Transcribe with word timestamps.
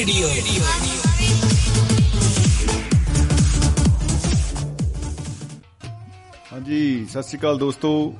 Radio 0.00 0.28
ਹਾਂਜੀ 6.52 7.06
ਸਤਿ 7.10 7.22
ਸ਼੍ਰੀ 7.22 7.38
ਅਕਾਲ 7.38 7.58
ਦੋਸਤੋ। 7.58 8.14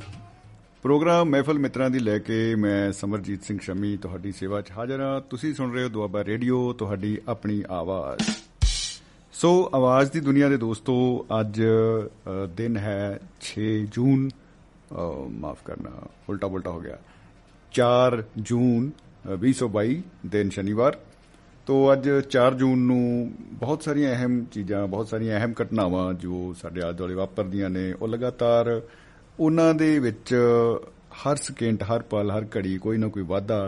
ਪ੍ਰੋਗਰਾਮ 0.82 1.28
ਮਹਿਫਲ 1.28 1.58
ਮਿੱਤਰਾਂ 1.58 1.90
ਦੀ 1.90 1.98
ਲੈ 1.98 2.18
ਕੇ 2.18 2.54
ਮੈਂ 2.54 2.92
ਸਮਰਜੀਤ 2.92 3.42
ਸਿੰਘ 3.42 3.58
ਸ਼ਮੀ 3.62 3.96
ਤੁਹਾਡੀ 3.96 4.32
ਸੇਵਾ 4.32 4.60
'ਚ 4.60 4.70
ਹਾਜ਼ਰ 4.70 5.00
ਹਾਂ। 5.00 5.20
ਤੁਸੀਂ 5.20 5.54
ਸੁਣ 5.54 5.72
ਰਹੇ 5.72 5.84
ਹੋ 5.84 5.88
ਦੁਆਬਾ 5.88 6.24
ਰੇਡੀਓ 6.24 6.72
ਤੁਹਾਡੀ 6.72 7.18
ਆਪਣੀ 7.28 7.62
ਆਵਾਜ਼। 7.70 8.30
ਸੋ 9.32 9.70
ਆਵਾਜ਼ 9.74 10.10
ਦੀ 10.12 10.20
ਦੁਨੀਆ 10.20 10.48
ਦੇ 10.48 10.56
ਦੋਸਤੋ 10.56 11.26
ਅੱਜ 11.40 11.62
ਅ, 11.62 12.46
ਦਿਨ 12.56 12.76
ਹੈ 12.76 13.20
6 13.40 13.68
ਜੂਨ। 13.92 14.30
ਮਾਫ 15.40 15.58
ਕਰਨਾ 15.64 15.90
ਉਲਟਾ 16.28 16.48
ਪੁਲਟਾ 16.48 16.70
ਹੋ 16.70 16.80
ਗਿਆ। 16.80 16.98
4 17.72 18.22
ਜੂਨ 18.38 18.90
ਅ, 18.90 19.36
2022 19.36 20.02
ਦਿਨ 20.26 20.50
ਸ਼ਨੀਵਾਰ। 20.50 20.98
ਤੋ 21.66 21.76
ਅੱਜ 21.92 22.08
4 22.36 22.54
ਜੂਨ 22.54 22.78
ਨੂੰ 22.78 23.32
ਬਹੁਤ 23.52 23.82
ਸਾਰੀਆਂ 23.82 24.12
ਅਹਿਮ 24.14 24.44
ਚੀਜ਼ਾਂ 24.44 24.86
ਬਹੁਤ 24.88 25.08
ਸਾਰੀਆਂ 25.08 25.38
ਅਹਿਮ 25.38 25.52
ਘਟਨਾਵਾਂ 25.62 26.12
ਜੋ 26.14 26.52
ਸਾਡੇ 26.62 26.82
ਆਲੇ 26.82 26.92
ਦੁਆਲੇ 26.92 27.14
ਵਾਪਰਦੀਆਂ 27.14 27.70
ਨੇ 27.70 27.92
ਉਹ 27.92 28.08
ਲਗਾਤਾਰ 28.08 28.80
ਉਹਨਾਂ 29.40 29.72
ਦੇ 29.74 29.98
ਵਿੱਚ 29.98 30.34
ਹਰ 31.20 31.36
ਸਕਿੰਟ 31.36 31.82
ਹਰ 31.82 32.02
ਪਲ 32.02 32.30
ਹਰ 32.30 32.46
ਘੜੀ 32.56 32.76
ਕੋਈ 32.78 32.98
ਨਾ 32.98 33.08
ਕੋਈ 33.08 33.22
ਵਾਧਾ 33.22 33.58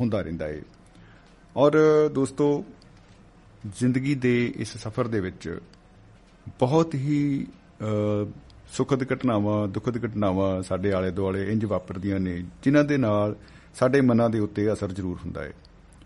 ਹੁੰਦਾ 0.00 0.20
ਰਹਿੰਦਾ 0.20 0.46
ਹੈ 0.46 0.60
ਔਰ 1.56 1.76
ਦੋਸਤੋ 2.12 2.48
ਜ਼ਿੰਦਗੀ 3.78 4.14
ਦੇ 4.14 4.34
ਇਸ 4.56 4.76
ਸਫ਼ਰ 4.76 5.06
ਦੇ 5.08 5.20
ਵਿੱਚ 5.20 5.48
ਬਹੁਤ 6.58 6.94
ਹੀ 6.94 7.46
ਅ, 7.80 8.26
ਸੁਖਦ 8.72 9.02
ਘਟਨਾਵਾਂ 9.12 9.66
ਦੁਖਦ 9.68 10.04
ਘਟਨਾਵਾਂ 10.04 10.62
ਸਾਡੇ 10.62 10.92
ਆਲੇ 10.92 11.10
ਦੁਆਲੇ 11.10 11.44
ਇੰਜ 11.52 11.64
ਵਾਪਰਦੀਆਂ 11.64 12.20
ਨੇ 12.20 12.42
ਜਿਨ੍ਹਾਂ 12.62 12.84
ਦੇ 12.84 12.96
ਨਾਲ 12.96 13.34
ਸਾਡੇ 13.74 14.00
ਮਨਾਂ 14.00 14.28
ਦੇ 14.30 14.38
ਉੱਤੇ 14.38 14.72
ਅਸਰ 14.72 14.92
ਜ਼ਰੂਰ 14.92 15.18
ਹੁੰਦਾ 15.24 15.42
ਹੈ 15.42 15.52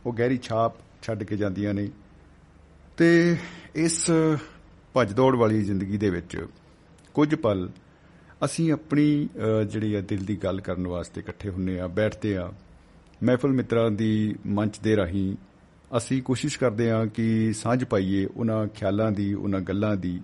ਉਹ 0.07 0.13
ਗਹਿਰੀ 0.13 0.39
ਛਾਪ 0.43 0.75
ਛੱਡ 1.03 1.23
ਕੇ 1.23 1.37
ਜਾਂਦੀਆਂ 1.37 1.75
ਨੇ। 1.75 1.89
ਤੇ 2.97 3.37
ਇਸ 3.75 4.11
ਭੱਜ 4.95 5.13
ਦੌੜ 5.13 5.37
ਵਾਲੀ 5.37 5.63
ਜ਼ਿੰਦਗੀ 5.63 5.97
ਦੇ 5.99 6.11
ਵਿੱਚ 6.11 6.47
ਕੁਝ 7.15 7.35
ਪਲ 7.35 7.69
ਅਸੀਂ 8.45 8.73
ਆਪਣੀ 8.73 9.29
ਅ, 9.61 9.63
ਜਿਹੜੀ 9.65 9.95
ਆ 9.95 10.01
ਦਿਲ 10.01 10.25
ਦੀ 10.25 10.37
ਗੱਲ 10.37 10.61
ਕਰਨ 10.61 10.87
ਵਾਸਤੇ 10.87 11.21
ਇਕੱਠੇ 11.21 11.51
ਹੁੰਨੇ 11.51 11.81
ਆ 11.81 11.87
ਬੈਠਦੇ 11.87 12.37
ਆ। 12.37 12.53
ਮਹਿਫਲ 13.25 13.53
ਮਿੱਤਰਾਂ 13.53 13.91
ਦੀ 13.91 14.35
ਮੰਚ 14.47 14.79
ਦੇ 14.79 14.97
ਰਾਹੀਂ 14.97 15.37
ਅਸੀਂ 15.97 16.23
ਕੋਸ਼ਿਸ਼ 16.23 16.59
ਕਰਦੇ 16.59 16.91
ਆ 16.91 17.07
ਕਿ 17.07 17.53
ਸਾਂਝ 17.53 17.85
ਪਾਈਏ 17.85 18.27
ਉਹਨਾਂ 18.27 18.67
ਖਿਆਲਾਂ 18.67 19.11
ਦੀ 19.13 19.35
ਉਹਨਾਂ 19.35 19.61
ਗੱਲਾਂ 19.61 19.97
ਦੀ 19.97 20.21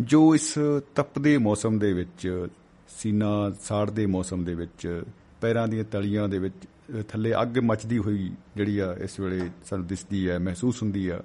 ਜੋ 0.00 0.34
ਇਸ 0.34 0.58
ਤਪਦੇ 0.94 1.38
ਮੌਸਮ 1.38 1.78
ਦੇ 1.78 1.92
ਵਿੱਚ 1.92 2.46
ਸੀਨਾ 2.88 3.52
ਸਾੜਦੇ 3.62 4.06
ਮੌਸਮ 4.06 4.44
ਦੇ 4.44 4.54
ਵਿੱਚ 4.54 5.02
ਪੈਰਾਂ 5.40 5.68
ਦੀਆਂ 5.68 5.84
ਤਲੀਆਂ 5.84 6.28
ਦੇ 6.28 6.38
ਵਿੱਚ 6.38 6.54
ਅ, 6.64 6.68
ਥੱਲੇ 7.08 7.32
ਅੱਗ 7.42 7.58
ਮੱਚਦੀ 7.58 7.98
ਹੋਈ 7.98 8.30
ਜਿਹੜੀ 8.56 8.78
ਆ 8.78 8.96
ਇਸ 9.00 9.20
ਵੇਲੇ 9.20 9.50
ਸਾਨੂੰ 9.64 9.86
ਦਿਸਦੀ 9.86 10.28
ਹੈ 10.30 10.38
ਮਹਿਸੂਸ 10.38 10.82
ਹੁੰਦੀ 10.82 11.08
ਆ। 11.08 11.22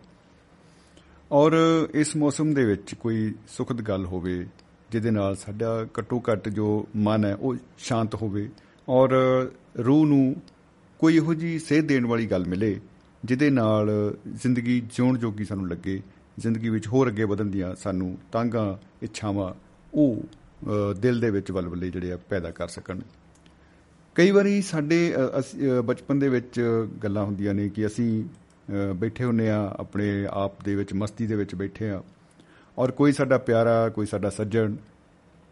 ਔਰ 1.32 1.54
ਇਸ 1.94 2.16
ਮੌਸਮ 2.16 2.54
ਦੇ 2.54 2.66
ਵਿੱਚ 2.66 2.96
ਕੋਈ 2.96 3.34
ਸੁਖਦ 3.48 3.82
ਗੱਲ 3.82 4.06
ਹੋਵੇ 4.06 4.48
ਜਿਹਦੇ 4.92 5.12
ਨਾਲ 5.12 5.36
ਸਾਡਾ 5.36 5.86
ਘੱਟੋ 6.00 6.24
ਘੱਟ 6.32 6.50
ਜੋ 6.50 6.88
ਮਨ 6.96 7.26
ਹੈ 7.26 7.36
ਉਹ 7.36 7.56
ਸ਼ਾਂਤ 7.78 8.16
ਹੋਵੇ 8.16 8.50
ਔਰ 8.90 9.10
ਰੂਹ 9.86 10.06
ਨੂੰ 10.06 10.36
ਕੋਈ 11.00 11.16
ਇਹੋ 11.16 11.34
ਜੀ 11.34 11.60
ਸੇਧ 11.60 11.86
ਦੇਣ 11.88 12.06
ਵਾਲੀ 12.06 12.26
ਗੱਲ 12.28 12.46
ਮਿਲੇ 12.46 12.80
ਜਿਹਦੇ 13.26 13.50
ਨਾਲ 13.50 13.90
ਜ਼ਿੰਦਗੀ 14.28 14.80
ਜਿਉਣ 14.80 15.18
ਜੋਗੀ 15.18 15.46
ਸਾਨੂੰ 15.46 15.68
ਲੱਗੇ 15.70 16.02
ਜ਼ਿੰਦਗੀ 16.40 16.70
ਵਿੱਚ 16.70 16.88
ਹੋਰ 16.88 17.08
ਅੱਗੇ 17.08 17.24
ਵਧਣ 17.24 17.46
ਦੀਆਂ 17.46 17.76
ਸਾਨੂੰ 17.76 18.18
ਤਾਂਘਾਂ 18.32 18.78
ਇੱਛਾਵਾਂ 19.02 19.54
ਉਹ 19.94 20.24
ਅ, 20.64 20.94
ਦਿਲ 20.94 21.20
ਦੇ 21.20 21.30
ਵਿੱਚ 21.30 21.52
ਵਲਵਲੇ 21.52 21.90
ਜਿਹੜੇ 21.90 22.12
ਆ 22.12 22.18
ਪੈਦਾ 22.18 22.52
ਕਰ 22.52 22.68
ਸਕਣ। 22.68 23.00
ਕਈ 24.18 24.32
ਵਾਰੀ 24.32 24.62
ਸਾਡੇ 24.62 25.16
ਅ, 25.16 25.40
ਅਸੀਂ, 25.40 25.80
ਅ, 25.80 25.82
ਬਚਪਨ 25.82 26.20
ਦੇ 26.20 26.30
ਵਿੱਚ 26.30 26.62
ਗੱਲਾਂ 27.04 27.24
ਹੁੰਦੀਆਂ 27.26 27.54
ਨੇ 27.54 27.70
ਕਿ 27.70 27.86
ਅਸੀਂ 27.86 28.24
ਅ, 28.24 28.94
ਬੈਠੇ 28.94 29.24
ਹੁੰਨੇ 29.24 29.50
ਆ 29.50 29.76
ਆਪਣੇ 29.80 30.28
ਆਪ 30.32 30.64
ਦੇ 30.64 30.76
ਵਿੱਚ 30.76 30.94
ਮਸਤੀ 30.94 31.28
ਦੇ 31.28 31.36
ਵਿੱਚ 31.36 31.56
ਬੈਠੇ 31.56 31.90
ਆ। 31.90 32.04
ਔਰ 32.78 32.92
ਕੋਈ 32.92 33.12
ਸਾਡਾ 33.12 33.38
ਪਿਆਰਾ 33.38 33.90
ਕੋਈ 33.90 34.06
ਸਾਡਾ 34.06 34.30
ਸੱਜਣ 34.30 34.76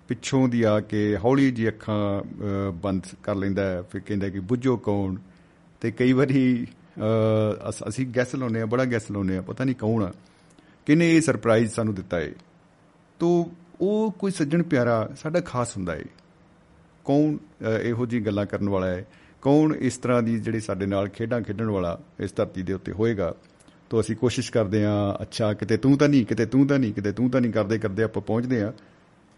ਪਿੱਛੋਂ 0.07 0.49
ਦੀ 0.49 0.63
ਆ 0.63 0.79
ਕੇ 0.79 1.17
ਹੌਲੀ 1.17 1.51
ਜੀ 1.51 1.67
ਅੱਖਾਂ 1.67 2.21
ਅ, 2.21 2.71
ਬੰਦ 2.71 3.03
ਕਰ 3.23 3.35
ਲੈਂਦਾ 3.35 3.63
ਹੈ 3.69 3.81
ਫਿਰ 3.81 4.01
ਕਹਿੰਦਾ 4.05 4.29
ਕਿ 4.29 4.39
ਬੁੱਝੋ 4.39 4.77
ਕੌਣ? 4.77 5.15
ਤੇ 5.81 5.91
ਕਈ 5.91 6.13
ਵਾਰੀ 6.13 6.67
ਅ, 6.97 7.69
ਅਸ- 7.69 7.89
ਅਸੀਂ 7.89 8.07
ਗੈਸ 8.15 8.35
ਲਾਉਂਦੇ 8.35 8.61
ਆ 8.61 8.65
ਬੜਾ 8.65 8.85
ਗੈਸ 8.85 9.11
ਲਾਉਂਦੇ 9.11 9.37
ਆ 9.37 9.41
ਪਤਾ 9.41 9.63
ਨਹੀਂ 9.63 9.75
ਕੌਣ 9.75 10.03
ਆ। 10.03 10.11
ਕਿਨੇ 10.85 11.15
ਇਹ 11.15 11.21
ਸਰਪ੍ਰਾਈਜ਼ 11.21 11.71
ਸਾਨੂੰ 11.71 11.95
ਦਿੱਤਾ 11.95 12.19
ਏ? 12.19 12.33
ਤੋ 13.19 13.51
ਉਹ 13.81 14.11
ਕੋਈ 14.11 14.31
ਸੱਜਣ 14.31 14.63
ਪਿਆਰਾ 14.63 15.09
ਸਾਡਾ 15.17 15.39
ਖਾਸ 15.39 15.77
ਹੁੰਦਾ 15.77 15.95
ਏ। 15.95 16.05
ਕੌਣ 17.05 17.35
ਅ, 17.35 17.77
ਇਹੋ 17.79 18.05
ਜੀ 18.05 18.19
ਗੱਲਾਂ 18.25 18.45
ਕਰਨ 18.45 18.69
ਵਾਲਾ 18.69 18.87
ਹੈ? 18.87 19.05
ਕੌਣ 19.41 19.73
ਇਸ 19.75 19.97
ਤਰ੍ਹਾਂ 19.97 20.21
ਦੀ 20.23 20.37
ਜਿਹੜੀ 20.39 20.59
ਸਾਡੇ 20.59 20.85
ਨਾਲ 20.85 21.07
ਖੇਡਾਂ 21.09 21.41
ਖੇਡਣ 21.41 21.69
ਵਾਲਾ 21.69 21.97
ਇਸ 22.19 22.33
ਧਰਤੀ 22.35 22.61
ਦੇ 22.63 22.73
ਉੱਤੇ 22.73 22.91
ਹੋਏਗਾ? 22.91 23.33
ਤੋ 23.89 23.99
ਅਸੀਂ 24.01 24.15
ਕੋਸ਼ਿਸ਼ 24.15 24.51
ਕਰਦੇ 24.51 24.83
ਹਾਂ 24.85 25.21
ਅੱਛਾ 25.21 25.53
ਕਿਤੇ 25.53 25.77
ਤੂੰ 25.77 25.97
ਤਾਂ 25.97 26.09
ਨਹੀਂ 26.09 26.25
ਕਿਤੇ 26.25 26.45
ਤੂੰ 26.45 26.65
ਤਾਂ 26.67 26.79
ਨਹੀਂ 26.79 26.93
ਕਿਤੇ 26.93 27.11
ਤੂੰ 27.11 27.29
ਤਾਂ 27.29 27.41
ਨਹੀਂ 27.41 27.51
ਕਰਦੇ 27.51 27.77
ਕਰਦੇ 27.79 28.03
ਆਪਾਂ 28.03 28.21
ਪਹੁੰਚਦੇ 28.21 28.61
ਹਾਂ। 28.63 28.71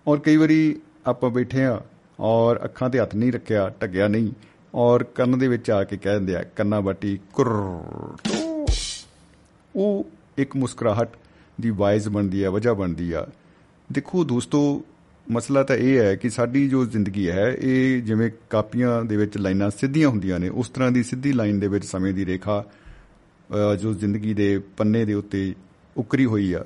ਔਰ 0.08 0.20
ਕਈ 0.20 0.38
ਵਾਰੀ 0.38 0.80
ਆਪਾਂ 1.08 1.30
ਬੈਠੇ 1.30 1.64
ਹਾਂ 1.64 1.80
ਔਰ 2.20 2.60
ਅੱਖਾਂ 2.66 2.90
ਤੇ 2.90 3.00
ਹੱਥ 3.00 3.16
ਨਹੀਂ 3.16 3.32
ਰੱਖਿਆ 3.34 3.70
ਢੱਗਿਆ 3.82 4.08
ਨਹੀਂ 4.08 4.32
ਔਰ 4.74 5.04
ਕੰਨ 5.04 5.38
ਦੇ 5.40 5.48
ਵਿੱਚ 5.48 5.72
ਆ 5.72 5.84
ਕੇ 5.84 5.98
ਕਹਿ 5.98 6.14
ਦਿੰਦੇ 6.14 6.36
ਆ 6.36 6.44
ਕੰਨਾ 6.56 6.80
ਬਾਟੀ 6.80 7.20
ਕੁਰ 7.34 7.48
ਉਹ 9.76 10.06
ਇੱਕ 10.38 10.56
ਮੁਸਕਰਾਹਟ 10.56 11.10
ਦੀ 11.62 11.70
ਵਾਇਸ 11.70 12.08
ਬਣਦੀ 12.08 12.44
ਹੈ 12.44 12.50
ਵਜ੍ਹਾ 12.50 12.74
ਬਣਦੀ 12.74 13.12
ਆ। 13.12 13.26
ਦੇਖੋ 13.92 14.24
ਦੋਸਤੋ 14.24 14.60
ਮਸਲਾ 15.28 15.64
ਤਾਂ 15.64 15.76
ਇਹ 15.76 15.98
ਹੈ 16.00 16.16
ਕਿ 16.16 16.30
ਸਾਡੀ 16.30 16.68
ਜੋ 16.70 16.86
ਜ਼ਿੰਦਗੀ 16.86 17.28
ਹੈ 17.30 17.48
ਇਹ 17.62 18.02
ਜਿਵੇਂ 18.02 18.30
ਕਾਪੀਆਂ 18.50 19.04
ਦੇ 19.06 19.18
ਵਿੱਚ 19.18 19.38
ਲਾਈਨਾਂ 19.38 19.70
ਸਿੱਧੀਆਂ 19.70 20.10
ਹੁੰਦੀਆਂ 20.10 20.40
ਨੇ 20.40 20.50
ਉਸ 20.50 20.70
ਤਰ੍ਹਾਂ 20.70 20.92
ਦੀ 20.92 21.04
ਸਿੱਧੀ 21.04 21.32
ਲਾਈਨ 21.34 21.60
ਦੇ 21.60 21.68
ਵਿੱਚ 21.68 21.86
ਸਮੇਂ 21.86 22.14
ਦੀ 22.14 22.26
ਰੇਖਾ 22.26 22.64
ਅ, 23.50 23.76
ਜੋ 23.76 23.94
ਜ਼ਿੰਦਗੀ 23.94 24.34
ਦੇ 24.34 24.58
ਪੰਨੇ 24.78 25.04
ਦੇ 25.06 25.14
ਉੱਤੇ 25.14 25.54
ਉਕਰੀ 25.96 26.26
ਹੋਈ 26.26 26.52
ਆ। 26.54 26.64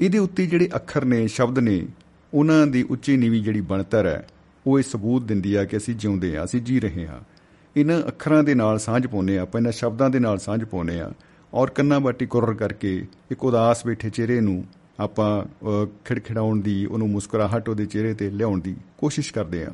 ਇਹਦੇ 0.00 0.18
ਉੱਤੇ 0.18 0.46
ਜਿਹੜੇ 0.46 0.68
ਅੱਖਰ 0.76 1.04
ਨੇ 1.04 1.26
ਸ਼ਬਦ 1.28 1.58
ਨੇ 1.58 1.86
ਉਹਨਾਂ 2.32 2.66
ਦੀ 2.66 2.82
ਉੱਚੀ 2.90 3.16
ਨੀਵੀਂ 3.16 3.42
ਜਿਹੜੀ 3.42 3.60
ਬਣਤਰ 3.60 4.06
ਹੈ 4.06 4.26
ਉਹ 4.66 4.78
ਇਹ 4.78 4.84
ਸਬੂਤ 4.84 5.22
ਦਿੰਦੀ 5.22 5.54
ਆ 5.54 5.64
ਕਿ 5.64 5.76
ਅਸੀਂ 5.76 5.94
ਜਿਉਂਦੇ 5.94 6.36
ਆ 6.36 6.44
ਅਸੀਂ 6.44 6.60
ਜੀ 6.62 6.80
ਰਹੇ 6.80 7.06
ਹਾਂ। 7.06 7.20
ਇਹਨਾਂ 7.76 8.00
ਅੱਖਰਾਂ 8.08 8.42
ਦੇ 8.44 8.54
ਨਾਲ 8.54 8.78
ਸਾਂਝ 8.78 9.06
ਪਾਉਂਦੇ 9.06 9.38
ਆ 9.38 9.42
ਆਪਾਂ 9.42 9.60
ਇਹਨਾਂ 9.60 9.72
ਸ਼ਬਦਾਂ 9.72 10.10
ਦੇ 10.10 10.18
ਨਾਲ 10.18 10.38
ਸਾਂਝ 10.38 10.64
ਪਾਉਂਦੇ 10.64 11.00
ਆ 11.00 11.10
ਔਰ 11.52 11.70
ਕੰਨਾਂ 11.70 12.00
ਬਾਟੀ 12.00 12.26
ਕੁਰਰ 12.26 12.54
ਕਰਕੇ 12.54 12.94
ਇੱਕ 13.30 13.44
ਉਦਾਸ 13.44 13.86
ਬੈਠੇ 13.86 14.10
ਚਿਹਰੇ 14.10 14.40
ਨੂੰ 14.40 14.64
ਆਪਾਂ 15.00 15.44
ਅ, 15.44 15.86
ਖਿੜਖਿੜਾਉਣ 16.04 16.60
ਦੀ 16.60 16.86
ਉਹਨੂੰ 16.86 17.10
ਮੁਸਕਰਾਹਟ 17.10 17.68
ਉਹਦੇ 17.68 17.86
ਚਿਹਰੇ 17.86 18.14
ਤੇ 18.14 18.30
ਲਿਆਉਣ 18.30 18.60
ਦੀ 18.60 18.76
ਕੋਸ਼ਿਸ਼ 18.98 19.32
ਕਰਦੇ 19.32 19.64
ਆ 19.64 19.68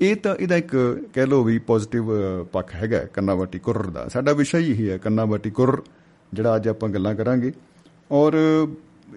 ਇਹ 0.00 0.16
ਤਾਂ 0.16 0.36
ਇਹਦਾ 0.36 0.56
ਇੱਕ 0.56 1.02
ਕਹਿ 1.14 1.26
ਲਓ 1.26 1.44
ਵੀ 1.44 1.58
ਪੋਜ਼ਿਟਿਵ 1.58 2.04
ਪੱਖ 2.44 2.74
ਹੈਗਾ 2.74 2.98
ਹੈ, 2.98 3.06
ਕੰਨਾਂ 3.06 3.36
ਬਾਟੀ 3.36 3.58
ਕੁਰਰ 3.58 3.90
ਦਾ। 3.90 4.08
ਸਾਡਾ 4.08 4.32
ਵਿਸ਼ਾ 4.32 4.58
ਹੀ 4.58 4.70
ਇਹ 4.70 4.90
ਹੈ 4.90 4.98
ਕੰਨਾਂ 4.98 5.26
ਬਾਟੀ 5.26 5.50
ਕੁਰਰ 5.50 5.82
ਜਿਹੜਾ 6.34 6.56
ਅੱਜ 6.56 6.68
ਆਪਾਂ 6.68 6.88
ਗੱਲਾਂ 6.88 7.14
ਕਰਾਂਗੇ। 7.14 7.52
ਔਰ 8.10 8.32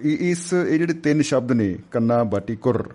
ਇਹ- 0.04 0.18
ਇਸ 0.20 0.54
ਇਹ 0.54 0.78
ਜਿਹੜੇ 0.78 0.94
ਤਿੰਨ 0.94 1.22
ਸ਼ਬਦ 1.22 1.52
ਨੇ 1.52 1.75
ਕੰਨਾਂ 1.92 2.25
ਬਾਟੀ 2.25 2.56
ਕੁਰਰ 2.56 2.90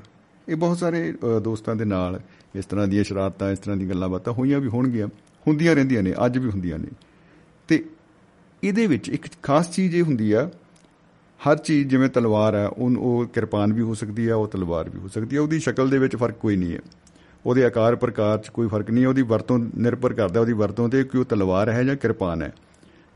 ਇਹ 0.48 0.56
ਬਹੁਤ 0.56 0.78
ਸਾਰੇ 0.78 1.12
ਅ, 1.12 1.41
ਦੋਸਤਾਂ 1.41 1.76
ਦੇ 1.76 1.84
ਨਾਲ 1.84 2.20
ਇਸ 2.54 2.64
ਤਰ੍ਹਾਂ 2.66 2.88
ਦੀਆਂ 2.88 3.04
ਸ਼ਰਾਰਤਾਂ 3.04 3.50
ਇਸ 3.50 3.59
ਤਰ੍ਹਾਂ 3.59 3.76
ਦੀਆਂ 3.76 3.88
ਗੱਲਾਂ 3.91 4.09
ਬਾਤਾਂ 4.09 4.32
ਹੋਈਆਂ 4.32 4.60
ਵੀ 4.60 4.69
ਹੋਣਗੀਆਂ 4.69 5.06
ਹੁੰਦੀਆਂ 5.47 5.75
ਰਹਿੰਦੀਆਂ 5.75 6.03
ਨੇ 6.03 6.14
ਅੱਜ 6.26 6.38
ਵੀ 6.38 6.50
ਹੁੰਦੀਆਂ 6.50 6.78
ਨੇ। 6.78 6.88
ਤੇ 7.69 7.84
ਇਹਦੇ 8.64 8.86
ਵਿੱਚ 8.86 9.09
ਇੱਕ 9.09 9.22
ਖਾਸ 9.42 9.70
ਚੀਜ਼ 9.70 9.97
ਇਹ 9.97 10.03
ਹੁੰਦੀ 10.03 10.32
ਆ 10.32 10.50
ਹਰ 11.40 11.56
ਚੀਜ਼ 11.56 11.88
ਜਿਵੇਂ 11.88 12.08
ਤਲਵਾਰ 12.08 12.54
ਹੈ 12.54 12.66
ਉਹ 12.66 12.90
ਉਹ 12.90 13.26
ਕਿਰਪਾਨ 13.26 13.72
ਵੀ 13.72 13.82
ਹੋ 13.82 13.94
ਸਕਦੀ 13.94 14.28
ਹੈ, 14.28 14.34
ਉਹ 14.34 14.48
ਤਲਵਾਰ 14.48 14.88
ਵੀ 14.90 14.98
ਹੋ 14.98 15.08
ਸਕਦੀ 15.08 15.36
ਹੈ। 15.36 15.40
ਉਹਦੀ 15.40 15.58
ਸ਼ਕਲ 15.58 15.90
ਦੇ 15.90 15.98
ਵਿੱਚ 15.98 16.16
ਫ਼ਰਕ 16.16 16.34
ਕੋਈ 16.34 16.56
ਨਹੀਂ 16.56 16.72
ਹੈ। 16.72 16.78
ਉਹਦੇ 17.46 17.64
ਆਕਾਰ 17.64 17.96
ਪ੍ਰਕਾਰ 17.96 18.38
'ਚ 18.38 18.48
ਕੋਈ 18.48 18.68
ਫ਼ਰਕ 18.68 18.90
ਨਹੀਂ 18.90 19.04
ਹੈ। 19.04 19.08
ਉਹਦੀ 19.08 19.22
ਵਰਤੋਂ 19.22 19.58
ਨਿਰਭਰ 19.58 20.12
ਕਰਦਾ 20.12 20.40
ਉਹਦੀ 20.40 20.52
ਵਰਤੋਂ 20.52 20.88
ਤੇ 20.88 21.04
ਕਿ 21.04 21.18
ਉਹ 21.18 21.24
ਤਲਵਾਰ 21.24 21.68
ਹੈ 21.68 21.82
ਜਾਂ 21.84 21.96
ਕਿਰਪਾਨ 21.96 22.42
ਹੈ। 22.42 22.52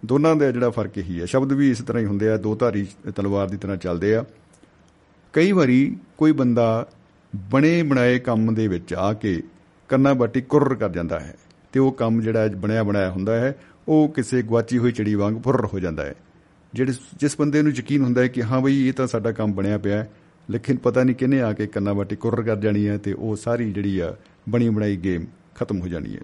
ਦੋਨਾਂ 0.06 0.36
ਦਾ 0.36 0.50
ਜਿਹੜਾ 0.50 0.70
ਫ਼ਰਕ 0.70 0.98
ਇਹੀ 0.98 1.20
ਹੈ। 1.20 1.26
ਸ਼ਬਦ 1.26 1.52
ਵੀ 1.52 1.70
ਇਸ 1.70 1.78
ਤਰ੍ਹਾਂ 1.78 2.02
ਹੀ 2.02 2.06
ਹੁੰਦੇ 2.06 2.28
ਆ, 2.28 2.36
ਦੋ 2.36 2.54
ਧਾਰੀ 2.56 2.86
ਤਲਵਾਰ 3.16 3.48
ਦੀ 3.48 3.56
ਤਰ੍ਹਾਂ 3.56 3.76
ਚੱਲਦੇ 3.76 4.14
ਆ। 4.14 4.24
ਕਈ 5.32 5.52
ਵਾਰੀ 5.52 5.96
ਕੋਈ 6.18 6.32
ਬੰਦਾ 6.32 6.86
ਬਣੇ 7.50 7.82
ਬਣਾਏ 7.82 8.18
ਕੰਮ 8.18 8.54
ਦੇ 8.54 8.68
ਵਿੱਚ 8.68 8.94
ਆ 8.94 9.12
ਕੇ 9.12 9.42
ਕੰਨਾਂ 9.88 10.14
ਬਾਟੀ 10.14 10.40
ਕੁਰਰ 10.40 10.74
ਕਰ 10.74 10.90
ਜਾਂਦਾ 10.90 11.20
ਹੈ 11.20 11.34
ਤੇ 11.72 11.80
ਉਹ 11.80 11.92
ਕੰਮ 11.92 12.20
ਜਿਹੜਾ 12.20 12.48
ਬਣਿਆ 12.48 12.82
ਬਣਾਇਆ 12.82 13.10
ਹੁੰਦਾ 13.10 13.36
ਹੈ, 13.36 13.56
ਉਹ 13.88 14.08
ਕਿਸੇ 14.08 14.42
ਗਵਾਚੀ 14.42 14.78
ਹੋਈ 14.78 14.92
ਚਿੜੀ 14.92 15.14
ਵਾਂਗ 15.14 15.34
ਫੁਰਰ 15.42 15.64
ਹੋ 15.64 15.78
ਜਾਂਦਾ 15.78 16.04
ਹੈ। 16.04 16.14
ਜਿਹੜੇ 16.74 16.92
ਜਿਸ 17.20 17.36
ਬੰਦੇ 17.38 17.62
ਨੂੰ 17.62 17.72
ਯਕੀਨ 17.72 18.02
ਹੁੰਦਾ 18.02 18.20
ਹੈ 18.22 18.28
ਕਿ 18.28 18.42
ਹਾਂ 18.42 18.60
ਬਈ 18.60 18.88
ਇਹ 18.88 18.92
ਤਾਂ 18.92 19.06
ਸਾਡਾ 19.06 19.32
ਕੰਮ 19.32 19.52
ਬਣਿਆ 19.52 19.78
ਪਿਆ 19.78 19.96
ਹੈ 19.96 20.10
ਲੇਕਿਨ 20.50 20.76
ਪਤਾ 20.76 21.04
ਨਹੀਂ 21.04 21.16
ਕਿਹਨੇ 21.16 21.40
ਆ 21.42 21.52
ਕੇ 21.52 21.66
ਕੰਨਾਂ 21.66 21.94
ਬਾਟੀ 21.94 22.16
ਕੁਰਰ 22.16 22.42
ਕਰ 22.42 22.56
ਜਾਣੀ 22.56 22.88
ਹੈ 22.88 22.98
ਤੇ 22.98 23.12
ਉਹ 23.12 23.36
ਸਾਰੀ 23.36 23.72
ਜਿਹੜੀ 23.72 23.98
ਆ 23.98 24.16
ਬਣੀ 24.48 24.68
ਬਣਾਈ 24.68 24.96
ਗੇਮ 24.96 25.26
ਖਤਮ 25.54 25.80
ਹੋ 25.80 25.88
ਜਾਣੀ 25.88 26.14
ਹੈ। 26.16 26.20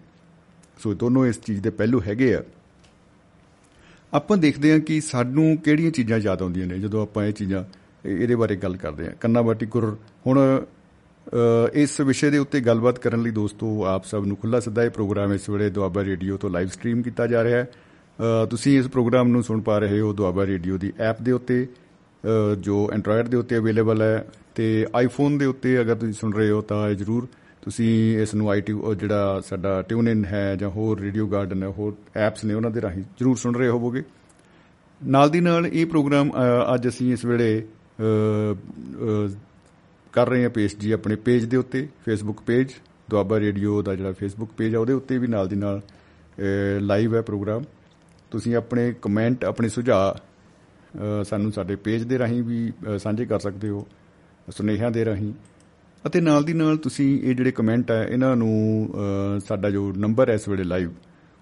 ਸੋ 0.83 0.95
ਦੋਨੋਂ 0.95 1.27
ਇਸ 1.27 1.41
ਚੀਜ਼ 1.41 1.61
ਦੇ 1.61 1.71
ਪਹਿਲੂ 1.71 2.03
ਹੈਗੇ 2.07 2.35
ਆ। 2.35 2.43
ਆਪਾਂ 4.15 4.37
ਦੇਖਦੇ 4.37 4.73
ਹਾਂ 4.73 4.81
ਕਿ 4.81 5.01
ਸਾਨੂੰ 5.01 5.57
ਕਿਹੜੀਆਂ 5.57 5.91
ਚੀਜ਼ਾਂ 5.91 6.19
ਯਾਦ 6.19 6.43
ਆਉਂਦੀਆਂ 6.43 6.67
ਨੇ 6.67 6.79
ਜਦੋਂ 6.79 7.03
ਆਪਾਂ 7.03 7.25
ਇਹ 7.27 7.33
ਚੀਜ਼ਾਂ 7.33 7.65
ਇਹ- 8.09 8.19
ਇਹਦੇ 8.23 8.37
ਬਾਰੇ 8.37 8.57
ਗੱਲ 8.57 8.77
ਕਰਦੇ 8.77 9.05
ਹਾਂ। 9.07 9.13
ਕੰਨਾ 9.21 9.43
ਬਾਟੀ 9.43 9.67
ਕੁਰ 9.67 9.99
ਹੁਣ 10.27 10.65
ਅ, 11.35 11.69
ਇਸ 11.75 12.01
ਵਿਸ਼ੇ 12.01 12.31
ਦੇ 12.31 12.39
ਉੱਤੇ 12.39 12.61
ਗੱਲਬਾਤ 12.61 12.99
ਕਰਨ 12.99 13.23
ਲਈ 13.23 13.31
ਦੋਸਤੋ 13.31 13.85
ਆਪ 13.85 14.05
ਸਭ 14.05 14.25
ਨੂੰ 14.27 14.37
ਖੁੱਲਾ 14.37 14.61
ਸੱਦਾ 14.61 14.85
ਇਹ 14.85 14.91
ਪ੍ਰੋਗਰਾਮ 14.91 15.33
ਇਸ 15.33 15.51
ਵੇਲੇ 15.51 15.71
ਦੁਆਬਾ 15.71 16.05
ਰੇਡੀਓ 16.05 16.37
ਤੋਂ 16.37 16.51
ਲਾਈਵ 16.51 16.69
ਸਟ੍ਰੀਮ 16.69 17.03
ਕੀਤਾ 17.03 17.27
ਜਾ 17.27 17.45
ਰਿਹਾ 17.45 17.59
ਹੈ। 17.59 17.65
ਅ, 17.65 17.90
ਤੁਸੀਂ 18.51 18.79
ਇਸ 18.79 18.87
ਪ੍ਰੋਗਰਾਮ 18.87 19.29
ਨੂੰ 19.29 19.43
ਸੁਣ 19.43 19.61
ਪਾ 19.61 19.79
ਰਹੇ 19.79 20.01
ਹੋ 20.01 20.13
ਦੁਆਬਾ 20.13 20.47
ਰੇਡੀਓ 20.47 20.79
ਦੀ 20.79 20.93
ਐਪ 20.99 21.23
ਦੇ 21.23 21.33
ਉੱਤੇ 21.33 21.67
ਅ, 22.25 22.55
ਜੋ 22.55 22.91
ਐਂਡਰੋਇਡ 22.93 23.29
ਦੇ 23.29 23.37
ਉੱਤੇ 23.37 23.57
ਅਵੇਲੇਬਲ 23.57 24.03
ਹੈ 24.03 24.25
ਤੇ 24.55 24.87
ਆਈਫੋਨ 24.97 25.39
ਦੇ 25.39 25.47
ਉੱਤੇ 25.47 25.81
ਅਗਰ 25.81 25.95
ਤੁਸੀਂ 25.95 26.15
ਸੁਣ 26.15 26.33
ਰਹੇ 26.35 26.51
ਹੋ 26.51 26.61
ਤਾਂ 26.61 26.89
ਇਹ 26.89 26.95
ਜ਼ਰੂਰ 26.97 27.29
ਤੁਸੀਂ 27.63 28.19
ਇਸ 28.19 28.35
ਨੂੰ 28.35 28.51
ਆਈਟੀ 28.51 28.73
ਜਿਹੜਾ 28.97 29.41
ਸਾਡਾ 29.41 29.83
ਟਿਊਨ 29.83 30.09
ਇਨ 30.09 30.25
ਹੈ 30.25 30.57
ਜਾਂ 30.57 30.69
ਹੋਰ 30.71 31.01
ਰੇਡੀਓ 31.01 31.27
ਗਾਰਡਨ 31.27 31.63
ਹੈ 31.63 31.69
ਹੋਰ 31.69 31.95
ਐਪਸ 32.17 32.45
ਨੇ 32.45 32.55
ਉਹਨਾਂ 32.55 32.71
ਦੇ 32.71 32.81
ਰਾਹੀਂ 32.81 33.03
ਜ਼ਰੂਰ 33.19 33.37
ਸੁਣ 33.37 33.55
ਰਹੇ 33.55 33.69
ਹੋਵੋਗੇ। 33.69 34.03
ਨਾਲ 35.01 35.31
ਦੀ 35.31 35.41
ਨਾਲ 35.41 35.67
ਇਹ 35.67 35.87
ਪ੍ਰੋਗਰਾਮ 35.87 36.31
ਅ, 36.31 36.75
ਅੱਜ 36.75 36.89
ਅਸੀਂ 36.89 37.13
ਇਸ 37.13 37.25
ਵੇਲੇ 37.25 37.65
ਅ, 38.01 38.03
ਅ, 38.03 39.29
ਕਰ 40.13 40.29
ਰਹੇ 40.29 40.43
ਹਾਂ 40.43 40.51
ਪੇਸ਼ 40.51 40.77
ਜੀ 40.77 40.93
ਆਪਣੇ 40.93 41.17
ਪੇਜ 41.17 41.45
ਦੇ 41.45 41.57
ਉੱਤੇ 41.57 41.89
ਫੇਸਬੁੱਕ 42.05 42.41
ਪੇਜ 42.41 42.69
ਦੁਆਬਾ 43.11 43.41
ਰੇਡੀਓ 43.41 43.83
ਦਾ 43.83 43.95
ਜਿਹੜਾ 43.97 44.13
ਫੇਸਬੁੱਕ 44.13 44.51
ਪੇਜ 44.57 44.75
ਆ 44.75 44.79
ਉਹਦੇ 44.79 44.93
ਉੱਤੇ 44.93 45.19
ਵੀ 45.19 45.27
ਨਾਲ 45.27 45.49
ਦੀ 45.49 45.57
ਨਾਲ 45.57 45.81
ਲਾਈਵ 46.81 47.15
ਹੈ 47.17 47.21
ਪ੍ਰੋਗਰਾਮ। 47.21 47.63
ਤੁਸੀਂ 48.31 48.57
ਆਪਣੇ 48.57 48.95
ਕਮੈਂਟ 49.03 49.45
ਆਪਣੇ 49.45 49.69
ਸੁਝਾਅ 49.69 50.15
ਅ, 50.15 51.25
ਸਾਨੂੰ 51.25 51.53
ਸਾਡੇ 51.53 51.77
ਪੇਜ 51.77 52.03
ਦੇ 52.03 52.19
ਰਾਹੀਂ 52.19 52.43
ਵੀ 52.43 52.73
ਅ, 52.95 52.97
ਸਾਂਝੇ 52.99 53.27
ਕਰ 53.27 53.39
ਸਕਦੇ 53.39 53.69
ਹੋ 53.69 53.87
ਸੁਨੇਹਿਆਂ 54.57 54.91
ਦੇ 54.91 55.05
ਰਾਹੀਂ। 55.05 55.33
ਅਤੇ 56.07 56.21
ਨਾਲ 56.21 56.45
ਦੀ 56.45 56.53
ਨਾਲ 56.53 56.77
ਤੁਸੀਂ 56.77 57.23
ਇਹ 57.23 57.35
ਜਿਹੜੇ 57.35 57.51
ਕਮੈਂਟ 57.51 57.91
ਹੈ 57.91 58.09
ਇਹਨਾਂ 58.11 58.37
ਨੂੰ 58.37 58.91
ਅ, 58.95 59.39
ਸਾਡਾ 59.39 59.71
ਜੋ 59.71 59.93
ਨੰਬਰ 59.97 60.29
ਹੈ 60.29 60.35
ਇਸ 60.35 60.49
ਵੇਲੇ 60.49 60.65
ਲਾਈਵ 60.65 60.91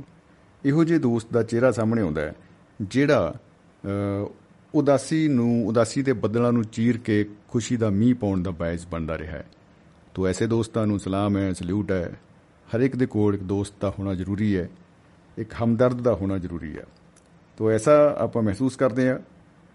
ਇਹੋ 0.65 0.83
ਜਿਹੇ 0.83 0.99
ਦੋਸਤ 0.99 1.33
ਦਾ 1.33 1.43
ਚਿਹਰਾ 1.43 1.71
ਸਾਹਮਣੇ 1.71 2.01
ਆਉਂਦਾ 2.01 2.21
ਹੈ 2.21 2.35
ਜਿਹੜਾ 2.81 3.33
ਅ, 3.85 4.31
ਉਦਾਸੀ 4.75 5.27
ਨੂੰ 5.27 5.67
ਉਦਾਸੀ 5.67 6.01
ਦੇ 6.01 6.13
ਬੱਦਲਾਂ 6.13 6.51
ਨੂੰ 6.53 6.63
ਚੀਰ 6.63 6.97
ਕੇ 6.97 7.25
ਖੁਸ਼ੀ 7.47 7.77
ਦਾ 7.77 7.89
ਮੀਂਹ 7.89 8.15
ਪਾਉਣ 8.15 8.43
ਦਾ 8.43 8.51
ਬਾਇਸ 8.51 8.87
ਬਣਦਾ 8.87 9.17
ਰਿਹਾ 9.17 9.31
ਹੈ। 9.31 9.45
ਤੋ 10.13 10.27
ਐਸੇ 10.27 10.47
ਦੋਸਤਾਂ 10.47 10.87
ਨੂੰ 10.87 10.99
ਸਲਾਮ 10.99 11.37
ਹੈ 11.37 11.53
ਸਲੂਟ 11.53 11.91
ਹੈ 11.91 12.19
ਹਰ 12.75 12.79
ਇੱਕ 12.79 12.95
ਦੇ 12.95 13.05
ਕੋਲ 13.05 13.33
ਇੱਕ 13.35 13.43
ਦੋਸਤ 13.43 13.73
ਦਾ 13.81 13.93
ਹੋਣਾ 13.99 14.13
ਜ਼ਰੂਰੀ 14.13 14.57
ਹੈ 14.57 14.69
ਇੱਕ 15.37 15.53
ਹਮਦਰਦ 15.63 16.01
ਦਾ 16.01 16.13
ਹੋਣਾ 16.13 16.37
ਜ਼ਰੂਰੀ 16.37 16.77
ਹੈ। 16.77 16.83
ਤੋ 17.57 17.71
ਐਸਾ 17.71 18.15
ਆਪਾਂ 18.17 18.43
ਮਹਿਸੂਸ 18.43 18.75
ਕਰਦੇ 18.75 19.09
ਹਾਂ। 19.09 19.19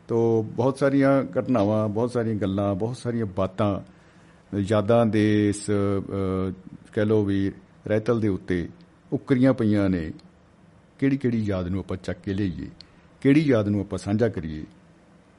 ਤੋ 0.08 0.42
ਬਹੁਤ 0.42 0.78
ਸਾਰੀਆਂ 0.78 1.22
ਘਟਨਾਵਾਂ 1.38 1.88
ਬਹੁਤ 1.88 2.10
ਸਾਰੀਆਂ 2.10 2.34
ਗੱਲਾਂ 2.34 2.74
ਬਹੁਤ 2.74 2.96
ਸਾਰੀਆਂ 2.96 3.26
ਬਾਤਾਂ 3.26 3.80
ਯਾਦਾਂ 4.70 5.06
ਦੇ 5.06 5.48
ਇਸ 5.48 5.66
ਅ, 5.70 6.52
ਕਹਿ 6.92 7.04
ਲੋ 7.04 7.24
ਵੀ 7.24 7.52
ਰਹਿਤਲ 7.86 8.20
ਦੇ 8.20 8.28
ਉੱਤੇ 8.28 8.68
ਉਕਰੀਆਂ 9.12 9.52
ਪਈਆਂ 9.54 9.88
ਨੇ। 9.90 10.12
ਕਿਹੜੀ 10.98 11.16
ਕਿਹੜੀ 11.16 11.38
ਯਾਦ 11.38 11.68
ਨੂੰ 11.68 11.80
ਆਪਾਂ 11.80 11.96
ਚੱਕ 11.96 12.18
ਕੇ 12.24 12.34
ਲਈਏ 12.34 12.68
ਕਿਹੜੀ 13.20 13.40
ਯਾਦ 13.40 13.68
ਨੂੰ 13.68 13.80
ਆਪਾਂ 13.80 13.98
ਸਾਂਝਾ 13.98 14.28
ਕਰੀਏ? 14.28 14.64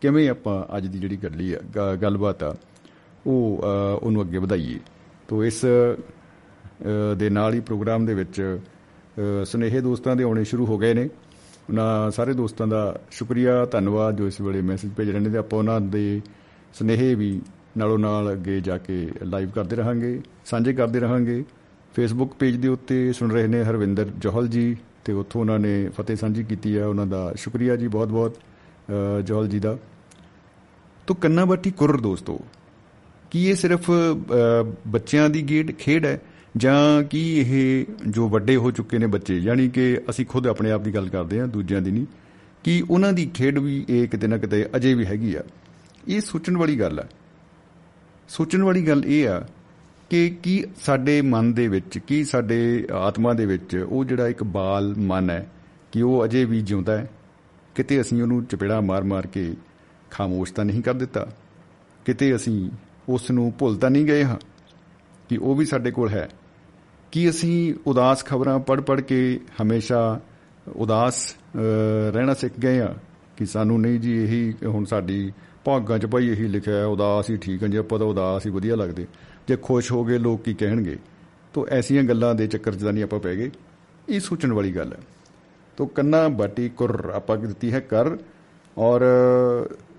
ਕਿਵੇਂ 0.02 0.30
ਆਪਾਂ 0.30 0.78
ਅੱਜ 0.78 0.88
ਦੀ 0.88 1.00
ਜਿਹੜੀ 1.00 1.18
ਗੱਲੀ 1.18 1.54
ਆ 1.54 1.60
ਗ- 1.78 1.96
ਗੱਲਬਾਤ 2.02 2.44
ਆ 2.44 2.56
ਉਹ 3.28 3.62
ਅ, 3.64 4.00
ਉਹਨੂੰ 4.04 4.22
ਅੱਗੇ 4.22 4.38
ਵਧਾਈਏ? 4.38 4.80
ਤੋ 5.28 5.44
ਇਸ 5.46 5.66
ਅ, 5.66 7.16
ਦੇ 7.18 7.30
ਨਾਲ 7.30 7.54
ਹੀ 7.54 7.60
ਪ੍ਰੋਗਰਾਮ 7.60 8.06
ਦੇ 8.06 8.14
ਵਿੱਚ 8.14 8.60
ਅ, 9.20 9.44
ਸੁਨੇਹੇ 9.46 9.82
ਦੋਸਤਾਂ 9.82 10.16
ਦੇ 10.16 10.24
ਆਉਣੇ 10.24 10.44
ਸ਼ੁਰੂ 10.44 10.66
ਹੋ 10.66 10.78
ਗਏ 10.78 10.94
ਨੇ। 10.94 11.10
ਉਹਨਾਂ 11.70 12.12
ਸਾਰੇ 12.12 12.34
ਦੋਸਤਾਂ 12.34 12.68
ਦਾ 12.68 13.00
ਸ਼ੁਕਰੀਆ 13.12 13.66
ਧੰਨਵਾਦ 13.66 14.16
ਜੋ 14.18 14.28
ਇਸ 14.28 14.42
ਵੇਲੇ 14.42 14.62
ਮੈਸੇਜ 14.62 14.92
ਭੇਜ 14.92 15.10
ਰਹੇ 15.10 15.20
ਨੇ 15.20 15.30
ਤੇ 15.30 15.38
ਆਪਾਂ 15.38 15.60
ਉਹਨਾਂ 15.60 15.82
ਦੇ 15.82 16.22
ਸੁਨੇਹੇ 16.74 17.16
ਵੀ 17.16 17.42
ਨਾਲੋਂ 17.78 17.98
ਨਾਲ 18.00 18.32
ਅੱਗੇ 18.32 18.60
ਜਾ 18.62 18.78
ਕੇ 18.78 19.10
ਲਾਈਵ 19.24 19.50
ਕਰਦੇ 19.50 19.76
ਰਹਾਂਗੇ 19.76 20.20
ਸਾਂਝੇ 20.46 20.74
ਕਰਦੇ 20.74 21.00
ਰਹਾਂਗੇ। 21.00 21.44
ਫੇਸਬੁੱਕ 21.96 22.34
ਪੇਜ 22.34 22.56
ਦੇ 22.56 22.68
ਉੱਤੇ 22.68 23.14
ਸੁਣ 23.14 23.32
ਰਹੇ 23.32 23.48
ਨੇ 23.48 23.64
ਹਰਵਿੰਦਰ 23.64 24.06
ਜੋਹਲ 24.18 24.48
ਜੀ 24.48 24.76
ਤੇ 25.06 25.14
ਉੱਥੋਂ 25.14 25.42
ਉਹਨਾਂ 25.42 25.60
ਨੇ 25.60 25.90
ਫਤਿਹ 25.90 26.16
ਸਾਂਝੀ 26.16 26.44
ਕੀਤੀ 26.44 26.78
ਹੈ 26.78 26.86
ਉਹਨਾਂ 26.86 27.06
ਦਾ 27.08 27.34
ਸ਼ੁਕਰੀਆ 27.36 27.76
ਜੀ 27.76 27.88
ਬਹੁਤ 27.88 28.08
ਬਹੁਤ 28.08 28.36
ਅ, 28.38 29.22
ਜੋਹਲ 29.22 29.48
ਜੀ 29.48 29.60
ਦਾ। 29.60 29.78
ਤੋ 31.08 31.14
ਕੰਨਾ 31.14 31.46
ਬੱਟੀ 31.46 31.72
ਕੁਰ 31.72 32.02
ਦੋਸਤੋ 32.02 32.40
ਕੀ 33.32 33.46
ਇਹ 33.50 33.56
ਸਿਰਫ 33.56 33.92
ਅ, 33.92 34.74
ਬੱਚਿਆਂ 34.88 35.30
ਦੀ 35.30 35.42
ਗੇੜ 35.44 35.72
ਖੇਡ 35.72 36.06
ਹੈ 36.06 36.22
ਜਾਂ 36.58 37.04
ਕੀ 37.04 37.38
ਇਹ 37.38 37.86
ਜੋ 38.08 38.30
ਵੱਡੇ 38.30 38.56
ਹੋ 38.56 38.72
ਚੁੱਕੇ 38.72 38.98
ਨੇ 38.98 39.08
ਬੱਚੇ, 39.08 39.38
ਯਾਨੀ 39.38 39.70
ਕਿ 39.70 40.00
ਅਸੀਂ 40.10 40.26
ਖੁਦ 40.26 40.48
ਆਪਣੇ 40.48 40.72
ਆਪ 40.72 40.82
ਦੀ 40.82 40.96
ਗੱਲ 40.96 41.10
ਕਰਦੇ 41.10 41.40
ਹਾਂ, 41.40 41.48
ਦੂਜਿਆਂ 41.48 41.82
ਦੀ 41.82 41.92
ਨਹੀਂ, 41.92 42.06
ਕਿ 42.64 42.84
ਉਹਨਾਂ 42.90 43.14
ਦੀ 43.14 43.26
ਖੇਡ 43.34 43.60
ਵੀ 43.60 43.86
ਇਹ 43.90 44.08
ਕਿਤੇ 44.08 44.28
ਨਾ 44.28 44.38
ਕਿਤੇ 44.38 44.70
ਅਜੇ 44.76 44.94
ਵੀ 44.94 45.06
ਹੈਗੀ 45.06 45.36
ਆ? 45.36 45.44
ਇਹ 46.08 46.22
ਸੋਚਣ 46.22 46.58
ਵਾਲੀ 46.58 46.80
ਗੱਲ 46.80 47.00
ਹੈ 47.00 47.10
ਸੋਚਣ 48.30 48.64
ਵਾਲੀ 48.64 48.88
ਗੱਲ 48.88 49.04
ਇਹ 49.06 49.30
ਆ 49.30 49.48
ਕਿ 50.10 50.30
ਕੀ 50.44 50.66
ਸਾਡੇ 50.86 51.22
ਮਨ 51.22 51.54
ਦੇ 51.54 51.68
ਵਿੱਚ, 51.68 51.98
ਕੀ 51.98 52.24
ਸਾਡੇ 52.24 52.88
ਆਤਮਾ 52.94 53.34
ਦੇ 53.34 53.46
ਵਿੱਚ 53.46 53.86
ਉਹ 53.90 54.06
ਜਿਹੜਾ 54.06 54.28
ਇੱਕ 54.28 54.44
ਬਾਲ 54.44 54.96
ਮਨ 54.98 55.30
ਹੈ, 55.30 55.48
ਕਿ 55.92 56.02
ਉਹ 56.02 56.26
ਅਜੇ 56.26 56.46
ਵੀ 56.46 56.62
ਜਿਉਂਦਾ 56.62 56.98
ਹੈ? 56.98 57.10
ਕਿਤੇ 57.76 58.02
ਅਸੀਂ 58.02 58.22
ਉਹਨੂੰ 58.22 58.46
ਚਪੇੜਾ 58.46 58.82
ਮਾਰ-ਮਾਰ 58.82 59.28
ਕੇ 59.28 59.54
ਖਾਮੋਸ਼ 60.10 60.54
ਤਾਂ 60.54 60.66
ਨਹੀਂ 60.66 60.84
ਕਰ 60.84 60.94
ਦਿੱਤਾ? 60.94 61.28
ਕਿਤੇ 62.06 62.36
ਅਸੀਂ 62.36 62.70
ਉਸ 63.10 63.32
ਨੂੰ 63.32 63.54
ਭੁੱਲ 63.60 63.76
ਤਾਂ 63.76 63.90
ਨਹੀਂ 63.90 64.06
ਗਏ 64.06 64.24
ਹਾਂ 64.24 64.38
ਕਿ 65.30 65.38
ਉਹ 65.38 65.56
ਵੀ 65.56 65.66
ਸਾਡੇ 65.66 65.92
ਕੋਲ 65.92 66.10
ਹੈ? 66.10 66.30
ਕੀ 67.12 67.30
ਅਸੀਂ 67.30 67.74
ਉਦਾਸ 67.88 68.26
ਖਬਰਾਂ 68.26 68.60
ਪੜ੍ਹ-ਪੜ੍ਹ 68.60 69.02
ਕੇ 69.02 69.40
ਹਮੇਸ਼ਾ 69.62 70.20
ਉਦਾਸ 70.76 71.36
ਅ, 71.56 71.58
ਰਹਿਣਾ 72.14 72.34
ਸਿੱਖ 72.34 72.60
ਗਏ 72.60 72.80
ਆ 72.80 72.96
ਕਿ 73.38 73.46
ਸਾਨੂੰ 73.46 73.82
ਨਹੀਂ 73.82 74.00
ਜੀ 74.00 74.24
ਇਹੀ 74.24 74.54
ਹੁਣ 74.66 74.86
ਸਾਡੀ 74.86 75.34
ਭਾਗਾਂ 75.66 76.00
'ਚ 76.00 76.06
ਭਾਈ 76.06 76.28
ਇਹੀ 76.28 76.48
ਲਿਖਿਆ 76.48 76.76
ਹੈ 76.76 76.86
ਉਦਾਸ 76.86 77.30
ਹੀ 77.30 77.38
ਠੀਕ 77.38 77.64
ਹੈ 77.64 77.68
ਜੇ 77.68 77.78
ਆਪਾਂ 77.78 78.00
ਤਾਂ 78.00 78.08
ਉਦਾਸ 78.08 78.46
ਹੀ 78.46 78.52
ਵਧੀਆ 78.52 78.76
ਲੱਗਦੇ। 78.76 79.08
ਜੇ 79.48 79.58
ਖੁਸ਼ 79.62 79.92
ਹੋ 79.92 80.06
ਗਏ 80.06 80.18
ਲੋਕ 80.18 80.44
ਕੀ 80.44 80.54
ਕਹਿਣਗੇ? 80.54 80.98
ਤੋ 81.54 81.68
ਐਸੀਆਂ 81.70 82.04
ਗੱਲਾਂ 82.04 82.36
ਦੇ 82.36 82.48
ਚੱਕਰ 82.48 82.76
'ਚ 82.76 82.84
ਤਾਂ 82.84 82.94
ਨਹੀਂ 82.94 83.04
ਆਪਾਂ 83.04 83.20
ਪੈ 83.20 83.36
ਗਏ। 83.36 83.52
ਇਹ 84.10 84.20
ਸੋਚਣ 84.20 84.54
ਵਾਲੀ 84.54 84.76
ਗੱਲ 84.76 84.94
ਹੈ। 84.94 84.98
ਤੋ 85.78 85.86
ਕੰਨਾ 85.86 86.28
ਬਾਟੀ 86.28 86.70
ਕੁਰ 86.70 87.12
ਆਪਾਂ 87.16 87.38
ਕੀ 87.38 87.48
ਦਿੱਤੀ 87.48 87.74
ਹੈ 87.74 87.80
ਕਰ। 87.80 88.18
ਔਰ 88.78 89.02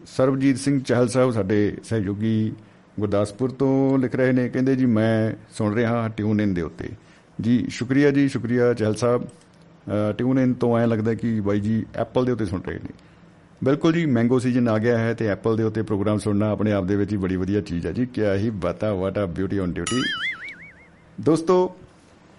ਸਰਬਜੀਤ 0.07 0.59
ਸਿੰਘ 0.59 0.81
ਚਹਿਲ 0.81 1.09
ਸਾਹਿਬ 1.09 1.31
ਸਾਡੇ 1.31 1.77
ਸਹਿਯੋਗੀ 1.85 2.53
ਗੁਰਦਾਸਪੁਰ 2.99 3.51
ਤੋਂ 3.51 3.99
ਲਿਖ 3.99 4.15
ਰਹੇ 4.15 4.33
ਨੇ, 4.33 4.49
ਕਹਿੰਦੇ 4.49 4.77
ਜੀ, 4.77 4.87
ਮੈਂ 4.87 5.33
ਸੁਣ 5.51 5.75
ਰਿਹਾ 5.75 6.03
ਹਾਂ 6.03 6.09
ਟਿਊਨ 6.09 6.41
ਇਨ 6.41 6.55
ਦੇ 6.55 6.63
ਉੱਤੇ। 6.63 6.89
ਜੀ, 7.41 7.67
ਸ਼ੁਕਰੀਆ 7.69 8.11
ਜੀ, 8.11 8.29
ਸ਼ੁਕਰੀਆ 8.29 8.75
ਚਹਿਲ 8.75 8.95
ਸਾਹਿਬ। 8.95 9.29
ਟਿਊਨ 10.19 10.39
ਇਨ 10.39 10.55
ਤੋਂ 10.55 10.79
ਐ 10.79 10.87
ਲੱਗਦਾ 10.87 11.15
ਕਿ 11.15 11.41
ਬਾਈ 11.41 11.61
ਜੀ 11.61 11.87
ਐਪਲ 11.97 12.25
ਦੇ 12.25 12.33
ਉੱਤੇ 12.33 12.45
ਸੁਣ 12.45 12.61
ਰਹੇ 12.63 12.75
ਨੇ। 12.75 12.91
ਬਿਲਕੁਲ 13.65 13.93
ਜੀ, 13.93 14.07
ਮੈਂਗੋ 14.07 14.39
ਸੀਜ਼ਨ 14.39 14.69
ਆ 14.69 14.79
ਗਿਆ 14.79 14.99
ਹੈ 14.99 15.15
ਤੇ 15.15 15.27
ਐਪਲ 15.27 15.57
ਦੇ 15.57 15.63
ਉੱਤੇ 15.63 15.83
ਪ੍ਰੋਗਰਾਮ 15.83 16.19
ਸੁਣਨਾ 16.19 16.51
ਆਪਣੇ 16.51 16.73
ਆਪ 16.73 16.85
ਦੇ 16.85 16.97
ਵਿੱਚ 16.97 17.13
ਹੀ 17.13 17.17
ਬੜੀ 17.17 17.37
ਵਧੀਆ 17.37 17.61
ਚੀਜ਼ 17.61 17.87
ਹੈ 17.87 17.93
ਜੀ। 17.93 18.07
ਕਿਆ 18.07 18.35
ਹੀ 18.35 18.51
ਬਤਾ 18.51 18.95
ਵਾਟ 18.95 19.19
ਆ 19.19 19.27
ਬਿਊਟੀ 19.27 19.59
ਔਨ 19.59 19.73
ਡਿਊਟੀ 19.73 20.03
ਦੋਸਤੋ 21.21 21.77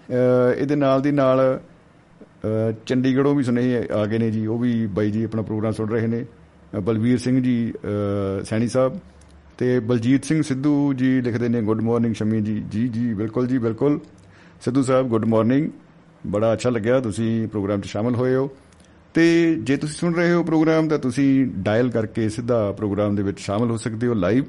ਅਹ 0.09 0.57
ਇਹਦੇ 0.57 0.75
ਨਾਲ 0.75 1.01
ਦੀ 1.01 1.11
ਨਾਲ 1.11 1.59
ਅਹ 1.59 2.73
ਚੰਡੀਗੜ੍ਹੋਂ 2.85 3.35
ਵੀ 3.35 3.43
ਸੁਨੇਹੇ 3.43 3.87
ਆ 3.93 4.05
ਗਏ 4.05 4.17
ਨੇ 4.17 4.31
ਜੀ। 4.31 4.45
ਉਹ 4.45 4.59
ਵੀ 4.59 4.87
ਬਾਈ 4.87 5.11
ਜੀ 5.11 5.23
ਆਪਣਾ 5.23 5.41
ਪ੍ਰੋਗਰਾਮ 5.41 5.71
ਸੁਣ 5.71 5.89
ਰਹੇ 5.89 6.07
ਨੇ। 6.07 6.23
ਅਹ 6.23 6.79
ਬਲਵੀਰ 6.79 7.17
ਸਿੰਘ 7.17 7.43
ਜੀ 7.43 7.73
ਅਹ 7.85 8.43
ਸੈਣੀ 8.43 8.67
ਸਾਹਿਬ। 8.67 8.99
ਤੇ 9.59 9.79
ਬਲਜੀਤ 9.79 10.25
ਸਿੰਘ 10.25 10.41
ਸਿੱਧੂ 10.41 10.93
ਜੀ 10.93 11.21
ਲਿਖਦੇ 11.21 11.49
ਨੇ 11.49 11.61
ਗੁੱਡ 11.61 11.81
ਮਾਰਨਿੰਗ 11.81 12.15
ਸ਼ਮੀ 12.15 12.41
ਜੀ। 12.41 12.63
ਜੀ 12.71 12.87
ਜੀ, 12.87 13.13
ਬਿਲਕੁਲ 13.13 13.47
ਜੀ, 13.47 13.57
ਬਿਲਕੁਲ। 13.57 13.99
ਸਿੱਧੂ 14.61 14.83
ਸਾਹਿਬ 14.83 15.07
ਗੁੱਡ 15.07 15.25
ਮਾਰਨਿੰਗ 15.25 15.69
ਬੜਾ 16.27 16.53
ਅੱਛਾ 16.53 16.69
ਲੱਗਿਆ, 16.69 16.99
ਤੁਸੀਂ 16.99 17.47
ਪ੍ਰੋਗਰਾਮ 17.47 17.81
'ਚ 17.81 17.85
ਸ਼ਾਮਲ 17.85 18.15
ਹੋਏ 18.15 18.35
ਹੋ। 18.35 18.51
ਤੇ 19.13 19.55
ਜੇ 19.55 19.77
ਤੁਸੀਂ 19.77 19.95
ਸੁਣ 19.95 20.13
ਰਹੇ 20.13 20.33
ਹੋ 20.33 20.43
ਪ੍ਰੋਗਰਾਮ, 20.43 20.87
ਤਾਂ 20.87 20.99
ਤੁਸੀਂ 20.99 21.45
ਡਾਇਲ 21.45 21.89
ਕਰਕੇ 21.89 22.29
ਸਿੱਧਾ 22.29 22.71
ਪ੍ਰੋਗਰਾਮ 22.71 23.15
ਦੇ 23.15 23.23
ਵਿੱਚ 23.23 23.39
ਸ਼ਾਮਲ 23.39 23.71
ਹੋ 23.71 23.77
ਸਕਦੇ 23.77 24.07
ਹੋ 24.07 24.13
ਲਾਈਵ 24.13 24.43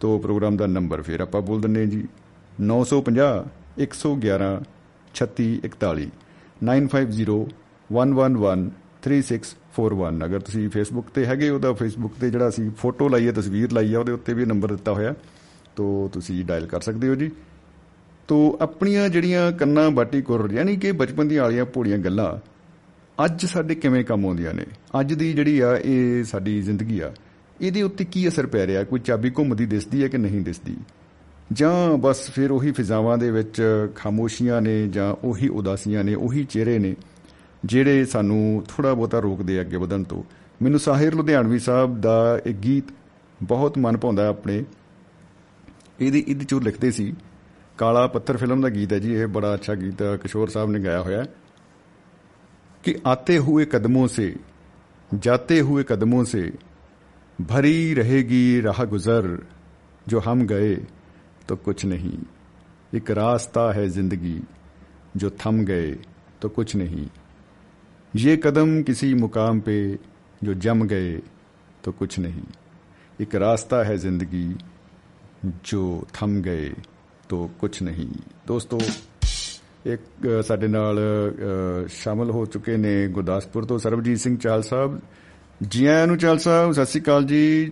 ਤੋਂ 0.00 0.20
ਪ੍ਰੋਗਰਾਮ 0.20 0.56
ਦਾ 0.56 0.66
ਨੰਬਰ 0.66 1.02
ਫਿਰ 1.02 1.20
ਆਪਾਂ 1.20 1.42
ਬੋਲ 1.42 1.60
ਦਿੰਨੇ 1.60 1.86
ਜੀ। 1.86 2.08
950 2.60 3.44
111 3.78 4.62
3641 5.14 6.10
9501113641 9.02 10.24
ਅਗਰ 10.24 10.40
ਤੁਸੀਂ 10.40 10.68
ਫੇਸਬੁੱਕ 10.70 11.06
ਤੇ 11.14 11.26
ਹੈਗੇ 11.26 11.48
ਹੋ 11.48 11.58
ਤਾਂ 11.58 11.74
ਫੇਸਬੁੱਕ 11.74 12.14
ਤੇ 12.20 12.30
ਜਿਹੜਾ 12.30 12.48
ਅਸੀਂ 12.48 12.70
ਫੋਟੋ 12.70 13.08
ਲਾਈ 13.08 13.26
ਹੈ, 13.26 13.32
ਤਸਵੀਰ 13.32 13.72
ਲਾਈ 13.72 13.92
ਹੈ, 13.94 13.98
ਉਹਦੇ 13.98 14.12
ਉੱਤੇ 14.12 14.34
ਵੀ 14.34 14.44
ਨੰਬਰ 14.44 14.68
ਦਿੱਤਾ 14.68 14.92
ਹੋਇਆ। 14.92 15.14
ਤੋਂ 15.76 16.08
ਤੁਸੀਂ 16.08 16.44
ਡਾਇਲ 16.44 16.66
ਕਰ 16.66 16.80
ਸਕਦੇ 16.80 17.08
ਹੋ 17.08 17.14
ਜੀ। 17.14 17.30
ਤੋ 18.28 18.58
ਆਪਣੀਆਂ 18.60 19.08
ਜਿਹੜੀਆਂ 19.08 19.52
ਕੰਨਾਂ 19.52 19.90
ਬਾਟੀ 19.90 20.22
ਕੁਰ 20.22 20.50
ਯਾਨੀ 20.52 20.76
ਕਿ 20.76 20.92
ਬਚਪਨ 20.92 21.28
ਦੀਆਂ 21.28 21.44
ਆਲੀਆਂ 21.44 21.64
ਭੋੜੀਆਂ 21.64 21.98
ਗੱਲਾਂ, 21.98 22.30
ਅੱਜ 23.24 23.46
ਸਾਡੇ 23.46 23.74
ਕਿਵੇਂ 23.74 24.04
ਕੰਮ 24.04 24.26
ਆਉਂਦੀਆਂ 24.26 24.54
ਨੇ? 24.54 24.64
ਅੱਜ 25.00 25.14
ਦੀ 25.14 25.32
ਜਿਹੜੀ 25.32 25.60
ਆ, 25.60 25.76
ਇਹ 25.76 26.24
ਸਾਡੀ 26.24 26.62
ਜ਼ਿੰਦਗੀ 26.62 27.00
ਆ, 27.00 27.12
ਇਹਦੇ 27.60 27.82
ਉੱਤੇ 27.82 28.04
ਕੀ 28.04 28.28
ਅਸਰ 28.28 28.46
ਪੈ 28.46 28.66
ਰਿਹਾ? 28.66 28.84
ਕੋਈ 28.84 29.00
ਚਾਬੀ 29.00 29.30
ਘੁੰਮਦੀ 29.30 29.66
ਦਿਸਦੀ 29.66 30.02
ਹੈ 30.02 30.08
ਕਿ 30.08 30.18
ਨਹੀਂ 30.18 30.40
ਦਿਸਦੀ? 30.40 30.76
ਜਾਂ 31.52 31.98
ਬਸ 31.98 32.30
ਫਿਰ 32.30 32.50
ਉਹੀ 32.50 32.70
ਫਿਜ਼ਾਵਾਂ 32.72 33.18
ਦੇ 33.18 33.30
ਵਿੱਚ 33.30 33.62
ਖਾਮੋਸ਼ੀਆਂ 33.96 34.60
ਨੇ 34.62 34.88
ਜਾਂ 34.88 35.26
ਉਹੀ 35.26 35.48
ਉਦਾਸੀਆਂ 35.48 36.04
ਨੇ, 36.04 36.14
ਉਹੀ 36.14 36.44
ਚਿਹਰੇ 36.44 36.78
ਨੇ 36.78 36.94
ਜਿਹੜੇ 37.65 38.05
ਸਾਨੂੰ 38.05 38.63
ਥੋੜਾ 38.67 38.93
ਬਹੁਤਾ 38.93 39.19
ਰੋਕਦੇ 39.19 39.57
ਆ 39.59 39.61
ਅੱਗੇ 39.61 39.77
ਵਧਣ 39.77 40.03
ਤੋਂ 40.03 40.23
ਮੈਨੂੰ 40.61 40.79
ਸਾਹਿਰ 40.79 41.15
ਲੁਧਿਆਣਵੀ 41.15 41.59
ਸਾਹਿਬ 41.59 41.99
ਦਾ 42.01 42.17
ਇੱਕ 42.45 42.57
ਗੀਤ 42.57 42.91
ਬਹੁਤ 43.43 43.77
ਮਨ 43.77 43.97
ਭਾਉਂਦਾ 43.97 44.27
ਆਪਣੇ 44.27 44.63
ਇਹਦੇ 46.01 46.23
ਇਹਦੇ 46.27 46.45
ਚੋਂ 46.45 46.61
ਲਿਖਦੇ 46.61 46.91
ਸੀ 46.91 47.13
ਕਾਲਾ 47.77 48.05
ਪੱਥਰ 48.07 48.37
ਫਿਲਮ 48.37 48.61
ਦਾ 48.61 48.69
ਗੀਤ 48.69 48.93
ਹੈ 48.93 48.99
ਜੀ 48.99 49.13
ਇਹ 49.13 49.27
ਬੜਾ 49.27 49.53
ਅੱਛਾ 49.53 49.75
ਗੀਤ 49.75 50.03
ਕਿਸ਼ੋਰ 50.21 50.49
ਸਾਹਿਬ 50.49 50.69
ਨੇ 50.69 50.79
ਗਾਇਆ 50.79 51.01
ਹੋਇਆ 51.01 51.25
ਕਿ 52.83 52.95
ਆਤੇ 53.05 53.37
ਹੋਏ 53.39 53.65
ਕਦਮੋਂ 53.65 54.07
ਸੇ 54.07 54.33
ਜਾਤੇ 55.09 55.61
हुए 55.61 55.83
कदमों 55.83 56.23
से 56.25 56.39
भरी 57.39 57.93
रहेगी 57.93 58.59
राह 58.61 58.83
गुजर 58.85 59.27
जो 60.05 60.19
हम 60.19 60.41
गए 60.47 60.73
तो 61.49 61.55
कुछ 61.57 61.85
नहीं 61.85 62.17
एक 62.93 63.11
रास्ता 63.11 63.71
है 63.73 63.87
जिंदगी 63.89 64.39
जो 65.15 65.29
थम 65.37 65.63
गए 65.65 65.91
तो 66.41 66.49
कुछ 66.49 66.75
नहीं 66.75 67.07
ये 68.13 68.35
कदम 68.37 68.81
किसी 68.83 69.13
मुकाम 69.15 69.59
पे 69.61 69.77
जो 70.41 70.53
जम 70.55 70.83
गए 70.87 71.11
तो 71.83 71.91
कुछ 71.93 72.19
नहीं 72.19 72.43
एक 73.19 73.35
रास्ता 73.37 73.83
है 73.83 73.97
जिंदगी 73.97 74.47
जो 75.65 75.83
थम 76.15 76.41
गए 76.41 76.69
तो 77.29 77.49
कुछ 77.59 77.81
नहीं 77.83 78.09
ਦੋਸਤੋ 78.47 78.79
ਇੱਕ 79.85 80.25
ਸਾਡੇ 80.41 80.67
ਨਾਲ 80.67 80.99
ਸ਼ਾਮਲ 81.89 82.31
ਹੋ 82.31 82.45
ਚੁੱਕੇ 82.45 82.75
ਨੇ 82.77 83.07
ਗੁਰਦਾਸਪੁਰ 83.07 83.65
ਤੋਂ 83.65 83.77
ਸਰਬਜੀਤ 83.79 84.17
ਸਿੰਘ 84.17 84.37
ਚਾਲ 84.37 84.61
ਸਾਹਿਬ 84.63 84.99
ਜੀ 85.63 85.85
ਆਇਆਂ 85.85 86.07
ਨੂੰ 86.07 86.17
ਚਾਲ 86.17 86.37
ਸਾਹਿਬ 86.39 86.71
ਸਤਿ 86.71 86.85
ਸ੍ਰੀ 86.85 87.01
ਅਕਾਲ 87.01 87.25
ਜੀ 87.25 87.71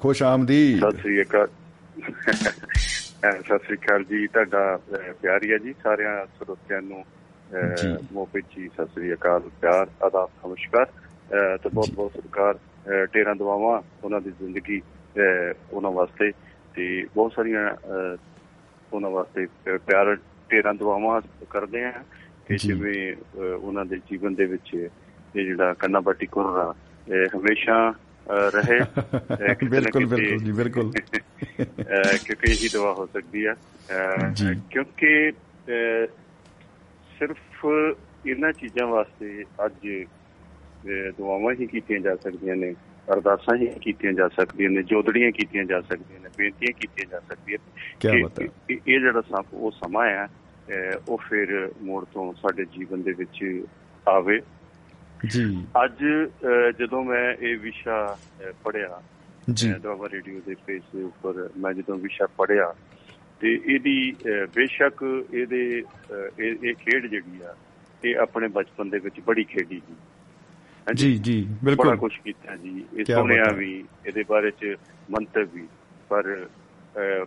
ਖੁਸ਼ 0.00 0.22
ਆਮਦੀ 0.22 0.78
ਸਤਿ 0.78 1.00
ਸ੍ਰੀ 1.00 1.22
ਅਕਾਲ 1.22 1.48
ਸਤਿ 3.42 3.58
ਸ੍ਰੀ 3.58 3.76
ਅਕਾਲ 3.76 4.04
ਜੀ 4.04 4.26
ਤੁਹਾਡਾ 4.26 4.78
ਪਿਆਰੀ 5.22 5.52
ਹੈ 5.52 5.58
ਜੀ 5.58 5.74
ਸਾਰਿਆਂ 5.82 6.14
ਸਰੋਤਿਆਂ 6.38 6.82
ਨੂੰ 6.82 7.02
ਜੀ 7.02 7.19
ਮੋਪੇ 8.13 8.41
ਜੀ 8.41 8.67
ਸਤਿ 8.67 8.85
ਸ੍ਰੀ 8.85 9.13
ਅਕਾਲ 9.13 9.39
ਪਿਆਰ 9.39 9.87
ਅਦਾ 10.07 10.27
ਨਮਸਕਾਰ। 10.47 10.85
ਤੇ 11.57 11.69
ਬਹੁਤ 11.73 11.89
ਬਹੁਤ 11.93 12.11
ਸਰਕਾਰ 12.11 12.59
ਟੇਰਾਂ 13.05 13.35
ਦਵਾਵਾਂ 13.35 13.81
ਉਹਨਾਂ 14.03 14.21
ਦੀ 14.21 14.31
ਜ਼ਿੰਦਗੀ 14.31 14.81
ਉਹਨਾਂ 15.73 15.91
ਵਾਸਤੇ। 15.91 16.31
ਤੇ 16.75 17.07
ਬਹੁਤ 17.15 17.33
ਸਾਰੀਆਂ 17.33 17.75
ਉਹਨਾਂ 18.93 19.09
ਵਾਸਤੇ 19.09 19.45
ਪਿਆਰ 19.65 20.17
ਟੇਰਾਂ 20.49 20.73
ਦਵਾਵਾਂ 20.73 21.21
ਕਰਦੇ 21.49 21.83
ਆ 21.83 21.91
ਕਿ 22.47 22.57
ਜਿਵੇਂ 22.57 23.15
ਉਹਨਾਂ 23.41 23.85
ਦੇ 23.85 23.97
ਜੀਵਨ 23.97 24.35
ਦੇ 24.35 24.45
ਵਿੱਚ 24.45 24.89
ਇਹ 25.35 25.45
ਜਿਹੜਾ 25.45 25.73
ਕੰਨਾ 25.73 25.99
ਬਾਟੀ 25.99 26.25
ਕੁਰਰਾ 26.25 26.75
ਹਮੇਸ਼ਾ 27.37 27.93
ਰਹੇ। 28.29 28.79
ਬਿਲਕੁਲ 29.69 30.05
ਬਿਲਕੁਲ 30.05 30.37
ਜੀ 30.37 30.51
ਬਿਲਕੁਲ। 30.51 30.91
ਕਿਉਂਕਿ 32.25 32.51
ਇਹੀ 32.51 32.69
ਦਵਾ 32.73 32.93
ਹੋ 32.93 33.05
ਸਕਦੀ 33.05 33.47
ਹੈ 33.47 33.55
ਕਿਉਂਕਿ 34.69 35.31
ਸਿਰਫ 37.21 37.65
ਇਹਨਾਂ 38.25 38.53
ਚੀਜ਼ਾਂ 38.53 38.87
ਵਾਸਤੇ 38.87 39.43
ਅੱਜ 39.65 40.05
ਦੁਆਵਾਂ 41.17 41.53
ਹੀ 41.53 41.65
ਕੀਤੀਆਂ 41.65 41.99
ਜਾ 41.99 42.15
ਸਕਦੀਆਂ 42.15 42.55
ਨੇ 42.55 42.75
ਅਰਦਾਸਾਂ 43.13 43.57
ਹੀ 43.57 43.67
ਕੀਤੀਆਂ 43.67 44.13
ਜਾ 44.13 44.27
ਸਕਦੀਆਂ 44.27 44.69
ਨੇ 44.69 44.83
ਜੋਦੜੀਆਂ 44.83 45.31
ਕੀਤੀਆਂ 45.31 45.65
ਜਾ 45.65 45.81
ਸਕਦੀਆਂ 45.81 46.19
ਨੇ 46.19 46.29
ਬੇਨਤੀਆਂ 46.37 46.73
ਕੀਤੀਆਂ 46.79 47.05
ਜਾ 47.11 47.19
ਸਕਦੀਆਂ 47.19 47.57
ਕੀ 47.99 48.21
ਬਾਤ 48.21 48.41
ਇਹ 48.87 48.99
ਜਿਹੜਾ 48.99 49.43
ਉਹ 49.53 49.71
ਸਮਾਂ 49.71 50.05
ਹੈ 50.05 50.27
ਉਹ 51.09 51.17
ਫਿਰ 51.17 51.71
ਮੋੜ 51.81 52.05
ਤੋਂ 52.13 52.33
ਸਾਡੇ 52.33 52.65
ਜੀਵਨ 52.65 53.01
ਦੇ 53.01 53.11
ਵਿੱਚ 53.11 53.63
ਆਵੇ। 54.07 54.41
ਜੀ। 55.27 55.65
ਅੱਜ 55.85 56.05
ਜਦੋਂ 56.79 57.03
ਮੈਂ 57.03 57.33
ਇਹ 57.33 57.57
ਵਿਸ਼ਾ 57.57 58.17
ਪੜਿਆ 58.63 59.01
ਜੀ। 59.53 59.73
ਦੁਆਬਾ 59.73 60.09
ਰੇਡੀਓ 60.13 60.39
ਦੇ 60.45 60.55
ਪੇਜ 60.65 60.81
ਦੇ 60.95 61.03
ਉੱਪਰ 61.03 61.49
ਮੈਂ 61.57 61.73
ਜਦੋਂ 61.73 61.97
ਵਿਸ਼ਾ 61.97 62.27
ਪੜਿਆ 62.37 62.73
ਤੇ 63.41 63.53
ਇਹਦੀ 63.65 64.15
ਬੇਸ਼ੱਕ 64.55 65.03
ਇਹਦੇ 65.33 65.83
ਇਹ 66.39 66.73
ਖੇਡ 66.73 67.05
ਜਿਹੜੀ 67.05 67.41
ਆ 67.43 67.55
ਇਹ 68.05 68.15
ਆਪਣੇ 68.15 68.47
ਬਚਪਨ 68.47 68.89
ਦੇ 68.89 68.99
ਵਿੱਚ 68.99 69.19
ਬੜੀ 69.19 69.43
ਖੇਡੀ 69.43 69.81
ਸੀ। 69.87 69.95
ਜੀ 70.95 71.17
ਜੀ 71.17 71.35
ਬਿਲਕੁਲ। 71.63 71.87
ਬੜਾ 71.87 71.95
ਕੁਝ 71.95 72.11
ਕੀਤਾ 72.23 72.55
ਜੀ। 72.55 72.83
ਇਹ 72.97 73.05
ਸੁਣਿਆ 73.05 73.51
ਵੀ 73.51 73.71
ਇਹਦੇ 74.05 74.23
ਬਾਰੇ 74.29 74.51
ਚ 74.51 74.75
ਮੰਤਵ 75.11 75.47
ਵੀ 75.53 75.67
ਪਰ 76.09 76.23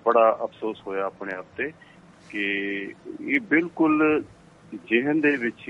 ਬੜਾ 0.05 0.39
ਅਫਸੋਸ 0.45 0.83
ਹੋਇਆ 0.87 1.05
ਆਪਣੇ 1.07 1.35
ਆਪ 1.35 1.47
ਤੇ 1.57 1.71
ਕਿ 2.31 2.45
ਇਹ 3.29 3.41
ਬਿਲਕੁਲ 3.51 4.23
ਜਿਹਨ 4.89 5.21
ਦੇ 5.21 5.37
ਵਿੱਚ 5.37 5.69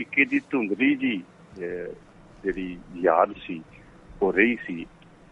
ਇੱਕ 0.00 0.28
ਦੀ 0.30 0.40
ਧੁੰਦਲੀ 0.50 0.94
ਜੀ 0.94 1.16
ਜਿਹੜੀ 1.58 2.78
ਯਾਦ 2.96 3.34
ਸੀ 3.42 3.62
ਉਹ 4.22 4.32
ਰਹੀ 4.32 4.56
ਸੀ। 4.66 4.84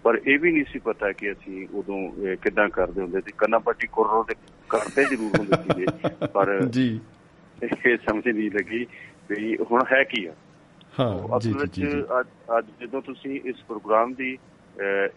ਪਰ 0.03 0.21
ਇਹ 0.27 0.39
ਵੀ 0.39 0.53
ਨਹੀਂ 0.53 0.65
ਸੀ 0.69 0.79
ਪਤਾ 0.79 1.13
ਕਿ 1.13 1.31
ਅਸੀਂ 1.33 1.67
ਉਦੋਂ 1.75 2.37
ਕਿਦਾਂ 2.43 2.69
ਕਰਦੇ 2.69 3.01
ਹੁੰਦੇ 3.03 3.21
ਸੀ। 3.21 3.33
ਕੰਨਾ 3.39 3.59
ਪੱਟੀ 3.59 3.87
ਕੁਰਰੋ 3.87 4.23
ਦੇ 4.29 4.35
ਕਰਦੇ 4.71 5.05
ਜ਼ਰੂਰ 5.05 5.39
ਹੁੰਦੇ 5.39 5.57
ਸੀਗੇ 5.63 6.27
ਪਰ 6.27 6.61
ਜੀ। 6.71 7.01
ਇਹ 7.63 7.97
ਸਮਝ 7.97 8.29
ਨਹੀਂ 8.29 8.51
ਲੱਗੀ 8.51 8.87
ਵੀ 9.31 9.57
ਹੁਣ 9.71 9.83
ਹੈ 9.93 10.03
ਕੀ 10.05 10.25
ਆ। 10.27 10.33
ਹਾਂ 11.01 11.39
ਜੀ 11.41 11.53
ਜੀ 11.73 11.87
ਅੱਜ 12.59 12.67
ਜਦੋਂ 12.81 13.03
ਤੁਸੀਂ 13.03 13.41
ਇਸ 13.45 13.57
ਪ੍ਰੋਗਰਾਮ 13.69 14.15
ਦੀ 14.15 14.39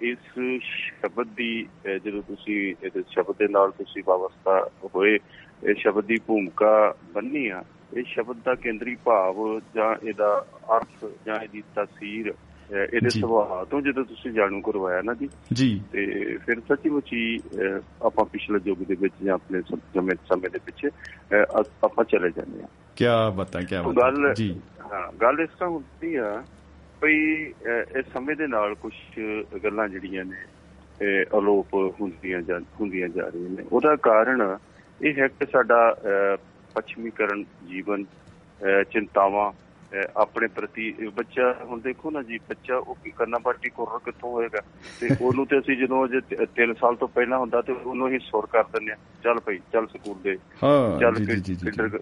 ਇਸ 0.01 0.33
ਸ਼ਬਦ 0.63 1.27
ਦੀ 1.35 1.67
ਜਦੋਂ 2.05 2.21
ਤੁਸੀਂ 2.21 2.57
ਇਸ 2.83 2.93
ਸ਼ਬਦ 3.09 3.35
ਦੇ 3.39 3.47
ਨਾਲ 3.47 3.71
ਤੁਸੀਂ 3.71 4.03
ਵਾਵਸਤਾ 4.07 4.59
ਹੋਏ 4.95 5.19
ਇਹ 5.63 5.75
ਸ਼ਬਦ 5.75 6.05
ਦੀ 6.05 6.17
ਭੂਮਿਕਾ 6.27 6.95
ਬੰਨੀ 7.13 7.47
ਆ 7.47 7.63
ਇਹ 7.97 8.03
ਸ਼ਬਦ 8.03 8.37
ਦਾ 8.45 8.55
ਕੇਂਦਰੀ 8.55 8.95
ਭਾਵ 8.95 9.35
ਜਾਂ 9.75 9.95
ਇਹਦਾ 10.07 10.45
ਅਰਥ 10.77 11.05
ਜਾਂ 11.25 11.35
ਇਹਦੀ 11.35 11.63
ਤਸਵੀਰ 11.75 12.33
ਇਹਦੇ 12.71 13.09
ਸੁਭਾਅ 13.09 13.63
ਤੋਂ 13.65 13.81
ਜਦੋਂ 13.81 14.03
ਤੁਸੀਂ 14.05 14.31
ਜਾਣੂ 14.31 14.61
ਕਰਵਾਇਆ 14.61 15.01
ਨਾ 15.01 15.13
ਜੀ 15.13 15.29
ਜੀ। 15.53 15.81
ਤੇ 15.91 16.05
ਫਿਰ 16.45 16.59
ਸੱਚੀ 16.59 16.89
ਮੁੱਚੀ 16.89 17.39
ਆਪਾਂ 18.01 18.25
ਪਿਛਲੇ 18.25 18.59
ਯੁੱਗ 18.65 18.83
ਦੇ 18.87 18.95
ਵਿੱਚ 18.95 19.13
ਜਾਂ 19.23 19.33
ਆਪਣੇ 19.33 19.61
ਸਮੇਂ 19.61 20.15
ਸਮੇਂ 20.29 20.49
ਦੇ 20.49 20.59
ਵਿੱਚ 20.65 20.87
ਆਪਾਂ 21.83 22.03
ਚਲੇ 22.03 22.31
ਜਾਂਦੇ 22.31 22.63
ਆ 22.63 22.67
ਕੀ 22.95 23.05
ਬਤਾ 23.35 23.61
ਕੀ 23.61 23.75
ਬਤਾ। 23.75 24.01
ਗੱਲ 24.01 24.33
ਜੀ। 24.33 24.49
ਹਾਂ 24.93 25.11
ਗੱਲ 25.21 25.39
ਇਸ 25.39 25.49
ਤਰ੍ਹਾਂ 25.49 25.69
ਹੁੰਦੀ 25.69 26.15
ਆ 26.15 26.43
ਭਈ 27.01 27.15
ਇਸ 27.99 28.05
ਸਮੇਂ 28.13 28.35
ਦੇ 28.35 28.47
ਨਾਲ 28.47 28.75
ਕੁਝ 28.75 28.93
ਗੱਲਾਂ 29.63 29.87
ਜਿਹੜੀਆਂ 29.89 30.25
ਨੇ 30.25 30.41
ਅਲੋਪ 31.37 31.73
ਹੁੰਦੀਆਂ 32.01 32.41
ਜਾਂ 32.41 32.59
ਹੁੰਦੀਆਂ 32.79 33.09
ਜਾ 33.09 33.27
ਰਹੀਆਂ 33.27 33.49
ਨੇ। 33.49 33.63
ਉਹਦਾ 33.71 33.95
ਕਾਰਨ 33.95 34.57
ਇਹ 35.01 35.13
ਹੈ 35.19 35.27
ਕਿ 35.27 35.45
ਸਾਡਾ 35.45 35.95
ਪੱਛਮੀਕਰਨ 36.73 37.43
ਜੀਵਨ 37.69 38.03
ਚਿੰਤਾਵਾਂ 38.91 39.51
ਆਪਣੇ 40.17 40.47
ਪ੍ਰਤੀ 40.47 40.91
ਬੱਚਾ 41.15 41.51
ਹੁਣ 41.63 41.79
ਦੇਖੋ 41.79 42.11
ਨਾ 42.11 42.21
ਜੀ 42.21 42.37
ਬੱਚਾ 42.49 42.75
ਉਹ 42.77 42.95
ਕੀ 43.03 43.11
ਕਰਨਾ 43.11 43.37
ਪਾਰਟੀ 43.37 43.69
ਕੋਰ 43.69 43.99
ਕਿੱਥੋਂ 44.05 44.31
ਹੋਏਗਾ? 44.31 44.61
ਤੇ 45.01 45.07
ਉਹਨੂੰ 45.21 45.45
ਤੇ 45.47 45.59
ਅਸੀਂ 45.59 45.77
ਜਦੋਂ 45.77 46.07
ਜੇ 46.07 46.21
3 46.57 46.73
ਸਾਲ 46.73 46.95
ਤੋਂ 46.95 47.07
ਪਹਿਲਾਂ 47.07 47.37
ਹੁੰਦਾ 47.39 47.61
ਤੇ 47.61 47.73
ਉਹਨੂੰ 47.73 48.09
ਹੀ 48.09 48.19
ਸੁਰ 48.19 48.47
ਕਰ 48.51 48.63
ਦਿੰਦੇ 48.63 48.91
ਆ 48.91 48.95
ਚੱਲ 49.23 49.39
ਭਾਈ 49.39 49.59
ਚੱਲ 49.73 49.87
ਸਕੂਲ 49.87 50.15
ਦੇ। 50.23 50.37
ਹਾਂ 50.63 50.99
ਚੱਲ 50.99 51.15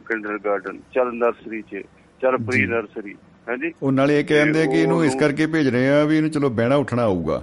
ਕਿੰਡਰ 0.08 0.38
ਗਾਰਡਨ 0.38 0.80
ਚੱਲ 0.94 1.14
ਨਰਸਰੀ 1.16 1.62
'ਚ 1.62 1.84
ਚੱਲ 2.22 2.38
ਪ੍ਰੀ 2.38 2.66
ਨਰਸਰੀ 2.68 3.16
ਹਾਂਜੀ? 3.48 3.72
ਉਹ 3.84 3.92
ਨਾਲੇ 3.92 4.20
ਇਹ 4.20 4.26
ਕਹਿੰਦੇ 4.26 4.66
ਕਿ 4.68 4.82
ਇਹਨੂੰ 4.82 5.04
ਇਸ 5.06 5.16
ਕਰਕੇ 5.16 5.48
ਭੇਜ 5.48 5.68
ਰਹੇ 5.68 5.90
ਆ 5.90 6.04
ਵੀ 6.06 6.18
ਇਹਨੂੰ 6.18 6.30
ਚਲੋ 6.32 6.50
ਬਹਿਣਾ 6.52 6.76
ਉੱਠਣਾ 6.76 7.04
ਆਊਗਾ। 7.04 7.42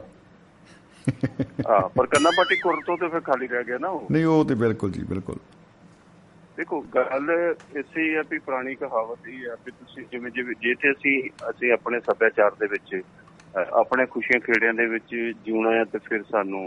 ਹਾਂ 1.68 1.80
ਪਰ 1.88 2.06
ਕੰਨਾ 2.06 2.30
ਪਾਰਟੀ 2.30 2.56
ਕੋਰ 2.56 2.80
ਤੋਂ 2.86 2.96
ਤੇ 2.96 3.08
ਫਿਰ 3.08 3.20
ਖਾਲੀ 3.20 3.46
ਰਹਿ 3.46 3.64
ਗਿਆ 3.64 3.78
ਨਾ 3.78 3.88
ਉਹ। 3.88 4.06
ਨਹੀਂ 4.10 4.24
ਉਹ 4.26 4.44
ਤੇ 4.44 4.54
ਬਿਲਕੁਲ 4.54 4.90
ਜੀ 4.90 5.02
ਬਿਲਕੁਲ। 5.04 5.36
ਦੇਖੋ, 6.58 6.80
ਗੱਲ 6.94 7.30
ਇਸੇ 7.78 8.02
ਹੀ 8.02 8.14
ਆ 8.14 8.22
ਵੀ 8.30 8.38
ਪੁਰਾਣੀ 8.38 8.74
ਕਹਾਵਤ 8.74 9.26
ਹੀ 9.28 9.44
ਆ 9.44 9.54
ਵੀ 9.66 9.70
ਤੁਸੀਂ 9.72 10.04
ਜਿਵੇਂ 10.12 10.30
ਜਿਵੇਂ 10.30 10.54
ਜੇ 10.62 10.74
ਤੇ 10.82 10.90
ਅਸੀਂ 10.92 11.12
ਅਸੀਂ 11.50 11.70
ਆਪਣੇ 11.72 12.00
ਸੱਭਿਆਚਾਰ 12.00 12.54
ਦੇ 12.60 12.66
ਵਿੱਚ 12.66 13.00
ਆਪਣੇ 13.80 14.06
ਖੁਸ਼ੀਆਂ 14.06 14.40
ਖੇੜਿਆਂ 14.40 14.72
ਦੇ 14.74 14.86
ਵਿੱਚ 14.86 15.14
ਜਿਉਣਾ 15.44 15.72
ਹੈ 15.72 15.84
ਤੇ 15.92 15.98
ਫਿਰ 16.08 16.22
ਸਾਨੂੰ 16.30 16.64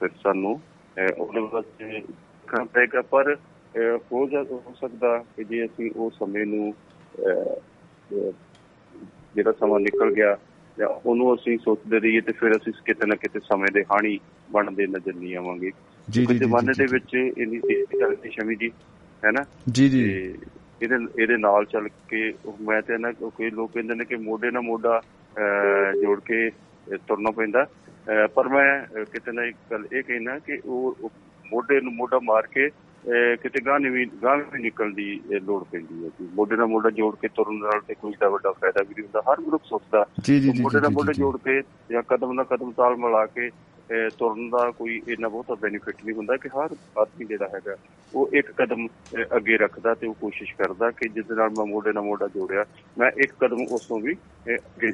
ਫਿਰ 0.00 0.10
ਸਾਨੂੰ 0.22 0.52
ਉਹਦੇ 1.18 1.40
ਵਾਸਤੇ 1.52 2.00
ਕਰਨਾ 2.48 2.64
ਪਏਗਾ। 2.74 3.02
ਪਰ 3.10 3.34
ਹੋ 4.12 4.26
ਜਾ, 4.28 4.42
ਹੋ 4.42 4.74
ਸਕਦਾ 4.80 5.16
ਕਿ 5.36 5.44
ਜੇ 5.44 5.64
ਅਸੀਂ 5.64 5.90
ਉਹ 5.96 6.10
ਸਮੇਂ 6.18 6.46
ਨੂੰ 6.46 6.72
ਜਿਹੜਾ 9.34 9.52
ਸਮਾਂ 9.52 9.80
ਨਿਕਲ 9.80 10.14
ਗਿਆ 10.14 10.36
ਜਾਂ 10.78 10.88
ਉਹਨੂੰ 10.88 11.34
ਅਸੀਂ 11.34 11.56
ਸੋਚਦੇ 11.64 12.00
ਰਹੀਏ 12.00 12.20
ਤੇ 12.20 12.32
ਫਿਰ 12.32 12.56
ਅਸੀਂ 12.56 12.72
ਕਿਤੇ 12.86 13.06
ਨਾ 13.06 13.14
ਕਿਤੇ 13.22 13.40
ਸਮੇਂ 13.40 13.72
ਦੇ 13.74 13.82
ਹਾਣੀ 13.92 14.18
ਬਣਦੇ 14.50 14.86
ਨਜ਼ਰ 14.86 15.14
ਨਹੀਂ 15.14 15.36
ਆਵਾਂਗੇ। 15.36 15.70
ਜੀ 16.10 16.26
ਜੀ 16.26 16.38
ਜ਼ਮਾਨੇ 16.38 16.72
ਦੇ 16.78 16.86
ਵਿੱਚ 16.92 17.14
ਇੰਨੀ 17.14 17.58
ਤੇਜ਼ੀ 17.58 17.98
ਚੱਲਦੀ 17.98 18.30
ਸ਼ਮੀ 18.30 18.54
ਜੀ 18.54 18.70
ਹੈ 19.24 19.30
ਨਾ? 19.30 19.44
ਜੀ 19.70 19.88
ਜੀ। 19.88 20.02
ਇਹਦੇ 20.82 21.22
ਇਹਦੇ 21.22 21.36
ਨਾਲ 21.36 21.64
ਚੱਲ 21.64 21.88
ਕੇ 22.08 22.32
ਮੈਂ 22.60 22.82
ਤੇ 22.82 22.98
ਨਾ 22.98 23.12
ਕੋਈ 23.12 23.50
ਲੋਕ 23.50 23.72
ਕਹਿੰਦੇ 23.72 23.94
ਨੇ 23.94 24.04
ਕਿ 24.04 24.16
ਮੋਢੇ 24.16 24.50
ਨਾਲ 24.50 24.62
ਮੋਢਾ 24.62 25.02
ਜੋੜ 26.02 26.20
ਕੇ 26.20 26.50
ਤੁਰਨਾ 26.96 27.30
ਪੈਂਦਾ। 27.30 27.66
ਪਰ 28.34 28.48
ਮੈਂ 28.48 29.04
ਕਿਤੇ 29.04 29.32
ਨਾ 29.32 29.44
ਇੱਕ 29.44 29.56
ਗੱਲ 29.70 29.86
ਇਹ 29.92 30.02
ਕਹਿਣਾ 30.02 30.38
ਕਿ 30.38 30.60
ਉਹ 30.64 31.10
ਮੋਢੇ 31.52 31.80
ਨੂੰ 31.80 31.92
ਮੋਢਾ 31.94 32.18
ਮਾਰ 32.22 32.46
ਕੇ 32.46 32.70
ਕਿਤੇ 33.42 33.60
ਗਾਂ 33.66 33.78
ਵੀ 33.80 34.04
ਗਾਂ 34.22 34.36
ਵੀ 34.36 34.62
ਨਿਕਲਣ 34.62 34.92
ਦੀ 34.94 35.20
ਲੋੜ 35.42 35.62
ਪੈਂਦੀ 35.72 36.04
ਹੈ 36.04 36.08
ਜੀ। 36.08 36.28
ਮੋਢੇ 36.34 36.56
ਨਾਲ 36.56 36.66
ਮੋਢਾ 36.66 36.90
ਜੋੜ 36.90 37.14
ਕੇ 37.22 37.28
ਤੁਰਨ 37.28 37.58
ਨਾਲ 37.58 37.80
ਤੇ 37.88 37.94
ਕੋਈ 37.94 38.12
ਦਾ 38.20 38.28
ਵੱਡਾ 38.28 38.52
ਫਾਇਦਾ 38.52 38.82
ਵੀ 38.82 38.94
ਨਹੀਂ 38.94 39.04
ਹੁੰਦਾ। 39.04 39.22
ਹਰ 39.32 39.40
ਮਨੁੱਖ 39.40 39.64
ਸੋਚਦਾ 39.64 40.04
ਮੋਢੇ 40.60 40.80
ਨਾਲ 40.80 40.90
ਮੋਢਾ 40.90 41.12
ਜੋੜ 41.12 41.36
ਕੇ 41.36 41.60
ਜਾਂ 41.90 42.02
ਕਦਮ 42.08 42.32
ਨਾਲ 42.32 42.44
ਕਦਮ 42.44 42.72
ਤਾਲ 42.72 42.96
ਮਿਲਾ 42.96 43.24
ਕੇ 43.26 43.50
ਤੁਰਨ 44.18 44.48
ਦਾ 44.50 44.70
ਕੋਈ 44.70 45.00
ਇੰਨਾ 45.08 45.28
ਬਹੁਤਾ 45.28 45.54
ਬੈਨੀਫਿਟ 45.54 45.96
ਨਹੀਂ 46.04 46.14
ਹੁੰਦਾ 46.16 46.36
ਕਿ 46.36 46.48
ਹਰ 46.48 46.68
ਆਦਮੀ 46.98 47.24
ਜਿਹੜਾ 47.24 47.48
ਹੈਗਾ 47.54 47.76
ਉਹ 48.14 48.30
ਇੱਕ 48.32 48.50
ਕਦਮ 48.50 48.86
ਅੱਗੇ 49.36 49.56
ਰੱਖਦਾ 49.56 49.94
ਤੇ 49.94 50.06
ਉਹ 50.06 50.14
ਕੋਸ਼ਿਸ਼ 50.14 50.54
ਕਰਦਾ 50.54 50.90
ਕਿ 50.90 51.08
ਜਿਸ 51.08 51.30
ਨਾਲ 51.30 51.50
ਮੈਂ 51.50 51.66
ਮੋਢੇ 51.66 51.92
ਨਾਲ 51.92 52.04
ਮੋਢਾ 52.04 52.28
ਜੋੜਿਆ 52.28 52.64
ਮੈਂ 52.98 53.10
ਇੱਕ 53.24 53.32
ਕਦਮ 53.40 53.64
ਉਸ 53.70 53.86
ਤੋਂ 53.86 54.00
ਵੀ 54.00 54.16
ਅੱਗੇ 54.54 54.92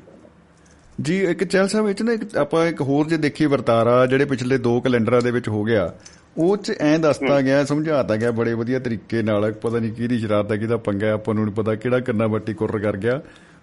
ਜੀ 1.00 1.19
ਇੱਕ 1.25 1.45
ਚੈਲ 1.45 1.69
ਸਾਹਿਬ 1.69 1.87
ਵਿੱਚ 1.87 2.02
ਨਾ 2.02 2.12
ਇੱਕ 2.12 2.37
ਆਪਾਂ 2.37 2.67
ਇੱਕ 2.67 2.81
ਹੋਰ 2.81 3.07
ਜੇ 3.07 3.17
ਦੇਖੀ 3.17 3.47
ਵਰਤਾਰਾ 3.47 4.07
ਜਿਹੜੇ 4.07 4.25
ਪਿਛਲੇ 4.25 4.57
2 4.57 4.81
ਕੈਲੰਡਰਾਂ 4.81 5.21
ਦੇ 5.21 5.31
ਵਿੱਚ 5.31 5.49
ਹੋ 5.49 5.64
ਗਿਆ 5.64 5.95
ਉਹ 6.37 6.56
ਚ 6.56 6.76
ਐਂ 6.80 6.99
ਦੱਸਦਾ 6.99 7.40
ਗਿਆ 7.40 7.64
ਸਮਝਾਤਾ 7.64 8.16
ਗਿਆ 8.16 8.30
ਬੜੇ 8.30 8.54
ਵਧੀਆ 8.54 8.78
ਤਰੀਕੇ 8.78 9.22
ਨਾਲ 9.22 9.52
ਪਤਾ 9.52 9.78
ਨਹੀਂ 9.78 9.92
ਕਿਹਦੀ 9.92 10.18
ਸ਼ਰਾਰਤ 10.18 10.52
ਹੈ 10.52 10.56
ਕਿਹਦਾ 10.56 10.76
ਪੰਗਾ 10.76 11.12
ਆਪਾਂ 11.12 11.34
ਨੂੰ 11.34 11.44
ਨਹੀਂ 11.44 11.54
ਪਤਾ 11.54 11.75
ਕਿਹੜਾ 11.75 12.00
ਕੰਨਾ 12.00 12.26
ਵੱਟੀ 12.26 12.54
ਕੁਰ 12.54 12.78
ਕਰ 12.78 12.96
ਗਿਆ। 12.96 13.20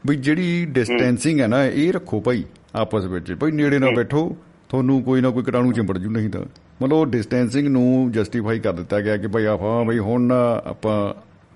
ਵੀ 0.07 0.15
ਜਿਹੜੀ 0.15 0.65
ਡਿਸਟੈਂਸਿੰਗ 0.65 1.39
ਹੈ 1.39 1.47
ਨਾ 1.47 1.65
ਇਹ 1.65 1.93
ਰੱਖੋ 1.93 2.21
ਭਾਈ 2.21 2.43
ਆਪਸ 2.75 3.03
ਵਿੱਚ। 3.03 3.31
ਭਾਈ 3.33 3.51
ਨੇੜੇ 3.51 3.79
ਨਾ 3.79 3.88
ਬੈਠੋ 3.95 4.38
ਤੁਹਾਨੂੰ 4.69 5.03
ਕੋਈ 5.03 5.21
ਨਾ 5.21 5.29
ਕੋਈ 5.29 5.43
ਕੀਟਾਣੂ 5.43 5.71
ਚਿੰਬੜ 5.71 5.97
ਜੂ 5.97 6.09
ਨਹੀਂ 6.09 6.29
ਤਾਂ। 6.29 6.41
ਮਤਲਬ 6.81 7.12
ਡਿਸਟੈਂਸਿੰਗ 7.12 7.67
ਨੂੰ 7.67 8.12
ਜਸਟੀਫਾਈ 8.12 8.59
ਕਰ 8.59 8.74
ਦਿੱਤਾ 8.74 9.00
ਗਿਆ 9.01 9.17
ਕਿ 9.17 9.27
ਭਾਈ 9.27 9.45
ਆ 9.45 9.57
ਹਾਂ 9.57 9.86
ਭਾਈ 9.86 10.00
ਹੁਣ 10.00 10.31
ਆਪਾਂ 10.65 10.97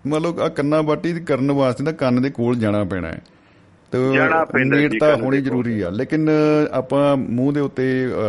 ਮਤਲਬ 0.10 0.39
ਆ 0.39 0.48
ਕੰਨਾਂ 0.50 0.84
ਬਾਟੀ 0.84 1.13
ਕਰਨ 1.13 1.51
ਵਾਸਤੇ 1.51 1.84
ਤਾਂ 1.84 1.94
ਕੰਨ 1.94 2.22
ਦੇ 2.22 2.30
ਕੋਲ 2.30 2.56
ਜਾਣਾ 2.56 2.84
ਪੈਣਾ 2.84 3.08
ਹੈ। 3.08 3.22
ਤੇ 3.92 3.98
ਜੀ 4.12 4.64
ਨੇੜਤਾ 4.70 5.12
ਕੰਨ 5.12 5.24
ਹੋਣੀ। 5.24 5.42
ਜ਼ਰੂਰੀ 5.42 5.82
ਆ। 5.82 5.90
ਲੇਕਿਨ 5.90 6.30
ਆਪਾਂ 6.72 7.16
ਮੂੰਹ 7.18 7.54
ਦੇ 7.54 7.60
ਉੱਤੇ 7.60 7.86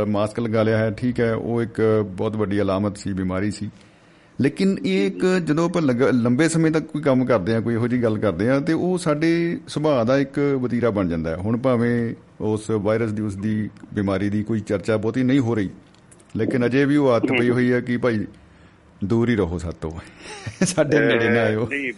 ਮਾਸਕ 0.08 0.40
ਲਗਾ 0.40 0.62
ਲਿਆ 0.62 0.78
ਹੈ 0.78 0.90
ਠੀਕ 0.90 1.20
ਹੈ 1.20 1.34
ਉਹ 1.34 1.62
ਇੱਕ 1.62 1.80
ਬਹੁਤ 2.10 2.36
ਵੱਡੀ 2.36 2.60
ਅਲਾਮਤ 2.62 2.96
ਸੀ 2.96 3.12
ਬਿਮਾਰੀ 3.12 3.50
ਸੀ। 3.50 3.70
ਲੇਕਿਨ 4.40 4.76
ਇਹ 4.84 5.06
ਇੱਕ 5.06 5.24
ਜਦੋਂ 5.44 5.64
ਆਪਾਂ 5.64 5.82
ਲੰਬੇ 6.12 6.48
ਸਮੇਂ 6.48 6.70
ਤੱਕ 6.70 6.86
ਕੋਈ 6.86 7.02
ਕੰਮ 7.02 7.24
ਕਰਦੇ 7.24 7.54
ਆ 7.54 7.60
ਕੋਈ 7.60 7.74
ਇਹੋ 7.74 7.88
ਜਿਹੀ 7.88 8.02
ਗੱਲ 8.02 8.18
ਕਰਦੇ 8.18 8.48
ਆ 8.48 8.58
ਤੇ 8.60 8.72
ਉਹ 8.72 8.98
ਸਾਡੇ 8.98 9.58
ਸੁਭਾਅ 9.68 10.04
ਦਾ 10.04 10.18
ਇੱਕ 10.18 10.38
ਵਤੀਰਾ 10.60 10.90
ਬਣ 10.90 11.08
ਜਾਂਦਾ 11.08 11.30
ਹੈ। 11.30 11.36
ਹੁਣ 11.36 11.58
ਭਾਵੇਂ 11.58 12.14
ਉਸ 12.40 12.70
ਵਾਇਰਸ 12.70 13.12
ਦੀ 13.12 13.22
ਉਸ 13.22 13.36
ਦੀ 13.36 13.68
ਬਿਮਾਰੀ 13.94 14.30
ਦੀ 14.30 14.42
ਕੋਈ 14.42 14.60
ਚਰਚਾ 14.60 14.96
ਬਹੁਤੀ 14.96 15.22
ਨਹੀਂ 15.22 15.40
ਹੋ 15.40 15.54
ਰਹੀ 15.54 15.70
ਲੇਕਿਨ 16.36 16.66
ਅਜੇ 16.66 16.84
ਵੀ 16.84 16.96
ਉਹ 16.96 17.08
ਆਦਤ 17.08 17.32
ਪਈ 17.38 17.50
ਹੋਈ 17.50 17.72
ਹੈ 17.72 17.80
ਕਿ 17.80 17.96
ਭਾਈ 17.96 18.24
ਦੂਰ 19.04 19.28
ਹੀ 19.28 19.36
ਰਹੋ 19.36 19.58
ਸਾਤੋਂ। 19.58 19.90
ਸਾਡੇ 20.64 20.98
ਨੇੜੇ 21.00 21.28
ਨਾ 21.28 21.40
ਆਇਓ। 21.40 21.66
ਨਹੀਂ 21.66 21.92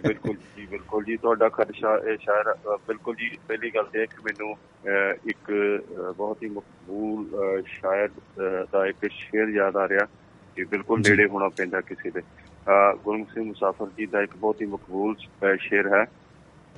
ਬਿਲਕੁਲ 0.00 0.36
ਜੀ 0.56 0.66
ਬਿਲਕੁਲ 0.66 1.04
ਜੀ 1.04 1.16
ਤੁਹਾਡਾ 1.16 1.48
ਖਦਸ਼ਾ 1.48 2.00
ਇਹ 2.08 2.16
ਸ਼ਾਇਰ 2.20 2.54
ਬਿਲਕੁਲ 2.88 3.16
ਜੀ 3.16 3.30
ਪਹਿਲੀ 3.48 3.70
ਗੱਲ 3.74 3.84
ਤੇ 3.84 4.06
ਕਿ 4.06 4.22
ਮੈਨੂੰ 4.24 4.56
ਇੱਕ 5.26 5.52
ਬਹੁਤ 6.16 6.42
ਹੀ 6.42 6.48
ਮਕਬੂਲ 6.48 7.30
ਸ਼ਾਇਰ 7.66 8.08
ਦਾ 8.72 8.86
ਇੱਕ 8.86 9.06
ਸ਼ੇਰ 9.10 9.48
ਯਾਦ 9.48 9.76
ਆ 9.76 9.88
ਰਿਹਾ 9.88 10.06
ਕਿ 10.56 10.64
ਬਿਲਕੁਲ। 10.64 11.00
ਨੇੜੇ 11.00 11.26
ਹੋਣਾ 11.26 11.48
ਪੈਂਦਾ 11.48 11.80
ਕਿਸੇ 11.80 12.10
ਦੇ। 12.10 12.22
ਗੁਰਮੁਖ 13.04 13.28
ਸਿੰਘ 13.34 13.44
ਮੁਸਾਫਰ 13.44 13.86
ਜੀ 13.98 14.06
ਦਾ 14.06 14.22
ਇੱਕ 14.22 14.36
ਬਹੁਤ 14.36 14.60
ਹੀ 14.60 14.66
ਮਕਬੂਲ 14.66 15.14
ਸ਼ੇਰ 15.60 15.86
ਹੈ 15.94 16.04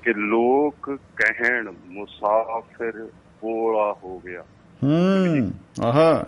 ਕਿ 0.03 0.13
ਲੋਕ 0.17 0.99
ਕਹਿਣ 1.17 1.73
ਮੁਸਾਫਿਰ 1.87 3.05
ਬੋਲਾ 3.43 3.93
ਹੋ 4.05 4.19
ਗਿਆ। 4.19 4.45
ਹੂੰ 4.83 5.53
ਆਹਾ। 5.85 6.27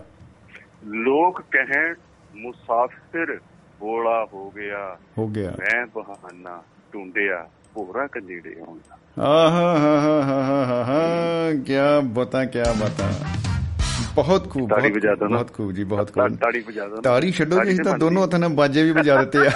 ਲੋਕ 0.85 1.41
ਕਹਿਣ 1.51 1.93
ਮੁਸਾਫਿਰ 2.37 3.39
ਬੋਲਾ 3.79 4.27
ਹੋ 4.33 4.51
ਗਿਆ। 4.51 4.97
ਹੋ 5.17 5.27
ਗਿਆ। 5.27 5.51
ਮੈਂ 5.51 5.85
ਬਹਾਨਾ 5.85 6.63
ਢੂੰਡਿਆ 6.93 7.47
ਹੋਰਾਂ 7.77 8.07
ਕੰਜੀੜੇ 8.07 8.55
ਆਉਣ। 8.67 8.77
ਦਾ 8.77 8.97
ਆਹਾ 9.23 9.77
ਹਾ 9.77 9.77
ਹਾ 9.77 10.01
ਹਾ 10.01 10.31
ਹਾ 10.33 10.65
ਹਾ 10.65 10.83
ਹਾ 10.83 11.51
ਕੀ 11.65 11.73
ਬਤਾ 12.03 12.45
ਕੀ 12.45 12.59
ਬਤਾ। 12.59 13.09
ਬਹੁਤ 14.15 14.49
ਖੂਬ 14.49 14.69
ਤਾੜੀ 14.69 14.81
ਬਹੁਤ 14.81 14.95
ਵਜਾ 14.95 15.15
ਖੂਬ, 15.15 15.19
ਦੋ। 15.19 15.35
ਬਹੁਤ 15.35 15.53
ਖੂਬ 15.53 15.71
ਜੀ 15.71 15.83
ਬਹੁਤ 15.83 16.13
ਖੂਬ। 16.13 16.35
ਤਾੜੀ 16.35 16.59
ਵਜਾ 16.59 16.87
ਦੋ 16.87 17.01
ਤਾੜੀ 17.01 17.31
ਛੱਡੋ 17.31 17.63
ਜੀ 17.63 17.77
ਤਾਂ 17.77 17.97
ਦੋਨੋਂ 17.97 18.23
ਹੱਥਾਂ 18.23 18.39
ਨਾਲ 18.39 18.49
ਬਾਜੇ 18.49 18.83
ਵੀ 18.83 18.91
ਵਜਾ 18.91 19.23
ਦਿੱਤੇ 19.23 19.39
ਆ। 19.47 19.51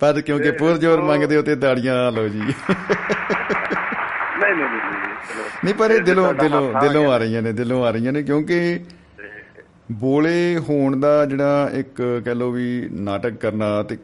ਪਰ 0.00 0.20
ਕਿਉਂਕਿ 0.20 0.50
ਪੁਰ 0.50 0.78
ਜੋਰ 0.78 1.00
ਮੰਗਦੇ 1.02 1.36
ਹੋ 1.36 1.42
ਤੇ 1.42 1.56
ਤਾੜੀਆਂ 1.56 2.12
ਲਓ 2.12 2.28
ਜੀ। 2.28 2.40
ਨਹੀਂ 5.64 5.74
ਪਰ 5.74 5.90
ਇਹ 5.90 6.00
ਦਿਲੋਂ 6.00 6.34
ਦਿਲੋਂ 6.34 6.80
ਦਿਲੋਂ। 6.80 7.12
ਆ 7.12 7.16
ਰਹੀਆਂ 7.18 7.42
ਨੇ 7.42 7.52
ਦਿਲੋਂ 7.52 7.84
ਆ 7.84 7.90
ਰਹੀਆਂ 7.90 8.12
ਨੇ 8.12 8.22
ਕਿਉਂਕਿ 8.22 8.80
ਬੋਲੇ 9.92 10.56
ਹੋਣ 10.58 11.00
ਦਾ 11.00 11.24
ਜਿਹੜਾ 11.24 11.70
ਇੱਕ 11.74 12.22
ਕਹਿ 12.24 12.34
ਲੋ 12.34 12.50
ਵੀ 12.50 12.88
ਨਾਟਕ 12.92 13.34
ਕਰਨਾ 13.34 13.82
ਤੇ 13.82 13.98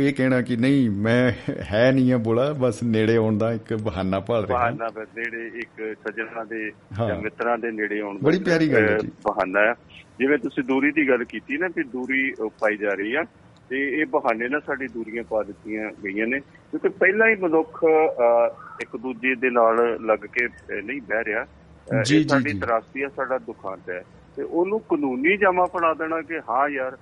ਇਹ 0.00 0.12
ਕਹਿਣਾ 0.14 0.40
ਕਿ 0.42 0.56
ਨਹੀਂ 0.56 0.90
ਮੈਂ 0.90 1.32
ਹੈ 1.72 1.92
ਨਹੀਂ 1.92 2.12
ਆ 2.12 2.16
ਬੋਲਾ 2.18 2.52
ਬਸ 2.52 2.82
ਨੇੜੇ 2.82 3.16
ਆਉਣ 3.16 3.38
ਦਾ 3.38 3.52
ਇੱਕ 3.52 3.74
ਬਹਾਨਾ 3.74 4.20
ਭਾਲ 4.20 4.46
ਰਿਹਾ 4.46 4.70
ਬਹਾਨਾ 4.70 5.04
ਨੇੜੇ 5.16 5.46
ਇੱਕ 5.58 5.96
ਸੱਜਣਾ 6.06 6.44
ਦੇ। 6.44 6.70
ਜਾਂ 7.08 7.20
ਮਿੱਤਰਾਂ 7.20 7.58
ਦੇ 7.58 7.70
ਨੇੜੇ 7.70 8.00
ਆਉਣ 8.00 8.14
ਦਾ 8.14 8.26
ਬੜੀ 8.26 8.38
ਪਿਆਰੀ 8.38 8.72
ਗੱਲ 8.72 8.88
ਹੈ 8.88 8.98
ਜੀ। 8.98 9.08
ਬਹਾਨਾ 9.24 9.60
ਹੈ 9.60 9.74
ਜਿਵੇਂ 10.18 10.38
ਤੁਸੀਂ 10.38 10.64
ਦੂਰੀ 10.64 10.90
ਦੀ 10.92 11.08
ਗੱਲ 11.08 11.24
ਕੀਤੀ 11.24 11.56
ਨਾ 11.56 11.68
ਕਿ 11.68 11.82
ਦੂਰੀ 11.82 12.32
ਪਾਈ 12.60 12.76
ਜਾ 12.76 12.94
ਰਹੀ 12.94 13.14
ਆ 13.14 13.22
ਤੇ 13.70 14.00
ਇਹ 14.00 14.06
ਬਹਾਨੇ 14.06 14.48
ਨਾਲ 14.48 14.60
ਸਾਡੀ 14.60 14.86
ਦੂਰੀਆਂ 14.86 15.24
ਪਾ 15.24 15.42
ਦਿੱਤੀਆਂ 15.42 15.90
ਗਈਆਂ 16.04 16.26
ਨੇ 16.26 16.38
ਕਿਉਂਕਿ 16.40 16.88
ਪਹਿਲਾਂ 16.88 17.28
ਹੀ 17.28 17.36
ਮਨੁੱਖ 17.36 17.84
ਇੱਕ 18.82 18.96
ਦੂਜੇ 18.96 19.34
ਦੇ 19.34 19.50
ਨਾਲ 19.50 19.76
ਲੱਗ 20.06 20.26
ਕੇ 20.32 20.46
ਨਹੀਂ 20.82 21.00
ਬਹਿ 21.02 21.24
ਰਿਹਾ। 21.24 21.46
ਇਹ 21.86 22.28
ਸਾਡੀ। 22.28 22.52
ਤਰਾਸਦੀ 22.58 23.02
ਆ 23.02 23.08
ਸਾਡਾ 23.08 23.38
ਦੁਖਾਂਤ 23.38 23.88
ਹੈ। 23.90 24.02
ਤੇ 24.36 24.42
ਉਹਨੂੰ 24.42 24.80
ਕਾਨੂੰਨੀ 24.80 25.36
ਜਮਾ 25.36 25.64
ਬਣਾ 25.74 25.92
ਦੇਣਾ 25.94 26.20
ਕਿ 26.22 26.38
ਹਾਂ 26.50 26.68
ਯਾਰ 26.68 26.96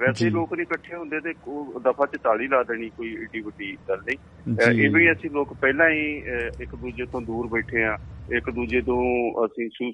ਵੈਸੇ 0.00 0.28
ਲੋਕ 0.30 0.52
ਨਹੀਂ 0.54 0.62
ਇਕੱਠੇ 0.62 0.96
ਹੁੰਦੇ 0.96 1.20
ਤੇ 1.20 1.32
ਉਹ 1.46 1.80
ਦਫਾ 1.80 2.06
ਚ 2.06 2.16
ਤਾਲੀ 2.22 2.46
ਲਾ 2.48 2.62
ਦੇਣੀ 2.62 2.88
ਕੋਈ 2.96 3.12
ਏਡੀ 3.22 3.40
ਵੱਡੀ 3.40 3.76
ਗੱਲ 3.88 4.00
ਨਹੀਂ। 4.06 4.82
ਇਹ 4.84 4.90
ਵੀ 4.90 5.10
ਅਸੀਂ 5.12 5.30
ਲੋਕ 5.30 5.54
ਪਹਿਲਾਂ 5.60 5.88
ਹੀ 5.90 6.02
ਇੱਕ 6.60 6.74
ਦੂਜੇ 6.76 7.06
ਤੋਂ 7.06 7.20
ਦੂਰ 7.20 7.46
ਬੈਠੇ 7.46 7.84
ਆ 7.84 7.96
ਇੱਕ 8.36 8.50
ਦੂਜੇ 8.50 8.80
ਤੋਂ 8.80 8.98
ਅਸੀਂ 9.46 9.92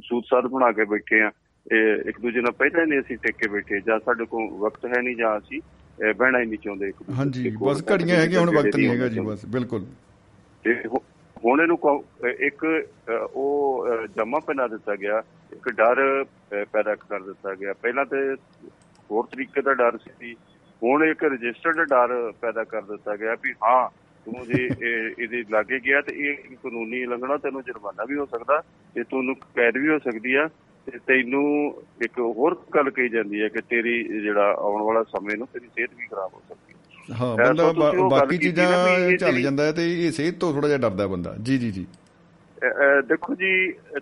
ਸੂਤਸਾਦ 0.00 0.46
ਬਣਾ 0.46 0.70
ਕੇ 0.72 0.84
ਬੈਠੇ 0.84 1.20
ਆ 1.20 1.30
ਇੱਕ 2.08 2.20
ਦੂਜੇ 2.20 2.40
ਨਾਲ 2.40 2.52
ਪਹਿਲਾਂ 2.52 2.84
ਹੀ 2.84 2.90
ਨਹੀਂ 2.90 3.00
ਅਸੀਂ 3.00 3.16
ਟਿਕ 3.16 3.36
ਕੇ 3.36 3.48
ਬੈਠੇ 3.48 3.80
ਜਾਂ 3.80 3.98
ਸਾਡੇ 3.98 4.24
ਕੋਲ 4.24 4.48
ਵਕਤ 4.60 4.86
ਹੈ 4.86 5.02
ਨਹੀਂ 5.02 5.16
ਜਾਂ 5.16 5.38
ਅਸੀਂ 5.38 5.60
ਬਹਿਣਾ 6.14 6.40
ਹੀ 6.40 6.46
ਨਹੀਂ 6.46 6.58
ਚਾਹੁੰਦੇ 6.58 6.88
ਇੱਕ 6.88 6.96
ਦੂਜੇ 6.98 7.18
ਹਾਂਜੀ। 7.18 7.50
ਬਸ 7.62 7.82
ਘੜੀਆਂ 7.92 8.16
ਹੈਗੀਆਂ 8.16 8.40
ਹੁਣ 8.40 8.50
ਵਕਤ 8.56 8.76
ਨਹੀਂ 8.76 8.88
ਹੈਗਾ 8.88 9.08
ਜੀ 9.08 9.20
ਬਸ 9.20 9.44
ਬਿਲਕੁਲ। 9.46 9.84
ਤੇ 10.64 10.74
ਹੁ- 10.74 11.02
ਹੁਣ 11.44 11.62
ਇਹਨੂੰ 11.62 11.78
ਕਹੋ- 11.78 12.04
ਅਹ, 12.24 12.26
ਇੱਕ 12.26 12.66
ਅਹ, 13.08 13.12
ਉਹ 13.34 13.86
ਅਹ, 13.88 14.06
ਜਮਾ 14.06 14.38
ਪਹਿਨਾ 14.38 14.66
ਦਿੱਤਾ 14.68 14.96
ਗਿਆ 14.96 15.22
ਇੱਕ 15.52 15.68
ਡਰ 15.68 16.22
ਅਹ, 16.22 16.64
ਪੈਦਾ 16.72 16.94
ਕਰ 16.94 17.22
ਦਿੱਤਾ 17.22 17.54
ਗਿਆ। 17.54 17.72
ਪਹਿਲਾਂ 17.72 18.04
ਤੇ 18.04 18.34
ਹੋਰ 19.10 19.26
ਤਰੀਕੇ 19.26 19.62
ਦਾ 19.62 19.74
ਡਰ 19.74 19.98
ਸੀ। 19.98 20.36
ਹੁਣ 20.82 21.04
ਇੱਕ 21.04 21.24
ਰਜਿਸਟਰਡ 21.24 21.88
ਡਰ 21.88 22.32
ਪੈਦਾ 22.40 22.64
ਕਰ 22.64 22.82
ਦਿੱਤਾ 22.82 23.16
ਗਿਆ 23.16 23.36
ਵੀ 23.42 23.52
ਹਾਂ 23.52 23.88
ਤੂੰ 24.24 24.46
ਜੇ 24.46 24.64
ਇਹ- 24.66 25.14
ਇਹਦੇ 25.18 25.44
ਲਾਗੇ 25.50 25.80
ਗਿਆ 25.80 26.00
ਤੇ 26.00 26.14
ਇਹ 26.16 26.36
ਕਾਨੂੰਨੀ 26.36 27.04
ਉਲੰਘਣਾ 27.04 27.36
ਤੈਨੂੰ 27.36 27.62
ਜੁਰਮਾਨਾ 27.62 28.04
ਵੀ 28.04 28.14
ਹੋ 28.16 28.26
ਸਕਦਾ 28.26 28.62
ਤੇ 28.94 29.02
ਤੁਹਾਨੂੰ 29.02 29.34
ਕੈਦ 29.34 29.76
ਵੀ 29.76 29.88
ਹੋ 29.88 29.98
ਸਕਦੀ 29.98 30.34
ਆ। 30.34 30.48
ਤੇ 30.86 30.98
ਤੈਨੂੰ 31.06 31.82
ਇੱਕ 32.02 32.18
ਹੋਰ 32.18 32.62
ਗੱਲ 32.74 32.90
ਕਹੀ 32.90 33.08
ਜਾਂਦੀ 33.08 33.42
ਹੈ 33.42 33.48
ਕਿ 33.48 33.60
ਤੇਰੀ 33.60 34.20
ਜਿਹੜਾ 34.20 34.54
ਆਉਣ 34.58 34.82
ਵਾਲਾ 34.82 35.02
ਸਮੇਂ 35.02 35.36
ਨੂੰ 35.36 35.46
ਤੇਰੀ 35.46 35.66
ਸਿਹਤ 35.66 35.90
ਵੀ 35.96 36.06
ਖਰਾਬ 36.06 36.34
ਹੋ 36.34 36.42
ਸਕਦੀ 36.48 36.69
ਹੈ 37.12 37.34
ਬੰਦਾ 37.36 37.92
ਬਾਕੀ 38.10 38.38
ਚੀਜ਼ਾਂ 38.38 39.16
ਚੱਲ 39.16 39.40
ਜਾਂਦਾ 39.42 39.64
ਹੈ 39.64 39.72
ਤੇ 39.72 39.84
ਇਹ 40.06 40.10
ਸਿਹਤ 40.12 40.34
ਤੋਂ 40.40 40.52
ਥੋੜਾ 40.54 40.68
ਜਿਹਾ 40.68 40.78
ਡਰਦਾ 40.78 41.06
ਬੰਦਾ। 41.06 41.34
ਜੀ 41.42 41.58
ਜੀ 41.58 41.70
ਜੀ। 41.70 41.86
ਦੇਖੋ 43.08 43.34
ਜੀ 43.34 43.50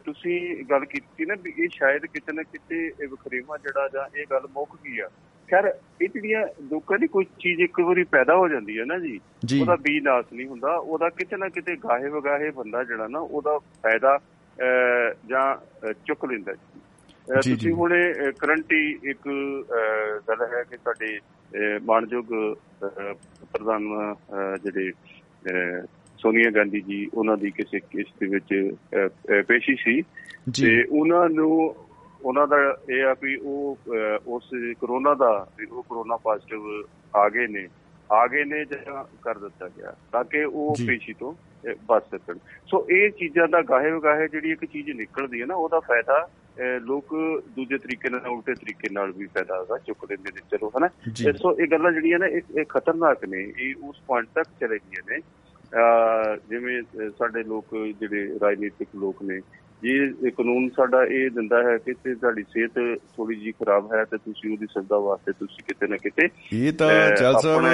ਤੁਸੀਂ 0.04 0.64
ਗੱਲ 0.70 0.84
ਕੀਤੀ 0.84 1.24
ਨਾ 1.24 1.34
ਵੀ 1.42 1.52
ਇਹ 1.58 1.68
ਸ਼ਾਇਦ 1.72 2.06
ਕਿਤੇ 2.06 2.32
ਨਾ 2.32 2.42
ਕਿਤੇ 2.42 2.86
ਇਹ 3.02 3.08
ਵਖਰੇਵਾ 3.08 3.56
ਜਿਹੜਾ 3.56 3.88
ਜਾਂ 3.94 4.06
ਇਹ 4.16 4.26
ਗੱਲ 4.30 4.46
ਮੁੱਕ 4.54 4.76
ਗਈ 4.84 4.98
ਆ। 4.98 5.08
ਖੈਰ 5.48 5.66
ਇਹ 6.02 6.08
ਜਿਹੜੀਆਂ 6.08 6.46
ਲੋਕਾਂ 6.70 6.98
ਦੀ 6.98 7.06
ਕੋਈ 7.06 7.24
ਚੀਜ਼ 7.40 7.60
ਇੱਕ 7.60 7.80
ਵਾਰੀ 7.80 8.04
ਪੈਦਾ 8.04 8.36
ਹੋ 8.36 8.48
ਜਾਂਦੀ 8.48 8.78
ਹੈ 8.78 8.84
ਨਾ 8.84 8.98
ਜੀ 8.98 9.18
ਉਹਦਾ 9.60 9.76
ਬੀ 9.76 10.00
ਨਾਸ 10.00 10.24
ਨਹੀਂ 10.32 10.46
ਹੁੰਦਾ। 10.46 10.74
ਉਹਦਾ 10.74 11.08
ਕਿਤੇ 11.08 11.36
ਨਾ 11.36 11.48
ਕਿਤੇ 11.48 11.76
ਗਾਹੇ 11.84 12.08
ਵਗਾਹੇ 12.10 12.50
ਬੰਦਾ 12.50 12.82
ਜਿਹੜਾ 12.84 13.08
ਨਾ 13.08 13.18
ਉਹਦਾ 13.18 13.58
ਫਾਇਦਾ 13.58 14.18
ਜਾਂ 15.28 15.46
ਚੁੱਕ 16.06 16.24
ਲੈਂਦਾ। 16.24 16.52
ਤੁਸੀਂ 17.34 17.72
ਹੁਣੇ 17.72 18.12
ਕਰੰਟੀ 18.38 18.98
ਇੱਕ 19.02 19.28
ਗੱਲ 20.28 20.46
ਹੈ 20.54 20.64
ਕਿ 20.70 21.20
ਮਾਣਯੋਗ 21.84 22.24
ਅਹ, 22.34 23.14
ਪ੍ਰਧਾਨ 23.52 24.14
ਜਿਹੜੇ 24.64 24.92
ਸੋਨੀਆ 26.18 26.50
ਗਾਂਧੀ 26.50 26.80
ਜੀ 26.80 27.08
ਉਹਨਾਂ 27.14 27.36
ਦੀ 27.36 27.50
ਕਿਸੇ 27.50 27.80
ਕੇਸ 27.80 28.06
ਦੇ 28.20 28.26
ਵਿੱਚ 28.26 28.70
ਪੇਸ਼ੀ 29.48 29.76
ਸੀ। 29.76 30.02
ਤੇ 30.62 30.84
ਉਹਨਾਂ 30.84 31.28
ਨੂੰ 31.28 31.74
ਉਹਨਾਂ 32.24 32.46
ਦਾ 32.46 32.56
ਇਹ 32.90 33.04
ਆ 33.04 33.14
ਵੀ 33.22 33.36
ਉਹ 33.36 33.78
ਉਸ 34.26 34.50
ਕਰੋਨਾ 34.80 35.14
ਦਾ 35.14 35.48
ਉਹ 35.70 35.82
ਕਰੋਨਾ 35.82 36.16
ਪੋਜ਼ਿਟਿਵ 36.16 36.82
ਆ 37.16 37.28
ਗਏ 37.28 37.46
ਨੇ। 37.46 37.68
ਆ 38.12 38.26
ਗਏ 38.26 38.44
ਨੇ 38.44 38.64
ਜਾਂ 38.64 39.04
ਕਰ 39.22 39.38
ਦਿੱਤਾ 39.38 39.68
ਗਿਆ 39.68 39.94
ਤਾਂ 40.12 40.24
ਕਿ 40.24 40.44
ਉਹ। 40.44 40.74
ਪੇਸ਼ੀ 40.86 41.12
ਤੋਂ 41.12 41.34
ਬਚ 41.88 42.04
ਸਕਣ। 42.10 42.34
ਸੋ 42.66 42.86
ਇਹ 42.90 43.10
ਚੀਜ਼ਾਂ 43.10 43.48
ਦਾ 43.48 43.62
ਗਾਹੇ 43.62 43.90
ਵਗਾਹੇ 43.90 44.28
ਜਿਹੜੀ 44.28 44.50
ਇੱਕ 44.50 44.64
ਚੀਜ਼ 44.64 44.90
ਨਿਕਲਦੀ 44.90 45.40
ਹੈ 45.40 45.46
ਨਾ 45.46 45.54
ਉਹਦਾ 45.54 45.80
ਫਾਇਦਾ 45.80 46.28
ਲੋਕ 46.80 47.14
ਦੂਜੇ 47.56 47.78
ਤਰੀਕੇ 47.78 48.08
ਨਾਲ 48.08 48.26
ਉਲਟੇ 48.26 48.54
ਤਰੀਕੇ 48.54 48.88
ਨਾਲ 48.92 49.12
ਵੀ 49.12 49.26
ਫਾਇਦਾ 49.26 49.58
ਉਹਦਾ 49.58 49.78
ਚੁੱਕ 49.78 50.04
ਲੈਂਦੇ 50.10 50.30
ਨੇ। 50.34 50.40
ਚਲੋ 50.50 50.72
ਹਨਾ? 50.78 50.88
ਸੋ 51.32 51.56
ਇਹ 51.58 51.68
ਗੱਲਾਂ 51.68 51.92
ਜਿਹੜੀਆਂ 51.92 52.18
ਨੇ 52.18 52.40
ਇਹ 52.58 52.64
ਖਤਰਨਾਕ 52.68 53.24
ਨੇ। 53.24 53.52
ਇਹ 53.60 53.74
ਉਸ 53.84 54.00
ਪੁਆਇੰਟ 54.06 54.28
ਤੱਕ 54.34 54.48
ਚਲੇ 54.60 54.78
ਗਈਆਂ 54.78 55.02
ਨੇ। 55.10 55.18
ਜਿਵੇਂ 56.50 56.82
ਸਾਡੇ 57.18 57.42
ਲੋਕ 57.44 57.76
ਜਿਹੜੇ 58.00 58.38
ਰਾਜਨੀਤਿਕ 58.42 58.88
ਲੋਕ 58.96 59.22
ਨੇ 59.22 59.40
ਜੇ 59.82 59.96
ਇਹ 60.26 60.30
ਕਾਨੂੰਨ 60.30 60.68
ਸਾਡਾ 60.68 61.02
ਇਹ 61.04 61.30
ਦਿੰਦਾ 61.30 61.62
ਹੈ 61.62 61.76
ਕਿ 61.78 61.92
ਤੇ 62.04 62.14
ਤੁਹਾਡੀ 62.14 62.42
ਸਿਹਤ 62.42 62.98
ਥੋੜੀ 63.16 63.36
ਜੀ 63.36 63.52
ਖਰਾਬ 63.52 63.92
ਹੈ 63.94 64.04
ਤੇ 64.04 64.16
ਤੁਸੀਂ 64.16 64.52
ਉਹਦੀ 64.52 64.66
ਸੁਵਿਧਾ 64.66 64.98
ਵਾਸਤੇ 64.98 65.32
ਤੁਸੀਂ 65.32 65.62
ਕਿਤੇ 65.68 65.86
ਨਾ 65.86 65.96
ਕਿਤੇ 65.96 66.28
ਇਹ 66.52 66.72
ਤਾਂ 66.72 66.88
ਚਲ 67.16 67.38
ਸਾਹਿਬ 67.42 67.66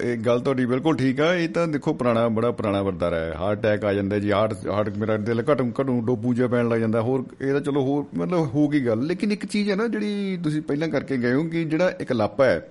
ਇਹ 0.00 0.16
ਗੱਲ 0.18 0.40
ਤੁਹਾਡੀ 0.40 0.66
ਬਿਲਕੁਲ 0.66 0.96
ਠੀਕ 0.96 1.20
ਆ। 1.20 1.34
ਇਹ 1.34 1.48
ਤਾਂ 1.48 1.66
ਦੇਖੋ 1.68 1.92
ਪੁਰਾਣਾ 1.94 2.26
ਬੜਾ 2.28 2.50
ਪੁਰਾਣਾ 2.50 2.82
ਵਰਤਾਰਾ 2.82 3.16
ਹੈ। 3.16 3.34
ਹਾਰਟ 3.36 3.58
ਅਟੈਕ 3.58 3.84
ਆ 3.84 3.92
ਜਾਂਦਾ 3.92 4.18
ਜੀ 4.18 4.32
ਹਾਰਟ 4.32 4.66
ਹਾਰਟ 4.66 4.96
ਮੇਰਾ 4.98 5.16
ਦਿਲ 5.16 5.42
ਘਟੂ 5.52 5.70
ਘਟੂ 5.80 6.00
ਡੋਬੂ 6.06 6.34
ਜਿਹਾ 6.34 6.48
ਪੈਣ 6.48 6.68
ਲੱਗ 6.68 6.80
ਜਾਂਦਾ। 6.80 7.00
ਹੋਰ 7.00 7.24
ਇਹ 7.40 7.52
ਤਾਂ 7.52 7.60
ਚਲੋ 7.60 7.82
ਹੋਰ 7.82 8.04
ਮਤਲਬ 8.18 8.46
ਹੋ 8.54 8.68
ਗਈ 8.68 8.86
ਗੱਲ। 8.86 9.02
ਲੇਕਿਨ 9.06 9.32
ਇੱਕ 9.32 9.46
ਚੀਜ਼ 9.46 9.70
ਹੈ 9.70 9.76
ਨਾ 9.76 9.88
ਜਿਹੜੀ 9.88 10.38
ਤੁਸੀਂ 10.44 10.62
ਪਹਿਲਾਂ 10.62 10.88
ਕਰਕੇ 10.88 11.16
ਗਏ 11.16 11.32
ਹੋ 11.32 11.44
ਕਿ 11.44 11.64
ਜਿਹੜਾ 11.64 11.90
ਇੱਕ 12.00 12.12
ਲਾਪਾ 12.12 12.44
ਹੈ। 12.44 12.68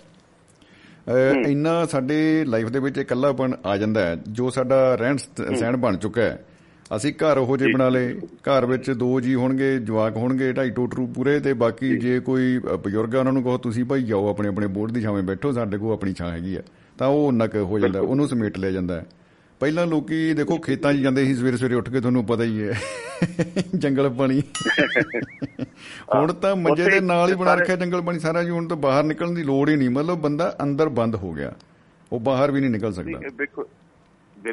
ਇੰਨਾ 1.47 1.85
ਸਾਡੇ 1.85 2.45
ਲਾਈਫ 2.47 2.67
ਦੇ 2.67 2.79
ਵਿੱਚ 2.79 2.97
ਇਕੱਲਾਪਣ 2.97 3.53
ਆ 3.65 3.77
ਜਾਂਦਾ 3.77 4.05
ਹੈ। 4.05 4.15
ਜੋ 4.29 4.49
ਸਾਡਾ 4.49 4.95
ਰਹਿਣ 4.95 5.17
ਸਹਿਣ 5.17 5.77
ਬਣ 5.77 5.97
ਚੁੱਕਾ 5.97 6.21
ਹੈ। 6.21 6.45
ਅਸੀਂ 6.95 7.13
ਘਰ 7.13 7.37
ਉਹੋ 7.37 7.57
ਜਿਹੇ 7.57 7.73
ਬਣਾ 7.73 7.89
ਲਏ। 7.89 8.13
ਘਰ 8.47 8.65
ਵਿੱਚ 8.65 8.89
ਦੋ 8.91 9.19
ਜੀ 9.21 9.35
ਹੋਣਗੇ 9.35 9.79
ਜਵਾਕ 9.79 10.15
ਹੋਣਗੇ 10.15 10.51
ਢਾਈ 10.53 10.69
ਟੋਟਰੂ 10.69 11.05
ਪੂਰੇ 11.07 11.39
ਤੇ 11.39 11.53
ਬਾਕੀ 11.53 11.97
ਜੇ। 11.97 12.19
ਕੋਈ 12.19 12.57
ਬਜ਼ੁਰਗ 12.59 13.15
ਆ 13.15 13.19
ਉਹਨਾਂ 13.19 13.33
ਨੂੰ 13.33 13.43
ਕਹੋ 13.43 13.57
ਤੁਸੀਂ 13.57 13.85
ਭਾਈ 13.85 14.03
ਜਾਓ 14.03 14.29
ਆਪਣੇ 14.29 14.47
ਆਪਣੇ 14.47 14.67
ਬੋਰਡ 14.67 14.91
ਦੀ 14.91 15.01
ਛਾਵੇਂ 15.01 15.23
ਬੈਠੋ 15.23 15.51
ਸਾਡੇ 15.51 15.77
ਕੋਲ 15.77 15.93
ਆਪਣੀ 15.93 16.13
ਛਾਂ 16.13 16.31
ਹੈਗੀ 16.31 16.55
ਆ। 16.55 16.61
ਤਾਂ 16.97 17.07
ਉਹ 17.07 17.27
ਉਨਾ 17.27 17.47
ਕੁ 17.47 17.65
ਹੋ 17.65 17.79
ਜਾਂਦਾ 17.79 17.99
ਉਹਨੂੰ 17.99 18.27
ਸਮੇਟ 18.27 18.57
ਲਿਆ 18.57 18.71
ਜਾਂਦਾ 18.71 19.03
ਪਹਿਲਾਂ 19.61 19.85
ਲੋਕੀ 19.87 20.33
ਦੇਖੋ 20.33 20.57
ਖੇਤਾਂ 20.57 20.93
'ਚ 20.93 20.97
ਜਾਂਦੇ 20.97 21.25
ਸੀ 21.25 21.35
ਸਵੇਰੇ 21.35 21.57
ਸਵੇਰੇ 21.57 21.75
ਉੱਠ 21.75 21.89
ਕੇ 21.89 21.99
ਤੁਹਾਨੂੰ 21.99 22.25
ਪਤਾ 22.25 22.43
ਹੀ 22.43 22.63
ਹੈ। 22.63 22.79
ਜੰਗਲ 23.75 24.09
ਪਾਣੀ। 24.09 24.41
ਹੁਣ 26.15 26.33
ਤਾਂ 26.33 26.55
ਮੰਜੇ 26.55 26.89
ਦੇ 26.89 26.99
ਨਾਲ 26.99 27.29
ਹੀ 27.29 27.35
ਬਣਾ 27.35 27.55
ਰੱਖਿਆ 27.55 27.75
ਜੰਗਲ 27.75 28.01
ਪਾਣੀ 28.01 28.19
ਸਾਰਾ 28.19 28.43
ਜੀ 28.43 28.49
ਹੁਣ 28.49 28.67
ਤਾਂ 28.67 28.77
ਬਾਹਰ 28.77 29.03
ਨਿਕਲਣ 29.03 29.31
ਦੀ 29.31 29.43
ਲੋੜ 29.43 29.69
ਹੀ 29.69 29.75
ਨਹੀਂ। 29.75 29.89
ਮਤਲਬ 29.89 30.17
ਬੰਦਾ 30.17 30.55
ਅੰਦਰ 30.63 30.89
ਬੰਦ 30.89 31.15
ਹੋ 31.15 31.33
ਗਿਆ। 31.33 31.53
ਉਹ 32.11 32.19
ਬਾਹਰ 32.19 32.51
ਵੀ 32.51 32.61
ਨਹੀਂ 32.61 32.71
ਨਿਕਲ 32.71 32.93
ਸਕਦਾ। 32.93 33.19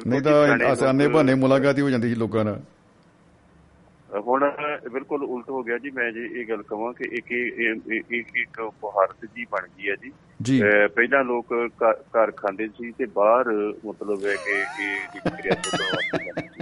ਨਹੀਂ 0.06 0.20
ਤਾਂ 0.22 0.32
ਆਸਾਨੇ 0.66 1.08
ਬਹਾਨੇ 1.08 1.34
ਮੁਲਾਕਾਤ 1.34 1.76
ਹੀ 1.76 1.82
ਹੋ 1.82 1.90
ਜਾਂਦੀ 1.90 2.08
ਸੀ 2.08 2.14
ਲੋਕਾਂ 2.14 2.44
ਨਾਲ। 2.44 2.60
ਹੁਣ 4.10 4.44
ਬਿਲਕੁਲ 4.92 5.22
ਉਲਟ 5.24 5.50
ਹੋ 5.50 5.62
ਗਿਆ 5.62 5.78
ਜੀ 5.78 5.90
ਮੈਂ 5.90 6.10
ਜੇ 6.12 6.24
ਇਹ 6.32 6.46
ਗੱਲ 6.48 6.62
ਕਹਾਂ 6.62 6.92
ਕਿ 6.92 7.04
ਇੱਕ 7.12 7.32
ਇੱਕ 8.02 8.36
ਇੱਕ 8.36 8.60
ਭਾਰਤ 8.82 9.24
ਜੀ 9.36 9.44
ਬਣ 9.52 9.66
ਗਈ 9.78 9.88
ਹੈ 9.90 9.94
ਜੀ। 10.42 10.60
ਪਹਿਲਾਂ 10.94 11.24
ਲੋਕ 11.24 11.54
ਘਰ 12.16 12.30
ਖਾਂਦੇ 12.30 12.68
ਸੀ 12.68 12.90
ਤੇ 12.98 13.06
ਬਾਹਰ 13.06 13.48
ਮਤਲਬ 13.86 14.24
ਹੈ 14.26 14.34
ਕਿ 14.34 14.52
ਇਹ 14.52 14.98
ਜਿਹੜੀ 15.14 15.30
ਕਿਰਿਆ 15.36 15.54
ਸੀ 15.62 16.55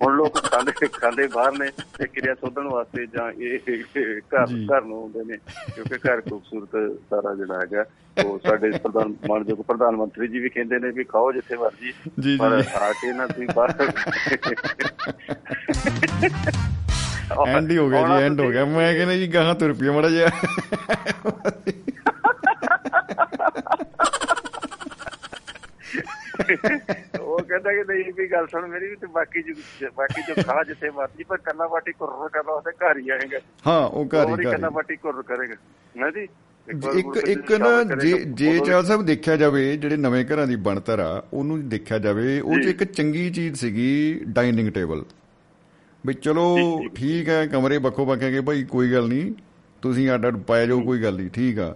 ਹੁਣ 0.00 0.16
ਲੋਕ 0.16 0.44
ਖਾਂਦੇ 0.44 0.72
ਖਾਂਦੇ 0.92 1.26
ਬਾਹਰ 1.26 1.52
ਨੇ 1.52 1.70
ਤੇ 1.98 2.06
ਕਿਰਿਆ 2.06 2.34
ਸੋਧਣ 2.34 2.68
ਵਾਸਤੇ 2.68 3.06
ਜਾਂ 3.06 3.32
ਇਹ 3.32 3.58
ਘਰ। 4.34 4.66
ਘਰ 4.66 4.82
ਨੂੰ 4.82 4.98
ਆਉਂਦੇ 4.98 5.24
ਨੇ 5.24 5.36
ਕਿਉਂਕਿ 5.74 5.98
ਘਰ 5.98 6.20
ਖੂਬਸੂਰਤ 6.20 6.98
ਸਾਰਾ 7.10 7.34
ਜਿਹੜਾ 7.34 7.60
ਹੈਗਾ 7.60 7.84
ਉਹ 8.16 8.38
ਸਾਡੇ 8.38 8.78
ਪ੍ਰਧਾਨ 8.78 9.14
ਮਾਨਯੋਗ 9.28 9.62
ਪ੍ਰਧਾਨ 9.62 9.96
ਮੰਤਰੀ 9.96 10.28
ਜੀ 10.28 10.38
ਵੀ 10.38 10.48
ਕਹਿੰਦੇ 10.48 10.78
ਨੇ 10.78 10.90
ਵੀ 10.90 11.04
ਖਾਓ 11.04 11.32
ਜਿੱਥੇ 11.32 11.56
ਮਰਜ਼ੀ 11.56 12.36
ਪਰ। 12.36 12.64
ਆ 12.76 12.92
ਕੇ 12.92 13.12
ਨਾ 13.12 13.26
ਤੁਸੀਂ 13.26 13.48
ਬਾਹਰ 13.56 13.92
ਐਂਡ 17.48 17.70
ਹੀ 17.70 17.76
ਹੋ 17.76 17.88
ਗਿਆ 17.88 18.08
ਜੀ 18.08 18.24
ਐਂਡ 18.24 18.40
ਹੋ 18.40 18.50
ਗਿਆ 18.50 18.64
ਮੈਂ 18.64 18.94
ਕਹਿੰਦਾ 18.94 19.14
ਜੀ 19.14 19.34
ਗਾਹਾਂ 19.34 19.54
ਤੁਰ 19.54 19.72
ਪਿਆ 19.72 19.92
ਮੜਾ 19.92 20.08
ਜਿਹਾ 20.08 20.30
ਉਹ 26.40 27.38
ਕਹਿੰਦਾ 27.40 27.72
ਕਿ 27.72 27.82
ਨਹੀਂ 27.88 28.12
ਵੀ 28.12 28.26
ਗੱਲ 28.28 28.46
ਸੁਣ 28.46 28.66
ਮੇਰੀ 28.68 28.88
ਵੀ 28.88 28.96
ਤੇ 28.96 29.06
ਬਾਕੀ 29.14 29.42
ਜੋ 29.42 29.88
ਬਾਕੀ 29.96 30.22
ਜੋ 30.28 30.42
ਖਾ 30.42 30.62
ਜਿੱਥੇ 30.64 30.90
ਮਰਜ਼ੀ 30.90 31.24
ਪਰ 31.24 31.36
ਕੰਨਾ 31.40 31.66
ਬਾਟੀ 31.68 31.92
ਕੁਰ 31.92 32.28
ਕਰਨਾ 32.28 32.52
ਉਹਦੇ 32.52 32.70
ਘਰ 32.80 32.98
ਹੀ 32.98 33.08
ਆਏਗਾ 33.10 33.38
ਹਾਂ 33.66 33.80
ਉਹ 33.82 34.06
ਘਰ 34.06 34.28
ਹੀ 34.30 34.34
ਘਰ 34.36 34.50
ਕੰਨਾ। 34.50 34.70
ਬਾਟੀ 34.70 34.96
ਕੁਰ 34.96 35.22
ਕਰੇਗਾ 35.22 35.54
ਨਾ 35.94 36.10
ਜੀ 36.10 36.26
ਇੱਕ 36.68 37.16
ਇੱਕ 37.18 37.52
ਨਾ 37.52 37.68
ਜੇ 37.84 38.12
ਕਰੇਗਾ, 38.12 38.30
ਜੇ 38.32 38.58
ਚਾਹ 38.60 38.82
ਸਾਹਿਬ 38.82 39.04
ਦੇਖਿਆ 39.06 39.36
ਜਾਵੇ 39.36 39.76
ਜਿਹੜੇ 39.76 39.96
ਨਵੇਂ 39.96 40.24
ਘਰਾਂ 40.24 40.46
ਦੀ 40.46 40.56
ਬਣਤਰ 40.64 40.98
ਆ 40.98 41.22
ਉਹਨੂੰ 41.32 41.68
ਦੇਖਿਆ 41.68 41.98
ਜਾਵੇ 41.98 42.38
ਉਹ 42.40 42.58
'ਚ। 42.58 42.66
ਇੱਕ 42.66 42.82
ਚੰਗੀ 42.84 43.28
ਚੀਜ਼ 43.30 43.58
ਸੀਗੀ 43.60 44.20
ਡਾਈਨਿੰਗ 44.28 44.70
ਟੇਬਲ 44.70 45.04
ਵੀ 46.04 46.14
ਚਲੋ। 46.14 46.44
ਠੀਕ 46.94 47.28
ਹੈ 47.28 47.46
ਕਮਰੇ 47.46 47.78
ਵੱਖੋ 47.78 48.04
ਵੱਖ 48.04 48.22
ਹੈਗੇ 48.22 48.40
ਭਾਈ 48.40 48.62
ਕੋਈ 48.64 48.92
ਗੱਲ 48.92 49.08
ਨਹੀਂ 49.08 49.32
ਤੁਸੀਂ 49.82 50.10
ਅੱਡ 50.10 50.26
ਅੱਡ 50.28 50.36
ਪਾਇਆ 50.42 50.66
ਜਾਓ 50.66 50.80
ਕੋਈ 50.80 51.02
ਗੱਲ 51.02 51.16
ਨਹੀਂ 51.16 51.30
ਠੀਕ 51.30 51.58
ਆ 51.58 51.74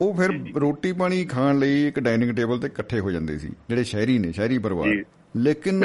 ਉਹ 0.00 0.14
ਫਿਰ 0.14 0.30
ਰੋਟੀ 0.56 0.92
ਪਾਣੀ 0.92 1.24
ਖਾਣ 1.24 1.58
ਲਈ 1.58 1.86
ਇੱਕ 1.88 2.00
ਡਾਈਨਿੰਗ 2.00 2.30
ਟੇਬਲ 2.36 2.58
ਤੇ 2.58 2.66
ਇਕੱਠੇ 2.66 3.00
ਹੋ 3.00 3.10
ਜਾਂਦੇ 3.10 3.38
ਸੀ 3.38 3.48
ਜਿਹੜੇ 3.68 3.84
ਸ਼ਹਿਰੀ 3.84 4.18
ਨੇ 4.18 4.32
ਸ਼ਹਿਰੀ 4.32 4.58
ਪਰਿਵਾਰ। 4.58 5.02
ਲੇਕਿਨ 5.36 5.84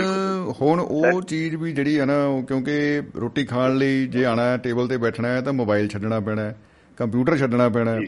ਹੁਣ 0.61 0.79
ਉਹ 0.79 1.21
ਚੀਜ਼ 1.21 1.55
ਵੀ 1.55 1.71
ਜਿਹੜੀ 1.71 1.97
ਆ 1.97 2.05
ਨਾ 2.05 2.23
ਉਹ 2.25 2.43
ਕਿਉਂਕਿ 2.43 3.01
ਰੋਟੀ 3.15 3.45
ਖਾਣ 3.45 3.75
ਲਈ 3.75 4.07
ਜੇ 4.07 4.25
ਆਣਾ 4.25 4.57
ਟੇਬਲ 4.57 4.87
ਤੇ 4.87 4.97
ਬੈਠਣਾ 4.97 5.27
ਹੈ 5.27 5.41
ਤਾਂ 5.41 5.53
ਮੋਬਾਈਲ 5.53 5.87
ਛੱਡਣਾ 5.87 6.19
ਪੈਣਾ 6.19 6.41
ਹੈ 6.41 6.55
ਕੰਪਿਊਟਰ 6.97 7.37
ਛੱਡਣਾ 7.37 7.69
ਪੈਣਾ 7.69 7.91
ਹੈ। 7.91 7.99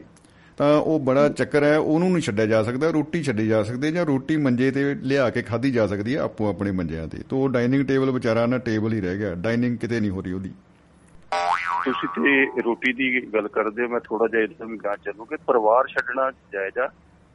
ਤਾਂ 0.57 0.75
ਉਹ 0.77 0.99
ਬੜਾ 0.99 1.27
ਚੱਕਰ 1.29 1.63
ਹੈ 1.63 1.77
ਉਹਨੂੰ 1.77 2.11
ਨਹੀਂ 2.11 2.21
ਛੱਡਿਆ 2.21 2.45
ਜਾ 2.45 2.63
ਸਕਦਾ 2.63 2.89
ਰੋਟੀ 2.89 3.23
ਛੱਡੀ 3.23 3.47
ਜਾ 3.47 3.63
ਸਕਦੀ 3.63 3.87
ਹੈ 3.87 3.91
ਜਾਂ 3.91 4.05
ਰੋਟੀ 4.05 4.37
ਮੰਜੇ 4.37 4.71
ਤੇ 4.71 4.83
ਲਿਆ 4.95 5.29
ਕੇ 5.29 5.41
ਖਾਧੀ 5.41 5.71
ਜਾ 5.71 5.87
ਸਕਦੀ 5.87 6.15
ਹੈ 6.15 6.19
ਆਪੋ 6.19 6.49
ਆਪਣੇ 6.49 6.71
ਮੰਜਿਆਂ 6.71 7.07
ਤੇ। 7.07 7.17
ਤੋਂ 7.29 7.39
ਉਹ 7.39 7.49
ਡਾਈਨਿੰਗ 7.49 7.85
ਟੇਬਲ 7.85 8.11
ਵਿਚਾਰਾ 8.11 8.45
ਨਾ 8.45 8.57
ਟੇਬਲ 8.57 8.93
ਹੀ 8.93 9.01
ਰਹਿ 9.01 9.17
ਗਿਆ 9.17 9.33
ਡਾਈਨਿੰਗ 9.35 9.77
ਕਿਤੇ 9.77 9.99
ਨਹੀਂ 9.99 10.11
ਹੋ 10.11 10.21
ਰਹੀ 10.21 10.31
ਉਹਦੀ। 10.31 10.51
ਤੁਸੀਂ 11.84 12.08
ਤੇ 12.15 12.62
ਰੋਟੀ 12.62 12.91
ਦੀ 12.94 13.10
ਗੱਲ 13.34 13.48
ਕਰਦੇ 13.50 13.84
ਹੋ, 13.84 13.88
ਮੈਂ 13.88 14.00
ਥੋੜਾ 14.00 14.28
ਜਿਹਾ 14.28 14.41
ਇਦਾਂ 14.44 14.67
ਵੀ 14.67 14.78
ਗਾਂ 14.78 14.96
ਚੱਲੂ 15.00 15.26
ਕਿ 15.26 15.38
ਪਰਿਵਾਰ 15.48 15.88
ਛੱਡਣਾ 15.89 16.30
ਜਾਇਜ਼ 16.54 16.78
ਆ 16.80 16.88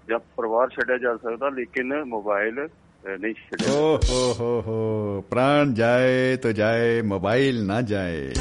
ਜਾਂ 0.08 0.18
ਪਰਿਵਾਰ 0.36 0.68
ਛੱਡਿਆ 0.70 0.98
ਜਾ 0.98 1.16
ਸਕਦਾ, 1.18 1.48
ਲੇਕਿਨ 1.50 2.02
ਮੋਬਾਈਲ 2.06 2.66
ਛੱਡਿਆ। 3.06 3.66
ਜਾ 3.66 3.72
ਓ 3.72 3.96
ਹੋ 3.96 4.32
ਹੋ 4.32 4.62
ਹੋ 4.66 5.24
ਪ੍ਰਾਣ 5.30 5.74
ਜਾਏ 5.74 6.36
ਤੋ 6.36 6.52
ਜਾਏ 6.52 7.02
ਮੋਬਾਈਲ 7.02 7.64
ਨਾ 7.66 7.80
ਜਾਏ। 7.82 8.32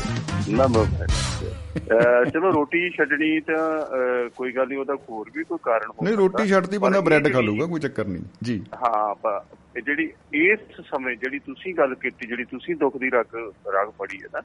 ਨਾ 0.50 0.68
ਮੋਬਾਈਲ 0.68 2.30
ਚਲੋ 2.32 2.52
ਰੋਟੀ 2.52 2.90
ਛੱਡਣੀ 2.90 3.40
ਤਾਂ 3.40 3.86
ਕੋਈ 4.36 4.52
ਗੱਲ 4.52 4.68
ਨਹੀਂ 4.68 4.78
ਉਹਦਾ 4.80 4.96
ਹੋਰ 5.10 5.30
ਵੀ 5.36 5.44
ਕੋਈ 5.44 5.58
ਕਾਰਨ 5.64 5.90
ਹੋ 5.90 6.04
ਨਹੀਂ। 6.04 6.16
ਰੋਟੀ 6.18 6.48
ਛੱਡਦੀ 6.48 6.78
ਬੰਦਾ 6.78 7.02
ਬ੍ਰੈਡ 7.02 7.34
ਖਾ 7.34 7.40
ਲੂਗਾ 7.40 7.66
ਕੋਈ 7.66 7.80
ਚੱਕਰ 7.80 8.08
ਨਹੀਂ। 8.08 8.24
ਜੀ। 8.44 8.64
ਹਾਂ 8.76 9.40
ਜਿਹੜੀ 9.86 10.14
ਇਸ 10.34 10.60
ਸਮੇਂ 10.82 11.16
ਜਿਹੜੀ 11.16 11.40
ਤੁਸੀਂ 11.40 11.74
ਗੱਲ 11.76 11.96
ਕੀਤੀ 11.96 12.28
ਜਿਹੜੀ 12.28 12.44
ਤੁਸੀਂ 12.44 12.76
ਦੁੱਖ 12.76 12.98
ਦੀ 12.98 13.10
ਰਗ 13.10 13.36
ਰਗ 13.68 13.90
ਫੜੀ 13.90 14.18
ਹੈ 14.24 14.28
ਨਾ 14.34 14.42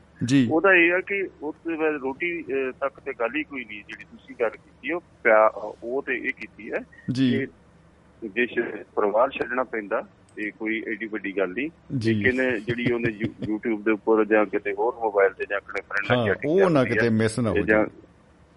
ਉਹਦਾ 0.51 0.75
ਇਹ 0.75 0.93
ਹੈ 0.93 1.01
ਕਿ 1.01 1.29
ਉਸ 1.43 1.55
ਦੇ 1.69 1.77
ਬਾਅਦ 1.77 1.95
ਰੋਟੀ 1.95 2.43
ਤੱਕ 2.81 3.01
ਤੇ 3.01 3.13
ਗੱਲ 3.21 3.37
ਹੀ 3.37 3.43
ਕੋਈ 3.43 3.65
ਨਹੀਂ 3.65 3.83
ਜਿਹੜੀ 3.89 4.05
ਤੁਸੀਂ 4.05 4.35
ਗੱਲ 4.41 4.51
ਕੀਤੀ 4.51 4.93
ਉਹ 4.93 5.03
ਉਹ 5.83 6.03
ਤੇ 6.03 6.15
ਇਹ 6.15 6.33
ਕੀਤੀ 6.33 6.73
ਹੈ 6.73 6.79
ਕਿ 7.17 7.47
ਜੇ 8.29 8.47
ਪਰਿਵਾਰ 8.95 9.31
ਛੱਡਣਾ 9.31 9.63
ਪੈਂਦਾ 9.63 10.03
ਤੇ 10.37 10.51
ਕੋਈ 10.51 10.83
ਐਡੀ 10.89 11.07
ਵੱਡੀ 11.07 11.39
ਗੱਲ 11.39 11.49
ਨਹੀਂ। 11.49 11.71
ਲੇਕਿਨ 11.93 12.61
ਜਿਹੜੀ 12.61 12.93
ਉਹਨੇ 12.93 13.09
YouTube 13.25 13.83
ਦੇ 13.83 13.91
ਉੱਪਰ 13.91 14.25
ਜਾਂ 14.25 14.47
ਕਿਤੇ 14.47 14.73
ਹੋਰ 14.73 14.95
ਮੋਬਾਈਲ 14.95 15.31
ਤੇ 15.31 15.45
ਜਾਂ 15.51 15.57
ਆਪਣੇ 15.57 15.81
ਫਰੈਂਡ 15.89 16.19
ਨਾਲ 16.19 16.31
chatting 16.31 16.65
ਉਹ 16.65 16.71
ਨਾ 16.71 16.85
ਕਿਤੇ 16.85 17.09
ਮਿਸ 17.09 17.39
ਨਾ 17.39 17.51
ਹੋ 17.51 17.57
ਜਾਂ 17.57 17.65
ਜਾਏ 17.65 17.85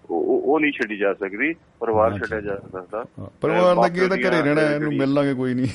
ਉਹ 0.10 0.60
ਨਹੀਂ 0.60 0.72
ਛੱਡੀ 0.72 0.98
ਜਾ 0.98 1.14
ਸਕਦੀ 1.14 1.54
ਪਰਿਵਾਰ। 1.80 2.18
ਛੱਡਿਆ 2.20 2.40
ਜਾ 2.42 2.56
ਸਕਦਾ। 2.74 3.04
ਪਰਿਵਾਰ 3.42 3.76
ਦਾ 3.76 3.88
ਕੀ 3.90 4.00
ਪਿਓ 4.00 4.08
ਘਰੇ 4.08 4.42
ਰਹਿਣਾ 4.42 4.62
ਇਹਨੂੰ 4.62 4.94
ਮਿਲ 4.94 5.14
ਲਾਂਗੇ 5.14 5.34
ਕੋਈ 5.34 5.54
ਨਹੀਂ। 5.54 5.68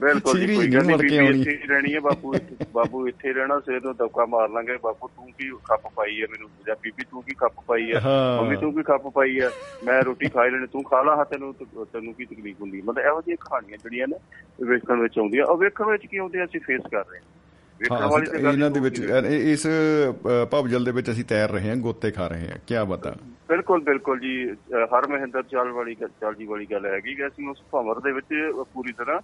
ਬਿਲਕੁਲ 0.00 0.38
ਜੀ, 0.38 0.40
ਸੀਰੀ 0.40 0.56
ਕੋਈ 0.56 0.68
ਨਹੀਂ 0.68 0.76
ਗੱਲ 0.78 0.86
ਨਹੀਂ 0.86 1.68
ਰਹਿਣੀ 1.68 1.94
ਹੈ 1.94 2.00
ਬਾਪੂ 2.00 2.34
ਬਾਪੂ 2.74 3.06
ਇੱਥੇ 3.08 3.32
ਰਹਿਣਾ 3.32 3.58
ਸਵੇਰ 3.60 3.80
ਨੂੰ 3.84 3.94
ਦਬਕਾ 3.96 4.26
ਮਾਰ 4.26 4.48
ਲਾਂਗੇ 4.48 4.76
ਬਾਪੂ 4.82 5.08
ਤੂੰ 5.08 5.26
ਕੀ 5.38 5.50
ਖੱਪ 5.64 5.88
ਪਾਈ 5.94 6.20
ਹੈ 6.22 6.26
ਮੈਨੂੰ? 6.30 6.48
ਜਾਂ 6.66 6.76
ਬੀਬੀ 6.82 7.04
ਤੂੰ 7.10 7.22
ਕੀ 7.22 7.34
ਖੱਪ 7.34 7.60
ਪਾਈ 7.66 7.92
ਹੈ। 7.92 8.00
ਮੰਮੀ 8.40 8.56
ਤੂੰ 8.56 8.72
ਕੀ 8.74 8.82
ਖੱਪ 8.82 9.08
ਪਾਈ 9.08 9.40
ਹੈ? 9.40 9.50
ਮੈਂ 9.84 10.02
ਰੋਟੀ 10.02 10.28
ਖਾ 10.28 10.44
ਲੈਣੀ 10.44 10.66
ਤੂੰ 10.66 10.82
ਖਾ 10.84 11.02
ਲਾ 11.02 11.16
ਹਾਂ 11.16 11.24
ਤੈਨੂੰ 11.24 11.54
ਤੈਨੂੰ 11.92 12.14
ਕੀ 12.14 12.24
ਤਕਲੀਫ 12.24 12.60
ਹੁੰਦੀ? 12.60 12.80
ਮਤਲਬ 12.80 12.98
ਇਹੋ 12.98 13.20
ਜਿਹੀਆਂ 13.20 13.36
ਕਹਾਣੀਆਂ 13.40 13.78
ਜਿਹੜੀਆਂ 13.78 14.08
ਨੇ 14.08 14.16
ਵੇਖਣ 14.64 15.00
ਵਿੱਚ 15.00 15.18
ਆਉਂਦੀਆਂ। 15.18 15.44
ਉਹ 15.44 15.56
ਵੇਖਣ 15.58 15.90
ਵਿੱਚ 15.90 16.06
ਕੀ 16.06 16.16
ਆਉਂਦੀਆਂ 16.16 16.44
ਅਸੀਂ 16.44 16.60
ਫੇਸ 16.60 16.82
ਕਰ 16.90 17.04
ਰਹੇ 17.10 17.18
ਹਾਂ। 17.18 17.39
ਹਾਂ 17.80 18.22
ਇਹਨਾਂ 18.38 18.70
ਦੇ 18.70 18.80
ਵਿੱਚ 18.80 19.00
ਇਸ 19.32 19.66
ਭਵਜਲ 20.50 20.84
ਦੇ 20.84 20.92
ਵਿੱਚ 20.92 21.10
ਅਸੀਂ 21.10 21.24
ਤੈਰ 21.24 21.50
ਰਹੇ 21.50 21.68
ਹਾਂ 21.68 21.76
ਗੋਤੇ 21.76 22.10
ਖਾ 22.10 22.26
ਰਹੇ 22.26 22.48
ਹਾਂ 22.48 22.58
ਕੀ 22.66 22.74
ਬਤਾ 22.88 23.14
ਬਿਲਕੁਲ 23.48 23.80
ਬਿਲਕੁਲ 23.80 24.18
ਜੀ 24.20 24.34
ਹਰ 24.94 25.06
ਮਹਿੰਦਰ 25.06 25.42
ਚਾਲ 25.42 25.70
ਵਾਲੀ 25.72 25.94
ਚਾਲ 25.94 26.34
ਜੀ 26.34 26.46
ਵਾਲੀ 26.46 26.66
ਗੱਲ 26.66 26.86
ਹੈਗੀ 26.86 27.14
ਕਿ 27.14 27.26
ਅਸੀਂ 27.26 27.48
ਉਸ 27.48 27.62
ਭਵਰ 27.72 28.00
ਦੇ 28.00 28.12
ਵਿੱਚ 28.12 28.34
ਪੂਰੀ 28.74 28.92
ਤਰ੍ਹਾਂ 28.92 29.20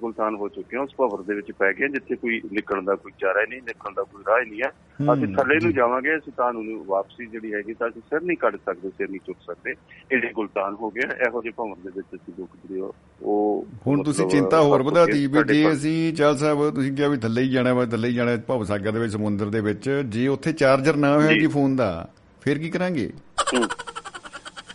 ਗੁਲਤਾਨ 0.00 0.34
ਹੋ 0.34 0.48
ਚੁੱਕੇ 0.48 0.76
ਹਾਂ 0.76 0.84
ਉਸ 0.84 0.90
ਭਵਰ 0.98 1.22
ਦੇ 1.22 1.34
ਵਿੱਚ 1.34 1.52
ਪੈ 1.52 1.72
ਗਏ 1.72 1.88
ਜਿੱਥੇ 1.88 2.16
ਕੋਈ 2.16 2.40
ਨਿਕਲਣ 2.52 2.82
ਦਾ 2.82 2.94
ਕੋਈ 2.94 3.12
ਚਾਰਾ 3.18 3.44
ਨਹੀਂ 3.48 3.62
ਨਿਕਲਣ 3.62 3.94
ਦਾ 3.94 4.02
ਕੋਈ 4.02 4.22
ਰਾਹ 4.28 4.40
ਨਹੀਂ 4.50 4.60
ਹੈ। 4.62 4.68
ਅਸੀਂ 5.14 5.26
ਥੱਲੇ 5.36 5.58
ਨੂੰ। 5.62 5.72
ਜਾਵਾਂਗੇ 5.72 6.16
ਅਸੀਂ 6.16 6.32
ਤਾਂ 6.36 6.52
ਨੂੰ 6.52 6.84
ਵਾਪਸੀ 6.86 7.26
ਜਿਹੜੀ 7.26 7.54
ਹੈਗੀ 7.54 7.74
ਤਾਂ 7.74 7.88
ਅਸੀਂ 7.88 8.02
ਸਿਰ 8.10 8.22
ਨਹੀਂ 8.22 8.36
ਕੱਢ 8.36 8.56
ਸਕਦੇ 8.56 8.90
ਸਿਰ 8.90 9.08
ਨਹੀਂ 9.10 9.20
ਚੁੱਕ 9.26 9.38
ਸਕਦੇ। 9.46 9.74
ਇਹਦੇ 10.12 10.32
ਗੁਲਤਾਨ 10.32 10.74
ਹੋ 10.74 10.90
ਗਿਆ 10.90 11.10
ਇਹੋ 11.26 11.42
ਜਿਹੇ 11.42 11.52
ਭਵਰ 11.56 11.76
ਦੇ 11.84 11.90
ਵਿੱਚ 11.96 12.06
ਅਸੀਂ 12.14 12.34
ਲੋਕ 12.38 12.48
ਜਿਹੜੇ 12.68 12.80
ਉਹ- 13.22 13.64
ਹੁਣ 13.86 14.02
ਤੁਸੀਂ 14.02 14.26
ਚਿੰਤਾ 14.26 14.60
ਹੋਰ 14.60 14.82
ਵਧਾਤੀ 14.82 15.26
ਵੀ 15.26 15.42
ਜੇ 15.42 15.72
ਅਸੀਂ 15.72 16.14
ਚਾਲ 16.14 16.36
ਸਾਹਿਬ 16.36 16.70
ਤੁਸੀਂ 16.74 16.92
ਕਿਹਾ 16.92 17.08
ਵੀ 17.08 17.16
ਥੱਲੇ 17.16 17.42
ਹੀ 17.42 17.48
ਜਾਣਾ 17.48 17.74
ਵਾ 17.74 17.86
ਥੱਲੇ 17.86 18.08
ਹੀ 18.08 18.14
ਜਾਣਾ 18.14 18.36
ਭਵ 18.36 18.64
ਸਾਗਰ 18.64 18.92
ਦੇ 18.92 18.98
ਵਿੱਚ 18.98 19.12
ਸਮੁੰਦਰ 19.12 19.46
ਦੇ 19.46 19.60
ਵਿੱਚ 19.60 19.90
ਜੇ 19.90 20.28
ਉੱਥੇ 20.28 20.52
ਚਾਰਜਰ 20.52 20.96
ਨਾ 20.96 21.16
ਹੋਇਆ 21.16 21.32
ਜੀ। 21.32 21.46
ਫੋਨ 21.46 21.76
ਦਾ 21.76 22.08
ਫਿਰ 22.40 22.58
ਕੀ 22.58 22.70
ਕਰਾਂਗੇ? 22.70 23.10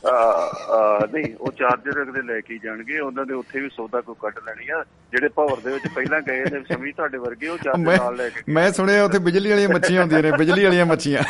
ਨਹੀਂ 0.08 1.34
ਉਹ 1.36 1.52
ਚਾਰਜਰ 1.52 2.02
ਅਗਲੇ 2.02 2.22
ਲੈ 2.24 2.40
ਕੇ 2.42 2.58
ਜਾਣਗੇ 2.64 3.00
ਉਹਨਾਂ 3.00 3.26
ਦੇ 3.26 3.34
ਉੱਥੇ 3.34 3.60
ਵੀ 3.60 3.70
ਸੌਦਾ 3.76 4.02
ਕੋਈ 4.02 4.16
ਕੱਢ 4.22 4.40
ਲੈਣੀ 4.48 4.70
ਆ। 4.70 4.84
ਜਿਹੜੇ 5.12 5.30
ਭਵਰ 5.36 5.60
ਦੇ 5.64 5.72
ਵਿੱਚ 5.72 5.88
ਪਹਿਲਾਂ 5.96 6.22
ਗਏ 6.22 6.44
ਨੇ 6.44 6.62
ਸਮੀ 6.70 6.92
ਤੁਹਾਡੇ 6.92 7.18
ਵਰਗੇ 7.18 7.48
ਉਹ 7.48 7.58
ਚਾਰਜਰ 7.58 7.98
ਨਾਲ 7.98 8.16
ਲੈ 8.16 8.30
ਕੇ 8.30 8.42
ਮੈਂ 8.54 8.72
ਸੁਣਿਆ 8.72 9.04
ਉੱਥੇ 9.06 9.20
ਬਿਜਲੀ 9.20 9.50
ਵਾਲੀਆਂ 9.50 9.70
ਮੱਛੀਆਂ 9.70 10.02
ਹੁੰਦੀਆਂ 10.02 10.22
ਨੇ 10.24 10.32
ਬਿਜਲੀ 10.32 10.64
ਵਾਲੀਆਂ 10.64 10.86
ਮੱਛੀਆਂ। 10.86 11.24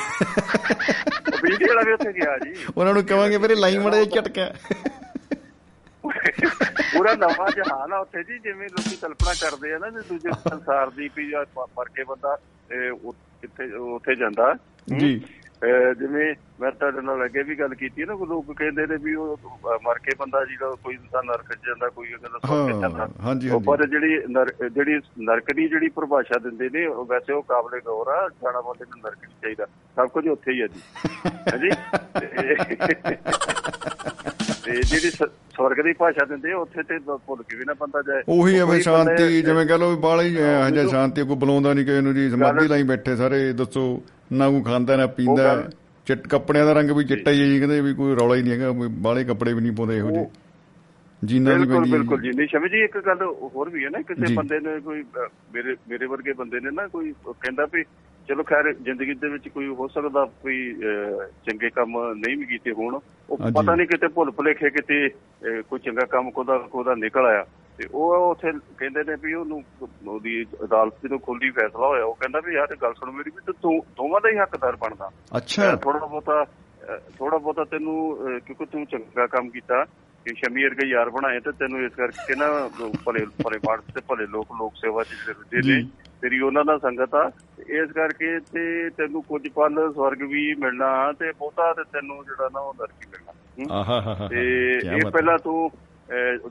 ਬਿਜਲੀ 1.42 1.68
ਵਾਲਾ 1.68 1.82
ਵੀ 1.82 1.92
ਉੱਥੇ 1.94 2.14
ਗਿਆ 2.14 2.38
ਜੀ। 2.38 2.54
ਉਹਨਾਂ 2.78 2.94
ਨੂੰ 2.94 3.04
ਕਵਾਂਗੇ 3.06 3.38
ਵੀਰੇ 3.38 3.56
ਲਾਈ 3.56 3.78
ਮੜਾ 3.78 4.04
ਝਟਕਾ। 4.06 4.52
ਪੂਰਾ 6.94 7.14
ਨਵਾਂ 7.14 7.50
ਜਹਾਨ 7.52 7.94
ਆ 7.94 7.98
ਉੱਥੇ 7.98 8.24
ਜੀ 8.24 8.38
ਜਿਵੇਂ 8.40 8.68
ਲੋਕੀ 8.70 8.96
ਕਲਪਨਾ 8.96 9.34
ਕਰਦੇ 9.42 9.74
ਆ 9.74 9.78
ਨਾ 9.78 9.88
ਵੀ 9.88 10.02
ਦੂਜੇ 10.10 10.32
ਸੰਸਾਰ 10.50 10.90
ਦੀ 10.90 11.10
ਵੀ 11.16 11.32
ਮਰ 11.58 11.90
ਕੇ 11.96 12.04
ਬੰਦਾ 12.04 12.38
ਕਿੱਥੇ 13.42 13.72
ਉੱਥੇ 13.72 14.16
ਜਾਂਦਾ। 14.16 14.54
ਜੀ। 15.00 15.22
ਜਿਵੇਂ 15.94 16.36
ਮੈਂ 16.60 16.72
ਤੁਹਾਡੇ 16.72 17.02
ਨਾਲ 17.02 17.26
ਅੱਗੇ 17.26 17.44
ਵੀ 17.44 17.56
ਗੱਲ 17.56 17.76
ਕੀਤੀ 17.76 18.06
ਨਾ 18.06 18.16
ਕੋਈ 18.16 18.28
ਲੋਕ 18.28 18.58
ਕਹਿੰਦੇ 18.58 18.88
ਨੇ 18.88 18.98
ਵੀ 18.98 19.16
ਉਹ 19.16 19.40
ਮਰ 19.84 20.00
ਕੇ 20.00 20.12
ਬੰਦਾ 20.20 20.46
ਜਿਹੜਾ 20.46 20.76
ਕੋਈ 20.84 20.96
ਇਨਸਾਨ 20.96 21.26
ਨਰਕ 21.26 21.54
ਚ 21.54 21.58
ਜਾਂਦਾ 21.68 21.90
ਕੋਈ 21.90 22.08
ਕਹਿੰਦਾ 22.08 22.28
ਸੁਰਗ 22.28 22.70
ਚ 22.70 22.74
ਹਾਂ, 22.74 22.82
ਜਾਂਦਾ 22.82 23.10
ਹਾਂਜੀ। 23.22 23.52
ਪਰ 23.66 23.88
ਜਿਹੜੀ 23.88 24.22
ਜਿਹੜੀ 24.70 25.02
ਨਰਕ 25.20 25.54
ਦੀ 25.54 25.68
ਜਿਹੜੀ 25.68 25.90
ਪਰਿਭਾਸ਼ਾ 25.90 26.40
ਦਿੰਦੇ 26.40 26.70
ਨੇ 26.70 26.86
ਉਹ 26.86 27.06
ਵੈਸੇ 27.06 27.34
ਉਹ 27.34 27.44
ਕਾਬਲੇ 27.44 27.80
ਗੌਰ 27.80 28.08
ਆ 28.08 28.30
ਜਾਣਾ 28.44 28.62
ਬੰਦੇ 28.62 28.86
ਨੂੰ 28.90 29.00
ਨਰਕ 29.00 29.14
ਨਹੀਂ 29.14 29.42
ਚਾਹੀਦਾ। 29.42 29.66
ਸਭ 29.96 30.08
ਕੁਝ 30.08 30.28
ਉੱਥੇ 30.28 30.52
ਹੀ 30.52 30.62
ਹੈ 30.62 30.68
ਜੀ। 30.68 30.82
ਹਾਂਜੀ? 31.30 31.70
ਤੇ 34.68 34.82
ਜਿਹੜੀ 34.82 35.10
ਸਵਰਗ 35.10 35.82
ਦੀ 35.84 35.94
ਭਾਸ਼ਾ 35.94 36.26
ਦਿੰਦੇ 36.26 36.54
ਉੱਥੇ 36.54 36.84
ਤੇ 36.84 36.98
ਭੁੱਲ 37.00 37.44
ਕੇ 37.44 37.56
ਵੀ 37.58 37.66
ਨਾ 37.66 37.74
ਬੰਦਾ 37.74 38.02
ਜਾਏ। 38.02 38.24
ਉਹੀ 38.30 38.56
ਐਵੇਂ 38.56 38.66
ਕੋਈ 38.68 38.82
ਸ਼ਾਂਤੀ 38.82 39.42
ਜਿਵੇਂ 39.42 39.66
ਕਹ 39.66 39.78
ਲਓ 39.78 39.96
ਵੀ 39.96 40.38
ਹਾਂ, 40.38 40.68
ਹਜਾ 40.68 40.88
ਸ਼ਾਂਤੀ 40.88 41.24
ਕੋਈ 41.24 41.36
ਬੁਲਾਉਂਦਾ 41.36 41.74
ਨਹੀਂ 41.74 41.86
ਕਿਸੇ 41.86 42.02
ਨੂੰ 42.02 42.14
ਜੀ 42.14 42.30
ਸਮਾਧੀ 42.30 42.68
ਲਾਈ 42.68 42.84
ਬੈਠੇ 42.84 43.16
ਸਾਰੇ 43.16 43.54
ਦੱਸੋ 43.54 44.02
ਨਾ 44.32 44.50
ਕੋਈ 44.50 44.62
ਖਾਂਦਾ 44.62 44.96
ਨਾ 44.96 45.08
ਪੀਂਦਾ 45.08 45.70
ਚਿੱਟ 46.08 46.28
ਕੱਪੜਿਆਂ 46.28 46.66
ਦਾ 46.66 46.74
ਰੰਗ 46.74 46.92
ਵੀ 46.92 47.04
ਚਿੱਟਾ 47.06 47.32
ਹੀ 47.32 47.42
ਹੈ 47.42 47.46
ਜੀ 47.46 47.58
ਕਹਿੰਦੇ 47.60 47.82
ਵੀ 47.82 47.94
ਕੋਈ 47.94 48.16
ਰੌਲਾ 48.16 48.36
ਹੀ 48.36 48.42
ਨਹੀਂ 48.42 48.54
ਹੈਗਾ 48.54 48.72
ਬਾਹਲੇ 48.88 49.24
ਕੱਪੜੇ 49.24 49.54
ਵੀ 49.54 49.62
ਨਹੀਂ 49.62 49.72
ਪਾਉਂਦੇ 49.72 49.98
ਇਹੋ 49.98 50.12
ਜਿਹੇ। 50.12 50.26
ਜੀਨਾਂ 51.22 51.54
ਦੀ 51.56 51.66
ਬਿਲਕੁਲ 51.66 51.92
ਬਿਲਕੁਲ 51.92 52.22
ਜੀ 52.22 52.30
ਨਹੀਂ 52.30 52.48
ਸ਼ਮੀ 52.48 52.70
ਜੀ 52.70 52.84
ਇੱਕ 52.84 52.98
ਗੱਲ 52.98 53.22
ਹੋਰ 53.56 53.70
ਵੀ 53.70 53.84
ਹੈ 53.86 53.90
ਨਾ 53.90 54.02
ਕਿਸੇ। 54.02 54.34
ਬੰਦੇ 54.34 54.60
ਨੇ 54.60 54.80
ਕੋਈ 54.80 55.04
ਮੇਰੇ 55.54 55.76
ਮੇਰੇ 55.90 56.06
ਵਰਗੇ 56.06 56.34
ਬੰਦੇ 56.34 56.60
ਨੇ 56.60 56.70
ਨਾ 56.72 56.88
ਕੋਈ 56.88 57.14
ਕਹਿੰਦਾ 57.32 57.68
ਵੀ 57.74 57.84
ਚਲੋ 58.28 58.44
ਖੈਰ 58.44 58.74
ਜ਼ਿੰਦਗੀ 58.74 59.14
ਦੇ 59.14 59.30
ਵਿੱਚ 59.30 59.48
ਕੋਈ 59.48 59.68
ਹੋ 59.68 59.88
ਸਕਦਾ 59.88 60.26
ਕੋਈ 60.26 60.74
ਚੰਗੇ 61.46 61.70
ਕੰਮ 61.70 62.14
ਨਹੀਂ 62.14 62.38
ਵੀ 62.38 62.46
ਕੀਤੇ 62.46 62.72
ਹੋਣ। 62.72 63.00
ਉਹ। 63.30 63.38
ਪਤਾ 63.38 63.76
ਨਹੀਂ 63.76 63.88
ਕਿਤੇ 63.88 64.08
ਭੁੱਲ 64.08 64.32
ਭੁਲੇਖੇ 64.32 64.70
ਕਿਤੇ 64.70 65.10
ਕੋਈ 65.62 65.80
ਚੰਗਾ 65.80 66.06
ਕੰਮ 66.06 66.32
ਕੋਦਾ 66.32 66.58
ਕੋਦਾ 66.58 66.96
ਨਿਕਲ 66.96 67.26
ਆਇਆ। 67.26 67.46
ਤੇ 67.78 67.88
ਉਹ 67.94 68.32
ਉੱਥੇ 68.32 68.52
ਕਹਿੰਦੇ 68.52 69.04
ਨੇ 69.04 69.16
ਵੀ 69.22 69.34
ਉਹਨੂੰ 69.34 69.64
ਉਹਦੀ 70.08 70.46
ਅਦਾਲਤ 70.64 70.94
ਜਦੋਂ 71.04 71.20
ਖੁੱਲ੍ਹੀ 71.20 71.50
ਫੈਸਲਾ 71.50 71.88
ਹੋਇਆ 71.88 72.04
ਉਹ 72.04 72.16
ਕਹਿੰਦਾ 72.16 72.42
ਵੀ 72.46 72.54
ਯਾਰ 72.54 72.76
ਗੱਲ 72.82 72.94
ਸੁਣ 72.94 73.12
ਮੇਰੀ 73.12 73.32
ਵੀ 73.36 73.42
ਤੂੰ 73.46 73.56
ਦੋ- 73.62 73.86
ਦੋਵਾਂ 73.92 74.22
ਦਾ 74.22 74.30
ਹੀ 74.30 74.38
ਹੱਕਦਾਰ 74.38 74.76
ਬਣਦਾ। 74.76 75.10
ਅੱਛਾ। 75.38 75.76
ਥੋੜਾ 75.76 76.00
ਬਹੁਤਾ 76.00 76.46
ਥੋੜਾ 77.20 77.38
ਬਹੁਤਾ 77.38 77.64
ਤੈਨੂੰ 77.64 78.18
ਕਿਉਂਕਿ 78.40 78.66
ਤੂੰ 78.66 78.86
ਚੰਗਾ 78.86 79.28
ਕੰਮ 79.28 79.50
ਕੀਤਾ 79.50 79.84
ਕਿ 80.26 80.34
ਸ਼ਮੀਰ 80.34 80.74
ਕੇ 80.74 80.88
ਯਾਰ 80.88 81.10
ਬਣਾਏ 81.10 81.40
ਤੇ 81.40 81.52
ਤੈਨੂੰ 81.52 81.86
ਇਸ 81.86 81.92
ਕਰਕੇ 81.94 82.36
ਨਾ 82.36 82.70
ਭਲੇ 83.06 83.26
ਭਲੇ 83.44 83.58
ਮਾਰਸ 83.58 83.94
ਤੇ 83.96 84.02
ਭਲੇ 84.08 84.26
ਲੋਕ 84.26 84.48
ਲੋਕ 84.58 84.74
ਸੇਵਾ 84.76 85.04
ਚ 85.04 85.08
ਰੁੱਝੇ 85.28 85.58
ਨੇ। 85.58 85.62
ਜੀ। 85.62 85.90
ਤੇਰੀ 86.22 86.40
ਉਹਨਾਂ 86.40 86.64
ਨਾਲ 86.66 86.80
ਸੰਗਤ 86.80 87.16
ਆ 87.16 87.32
ਇਸ 87.70 87.92
ਕਰਕੇ 87.92 88.40
ਤੇ 88.54 88.90
ਤੈਨੂੰ 88.90 89.22
ਕੁਝ 89.24 89.42
ਪਲ 89.48 89.92
ਸਵਰਗ 89.94 90.22
ਵੀ 90.22 90.54
ਮਿਲਣਾ 90.56 91.12
ਤੇ 91.12 91.32
ਬਹੁਤਾ 91.32 91.74
ਤੇ 91.74 91.84
ਤੈਨੂੰ 91.84 92.24
ਜਿਹੜਾ 92.26 92.50
ਨਾ 92.54 92.60
ਉਹ 92.60 92.74
ਨਰਕ 92.82 93.08
ਮਿਲਣਾ। 93.10 93.80
ਆਹਾ 93.80 94.28
ਤੇ 94.30 94.46
ਇਹ। 94.74 95.12
ਪਹਿਲਾਂ 95.12 95.38
ਤੂੰ 95.38 95.70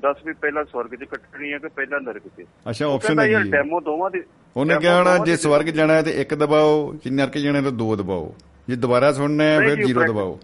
ਦੱਸ 0.02 0.16
ਵੀ 0.26 0.33
ਪਹਿਲਾਂ 0.33 0.64
ਸਵਰਗ 0.64 0.94
'ਚ 0.94 1.05
ਕੱਟਣੀ 1.05 1.52
ਹੈ 1.52 1.59
ਕਿ 1.59 1.68
ਪਹਿਲਾਂ 1.68 2.00
ਨਰਕ 2.00 2.22
'ਚ 2.29 2.44
ਅੱਛਾ 2.70 2.87
ਆਪਸ਼ਨ 2.87 3.20
ਹੈ। 3.20 3.42
ਡੈਮੋ 3.50 3.81
ਦੋਵਾਂ 3.81 4.11
ਦੀ 4.11 4.22
ਉਹਨੇ 4.57 4.74
demo 4.74 4.81
ਕਿਹਾ 4.81 4.98
ਹੋਣਾ 4.98 5.12
ਦੋਵਾਂ 5.12 5.26
ਜੇ 5.26 5.37
ਸਵਰਗ 5.37 5.66
ਜਾਣਾ 5.70 5.94
ਹੈ 5.94 6.02
ਤੇ 6.02 6.11
ਇੱਕ 6.20 6.35
ਦਬਾਓ 6.35 6.92
ਜੇ 7.05 7.11
ਨਰਕ 7.11 7.38
ਜਾਣਾ 7.38 7.59
ਹੈ 7.59 7.62
ਤਾਂ 7.64 7.72
ਦੋ 7.72 7.94
ਦਬਾਓ 7.96 8.35
ਜੇ 8.68 8.76
ਦੁਬਾਰਾ 8.76 9.12
ਸੁਣਨਾ 9.12 9.44
ਹੈ 9.44 9.59
ਫਿਰ 9.61 9.76
ਜੀ, 9.76 9.83
ਜ਼ੀਰੋ। 9.83 10.02
ਦਬਾਓ 10.02 10.38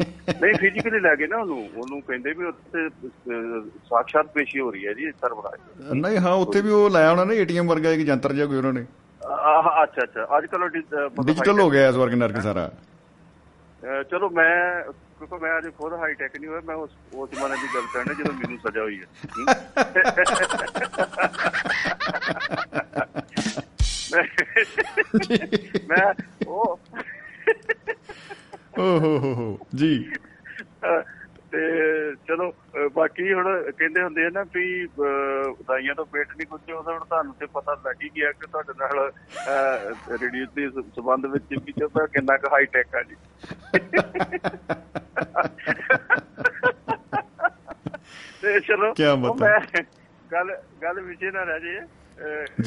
ਨਹੀਂ 0.00 0.54
ਫਿਜ਼ੀਕਲੀ 0.54 1.00
ਲੈ 1.00 1.14
ਗਏ 1.16 1.26
ਨਾ 1.26 1.36
ਉਹਨੂੰ 1.36 1.58
ਉਹਨੂੰ 1.76 2.00
ਕਹਿੰਦੇ 2.02 2.32
ਵੀ 2.32 2.44
ਉੱਥੇ 2.44 2.88
ਸਾਖਸ਼ਾਤ 3.88 4.26
ਪੇਸ਼ੀ 4.26 4.60
ਹੋ 4.60 4.70
ਰਹੀ 4.70 4.86
ਹੈ 4.86 4.92
ਜੀ 4.92 5.10
ਸਰਵਰਾਜ 5.12 5.92
ਨਹੀਂ 5.96 6.18
ਹਾਂ 6.18 6.32
ਉੱਥੇ 6.36 6.60
ਵੀ 6.60 6.70
ਉਹ 6.70 6.88
ਲਾਇਆ 6.90 7.10
ਹੋਣਾ 7.10 7.24
ਨਾ 7.24 7.34
ਏਟੀਐਮ 7.34 7.68
ਵਰਗਾ 7.68 7.90
ਇੱਕ 7.90 8.08
ਯੰਤਰ 8.08 8.32
ਜਿਹਾ 8.32 8.46
ਕੋਈ 8.46 8.56
ਉਹਨਾਂ 8.56 8.72
ਨੇ। 8.72 8.84
ਆਹ 9.20 9.82
ਅੱਛਾ 9.82 10.02
ਅੱਛਾ 10.02 10.26
ਅੱਜ 10.38 10.46
ਕੱਲ 10.46 10.68
ਡਿਜੀਟਲ 10.68 11.60
ਹੋ 11.60 11.68
ਗਿਆ 11.70 11.90
ਸਵਰਗ 11.92 12.14
ਨਰਕ 12.14 12.40
ਸਾਰਾ। 12.40 12.70
ਚਲੋ 14.10 14.28
ਮੈਂ 14.30 14.82
ਕਿਉਂਕਿ 15.18 15.36
ਮੈਂ 15.42 15.58
ਅਜੇ 15.58 15.70
ਖੁਦ 15.70 15.92
ਹਾਈ 15.92 16.14
ਟੈਕ 16.14 16.36
ਨਹੀਂ 16.36 16.48
ਹੋਇਆ 16.48 16.60
ਮੈਂ 16.66 16.74
ਉਸ 16.76 16.90
ਉਸ 17.14 17.30
ਜ਼ਮਾਨੇ 17.30 17.56
ਦੀ 17.56 17.68
ਗੱਲ 17.74 17.86
ਕਰਨਾ 17.94 18.12
ਜਦੋਂ 18.14 18.32
ਮੈਨੂੰ 18.34 18.58
ਸਜ਼ਾ 18.60 18.82
ਹੋਈ 18.82 18.98
ਹੈ। 18.98 19.06
ਮੈਂ 25.88 26.12
ਉਹ 26.46 26.78
ਓ 28.78 28.98
ਹੋ 28.98 29.18
ਹੋ 29.18 29.34
ਹੋ 29.34 29.58
ਜੀ 29.74 30.10
ਤੇ 31.52 31.60
ਚਲੋ 32.28 32.52
ਬਾਕੀ 32.94 33.32
ਹੁਣ 33.32 33.70
ਕਹਿੰਦੇ 33.70 34.02
ਹੁੰਦੇ 34.02 34.26
ਆ 34.26 34.30
ਨਾ 34.30 34.42
ਵੀ 34.42 34.84
ਉਦਾਈਆਂ 35.48 35.94
ਤੋਂ 35.94 36.06
ਪੇਟ 36.06 36.28
ਨਹੀਂ 36.36 36.46
ਕੁਝ 36.46 36.60
ਉਹਦਾ 36.72 36.92
ਹੁਣ 36.92 37.00
ਤੁਹਾਨੂੰ 37.00 37.34
ਤੇ 37.40 37.46
ਪਤਾ 37.46 37.74
ਲੱਗ 37.74 38.02
ਹੀ 38.04 38.10
ਗਿਆ 38.16 38.32
ਕਿ 38.32 38.46
ਤੁਹਾਡੇ 38.46 38.72
ਨਾਲ 38.78 39.10
ਰੇਡੀਓ 40.22 40.46
ਦੇ 40.56 40.68
ਸੰਬੰਧ 40.70 41.26
ਵਿੱਚ 41.26 41.44
ਵੀ 41.66 41.72
ਜਦੋਂ 41.78 42.06
ਕਿੰਨਾ 42.06 42.36
ਕੁ 42.36 42.48
ਹਾਈ 42.52 42.64
ਟੈਕ 42.66 42.94
ਆ 42.94 43.02
ਜੀ। 43.02 43.16
ਤੇ 48.42 48.60
ਚਲੋ 48.60 48.92
ਉਹ 49.30 49.34
ਬਾਤ 49.34 49.82
ਗੱਲ 50.32 50.56
ਗੱਲ 50.82 51.00
ਵਿਚੇ 51.00 51.30
ਨਾ 51.30 51.42
ਰਹਿ 51.42 51.60
ਜੇ। 51.60 51.80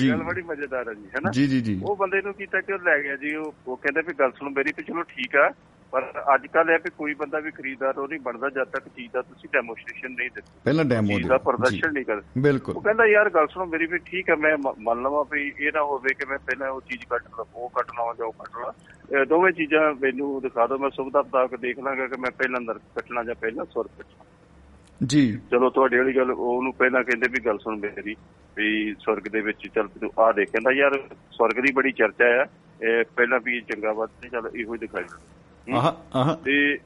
ਗੱਲ 0.10 0.24
ਬੜੀ 0.24 0.42
ਮਜ਼ੇਦਾਰ 0.42 0.89
ਹੈ 0.89 0.94
ਜੀ 0.94 1.06
ਹੈਨਾ 1.16 1.32
ਜੀ 1.32 1.48
ਜੀ 1.48 1.62
ਜੀ। 1.62 1.80
ਉਹ 1.84 1.96
ਬੰਦੇ 1.96 2.22
ਨੂੰ 2.22 2.34
ਕੀਤਾ 2.34 2.62
ਕਿ 2.62 2.74
ਉਹ 2.74 2.80
ਲੈ 2.80 2.98
ਗਿਆ 3.04 3.16
ਜੀ 3.16 3.36
ਉਹ 3.36 3.54
ਉਹ 3.68 3.78
ਕਹਿੰਦੇ 3.78 4.02
ਵੀ 4.02 4.13
ਗੱਲ 4.13 4.32
ਸੁਣ 4.32 4.50
ਮੇਰੀ 4.50 4.72
ਤੇ 4.72 4.84
ਚਲੋ 4.84 5.04
ਠੀਕ 5.04 5.36
ਆ। 5.36 5.50
ਪਰ 5.94 6.06
ਅੱਜ 6.36 6.48
ਕੱਲ 6.48 6.70
ਇਹ 6.70 6.80
ਵੀ 6.84 6.90
ਕੋਈ 6.98 7.14
ਬੰਦਾ 7.14 7.40
ਵੀ 7.40 7.52
ਖਰੀਦਦਾਰ 7.52 7.98
ਉਹ 7.98 8.08
ਨਹੀਂ 8.08 8.20
ਬਣਦਾ 8.20 8.50
ਜਦ 8.50 8.64
ਤੱਕ 8.64 8.88
ਚੀਜ਼ 8.88 9.12
ਦਾ 9.14 9.22
ਤੁਸੀਂ 9.22 9.50
ਡੈਮੋਸਟ੍ਰੇਸ਼ਨ 9.54 10.12
ਨਹੀਂ 10.12 10.30
ਦਿੱਤੀ। 10.36 10.52
ਪਹਿਲਾਂ 10.64 10.86
ਡੈਮੋ 10.86 11.08
ਚੀਜ਼ 11.08 11.28
ਦਾ 11.28 11.38
ਪ੍ਰਦਰਸ਼ਨ 11.38 11.94
ਨਹੀਂ 11.94 12.06
ਕਰ 12.06 12.22
ਬਿਲਕੁਲ। 12.38 12.76
ਉਹ 12.76 12.82
ਕਹਿੰਦਾ 12.82 13.06
ਯਾਰ 13.06 13.30
ਗੱਲ 13.30 13.48
ਸੁਣੋ 13.48 13.66
ਮੇਰੀ 13.66 13.86
ਵੀ 13.86 13.98
ਠੀਕ 13.98 14.30
ਹੈ 14.30 14.36
ਮੈਂ 14.36 14.58
ਮੰਨ 14.80 15.02
ਲਵਾਂ 15.02 15.26
ਵੀ 15.32 15.54
ਇਹ 15.60 15.72
ਨਾ 15.74 15.84
ਹੋਵੇ 15.84 16.14
ਕਿ 16.14 16.26
ਮੈਂ 16.26 16.38
ਪਹਿਲਾਂ 16.38 16.70
ਉਹ 16.70 16.82
ਚੀਜ਼ 16.82 17.06
ਕੱਟ 17.10 17.22
ਲਾ 17.22 17.46
ਉਹ 17.56 17.70
ਕੱਟ 17.70 17.86
ਲਵਾਂ 17.86 18.16
ਜਾਂ 18.16 18.26
ਉਹ 18.26 18.32
ਕੱਟ 18.32 18.58
ਲਾ 18.58 18.74
ਇਹ 19.20 19.26
ਦੋਵੇਂ 19.26 19.52
ਚੀਜ਼ਾਂ 19.52 19.94
ਮੈਨੂੰ 19.94 20.42
ਦਿਖਾ 20.42 20.68
ਦਿਓ 20.68 20.78
ਮੈਂ 20.78 20.90
ਸੁਵਿਧਾ 20.90 21.22
ਮੁਤਾਬਕ 21.22 21.56
ਦੇਖ 21.56 21.80
ਲਾਂਗਾ 21.80 22.08
ਕਿ 22.08 22.22
ਮੈਂ 22.22 22.32
ਪਹਿਲਾਂ 22.32 22.62
ਨਰਕ 22.62 22.82
ਕੱਟਣਾ 22.96 23.24
ਜਾਂ 23.24 23.36
ਪਹਿਲਾਂ 23.36 23.66
ਸੁਰ 23.66 23.88
ਕੱਟਣਾ। 23.88 24.26
ਜੀ। 25.06 25.40
ਚਲੋ 25.52 25.70
ਤੁਹਾਡੀ 25.70 25.98
ਵਾਲੀ 25.98 26.16
ਗੱਲ 26.16 26.32
ਉਹਨੂੰ 26.32 26.74
ਪਹਿਲਾਂ 26.74 27.04
ਕਹਿੰਦੇ 27.04 27.28
ਵੀ 27.32 27.46
ਗੱਲ 27.46 27.58
ਸੁਣ 27.58 27.80
ਮੇਰੀ 27.80 28.16
ਵੀ 28.56 28.94
ਸਵਰਗ 28.94 29.24
ਦੇ 29.24 29.42
ਵਿੱਚ 29.42 29.68
ਚੱਲ 29.76 29.88
ਤੂੰ 29.88 30.12
ਆ 30.20 30.32
ਦੇਖ। 30.32 30.52
ਕਹਿੰਦਾ 30.52 30.72
ਯਾਰ 30.72 31.00
ਸਵਰਗ 31.32 31.62
ਦੀ 31.62 31.72
ਬੜੀ 31.72 31.92
ਚਰਚਾ 31.92 32.26
ਆ 32.26 32.46
ਇਹ 32.88 33.04
ਪਹਿਲਾਂ 33.16 33.40
ਵੀ 33.44 33.62
ਚੰਗਾ 33.62 33.92
ਵੱਧ 33.92 34.10
ਤੇ 34.22 34.30
ਚੱਲ 34.30 34.52
ਇਹੋ 34.56 34.74
ਹੀ 34.74 34.80
ਦਿਖਾਈ। 34.80 35.04
ਆਹ 35.67 35.91
ਤੇ 36.36 36.78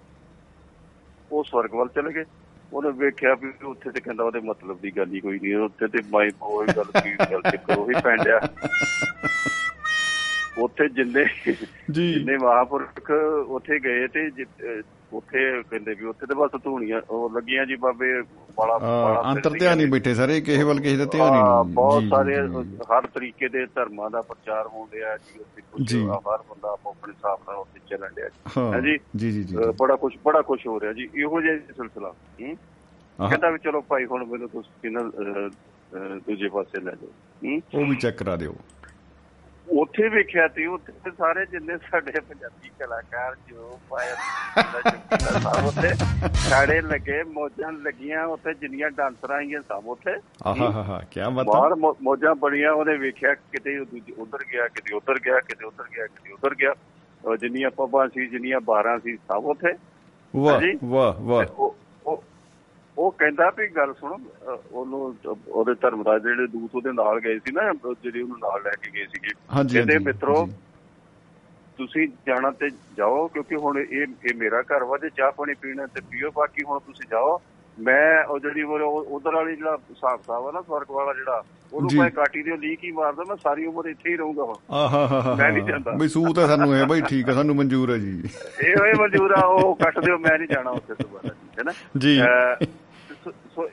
ਉਹ 1.31 1.43
ਸਵਰਗ 1.43 1.73
ਵੱਲ 1.75 1.87
ਚਲੇ 1.87 2.13
ਗਏ। 2.13 2.25
ਉਹਨੇ 2.73 2.89
ਵੇਖਿਆ 2.91 3.33
ਵੀ 3.35 3.51
ਉੱਥੇ 3.65 3.91
ਤੇ 3.91 3.99
ਕਹਿੰਦਾ 3.99 4.23
ਉਹਦੇ 4.23 4.39
ਮਤਲਬ 4.39 4.79
ਦੀ 4.79 4.91
ਗੱਲ 4.91 5.13
ਹੀ 5.13 5.19
ਕੋਈ 5.19 5.39
ਨਹੀਂ 5.39 5.55
ਉੱਥੇ 5.55 5.87
ਤੇ 5.87 5.99
ਮਾਈ 6.09 6.29
ਉਹ 6.41 6.65
ਗੱਲ 6.67 7.01
ਕੀ 7.01 7.15
ਗੱਲ 7.31 7.41
ਤੇ 7.41 7.57
ਹੀ 7.89 8.01
ਪੈਂਡਿਆ 8.03 8.39
ਉੱਥੇ 10.58 10.88
ਜਿੰਨੇ 10.89 11.26
ਜੀ 11.91 12.13
ਜਿੰਨੇ 12.13 12.38
ਮਹਾਪੁਰਖ 12.38 13.12
ਉੱਥੇ 13.48 13.80
ਗਏ 13.80 14.08
ਤੇ 14.08 14.30
ਉੱਥੇ 15.13 15.62
ਕਹਿੰਦੇ 15.70 15.93
ਵੀ 15.93 16.06
ਉੱਥੇ 16.06 16.26
ਤੇ 16.26 16.36
ਬਸ 16.36 16.50
ਧੂਣੀਆਂ 16.63 17.02
ਉਹ 17.10 17.30
ਲੱਗੀਆਂ 17.30 17.65
ਜੀ 17.65 17.76
ਬਾਬੇ 17.76 18.22
ਵਾਲਾ 18.58 18.78
ਅੰਤਰ 19.32 19.52
ਧਿਆਨ 19.52 19.78
ਨਹੀਂ। 19.78 19.88
ਬੈਠੇ 19.88 20.13
ਸਾਰੇ 20.13 20.41
ਕਿਸੇ 20.41 20.63
ਵੱਲ 20.63 20.80
ਕਿਸੇ 20.80 20.98
ਦਾ 20.98 21.06
ਧਿਆਨ 21.06 21.32
ਨਹੀਂ 21.32 21.74
ਬਹੁਤ 21.74 22.04
ਸਾਰੇ। 22.10 22.36
ਹਰ 22.91 23.08
ਤਰੀਕੇ 23.08 23.48
ਦੇ 23.48 23.65
ਧਰਮਾਂ 23.65 24.10
ਦਾ 24.10 24.22
ਪ੍ਰਚਾਰ 24.22 24.67
ਹੋਣ 24.67 24.88
ਡਿਆ 24.91 25.17
ਜੀ 25.17 25.39
ਉੱਥੇ 25.39 25.62
ਕੁਝ। 25.72 25.96
ਹਰ 25.96 26.38
ਬੰਦਾ 26.50 26.72
ਆਪੋ 26.72 26.89
ਆਪਣੇ 26.89 27.13
ਹਿਸਾਬ 27.13 27.39
ਨਾਲ 27.48 27.56
ਉੱਥੇ 27.56 27.80
ਚੱਲਣ 27.89 28.10
ਡਿਆ 28.15 28.28
ਜੀ। 28.30 28.52
ਹਾਂ 28.58 28.74
ਹਾਂਜੀ। 28.74 28.98
ਜੀ 29.15 29.32
ਜੀ 29.32 29.43
ਜੀ 29.43 29.58
ਬੜਾ 29.80 29.96
ਕੁਝ 29.96 30.13
ਬੜਾ 30.26 30.41
ਕੁਝ 30.41 30.67
ਹੋ 30.67 30.80
ਰਿਹਾ 30.80 30.93
ਜੀ 30.93 31.10
ਇਹੋ 31.15 31.41
ਜਿਹਾ 31.41 31.58
ਸਿਲਸਿਲਾ 31.58 32.13
ਕਹਿੰਦਾ 33.20 33.50
ਵੀ 33.50 33.58
ਚਲੋ 33.58 33.82
ਭਾਈ 33.82 34.06
ਹੁਣ 34.06 34.26
ਮੈਨੂੰ 34.26 34.50
ਤੁਸੀਂ 34.50 34.91
ਨਾ 34.91 35.02
ਅਹ, 35.02 35.50
ਅਹ, 35.98 36.20
ਦੂਜੇ 36.20 36.50
ਪਾਸੇ 36.50 36.82
ਲੈ 36.82 36.91
ਜਾਓ 36.91 37.82
ਉਹ 37.82 37.86
ਵੀ 37.86 37.96
ਚੈੱਕ 37.96 38.17
ਕਰਾ 38.17 38.36
ਦਿਓ 38.36 38.56
ਉੱਥੇ 39.71 40.10
ਵੇਖਿਆ 40.10 40.47
ਤੇ 40.47 40.65
ਉੱਥੇ 40.65 41.12
ਸਾਰੇ 41.17 41.45
ਜਿੰਨੇ 41.45 41.77
ਸਾਡੇ 41.77 42.19
ਪੰਜਾਬੀ 42.19 42.69
ਕਲਾਕਾਰ 42.80 43.36
ਜੋ 43.49 43.80
ਪਾਇਆ 43.89 44.15
ਸਭ 45.39 45.65
ਉੱਥੇ 45.65 45.89
ਖਾੜੇ 46.49 46.82
ਲੱਗੇ 46.82 47.23
ਮੌਜਾਂ 47.23 47.71
ਲੱਗੀਆਂ 47.71 48.25
ਉੱਥੇ 48.25 48.53
ਜਿੰਨੀਆਂ 48.53 48.91
ਡਾਂਸਰਾਂ 48.91 49.38
ਆਈਆਂ 49.38 49.62
ਸਭ 49.62 49.84
ਉੱਥੇ। 49.86 50.12
ਆਹਾ 50.43 50.71
ਹਾ 50.71 50.84
ਹਾ 50.84 51.03
ਕੀ 51.12 51.19
ਬਾਤ 51.34 51.45
ਬਾਹਰ 51.45 51.75
ਮੌਜਾਂ 52.01 52.36
ਬੜੀਆਂ 52.36 52.71
ਉਹਨੇ 52.71 52.97
ਵੇਖਿਆ 52.97 53.34
ਕਿਤੇ 53.34 53.77
ਉਧਰ 54.17 54.39
ਗਿਆ 54.53 54.67
ਕਿਤੇ 54.67 54.95
ਉਧਰ 54.95 55.15
ਗਿਆ 55.25 55.39
ਕਿਤੇ 55.39 55.65
ਉਧਰ 55.65 55.84
ਗਿਆ 55.84 56.08
ਕਿਤੇ 56.08 56.32
ਉਧਰ 56.34 56.56
ਗਿਆ। 56.56 56.73
ਜਿੰਨੀਆਂ 57.36 57.69
ਪੱਬਾਂ 57.69 58.08
ਸੀ 58.08 58.27
ਜਿੰਨੀਆਂ 58.27 58.60
ਬਾਰਾਂ 58.60 58.99
ਸੀ 58.99 59.17
ਸਭ 59.17 59.45
ਉੱਥੇ। 59.45 59.73
ਵਾਹ। 60.36 60.62
ਵਾਹ 60.84 61.13
ਵਾਹ। 61.13 61.69
ਉਹ 62.97 63.12
ਕਹਿੰਦਾ 63.19 63.49
ਵੀ 63.57 63.67
ਗੱਲ 63.75 63.93
ਸੁਣ 63.93 64.13
ਉਹਨੂੰ 64.71 65.15
ਉਹਦੇ 65.47 65.73
ਧਰਮਰਾਜ 65.81 66.21
ਜਿਹੜੇ 66.23 66.47
ਦੂਤ 66.47 66.75
ਉਹਦੇ 66.75 66.91
ਨਾਲ 66.93 67.19
ਗਏ 67.19 67.38
ਸੀ 67.39 67.51
ਨਾ 67.51 67.71
ਜਿਹੜੇ 67.73 68.21
ਉਹਨੂੰ 68.21 68.38
ਨਾਲ 68.39 68.62
ਲੈ 68.63 68.71
ਕੇ 68.83 68.91
ਗਏ 68.95 69.05
ਸੀਗੇ। 69.05 69.33
ਕਹਿੰਦੇ 69.73 69.97
ਮਿੱਤਰੋ। 70.05 70.47
ਤੁਸੀਂ 71.77 72.07
ਜਾਣਾ 72.27 72.49
ਤੇ 72.60 72.69
ਜਾਓ 72.97 73.27
ਕਿਉਂਕਿ 73.33 73.55
ਹੁਣ 73.55 73.77
ਇਹ 73.79 74.01
ਇਹ 74.01 74.33
ਮੇਰਾ 74.38 74.62
ਘਰ 74.71 74.83
ਵਾ 74.83 74.97
ਜੇ 74.97 75.10
ਚਾਹ 75.17 75.31
ਪਾਣੀ 75.31 75.53
ਪੀਣਾ 75.62 75.86
ਤੇ 75.95 76.01
ਪੀਓ 76.12 76.31
ਬਾਕੀ 76.36 76.63
ਹੁਣ 76.69 76.79
ਤੁਸੀਂ 76.86 77.07
ਜਾਓ। 77.12 77.39
ਮੈਂ 77.77 78.23
ਉਹ 78.25 78.39
ਜਿਹੜੀ 78.39 78.63
ਉਧਰ 78.63 79.36
ਵਾਲੀ 79.36 79.55
ਜਿਹੜਾ 79.55 79.75
ਹਿਸਾਬ 79.89 80.19
ਕਿਤਾਬ 80.19 80.45
ਆ 80.47 80.51
ਨਾ 80.51 80.62
ਸਵਰਗ 80.62 80.91
ਵਾਲਾ 80.91 81.13
ਜਿਹੜਾ 81.13 81.43
ਉਹਨੂੰ। 81.73 81.89
ਮੈਂ 81.95 82.10
ਕਾਟੀ 82.12 82.41
ਦੇ 82.43 82.55
ਲੀਕ 82.57 82.83
ਹੀ 82.83 82.91
ਮਾਰਦਾ 82.91 83.23
ਮੈਂ 83.27 83.36
ਸਾਰੀ 83.43 83.65
ਉਮਰ 83.65 83.88
ਇੱਥੇ 83.89 84.10
ਹੀ 84.10 84.15
ਰਹੂੰਗਾ 84.17 84.53
ਆਹਾ 84.77 85.36
ਮੈਂ 85.39 85.51
ਨਹੀਂ 85.51 85.63
ਜਾਂਦਾ। 85.63 85.91
ਬਈ 85.99 86.07
ਸੂਤ 86.07 86.39
ਹੈ 86.39 86.47
ਸਾਨੂੰ 86.47 86.73
ਹੈ 86.73 86.86
ਬਈ 86.86 87.01
ਠੀਕ 87.10 87.29
ਹੈ 87.29 87.33
ਸਾਨੂੰ 87.33 87.55
ਮਨਜ਼ੂਰ 87.55 87.91
ਹੈ 87.91 87.97
ਜੀ। 87.97 88.21
ਇਹ 88.63 88.75
ਹੋਏ 88.79 88.93
ਮਨਜ਼ੂਰ 89.01 89.31
ਆ 89.38 89.45
ਉਹ 89.45 89.75
ਕੱਟ 89.83 89.99
ਦਿਓ 89.99 90.17
ਮੈਂ 90.17 90.38
ਨਹੀਂ 90.38 90.47
ਜਾਣਾ 90.47 90.71
ਉੱਥੇ 90.71 90.93
ਦੁਬਾਰਾ 91.03 91.33
ਜੀ 91.33 91.60
ਹੈਨਾ 91.60 91.71
ਜੀ। 91.97 92.17
ਸੋ- 93.58 93.70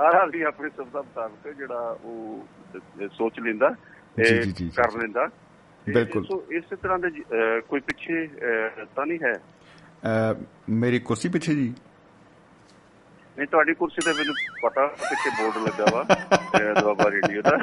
ਹਰ 0.00 0.14
ਆਦਮੀ 0.14 0.42
ਆਪਣੀ 0.42 0.68
ਸੁਵਿਧਾ 0.76 1.02
ਮੁਤਾਬਕ 1.02 1.48
ਜਿਹੜਾ 1.56 1.96
ਉਹ 2.04 2.46
ਸੋਚ 3.08 3.40
ਲੈਂਦਾ। 3.40 3.68
ਕਰ 4.76 4.96
ਲੈਂਦਾ 4.98 5.26
ਬਿਲਕੁਲ। 5.86 6.24
ਸੋ 6.24 6.42
ਇਸੇ 6.50 6.76
ਤਰ੍ਹਾਂ 6.76 6.98
ਦੇ 6.98 7.10
ਕੋਈ 7.60 7.80
ਪਿੱਛੇ 7.80 8.26
ਤਾਂ 8.96 9.06
ਨਹੀਂ 9.06 9.18
ਹੈ 9.22 9.32
ਮੇਰੀ 10.70 10.98
ਕੁਰਸੀ 10.98 11.28
ਪਿੱਛੇ 11.28 11.54
ਜੀ 11.54 11.72
ਨਹੀਂ 13.38 13.46
ਤੁਹਾਡੀ 13.46 13.74
ਕੁਰਸੀ 13.74 14.02
ਤੇ 14.04 14.12
ਮੈਨੂੰ 14.12 14.34
ਪਤਾ 14.62 14.86
ਪਿੱਛੇ 14.86 15.30
ਬੋਰਡ 15.30 15.56
ਲੱਗਾ 15.58 15.84
ਵਾ 15.92 16.02
ਦੁਆਬਾ 16.82 17.10
ਰੇਡੀਓ 17.10 17.42
ਦਾ 17.42 17.56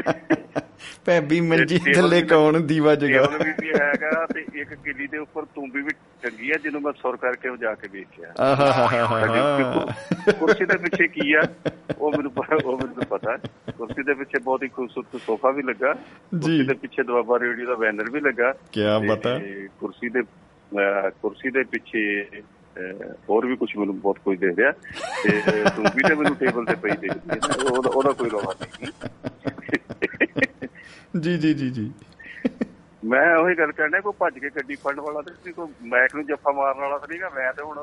ਭੈਬੀ 1.07 1.39
ਮੰਜੀ 1.41 1.77
ਥੱਲੇ 1.93 2.21
ਕੌਣ 2.21 2.59
ਦੀਵਾ 2.59 2.93
ਜਗਾ। 2.95 3.25
ਟੇਬਲ 3.25 3.51
ਵੀ 3.61 3.69
ਹੈਗਾ 3.73 4.25
ਤੇ 4.33 4.45
ਇੱਕ 4.61 4.73
ਕਿਲੀ 4.73 5.07
ਦੇ 5.07 5.17
ਉੱਪਰ 5.17 5.45
ਤੂੰਬੀ 5.55 5.81
ਵੀ 5.81 5.91
ਟੰਗੀ 6.21 6.51
ਆ 6.51 6.57
ਜਿਹਨੂੰ 6.63 6.81
ਮੈਂ 6.81 6.91
ਸੁਰ 7.01 7.17
ਕਰਕੇ 7.17 7.49
ਉਹ 7.49 7.57
ਜਾ 7.57 7.73
ਕੇ 7.73 7.87
ਵੇਖਿਆ। 7.91 8.31
ਆਹਾ 8.39 8.71
ਹਾ 8.71 8.87
ਹਾ 8.87 9.05
ਹਾ 9.05 9.61
ਕੁਰ- 9.73 10.33
ਕੁਰਸੀ 10.39 10.65
ਦੇ 10.65 10.77
ਪਿੱਛੇ 10.77 11.07
ਕੀ 11.07 11.33
ਆ? 11.33 11.41
ਉਹ 11.97 12.11
ਮੈਨੂੰ 12.11 12.31
ਉਹ 12.65 12.77
ਮੈਨੂੰ 12.77 13.05
ਪਤਾ। 13.09 13.35
ਕੁਰਸੀ 13.77 14.03
ਦੇ 14.03 14.13
ਪਿੱਛੇ 14.13 14.39
ਬਹੁਤ 14.39 14.63
ਹੀ 14.63 14.67
ਖੂਬਸੂਰਤ 14.67 15.21
ਸੋਫਾ 15.25 15.51
ਵੀ 15.51 15.63
ਲੱਗਾ। 15.63 15.93
ਕੁਰਸੀ 15.93 16.65
ਦੇ 16.67 16.73
ਪਿੱਛੇ 16.73 17.03
ਦੁਆਬਾ 17.03 17.39
ਰੇਡੀਓ 17.39 17.65
ਦਾ 17.67 17.75
ਬੈਨਰ 17.75 18.09
ਵੀ 18.11 18.19
ਲੱਗਾ। 18.19 18.53
ਕਿਆ 18.71 18.99
ਤੇ 18.99 19.07
ਬਤਾ 19.07 19.37
ਕੁਰਸੀ 19.79 20.09
ਦੇ 20.09 20.21
ਕੁਰਸੀ 21.21 21.49
ਦੇ 21.49 21.63
ਪਿੱਛੇ 21.63 22.03
ਹੋਰ 23.29 23.45
ਵੀ 23.45 23.55
ਕੁਝ 23.55 23.69
ਮੈਨੂੰ 23.77 23.99
ਬਹੁਤ 23.99 24.17
ਕੁਝ 24.25 24.37
ਦੇ 24.39 24.47
ਰਿਹਾ। 24.47 24.71
ਤੇ 25.23 25.31
ਤੂੰ 25.75 25.85
ਵੀ 25.95 26.03
ਤੇ 26.09 26.15
ਮੈਨੂੰ 26.15 26.35
ਟੇਬਲ 26.35 26.65
ਤੇ 26.65 26.75
ਪਈ 26.75 26.91
ਦੇ 27.01 27.09
ਉਹਦਾ 27.71 28.11
ਕੋਈ 28.11 28.29
ਰੌਲਾ 28.29 28.53
ਨਹੀਂ। 28.61 28.91
ਜੀ 31.21 31.37
ਜੀ 31.37 31.53
ਜੀ 31.53 31.69
ਜੀ। 31.69 31.91
ਮੈਂ 33.03 33.35
ਉਹੀ 33.37 33.55
ਗੱਲ 33.57 33.71
ਕਰਨਾ 33.71 33.99
ਕੋਈ 33.99 34.13
ਭੱਜ 34.19 34.37
ਕੇ 34.39 34.49
ਗੱਡੀ 34.55 34.75
ਫੜਨ 34.75 34.99
ਵਾਲਾ 35.01 35.21
ਤੇ 35.21 35.51
ਕੋਈ 35.51 35.89
ਮੈਕ 35.89 36.15
ਨੂੰ 36.15 36.25
ਜੱਫਾ 36.25 36.51
ਮਾਰਨ 36.51 36.79
ਵਾਲਾ 36.79 36.97
ਤੇ 36.97 37.07
ਨਹੀਂਗਾ। 37.09 37.29
ਮੈਂ 37.35 37.51
ਤੇ 37.53 37.63
ਹੁਣ 37.63 37.77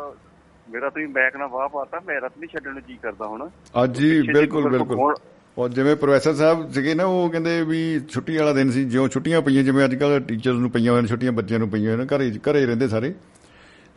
ਮੇਰਾ 0.67 0.89
ਤੁਸੀਂ 0.91 1.07
ਮੈਕ 1.09 1.37
ਨਾਲ 1.37 1.49
ਵਾਹ 1.49 1.69
ਪਾਤਾ 1.69 2.01
ਮੇਰਾ 2.07 2.29
ਤਾਂ 2.29 2.41
ਨਹੀਂ 2.41 2.49
ਛੱਡਣ 2.53 2.73
ਨੂੰ 2.73 2.83
ਜੀ 2.89 2.99
ਕਰਦਾ 3.03 3.27
ਹੁਣ। 3.27 3.49
ਅੱਜ 3.85 3.97
ਜੀ 3.99 4.11
ਪਿੱਛੇ 4.11 4.27
ਜੇ 4.27 4.33
ਬਿਲਕੁਲ 4.33 4.69
ਬਿਲਕੁਲ। 4.71 5.15
ਔਰ 5.57 5.69
ਜਿਵੇਂ 5.71 5.95
ਪ੍ਰੋਫੈਸਰ 5.97 6.35
ਸਾਹਿਬ 6.35 6.71
ਸੀਗੇ 6.73 6.95
ਨਾ 6.95 7.05
ਉਹ 7.05 7.29
ਕਹਿੰਦੇ 7.31 7.63
ਵੀ 7.65 8.01
ਛੁੱਟੀ 8.11 8.37
ਵਾਲਾ 8.37 8.53
ਦਿਨ 8.53 8.71
ਸੀ 8.71 8.85
ਜਿਉਂ 8.85 9.09
ਛੁੱਟੀਆਂ 9.09 9.41
ਪਈਆਂ 9.43 9.63
ਜਿਵੇਂ 9.63 9.85
ਅੱਜ 9.85 9.95
ਕੱਲ 9.95 10.21
ਟੀਚਰਸ 10.21 10.57
ਨੂੰ 10.57 10.71
ਪਈਆਂ 10.71 10.93
ਹੋਈਆਂ 10.93 11.03
ਨੇ 11.03 11.09
ਛੁੱਟੀਆਂ 11.09 11.33
ਬੱਚਿਆਂ 11.33 11.59
ਨੂੰ 11.59 11.69
ਪਈਆਂ 11.71 11.85
ਹੋਈਆਂ 11.85 11.99
ਨੇ 11.99 12.07
ਘਰੇ 12.07 12.31
ਘਰੇ 12.49 12.65
ਰਹਿੰਦੇ 12.67 12.89
ਸਾਰੇ। 12.89 13.13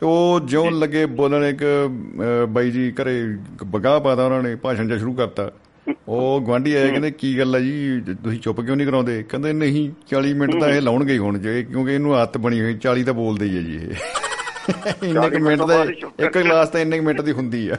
ਤੇ 0.00 0.06
ਉਹ 0.06 0.40
ਜਿਉਂ 0.40 0.70
ਲੱਗੇ 0.70 1.04
ਬੋਲਣ 1.20 1.44
ਇੱਕ 1.44 1.64
ਬਾਈ 2.48 2.70
ਜੀ 2.70 2.90
ਘਰੇ 2.92 3.14
ਬਗਾ 3.66 3.98
ਪਾਦਾ 3.98 4.24
ਉਹਨਾਂ 4.24 4.42
ਨੇ 4.42 4.54
ਭਾਸ਼ਣ 4.56 4.86
ਜਿਹਾ 4.86 4.98
ਸ਼ੁਰੂ 4.98 5.14
ਕਰਤਾ। 5.14 5.50
ਉਹ 6.08 6.40
ਗਵਾਂਢੀ 6.40 6.74
ਆਏ 6.74 6.90
ਕਹਿੰਦੇ 6.90 7.10
ਕੀ 7.10 7.38
ਗੱਲ 7.38 7.54
ਹੈ 7.54 7.60
ਜੀ? 7.60 8.00
ਤੁਸੀਂ 8.24 8.38
ਚੁੱਪ 8.40 8.60
ਕਿਉਂ 8.60 8.76
ਨਹੀਂ 8.76 8.86
ਕਰਾਉਂਦੇ? 8.86 9.22
ਕਹਿੰਦੇ 9.22 9.52
ਨਹੀਂ 9.52 9.90
40 10.10 10.32
ਮਿੰਟ 10.34 10.60
ਤਾਂ 10.60 10.68
ਇਹ 10.68 10.80
ਲਾਉਣਗੇ 10.82 11.12
ਹੀ 11.12 11.18
ਹੁਣ 11.18 11.38
ਜੇ 11.38 11.62
ਕਿਉਂਕਿ 11.64 11.94
ਇਹਨੂੰ 11.94 12.14
ਆਦਤ 12.16 12.38
ਬਣੀ 12.38 12.60
ਹੋਈ 12.60 12.78
40 12.86 13.04
ਤਾਂ 13.04 13.14
ਬੋਲਦੇ 13.14 13.46
ਹੀ 13.46 13.56
ਹੈ 13.56 13.62
ਜੀ 13.62 13.76
ਇਹ। 13.76 15.06
ਇੰਨੇ 15.08 15.30
ਕੁ 15.30 15.38
ਮਿੰਟ 15.38 15.62
ਦਾ 15.62 15.84
ਇੱਕ 16.24 16.38
ਗਲਾਸ 16.38 16.68
ਤਾਂ 16.68 16.80
ਇੰਨੇ 16.80 17.00
ਮਿੰਟ 17.00 17.20
ਦੀ 17.20 17.32
ਹੁੰਦੀ 17.32 17.68
ਆ। 17.68 17.76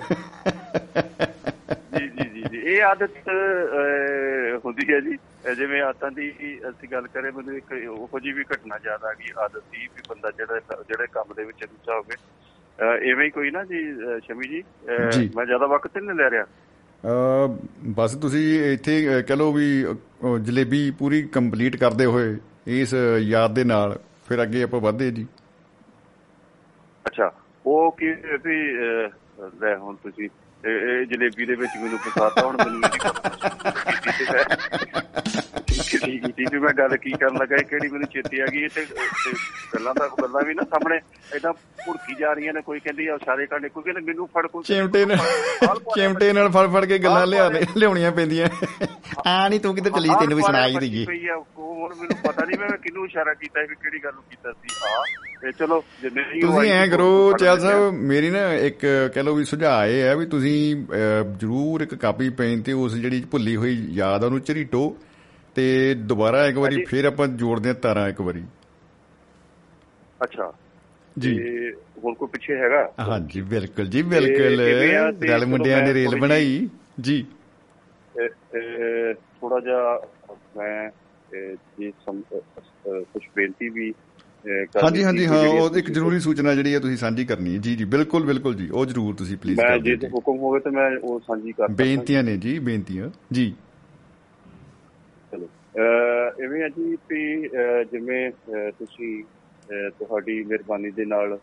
ਜੀ 2.00 2.08
ਜੀ 2.08 2.42
ਜੀ 2.52 2.58
ਇਹ 2.58 2.84
ਆਦਤ 2.84 3.12
ਹੁੰਦੀ 4.66 4.94
ਹੈ 4.94 5.00
ਜੀ। 5.00 5.18
ਜਿਵੇਂ 5.56 5.82
ਆਦਤਾਂ 5.82 6.12
ਦੀ 6.12 6.30
ਅਸੀਂ 6.70 6.90
ਗੱਲ 6.92 7.08
ਕਰੇ 7.08 7.32
ਮੈਨੂੰ 7.32 7.56
ਇੱਕ 7.58 7.72
ਉਹੋ 7.90 8.20
ਜੀ 8.20 8.32
ਵੀ 8.32 8.44
ਘਟਨਾ 8.44 8.78
ਯਾਦ 8.86 9.04
ਆ 9.06 9.14
ਗਈ 9.14 9.32
ਆਦਤ 9.38 9.64
ਦੀ 9.72 9.78
ਵੀ 9.78 10.02
ਬੰਦਾ 10.10 10.32
ਜਿਹੜਾ 10.32 10.60
ਜਿਹੜੇ 10.82 11.08
ਕੰਮ 11.08 11.34
ਦੇ 11.38 11.44
ਵਿੱਚ 11.44 11.64
ਰੁਚਾ 11.64 11.96
ਹੋਵੇ। 11.98 12.16
ਐਵੇਂ 13.12 13.26
ਹੀ 13.26 13.30
ਕੋਈ 13.30 13.52
ਨਾ 13.52 13.64
ਜੀ 13.64 13.84
ਸ਼ਮੀ 14.28 14.48
ਜੀ। 14.48 14.64
ਮੈਂ 15.36 15.46
ਜ਼ਿਆਦਾ 15.46 15.66
ਵਕਤ 15.66 15.98
ਨਹੀਂ 15.98 16.18
ਲੈ 16.18 16.30
ਰਿਹਾ। 16.30 16.46
ਬਸ 17.90 18.16
ਤੁਸੀਂ 18.16 18.44
ਇੱਥੇ 18.74 19.22
ਕਹ 19.28 19.36
ਲਓ 19.36 19.52
ਵੀ 19.52 19.68
ਜਲੇਬੀ 20.42 20.90
ਪੂਰੀ 20.92 21.22
ਕੰਪਲੀਟ 21.24 21.76
ਕਰਦੇ 21.76 22.06
ਹੋਏ 22.06 22.38
ਇਸ 22.74 22.94
ਯਾਦ 23.20 23.54
ਦੇ 23.54 23.64
ਨਾਲ 23.64 23.98
ਫਿਰ 24.30 24.42
ਅੱਗੇ 24.44 24.64
ਆਪਾਂ 24.64 24.80
ਵਧਦੇ 24.80 25.12
ਜੀ। 25.12 25.26
ਅੱਛਾ 27.06 27.32
ਉਹ 27.66 27.92
ਕੀ 27.92 28.12
ਵੀ 28.44 28.58
ਲੈ 29.62 29.76
ਹੁਣ 29.78 29.96
ਤੁਸੀਂ 29.96 30.30
ਇਹ 30.64 31.06
ਜਲੇਬੀ 31.06 31.46
ਦੇ 31.46 31.56
ਵਿੱਚ 31.56 31.72
ਮੈਨੂੰ 31.82 31.98
ਫਸਾਤਾ 32.00 32.46
ਹੁਣ 32.48 32.58
ਮੈਨੂੰ 32.58 32.82
ਇਹਦੀ 35.70 35.84
ਕੀਤੀ 35.90 36.18
ਕੀਤੀ 36.20 36.46
ਵੀ 36.52 36.60
ਮੈਂ 36.60 36.74
ਗੱਲ 36.74 36.96
ਕੀ 36.98 37.12
ਕਰਨ 37.12 37.38
ਲੱਗਾ 37.38 37.56
ਇਹ 37.56 37.64
ਕਿਹੜੀ 37.64 37.88
ਮੈਨੂੰ 37.88 38.08
ਚੇਤੇ 38.14 38.42
ਆ 38.42 38.46
ਗਈ 38.46 38.64
ਇਹ 38.64 38.70
ਤੇ 38.76 38.86
ਤੇ 38.86 39.32
ਗੱਲਾਂ 39.76 39.94
ਤਾਂ 39.94 40.08
ਗੱਲਾਂ 40.22 40.42
ਵੀ 40.46 40.54
ਨਾ 40.54 40.64
ਸਾਹਮਣੇ 40.64 41.00
ਏਦਾਂ 41.36 41.54
ਭੁੜਕੀ 41.86 42.16
ਜਾ 42.20 42.34
ਰਹੀਆਂ 42.34 42.54
ਨੇ 42.54 42.62
ਕੋਈ 42.62 42.80
ਕਹਿੰਦੀ 42.80 43.08
ਆ 43.08 43.18
ਸਾਰੇ 43.26 43.46
ਕਾਂਡੇ 43.46 43.70
ਕੋਈ 43.70 43.84
ਕਹਿੰਦਾ 43.84 44.02
ਮੈਨੂੰ 44.06 44.28
ਫੜ 44.34 44.46
ਕੋਈ 44.48 44.64
ਚਿਮਟੇ 44.64 45.06
ਨਾਲ 45.06 45.18
ਚਿਮਟੇ 45.96 46.32
ਨਾਲ 46.34 46.50
ਫੜ 46.50 46.68
ਫੜ 46.74 46.86
ਕੇ 46.86 46.98
ਗੱਲਾਂ 47.00 47.26
ਲਿਆ 47.28 47.50
ਲਿਆਉਣੀਆਂ 47.78 48.12
ਪੈਂਦੀਆਂ। 48.12 48.48
ਆ 49.28 49.48
ਨਹੀਂ 49.50 49.60
ਤੂੰ 49.60 49.76
ਕਿਤੇ 49.76 49.90
ਚਲੀ 49.90 50.10
ਤੈਨੂੰ 50.20 50.38
ਵੀ 50.38 50.44
ਸੁਣਾਈ 50.44 50.76
ਦਈਏ 50.80 51.06
ਪਈ 51.06 51.28
ਆ 51.28 51.36
ਉਹ 51.36 51.74
ਹੁਣ 51.76 51.96
ਮੈਨੂੰ 51.96 52.18
ਪਤਾ 52.24 52.46
ਨਹੀਂ 52.46 52.60
ਮੈਂ 52.60 52.70
ਕਿਹਨੂੰ 52.78 53.06
ਇਸ਼ਾਰਾ 53.06 53.34
ਕੀਤਾ 53.34 53.66
ਸੀ 53.66 53.76
ਕਿਹੜੀ 53.76 54.04
ਗੱਲ 54.04 54.14
ਨੂੰ 54.14 54.24
ਕੀਤਾ 54.30 54.52
ਸੀ। 54.52 54.76
ਆ 54.88 55.04
ਤੇ 55.42 55.52
ਚਲੋ 55.52 55.84
ਜਿੰਨੇ 56.02 56.24
ਹੀ 56.34 56.42
ਤੁਸੀਂ 56.42 56.72
ਐ 56.72 56.86
ਕਰੋ 56.88 57.10
ਚੈਲ 57.40 57.60
ਸਾਹਿਬ 57.60 57.94
ਮੇਰੀ 58.08 58.30
ਨਾ 58.30 58.54
ਇੱਕ 58.54 58.80
ਕਹ 59.16 59.24
ਲਓ 59.24 59.36
ਵੀ 59.36 59.44
ਸੁਝਾਅ 59.46 59.88
ਇਹ 59.88 60.02
ਹੈ 60.04 60.16
ਵੀ 60.16 60.26
ਤੁਸੀਂ 60.26 60.76
ਜ਼ਰੂਰ 61.40 61.82
ਇੱਕ 61.82 61.96
ਕਾਪੀ 61.96 62.30
ਪੈਨ 62.40 62.62
ਤੇ 62.62 62.74
ਉਸ 62.74 62.96
ਜਿਹੜੀ 62.96 63.22
ਭੁੱਲੀ 63.32 63.56
ਹੋਈ 63.56 63.78
ਯਾਦ 63.92 64.24
ਉਹਨੂੰ 64.24 64.42
ਝਰੀਟੋ। 64.42 64.98
ਤੇ 65.60 65.94
ਦੁਬਾਰਾ 65.94 66.46
ਇੱਕ 66.48 66.58
ਵਾਰੀ। 66.58 66.84
ਫਿਰ 66.86 67.06
ਆਪਾਂ 67.06 67.28
ਜੋੜਦੇ 67.28 67.70
ਹਾਂ 67.70 67.76
ਤਾਰਾਂ 67.76 68.10
ਇੱਕ 68.10 68.22
ਵਾਰੀ। 68.22 68.40
ਆ। 68.40 70.24
ਅੱਛਾ। 70.24 70.54
ਜੀ। 71.20 71.34
ਹੁਣ 72.04 72.14
ਕੋਈ 72.14 72.28
ਪਿੱਛੇ 72.28 72.56
ਹੈਗਾ? 72.56 72.94
ਹਾਂਜੀ 73.00 73.42
ਬਿਲਕੁਲ 73.42 73.88
ਜੀ 73.88 74.02
ਬਿਲਕੁਲ। 74.02 74.62
ਆ? 74.96 75.36
ਰਲ 75.36 75.46
ਮੁੰਡਿਆਂ 75.46 75.82
ਨੇ 75.82 75.94
ਰੇਲ 75.94 76.20
ਬਣਾਈ। 76.20 76.70
ਜੀ। 77.00 77.26
ਥੋੜਾ 79.42 79.60
ਜਿਹਾ 79.60 80.08
ਮੈਂ 80.58 80.90
ਜੀ 81.80 81.92
ਕੁਝ 82.86 83.24
ਬੇਨਤੀ 83.36 83.70
ਵੀ 83.70 83.94
ਹਾਂਜੀ 84.84 85.04
ਹਾਂਜੀ 85.04 85.26
ਹਾਂ 85.26 85.48
ਉਹ 85.48 85.78
ਇੱਕ 85.78 85.92
ਜ਼ਰੂਰੀ 85.92 86.20
ਸੂਚਨਾ 86.20 86.54
ਜਿਹੜੀ 86.56 86.74
ਹੈ 86.74 86.80
ਤੁਸੀਂ 86.80 86.98
ਸਾਂਝੀ 86.98 87.26
ਕਰਨੀ 87.26 87.54
ਹੈ। 87.56 87.60
ਜੀ 87.60 87.76
ਜੀ 87.76 87.86
ਬਿਲਕੁਲ 87.86 88.26
ਬਿਲਕੁਲ 88.26 88.56
ਜੀ 88.56 88.70
ਉਹ 88.70 88.86
ਜ਼ਰੂਰ 88.86 89.16
ਤੁਸੀਂ 89.16 89.38
ਪਲੀਜ਼ 89.38 89.60
ਮੈਂ 89.60 89.70
ਕਰ 89.70 89.80
ਜੇ। 89.80 90.08
ਹੁਕਮ 90.08 90.38
ਹੋਵੇ 90.38 90.60
ਤਾਂ 90.60 90.72
ਮੈਂ 90.72 90.92
ਉਹ 91.04 91.20
ਸਾਂਝੀ 91.20 91.52
ਕਰ। 91.52 91.68
ਬੇਨਤੀਆਂ 91.72 92.24
ਨੇ 92.24 92.38
ਜੀ 92.38 92.60
ਬੇਨਤੀਆਂ। 92.60 93.10
ਜੀ। 93.32 93.54
ਇਵੇਂ 95.76 96.64
ਆ 96.64 96.68
ਜੀ 96.68 96.98
ਵੀ 97.10 97.50
ਜਿਵੇਂ 97.92 98.32
ਤੁਸੀਂ 98.72 99.24
ਤੁਹਾਡੀ 100.00 100.44
ਮਿਹਰਬਾਨੀ 100.44 100.92
ਦੇ 100.92 101.06
ਨਾਲ 101.06 101.38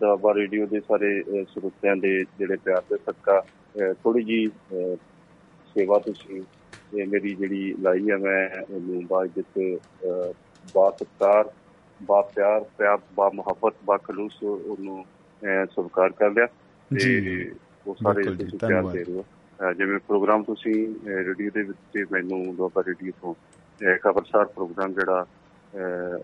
ਦੁਆਬਾ 0.00 0.34
ਰੇਡੀਓ 0.34 0.66
ਦੇ 0.66 0.80
ਸਾਰੇ 0.80 1.22
ਸਰੋਤਿਆਂ 1.44 1.96
ਦੇ 1.96 2.24
ਜਿਹੜੇ 2.38 2.56
ਪਿਆਰ 2.56 2.82
ਦੇ 2.90 2.96
ਸਦਕਾ 2.96 3.40
ਥੋੜੀ 4.04 4.22
ਜੀ 4.22 4.46
ਸੇਵਾ 5.66 5.98
ਤੁਸੀਂ 5.98 6.42
ਇਹ 6.98 7.06
ਮੇਰੀ 7.06 7.34
ਜਿਹੜੀ 7.34 7.74
ਲਾਈ 7.80 8.10
ਆ 8.10 8.16
ਮੈਂ 8.16 8.48
ਉਹਨੂੰ 8.70 9.06
ਬਾਇਜ਼ਤ 9.06 9.58
ਬਾ 10.74 10.90
ਸਤਿਕਾਰ 10.90 11.50
ਬਾ 12.00 12.20
ਪਿਆਰ 12.34 12.64
ਪਿਆਰ 12.78 12.98
ਬਾ 13.14 13.30
ਮੁਹੱਬਤ 13.34 13.74
ਬਾ 13.84 13.96
ਖਲੂਸ 13.96 14.42
ਉਹਨੂੰ 14.42 15.04
ਅਹ, 15.42 15.64
ਸਵੀਕਾਰ 15.66 16.12
ਕਰ 16.12 16.30
ਲਿਆ 16.30 16.46
ਜੀ। 16.90 17.20
ਤੇ 17.20 17.50
ਉਹ 17.86 17.94
ਸਾਰੇ 17.94 18.22
ਤੁਸੀਂ 18.22 18.58
ਪਿਆਰ। 18.58 18.82
ਦੇ 18.84 19.04
ਰਹੇ 19.04 19.14
ਹੋ 19.14 19.24
ਜਿਵੇਂ 19.78 19.98
ਪ੍ਰੋਗਰਾਮ 19.98 20.42
ਤੁਸੀਂ 20.42 20.94
ਰੇਡੀਓ 21.06 21.50
ਦੇ 21.54 21.62
ਵਿੱਚ 21.62 22.12
ਮੈਨੂੰ 22.12 22.56
ਦੁਆਬਾ 22.56 22.82
ਰੇਡੀਓ 22.88 23.12
ਤੋਂ 23.22 23.34
ਖਬਰਸਾਰ 24.02 24.44
ਪ੍ਰੋਗਰਾਮ 24.44 24.92
ਜਿਹੜਾ 24.92 25.26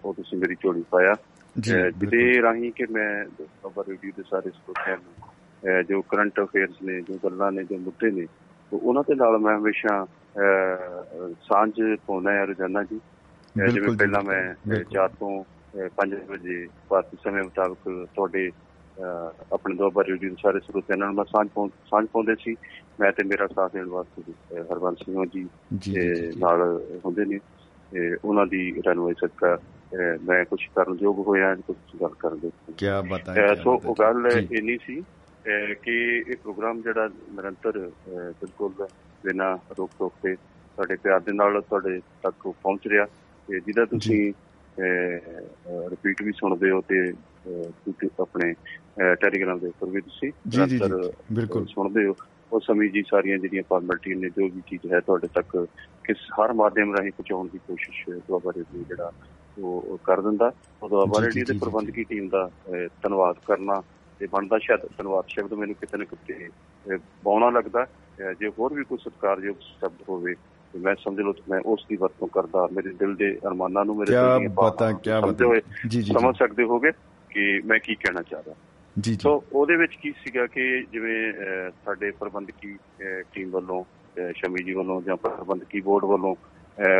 ਉਹ 0.05 0.15
ਤੁਸੀਂ 0.15 0.39
ਮੇਰੀ 0.39 0.55
ਝੋਲੀ 0.55 0.85
ਪਾਇਆ। 0.91 1.15
ਜਿਹਦੇ 1.59 2.43
ਰਾਹੀਂ 2.43 2.73
ਕਿ 2.73 2.87
ਮੈਂ 2.91 3.25
ਦੁਆਬਾ 3.25 3.85
ਰੇਡੀਓ 3.89 4.11
ਦੇ 4.17 4.23
ਸਾਰੇ 4.31 4.51
ਸਰੋਤਿਆਂ 4.51 4.97
ਨੂੰ 4.97 5.85
ਜੋ 5.85 6.03
ਕਰੰਟ 6.03 6.41
ਅਫੇਅਰਸ 6.41 6.83
ਨੇ 6.83 7.01
ਜੋ 7.01 7.19
ਗੱਲਾਂ 7.25 7.53
ਨੇ 7.53 7.65
ਜੋ 7.65 7.79
ਮੁੱਦੇ 7.79 8.11
ਨੇ 8.11 8.27
ਉਹਨਾਂ 8.73 9.03
ਦੇ 9.09 9.15
ਨਾਲ 9.15 9.39
ਮੈਂ 9.39 9.59
ਹਮੇਸ਼ਾ 9.59 10.07
ਸਾਂਝ 11.43 11.73
ਪਾਉਂਦਾ 12.07 12.33
ਹਾਂ 12.33 12.47
ਰੋਜ਼ਾਨਾ 12.47 12.83
ਜੀ। 12.83 13.01
ਜਿਵੇਂ 13.73 13.97
ਪਹਿਲਾਂ 13.97 14.23
ਮੈਂ 14.23 14.55
ਬਿਲਕੁਲ। 14.69 14.97
4 14.97 15.09
ਤੋਂ 15.21 15.45
5 15.97 16.27
ਵਜੇ 16.29 16.69
ਭਾਰਤੀ 16.89 17.17
ਸਮੇਂ 17.25 17.43
ਮੁਤਾਬਕ 17.43 18.07
ਤੁਹਾਡੇ 18.17 18.51
ਆਪਣੇ 19.53 19.75
ਦੁਆਬਾ 19.75 20.03
ਰੇਡੀਓ 20.05 20.31
ਦੇ 20.31 20.37
ਸਾਰੇ 20.43 20.61
ਸਰੋਤਿਆਂ 20.61 20.99
ਨਾਲ 20.99 21.13
ਮੈਂ 21.13 21.25
ਸਾਂਝ 21.25 21.49
ਪਾਉਂ 21.55 21.69
ਸਾਂਝ 21.69 22.07
ਪਾਉਂਦੇ 22.13 22.35
ਸੀ। 22.41 22.55
ਮੈਂ 23.01 23.13
ਤੇ 23.13 23.25
ਮੇਰਾ 23.25 23.47
ਸਾਥ 23.47 23.73
ਦੇਣ 23.73 23.87
ਵਾਸਤੇ 23.87 24.23
ਅਹ, 24.33 24.63
ਹਰਬੰਸ 24.73 24.99
ਸਿੰਘ 24.99 25.25
ਜੀ 25.27 25.49
ਨਾਲ 26.39 26.83
ਹੁੰਦੇ 27.05 27.25
ਨੇ। 27.25 27.39
ਤੇ 27.93 28.17
ਉਹਨਾਂ 28.25 28.47
ਦੀ 28.47 28.73
ਰਹਿਨੁਮਾਈ 28.87 29.15
ਸਦਕਾ 29.15 29.59
ਮੈਂ 30.23 30.45
ਕੁਝ 30.45 30.61
ਕਰਨ 30.75 30.97
ਯੋਗ 31.03 31.19
ਹੋਇਆ 31.19 31.55
ਕੁਝ 31.55 31.77
ਗੱਲ 32.01 32.15
ਕਰਨ 32.19 32.39
ਦੇ। 32.39 32.51
ਕੀ 32.77 32.87
ਬਾਤ 33.09 33.29
ਹੈ 33.29 33.55
ਸੋ 33.55 33.81
ਉਹ 33.87 33.95
ਗੱਲ। 33.99 34.27
ਇੰਨੀ 34.53 34.79
ਸੀ 34.87 35.03
ਕਿ 35.83 36.25
ਇਹ 36.29 36.37
ਪ੍ਰੋਗਰਾਮ 36.37 36.83
ਜਿਹੜਾ 36.83 37.07
ਨਿਰੰਤਰ 37.07 37.91
ਬਿਲਕੁਲ 38.09 38.73
ਬਿਨਾਂ 39.25 39.57
ਰੋਕ 39.79 39.91
ਟੋਕ 39.99 40.13
ਤੇ 40.23 40.35
ਤੁਹਾਡੇ 40.35 40.97
ਪਿਆਰ 40.97 41.21
ਦੇ 41.21 41.33
ਨਾਲ 41.33 41.61
ਤੁਹਾਡੇ 41.61 42.01
ਤੱਕ 42.23 42.49
ਪਹੁੰਚ 42.49 42.87
ਰਿਹਾ। 42.87 43.07
ਤੇ 43.49 43.61
ਜਿਹਦਾ 43.61 43.85
ਤੁਸੀਂ 43.85 44.33
ਰਿਪੀਟ 45.91 46.23
ਵੀ 46.23 46.33
ਸੁਣਦੇ 46.33 46.71
ਹੋ 46.71 46.81
ਤੇ 46.81 47.13
ਆਪਣੇ 48.21 48.55
ਟੈਲੀਗ੍ਰਾਮ 49.21 49.59
ਦੇ 49.59 49.67
ਉੱਪਰ 49.67 49.87
ਵੀ 49.91 50.01
ਤੁਸੀਂ 50.01 50.31
ਜੀ, 50.49 50.65
ਜੀ, 50.69 50.79
ਬਿਲਕੁਲ। 51.33 51.67
ਸੁਣਦੇ 51.67 52.07
ਹੋ। 52.07 52.15
ਉਸ 52.53 52.67
ਸਮੇਂ 52.67 52.89
ਜੀ 52.91 53.03
ਸਾਰੀਆਂ 53.11 53.39
ਜਿਹੜੀਆਂ 53.39 53.63
ਫਾਰਮੈਲਿਟੀ 53.69 54.15
ਨੇ 54.15 54.29
ਜੋ 54.29 54.49
ਵੀ 54.49 54.61
ਚੀਜ਼ 54.69 54.93
ਹੈ 54.93 55.01
ਤੁਹਾਡੇ 55.01 55.29
ਤੱਕ 55.35 55.57
ਕਿਸ 56.05 56.17
ਹਰ 56.33 56.53
ਮਾਧਿਅਮ 56.53 56.95
ਰਾਹੀਂ 56.97 57.11
ਪਹੁੰਚਾਉਣ 57.13 57.49
ਦੀ 57.53 57.59
ਕੋਸ਼ਿਸ਼ 57.67 58.05
ਦੁਆਬਾ 58.29 58.53
ਰੇਡੀਓ 58.57 58.85
ਜਿਹੜਾ 58.89 59.11
ਉਹ 59.59 59.85
ਉਹ 59.89 59.99
ਕਰ 60.05 60.21
ਦਿੰਦਾ। 60.21 60.51
ਉਹ 60.83 60.89
ਦੁਆਬਾ 60.89 61.21
ਰੇਡੀਓ 61.23 61.45
ਦੇ 61.45 61.59
ਪ੍ਰਬੰਧਕੀ 61.59 62.05
ਟੀਮ 62.05 62.29
ਦਾ 62.29 62.49
ਧੰਨਵਾਦ 63.03 63.37
ਕਰਨਾ 63.47 63.83
ਤੇ 64.21 64.27
ਬਣਦਾ 64.27 64.59
ਸ਼ਾਇਦ 64.59 64.87
ਧੰਨਵਾਦ 64.99 65.25
ਸ਼ਬਦ 65.29 65.53
ਮੈਨੂੰ 65.55 65.75
ਕਿਤੇ 65.75 65.99
ਨਾ 65.99 66.05
ਕਿਤੇ 66.05 66.99
ਬਾਉਣਾ 67.25 67.51
ਲੱਗਦਾ। 67.51 67.87
ਜੇ 68.41 68.49
ਹੋਰ 68.59 68.75
ਵੀ 68.75 68.85
ਕੋਈ 68.85 68.99
ਸਤਿਕਾਰਯੋਗ 68.99 69.57
ਸ਼ਬਦ 69.61 70.03
ਹੋਵੇ 70.09 70.35
ਤੇ 70.75 70.79
ਮੈਂ 70.79 70.95
ਸਮਝ 70.95 71.21
ਲਓ 71.21 71.35
ਮੈਂ 71.51 71.61
ਉਸ 71.67 71.85
ਦੀ 71.89 71.97
ਵਰਤੋਂ 71.97 72.29
ਕਰਦਾ। 72.29 72.67
ਮੇਰੇ 72.73 72.93
ਦਿਲ 72.99 73.15
ਦੇ 73.17 73.31
ਅਰਮਾਨਾਂ 73.47 73.85
ਨੂੰ 73.85 73.97
ਮੇਰੇ 73.97 74.13
ਦਿਲ 74.13 74.39
ਦੀਆਂ 74.39 74.51
ਬਾਤਾਂ 74.57 74.93
ਸਮਝ 76.03 76.35
ਸਕਦੇ 76.37 76.65
ਹੋਗੇ। 76.65 76.91
ਕਿ 77.31 77.61
ਮੈਂ 77.65 77.79
ਕੀ 77.79 77.95
ਕਹਿਣਾ 77.95 78.23
ਚਾਹ 78.23 78.41
ਰਿਹਾ। 78.41 78.57
ਜੀ 79.01 79.11
ਜੀ। 79.11 79.19
ਸੋ 79.23 79.45
ਉਹਦੇ 79.53 79.77
ਵਿੱਚ 79.77 79.93
ਕੀ 80.03 80.13
ਸੀਗਾ 80.13 80.47
ਕਿ 80.47 80.87
ਜਿਵੇਂ 80.93 81.33
ਸਾਡੇ 81.85 82.11
ਪ੍ਰਬੰਧਕੀ 82.11 82.77
ਟੀਮ 83.33 83.51
ਵੱਲੋਂ 83.51 83.85
ਸ਼ਮੀ 84.37 84.65
ਜੀ 84.65 84.73
ਵੱਲੋਂ 84.73 85.03
ਜਾਂ 85.03 85.17
ਪ੍ਰਬੰਧਕੀ 85.17 85.81
ਬੋਰਡ 85.81 86.05
ਵੱਲੋਂ 86.05 86.35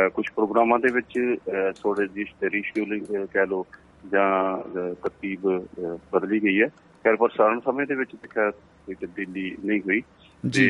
ਕੁਝ 0.09 0.25
ਪ੍ਰੋਗਰਾਮਾਂ 0.35 0.79
ਦੇ 0.79 0.91
ਵਿੱਚ 0.91 1.35
ਥੋੜੇ 1.81 2.07
ਜਿਹੀ 2.07 2.25
ਰੀਸ਼ਡਿਊਲਿੰਗ 2.43 3.27
ਕਹਿ 3.33 3.47
ਲਓ 3.47 3.65
ਜਾਂ 4.11 4.57
ਤਰਤੀਬ 4.95 5.65
ਬਦਲੀ 6.13 6.43
ਗਈ 6.43 6.61
ਹੈ। 6.61 6.67
ਖੈਰ 7.03 7.15
ਪਰ 7.15 7.29
ਸਾਰਨ 7.29 7.59
ਸਮੇਂ 7.59 7.87
ਦੇ 7.87 7.95
ਵਿੱਚ 7.95 8.11
ਖੈਰ 8.29 8.51
ਕੋਈ 8.51 8.95
ਤਬਦੀਲੀ 8.95 9.57
ਨਹੀਂ 9.65 9.81
ਹੋਈ। 9.81 10.01
ਜੀ। 10.49 10.69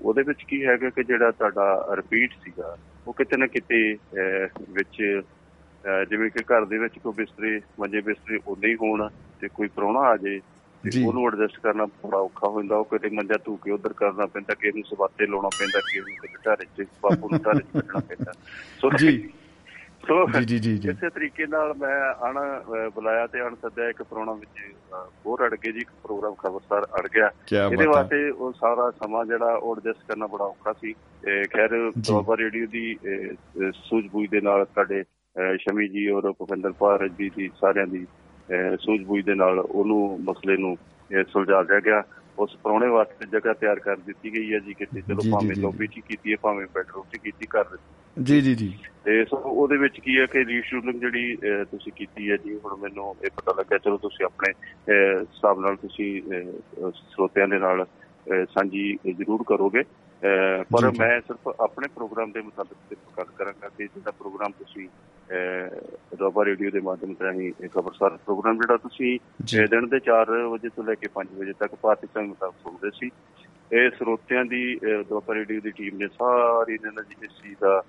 ਉਹਦੇ 0.00 0.22
ਵਿੱਚ 0.22 0.42
ਕੀ 0.48 0.66
ਹੈਗਾ 0.66 0.90
ਕਿ 0.90 1.04
ਜਿਹੜਾ 1.04 1.30
ਤੁਹਾਡਾ 1.30 1.88
ਰਿਪੀਟ 1.96 2.30
ਸੀਗਾ 2.44 2.78
ਉਹ 3.06 3.12
ਕਿਤੇ 3.12 3.36
ਨਾ 3.36 3.46
ਕਿਤੇ 3.46 3.96
ਵਿੱਚ 4.70 5.22
ਜਿਵੇਂ 6.10 6.30
ਕਿ 6.30 6.42
ਘਰ 6.42 6.64
ਦੇ 6.64 6.78
ਵਿੱਚ 6.78 6.98
ਕੋਈ 6.98 7.12
ਬਿਸਤਰੇ 7.16 7.60
ਮੰਜੇ 7.80 8.00
ਬਿਸਤਰੇ 8.00 8.38
ਉਨੇ 8.48 8.68
ਹੀ 8.68 8.74
ਹੋਣ 8.74 9.08
ਤੇ 9.40 9.48
ਕੋਈ 9.48 9.68
ਪ੍ਰਾਹੁਣਾ 9.68 10.00
ਆ 10.00 10.16
ਜਾਏ 10.16 10.40
ਤੇ 10.84 10.90
ਜੀ। 10.90 11.04
ਉਹਨੂੰ 11.04 11.26
ਐਡਜਸਟ 11.28 11.60
ਕਰਨਾ 11.60 11.84
ਬੜਾ 11.84 12.18
ਔਖਾ 12.18 12.48
ਹੋ 12.48 12.62
ਜਾਂਦਾ 12.62 12.76
ਉਹ 12.76 12.84
ਕਿਤੇ 12.84 13.08
ਮੰਜਾ 13.08 13.34
ਧੂ 13.44 13.56
ਕੇ 13.56 13.70
ਉਧਰ 13.70 13.92
ਕਰਨਾ 13.92 14.26
ਪੈਂਦਾ 14.26 14.54
ਕਿ 14.54 14.68
ਇਹਨੂੰ 14.68 14.82
ਸਵਾਤੇ 14.84 15.26
ਲਾਉਣਾ 15.26 15.48
ਪੈਂਦਾ 15.48 15.80
ਕਿ 15.80 15.98
ਇਹਨੂੰ 15.98 16.16
ਕਿਤੇ 16.22 16.38
ਢਾਰੇ 16.46 16.64
'ਚ 16.64 16.88
ਬਾਪੂ 17.02 17.28
ਨੂੰ 17.28 17.40
ਢਾਰੇ 17.42 17.58
'ਚ 17.58 17.66
ਕੱਢਣਾ 17.72 18.00
ਪੈਂਦਾ। 18.08 18.32
ਸੋ 18.80 18.90
ਜੀ। 18.98 19.32
ਸੋ 20.08 20.26
ਜੀ 20.40 20.44
ਜੀ 20.44 20.58
ਜੀ 20.58 20.78
ਜੀ। 20.78 20.88
ਇਸੇ 20.88 21.08
ਤਰੀਕੇ 21.10 21.46
ਨਾਲ 21.46 21.74
ਮੈਂ 21.74 22.30
ਅਣ 22.30 22.34
ਬੁਲਾਇਆ 22.94 23.26
ਤੇ 23.26 23.40
ਅਣ 23.40 23.54
ਸੱਦਿਆ 23.54 23.88
ਇੱਕ 23.88 24.02
ਪ੍ਰਾਹੁਣਾ 24.02 24.32
ਵਿੱਚ 24.32 24.74
ਹੋਰ 25.26 25.46
ਅੜ 25.46 25.54
ਗਏ 25.54 25.72
ਜੀ 25.72 25.78
ਇੱਕ 25.78 25.90
ਪ੍ਰੋਗਰਾਮ 26.02 26.34
ਖਬਰਸਾਰ 26.34 26.84
ਅੜ 26.84 27.08
ਗਿਆ। 27.14 27.30
ਇਹਦੇ 27.70 27.86
ਵਾਸਤੇ 27.86 28.30
ਉਹ 28.30 28.52
ਸਾਰਾ 28.52 28.90
ਸਮਾਂ 28.90 29.24
ਜਿਹੜਾ 29.24 29.54
ਉਹ 29.54 29.76
ਐਡਜਸਟ 29.76 30.06
ਕਰਨਾ 30.08 30.26
ਬੜਾ 30.26 30.44
ਔਖਾ 30.44 30.72
ਸੀ। 30.72 30.92
ਖੈਰ 31.52 31.92
ਦੁਆਬਾ 31.98 32.36
ਰੇਡੀਓ 32.36 32.66
ਦੀ 32.66 32.96
ਸੂਝ-ਬੂਝ 33.74 34.30
ਦੇ 34.30 34.40
ਨਾਲ 34.40 34.66
ਸਾਡੇ 34.74 35.04
ਸ਼ਮੀ 35.60 35.88
ਜੀ 35.88 36.08
ਔਰ 36.08 36.32
ਭੁਪਿੰਦਰ 36.38 36.72
ਪਾਰ 36.78 37.08
ਜੀ 37.08 37.30
ਦੀ 37.36 37.50
ਸਾਰਿਆਂ 37.60 37.86
ਦੀ 37.86 38.06
ਸੂਝ-ਬੂਝ 38.80 39.24
ਦੇ 39.24 39.34
ਨਾਲ 39.34 39.58
ਉਹਨੂੰ 39.58 40.18
ਮਸਲੇ 40.24 40.56
ਨੂੰ 40.56 40.76
ਸੁਲਝਾ 41.32 41.60
ਲਿਆ 41.62 41.80
ਗਿਆ। 41.80 42.02
ਉਸ 42.38 42.54
ਪ੍ਰਾਹੁਣੇ 42.62 42.86
ਵਾਸਤੇ 42.88 43.26
ਜਗ੍ਹਾ 43.32 43.52
ਤਿਆਰ 43.52 43.78
ਕਰ 43.80 43.96
ਦਿੱਤੀ 44.06 44.32
ਗਈ 44.34 44.52
ਹੈ 44.54 44.58
ਜੀ 44.58 44.74
ਕਿਤੇ 44.74 45.00
ਚਲੋ 45.00 45.30
ਭਾਵੇਂ 45.32 45.56
ਲੌਬੀ 45.56 45.86
'ਚ 45.86 46.00
ਕੀਤੀ 46.08 46.32
ਹੈ 46.32 46.36
ਭਾਵੇਂ 46.42 46.66
ਬੈਡਰੂਮ 46.74 47.04
'ਚ 47.12 47.18
ਕੀਤੀ 47.24 47.46
ਕਰ 47.50 47.64
ਦਿੱਤੀ 47.64 48.22
ਜੀ 48.22 48.40
ਜੀ 48.40 48.54
ਜੀ। 48.54 48.72
ਤੇ 49.04 49.24
ਸੋ 49.24 49.36
ਉਹਦੇ 49.36 49.76
ਵਿੱਚ 49.76 50.00
ਕੀ 50.00 50.18
ਹੈ 50.18 50.26
ਕਿ 50.32 50.44
ਰੀਸ਼ੂਡਿੰਗ 50.44 51.00
ਜਿਹੜੀ 51.00 51.36
ਤੁਸੀਂ 51.70 51.92
ਕੀਤੀ 51.96 52.30
ਹੈ 52.30 52.36
ਜੀ 52.44 52.58
ਹੁਣ 52.64 52.76
ਮੈਨੂੰ 52.80 53.14
ਇਹ 53.24 53.30
ਪਤਾ 53.36 53.54
ਲੱਗਾ 53.58 53.78
ਚਲੋ 53.78 53.96
ਤੁਸੀਂ 53.96 54.24
ਆਪਣੇ 54.24 54.52
ਹਿਸਾਬ 54.90 55.60
ਨਾਲ 55.60 55.76
ਤੁਸੀਂ 55.76 56.10
ਸਰੋਤਿਆਂ 56.90 57.48
ਦੇ 57.48 57.58
ਨਾਲ 57.58 57.84
ਸਾਂਝੀ 58.50 58.92
ਜ਼ਰੂਰ 59.06 59.44
ਕਰੋਗੇ। 59.46 59.82
ਪਰ 60.72 60.90
ਮੈਂ 60.98 61.20
ਸਿਰਫ 61.20 61.48
ਆਪਣੇ 61.48 61.88
ਪ੍ਰੋਗਰਾਮ 61.94 62.32
ਦੇ 62.32 62.40
ਮੁਤਾਬਕ 62.40 62.76
ਤੇ 62.90 62.96
ਗੱਲ 63.18 63.24
ਕਰਾਂਗਾ 63.38 63.68
ਕਿ 63.68 63.84
ਜਿਹੜਾ 63.86 64.10
ਪ੍ਰੋਗਰਾਮ 64.10 64.52
ਤੁਸੀਂ 64.52 64.88
ਰੋਬਾ 66.20 66.44
ਰੇਡੀਓ 66.44 66.70
ਦੇ 66.70 66.80
ਮਾਧਿਅਮ 66.80 67.14
ਰਾਹੀਂ 67.22 67.52
ਖਬਰਸਾਰ 67.68 68.10
ਪ੍ਰੋਗਰਾਮ 68.10 68.56
ਜਿਹੜਾ 68.56 68.76
ਤੁਸੀਂ 68.76 69.18
ਦਿਨ 69.70 69.88
ਦੇ 69.88 69.96
4 69.96 70.32
ਵਜੇ 70.48 70.68
ਤੋਂ 70.68 70.84
ਲੈ 70.84 70.94
ਕੇ 70.94 71.08
5 71.14 71.38
ਵਜੇ 71.38 71.52
ਤੱਕ 71.52 71.74
ਭਾਰਤੀ 71.74 72.06
ਸਮੇਂ 72.14 72.26
ਮੁਤਾਬਕ 72.26 72.54
ਸੁਣਦੇ 72.62 72.90
ਸੀ। 72.94 73.10
ਇਹ 73.72 73.90
ਸਰੋਤਿਆਂ 73.90 74.44
ਦੀ 74.44 74.80
ਰੋਬਾ 75.10 75.34
ਰੇਡੀਓ 75.34 75.60
ਦੀ 75.60 75.70
ਟੀਮ 75.70 75.96
ਨੇ 75.96 76.08
ਸਾਰੀ 76.08 76.74
ਐਨਰਜੀ 76.74 77.56
ਦਾ 77.60 77.82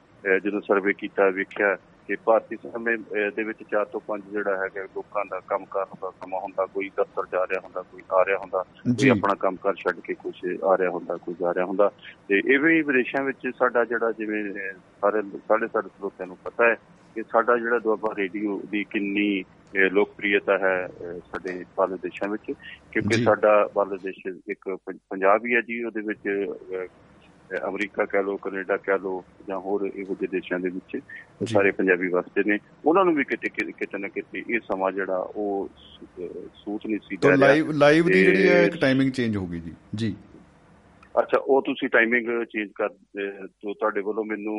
ਜਦੋਂ 0.44 0.62
ਸਰਵੇ 0.62 0.94
ਕੀਤਾ 0.94 1.30
ਵੇਖਿਆ 1.30 1.78
ਕਿ 2.08 2.16
ਭਾਰਤੀ 2.16 2.56
ਸਮੇਂ 2.56 2.98
ਦੇ 3.32 3.44
ਵਿੱਚ 3.44 3.64
4 3.76 3.86
ਤੋਂ 3.86 4.02
5 4.08 4.22
ਜਿਹੜਾ 4.32 4.58
ਹੈਗਾ 4.58 4.84
ਲੋਕਾਂ 4.96 5.26
ਦਾ 5.26 5.40
ਕੰਮ 5.48 5.66
ਕਰਨ 5.66 5.98
ਦਾ 6.02 6.10
ਸਮਾਂ 6.10 6.40
ਹੁੰਦਾ 6.40 6.66
ਕੋਈ 6.66 6.90
ਦਫ਼ਤਰ 6.98 7.24
ਜਾ 7.32 7.46
ਰਿਹਾ 7.46 7.62
ਹੁੰਦਾ 7.64 7.82
ਕੋਈ 7.82 8.02
ਆ 8.12 8.26
ਰਿਹਾ 8.26 8.38
ਹੁੰਦਾ 8.38 8.64
ਕੋਈ 8.90 9.10
ਆਪਣਾ 9.10 9.34
ਕੰਮ 9.36 9.56
ਕਰ 9.56 9.74
ਛੱਡ 9.74 10.00
ਕੇ 10.00 10.14
ਕੁਝ 10.14 10.36
ਆ 10.64 10.78
ਰਿਹਾ 10.78 10.90
ਹੁੰਦਾ 10.90 11.18
ਕੋਈ 11.18 11.36
ਜਾ 11.40 11.54
ਰਿਹਾ 11.54 11.66
ਹੁੰਦਾ। 11.66 11.92
ਤੇ 12.30 12.42
ਇਵੇਂ 12.54 12.76
ਹੀ 12.76 12.82
ਵਿਦੇਸ਼ਾਂ 12.82 13.24
ਵਿੱਚ 13.24 13.48
ਸਾਡਾ 13.60 13.86
ਜਿਹੜਾ 13.86 14.12
ਜਿਵੇਂ 14.12 14.44
ਸਾਰੇ 15.02 15.22
ਸਾਡੇ 15.22 15.68
ਸਾਡੇ 15.68 15.88
ਸਰੋਤਿਆਂ 15.88 16.28
ਨੂੰ 16.28 16.38
ਪਤਾ 16.44 16.70
ਹੈ 16.70 16.76
ਕਿ 17.16 17.24
ਸਾਡਾ 17.24 17.58
ਜਿਹੜਾ 17.58 17.80
ਦੁਆਬਾ 17.80 18.14
ਰੇਡੀਓ 18.18 18.62
ਦੀ 18.72 18.84
ਕਿੰਨੀ 18.84 19.44
ਲੋਕਪ੍ਰਿਯਤਾ 19.92 20.58
ਹੈ 20.58 20.88
ਸਾਡੇ 21.32 21.64
ਬਾਲੇ 21.78 21.98
ਦੇਸ਼ਾਂ 22.04 22.30
ਵਿੱਚ। 22.30 22.52
ਕਿਉਂਕਿ 22.92 23.24
ਸਾਡਾ 23.24 23.70
ਬਾਲੇ 23.76 23.98
ਦੇਸ਼ 24.04 24.28
ਇੱਕ 24.50 24.70
ਪੰਜਾਬ 25.10 25.46
ਹੀ 25.46 25.56
ਹੈ 25.56 25.62
ਜੀ 25.62 25.84
ਉਹਦੇ 25.84 26.02
ਵਿੱਚ 26.02 26.28
ਅਮਰੀਕਾ 27.68 28.06
ਕਹ 28.06 28.18
ਲੋ 28.18 28.38
ਕੈਨੇਡਾ 28.38 28.78
ਕਹ 28.78 28.98
ਲੋ 29.02 29.24
ਜਾਂ 29.48 29.60
ਹੋਰ 29.60 29.86
ਇਹੋ 29.96 30.16
ਜਿਹੇ 30.16 30.28
ਦੇਸ਼ਾਂ 30.28 30.60
ਦੇ 30.60 30.70
ਵਿੱਚ 30.70 30.98
ਸਾਰੇ 31.46 31.72
ਪੰਜਾਬੀ 31.72 32.08
ਵਸਦੇ 32.08 32.44
ਨੇ। 32.46 32.58
ਉਹਨਾਂ 32.86 33.06
ਨੂੰ 33.06 33.16
ਵੀ 33.16 33.24
ਕਿਤੇ 33.24 33.50
ਕਿਤੇ 33.50 33.98
ਨਾ 33.98 34.08
ਕਿਤੇ 34.08 34.44
ਇਹ 34.50 34.60
ਸਮਾਂ 34.60 34.92
ਜਿਹੜਾ 34.92 35.18
ਉਹ 35.36 35.70
ਸੂਚ 36.56 36.86
ਨਹੀਂ 36.88 37.00
ਸੀ 37.04 37.18
ਤਾਂ 37.18 37.38
ਲਾਈਵ 37.38 37.72
ਲਾਈਵ 37.72 38.06
ਦੀ 38.06 38.24
ਜਿਹੜੀ 38.24 38.48
ਹੈ 38.48 38.64
ਇੱਕ 38.64 38.78
ਟਾਈਮਿੰਗ 38.78 39.12
ਚੇਂਜ 39.12 39.38
ਹੋ 39.38 39.48
ਗਈ 39.48 39.60
ਜੀ। 39.60 39.74
ਜੀ। 39.96 40.16
ਅੱਛਾ 41.20 41.38
ਉਹ 41.40 41.62
ਤੁਸੀਂ 41.62 41.90
ਟਾਈਮਿੰਗ 41.90 42.44
ਚੇਂਜ 42.44 42.72
ਕਰ 42.76 42.90
ਤੋਂ 43.48 43.74
ਤੁਹਾਡੇ 43.76 44.02
ਵੱਲੋਂ 44.02 44.26
ਮੈਨੂੰ 44.26 44.58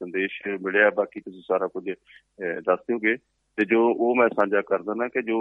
ਸੰਦੇਸ਼ 0.00 0.40
ਮਿਲਿਆ। 0.62 0.90
ਬਾਕੀ 0.90 1.20
ਤੁਸੀਂ 1.20 1.42
ਸਾਰਾ 1.48 1.66
ਕੁਝ 1.66 1.90
ਦੱਸ 2.66 2.80
ਦਿਓਗੇ। 2.88 3.16
ਤੇ 3.56 3.64
ਜੋ 3.64 3.80
ਉਹ 3.96 4.14
ਮੈਂ 4.16 4.28
ਸਾਂਝਾ 4.28 4.60
ਕਰ 4.60 4.82
ਦਿੰਦਾ 4.82 5.08
ਕਿ 5.08 5.22
ਜੋ 5.22 5.36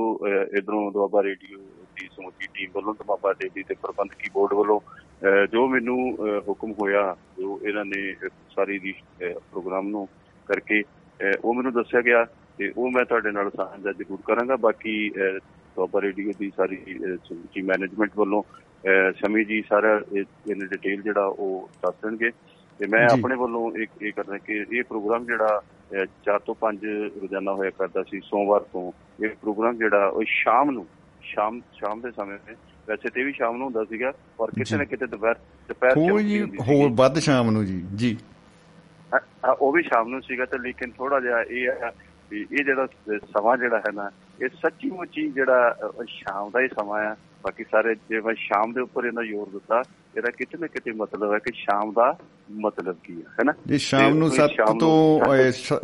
ਇਧਰੋਂ 0.57 0.91
ਦੁਆਬਾ 0.91 1.23
ਰੇਡੀਓ 1.23 1.57
ਦੀ 1.95 2.07
ਸਮੁੱਚੀ 2.15 2.47
ਟੀਮ 2.53 2.71
ਵੱਲੋਂ 2.75 2.93
ਦੁਆਬਾ 2.93 3.31
ਰੇਡੀਓ 3.31 3.63
ਤੇ 3.67 3.75
ਪ੍ਰਬੰਧਕੀ 3.81 4.29
ਬੋਰਡ 4.33 4.53
ਵੱਲੋਂ 4.53 4.79
ਜੋ 5.51 5.67
ਮੈਨੂੰ 5.67 5.97
ਹੁਕਮ 6.47 6.71
ਹੋਇਆ 6.81 7.15
ਜੋ 7.39 7.59
ਇਹਨਾਂ 7.67 7.85
ਨੇ 7.85 8.13
ਸਾਰੀ 8.55 8.79
ਦੀ 8.79 8.93
ਪ੍ਰੋਗਰਾਮ 9.21 9.87
ਨੂੰ 9.87 10.07
ਕਰਕੇ 10.47 10.83
ਉਹ 11.43 11.53
ਮੈਨੂੰ 11.53 11.71
ਦੱਸਿਆ 11.73 12.01
ਗਿਆ 12.01 12.25
ਤੇ 12.57 12.71
ਉਹ 12.77 12.89
ਮੈਂ 12.91 13.03
ਤੁਹਾਡੇ 13.05 13.31
ਨਾਲ 13.31 13.49
ਸਾਂਝਾ 13.49 13.91
ਜ਼ਰੂਰ 13.91 14.19
ਕਰਾਂਗਾ। 14.25 14.55
ਬਾਕੀ 14.55 15.09
ਦੁਆਬਾ 15.09 16.01
ਰੇਡੀਓ 16.01 16.31
ਦੀ 16.39 16.51
ਸਾਰੀ 16.57 16.77
ਸਮੁੱਚੀ 17.27 17.61
ਮੈਨੇਜਮੈਂਟ 17.61 18.17
ਵੱਲੋਂ 18.17 18.43
ਸ਼ਮੀ 19.17 19.43
ਜੀ 19.45 19.61
ਸਾਰਾ 19.69 19.99
ਇਹਨ 20.15 20.67
ਡਿਟੇਲ 20.67 21.01
ਜਿਹੜਾ 21.01 21.25
ਉਹ 21.25 21.69
ਦੱਸ 21.83 21.95
ਦੇਣਗੇ। 22.03 22.31
ਤੇ 22.79 22.87
ਮੈਂ 22.87 23.07
ਆਪਣੇ 23.13 23.35
ਵੱਲੋਂ 23.35 23.71
ਇੱਕ 23.77 23.91
ਇਹ 24.01 24.11
ਕਰਨਾ 24.11 24.37
ਕਿ 24.37 24.65
ਇਹ 24.71 24.83
ਪ੍ਰੋਗਰਾਮ 24.83 25.25
ਜਿਹੜਾ 25.25 25.61
4 26.25 26.39
ਤੋਂ 26.45 26.55
5 26.61 26.85
ਰੋਜ਼ਾਨਾ 27.21 27.53
ਹੋਇਆ 27.53 27.69
ਕਰਦਾ 27.69 28.03
ਸੀ 28.03 28.19
ਸੋਮਵਾਰ 28.25 28.61
ਤੋਂ 28.73 28.91
ਇਹ 29.23 29.29
ਪ੍ਰੋਗਰਾਮ 29.41 29.77
ਜਿਹੜਾ 29.77 30.07
ਉਹ 30.07 30.23
ਸ਼ਾਮ 30.27 30.71
ਨੂੰ 30.71 30.85
ਸ਼ਾਮ 31.23 31.59
ਸ਼ਾਮ 31.73 32.01
ਦੇ 32.01 32.11
ਸਮੇਂ 32.11 32.37
ਵੈਸੇ 32.87 33.09
ਤੇ 33.09 33.23
ਵੀ 33.23 33.31
ਸ਼ਾਮ 33.33 33.57
ਨੂੰ 33.57 33.65
ਹੁੰਦਾ 33.65 33.83
ਸੀਗਾ 33.83 34.11
ਪਰ 34.37 34.51
ਕਿਤੇ 34.51 34.77
ਨਾ 34.77 34.83
ਕਿਤੇ 34.83 35.05
ਦੁਪਹਿਰ 35.07 35.35
ਦੁਪਹਿਰ 35.69 35.97
ਹੋਰ 35.99 36.21
ਜੀ 36.21 36.39
ਹੋਰ 36.69 36.89
ਵੱਧ 36.95 37.19
ਸ਼ਾਮ 37.19 37.51
ਨੂੰ 37.51 37.65
ਜੀ 37.65 37.81
ਜੀ। 37.95 38.17
ਉਹ 39.59 39.71
ਵੀ 39.73 39.81
ਸ਼ਾਮ 39.83 40.09
ਨੂੰ 40.09 40.21
ਸੀਗਾ 40.21 40.45
ਤੇ 40.45 40.57
ਲੇਕਿਨ 40.57 40.91
ਥੋੜਾ 40.91 41.19
ਜਿਹਾ 41.19 41.41
ਇਹ 41.41 41.67
ਹੈ 41.81 41.91
ਇਹ 42.31 42.63
ਜਿਹੜਾ 42.65 42.85
ਸਮਾਂ 43.27 43.57
ਜਿਹੜਾ 43.57 43.77
ਹੈ 43.77 43.91
ਨਾ 43.93 44.09
ਇਹ 44.41 44.49
ਸੱਚੀ 44.61 44.89
ਮੁੱਚੀ 44.89 45.27
ਜਿਹੜਾ 45.31 45.89
ਸ਼ਾਮ 46.09 46.49
ਦਾ 46.49 46.61
ਹੀ 46.61 46.67
ਸਮਾਂ 46.69 46.99
ਆ। 47.05 47.15
ਬਾਕੀ 47.43 47.63
ਸਾਰੇ 47.63 47.93
ਜਿਵੇਂ 48.09 48.33
ਸ਼ਾਮ 48.35 48.73
ਦੇ 48.73 48.81
ਉੱਪਰ 48.81 49.05
ਇਹਨਾਂ 49.05 49.23
ਜ਼ੋਰ 49.23 49.47
ਦਿੱਤਾ 49.49 49.81
ਇਹਦਾ 50.17 50.29
ਕਿਤੇ 50.31 50.57
ਨਾ 50.57 50.67
ਕਿਤੇ 50.67 50.91
ਮਤਲਬ 50.91 51.33
ਹੈ 51.33 51.39
ਕਿ 51.39 51.51
ਸ਼ਾਮ 51.55 51.91
ਦਾ 51.93 52.15
ਮਤਲਬ 52.59 52.95
ਕੀ 53.03 53.13
ਹੈ 53.13 53.29
ਹੈਨਾ 53.39 53.53
ਜੀ 53.67 53.77
ਸ਼ਾਮ 53.77 54.17
ਨੂੰ 54.17 54.29
7 54.31 54.55
ਤੋਂ 54.79 54.93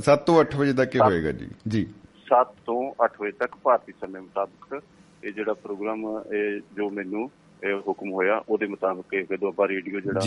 7 0.03 0.15
ਤੋਂ 0.25 0.39
8 0.41 0.55
ਵਜੇ 0.57 0.73
ਤੱਕ 0.73 0.95
ਹੋਏਗਾ 1.01 1.31
ਜੀ 1.31 1.47
ਜੀ। 1.67 1.85
7 2.27 2.53
ਤੋਂ 2.65 2.81
8 3.03 3.09
ਵਜੇ 3.21 3.31
ਤੱਕ 3.39 3.55
ਭਾਰਤੀ 3.63 3.93
ਸਮੇਂ 4.01 4.21
ਮੁਤਾਬਕ 4.21 4.81
ਇਹ 5.24 5.32
ਜਿਹੜਾ 5.32 5.53
ਪ੍ਰੋਗਰਾਮ 5.53 6.22
ਇਹ 6.34 6.61
ਜੋ 6.76 6.89
ਮੈਨੂੰ 6.89 7.32
ਇਹ 7.63 7.74
ਹੁਕਮ 7.88 8.11
ਹੋਇਆ 8.11 8.43
ਉਹਦੇ 8.49 8.67
ਮੁਤਾਬਕ 8.67 9.13
ਇਹ 9.13 9.26
ਦੁਆਬਾ 9.39 9.67
ਰੇਡੀਓ 9.67 9.99
ਜਿਹੜਾ 9.99 10.20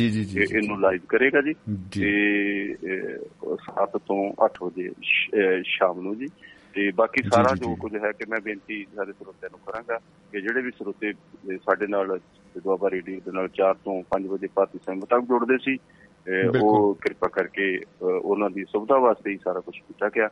ਇਹਨੂੰ 0.57 0.81
ਲਾਈਵ 0.81 1.01
ਕਰੇਗਾ 1.09 1.41
ਜੀ 1.41 1.55
ਤੇ 2.01 2.11
7 3.55 3.99
ਤੋਂ 4.07 4.33
8 4.47 4.49
ਵਜੇ 4.63 4.91
ਸ਼ਾਮ 5.65 6.01
ਨੂੰ 6.01 6.19
ਜੀ। 6.19 6.27
ਤੇ 6.75 6.91
ਬਾਕੀ 6.91 7.23
ਸਾਰਾ 7.23 7.55
ਜੋ 7.55 7.75
ਕੁਝ 7.75 7.97
ਹੈ 7.97 8.13
ਕਿ 8.13 8.25
ਮੈਂ 8.29 8.41
ਬੇਨਤੀ 8.41 8.87
ਸਾਰੇ 8.97 9.13
ਸਰੋਤਿਆਂ 9.13 9.51
ਨੂੰ 9.51 9.61
ਕਰਾਂਗਾ 9.67 9.99
ਕਿ 10.33 10.41
ਜਿਹੜੇ 10.41 10.63
ਵੀ 10.63 10.71
ਸਰੋਤੇ 10.71 11.13
ਸਾਡੇ 11.57 11.87
ਨਾਲ 11.87 12.19
ਦੁਆਬਾ 12.65 12.91
ਰੇਡੀਓ 12.91 13.21
ਦੇ 13.25 13.33
ਨਾਲ 13.33 13.49
4 13.61 13.75
ਤੋਂ 13.85 14.03
5 14.11 14.29
ਵਜੇ 14.29 14.49
ਭਾਰਤੀ 14.55 14.79
ਸਮੇਂ 14.87 14.97
ਮੁਤਾਬਕ 14.97 15.29
ਜੁੜਦੇ 15.29 15.59
ਸੀ 15.59 15.79
ਉਹ 16.61 16.95
ਕਿਰਪਾ 16.95 17.29
ਕਰਕੇ 17.29 17.81
ਉਹਨਾਂ 18.01 18.51
ਦੀ 18.51 18.65
ਸੁਵਿਧਾ 18.65 18.99
ਵਾਸਤੇ 18.99 19.31
ਹੀ 19.31 19.39
ਸਾਰਾ 19.45 19.61
ਕੁਝ 19.61 19.79
ਕੀਤਾ 19.79 20.09
ਗਿਆ। 20.09 20.29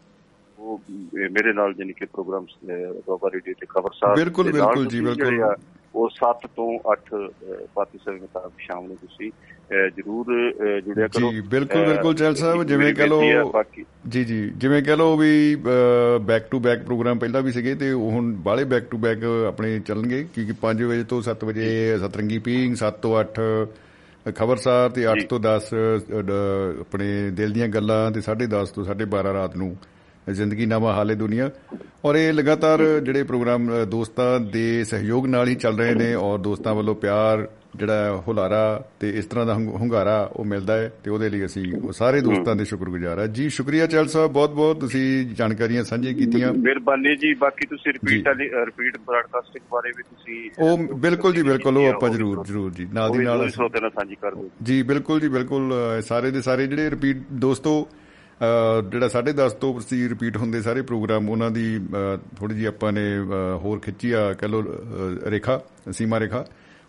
ਉਹ 0.61 0.81
ਮੇਰੇ 1.15 1.53
ਨਾਲ 1.53 1.75
ਜਾਨੀ 1.75 1.93
ਕਿ 1.93 2.07
ਪ੍ਰੋਗਰਾਮ 2.07 2.47
ਦੁਆਬਾ 2.73 3.31
ਰੇਡੀਓ 3.35 3.55
ਤੇ 3.61 3.67
ਖਬਰਸਾਰ 3.69 4.17
ਬਿਲਕੁਲ 4.17 4.53
ਬਿਲਕੁਲ 4.53 4.87
ਜੀ 4.87 5.01
ਬਿਲਕੁਲ। 5.01 5.55
ਉਹ 5.95 6.11
7 6.17 6.47
ਤੋਂ 6.57 6.79
8 6.93 7.29
ਪਾਤੀ 7.75 7.99
ਸਮੇਂ 8.05 8.21
ਮੁਤਾਬਕ 8.21 8.53
ਸ਼ਾਮ 8.59 8.87
ਨੂੰ 8.87 8.97
ਤੁਸੀਂ 8.97 9.31
ਜਰੂਰ 9.97 10.27
ਜੁੜਿਆ 10.81 11.07
ਕਰੋ। 11.07 11.31
ਜੀ 11.33 11.41
ਬਿਲਕੁਲ 11.41 11.87
ਬਿਲਕੁਲ 11.87 12.15
ਚੈਲ 12.15 12.35
ਸਾਹਿਬ 12.35 12.63
ਜਿਵੇਂ 12.65 12.95
ਕਹ 12.95 13.03
ਲੋ 13.03 13.23
ਜੀ 14.09 14.25
ਜੀ 14.25 14.51
ਜਿਵੇਂ 14.57 14.83
ਕਹ 14.83 14.91
ਲੋ 14.91 15.17
ਵੀ 15.17 15.57
ਬੈਕ 16.21 16.51
ਟੂ 16.51 16.61
ਬੈਕ 16.61 16.85
ਪ੍ਰੋਗਰਾਮ 16.85 17.19
ਪਹਿਲਾਂ 17.19 17.43
ਵੀ 17.43 17.53
ਸੀਗੇ 17.53 17.75
ਤੇ 17.75 17.93
ਹੁਣ 17.93 18.33
ਬਾਲੇ 18.35 18.65
ਬੈਕ 18.65 18.85
ਟੂ 18.85 18.99
ਬੈਕ 18.99 19.25
ਆਪਣੇ 19.49 19.81
ਚੱਲਣਗੇ 19.81 20.27
ਕਿਉਂਕਿ 20.35 20.55
5 20.63 20.89
ਵਜੇ 20.89 21.05
ਤੋਂ 21.05 21.23
7 21.23 21.47
ਵਜੇ 21.47 21.99
ਸਤਰੰਗੀ 21.99 22.39
ਪੀਂਗ 22.39 22.75
7 22.75 23.01
ਤੋਂ 23.03 23.21
8 23.23 23.47
ਖਬਰਸਾਰ 24.35 24.91
ਤੇ 24.91 25.07
8 25.07 25.15
ਤੋਂ 25.29 25.41
10 25.41 25.71
ਆਪਣੇ 26.81 27.31
ਦਿਲ 27.31 27.53
ਦੀਆਂ 27.53 27.69
ਗੱਲਾਂ 27.69 28.11
ਤੇ 28.11 28.21
10:30 28.21 28.75
ਤੋਂ 28.75 28.85
12:30 28.85 29.33
ਰਾਤ 29.33 29.57
ਨੂੰ 29.57 29.77
ਜ਼ਿੰਦਗੀ 30.33 30.67
ਨਾਮਾ 30.67 30.93
ਹਾਲੇ 30.93 31.15
ਦੁਨੀਆ। 31.15 31.51
ਔਰ 32.05 32.15
ਇਹ 32.17 32.33
ਲਗਾਤਾਰ 32.33 33.01
ਜਿਹੜੇ 33.01 33.23
ਪ੍ਰੋਗਰਾਮ 33.23 33.71
ਦੋਸਤਾਂ 33.85 34.41
ਦੇ 34.41 34.85
ਸਹਿਯੋਗ 34.85 35.27
ਨਾਲ 35.27 35.49
ਹੀ 35.49 35.55
ਚੱਲ 35.55 35.79
ਰਹੇ 35.79 35.95
ਨੇ 35.95 36.15
ਔਰ 36.15 36.39
ਦੋਸਤਾਂ 36.39 36.75
ਵੱਲੋਂ 36.75 36.95
ਪਿਆਰ 36.95 37.49
ਜਿਹੜਾ 37.77 38.23
ਹੁਲਾਰਾ 38.29 38.85
ਤੇ 39.01 39.11
ਇਸ 39.11 39.25
ਤਰ੍ਹਾਂ 39.25 39.47
ਦਾ 39.47 39.55
ਹੁੰਗਾਰਾ 39.55 40.31
ਉਹ 40.33 40.45
ਮਿਲਦਾ 40.45 40.77
ਹੈ 40.77 40.93
ਤੇ 41.05 41.11
ਉਹਦੇ 41.11 41.29
ਲਈ 41.31 41.45
ਅਸੀਂ 41.45 41.77
ਉਹ 41.83 41.93
ਸਾਰੇ 41.93 42.21
ਦੋਸਤਾਂ 42.21 42.57
ਦੇ 42.57 42.65
ਸ਼ੁਕਰਗੁਜ਼ਾਰ 42.65 43.19
ਹਾਂ। 43.19 43.27
ਜੀ 43.27 43.49
ਸ਼ੁਕਰੀਆ 43.49 43.87
ਚਲ 43.87 44.07
ਸਾਹਿਬ 44.07 44.33
ਬਹੁਤ 44.33 44.51
ਬਹੁਤ 44.51 44.81
ਤੁਸੀਂ 44.81 45.27
ਜਾਣਕਾਰੀਆਂ 45.27 45.85
ਸਾਂਝੀਆਂ 45.85 46.15
ਕੀਤੀਆਂ। 46.15 46.53
ਮਿਹਰਬਾਨੀ 46.53 47.17
ਜੀ 47.17 47.35
ਬਾਕੀ 47.35 47.67
ਤੁਸੀਂ 47.67 47.93
ਰਿਪੀਟ 47.93 48.29
ਵਾਲੀ 48.29 48.49
ਰਿਪੀਟ 48.49 48.97
ਬ੍ਰਾਡਕਾਸਟਿੰਗ 48.97 49.65
ਬਾਰੇ 49.73 49.93
ਵੀ 49.97 50.03
ਤੁਸੀਂ 50.03 50.51
ਉਹ 50.59 50.79
ਬਿਲਕੁਲ 50.79 51.33
ਜੀ 51.33 51.43
ਬਿਲਕੁਲ 51.43 51.77
ਉਹ 51.77 51.87
ਆਪਾਂ 51.87 52.11
ਜਰੂਰ 52.11 52.45
ਜਰੂਰ 52.47 52.73
ਜੀ 52.73 52.89
ਨਾਲ 52.95 53.11
ਦੀ 53.11 53.19
ਨਾਲ 53.19 53.51
ਸਾਂਝੀ 53.51 54.15
ਕਰ 54.15 54.35
ਦਿਓ। 54.35 54.51
ਜੀ 54.63 54.83
ਬਿਲਕੁਲ 54.83 55.21
ਜੀ 55.21 55.29
ਬਿਲਕੁਲ 55.29 55.75
ਸਾਰੇ 56.09 56.31
ਦੇ 56.31 56.43
ਸਾਰੇ 56.43 56.67
ਜਿਹੜੇ 56.67 56.91
ਰਿਪੀਟ 56.91 57.17
ਦੋਸਤੋ 57.33 57.89
ਜਿਹੜਾ 58.93 59.09
10:30 59.09 59.55
ਤੋਂ 59.61 59.75
ਪ੍ਰਤੀ 59.75 60.09
ਰਿਪੀਟ 60.09 60.37
ਹੁੰਦੇ 60.37 60.63
ਸਾਰੇ 60.63 60.83
ਪ੍ਰੋਗਰਾਮ 60.83 61.31
ਉਹਨਾਂ 61.31 61.51
ਦੀ 61.51 61.81
ਥੋੜੀ 62.39 62.55
ਜੀ 62.55 62.65
ਆਪਾਂ 62.65 62.93
ਨੇ 62.93 63.19
ਹੋਰ 63.57 63.79
ਖਿੱਚੀ 63.79 64.13
ਆ 64.13 64.33
ਕਹ 64.33 64.47
ਲੋ 64.47 64.65
ਰੇਖਾ 65.27 65.61
ਸੀਮਾ 65.93 66.21
ਰੇਖਾ। 66.21 66.45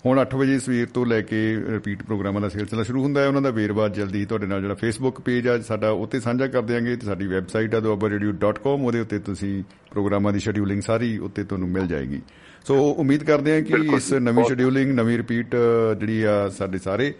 ਹੁਣ 0.05 0.25
8 0.33 0.37
ਵਜੇ 0.37 0.59
ਸਵੇਰ 0.59 0.87
ਤੋਂ 0.87 1.05
ਲੈ 1.05 1.21
ਕੇ 1.21 1.55
ਰਿਪੀਟ 1.69 2.03
ਪ੍ਰੋਗਰਾਮਾਂ 2.03 2.41
ਦਾ 2.41 2.49
ਸਿਲਸਿਲਾ 2.49 2.83
ਸ਼ੁਰੂ 2.83 3.03
ਹੁੰਦਾ 3.03 3.21
ਹੈ 3.21 3.27
ਉਹਨਾਂ 3.27 3.41
ਦਾ 3.41 3.49
ਵੇਰਵਾ 3.49 3.87
ਜਲਦੀ 3.87 4.25
ਤੁਹਾਡੇ 4.25 4.47
ਨਾਲ 4.47 4.61
ਜਿਹੜਾ 4.61 4.75
ਫੇਸਬੁੱਕ 4.75 5.21
ਪੇਜ 5.21 5.47
ਆ 5.47 5.57
ਸਾਡਾ 5.57 5.89
ਉੱਤੇ 5.89 6.19
ਸਾਂਝਾ 6.19 6.47
ਕਰ 6.47 6.61
ਦਿਆਂਗੇ 6.61 6.95
ਤੇ 6.95 7.05
ਸਾਡੀ 7.05 7.27
ਵੈਬਸਾਈਟ 7.27 7.75
ਆ 7.75 7.77
doabaradio.com 7.77 8.69
ਉਹਦੇ 8.69 8.99
ਉੱਤੇ 8.99 9.19
ਤੁਸੀਂ 9.19 9.63
ਪ੍ਰੋਗਰਾਮਾਂ 9.91 10.33
ਦੀ 10.33 10.39
ਸ਼ੈਡਿਊਲਿੰਗ 10.39 10.81
ਸਾਰੀ 10.81 11.17
ਉੱਤੇ 11.17 11.43
ਤੁਹਾਨੂੰ 11.43 11.69
ਮਿਲ 11.69 11.87
ਜਾਏਗੀ। 11.87 12.21
ਸੋ 12.67 12.91
ਉਮੀਦ 12.91 13.23
ਕਰਦੇ 13.23 13.55
ਹਾਂ 13.55 13.61
ਕਿ 13.61 13.73
ਇਸ 13.95 14.13
ਨਵੀਂ 14.13 14.45
ਸ਼ੈਡਿਊਲਿੰਗ 14.45 14.93
ਨਵੀਂ 14.93 15.17
ਰਿਪੀਟ 15.17 15.55
ਜਿਹੜੀ 15.99 16.23
ਆ 16.23 16.49
ਸਾਡੇ 16.49 16.77
ਸਾਰੇ 16.77 17.13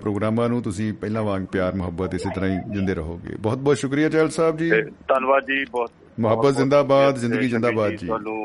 ਪ੍ਰੋਗਰਾਮਾਂ 0.00 0.48
ਨੂੰ 0.48 0.62
ਤੁਸੀਂ 0.62 0.92
ਪਹਿਲਾਂ 0.92 1.22
ਵਾਂਗ 1.22 1.44
ਪਿਆਰ 1.52 1.74
ਮੁਹੱਬਤ 1.74 2.14
ਇਸੇ 2.14 2.30
ਤਰ੍ਹਾਂ 2.34 2.50
ਹੀ 2.50 2.56
ਜਿੰਦੇ 2.74 2.94
ਰਹੋਗੇ। 2.94 3.36
ਬਹੁਤ 3.40 3.58
ਬਹੁਤ 3.58 3.76
ਸ਼ੁਕਰੀਆ 3.76 4.08
ਚੈਲ 4.08 4.28
ਸਾਹਿਬ 4.30 4.56
ਜੀ। 4.56 4.70
ਧੰਨਵਾਦ 4.70 5.42
ਜੀ 5.42 5.64
ਬਹੁਤ 5.70 5.90
ਮੁਹੱਬਤ 6.20 6.56
ਜ਼ਿੰਦਾਬਾਦ 6.56 7.16
ਜ਼ਿੰਦਗੀ 7.16 7.48
ਜ਼ਿੰਦਾਬਾਦ 7.48 7.92
ਜੀ। 7.92 8.06
ਤੁਹਾਨੂੰ 8.06 8.36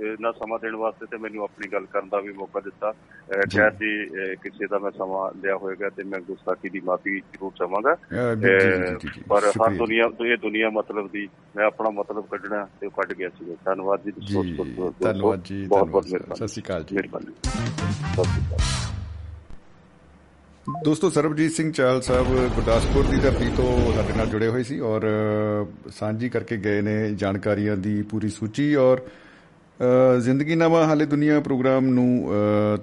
ਇਹਨਾਂ 0.00 0.32
ਸਮਾਂ 0.32 0.58
ਦੇਣ 0.58 0.76
ਵਾਸਤੇ 0.76 1.06
ਤੇ 1.06 1.16
ਮੈਨੂੰ 1.16 1.44
ਆਪਣੀ 1.44 1.68
ਗੱਲ 1.72 1.86
ਕਰਨ 1.86 2.08
ਦਾ 2.08 2.20
ਵੀ 2.20 2.32
ਮੌਕਾ 2.32 2.60
ਦਿੱਤਾ। 2.60 2.92
ਖੈਰ 3.54 3.70
ਜੀ 3.70 3.90
ਕਿਸੇ 4.42 4.66
ਦਾ 4.66 4.78
ਮੈਂ 4.78 4.90
ਸਮਾਂ 4.90 5.30
ਲਿਆ 5.42 5.56
ਹੋਵੇਗਾ 5.56 5.88
ਤੇ 5.88 6.04
ਮੈਂ 6.04 6.20
ਗੁਸਤਾਖੀ 6.20 6.68
ਦੀ 6.68 6.80
ਮਾਫੀ 6.80 7.18
ਜ਼ਰੂਰ 7.20 7.52
ਚਾਹਾਂਗਾ। 7.58 7.94
ਪਰ 9.28 9.50
ਹਰ 9.50 9.74
ਦੁਨੀਆ 9.74 10.04
ਇਹ 10.32 10.36
ਦੁਨੀਆ 10.36 10.70
ਮਤਲਬ 10.70 11.10
ਦੀ 11.12 11.28
ਮੈਂ 11.56 11.66
ਆਪਣਾ 11.66 11.90
ਮਤਲਬ 11.90 12.26
ਕੱਢਣਾ 12.30 12.66
ਤੇ 12.80 12.88
ਕੱਢ 12.88 13.12
ਗਿਆ 13.12 13.28
ਸੀ। 13.28 13.56
ਧੰਨਵਾਦ 13.64 14.00
ਜੀ 14.04 14.10
ਧੰਨਵਾਦ 15.02 15.42
ਜੀ 15.44 15.66
ਬਹੁਤ 15.66 15.88
ਬਹੁਤ 15.88 16.06
ਮਿਹਰਬਾਨੀ। 16.06 16.36
ਸਤਿ 16.36 16.48
ਸ਼੍ਰੀ 16.48 16.62
ਅਕਾਲ 16.62 16.84
ਜੀ। 16.84 16.96
ਮਿਹਰਬਾਨੀ। 16.96 17.32
ਸਤਿ 17.44 18.24
ਸ਼੍ਰੀ 18.24 18.46
ਅਕਾਲ। 18.46 19.03
ਦੋਸਤੋ, 20.84 21.08
ਸਰਬਜੀਤ 21.10 21.52
ਸਿੰਘ 21.52 21.70
ਚਾਲ 21.72 22.00
ਸਾਹਿਬ 22.02 22.26
ਗੁਰਦਾਸਪੁਰ 22.54 23.04
ਦੀ 23.04 23.16
ਧਰਤੀ 23.16 23.48
ਤੋਂ 23.56 23.92
ਸਾਡੇ 23.94 24.12
ਨਾਲ 24.16 24.26
ਜੁੜੇ 24.26 24.46
ਹੋਏ 24.48 24.62
ਸੀ 24.62 24.78
ਔਰ 24.80 25.04
ਸਾਂਝੀ 25.90 26.28
ਕਰਕੇ 26.28 26.56
ਗਏ 26.56 26.80
ਨੇ 26.82 26.94
ਜਾਣਕਾਰੀਆਂ 27.14 27.76
ਦੀ 27.76 28.00
ਪੂਰੀ 28.02 28.28
ਸੂਚੀ 28.28 28.74
ਔਰ 28.74 29.00
ਜ਼ਿੰਦਗੀ 30.20 30.54
ਨਵਾਂ 30.54 30.84
ਹਾਲੇ 30.86 31.06
ਦੁਨੀਆ 31.06 31.40
ਪ੍ਰੋਗਰਾਮ 31.40 31.86
ਨੂੰ 31.86 32.30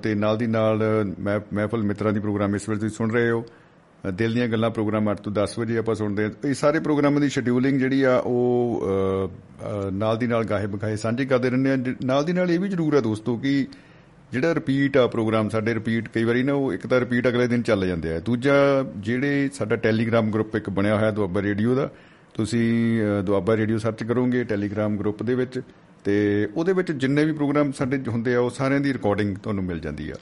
ਤੇ 0.03 0.13
ਨਾਲ 0.15 0.37
ਦੀ 0.37 0.47
ਨਾਲ 0.47 0.83
ਮਹਿਫਲ 1.53 1.83
ਮਿੱਤਰਾਂ 1.83 2.13
ਦੀ 2.13 2.19
ਪ੍ਰੋਗਰਾਮ 2.19 2.55
ਇਸ 2.55 2.69
ਵੇਲੇ 2.69 2.79
ਤੁਸੀਂ 2.79 2.95
ਸੁਣ 2.97 3.11
ਰਹੇ 3.11 3.29
ਹੋ। 3.31 3.43
ਦਿਲ 4.13 4.33
ਦੀਆਂ 4.33 4.47
ਗੱਲਾਂ 4.47 4.69
ਪ੍ਰੋਗਰਾਮ 4.69 5.11
8 5.11 5.15
ਤੋਂ 5.23 5.31
10 5.33 5.59
ਵਜੇ 5.59 5.77
ਆਪਾਂ 5.77 5.95
ਸੁਣਦੇ 5.95 6.23
ਹਾਂ। 6.23 6.31
ਇਹ 6.47 6.53
ਸਾਰੇ 6.53 6.79
ਪ੍ਰੋਗਰਾਮਾਂ 6.79 7.21
ਦੀ 7.21 7.29
ਸ਼ੈਡਿਊਲਿੰਗ 7.29 7.79
ਜਿਹੜੀ 7.79 8.01
ਆ, 8.03 8.17
ਉਹ 8.17 8.83
ਨਾਲ 9.93 10.17
ਦੀ 10.17 10.27
ਨਾਲ 10.27 10.43
ਗਾਹੇ 10.43 10.67
ਬਖਾਏ 10.67 10.95
ਸਾਂਝੀ 10.95 11.25
ਕਰਦੇ 11.25 11.49
ਰਹਿੰਦੇ 11.49 11.71
ਆ 11.71 11.77
ਨਾਲ 12.05 12.25
ਦੀ 12.25 12.33
ਨਾਲ 12.33 12.51
ਇਹ 12.51 12.59
ਵੀ 12.59 12.69
ਜ਼ਰੂਰ 12.69 12.95
ਹੈ 12.95 13.01
ਦੋਸਤੋ 13.01 13.37
ਕਿ 13.37 13.67
ਜਿਹੜਾ 14.32 14.54
ਰਿਪੀਟ 14.54 14.96
ਆ 14.96 15.06
ਪ੍ਰੋਗਰਾਮ 15.06 15.48
ਸਾਡੇ 15.48 15.74
ਰਿਪੀਟ 15.74 16.08
ਕਈ 16.08 16.24
ਵਾਰੀ 16.24 16.42
ਨਾ 16.42 16.52
ਉਹ 16.52 16.72
ਇੱਕ 16.72 16.86
ਤਾਂ 16.86 17.00
ਰਿਪੀਟ 17.00 17.28
ਅਗਲੇ 17.28 17.46
ਦਿਨ 17.46 17.62
ਚੱਲ 17.62 17.86
ਜਾਂਦੇ 17.86 18.14
ਆ 18.14 18.20
ਦੂਜਾ 18.20 18.54
ਜਿਹੜੇ 18.96 19.48
ਸਾਡਾ 19.52 19.76
ਟੈਲੀਗ੍ਰਾਮ 19.76 20.30
ਗਰੁੱਪ 20.30 20.56
ਇੱਕ 20.56 20.70
ਬਣਿਆ 20.70 20.96
ਹੋਇਆ 20.96 21.10
ਦੁਆਬਾ 21.10 21.42
ਰੇਡੀਓ 21.42 21.74
ਦਾ 21.74 21.88
ਤੁਸੀਂ 22.34 23.00
ਅ, 23.02 23.22
ਦੁਆਬਾ 23.22 23.56
ਰੇਡੀਓ 23.56 23.78
ਸਰਚ 23.78 24.02
ਕਰੋਗੇ 24.04 24.44
ਟੈਲੀਗ੍ਰਾਮ 24.44 24.96
ਗਰੁੱਪ 24.96 25.22
ਦੇ 25.22 25.34
ਵਿੱਚ 25.34 25.60
ਤੇ 26.04 26.48
ਉਹਦੇ 26.54 26.72
ਵਿੱਚ 26.72 26.92
ਜਿੰਨੇ 26.92 27.24
ਵੀ 27.24 27.32
ਪ੍ਰੋਗਰਾਮ 27.32 27.72
ਸਾਡੇ 27.72 27.98
ਹੁੰਦੇ 28.08 28.34
ਆ 28.34 28.40
ਉਹ 28.40 28.50
ਸਾਰਿਆਂ 28.50 28.80
ਦੀ 28.80 28.92
ਰਿਕਾਰਡਿੰਗ 28.92 29.36
ਤੁਹਾਨੂੰ 29.36 29.64
ਮਿਲ 29.64 29.80
ਜਾਂਦੀ 29.80 30.10
ਆ 30.10 30.14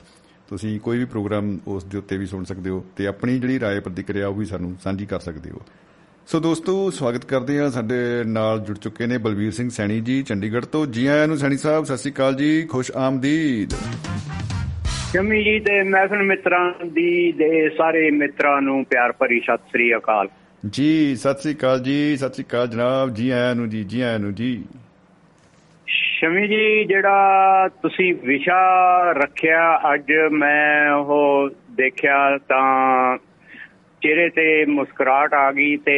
ਤੁਸੀਂ 0.49 0.79
ਕੋਈ 0.81 0.99
ਵੀ 0.99 1.05
ਪ੍ਰੋਗਰਾਮ 1.05 1.59
ਉਸ 1.67 1.85
ਦੇ 1.85 1.99
ਉੱਤੇ 1.99 2.17
ਵੀ 2.17 2.27
ਸੁਣ 2.27 2.45
ਸਕਦੇ 2.45 2.71
ਹੋ 2.71 2.85
ਤੇ 2.97 3.07
ਆਪਣੀ 3.07 3.39
ਜਿਹੜੀ 3.39 3.59
رائے 3.59 3.81
ਪ੍ਰਤੀਕਿਰਿਆ 3.81 4.29
ਉਹ 4.29 4.35
ਵੀ 4.35 4.45
ਸਾਨੂੰ 4.45 4.77
ਸਾਂਝੀ 4.85 5.07
ਕਰ 5.07 5.21
ਸਕਦੇ 5.21 5.51
ਹੋ 5.51 5.61
ਸੋ 6.30 6.40
ਦੋਸਤੋ 6.40 6.74
ਸਵਾਗਤ 6.90 7.24
ਕਰਦੇ 7.26 7.58
ਹਾਂ 7.60 7.70
ਸਾਡੇ 7.70 7.96
ਨਾਲ 8.28 8.60
ਜੁੜ 8.60 8.76
ਚੁੱਕੇ 8.78 9.06
ਨੇ 9.08 9.18
ਬਲਵੀਰ 9.18 9.52
ਸਿੰਘ 9.52 9.70
ਸੈਣੀ 9.70 10.00
ਜੀ 10.00 10.22
ਚੰਡੀਗੜ੍ਹ 10.24 10.66
ਤੋਂ। 10.66 10.86
ਜੀ 10.86 11.06
ਆਇਆਂ 11.08 11.28
ਨੂੰ 11.28 11.38
ਸੈਣੀ 11.38 11.58
ਸਾਹਿਬ 11.58 11.84
ਸਤਿ 11.84 11.98
ਸ਼੍ਰੀ 11.98 12.12
ਅਕਾਲ 12.12 12.36
ਜੀ 12.36 12.62
ਖੁਸ਼ 12.72 12.92
ਆਮਦੀਦ। 12.96 13.74
ਸ਼ਮੀ 15.12 15.44
ਜੀ 15.44 15.60
ਤੇ 15.60 15.82
ਮਹਿਫਲ 15.84 16.22
ਮਿੱਤਰਾਂ 16.24 16.86
ਦੀ 16.86 17.32
ਦੇ 17.32 17.70
ਸਾਰੇ 17.70 18.12
ਮਿੱਤਰਾਂ 18.12 18.62
ਨੂੰ 18.62 18.84
ਪਿਆਰ 18.86 19.12
ਭਰੀ 19.12 19.40
ਸਤਿ 19.40 19.70
ਸ੍ਰੀ 19.72 19.96
ਅਕਾਲ। 19.96 20.28
ਜੀ 20.70 21.16
ਸਤਿ 21.16 21.42
ਸ਼੍ਰੀ 21.42 21.54
ਅਕਾਲ 21.56 21.80
ਜੀ 21.84 22.18
ਸਤਿ 22.18 22.34
ਸ਼੍ਰੀ 22.34 22.46
ਅਕਾਲ 22.50 22.68
ਜਨਾਬ। 22.68 23.14
ਜੀ 23.14 23.30
ਆਇਆਂ 23.30 23.56
ਨੂੰ 23.56 23.70
ਜੀ 23.70 23.84
ਜੀ 23.84 24.02
ਆਇਆਂ 24.02 24.20
ਨੂੰ 24.20 24.34
ਜੀ। 24.36 24.52
ਸ਼ਮੀ 25.88 26.48
ਜੀ 26.48 26.86
ਜਿਹੜਾ 26.86 27.68
ਤੁਸੀਂ 27.82 28.14
ਵਿਸ਼ਾ 28.24 28.62
ਰੱਖਿਆ 29.12 29.80
ਅੱਜ 29.94 30.12
ਮੈਂ 30.32 30.92
ਉਹ 30.92 31.50
ਦੇਖਿਆ 31.72 32.38
ਤਾਂ 32.38 33.18
ਚਿਹਰੇ 34.02 34.30
ਤੇ 34.30 34.66
ਮੁਸਕਰਾਹਟ 34.66 35.34
ਆ 35.34 35.52
ਗਈ 35.52 35.76
ਤੇ 35.78 35.98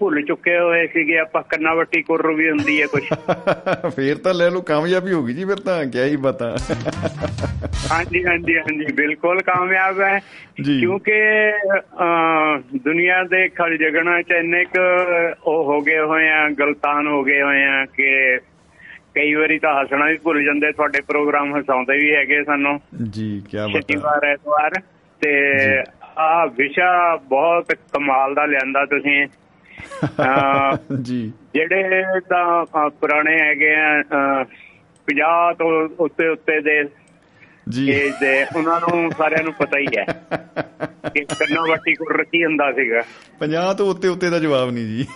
ਭੁੱਲ 0.00 0.20
ਚੁੱਕੇ 0.22 0.56
ਹੋਏ 0.58 0.86
ਸੀਗੇ 0.86 1.18
ਆਪਾਂ 1.18 1.42
ਕੰਨਾ 1.48 1.72
ਵੱਟੀ 1.74 2.02
ਕੁਰ 2.02 2.26
ਵੀ 2.32 2.48
ਹੁੰਦੀ 2.50 2.80
ਹੈ 2.82 2.86
ਕੁਝ 2.86 3.02
ਫੇਰ 3.96 4.18
ਤਾਂ 4.18 4.34
ਲੈ 4.34 4.48
ਲਓ 4.50 4.60
ਕਾਮਯਾਬੀ 4.60 5.12
ਹੋ 5.12 5.22
ਗਈ 5.22 5.32
ਜੀ 5.34 5.44
ਫਿਰ 5.44 5.60
ਤਾਂ 5.60 5.84
ਕਿਆ 5.86 6.04
ਹੀ 6.04 6.16
ਬਤਾ। 6.16 6.50
ਹਾਂਜੀ 7.92 8.24
ਹਾਂਜੀ 8.24 8.56
ਹਾਂਜੀ 8.58 8.92
ਬਿਲਕੁਲ 8.94 9.40
ਕਾਮਯਾਬ 9.42 10.00
ਹੈ। 10.00 10.18
ਕਿਉਂਕਿ 10.58 11.18
ਦੁਨੀਆ 12.78 13.22
ਦੇ 13.24 13.48
ਖਲ 13.48 13.76
ਜਗਣਾ 13.76 14.20
ਚ 14.22 14.30
ਇੰਨੇ 14.32 14.64
ਕੁ 14.66 14.84
ਉਹ 15.46 15.64
ਹੋ 15.64 15.80
ਗਏ 15.80 15.98
ਹੋਏ 15.98 16.28
ਆ 16.30 16.48
ਗਲਤਾਨ 16.50 17.06
ਹੋ 17.06 17.22
ਗਏ 17.24 17.40
ਹੋਏ 17.42 17.64
ਆ 17.64 17.84
ਕਿ 17.86 18.38
ਕਈ 19.14 19.34
ਵਾਰੀ 19.34 19.58
ਤਾਂ 19.58 19.74
ਹੱਸਣਾ 19.80 20.06
ਵੀ 20.06 20.16
ਭੁੱਲ 20.16 20.42
ਜਾਂਦੇ 20.44 20.72
ਤੁਹਾਡੇ 20.72 21.00
ਪ੍ਰੋਗਰਾਮ 21.00 21.56
ਹਸਾਉਂਦੇ 21.58 21.98
ਵੀ 21.98 22.14
ਹੈਗੇ 22.14 22.42
ਸਾਨੂੰ। 22.44 22.78
ਜੀ 23.10 23.28
ਕਿਆ 23.50 23.66
ਬਤਾ 23.66 23.80
ਸ਼ਨੀਵਾਰ 23.80 24.24
ਐਤਵਾਰ 24.24 24.80
ਤੇ 25.20 25.32
ਆ 26.18 26.46
ਵਿਸ਼ਾ 26.46 27.16
ਬਹੁਤ 27.16 27.72
ਕਮਾਲ 27.72 28.34
ਦਾ 28.34 28.46
ਲਿਆਂਦਾ 28.46 28.86
ਤੁਸੀਂ। 28.86 29.26
ਜੀ। 31.02 31.32
ਜਿਹੜੇ 31.54 32.02
ਤਾਂ 32.28 32.64
ਪੁਰਾਣੇ 32.90 33.38
ਹੈਗੇ 33.40 33.74
ਆ 33.74 34.02
50 35.08 35.54
ਤੋਂ 35.58 35.88
ਉੱਤੇ 35.98 36.28
ਉੱਤੇ 36.28 36.60
ਦੇ 36.60 36.84
ਜੀ। 37.68 37.90
ਏਜ 37.90 38.12
ਦੇ 38.20 38.46
ਉਹਨਾਂ 38.56 38.80
ਨੂੰ 38.80 39.10
ਸਾਰਿਆਂ 39.18 39.44
ਨੂੰ 39.44 39.52
ਪਤਾ 39.52 39.78
ਹੀ 39.78 39.86
ਹੈ 39.98 40.04
ਕਿ 41.14 41.24
ਕੰਨਾ 41.24 41.60
ਵੱਟੀ 41.68 41.94
ਕੋਲ 41.94 42.16
ਰੱਖੀ 42.16 42.44
ਹੁੰਦਾ 42.44 42.72
ਸੀਗਾ। 42.72 43.02
50 43.40 43.74
ਤੋਂ 43.78 43.90
ਉੱਤੇ 43.90 44.08
ਉੱਤੇ 44.08 44.30
ਦਾ 44.30 44.38
ਜਵਾਬ 44.38 44.70
ਨਹੀਂ 44.70 44.84
ਜੀ। 44.84 45.06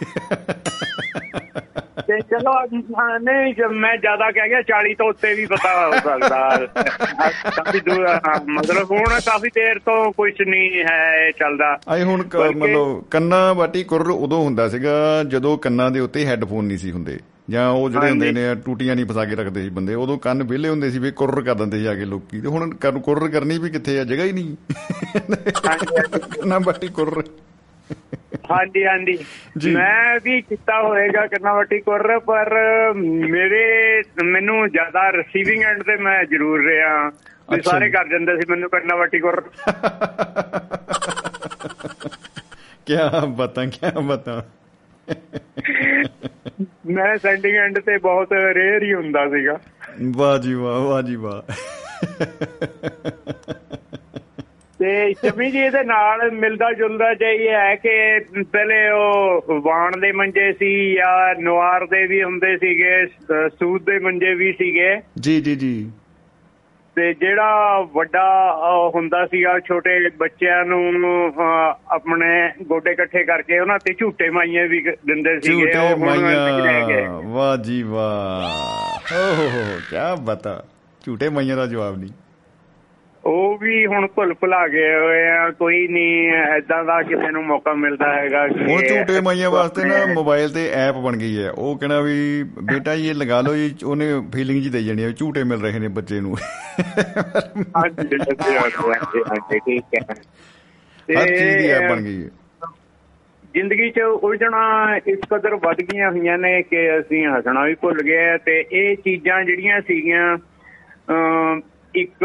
ਤੇ 2.06 2.20
ਚਲੋ 2.20 2.78
ਨਹੀਂ 3.18 3.54
ਜੇ 3.54 3.66
ਮੈਂ 3.66 3.96
ਜ਼ਿਆਦਾ 3.96 4.30
ਕਹਿ 4.30 4.48
ਗਿਆ 4.48 4.60
40 4.60 4.94
ਤੋਂ 4.94 5.06
ਉੱਤੇ 5.06 5.34
ਵੀ 5.34 5.46
ਪਤਾ 5.46 5.86
ਹੋ 5.86 5.92
ਸਕਦਾ। 5.92 6.66
ਕਾਫੀ 7.56 7.80
ਦੂਰ 7.80 8.06
ਮਤਲਬ 8.46 8.90
ਹੁਣ 8.90 9.04
ਕਾਫੀ 9.04 9.48
ਦੇਰ 9.48 9.78
ਤੋਂ 9.78 10.12
ਕੁਝ 10.12 10.32
ਨਹੀਂ 10.46 10.84
ਹੈ 10.90 11.30
ਚੱਲਦਾ। 11.30 11.78
ਆਏ 11.88 12.02
ਹੁਣ 12.02 12.22
ਮਤਲਬ 12.56 13.04
ਕੰਨਾਂ 13.10 13.54
ਵਾਟੀ 13.54 13.84
ਕੁਰ 13.84 14.10
ਉਦੋਂ 14.10 14.44
ਹੁੰਦਾ 14.44 14.68
ਸੀਗਾ 14.68 15.24
ਜਦੋਂ 15.28 15.58
ਕੰਨਾਂ 15.58 15.90
ਦੇ 15.90 16.00
ਉੱਤੇ 16.00 16.26
ਹੈੱਡਫੋਨ 16.26 16.64
ਨਹੀਂ 16.64 16.78
ਸੀ 16.78 16.92
ਹੁੰਦੇ। 16.92 17.18
ਜਾਂ 17.50 17.70
ਉਹ 17.70 17.90
ਜਿਹੜੇ 17.90 18.10
ਹੁੰਦੇ। 18.10 18.32
ਨੇ 18.32 18.54
ਟੂਟੀਆਂ 18.54 18.96
ਨਹੀਂ 18.96 19.06
ਫਸਾ 19.06 19.24
ਕੇ 19.24 19.34
ਰੱਖਦੇ 19.34 19.62
ਸੀ 19.62 19.68
ਬੰਦੇ 19.68 19.94
ਉਦੋਂ 19.94 20.18
ਕੰਨ 20.18 20.42
ਵਿਹਲੇ 20.42 20.68
ਹੁੰਦੇ 20.68 20.90
ਸੀ 20.90 20.98
ਵੀ 20.98 21.10
ਕੁਰ 21.10 21.42
ਕਰ 21.42 21.54
ਦਿੰਦੇ 21.54 21.78
ਸੀ 21.78 21.86
ਆ 21.86 21.94
ਕੇ 21.94 22.04
ਲੋਕੀ। 22.04 22.40
ਤੇ 22.40 22.48
ਹੁਣ 22.48 22.70
ਕਰ- 22.70 23.00
ਕੁਰ 23.00 23.28
ਕਰਨੀ 23.28 23.58
ਵੀ 23.58 23.70
ਕਿੱਥੇ 23.70 24.00
ਆ 24.00 24.04
ਜਗ੍ਹਾ 24.04 24.24
ਹੀ 24.24 24.32
ਨਹੀਂ। 24.32 24.56
ਕੰਨਾਂ 26.40 26.60
ਵਾਟੀ 26.60 26.88
ਕੁਰ 26.88 27.24
ਹਾਂਜੀ 28.50 28.86
ਹਾਂਜੀ। 28.86 29.18
ਮੈਂ 29.74 30.20
ਵੀ 30.24 30.40
ਕੀਤਾ 30.40 30.82
ਹੋਏਗਾ 30.82 31.26
ਕੰਨਾ 31.26 31.54
ਵੱਟੀ 31.54 31.78
ਕੋਰ 31.78 32.18
ਪਰ 32.18 32.58
ਮੇਰੇ 33.30 34.02
ਮੈਨੂੰ 34.24 34.70
ਜ਼ਿਆਦਾ 34.70 35.12
ਰਿਸੀਵਿੰਗ 35.12 35.62
ਐਂਡ 35.62 35.82
ਤੇ 35.82 35.96
ਮੈਂ 35.96 36.24
ਜ਼ਰੂਰ 36.24 36.64
ਰਿਹਾ। 36.64 37.10
ਸਾਰੇ। 37.64 37.90
ਕਰ 37.90 38.08
ਜਾਂਦੇ 38.08 38.36
ਸੀ 38.36 38.50
ਮੈਨੂੰ 38.50 38.70
ਕੰਨਾ 38.70 38.96
ਵੱਟੀ 38.96 39.18
ਕੋਰ। 39.18 39.50
ਕਿਆ 42.86 43.10
ਬਤਾ 43.28 43.64
ਕਿਆ 43.64 43.90
ਬਤਾ। 43.90 44.46
ਮੈਂ 46.90 47.18
ਸੈਂਡਿੰਗ 47.18 47.56
ਐਂਡ 47.56 47.78
ਤੇ 47.78 47.98
ਬਹੁਤ 47.98 48.32
ਰੇਅਰ 48.32 48.82
ਹੀ 48.82 48.94
ਹੁੰਦਾ 48.94 49.28
ਸੀਗਾ। 49.28 49.58
ਵਾਹ 50.16 50.38
ਜੀ 50.38 50.54
ਵਾਹ 50.54 50.80
ਵਾਹ 50.80 51.02
ਜੀ 51.02 51.16
ਵਾਹ। 51.16 51.52
ਤੇ 54.82 55.12
ਸ਼ਮੀ 55.12 55.50
ਜੀ 55.50 55.58
ਇਹਦੇ 55.58 55.84
ਨਾਲ 55.84 56.30
ਮਿਲਦਾ 56.30 56.72
ਜੁਲਦਾ 56.72 57.10
ਇਹ 57.10 57.48
ਹੈ 57.48 57.76
ਕਿ 57.76 58.18
ਪਹਿਲੇ 58.42 58.90
ਉਹ 58.90 59.44
ਵਾਣ 59.62 59.92
ਦੇ 60.00 60.12
ਮੰਜੇ 60.12 60.52
ਸੀ 60.52 60.94
ਜਾਂ 60.94 61.34
ਨਵਾਰ 61.40 61.86
ਦੇ 61.86 62.06
ਵੀ 62.06 62.22
ਹੁੰਦੇ 62.22 62.56
ਸੀਗੇ 62.56 63.06
ਸ- 63.06 63.52
ਸੂਤ 63.58 63.82
ਦੇ 63.82 63.98
ਮੰਜੇ 63.98 64.34
ਵੀ 64.34 64.52
ਸੀਗੇ। 64.52 64.96
ਜੀ 65.20 65.40
ਜੀ 65.40 65.56
ਜੀ। 65.56 65.90
ਤੇ 66.96 67.14
ਜਿਹੜਾ 67.14 67.80
ਵੱਡਾ 67.94 68.56
ਹੁੰਦਾ 68.94 69.26
ਸੀਗਾ 69.26 69.58
ਛੋਟੇ 69.60 70.08
ਬੱਚਿਆਂ 70.08 70.64
ਨੂੰ 70.64 70.92
ਆਪਣੇ 71.90 72.50
ਗੋਡੇ 72.62 72.90
ਇਕੱਠੇ 72.90 73.24
ਕਰਕੇ 73.24 73.58
ਉਹਨਾਂ 73.58 73.78
ਤੇ 73.84 73.94
ਝੂਟੇ 73.94 74.30
ਮਾਈਆਂ 74.30 74.68
ਵੀ 74.68 74.80
ਕ- 74.80 74.98
ਦਿੰਦੇ 75.06 75.40
ਸੀਗੇ 75.40 75.72
ਝੂਟੇ 75.72 75.94
ਮਾਈਆਂ। 75.94 77.22
ਵਾਹ 77.22 77.56
ਜੀ 77.56 77.82
ਵਾਹ। 77.82 79.14
ਓ 79.14 79.48
ਹੋ 79.48 79.78
ਕਿਆ 79.90 80.14
ਬਤਾ। 80.14 80.64
ਝੂਟੇ 81.06 81.28
ਮਾਈਆਂ 81.28 81.56
ਦਾ 81.56 81.66
ਜਵਾਬ 81.66 81.98
ਨਹੀਂ। 81.98 82.10
ਉਹ 83.24 83.58
ਵੀ 83.58 83.86
ਹੁਣ 83.86 84.06
ਭੁੱਲ 84.06 84.32
ਭੁਲਾ 84.34 84.68
ਗਏ 84.68 84.94
ਹੋਏ 84.94 85.26
ਆ 85.28 85.50
ਕੋਈ 85.50 85.88
ਨਹੀਂ 85.88 86.30
ਐਦਾਂ 86.32 86.84
ਦਾ 86.84 87.02
ਕਿਸੇ 87.02 87.30
ਨੂੰ 87.30 87.44
ਮੌਕਾ 87.44 87.72
ਮਿਲਦਾ 87.74 88.14
ਹੈਗਾ 88.14 88.46
ਕਿ 88.48 88.64
ਹੁਣ 88.64 88.82
ਝੂਟੇ 88.82 89.20
ਮਾਈਆਂ 89.20 89.50
ਵਾਸਤੇ 89.50 89.84
ਨਾ 89.84 90.06
ਮੋਬਾਈਲ 90.14 90.48
ਤੇ 90.48 90.68
ਐਪ 90.74 90.94
ਬਣ 90.94 91.16
ਗਈ 91.16 91.42
ਹੈ। 91.42 91.50
ਉਹ 91.50 91.76
ਕਹਿਣਾ 91.78 92.00
ਵੀ 92.00 92.42
ਬੇਟਾ 92.42 92.94
ਇਹ 92.94 93.14
ਲਗਾ 93.14 93.40
ਲਓ 93.40 93.54
ਜੀ 93.54 93.74
ਉਹਨੇ 93.84 94.06
ਫੀਲਿੰਗ 94.34 94.62
ਜੀ 94.62 94.70
ਦੇਈ 94.70 94.84
ਜਾਣੀ 94.84 95.04
ਹੈ 95.04 95.10
ਝੂਟੇ 95.10 95.44
ਮਿਲ 95.44 95.60
ਰਹੇ 95.60 95.78
ਨੇ 95.78 95.88
ਬੱਚੇ 95.88 96.20
ਨੂੰ। 96.20 96.36
ਹਾਂਜੀ 97.76 98.18
ਹਾਂਜੀ, 98.18 99.58
ਠੀਕ 99.58 99.84
ਹੈ। 99.94 100.14
ਹਰ 101.20 101.26
ਚੀਜ਼ 101.26 101.56
ਦੀ 101.56 101.68
ਐਪ 101.68 101.90
ਬਣ 101.90 102.00
ਗਈ 102.00 102.22
ਹੈ। 102.24 102.28
ਜ਼ਿੰਦਗੀ 103.54 103.90
'ਚ 103.90 104.00
ਉਲਝਣਾ 104.00 104.96
ਇਸ 105.06 105.18
ਕਦਰ 105.30 105.54
ਵੱਧ 105.54 105.80
ਗਈਆਂ 105.82 106.10
ਹੋਈਆਂ 106.10 106.38
ਨੇ 106.38 106.62
ਕਿ 106.62 106.98
ਅਸੀਂ 106.98 107.26
ਹੱਸਣਾ 107.26 107.64
ਵੀ 107.64 107.74
ਭੁੱਲ 107.74 108.02
ਗਏ 108.02 108.38
ਤੇ 108.38 108.64
ਇਹ 108.72 108.96
ਚੀਜ਼ਾਂ 108.96 109.44
ਜਿਹੜੀਆਂ 109.44 109.80
ਸੀਗੀਆਂ 109.80 110.36
ਇੱਕ 111.94 112.24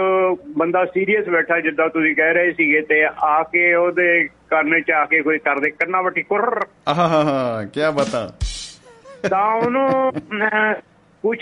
ਬੰਦਾ 0.58 0.86
ਸੀਰੀਅਸ 0.86 1.30
ਬੈਠਾ 1.30 1.60
ਜਿੱਦਾਂ 1.60 1.88
ਤੁਸੀਂ 1.90 2.16
ਕਹਿ 2.16 2.34
ਰਹੇ 2.34 2.52
ਸੀਗੇ 2.52 2.82
ਤੇ 2.82 3.04
ਆ 3.06 3.44
ਕੇ 3.44 3.74
ਉਹਦੇ 3.76 4.28
ਕੰਨ 4.50 4.80
'ਚ 4.82 4.92
ਆ 4.92 5.06
ਕੇ 5.06 5.22
ਕੋਈ 5.22 5.38
ਕਰਦੇ 5.38 5.72
ਕੰਨਾ 5.72 6.02
ਵੱਟੀ 6.02 6.24
ਕੁਰ 6.24 6.60
ਆਹਾ 6.88 7.08
ਹਾ 7.08 7.64
ਕਿਆ 7.74 7.92
ਬਤਾ। 7.92 8.22
ਤਾਂ 9.30 9.46
ਉਹਨੂੰ 9.54 10.14
ਕੁਝ 11.24 11.38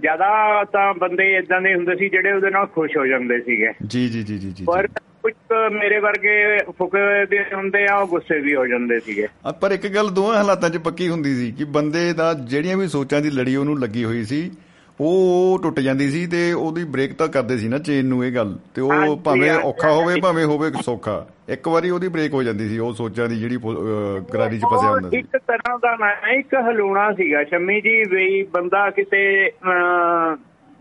ਜ਼ਿਆਦਾ 0.00 0.64
ਤਾਂ 0.64 0.94
ਬੰਦੇ 0.94 1.32
ਇਦਾਂ 1.36 1.60
ਦੇ 1.60 1.74
ਹੁੰਦੇ 1.74 1.94
ਸੀ 1.96 2.08
ਜਿਹੜੇ 2.08 2.32
ਉਹਦੇ 2.32 2.50
ਨਾਲ 2.50 2.66
ਖੁਸ਼ 2.66 2.96
ਹੋ 2.96 3.06
ਜਾਂਦੇ 3.06 3.40
ਸੀਗੇ। 3.40 3.70
ਜੀ 3.86 4.08
ਜੀ 4.08 4.22
ਜੀ 4.22 4.38
ਜੀ 4.38 4.64
ਪਰ 4.66 4.86
ਕੁਝ 5.22 5.32
ਮੇਰੇ 5.72 5.98
ਵਰਗੇ 5.98 6.58
ਫੁਕੇ 6.78 7.24
ਵੀ 7.30 7.38
ਹੁੰਦੇ 7.54 7.86
ਆ 7.86 7.96
ਉਹ 7.96 8.06
ਗੁੱਸੇ 8.08 8.38
ਵੀ 8.40 8.54
ਹੋ 8.54 8.66
ਜਾਂਦੇ 8.66 9.00
ਸੀਗੇ। 9.00 9.26
ਪਰ 9.60 9.72
ਇੱਕ 9.72 9.86
ਗੱਲ 9.88 10.08
ਦੋਹਾਂ 10.10 10.36
ਹਾਲਾਤਾਂ 10.38 10.70
'ਚ 10.70 10.76
ਪੱਕੀ 10.76 11.08
ਹੁੰਦੀ 11.08 11.34
ਸੀ 11.34 11.50
ਕਿ 11.52 11.64
ਬੰਦੇ 11.64 12.12
ਦਾ 12.12 12.32
ਜਿਹੜੀਆਂ 12.34 12.76
ਵੀ 12.76 12.86
ਸੋਚਾਂ 12.88 13.20
ਦੀ 13.20 13.30
ਲੜੀ 13.30 13.56
ਉਹਨੂੰ 13.56 13.78
ਲੱਗੀ 13.80 14.04
ਹੋਈ 14.04 14.22
ਸੀ 14.24 14.50
ਉਹ 15.00 15.60
ਟੁੱਟ 15.62 15.80
ਜਾਂਦੀ 15.80 16.10
ਸੀ 16.10 16.26
ਤੇ 16.26 16.52
ਉਹਦੀ 16.52 16.84
ਬ੍ਰੇਕ 16.84 17.14
ਤਾਂ 17.14 17.28
ਕਰਦੇ 17.28 17.58
ਸੀ 17.58 17.68
ਨਾ 17.68 17.78
ਚੇਨ 17.78 18.06
ਨੂੰ 18.06 18.24
ਇਹ 18.24 18.32
ਗੱਲ। 18.34 18.58
ਤੇ 18.74 18.82
ਉਹ 18.82 19.16
ਭਾਵੇਂ 19.16 19.52
ਔਖਾ 19.52 19.92
ਹੋਵੇ। 19.92 20.20
ਭਾਵੇਂ 20.20 20.44
ਹੋਵੇ 20.44 20.70
ਸੌਖਾ। 20.82 21.26
ਇੱਕ 21.48 21.68
ਵਾਰੀ 21.68 21.90
ਉਹਦੀ 21.90 22.08
ਬ੍ਰੇਕ 22.08 22.34
ਹੋ 22.34 22.42
ਜਾਂਦੀ 22.42 22.68
ਸੀ 22.68 22.78
ਉਹ 22.78 22.92
ਸੋਚਾਂ 22.92 23.28
ਦੀ 23.28 23.36
ਜਿਹੜੀ 23.36 23.56
ਗਰਾਰੀ 24.34 24.58
'ਚ 24.58 24.62
ਫਸਿਆ 24.74 24.90
ਹੁੰਦਾ 24.90 25.10
ਸੀ। 25.10 25.18
ਇੱਕ 25.18 25.36
ਤਰ੍ਹਾਂ 25.36 25.78
ਦਾ 25.78 25.96
ਨਾ 25.96 26.32
ਇੱਕ 26.32 26.54
ਹਲੂਣਾ 26.54 27.12
ਸੀਗਾ। 27.12 27.44
ਸ਼ੰਮੀ 27.44 27.80
ਜੀ 27.80 28.04
ਵੀ 28.04 28.42
ਬੰਦਾ 28.42 28.90
ਕਿਤੇ 28.90 29.50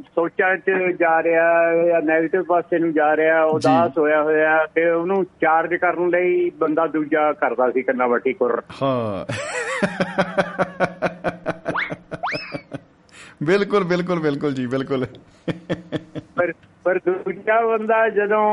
ਸੋਚਾਂ 0.01 0.57
'ਚ 0.57 0.97
ਜਾ 0.99 1.23
ਰਿਹਾ 1.23 1.75
ਜਾਂ 1.87 2.01
네ਗੇਟਿਵ 2.01 2.43
ਪਾਸੇ 2.43 2.79
ਨੂੰ 2.79 2.93
ਜਾ 2.93 3.15
ਰਿਹਾ 3.15 3.43
ਉਦਾਸ 3.43 3.97
ਹੋਇਆ 3.97 4.23
ਹੋਇਆ 4.23 4.67
ਤੇ 4.75 4.89
ਉਹਨੂੰ 4.89 5.23
ਚਾਰਜ 5.23 5.75
ਕਰਨ 5.75 6.09
ਲਈ 6.09 6.49
ਬੰਦਾ 6.49 6.87
ਦੂਜਾ 6.87 7.33
ਕਰਦਾ 7.33 7.71
ਸੀ 7.71 7.81
ਕੰਨਾ 7.81 8.07
ਵੱਟੀ 8.07 8.33
ਕੁਰ 8.33 8.61
ਹਾਂ। 8.81 9.33
ਬਿਲਕੁਲ 13.43 13.83
ਬਿਲਕੁਲ 13.83 14.19
ਬਿਲਕੁਲ 14.19 14.53
ਜੀ 14.53 14.67
ਬਿਲਕੁਲ। 14.67 15.05
ਪਰ 16.35 16.53
ਪਰ 16.83 16.97
ਦੂਜਾ 16.97 17.61
ਬੰਦਾ 17.61 18.09
ਜਦੋਂ 18.09 18.43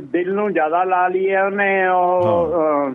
ਦਿਲ 0.00 0.34
ਨੂੰ 0.34 0.52
ਜ਼ਿਆਦਾ 0.52 0.84
ਲਾ 0.84 1.08
ਲਿਆ 1.08 1.46
ਉਹਨੇ 1.46 1.88
ਉਹ 1.88 2.94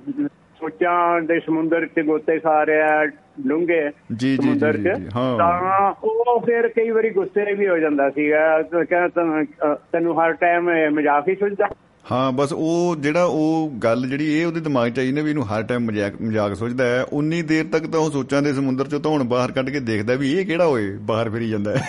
ਸੋਚਾਂ 0.59 1.21
ਦੇ 1.21 1.39
ਸਮੁੰਦਰ 1.39 1.85
'ਚ 1.85 1.99
ਗੋਤੇ 1.99 2.39
ਖਾ 2.39 2.65
ਰਿਹਾ 2.65 3.05
ਡੂੰਘੇ 3.47 3.91
ਜੀ, 4.15 4.37
ਜੀ, 4.37 4.53
ਜੀ। 4.53 4.93
ਤਾਂ 5.13 5.93
ਉਹ 6.03 6.39
ਫਿਰ 6.39 6.67
ਕਈ 6.67 6.89
ਵਾਰੀ 6.89 7.09
ਗੁੱਸੇ 7.09 7.53
ਵੀ 7.53 7.67
ਹੋ 7.67 7.77
ਜਾਂਦਾ 7.77 8.09
ਸੀਗਾ। 8.09 8.61
ਕਹਿੰਦਾ 8.61 9.43
ਤੈਨੂੰ 9.91 10.21
ਹਰ 10.21 10.33
ਟਾਈਮ 10.33 10.69
ਮਜ਼ਾਕ 10.89 11.27
ਹੀ 11.29 11.35
ਸੁਝਦਾ। 11.35 11.67
ਹਾਂ 12.11 12.31
ਬਸ 12.31 12.53
ਉਹ 12.53 12.95
ਜਿਹੜਾ 12.95 13.23
ਉਹ 13.23 13.69
ਗੱਲ 13.83 14.05
ਜਿਹੜੀ 14.07 14.39
ਇਹ 14.39 14.45
ਉਹਦੇ 14.45 14.59
ਦਿਮਾਗ 14.59 14.89
'ਚ 14.89 14.99
ਆਈ 14.99 15.11
ਨਾ 15.11 15.21
ਵੀ 15.21 15.29
ਇਹਨੂੰ 15.29 15.45
ਹਰ 15.47 15.63
ਟਾਈਮ 15.63 15.85
ਮਜ਼ਾਕ 15.85 16.13
ਮਜ਼ਾਕ 16.21 16.53
ਸੋਚਦਾ 16.53 16.85
ਹੈ 16.85 17.03
ਉਨੀ 17.13 17.41
ਦੇਰ 17.41 17.65
ਤੱਕ 17.71 17.85
ਤਾਂ 17.87 17.99
ਉਹ 17.99 18.11
ਸੋਚਾਂ 18.11 18.41
ਦੇ 18.41 18.53
ਸਮੁੰਦਰ 18.53 18.85
'ਚੋਂ 18.85 18.99
ਹੁਣ 19.05 19.23
ਬਾਹਰ 19.23 19.51
ਕੱਢ 19.51 19.69
ਕੇ 19.69 19.79
ਦੇਖਦਾ 19.79 20.13
ਵੀ 20.13 20.33
ਇਹ 20.33 20.45
ਕਿਹੜਾ 20.45 20.65
ਹੋਏ 20.65 20.91
ਬਾਹਰ 21.01 21.29
ਫਿਰੀ 21.29 21.49
ਜਾਂਦਾ 21.49 21.75
ਹੈ। 21.75 21.81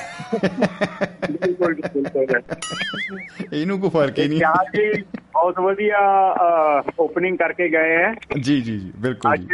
ਇਹਨੂੰ 3.53 3.81
ਕੋਈ 3.81 3.91
ਫ਼ਰਕ 3.91 4.19
ਹੀ 4.19 4.29
ਨਹੀਂ। 4.29 4.41
ਚਾਲ 4.41 4.67
ਜੀ 4.75 5.03
ਬਹੁਤ 5.35 5.61
ਵਧੀਆ 5.61 5.99
ਓਪਨਿੰਗ 7.01 7.39
ਕਰਕੇ 7.39 7.69
ਗਏ 7.69 7.97
ਹੈ। 7.97 8.15
ਜੀ 8.41 8.61
ਜੀ 8.61 8.79
ਜੀ 8.79 8.93
ਬਿਲਕੁਲ 8.97 9.35
ਅੱਜ 9.35 9.47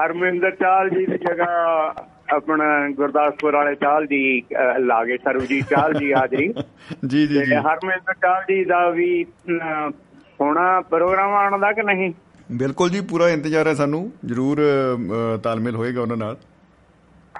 ਹਰਮਿੰਦਰ 0.00 0.50
ਚਾਲ 0.50 0.90
ਜੀ 0.90 1.06
ਦੀ 1.06 1.18
ਜਗ੍ਹਾ 1.18 1.94
ਆਪਣਾ 2.36 2.88
ਗੁਰਦਾਸਪੁਰ 2.90 3.54
ਵਾਲੇ 3.56 3.74
ਚਾਲ 3.74 4.06
ਜੀ 4.06 4.42
ਲਾਗੇ 4.78 5.16
ਸਰਵਜੀਤ 5.16 5.64
ਚਾਲ 5.68 5.94
ਜੀ 5.94 6.12
ਹਾਜ਼ਰੀ। 6.14 6.54
ਜੀ 7.06 7.26
ਜੀ 7.26 7.44
ਜੀ। 7.44 7.54
ਹਰਮਿੰਦਰ 7.54 8.14
ਚਾਲ 8.14 8.42
ਜੀ 8.42 8.64
ਦਾ 8.64 8.90
ਵੀ 8.90 9.26
ਹੋਣਾ 10.40 10.80
ਪ੍ਰੋਗਰਾਮ 10.80 11.34
ਆਉਣ 11.34 11.58
ਦਾ 11.58 11.72
ਕਿ 11.72 11.82
ਨਹੀਂ? 11.82 12.12
ਬਿਲਕੁਲ 12.52 12.90
ਜੀ 12.90 13.00
ਪੂਰਾ 13.00 13.28
ਇੰਤਜ਼ਾਰ 13.28 13.66
ਹੈ 13.66 13.74
ਸਾਨੂੰ। 13.74 14.12
ਜਰੂਰ 14.24 14.62
ਤਾਲਮੇਲ 15.42 15.76
ਹੋਏਗਾ 15.76 16.02
ਉਹਨਾਂ 16.02 16.16
ਨਾਲ। 16.16 16.36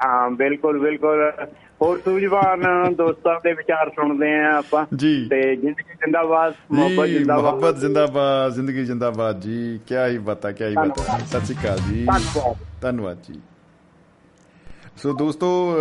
ਹਾਂ 0.05 0.31
ਬਿਲਕੁਲ 0.31 0.79
ਬਿਲਕੁਲ। 0.81 1.33
ਹੋਰ 1.83 1.99
ਸੂਝਵਾਨ 2.05 2.65
ਦੋਸਤਾਂ 2.95 3.41
ਦੇ 3.45 3.53
ਵਿਚਾਰ 3.53 3.89
ਸੁਣਦੇ 3.89 4.39
ਆ 4.39 4.59
ਆਪਾਂ। 4.59 4.87
ਜੀ। 4.97 5.29
ਤੇ 5.31 5.57
ਜ਼ਿੰਦਗੀ 5.57 5.95
ਜਿੰਦਾਬਾਦ 5.95 6.55
ਮੁਹੱਬਤ 6.73 7.07
ਜਿੰਦਾਬਾਦ। 7.07 7.55
ਮੁਹੱਬਤ 7.55 7.79
ਜਿੰਦਾਬਾਦ 7.79 8.53
ਜ਼ਿੰਦਗੀ 8.53 8.85
ਜਿੰਦਾਬਾਦ 8.85 9.41
ਜੀ। 9.41 9.81
ਕੀ 9.87 9.95
ਹੀ 9.97 10.19
ਬਾਤਾਂ 10.19 10.53
ਕੀ 10.53 10.65
ਹੀ 10.65 10.75
ਬਾਤਾਂ। 10.75 11.19
ਸਤਿ 11.19 11.41
ਸ਼੍ਰੀ 11.41 11.57
ਅਕਾਲ 11.65 11.79
ਜੀ। 11.79 12.07
ਧੰਨਵਾਦ 12.83 13.19
ਜੀ। 13.23 13.41
ਸੋ 15.03 15.13
ਦੋਸਤੋ 15.13 15.77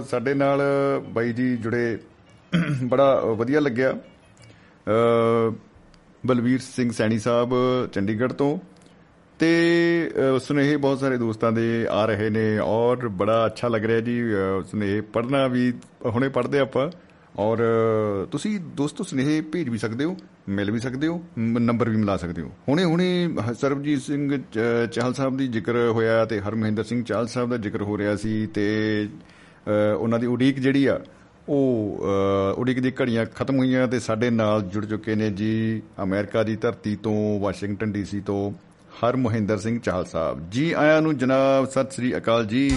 ਅ, 0.00 0.02
ਸਾਡੇ 0.02 0.34
ਨਾਲ 0.34 0.60
ਬਾਈ 1.08 1.32
ਜੀ 1.32 1.56
ਜੁੜੇ 1.56 1.98
ਬੜਾ 2.84 3.20
ਵਧੀਆ 3.20 3.60
ਲੱਗਿਆ। 3.60 3.92
ਅ, 3.92 5.52
ਬਲਵੀਰ 6.26 6.60
ਸਿੰਘ 6.60 6.90
ਸੈਣੀ 6.92 7.18
ਸਾਹਿਬ 7.18 7.54
ਚੰਡੀਗੜ੍ਹ 7.92 8.32
ਤੋਂ। 8.32 8.58
ਤੇ 9.38 10.10
ਅ, 10.36 10.38
ਸੁਨੇਹੇ 10.38 10.76
ਬਹੁਤ 10.76 11.00
ਸਾਰੇ 11.00 11.16
ਦੋਸਤਾਂ 11.18 11.52
ਦੇ 11.52 11.86
ਆ 11.90 12.06
ਰਹੇ 12.06 12.30
ਨੇ 12.30 12.58
ਔਰ 12.58 13.08
ਬੜਾ 13.08 13.46
ਅੱਛਾ 13.46 13.68
ਲੱਗ 13.68 13.84
ਰਿਹਾ 13.84 14.00
ਜੀ। 14.00 14.22
ਅ, 14.34 14.62
ਸੁਨੇਹੇ 14.70 15.00
ਪੜ੍ਹਨਾ 15.00 15.46
ਵੀ 15.46 15.72
ਹੁਣੇ 16.06 16.28
ਪੜ੍ਹਦੇ 16.28 16.58
ਆਪਾਂ। 16.58 16.90
ਔਰ 17.38 17.58
ਅ, 17.58 18.26
ਤੁਸੀਂ 18.26 18.60
ਦੋਸਤੋ 18.60 19.04
ਸੁਨੇਹੇ 19.04 19.40
ਭੇਜ 19.40 19.68
ਵੀ 19.68 19.78
ਸਕਦੇ 19.78 20.04
ਹੋ 20.04 20.16
ਮਿਲ 20.48 20.70
ਵੀ 20.70 20.78
ਸਕਦੇ 20.80 21.06
ਹੋ 21.06 21.22
ਮ- 21.38 21.58
ਨੰਬਰ 21.58 21.88
ਵੀ 21.88 21.96
ਮਿਲਾ 21.96 22.16
ਸਕਦੇ 22.16 22.42
ਹੋ। 22.42 22.50
ਹੁਣੇ 22.68 22.84
ਹੁਣੇ 22.84 23.28
ਹ- 23.48 23.52
ਸਰਬਜੀਤ 23.52 24.00
ਸਿੰਘ 24.02 24.36
ਚ- 24.52 24.90
ਚਾਹਲ 24.92 25.14
ਸਾਹਿਬ 25.14 25.36
ਦੀ 25.36 25.48
ਜ਼ਿਕਰ 25.48 25.76
ਹੋਇਆ 25.88 26.24
ਤੇ 26.24 26.40
ਹਰਮਹਿੰਦਰ 26.40 26.84
ਸਿੰਘ 26.84 27.04
ਚਾਹਲ 27.04 27.26
ਸਾਹਿਬ 27.26 27.50
ਦਾ 27.50 27.56
ਜ਼ਿਕਰ 27.56 27.82
ਹੋ 27.82 27.98
ਰਿਹਾ 27.98 28.16
ਸੀ 28.16 28.46
ਤੇ 28.46 28.66
ਅ, 29.66 29.94
ਉਹਨਾਂ 29.98 30.18
ਦੀ 30.18 30.26
ਉਡੀਕ 30.26 30.58
ਜਿਹੜੀ 30.58 30.86
ਆ 30.86 31.00
ਉਹ 31.48 32.00
ਅ, 32.54 32.58
ਉਡੀਕ 32.58 32.80
ਦੀ 32.80 32.92
ਘੜੀਆਂ 33.02 33.26
ਖਤਮ 33.26 33.58
ਹੋਈਆਂ 33.58 33.88
ਤੇ 33.88 34.00
ਸਾਡੇ 34.00 34.30
ਨਾਲ 34.30 34.62
ਜੁੜ 34.62 34.84
ਚੁੱਕੇ 34.86 35.14
ਨੇ 35.14 35.30
ਜੀ 35.30 35.82
ਅਮਰੀਕਾ 36.02 36.42
ਦੀ 36.42 36.56
ਧਰਤੀ 36.56 36.96
ਤੋਂ 36.96 37.40
ਵਾਸ਼ਿੰਗਟਨ 37.40 37.92
ਡੀਸੀ 37.92 38.20
ਤੋਂ 38.20 38.50
ਹਰ 38.96 39.16
ਮੋਹਿੰਦਰ 39.16 39.58
ਸਿੰਘ 39.58 39.78
ਚਾਹਲ 39.80 40.04
ਸਾਹਿਬ। 40.04 40.50
ਜੀ 40.50 40.72
ਆਇਆਂ 40.72 41.02
ਨੂੰ 41.02 41.18
ਜਨਾਬ 41.18 41.64
ਸਤਿ 41.64 41.90
ਸ੍ਰੀ 41.90 42.16
ਅਕਾਲ 42.16 42.46
ਜੀ। 42.46 42.70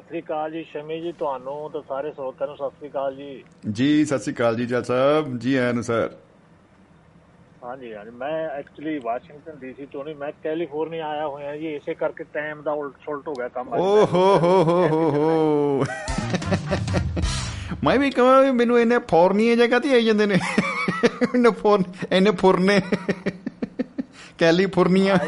ਸਤਿ 0.00 0.08
ਸ੍ਰੀ 0.08 0.20
ਅਕਾਲ 0.20 0.50
ਜੀ 0.50 0.62
ਸ਼ਮੀ 0.64 1.00
ਜੀ 1.00 1.10
ਤੁਹਾਨੂੰ 1.12 1.70
ਤੇ 1.70 1.80
ਸਾਰੇ 1.88 2.10
ਸਰੋਤਿਆਂ 2.12 2.46
ਨੂੰ 2.48 2.56
ਸਤਿ 2.56 2.76
ਸ੍ਰੀ 2.78 2.88
ਅਕਾਲ 2.88 3.14
ਜੀ। 3.16 3.42
ਜੀ 3.70 4.04
ਸਤਿ 4.04 4.18
ਸ੍ਰੀ 4.18 4.32
ਅਕਾਲ 4.34 4.56
ਜੀ 4.56 4.66
ਚਾਹਲ 4.66 4.84
ਸਾਹਿਬ। 4.84 5.38
ਜੀ 5.38 5.54
ਆਇਆਂ 5.56 5.72
ਨੂੰ 5.74 5.82
ਸਰ। 5.84 6.10
ਹਾਂਜੀ 7.64 7.92
ਹਾਂਜੀ 7.94 8.10
ਮੈਂ 8.10 8.48
ਐਕਚੁਅਲੀ 8.48 8.98
ਵਾਸ਼ਿੰਗਟਨ 9.04 9.58
ਡੀਸੀ 9.60 9.86
ਤੋਂ 9.86 10.04
ਨਹੀਂ 10.04 10.14
ਮੈਂ 10.16 10.30
ਕੈਲੀਫੋਰਨੀਆ 10.42 11.08
ਆਇਆ 11.08 11.26
ਹੋਇਆ 11.26 11.56
ਜੀ 11.56 11.74
ਇਸੇ 11.74 11.94
ਕਰਕੇ 11.94 12.24
ਟਾਈਮ 12.34 12.62
ਦਾ 12.62 12.72
ਉਲਟ 12.72 12.94
ਸੁਲਟ 13.04 13.28
ਹੋ 13.28 13.32
ਗਿਆ 13.38 13.48
ਕੰਮ 13.48 13.72
ਓ 13.72 14.04
ਹੋ 14.12 14.24
ਹੋ 14.42 14.62
ਹੋ 14.64 14.84
ਹੋ 14.90 15.10
ਹੋ। 15.10 15.84
ਮੈਂ 17.84 17.98
ਵੀ 17.98 18.10
ਕਹਾਂ 18.10 18.52
ਮੈਨੂੰ 18.52 18.80
ਇਹਨੇ 18.80 18.98
ਫੋਰਨੀਏ 19.10 19.56
ਜਗ੍ਹਾ 19.56 19.78
ਤੇ 19.78 19.92
ਆਈ 19.92 20.04
ਜਾਂਦੇ 20.04 20.26
ਨੇ। 20.26 20.38
ਇਹਨੇ 21.22 21.50
ਫੋਰਨ 21.60 21.84
ਇਹਨੇ 22.12 22.30
ਫੁਰਨੇ। 22.40 22.80
ਕੈਲੀਫੋਰਨੀਆ। 24.38 25.18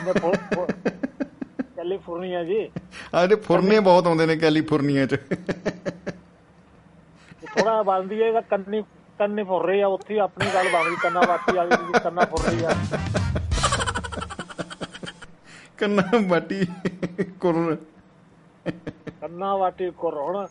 ਕੈਲੀਫੋਰਨੀਆ 1.82 2.42
ਜੀ। 2.44 2.56
ਆ 3.14 3.22
ਇਹਦੇ 3.22 3.34
ਫੁਰਨੇ 3.44 3.78
ਬਹੁਤ 3.80 4.06
ਆਉਂਦੇ 4.06 4.26
ਨੇ 4.26 4.36
ਕੈਲੀਫੋਰਨੀਆ 4.36 5.06
ਚ। 5.06 5.16
ਥੋੜਾ 7.46 7.82
ਬਣਦੀ 7.82 8.22
ਹੈ 8.22 8.40
ਕੰਨੀ 8.50 8.82
ਕੰਨੀ 9.18 9.42
ਫੁਰ 9.44 9.64
ਰਹੀ 9.66 9.80
ਆ 9.80 9.86
ਉੱਥੇ 9.86 10.18
ਆਪਣੀ 10.18 10.46
ਗੱਲ 10.54 10.68
ਬਣਦੀ 10.72 10.96
ਕੰਨਾ 11.02 11.20
ਵਾਟੀ 11.28 11.56
ਵਾਲੀ 11.56 11.76
ਦੀ 11.86 12.00
ਕੰਨਾ 12.04 12.24
ਫੁਰ 12.24 12.44
ਰਹੀ 12.44 12.64
ਆ। 12.64 12.74
ਕੰਨਾ 15.78 16.02
ਬਾਟੀ 16.28 16.66
ਕੁਰ 17.40 17.76
ਕੰਨਾ 19.20 19.54
ਵਾਟੀ 19.56 19.90
ਕੁਰ 19.98 20.14
ਹੁਣ 20.18 20.46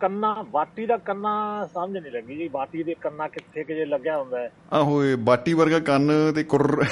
ਕੰਨਾ 0.00 0.34
ਵਾਟੀ 0.50 0.86
ਦਾ 0.86 0.96
ਕੰਨਾ 1.06 1.32
ਸਮਝ 1.74 1.96
ਨਹੀਂ 1.96 2.12
ਲੱਗੀ 2.12 2.36
ਜੀ 2.36 2.48
ਵਾਟੀ 2.48 2.82
ਦੇ 2.82 2.94
ਕੰਨਾ 3.00 3.28
ਕਿੱਥੇ 3.28 3.64
ਕਿ 3.64 3.74
ਜੇ 3.74 3.84
ਲੱਗਿਆ 3.84 4.18
ਹੁੰਦਾ 4.18 4.38
ਹੈ। 4.40 4.50
ਆਹੋ 4.72 5.02
ਇਹ 5.04 5.16
ਬਾਟੀ 5.30 5.54
ਵਰਗਾ 5.54 5.78
ਕੰਨ 5.88 6.32
ਤੇ 6.34 6.42
ਕੁਰ 6.44 6.84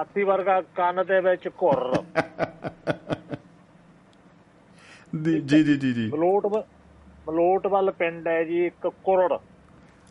ਵਾਟੀ 0.00 0.22
ਵਰਗਾ 0.22 0.60
ਕੰਨ 0.60 1.06
ਦੇ 1.06 1.20
ਵਿੱਚ 1.20 1.48
ਘੁਰ। 1.48 2.04
ਜੀ 5.24 5.40
ਜੀ 5.40 5.76
ਜੀ 5.76 5.92
ਜੀ 5.92 6.08
ਮਲੋਟ 6.08 6.66
ਮਲੋਟ 7.28 7.66
ਵੱਲ 7.66 7.90
ਪਿੰਡ 7.90 8.28
ਹੈ 8.28 8.44
ਜੀ 8.44 8.66
ਇੱਕ 8.66 8.90
ਕੁਰੜ। 9.04 9.38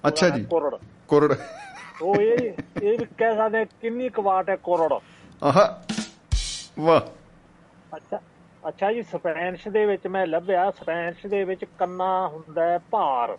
ਅੱਛਾ 0.08 0.30
ਜੀ। 0.30 0.46
ਕੁਰੜ। 0.46 0.76
ਕੁਰੜ। 1.08 1.36
ਉਹ 2.02 2.16
ਇਹ 2.16 2.54
ਇਹ 2.84 3.00
ਵੀ 3.00 3.06
ਕਹਿ 3.18 3.36
ਸਕਦੇ 3.36 3.66
ਕਿੰਨੀ 3.82 4.10
ਕਵਾਟ 4.10 4.50
ਹੈ 4.50 4.56
ਕੁਰੜ। 4.56 5.00
ਆਹਾ। 5.44 5.84
ਵਾਹ। 6.80 7.02
ਅੱਛਾ 7.96 8.20
ਅੱਛਾ 8.68 8.92
ਜੀ 8.92 9.04
ਸਪੈਨਿਸ਼ 9.04 9.68
ਦੇ 9.68 9.86
ਵਿੱਚ 9.86 10.08
ਮੈਂ 10.08 10.28
ਲੱਭਿਆ। 10.28 10.72
ਸਪੈਨਿਸ਼ 10.72 11.28
ਦੇ 11.28 11.44
ਵਿੱਚ 11.44 11.66
ਕੰਨਾ 11.80 12.28
ਹੁੰਦਾ 12.28 12.64
ਹੈ 12.64 12.80
ਭਾਰ। 12.92 13.38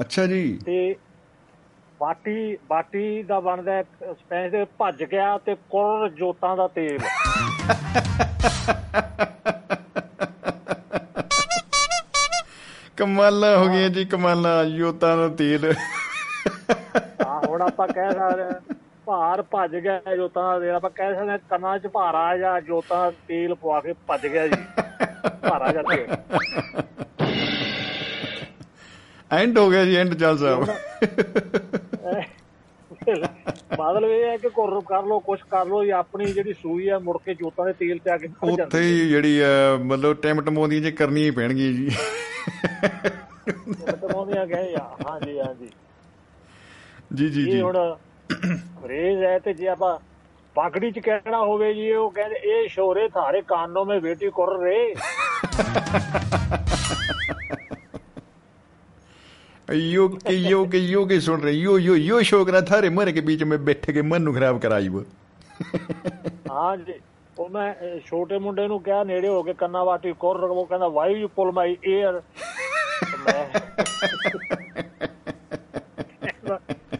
ਅੱਛਾ 0.00 0.26
ਜੀ। 0.26 0.58
ਤੇ 0.66 0.96
ਬਾਟੀ 2.04 2.56
ਬਾਟੀ 2.68 3.22
ਦਾ 3.22 3.38
ਬਣਦਾ 3.40 3.72
ਹੈ 3.72 3.82
ਸਪੈਨਿਸ਼ 3.82 4.52
ਦੇ 4.52 4.64
ਭੱਜ 4.78 5.02
ਗਿਆ 5.02 5.36
ਤੇ 5.44 5.54
ਕੁਰੜ 5.70 6.08
ਜੋਤਾਂ 6.12 6.56
ਦਾ 6.56 6.66
ਤੇਲ। 6.74 6.98
ਕਮਾਲਾਂ 12.96 13.56
ਹੋ 13.56 13.68
ਗਈਆਂ 13.68 13.88
ਜੀ 13.90 14.04
ਕਮਾਲਾਂ 14.04 14.64
ਯੋਤਾਂ 14.64 15.16
ਦਾ 15.16 15.28
ਤੇਲ। 15.38 15.64
ਹਾਂ 17.24 17.40
ਹੁਣ 17.46 17.62
ਆਪਾਂ 17.62 17.88
ਕਹਿ 17.88 18.12
ਸਕਦੇ 18.12 18.74
ਭਾਰ 19.06 19.42
ਭੱਜ 19.50 19.76
ਗਿਆ 19.76 20.14
ਜੋਤਾਂ 20.16 20.42
ਦਾ 20.42 20.58
ਤੇਲ। 20.60 20.74
ਆਪਾਂ 20.74 20.90
ਕਹਿ 20.90 21.14
ਸਕਦੇ 21.14 21.38
ਕੰਨਾਂ 21.50 21.78
'ਚ 21.78 21.86
ਭਾਰ 21.94 22.14
ਆ 22.14 22.36
ਜਾਂ 22.38 22.60
ਜੋਤਾਂ 22.60 22.98
ਦਾ 23.04 23.10
ਤੇਲ 23.28 23.54
ਪਵਾ 23.54 23.80
ਕੇ 23.80 23.94
ਭੱਜ 24.06 24.26
ਗਿਆ 24.26 24.46
ਜੀ। 24.48 24.62
ਭਾਰਾ 25.48 25.72
ਜਾਂ 25.72 25.82
ਤੇਲ 25.84 26.06
ਐਂਡ 29.34 29.58
ਹੋ 29.58 29.68
ਗਿਆ 29.70 29.84
ਜੀ 29.84 29.94
ਐਂਡ 29.96 30.14
ਚੱਲ 30.14 30.38
ਸਾਹਿਬ 30.38 30.64
ਮਤਲਬ 33.72 34.04
ਇਹ 34.04 34.24
ਹੈ 34.24 34.36
ਕਿ 34.36 34.48
ਕੁਰ 34.48 34.80
ਕਰ 34.80 35.02
ਲੋ 35.02 35.18
ਕੁਛ 35.20 35.40
ਕਰ 35.50 35.66
ਲੋ 35.66 35.84
ਜਾਂ 35.84 35.98
ਆਪਣੀ 35.98 36.26
ਜਿਹੜੀ 36.26 36.52
ਸੂਈ 36.52 36.88
ਆ 36.88 36.98
ਮੁੜ 36.98 37.16
ਕੇ 37.24 37.34
ਜੋਤਾਂ 37.34 37.64
ਦੇ 37.66 37.72
ਤੇਲ 37.72 37.98
ਤੇ 37.98 38.10
ਆ 38.10 38.16
ਕੇ 38.16 38.28
ਉੱਥੇ 38.42 38.80
ਹੀ 38.80 39.08
ਜਿਹੜੀ 39.08 39.40
ਮਤਲਬ 39.82 40.16
ਟੈਮ 40.16 40.40
ਟਮੋਦੀਆਂ 40.40 40.80
ਜੇ 40.82 40.90
ਕਰਨੀਆਂ 40.92 41.26
ਹੀ 41.26 41.30
ਪੈਣਗੀਆਂ 41.30 41.72
ਜੀ। 41.72 41.88
ਟਮਾਉਂਦੀਆਂ 43.92 44.46
ਗਏ 44.46 44.74
ਆ 44.74 44.84
ਹਾਂਜੀ 45.08 45.38
ਹਾਂਜੀ। 45.38 45.68
ਜੀ 47.14 47.28
ਜੀ 47.28 47.44
ਜੀ। 47.44 47.60
ਹੁਣ 47.60 47.76
ਰੇਜ਼ 48.86 49.22
ਹੈ 49.24 49.38
ਤੇ 49.38 49.52
ਜੇ 49.54 49.68
ਆਪਾਂ 49.68 49.96
ਪਗੜੀ 50.56 50.90
ਚ 50.90 50.98
ਕਹਿਣਾ 50.98 51.38
ਹੋਵੇ 51.38 51.72
ਜੀ 51.74 51.90
ਉਹ 51.92 52.10
ਕਹਿੰਦੇ 52.10 52.36
ਇਹ 52.44 52.68
ਸ਼ੋਰੇ 52.68 53.08
ਥਾਰੇ 53.08 53.40
ਕਾਨੋਂ 53.42 53.84
ਮੇ 53.84 53.98
ਬੇਟੀ 54.00 54.30
ਕੁਰ 54.30 54.58
ਰੇ 54.62 54.94
यो 59.67 60.07
के 60.19 60.33
यो 60.43 60.59
के 60.67 60.79
यो 60.83 61.01
के 61.05 61.19
सुन 61.21 61.41
रहे 61.41 61.51
यो 61.55 61.77
यो 61.79 61.95
यो 61.97 62.21
शोकरा 62.23 62.61
थारे 62.63 62.89
मरे 62.91 63.11
के 63.11 63.21
बीच 63.23 63.43
में 63.43 63.57
बैठ 63.65 63.89
के 63.91 64.03
मन 64.05 64.21
ਨੂੰ 64.21 64.33
ਖਰਾਬ 64.35 64.59
ਕਰਾਈ 64.59 64.87
वो 64.89 65.03
ਹਾਂ 66.51 66.75
ਜੀ 66.77 66.93
ਉਹ 67.39 67.49
ਮੈਂ 67.49 67.71
ਅਹ, 67.73 67.99
ਛੋਟੇ 68.05 68.37
ਮੁੰਡੇ 68.39 68.67
ਨੂੰ 68.67 68.81
ਕਿਹਾ 68.83 69.03
ਨੇੜੇ 69.03 69.27
ਹੋ 69.27 69.41
ਕੇ 69.43 69.53
ਕੰਨਾ 69.53 69.83
ਵਾਟੀ 69.83 70.13
ਕੁਰ 70.19 70.39
ਉਹ 70.43 70.65
ਕਹਿੰਦਾ 70.65 70.87
why 70.89 71.13
you 71.13 71.27
pull 71.27 71.51
my 71.51 71.77
ear 71.87 72.21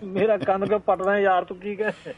ਮੇਰਾ 0.06 0.38
ਕੰਨ 0.38 0.66
ਕੋ 0.66 0.78
ਪਟਣਾ 0.80 1.18
ਯਾਰ 1.20 1.44
ਤੂੰ 1.46 1.58
ਕੀ 1.58 1.76
ਕਹੇ 1.76 2.14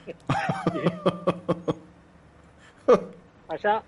ਅੱਛਾ 3.50 3.82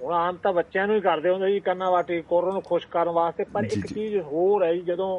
ਹੁਣ 0.00 0.12
ਆਮ 0.14 0.36
ਤਾਂ 0.36 0.52
ਬੱਚਿਆਂ 0.52 0.86
ਨੂੰ 0.86 0.96
ਹੀ 0.96 1.00
ਕਰਦੇ 1.00 1.30
ਹੁੰਦੇ 1.30 1.50
ਜੀ 1.52 1.60
ਕੰਨਾ 1.60 1.90
ਵਾਟੀ 1.90 2.20
ਕੋਰ 2.28 2.52
ਨੂੰ 2.52 2.62
ਖੁਸ਼ 2.62 2.86
ਕਰਨ 2.86 3.08
ਵਾਸਤੇ 3.12 3.44
ਪਰ 3.44 3.62
ਜੀ, 3.62 3.78
ਇੱਕ 3.78 3.86
ਜੀ। 3.86 3.94
ਚੀਜ਼ 3.94 4.16
ਹੋਰ 4.24 4.64
ਹੈ 4.64 4.72
ਜੀ 4.74 4.80
ਜਦੋਂ 4.82 5.10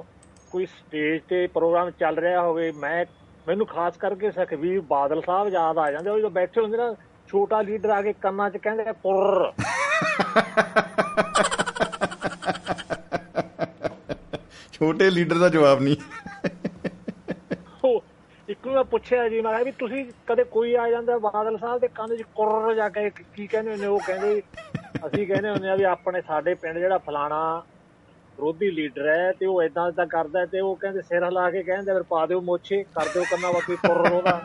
ਕੋਈ 0.55 0.66
ਸਟੇਜ 0.68 1.20
ਤੇ 1.28 1.46
ਪ੍ਰੋਗਰਾਮ 1.46 1.90
ਚੱਲ 1.90 2.16
ਰਿਹਾ 2.18 2.42
ਹੋਵੇ 2.42 2.70
ਮੈਂ 2.76 3.05
ਮੈਨੂੰ 3.46 3.66
ਖਾਸ 3.66 3.96
ਕਰਕੇ 3.96 4.30
ਸੁਖਬੀਰ 4.30 4.80
ਬਾਦਲ 4.88 5.20
ਸਾਹਿਬ 5.22 5.48
ਯਾਦ 5.52 5.78
ਆ 5.78 5.90
ਜਾਂਦੇ 5.90 6.11
ਉਹ 6.11 6.18
ਜਦੋਂ 6.18 6.30
ਬੈਠੇ 6.30 6.61
ਹੁੰਦੇ 6.61 6.76
ਨਾ 6.78 6.94
ਛੋਟਾ 7.28 7.61
ਲੀਡਰ 7.62 7.90
ਆ 7.90 8.00
ਕੇ 8.02 8.12
ਕੰਨਾਂ 8.22 8.50
'ਚ 8.50 8.57
ਕਹਿੰਦੇ 8.59 8.92
ਪੁਰ 9.02 9.52
ਛੋਟੇ 14.72 15.09
ਲੀਡਰ 15.11 15.38
ਦਾ 15.38 15.48
ਜਵਾਬ 15.48 15.80
ਨਹੀਂ। 15.82 15.96
ਉਹ 17.84 18.02
ਇੱਕ 18.48 18.66
ਨੂੰ 18.66 18.84
ਪੁੱਛਿਆ 18.86 19.28
ਜੀ 19.28 19.40
ਮੈਂ 19.40 19.62
ਵੀ 19.64 19.70
ਤੁਸੀਂ 19.78 20.05
ਕਦੇ 20.28 20.44
ਕੋਈ 20.52 20.74
ਆ 20.76 20.88
ਜਾਂਦਾ 20.90 21.18
ਬਾਦਲ 21.20 21.57
ਸਾਹਿਬ 21.59 21.80
ਦੇ 21.80 21.88
ਕੰਨ 21.94 22.16
'ਚ 22.16 22.22
ਕੁਰ 22.34 22.74
ਜਾ 22.74 22.88
ਕੇ 22.88 23.09
ਕੀ 23.11 23.46
ਕਹਿੰਦੇ 23.46 23.70
ਹੁੰਦੇ 23.70 23.86
ਉਹ 23.86 24.00
ਕਹਿੰਦੇ 24.07 24.40
ਅਸੀਂ 25.07 25.26
ਕਹਿੰਦੇ 25.26 25.50
ਹੁੰਦੇ 25.50 25.68
ਆ 25.70 25.74
ਵੀ 25.76 25.84
ਆਪਣੇ 25.86 26.20
ਸਾਡੇ 26.20 26.55
ਪਿੰਡ 26.55 26.78
ਜਿਹੜਾ 26.78 26.98
ਫਲਾਣਾ 26.98 27.40
ਵਿਰੋਧੀ 28.39 28.70
ਲੀਡਰ 28.70 29.09
ਹੈ 29.09 29.32
ਤੇ 29.32 29.47
ਉਹ 29.47 29.62
ਇਦਾਂ 29.62 29.89
ਇਦਾਂ 29.89 30.07
ਕਰਦਾ 30.07 30.41
ਹੈ 30.41 30.47
ਤੇ 30.47 30.61
ਉਹ 30.61 30.76
ਕਹਿੰਦੇ 30.76 31.03
ਸਿਰ 31.03 31.24
ਹਿਲਾ 31.24 31.51
ਕੇ 31.51 31.62
ਕਹਿੰਦੇ 31.62 31.93
ਫਿਰ 31.93 32.03
ਪਾ 32.03 32.24
ਦਿਓ 32.26 32.41
ਮੋਛੇ, 32.41 32.82
ਕਰ 32.95 33.09
ਦਿਓ 33.14 33.24
ਕੰਨਾਂ 33.30 33.53
ਵਾਕੀ 33.53 33.76
ਕੁਰ 33.76 34.11
ਉਹਦਾ। 34.11 34.41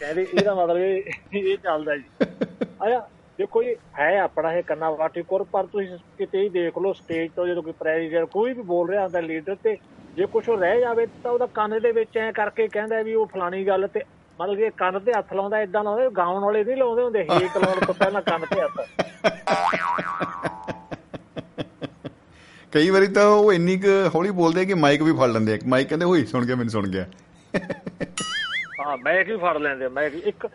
ਕਹਿੰਦੇ 0.00 0.26
ਇਹਦਾ 0.34 0.54
ਮਤਲਬ 0.54 0.76
ਇਹ 0.76 1.02
ਇਹ 1.34 1.56
ਚੱਲਦਾ 1.58 1.96
ਜੀ। 1.96 2.04
ਆਇਆ 2.82 3.08
ਦੇਖੋ 3.38 3.62
ਜੀ, 3.62 3.74
ਹੈ 3.98 4.18
ਆਪਣਾ 4.20 4.52
ਇਹ 4.52 4.62
ਕੰਨਾ 4.62 4.90
ਵਾਟੀ 4.90 5.22
ਕੋਰ, 5.22 5.42
ਪਰ 5.52 5.66
ਤੁਸੀਂ 5.66 5.98
ਕਿਤੇ 6.18 6.38
ਹੀ 6.38 6.48
ਦੇਖ 6.48 6.78
ਲਓ 6.78 6.92
ਸਟੇਜ 6.92 7.30
ਤੋਂ 7.36 7.46
ਜਦੋਂ 7.46 7.62
ਕੋਈ 7.62 7.72
ਪ੍ਰੈਜ਼ੀਡੈਂਟ 7.72 8.28
ਕੋਈ 8.28 8.52
ਵੀ 8.52 8.62
ਬੋਲ 8.62 8.90
ਰਿਹਾ 8.90 9.02
ਹੁੰਦਾ 9.04 9.20
ਲੀਡਰ 9.20 9.54
ਤੇ, 9.54 9.76
ਜੇ 10.16 10.26
ਕੁਝ 10.26 10.48
ਰਹਿ 10.50 10.80
ਜਾਵੇ 10.80 11.06
ਤਾਂ 11.22 11.30
ਉਹਦਾ 11.32 11.46
ਕੰਨ 11.54 11.80
ਦੇ 11.80 11.92
ਵਿੱਚ 11.92 12.18
ਐ 12.18 12.30
ਕਰਕੇ 12.32 12.68
ਕਹਿੰਦਾ 12.68 13.02
ਵੀ 13.02 13.14
ਉਹ 13.14 13.26
ਫਲਾਣੀ 13.26 13.66
ਗੱਲ 13.66 13.86
ਤੇ 13.88 14.00
ਮਤਲਬ 14.40 14.56
ਕਿ 14.56 14.70
ਕੰਨ 14.70 14.98
ਤੇ 14.98 15.12
ਹੱਥ 15.12 15.32
ਲਾਉਂਦਾ 15.32 15.60
ਇਦਾਂ 15.60 15.82
ਲਾਉਂਦੇ 15.84 16.08
ਗਾਉਣ 16.16 16.44
ਵਾਲੇ 16.44 16.64
ਨਹੀਂ 16.64 16.76
ਲਾਉਂਦੇ 16.76 17.02
ਹੁੰਦੇ 17.02 17.20
ਹੇਕ 17.22 17.56
ਲਾਉਣ 17.56 17.84
ਤੋਂ 17.86 17.94
ਪਹਿਲਾਂ 17.94 18.22
ਕੰਨ 18.22 18.46
ਤੇ 18.46 18.60
ਹੱਥ। 18.60 18.80
ਕਈ 22.72 22.90
ਵਾਰੀ 22.90 23.06
ਤਾਂ 23.06 23.26
ਉਹ 23.26 23.52
ਇੰਨੀ 23.52 23.76
ਕੁ 23.78 23.88
ਹੌਲੀ 24.14 24.30
ਬੋਲਦੇ 24.30 24.64
ਕਿ 24.66 24.74
ਮਾਈਕ 24.74 25.02
ਵੀ 25.02 25.12
ਫੜ 25.12 25.28
ਲੈਂਦੇ 25.30 25.54
ਆ। 25.54 25.58
ਮਾਈਕ 25.66 25.88
ਕਹਿੰਦੇ 25.88 26.06
ਹੋਈ 26.06 26.24
ਸੁਣ 26.26 26.46
ਗਿਆ 26.46 26.56
ਮੈਨੂੰ 26.56 26.70
ਸੁਣ 26.70 26.88
ਗਿਆ। 26.88 27.06
ਹਾਂ 28.80 28.96
ਮੈਂ 28.96 29.24
ਕੀ 29.24 29.36
ਫੜ 29.36 29.56
ਲੈਂਦੇ 29.56 29.88
ਮੈਂ 29.88 30.10
ਇੱਕ 30.24 30.46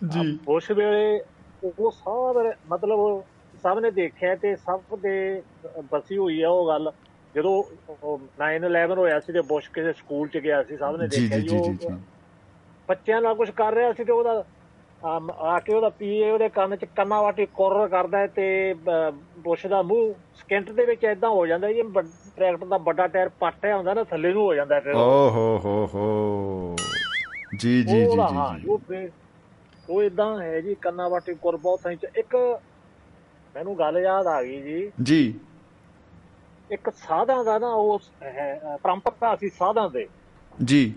ਜੀ। 0.00 0.38
ਉਸ 0.48 0.70
ਵੇਲੇ 0.70 1.20
ਉਹ 1.64 1.90
ਸਾਰੇ 1.90 2.52
ਮਤਲਬ 2.68 3.22
ਸਭ 3.62 3.78
ਨੇ 3.78 3.90
ਦੇਖਿਆ 3.90 4.34
ਤੇ 4.34 4.56
ਸਭ 4.56 4.96
ਦੇ 5.02 5.42
ਬਸੀ 5.92 6.16
ਹੋਈ 6.16 6.40
ਆ 6.42 6.48
ਉਹ 6.48 6.66
ਗੱਲ। 6.68 6.92
ਜਦੋਂ 7.34 7.62
9/11 8.40 8.98
ਹੋਇਆ 8.98 9.20
ਸੀ 9.20 9.32
ਤੇ 9.32 9.40
ਬੁਸ਼ 9.40 9.70
ਕਿਸੇ 9.70 9.92
ਸਕੂਲ 9.92 10.28
ਚ 10.28 10.38
ਗਿਆ 10.38 10.62
ਸੀ 10.62 10.76
ਸਭ 10.76 10.96
ਨੇ 11.00 11.08
ਦੇਖਿਆ 11.08 11.38
ਜੀ 11.38 11.56
ਉਹ 11.58 11.64
ਜੀ 11.64 11.72
ਜੀ। 11.72 11.94
ਬੱਚਿਆਂ 12.88 13.22
ਨਾਲ 13.22 13.34
ਕੁਝ 13.34 13.50
ਕਰ 13.50 13.74
ਰਿਹਾ 13.74 13.92
ਸੀ 13.92 14.04
ਤੇ 14.04 14.12
ਉਹਦਾ 14.12 14.44
ਆ 15.38 15.58
ਕੇ 15.60 15.74
ਉਹਦਾ 15.74 15.88
ਪੀਏ 15.88 16.30
ਉਹਦੇ 16.30 16.48
ਕੰਨ 16.48 16.76
ਚ 16.76 16.84
ਕੰਨਾ 16.84 17.22
ਵਾਟੀ 17.22 17.46
ਕੁਰ 17.46 17.88
ਕਰਦਾ 17.88 18.26
ਤੇ 18.26 18.74
ਬੁਸ਼ 19.38 19.66
ਦਾ 19.66 19.82
ਮੂੰਹ 19.82 20.14
ਸਕਿੰਟ 20.34 20.70
ਦੇ 20.70 20.84
ਵਿੱਚ 20.86 21.04
ਐਦਾਂ 21.04 21.30
ਹੋ 21.30 21.46
ਜਾਂਦਾ 21.46 21.72
ਜੀ 21.72 21.82
ਟਰੈਕਟਰ 22.36 22.66
ਦਾ 22.66 22.76
ਵੱਡਾ 22.76 23.06
ਟਾਇਰ 23.06 23.28
ਪਾਟਿਆ 23.28 23.76
ਹੁੰਦਾ 23.76 23.94
ਨਾ 23.94 24.04
ਥੱਲੇ 24.04 24.32
ਨੂੰ 24.32 24.42
ਹੋ 24.42 24.54
ਜਾਂਦਾ 24.54 24.80
ਫਿਰ। 24.80 24.94
ਓ 24.94 25.30
ਹੋ 25.30 25.60
ਹੋ 25.64 25.88
ਹੋ। 25.94 26.76
ਜੀ 27.58 27.82
ਜੀ 27.82 28.04
ਜੀ 28.06 28.06
ਜੀ 28.90 29.08
ਉਹ 29.90 30.02
ਇਦਾਂ 30.02 30.42
ਹੈ 30.42 30.60
ਜੀ 30.60 30.74
ਕੰਨਾ 30.74 31.08
ਵਾਟੀ 31.08 31.34
ਕੁਰ 31.34 31.56
ਬਹੁਤ 31.56 31.80
ਸਹੀ 31.80 31.96
ਚ। 31.96 32.06
ਇੱਕ 32.16 32.60
ਮੈਨੂੰ 33.54 33.78
ਗੱਲ 33.78 33.98
ਯਾਦ 33.98 34.26
ਆ 34.26 34.42
ਗਈ 34.42 34.62
ਜੀ। 34.62 34.92
ਜੀ। 35.02 35.34
ਇੱਕ 36.70 36.90
ਸਾਧਾਂ 36.90 37.44
ਦਾ 37.44 37.58
ਨਾ 37.58 37.68
ਉਹ 37.68 38.00
ਪਰੰਪਰਾ 38.82 39.36
ਸੀ 39.36 39.48
ਸਾਧਾਂ 39.48 39.90
ਦੇ। 39.90 40.08
ਜੀ। 40.64 40.94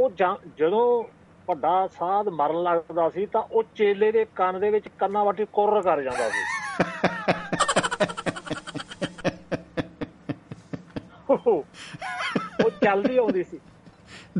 ਉਹ 0.00 0.10
ਜਦੋਂ 0.58 1.04
ਵੱਡਾ 1.48 1.86
ਸਾਧ 1.86 2.28
ਮਰਨ 2.28 2.62
ਲੱਗਦਾ 2.62 3.08
ਸੀ 3.08 3.26
ਤਾਂ 3.26 3.42
ਉਹ 3.42 3.64
ਚੇਲੇ 3.74 4.12
ਦੇ 4.12 4.26
ਕੰਨ 4.36 4.60
ਦੇ 4.60 4.70
ਵਿੱਚ 4.70 4.88
ਕੰਨਾਂ 4.88 5.24
ਵਾਟੀ 5.24 5.44
ਕੁਰ 5.52 5.82
ਕਰ 5.82 6.02
ਜਾਂਦਾ 6.02 6.28
ਸੀ। 6.28 6.70
ਉਹ 12.64 12.70
ਚੱਲਦੀ 12.70 13.16
ਆਉਂਦੀ 13.16 13.44
ਸੀ। 13.44 13.60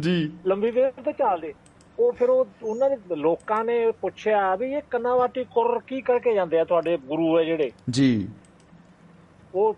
ਜੀ। 0.01 0.33
ਲੰਬੀ 0.47 0.71
ਦੇਰ 0.71 0.91
ਤੋਂ 0.91 1.13
ਚੱਲਦੇ। 1.13 1.55
ਉਹ 1.99 2.13
ਫਿਰ 2.13 2.31
ਉਹ 2.31 2.47
ਉਹਨਾਂ 2.63 2.91
ਦੇ 2.91 3.17
ਲੋਕਾਂ 3.17 3.65
ਨੇ 3.65 3.91
ਪੁੱਛਿਆ 3.91 4.57
ਵੀ 4.57 4.73
ਇਹ 4.73 4.83
ਕੰਨਾਂ 4.91 5.17
ਵਾਟੀ 5.17 5.45
ਕੁਰ 5.45 5.81
ਕੀ 5.87 6.01
ਕਰਕੇ 6.01 6.35
ਜਾਂਦੇ 6.35 6.59
ਆ 6.59 6.65
ਤੁਹਾਡੇ 6.65 6.97
ਗੁਰੂ 6.97 7.39
ਹੈ 7.39 7.45
ਜਿਹੜੇ? 7.45 7.71
ਜੀ। 7.91 8.29
ਉਹ 9.55 9.75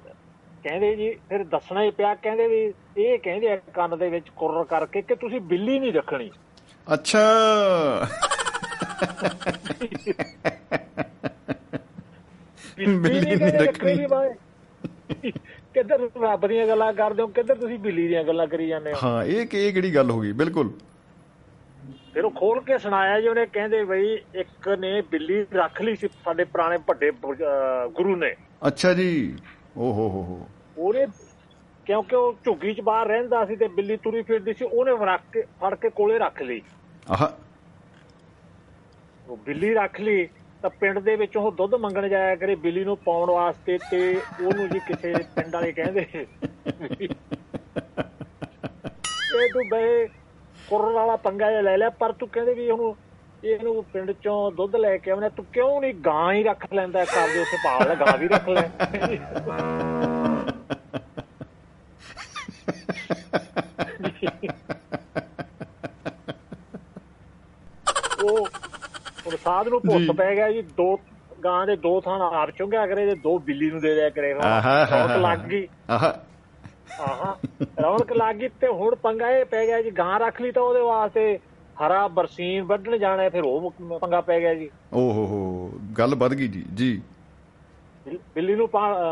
ਕਹਿੰਦੇ 0.64 0.96
ਜੀ 0.96 1.18
ਫਿਰ 1.28 1.44
ਦੱਸਣਾ 1.44 1.82
ਹੀ 1.82 1.90
ਪਿਆ 1.90 2.14
ਕਹਿੰਦੇ 2.14 2.48
ਵੀ 2.48 2.72
ਇਹ 2.98 3.18
ਕਹਿੰਦੇ 3.18 3.50
ਆ 3.52 3.56
ਕੰਨ 3.56 3.98
ਦੇ 3.98 4.08
ਵਿੱਚ 4.08 4.28
ਕੁਰ 4.28 4.64
ਕਰਕੇ 4.64 5.02
ਕਿ 5.02 5.14
ਤੁਸੀਂ 5.14 5.40
ਬਿੱਲੀ 5.40 5.78
ਨਹੀਂ 5.78 5.92
ਰੱਖਣੀ। 5.92 6.30
ਅੱਛਾ। 6.94 7.20
ਬਿੱਲੀ 12.78 13.20
ਨਹੀਂ 13.20 13.52
ਰੱਖਣੀ। 13.52 13.96
ਕਿੱਧਰ 15.74 16.08
ਰੱਬ 16.22 16.46
ਦੀਆਂ 16.46 16.66
ਗੱਲਾਂ 16.66 16.92
ਕਰਦੇ 16.92 17.22
ਹੋ 17.22 17.26
ਕਿੱਧਰ 17.26 17.54
ਤੁਸੀਂ 17.54 17.78
ਬਿੱਲੀ 17.78 18.08
ਦੀਆਂ 18.08 18.24
ਗੱਲਾਂ 18.24 18.46
ਕਰੀ 18.46 18.68
ਜਾਂਦੇ 18.68 18.92
ਹੋ? 18.92 18.98
ਹਾਂ 19.04 19.24
ਇਹ 19.24 19.46
ਕਿ 19.46 19.68
ਇਹ 19.68 19.72
ਕਿਹੜੀ 19.72 19.94
ਗੱਲ 19.94 20.10
ਹੋ 20.10 20.20
ਗਈ? 20.20 20.32
ਬਿਲਕੁਲ। 20.32 20.72
ਫਿਰ 22.14 22.24
ਉਹ 22.24 22.30
ਖੋਲ 22.30 22.60
ਕੇ 22.60 22.78
ਸੁਣਾਇਆ 22.78 23.20
ਜੀ 23.20 23.28
ਉਹਨੇ 23.28 23.46
ਕਹਿੰਦੇ 23.46 23.84
ਬਈ 23.84 24.18
ਇੱਕ 24.34 24.68
ਨੇ 24.68 25.00
ਬਿੱਲੀ 25.00 25.46
ਰੱਖ 25.52 25.82
ਲਈ 25.82 25.96
ਸੀ 25.96 26.08
ਸਾਡੇ 26.24 26.44
ਪੁਰਾਣੇ 26.44 26.78
ਵੱਡੇ 26.88 27.10
ਗੁਰੂ 27.92 28.16
ਨੇ। 28.16 28.34
ਅੱਛਾ 28.66 28.92
ਜੀ। 28.94 29.36
ਓ 29.76 29.92
ਹੋ 29.92 30.08
ਹੋ 30.08 30.22
ਹੋ। 30.22 30.48
ਉਹਨੇ 30.78 31.06
ਕਿਉਂਕਿ 31.92 32.16
ਉਹ 32.16 32.34
ਝੁੱਗੀ 32.44 32.72
'ਚ 32.74 32.80
ਬਾਹਰ 32.80 33.06
ਰਹਿੰਦਾ 33.06 33.44
ਸੀ 33.44 33.56
ਤੇ 33.56 33.66
ਬਿੱਲੀ 33.68 33.96
ਤੁਰੀ 33.96 34.20
ਫਿਰਦੀ 34.22 34.52
ਸੀ 34.52 34.64
ਉਹਨੇ 34.64 34.92
ਰੱਖ 35.06 35.22
ਕੇ 35.32 35.42
ਫੜ 35.60 35.74
ਕੇ 35.74 35.88
ਕੋਲੇ 35.88 36.18
ਰੱਖ 36.18 36.40
ਲਈ। 36.42 36.60
ਆਹ। 37.10 37.26
ਉਹ 39.28 39.36
ਬਿੱਲੀ 39.36 39.72
ਰੱਖ 39.74 40.00
ਲਈ 40.00 40.24
ਤਾਂ 40.62 40.70
ਪਿੰਡ 40.70 40.98
ਦੇ 40.98 41.16
ਵਿੱਚ 41.16 41.36
ਉਹ 41.36 41.50
ਦੁੱਧ 41.52 41.74
ਮੰਗਣ 41.74 42.08
ਜਾਇਆ 42.08 42.36
ਕਰੇ 42.36 42.54
ਬਿੱਲੀ 42.54 42.84
ਨੂੰ 42.84 42.96
ਪਾਉਣ 42.96 43.30
ਵਾਸਤੇ 43.30 43.76
ਤੇ 43.90 44.00
ਉਹਨੂੰ 44.42 44.68
ਜੀ 44.68 44.78
ਕਿਸੇ 44.78 45.12
ਪਿੰਡ 45.36 45.54
ਵਾਲੇ 45.54 45.72
ਕਹਿੰਦੇ। 45.72 46.06
ਇਹ 49.34 49.52
ਤੂੰ 49.52 49.68
ਬਈ 49.70 50.06
ਕੁਰਨ 50.68 50.92
ਵਾਲਾ 50.92 51.16
ਪੰਗਾ 51.16 51.50
ਜਿਹਾ 51.50 51.60
ਲੈ 51.60 51.76
ਲਿਆ 51.76 51.90
ਪਰ 51.90 52.12
ਤੂੰ 52.12 52.28
ਕਹਿੰਦੇ 52.28 52.54
ਵੀ 52.54 52.70
ਉਹਨੂੰ 52.70 52.96
ਇਹਨੂੰ 53.44 53.84
ਪਿੰਡ 53.84 54.12
ਚੋਂ 54.12 54.50
ਦੁੱਧ 54.52 54.76
ਲੈ 54.76 54.96
ਕੇ 54.96 55.10
ਆਉਣਾ 55.10 55.28
ਤੂੰ 55.28 55.44
ਕਿਉਂ 55.52 55.80
ਨਹੀਂ 55.80 55.94
ਗਾਂ 56.06 56.32
ਹੀ 56.32 56.42
ਰੱਖ 56.42 56.72
ਲੈਂਦਾ 56.74 57.04
ਕਰਦੇ 57.04 57.40
ਉੱਥੇ 57.40 57.56
ਪਾਲ 57.64 57.94
ਗਾਂ 57.96 58.18
ਵੀ 58.18 58.28
ਰੱਖ 58.28 58.48
ਲੈ 58.48 58.68
ਉਹ 68.22 68.46
ਪ੍ਰਸਾਦ 69.52 69.68
ਨੂੰ। 69.68 69.80
ਭੁੱਤ 69.80 70.18
ਪੈ 70.18 70.34
ਗਿਆ 70.34 70.50
ਜੀ 70.52 70.62
ਦੋ 70.62 70.96
ਗਾਂ 71.44 71.66
ਦੇ 71.66 71.76
ਦੋ 71.76 72.00
ਥਾਂ 72.00 72.18
ਆਪ 72.18 72.50
ਚੁੰਗਿਆ 72.50 72.86
ਕਰੇ 72.86 73.06
ਤੇ 73.06 73.14
ਦੋ 73.14 73.38
ਬਿੱਲੀ 73.38 73.70
ਨੂੰ 73.70 73.80
ਦੇ 73.80 73.94
ਦਿਆ 73.94 74.10
ਕਰੇ। 74.10 74.34
ਰੌਣਕ 74.34 75.16
ਲੱਗ 75.16 75.38
ਗਈ। 75.38 75.68
ਆਹ। 75.90 76.04
ਆਹਾਂ 77.02 77.34
ਰੌਣਕ 77.82 78.12
ਲੱਗ 78.12 78.36
ਗਈ 78.36 78.48
ਤੇ 78.48 78.66
ਹੁਣ 78.66 78.94
ਪੰਗਾ 78.94 79.30
ਇਹ 79.30 79.44
ਪੈ 79.44 79.66
ਗਿਆ 79.66 79.82
ਜੀ 79.82 79.90
ਗਾਂ 79.90 80.20
ਰੱਖ 80.20 80.40
ਲਈ 80.40 80.50
ਤਾਂ 80.50 80.62
ਉਹਦੇ 80.62 80.80
ਵਾਸਤੇ 80.80 81.38
ਹਰਾ 81.86 82.08
ਬਰਸੀਨ 82.08 82.62
ਵੱਢਣ 82.64 82.96
ਜਾਣਾ 82.96 83.28
ਫਿਰ 83.28 83.42
ਉਹ 83.44 83.70
ਪੰਗਾ 83.98 84.20
ਪੈ 84.20 84.40
ਗਿਆ 84.40 84.54
ਜੀ। 84.54 84.70
ਓ 84.92 85.00
ਹੋ 85.12 85.70
ਗੱਲ 85.98 86.14
ਵੱਧ 86.14 86.34
ਗਈ 86.34 86.48
ਜੀ 86.48 86.64
ਜੀ। 86.74 87.02
ਬਿੱਲ- 88.08 88.56
ਨੂੰ 88.56 88.68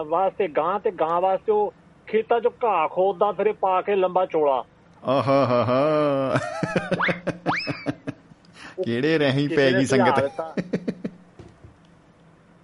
ਵਾਸਤੇ 0.09 0.49
ਗਾਂ 0.49 0.79
ਤੇ 0.81 0.91
ਗਾਂ 0.91 1.21
ਵਾਸਤੇ 1.21 1.53
ਉਹ 1.53 1.73
ਖੇਤਾਂ 2.07 2.41
'ਚ 2.41 2.47
ਘਾਹ 2.65 2.89
ਖੋਦਦਾ 2.89 3.33
ਫਿਰ 3.33 3.53
ਪਾ 3.53 3.81
ਕੇ 3.81 3.95
ਲੰਬਾ 3.95 4.27
ਚੋਲਾ। 4.27 4.65
ਆਹਾ 5.05 5.47
ਹਾ 5.47 5.65
ਹਾ। 5.65 6.39
ਕਿਹੜੇ 8.85 9.19
ਰਹੀ 9.19 9.49
ਪੈ 9.49 9.73
ਗਈ 9.73 9.85
ਸੰਗਤ। 9.85 10.41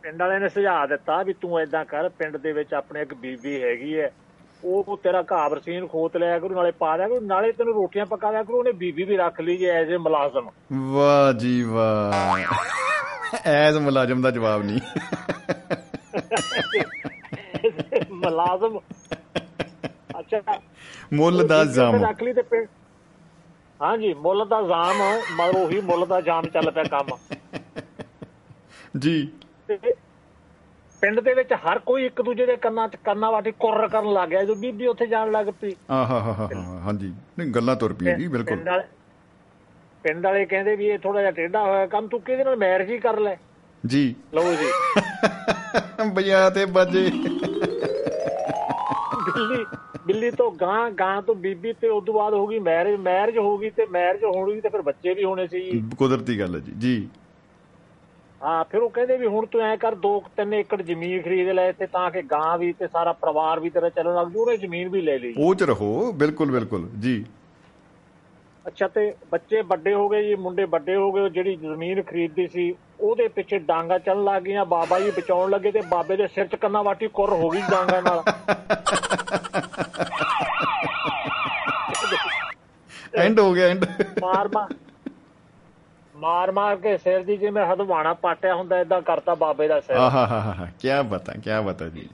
ਪਿੰਡ 0.02 0.22
ਵਾਲਿਆਂ 0.22 0.40
ਨੇ 0.40 0.48
ਸੁਝਾਅ 0.48 0.86
ਦਿੱਤਾ 0.86 1.22
ਵੀ 1.22 1.32
ਤੂੰ 1.32 1.60
ਏਦਾਂ 1.60 1.84
ਕਰ 1.84 2.08
ਪਿੰਡ 2.08 2.36
ਦੇ 2.36 2.52
ਵਿੱਚ 2.52 2.74
ਆਪਣੇ 2.74 3.02
ਇੱਕ 3.02 3.14
ਬੀਬੀ 3.14 3.62
ਹੈਗੀ 3.62 4.00
ਹੈ 4.00 4.10
ਉਹ 4.64 5.00
ਤੇਰਾ 5.02 5.24
ਘਾਹ 5.32 5.50
ਬਰਸੀਨ 5.50 5.86
ਖੋਤ 5.86 6.16
ਲਿਆ 6.16 6.38
ਕਰੂ 6.38 6.54
ਨਾਲੇ 6.54 6.70
ਪਾ 6.70 6.96
ਦਿਆ 6.96 7.08
ਕਰੂ 7.08 7.20
ਨਾਲੇ 7.20 7.52
ਤੈਨੂੰ 7.52 7.74
ਰੋਟੀਆਂ 7.74 8.06
ਪਕਾ 8.06 8.30
ਦਿਆ 8.30 8.42
ਕਰੂ 8.42 8.58
ਉਹਨੇ 8.58 8.72
ਬੀਬੀ 8.72 9.02
ਵੀ 9.02 9.16
ਰੱਖ 9.16 9.40
ਲਈ 9.40 9.56
ਜੇ 9.56 9.66
ਐਜ਼ 9.66 9.90
ਏ 9.90 9.96
ਮੁਲਾਜ਼ਮ। 9.96 10.50
ਵਾਹ 10.92 11.32
ਜੀ 11.32 11.62
ਵਾਹ। 11.62 12.38
ਐਜ਼ 13.44 13.76
ਮੁਲਾਜ਼ਮ 13.78 14.22
ਦਾ 14.22 14.30
ਜਵਾਬ 14.30 14.62
ਨਹੀਂ। 14.62 14.80
ਮੁਲਾਜ਼ਮ। 18.10 18.78
ਅੱਛਾ। 20.18 20.60
ਮੁੱਲ 21.12 21.46
ਦਾ 21.46 21.64
ਜਾਮ। 21.64 22.04
ਰੱਖ 22.04 22.22
ਲਈ 22.22 22.32
ਤੇ 22.32 22.42
ਪਿੰਡ 22.42 22.66
ਹਾਂਜੀ 23.82 24.14
ਮੁੱਲ 24.14 24.44
ਦਾ 24.48 24.62
ਜਾਮ 24.62 25.02
ਮਗਰ 25.32 25.56
ਉਹੀ 25.56 25.80
ਮੁੱਲ 25.80 26.06
ਦਾ 26.06 26.20
ਜਾਮ 26.20 26.46
ਚੱਲ 26.46 26.70
ਪਿਆ 26.70 26.84
ਕੰਮ। 26.84 27.16
ਜੀ। 28.98 29.28
ਪਿੰਡ 31.02 31.20
ਦੇ 31.20 31.34
ਵਿੱਚ 31.34 31.52
ਹਰ 31.52 31.78
ਕੋਈ 31.78 32.06
ਇੱਕ 32.06 32.22
ਦੂਜੇ 32.22 32.46
ਦੇ 32.46 32.56
ਕੰਨਾਂ 32.56 32.88
'ਚ 32.88 32.96
ਕੰਨਾਂ 32.96 33.32
ਵਾਟੀ 33.32 33.52
ਕੁਰਰ 33.52 33.88
ਕਰਨ 33.88 34.12
ਲੱਗ 34.12 34.28
ਗਿਆ 34.28 34.42
ਜਦੋਂ 34.42 34.56
ਬੀਬੀ 34.56 34.86
ਉੱਥੇ 34.86 35.06
ਜਾਣ 35.06 35.30
ਲੱਗ 35.30 35.46
ਪਈ। 35.60 35.74
ਆਹਾ 35.90 36.20
ਹਾ 36.20 36.32
ਹਾ 36.32 36.48
ਹਾਂਜੀ। 36.80 37.12
ਨਹੀਂ 37.38 37.50
ਗੱਲਾਂ 37.50 37.76
ਤੁਰ 37.76 37.92
ਪਈਆਂ 37.92 38.18
ਜੀ 38.18 38.28
ਬਿਲਕੁਲ। 38.28 38.64
ਪਿੰਡ 40.02 40.26
ਵਾਲੇ 40.26 40.44
ਕਹਿੰਦੇ 40.46 40.76
ਵੀ 40.76 40.86
ਇਹ 40.86 40.98
ਥੋੜਾ 40.98 41.20
ਜਿਹਾ 41.20 41.30
ਟੇਢਾ 41.30 41.62
ਹੋਇਆ 41.62 41.86
ਕੰਮ 41.86 42.08
ਤੂੰ 42.08 42.20
ਕਿਹਦੇ 42.20 42.44
ਨਾਲ 42.44 42.56
ਮੈਰਿਜ 42.56 42.90
ਹੀ 42.90 42.98
ਕਰ 42.98 43.18
ਲੈ? 43.20 43.36
ਜੀ। 43.86 44.14
ਲਓ 44.34 44.54
ਜੀ। 44.54 44.66
ਬਿਆ 46.14 46.50
ਤੇ 46.50 46.64
ਬਾਜੇ। 46.66 47.10
ਬਿੱਲੀ 49.36 49.64
ਬਿੱਲੀ 50.06 50.30
ਤੋਂ 50.30 50.50
ਗਾਂ 50.50 50.90
ਗਾਂ 50.90 51.22
ਤੋਂ 51.22 51.34
ਬੀਬੀ 51.34 51.72
ਤੇ 51.72 51.88
ਉਸ 51.88 52.04
ਤੋਂ 52.04 52.14
ਬਾਅਦ 52.14 52.34
ਹੋ 52.34 52.46
ਗਈ 52.46 52.58
ਮੈਰਿਜ 52.58 53.00
ਮੈਰਿਜ 53.00 53.38
ਹੋ 53.38 53.58
ਗਈ 53.58 53.70
ਤੇ 53.70 53.86
ਮੈਰਿਜ 53.90 54.24
ਹੋਣੀ 54.24 54.60
ਤੇ 54.60 54.68
ਫਿਰ 54.68 54.82
ਬੱਚੇ 54.82 55.14
ਵੀ 55.14 55.24
ਹੋਣੇ 55.24 55.46
ਸੀ। 55.46 55.82
ਕੁਦਰਤੀ 55.98 56.40
ਗੱਲ 56.40 56.54
ਹੈ 56.54 56.60
ਜੀ 56.60 56.72
ਜੀ। 56.78 57.08
ਹਾਂ 58.42 58.64
ਫਿਰ 58.64 58.80
ਉਹ 58.80 58.90
ਕਹਿੰਦੇ 58.90 59.16
ਵੀ 59.16 59.26
ਹੁਣ 59.26 59.46
ਤੂੰ 59.46 59.60
ਐ 59.60 59.76
ਕਰ 59.76 59.94
2-3 60.06 60.52
ਏਕੜ 60.52 60.82
ਜ਼ਮੀਨ 60.82 61.22
ਖਰੀਦ 61.22 61.48
ਲੈ 61.48 61.72
ਤੇ 61.72 61.86
ਤਾਂ 61.86 62.10
ਕਿ 62.10 62.22
ਗਾਂ 62.22 62.58
ਵੀ 62.58 62.72
ਤੇ 62.72 62.86
ਸਾਰਾ 62.86 63.12
ਪਰਿਵਾਰ 63.12 63.60
ਵੀ 63.60 63.70
ਤੇਰਾ 63.70 63.88
ਚੱਲਣ 63.88 64.14
ਲੱਗ 64.14 64.26
ਜੂ 64.26 64.40
ਉਹਨੇ 64.40 64.56
ਜ਼ਮੀਨ 64.56 64.88
ਵੀ 64.88 65.00
ਲੈ 65.00 65.18
ਲਈ। 65.18 65.34
ਉਹ 65.38 65.54
ਚ 65.54 65.62
ਰਹੋ 65.62 66.12
ਬਿਲਕੁਲ 66.12 66.50
ਬਿਲਕੁਲ 66.50 66.88
ਜੀ। 67.00 67.24
ਅੱਛਾ 68.66 68.86
ਤੇ 68.88 69.12
ਬੱਚੇ 69.30 69.60
ਵੱਡੇ 69.62 69.92
ਹੋ 69.94 70.08
ਗਏ 70.08 70.22
ਜੀ 70.22 70.34
ਮੁੰਡੇ 70.34 70.64
ਵੱਡੇ 70.64 70.94
ਹੋ 70.96 71.10
ਗਏ 71.12 71.28
ਜਿਹੜੀ 71.30 71.54
ਜ਼ਮੀਨ 71.56 72.02
ਖਰੀਦਦੀ 72.02 72.46
ਸੀ 72.46 72.74
ਉਹਦੇ 73.00 73.26
ਪਿੱਛੇ 73.28 73.58
ਡਾਂਗਾ 73.58 73.98
ਚੱਲਣ 73.98 74.24
ਲੱਗ 74.24 74.42
ਗਈਆਂ 74.42 74.64
ਬਾਬਾ 74.64 74.98
ਜੀ 75.00 75.10
ਬਚਾਉਣ 75.10 75.50
ਲੱਗੇ 75.50 75.70
ਤੇ 75.72 75.80
ਬਾਬੇ 75.88 76.16
ਦੇ 76.16 76.26
ਸਿਰ 76.26 76.46
'ਚ 76.46 76.56
ਕੰਨਾ 76.56 76.82
ਵਾਟੀ 76.82 77.08
ਕੁਰ 77.08 77.30
ਹੋ 77.32 77.50
ਗਈ 77.50 77.62
ਡਾਂਗਾ 77.70 78.00
ਨਾਲ। 78.00 78.22
ਐਂਡ 83.18 83.40
ਹੋ 83.40 83.52
ਗਿਆ 83.54 83.66
ਐਂਡ 83.68 83.84
ਮਾਰ 84.22 84.48
ਮਾਰ 84.48 84.74
ਮਾਰ 86.14 86.50
ਮਾਰ 86.52 86.76
ਕੇ 86.76 86.96
ਸਿਰ 86.98 87.22
ਦੀ 87.24 87.36
ਜਿਵੇਂ 87.36 87.64
ਹਦਵਾਣਾ 87.66 88.12
ਪਾਟਿਆ 88.14 88.54
ਹੁੰਦਾ 88.54 88.80
ਇਦਾਂ 88.80 89.00
ਕਰਤਾ 89.02 89.34
ਬਾਬੇ 89.34 89.68
ਦਾ 89.68 89.80
ਸਿਰ। 89.80 89.96
ਆਹਾ 89.96 90.26
ਹਾ 90.26 90.40
ਹਾ 90.52 90.66
ਕੀ 90.80 90.88
ਬਤਾ 91.08 91.32
ਕੀ 91.34 91.50
ਬਤਾ 91.66 91.88
ਜੀ। 91.88 92.08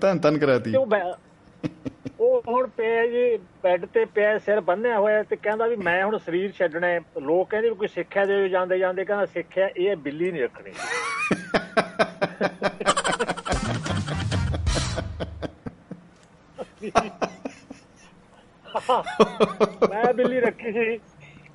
ਤਨ 0.00 0.18
ਤਨ 0.18 0.38
ਕਰਾਤੀ 0.38 0.72
ਤੇ 0.72 0.78
ਉਹ 2.20 2.42
ਹੁਣ 2.48 2.66
ਪਿਆ 2.66 3.06
ਜੀ 3.06 3.36
ਬੈੱਡ 3.62 3.86
ਤੇ 3.86 4.04
ਪਿਆ 4.04 4.38
ਸਿਰ 4.38 4.60
ਬੰਨਿਆ 4.60 4.98
ਹੋਇਆ 4.98 5.22
ਤੇ 5.22 5.36
ਕਹਿੰਦਾ 5.36 5.66
ਵੀ 5.66 5.76
ਮੈਂ 5.76 6.04
ਹੁਣ 6.04 6.18
ਸਰੀਰ 6.18 6.52
ਛੱਡਣਾ 6.52 6.86
ਹੈ। 6.86 7.00
ਲੋਕ 7.22 7.50
ਕਹਿੰਦੇ 7.50 7.70
ਕੋਈ 7.70 7.88
ਸਿੱਖਿਆ 7.88 8.24
ਦੇ 8.24 8.48
ਜਾਂਦੇ 8.48 8.78
ਜਾਂਦੇ 8.78 9.04
ਕਹਿੰਦਾ 9.04 9.26
ਸਿੱਖਿਆ 9.26 9.68
ਇਹ 9.76 9.96
ਬਿੱਲੀ 9.96 10.30
ਨਹੀਂ 10.32 10.42
ਰੱਖਣੀ। 10.42 10.72
ਮੈਂ 19.90 20.14
ਬਿੱਲੀ 20.14 20.40
ਰੱਖੀ 20.40 20.72
ਸੀ 20.72 20.98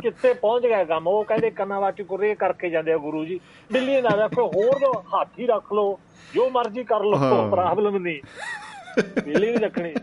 ਕਿੱਥੇ 0.01 0.33
ਪਹੁੰਚ 0.33 0.65
ਗਿਆ 0.65 0.83
ਕੰਮ? 0.83 1.07
ਉਹ 1.07 1.23
ਕਹਿੰਦੇ 1.23 1.49
ਕੰਨਾਂ 1.51 1.81
ਵਾਟੀ 1.81 2.03
ਕੁਰੇ 2.03 2.35
ਕਰਕੇ 2.35 2.69
ਜਾਂਦੇ 2.69 2.93
ਆ 2.93 2.97
ਗੁਰੂ 2.97 3.25
ਜੀ। 3.25 3.39
ਬਿੱਲੀ 3.71 4.01
ਨਾ 4.01 4.09
ਰੱਖੋ 4.09 4.47
ਹੋਰ 4.47 4.79
ਦੋ 4.79 4.93
ਹਾਥੀ 5.13 5.47
ਰੱਖ 5.47 5.73
ਲਓ 5.73 5.99
ਜੋ 6.33 6.49
ਮਰਜ਼ੀ 6.49 6.83
ਕਰ 6.83 6.99
ਲਓ। 6.99 7.49
ਪ੍ਰੋਬਲਮ 7.49 7.97
ਨਹੀਂ। 7.97 8.21
ਬਿੱਲੀ 9.23 9.47
ਨਹੀਂ 9.47 9.59
ਰੱਖਣੀ। 9.59 9.93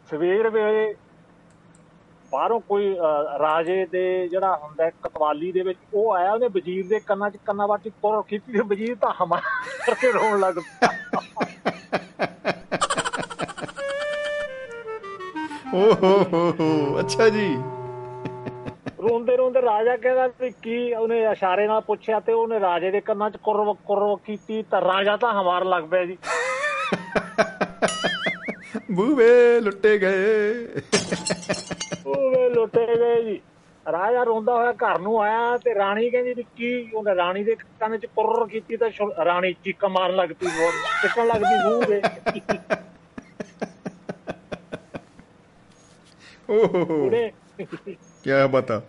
ਸਵੇਰ 0.10 0.50
ਵੇਲੇ 0.50 0.96
ਬਾਹਰੋਂ 2.32 2.60
ਕੋਈ 2.60 2.96
ਰਾਜੇ 3.40 3.86
ਦੇ 3.86 4.28
ਜਿਹੜਾ 4.28 4.56
ਹੁੰਦਾ 4.58 4.86
ਹੈ 4.86 4.92
ਕਤਵਾਲੀ 5.04 5.52
ਦੇ 5.52 5.62
ਵਿੱਚ 5.62 5.80
ਉਹ 5.94 6.14
ਆਇਆ 6.14 6.34
ਉਹਨੇ 6.34 6.48
ਵਜ਼ੀਰ 6.48 6.88
ਦੇ 6.88 7.00
ਕੰਨਾਂ 7.00 7.30
'ਚ 7.30 7.38
ਕੰਨਾਂ 7.46 7.68
ਵਾਟੀ 7.68 7.90
ਕੁਰ 7.90 8.24
ਕੀਤੀ 8.28 8.54
ਤੇ 8.54 8.60
ਵਜ਼ੀਰ 8.60 8.96
ਤਾਂ 8.96 9.14
ਹਮਾ 9.24 9.40
ਕਰਕੇ 9.86 10.12
ਰੋਣ 10.12 10.40
ਲੱਗ 10.40 10.56
ਪਿਆ। 10.56 10.90
ਓ 15.74 15.94
ਹੋ 16.04 16.24
ਹੋ 16.34 16.54
ਹੋ 16.60 17.00
ਅੱਛਾ 17.00 17.30
ਜੀ। 17.30 17.56
ਰੋਂਦੇ 19.02 19.38
ਰੋਂਦੇ 19.38 19.62
ਰਾਜਾ 19.62 19.98
ਕਹਿੰਦਾ 19.98 20.28
ਵੀ 20.40 20.52
ਕੀ 20.62 20.94
ਉਹਨੇ 20.94 21.32
ਇਸ਼ਾਰੇ 21.32 21.68
ਨਾਲ 21.68 21.82
ਪੁੱਛਿਆ 21.82 22.20
ਤੇ 22.20 22.34
ਉਹਨੇ 22.34 22.60
ਰਾਜੇ 22.60 22.92
ਦੇ 22.92 23.02
ਕੰਨਾਂ 23.02 23.30
'ਚ 23.30 23.38
ਕੁਰ 23.44 23.76
ਕੁਰ 23.86 24.18
ਕੀਤੀ 24.26 24.64
ਤਾਂ 24.72 24.82
ਰਾਜਾ 24.82 25.18
ਤਾਂ 25.18 25.34
ਹਮਾਰ 25.34 25.66
ਲੱਗ 25.66 25.86
ਪਿਆ 25.86 26.06
ਜੀ। 26.06 26.18
ਬੂਵੇ 28.92 29.62
ਲੁੱਟੇ 29.62 29.98
ਗਏ। 29.98 30.68
ਉਹ 32.06 32.32
ਵੇ 32.32 32.50
ਲੁੱਟੇ 32.50 32.90
ਗਏ 32.90 33.24
ਜੀ। 33.24 33.42
ਰਾਜਾ 33.86 34.24
ਰੋਂਦਾ 34.24 34.56
ਹੋਇਆ 34.56 34.76
ਘਰ 34.76 35.00
ਨੂੰ 35.00 35.22
ਆਇਆ 35.22 35.58
ਤੇ 35.58 35.76
ਰਾਣੀ 35.76 36.10
ਕਹਿੰਦੀ 36.10 36.34
ਵੀ 36.34 36.44
ਕੀ 36.58 36.92
ਉਹਨੇ 36.94 37.16
ਰਾਣੀ 37.16 37.44
ਦੇ 37.44 37.56
ਕੰਨ 37.80 37.98
'ਚ 37.98 38.08
ਕੁਰ 38.08 38.48
ਕੀਤੀ 38.48 38.78
ਤਾਂ 38.78 38.90
ਰਾਣੀ 39.26 39.54
ਚੀਕਾਂ 39.64 39.90
ਮਾਰਨ 39.90 40.16
ਲੱਗ 40.16 40.32
ਪਈ 40.32 40.50
ਬਹੁਤ 40.50 40.74
ਚਿੱਕਣ 41.02 41.28
ਲੱਗ 41.28 41.42
ਪਈ 41.42 41.58
ਮੂੰਹ 41.66 41.84
ਦੇ 41.84 42.02
ਓ 46.50 46.66
ਹੋ 46.66 46.86
ਹੋ 46.86 47.10
ਕਿਆ 48.24 48.48
ਬਤਾ 48.48 48.82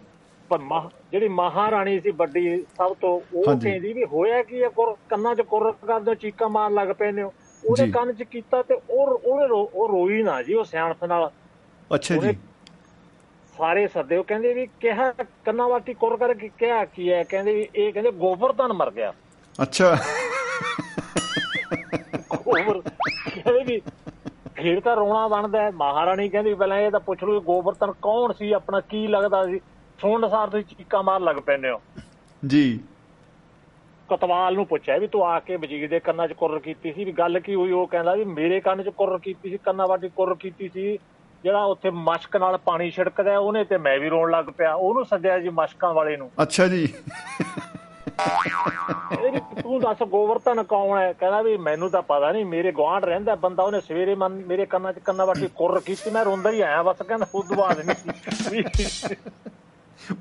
ਪਰ 0.48 0.58
ਮਹਾ 0.58 0.90
ਜਿਹੜੀ 1.12 1.28
ਮਹਾਰਾਣੀ 1.28 2.00
ਸੀ 2.00 2.10
ਵੱਡੀ 2.10 2.62
ਸਭ 2.78 2.94
ਤੋਂ 2.94 3.20
ਉਹ 3.34 3.44
ਹਾਂਜੀ। 3.48 3.70
ਕਹਿੰਦੀ 3.70 3.92
ਵੀ 3.92 4.04
ਹੋਇਆ 4.04 4.42
ਕੀ 4.42 4.62
ਹੈ 4.62 4.68
ਕੁਰ 4.68 4.96
ਕੰਨਾਂ 5.08 5.34
'ਚ 5.34 5.40
ਕੁਰ 5.40 5.72
ਕਰਦੇ 5.72 6.14
ਚੀਕਾਂ 6.14 6.48
ਮਾਰਨ 6.48 6.74
ਲੱਗ 6.74 6.88
ਪਏ 6.88 7.12
ਨੇ 7.12 7.22
ਉਹ। 7.22 7.32
ਉਹਦੇ 7.64 7.86
ਜੀ। 7.86 7.92
ਕੰਨ 7.92 8.12
'ਚ 8.12 8.22
ਕੀਤਾ 8.22 8.62
ਤੇ 8.62 8.74
ਉਹ 8.90 9.20
ਉਹਨੇ 9.24 9.46
ਰੋ- 9.46 9.70
ਉਹ 9.74 9.88
ਰੋਈ 9.88 10.22
ਨਾ 10.22 10.42
ਜੀ 10.42 10.54
ਉਹ 10.54 10.64
ਸਿਆਣਪ 10.64 11.04
ਨਾਲ। 11.04 11.30
ਅੱਛਾ 11.94 12.14
ਜੀ। 12.14 12.18
ਉਹਨੇ 12.20 12.34
ਸਾਰੇ 13.58 13.88
ਸੱਦੇ। 13.88 14.16
ਉਹ 14.16 14.24
ਕਹਿੰਦੇ 14.24 14.54
ਵੀ 14.54 14.68
ਕਿਹਾ 14.80 15.14
ਕੰਨਾਂ 15.44 15.68
ਵਾਟੀ 15.68 15.94
ਕੁਰ 15.94 16.16
ਕਰਕੇ 16.16 16.50
ਕਿਹਾ 16.58 16.84
ਕੀ 16.84 17.12
ਹੈ 17.12 17.24
ਕਹਿੰਦੇ 17.24 17.54
ਵੀ 17.54 17.68
ਇਹ 17.76 17.92
ਕਹਿੰਦੇ 17.92 18.10
ਗੋਬਰਧਨ 18.10 18.72
ਮਰ 18.72 18.90
ਗਿਆ। 18.90 19.12
ਅੱਛਾ। 19.62 19.98
ਗੋਬਰ 22.36 22.80
ਕਹਿੰਦੇ 22.80 23.64
ਵੀ 23.64 23.82
ਫਿਰ 24.62 24.80
ਤਾਂ 24.80 24.96
ਰੋਣਾ 24.96 25.28
ਬਣਦਾ। 25.28 25.70
ਮਹਾਰਾਣੀ 25.70 26.28
ਕਹਿੰਦੀ 26.28 26.54
ਪਹਿਲਾਂ 26.54 26.78
ਇਹ 26.78 26.90
ਤਾਂ 26.90 27.00
ਪੁੱਛ 27.00 27.24
ਲਓ 27.24 27.32
ਵੀ 27.32 27.40
ਗੋਬਰਧਨ 27.40 27.92
ਕੌਣ 27.92 28.32
ਸੀ 28.32 28.52
ਆਪਣਾ 28.52 28.80
ਕੀ 28.80 29.06
ਲੱਗਦਾ 29.06 29.46
ਸੀ? 29.46 29.60
ਸੁਣਨ 30.00 30.28
ਸਾਰ 30.28 30.48
ਤੁਸੀਂ 30.48 30.64
ਚੀਕਾਂ 30.64 31.02
ਮਾਰ 31.02 31.20
ਲੱਗ 31.20 31.36
ਪੈਂਦੇ 31.36 31.70
ਹੋ। 31.70 31.80
ਜੀ। 32.46 32.80
ਕਤਵਾਲ 34.10 34.54
ਨੂੰ 34.54 34.66
ਪੁੱਛਿਆ 34.66 34.98
ਵੀ 34.98 35.06
ਤੂੰ 35.06 35.26
ਆ 35.26 35.40
ਕੇ 35.40 35.56
ਵਜ਼ੀਰ 35.56 35.88
ਦੇ 35.88 36.00
ਕੰਨਾਂ 36.00 36.28
'ਚ 36.28 36.32
ਕੁਰਰ 36.32 36.58
ਕੀਤੀ 36.58 36.92
ਸੀ। 36.92 37.04
ਵੀ 37.04 37.12
ਗੱਲ 37.12 37.40
ਕੀ 37.40 37.54
ਹੋਈ? 37.54 37.70
ਉਹ 37.70 37.86
ਕਹਿੰਦਾ 37.86 38.14
ਵੀ 38.14 38.24
ਮੇਰੇ 38.24 38.60
ਕੰਨ 38.60 38.82
'ਚ 38.82 38.88
ਕੁਰਰ 38.88 39.18
ਕੀਤੀ 39.18 39.50
ਸੀ 39.50 39.58
ਕੰਨਾਂ 39.58 39.86
ਵਾਟੀ 39.86 40.08
ਕੁਰਰ 40.08 40.34
ਕੀਤੀ 40.34 40.68
ਸੀ। 40.68 40.98
ਜਿਹੜਾ 41.44 41.64
ਉੱਥੇ 41.64 41.90
ਮਸ਼ਕ 41.90 42.36
ਨਾਲ 42.36 42.58
ਪਾਣੀ 42.58 42.90
ਛਿੜਕਦਾ 42.90 43.38
ਉਹਨੇ 43.38 43.64
ਤੇ 43.64 43.78
ਮੈਂ 43.78 43.98
ਵੀ 43.98 44.08
ਰੋਣ 44.08 44.30
ਲੱਗ 44.30 44.44
ਪਿਆ। 44.44 44.74
ਉਹਨੂੰ 44.74 45.04
ਸੱਦਿਆ 45.04 45.38
ਜੀ 45.38 45.48
ਮਸ਼ਕਾਂ 45.48 45.94
ਵਾਲੇ 45.94 46.16
ਨੂੰ। 46.16 46.30
ਅੱਛਾ 46.42 46.66
ਜੀ। 46.66 46.94
ਕਹਿੰਦੇ 48.18 49.62
ਤੂੰ 49.62 49.80
ਦੱਸ 49.80 50.02
ਗੋਵਰਧਨ 50.02 50.62
ਕੌਣ 50.62 50.98
ਹੈ? 50.98 51.12
ਕਹਿੰਦਾ 51.12 51.42
ਵੀ 51.42 51.56
ਮੈਨੂੰ 51.56 51.90
ਤਾਂ 51.90 52.02
ਪਤਾ 52.02 52.32
ਨਹੀਂ 52.32 52.44
ਮੇਰੇ 52.44 52.72
ਗੁਆਂਢ 52.72 53.04
ਰਹਿੰਦਾ 53.04 53.34
ਬੰਦਾ 53.34 53.62
ਉਹਨੇ 53.62 53.80
ਸਵੇਰੇ 53.80 54.14
ਮਨ 54.14 54.32
ਮੇਰੇ 54.32 54.66
ਕੰਨਾਂ 54.66 54.92
'ਚ 54.92 54.98
ਕੰਨਾਂ 54.98 55.26
ਵਾਟੀ 55.26 55.48
ਕੁਰਰ 55.54 55.80
ਕੀਤੀ 55.80 56.10
ਮੈਂ 56.10 56.24
ਰੋਂਦਾ 56.24 56.50
ਹੀ 56.50 56.60
ਆਇਆ 56.60 56.82
ਬਸ 56.82 56.96
ਕਹਿੰਦਾ 57.08 57.26
ਉਸ 57.34 57.48
ਤੋਂ 57.48 57.56
ਬਾਅਦ 57.56 57.80
ਨਹੀਂ। 57.80 58.64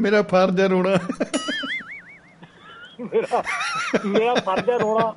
ਮੇਰਾ 0.02 0.22
ਫਰਜ਼ 0.22 0.60
ਹੈ 0.62 0.68
ਰੋਣਾ। 0.68 0.98
ਮੇਰਾ 3.02 3.44
ਮੇਰਾ 4.06 4.34
ਫਰਜ਼ 4.34 4.70
ਹੈ 4.70 4.78
ਰੋਣਾ। 4.78 5.14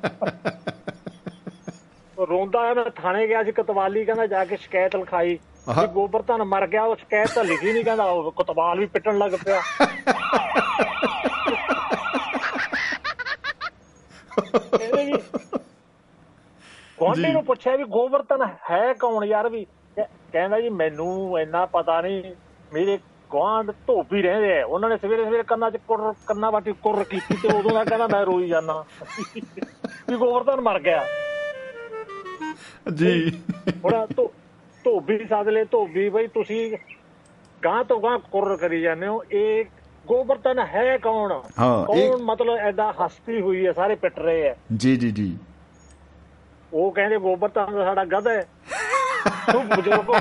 ਰੋਂਦਾ 2.29 2.65
ਹੈ 2.67 2.73
ਮੈਂ 2.73 2.85
ਥਾਣੇ 2.95 3.27
ਗਿਆ 3.27 3.43
ਸੀ 3.43 3.51
ਕਤਵਾਲੀ 3.51 4.05
ਕਹਿੰਦਾ 4.05 4.27
ਜਾ 4.27 4.45
ਕੇ 4.45 4.57
ਸ਼ਿਕਾਇਤ 4.57 4.95
ਲਿਖਾਈ। 4.95 5.39
ਆਹਾ। 5.69 5.81
ਵੀ 5.81 5.87
ਗੋਬਰਧਨ 5.87 6.43
ਮਰ 6.43 6.67
ਗਿਆ 6.67 6.83
ਉਹ 6.83 6.95
ਸ਼ਿਕਾਇਤ 6.95 7.31
ਤਾਂ 7.35 7.43
ਲਿਖੀ 7.43 7.73
ਨਹੀਂ 7.73 7.83
ਕਹਿੰਦਾ 7.83 8.03
ਉਹ 8.03 8.31
ਕਤਵਾਲ 8.31 8.79
ਵੀ 8.79 8.85
ਪਿੱਟਣ 8.85 9.17
ਲੱਗ 9.17 9.31
ਪਿਆ। 9.45 9.61
ਕਹਿੰਦੇ 14.77 15.05
ਵੀ 15.05 15.13
ਗੁਆਂਢੀ 16.99 17.31
ਨੂੰ 17.31 17.45
ਪੁੱਛਿਆ 17.45 17.75
ਵੀ 17.75 17.83
ਗੋਬਰਧਨ 17.83 18.47
ਹੈ 18.71 18.93
ਕੌਣ 18.93 19.23
ਯਾਰ 19.23 19.49
ਵੀ? 19.49 19.65
ਕਹਿ- 19.65 20.31
ਕਹਿੰਦਾ 20.31 20.61
ਜੀ 20.61 20.69
ਮੈਨੂੰ 20.69 21.39
ਇੰਨਾ 21.39 21.65
ਪਤਾ 21.65 22.01
ਨਹੀਂ। 22.01 22.35
ਮੇਰੇ 22.73 22.99
ਗੁਆਂਢ 23.29 23.71
ਧੋਬੀ 23.71 24.21
ਰਹਿੰਦੇ 24.21 24.61
ਆ। 24.61 24.65
ਉਹਨਾਂ 24.65 24.89
ਨੇ 24.89 24.97
ਸਵੇਰੇ 24.97 25.25
ਸਵੇਰੇ 25.25 25.43
ਕੰਨਾਂ 25.43 25.71
'ਚ 25.71 25.77
ਕੁਰ 25.77 26.13
ਕੰਨਾਂ 26.27 26.51
ਵਾਟੀ 26.51 26.73
ਕੁਰ 26.73 27.03
ਕੀਤੀ 27.03 27.35
ਤੇ 27.35 27.57
ਉਦੋਂ 27.57 27.71
ਦਾ 27.71 27.83
ਕਹਿੰਦਾ 27.83 28.07
ਮੈਂ 28.07 28.25
ਰੋਈ 28.25 28.47
ਜਾਂਦਾ। 28.47 28.85
ਵੀ 30.09 30.17
ਗੋਬਰਧਨ 30.17 30.61
ਮਰ 30.61 30.79
ਗਿਆ। 30.79 31.05
ਜੀ। 32.95 33.41
ਹੁਣ 33.85 34.05
ਧੋਬੀ 34.83 35.17
ਸੱਦ 35.17 35.47
ਲੈ 35.47 35.63
ਧੋਬੀ 35.63 36.09
ਬਈ 36.09 36.27
ਤੁਸੀਂ 36.27 36.77
ਗਾਂ 37.65 37.83
ਤੋਂ 37.83 38.01
ਗਾਂ 38.01 38.19
ਕੁਰ 38.19 38.57
ਕਰੀ 38.57 38.81
ਜਾਂਦੇ 38.81 39.07
ਹੋ। 39.07 39.23
ਇਹ 39.31 39.65
ਗੋਬਰਧਨ 40.07 40.59
ਹੈ 40.59 40.97
ਕੌਣ? 40.97 41.33
ਕੌਣ 41.87 42.21
ਮਤਲਬ 42.23 42.55
ਐਡਾ 42.57 42.91
ਹਸਤੀ 42.91 43.41
ਹੋਈ 43.41 43.65
ਹੈ 43.67 43.71
ਸਾਰੇ 43.71 43.95
ਪਿੱਟ 43.95 44.19
ਰਹੇ 44.19 44.49
ਆ 44.49 44.55
ਜੀ 44.77 44.95
ਜੀ 44.95 45.11
ਜੀ। 45.11 45.37
ਉਹ 46.73 46.91
ਕਹਿੰਦੇ 46.91 47.17
ਗੋਬਰਧਨ 47.17 47.65
ਤਾਂ 47.65 47.85
ਸਾਡਾ 47.85 48.05
ਗਧ 48.05 48.27
ਹੈ। 48.27 48.41
ਤੂੰ 49.51 49.67
ਬਜ਼ੁਰਗ 49.67 50.11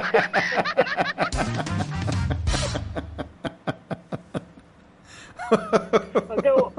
ਅੱਗੇ 6.32 6.48
ਉਹ 6.48 6.72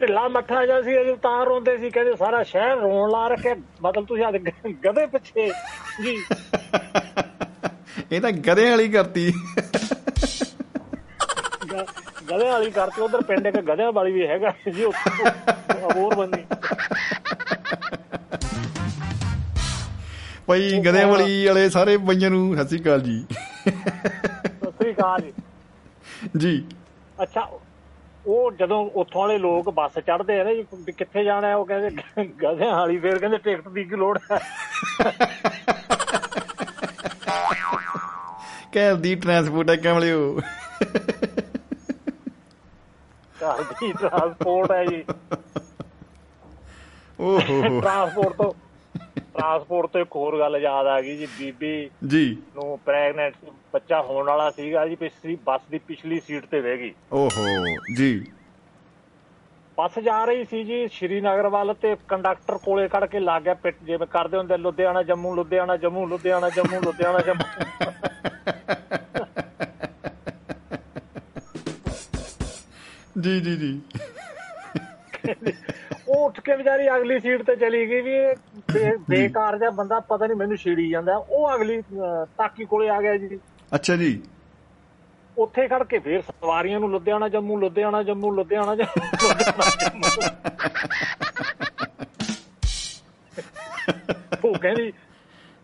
ਢਿੱਲਾ 0.00 0.28
ਮੱਠਾ 0.28 0.66
ਜਿਹਾ 0.66 0.82
ਸੀ 0.82 1.00
ਅਜੇ 1.00 1.16
ਤਾਂ 1.16 1.44
ਰੋਂਦੇ 1.46 1.76
ਸੀ 1.78 1.90
ਕਹਿੰਦੇ 1.90 2.16
ਸਾਰਾ 2.16 2.42
ਸ਼ਹਿਰ 2.42 2.76
ਰੋਣ 2.76 3.10
ਲਾ 3.10 3.28
ਰੱਖਿਆ। 3.28 3.54
ਮਤਲਬ 3.82 4.06
ਤੁਸੀਂ 4.06 4.24
ਅੱਜ 4.28 4.36
ਗਧੇ 4.86 5.06
ਪਿੱਛੇ। 5.06 5.48
ਜੀ। 6.04 6.16
ਇਹ 8.12 8.20
ਤਾਂ 8.20 8.30
ਗਧੇ 8.32 8.70
ਵਾਲੀ 8.70 8.88
ਕਰਤੀ। 8.88 9.32
ਗਧਿਆਂ 11.72 12.52
ਵਾਲੀ 12.52 12.70
ਕਰਤੀ 12.70 13.00
ਉਧਰ 13.02 13.22
ਪਿੰਡ 13.22 13.46
ਇੱਕ 13.46 13.56
ਗਧਿਆਂ 13.56 13.92
ਵਾਲੀ 13.92 14.12
ਵੀ 14.12 14.26
ਹੈਗਾ 14.26 14.52
ਜੀ 14.74 14.84
ਉੱਥੇ 14.84 15.10
ਹੋਰ 15.94 16.14
ਬੰਦੀ 16.14 16.44
ਭਾਈ 20.46 20.78
ਗਧੇ 20.80 21.04
ਵਾਲੀ 21.04 21.46
ਵਾਲੇ 21.46 21.68
ਸਾਰੇ 21.70 21.96
ਬਈਆਂ 21.96 22.30
ਨੂੰ 22.30 22.56
ਸਤਿ 22.56 22.68
ਸ਼੍ਰੀ 22.68 22.82
ਅਕਾਲ 22.82 23.00
ਜੀ। 23.00 23.24
ਸਤਿ 23.68 24.70
ਸ੍ਰੀ 24.70 24.92
ਅਕਾਲ 24.92 25.20
ਜੀ। 25.20 25.32
ਜੀ। 26.38 26.64
ਅੱਛਾ 27.22 27.48
ਉਹ 28.26 28.50
ਜਦੋਂ 28.52 28.78
ਉੱਥੋਂ 28.94 29.20
ਵਾਲੇ 29.20 29.38
ਲੋਕ 29.38 29.70
ਬੱਸ 29.70 29.98
ਚੜ੍ਹਦੇ 29.98 30.40
ਆ 30.40 30.44
ਨਾ 30.44 30.54
ਜੀ 30.54 30.92
ਕਿੱਥੇ 30.92 31.24
ਜਾਣਾ 31.24 31.54
ਉਹ 31.56 31.66
ਕਹਿੰਦੇ 31.66 32.24
ਗਧਿਆਂ 32.24 32.76
ਵਾਲੀ 32.76 32.98
ਫੇਰ 32.98 33.18
ਕਹਿੰਦੇ 33.18 33.38
ਟਿਕਟ 33.38 33.68
ਦੀ 33.68 33.84
ਕੀ 33.84 33.96
ਲੋੜ 33.96 34.18
ਹੈ? 34.32 34.38
ਘਰ 38.76 38.94
ਦੀ 38.94 39.14
ਟਰਾਂਸਪੋਰਟ 39.14 39.70
ਹੈ 39.70 39.76
ਕਮਲਿਓ। 39.76 40.40
ਘਰ 43.42 43.62
ਦੀ 43.62 43.92
ਟਰਾਂਸਪੋਰਟ 43.92 44.72
ਹੈ 44.72 44.84
ਜੀ। 44.84 45.04
ਓ 47.20 47.38
ਹੋ 47.40 47.62
ਹੋ। 47.62 47.80
ਟਰਾਂਸਪੋਰਟ 47.80 48.36
ਤੋਂ 48.36 48.52
ਟਰਾਂਸਪੋਰਟ 49.34 49.90
ਤੋਂ 49.90 50.00
ਇੱਕ 50.00 50.16
ਹੋਰ 50.16 50.38
ਗੱਲ 50.38 50.56
ਯਾਦ 50.56 50.86
ਆ 50.86 51.00
ਗਈ 51.00 51.16
ਜੀ 51.16 51.26
ਬੀਬੀ 51.38 51.90
ਜੀ। 52.06 52.36
ਨੂੰ 52.54 52.78
ਪ੍ਰੈਗਨੈਂਟ 52.84 53.34
ਬੱਚਾ 53.72 54.02
ਹੋਣ 54.02 54.26
ਵਾਲਾ 54.26 54.50
ਸੀਗਾ 54.50 54.86
ਜੀ 54.86 54.96
ਪਿਛਲੀ 54.96 55.36
ਬੱਸ 55.44 55.60
ਦੀ 55.70 55.78
ਪਿਛਲੀ 55.78 56.20
ਸੀਟ 56.20 56.46
ਤੇ 56.46 56.60
ਬਹਿ 56.60 56.76
ਗਈ। 56.78 56.94
ਓਹੋ 57.12 57.46
ਜੀ। 57.96 58.24
ਬੱਸ 59.78 59.98
ਜਾ 59.98 60.24
ਰਹੀ 60.24 60.44
ਸੀ 60.44 60.62
ਜੀ 60.64 60.86
ਸ਼੍ਰੀਨਗਰ 60.88 61.48
ਵੱਲ 61.48 61.74
ਤੇ 61.74 61.96
ਕੰਡਕਟਰ 62.08 62.58
ਕੋਲੇ 62.58 62.88
ਖੜ 62.88 63.04
ਕੇ 63.06 63.20
ਲੱਗ 63.20 63.42
ਗਿਆ 63.42 63.54
ਪਿੱਟ 63.54 63.76
ਜਿਵੇਂ 63.82 64.06
ਕਰਦੇ 64.06 64.36
ਹੁੰਦੇ 64.36 64.56
ਲੁਧਿਆਣਾ 64.56 65.02
ਜੰਮੂ 65.02 65.34
ਲੁਧਿਆਣਾ 65.34 65.76
ਜੰਮੂ 65.76 66.06
ਲੁਧਿਆਣਾ 66.06 66.50
ਜੰਮੂ 66.50 66.80
ਲੁਧਿਆਣਾ 66.80 67.18
ਜੰਮੂ। 67.18 67.44
ਜੀ 73.20 73.40
ਜੀ 73.40 73.56
ਜੀ। 73.56 73.80
ਉਹ 76.08 76.26
ਉੱਠ 76.26 76.40
ਕੇ 76.40 76.56
ਵਿਚਾਰੀ 76.56 76.88
ਅਗਲੀ 76.88 77.20
ਸੀਟ 77.20 77.42
ਤੇ 77.42 77.56
ਚਲੀ 77.56 77.90
ਗਈ 77.90 78.00
ਵੀ 78.00 78.34
ਬੇਕਾਰ 79.10 79.58
ਜਿਹਾ 79.58 79.70
ਬੰਦਾ 79.70 80.00
ਪਤਾ 80.00 80.26
ਨਹੀਂ 80.26 80.36
ਮੈਨੂੰ 80.36 80.56
ਛੇੜੀ 80.56 80.90
ਜਾਂਦਾ। 80.90 81.16
ਉਹ 81.16 81.54
ਅਗਲੀ 81.54 81.82
ਤਾਕੀ 82.38 82.64
ਕੋਲੇ 82.64 82.88
ਆ 82.88 83.00
ਗਿਆ 83.00 83.16
ਜੀ। 83.16 83.38
ਅੱਛਾ 83.74 83.96
ਜੀ। 83.96 84.22
ਉੱਥੇ 85.38 85.68
ਖੜ 85.68 85.84
ਕੇ 85.84 85.98
ਫੇਰ 85.98 86.22
ਸਵਾਰੀਆਂ 86.22 86.80
ਨੂੰ 86.80 86.90
ਲੁਧਿਆਣਾ 86.90 87.28
ਜੰਮੂ 87.28 87.56
ਲੁਧਿਆਣਾ 87.56 88.02
ਜੰਮੂ 88.02 88.30
ਲੁਧਿਆਣਾ 88.30 88.76
ਜੰਮੂ। 88.76 89.10
ਉਹ 94.44 94.54
ਕਹਿੰਦੀ 94.54 94.92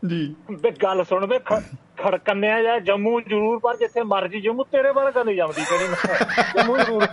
ਜੀ। 0.08 0.34
ਵੇ 0.50 0.70
ਗੱਲ 0.70 1.04
ਸੁਣ 1.04 1.38
ਖ- 1.38 1.62
ਖੜਕੰਨਿਆ 2.02 2.62
ਜਾਂ 2.62 2.80
ਜੰਮੂ 2.80 3.20
ਜ਼ਰੂਰ 3.20 3.58
ਪਰ 3.58 3.76
ਜਿੱਥੇ 3.76 4.02
ਮਰਜ਼ੀ 4.02 4.40
ਜੰਮੂ 4.40 4.64
ਤੇਰੇ 4.64 4.92
ਵੱਲ 4.92 5.10
ਕਦੇ 5.10 5.34
ਜਾਂਦੀ 5.34 5.64
ਕਹਿੰਦੀ 5.64 5.88
ਮੈਂ 5.88 6.16
ਜੰਮੂ 6.56 6.78
ਜ਼ਰੂਰ। 6.78 7.06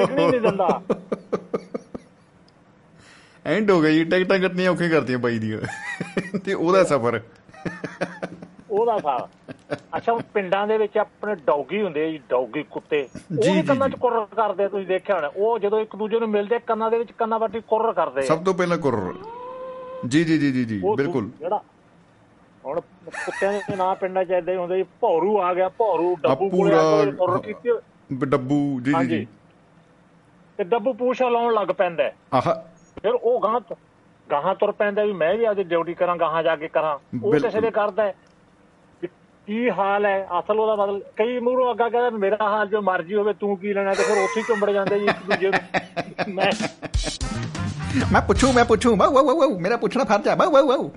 ਨਿਕਲੀ 0.00 0.28
ਨਹੀਂ 0.28 0.40
ਦਿੰਦਾ। 0.40 0.82
ਐਂਡ 3.46 3.70
ਹੋ 3.70 3.82
ਗਈ 3.82 4.04
ਟਿਕਟਾਂ 4.04 4.38
ਕੱਟਣੀਆਂ 4.38 4.70
ਔਖੀਆਂ 4.70 4.90
ਕਰਤੀਆਂ 4.90 5.18
ਬਾਈ 5.18 5.38
ਦੀਆਂ। 5.38 5.58
ਤੇ 6.38 6.54
ਉਹਦਾ 6.54 6.84
ਸਫ਼ਰ। 6.84 7.20
ਉਹਦਾ 8.70 8.98
ਸਾਹ 8.98 9.43
ਅੱਛਾ 9.72 10.18
ਪਿੰਡਾਂ 10.34 10.66
ਦੇ 10.66 10.78
ਵਿੱਚ 10.78 10.98
ਆਪਣੇ 10.98 11.34
ਡੌਗੀ 11.34 11.82
ਹੁੰਦੇ 11.82 12.04
ਆ 12.04 12.10
ਜੀ 12.10 12.20
ਡੌਗੀ 12.28 12.62
ਕੁੱਤੇ। 12.62 13.08
ਉਹ 13.48 13.54
ਵੀ 13.54 13.62
ਕੰਨਾਂ 13.62 13.88
'ਚ। 13.88 13.94
ਕੁਰਰ 13.94 14.24
ਕਰਦੇ 14.24 14.64
ਆ, 14.64 14.68
ਤੁਸੀਂ 14.68 14.86
ਦੇਖਿਆ 14.86 15.16
ਹੋਣਾ। 15.16 15.30
ਉਹ 15.36 15.58
ਜਦੋਂ 15.58 15.80
ਇੱਕ 15.80 15.96
ਦੂਜੇ 15.96 16.20
ਨੂੰ 16.20 16.28
ਮਿਲਦੇ 16.28 16.56
ਆ, 16.56 16.58
ਕੰਨਾਂ 16.58 16.90
ਦੇ 16.90 16.98
ਵਿੱਚ 16.98 17.12
ਕੰਨਾਂ 17.12 17.38
ਵੱਟੀ 17.38 17.60
ਕੁਰਰ 17.60 17.92
ਕਰਦੇ 17.92 18.20
ਆ। 18.20 18.24
ਸਭ 18.24 18.44
ਤੋਂ 18.44 18.54
ਪਹਿਲਾਂ 18.54 18.78
ਕੁਰ 18.78 19.14
ਜੀ 20.08 20.24
ਜੀ 20.24 20.38
ਜੀ 20.38 20.52
ਜੀ 20.52 20.64
ਜੀ 20.64 20.80
ਉਹ 20.84 20.96
ਦੂ- 20.96 20.96
ਬਿਲਕੁਲ। 20.96 21.30
ਜਿਹੜਾ 21.38 21.60
ਹੁਣ 22.66 22.80
ਕੁੱਤਿਆਂ 23.06 23.52
ਦੇ 23.52 23.76
ਨਾਂ 23.76 23.94
ਪਿੰਡਾਂ 23.94 24.24
'ਚ 24.24 24.30
ਏਦਾਂ 24.30 24.54
ਹੀ 24.54 24.58
ਹੁੰਦੇ 24.58 24.76
ਜੀ 24.76 24.84
ਭੌਰੂ 25.00 25.42
ਆ 25.42 25.54
ਗਿਆ 25.54 25.68
ਭੌਰੂ 25.68 26.16
ਡੱਬੂ 26.20 26.50
ਕੋਲੇ 26.50 26.74
ਆ 26.74 26.82
ਪੂਰਾ 26.82 27.04
ਕੇ 27.04 27.12
ਕੁਰਰ 27.12 27.38
ਕੀਤੀ 27.38 27.70
ਹੋਈ। 27.70 27.78
ਬ- 28.12 28.24
ਡੱਬੂ 28.24 28.80
ਜੀ 28.80 28.84
ਜੀ 28.84 28.94
ਹਾਂਜੀ। 28.94 29.18
ਜੀ 29.18 29.26
ਤੇ 30.56 30.64
ਡੱਬੂ 30.64 30.92
ਪੂਛਾ 30.92 31.28
ਲਾਉਣ 31.28 31.54
ਲੱਗ 31.54 31.68
ਪੈਂਦਾ। 31.68 32.04
ਹੈ। 32.04 32.16
ਆਹ। 32.34 32.40
ਫਿਰ 33.02 33.12
ਉਹ 33.14 33.40
ਗਾਂ 33.40 33.60
ਗਾਹਾਂ 34.30 34.54
ਤੁਰ 34.54 34.72
ਪੈਂਦਾ 34.72 35.04
ਵੀ 35.04 35.12
ਮੈਂ 35.12 35.34
ਵੀ 35.34 35.44
ਆਪਦੀ 35.44 35.62
ਡਿਊਟੀ 35.62 35.94
ਕਰਾਂ 35.94 36.16
ਗਾਹਾਂ 36.16 36.42
ਜਾ 36.42 36.56
ਕੇ 36.56 36.68
ਕਰਾਂ। 36.68 36.94
ਉਹ 36.94 37.00
ਬਿਲਕੁਲ। 37.14 37.40
ਕਿਸੇ 37.40 37.60
ਦੇ 37.60 37.70
ਕਰਦਾ 37.70 38.02
ਹੈ। 38.02 38.14
ਕੀ 39.48 39.68
ਹਾਲ 39.70 40.06
ਹੈ? 40.06 40.26
ਅਸਲ 40.38 40.60
ਉਹਦਾ 40.60 40.74
ਮਤਲਬ 40.76 41.00
ਕਈ 41.16 41.38
ਮੂਹਰੋਂ 41.38 41.72
ਅੱਗਾ 41.72 41.88
ਕਹਿੰਦਾ 41.88 42.10
ਮੇਰਾ 42.18 42.36
ਹਾਲ 42.42 42.68
ਜੋ 42.68 42.80
ਮਰਜ਼ੀ 42.82 43.14
ਹੋਵੇ 43.14 43.32
ਤੂੰ 43.40 43.56
ਕੀ 43.58 43.72
ਲੈਣਾ? 43.74 43.94
ਤੇ 43.94 44.02
ਫਿਰ 44.02 44.18
ਉੱਥੇ 44.18 44.40
ਹੀ 44.40 44.44
ਚੁੰਬੜ 44.44 44.70
ਜਾਂਦੇ 44.70 44.98
ਜੀ 44.98 45.04
ਇੱਕ 45.04 45.18
ਦੂਜੇ 45.24 45.50
ਨੂੰ। 45.50 45.60
ਮੈਂ 46.34 46.50
ਮੈਂ 48.12 48.20
ਪੁੱਛੂ 48.22 48.52
ਮੈਂ 48.52 48.64
ਪੁੱਛੂ। 48.64 48.94
ਵਾਓ 48.96 49.12
ਵਾਓ 49.14 49.38
ਵਾਓ 49.38 49.58
ਮੇਰਾ 49.58 49.76
ਪੁੱਛਣਾ 49.76 50.04
ਫਰਜ਼ 50.04 50.28
ਹੈ। 50.28 50.34
ਵਾਓ 50.36 50.50
ਵਾਓ 50.50 50.66
ਵਾਓ 50.66 50.90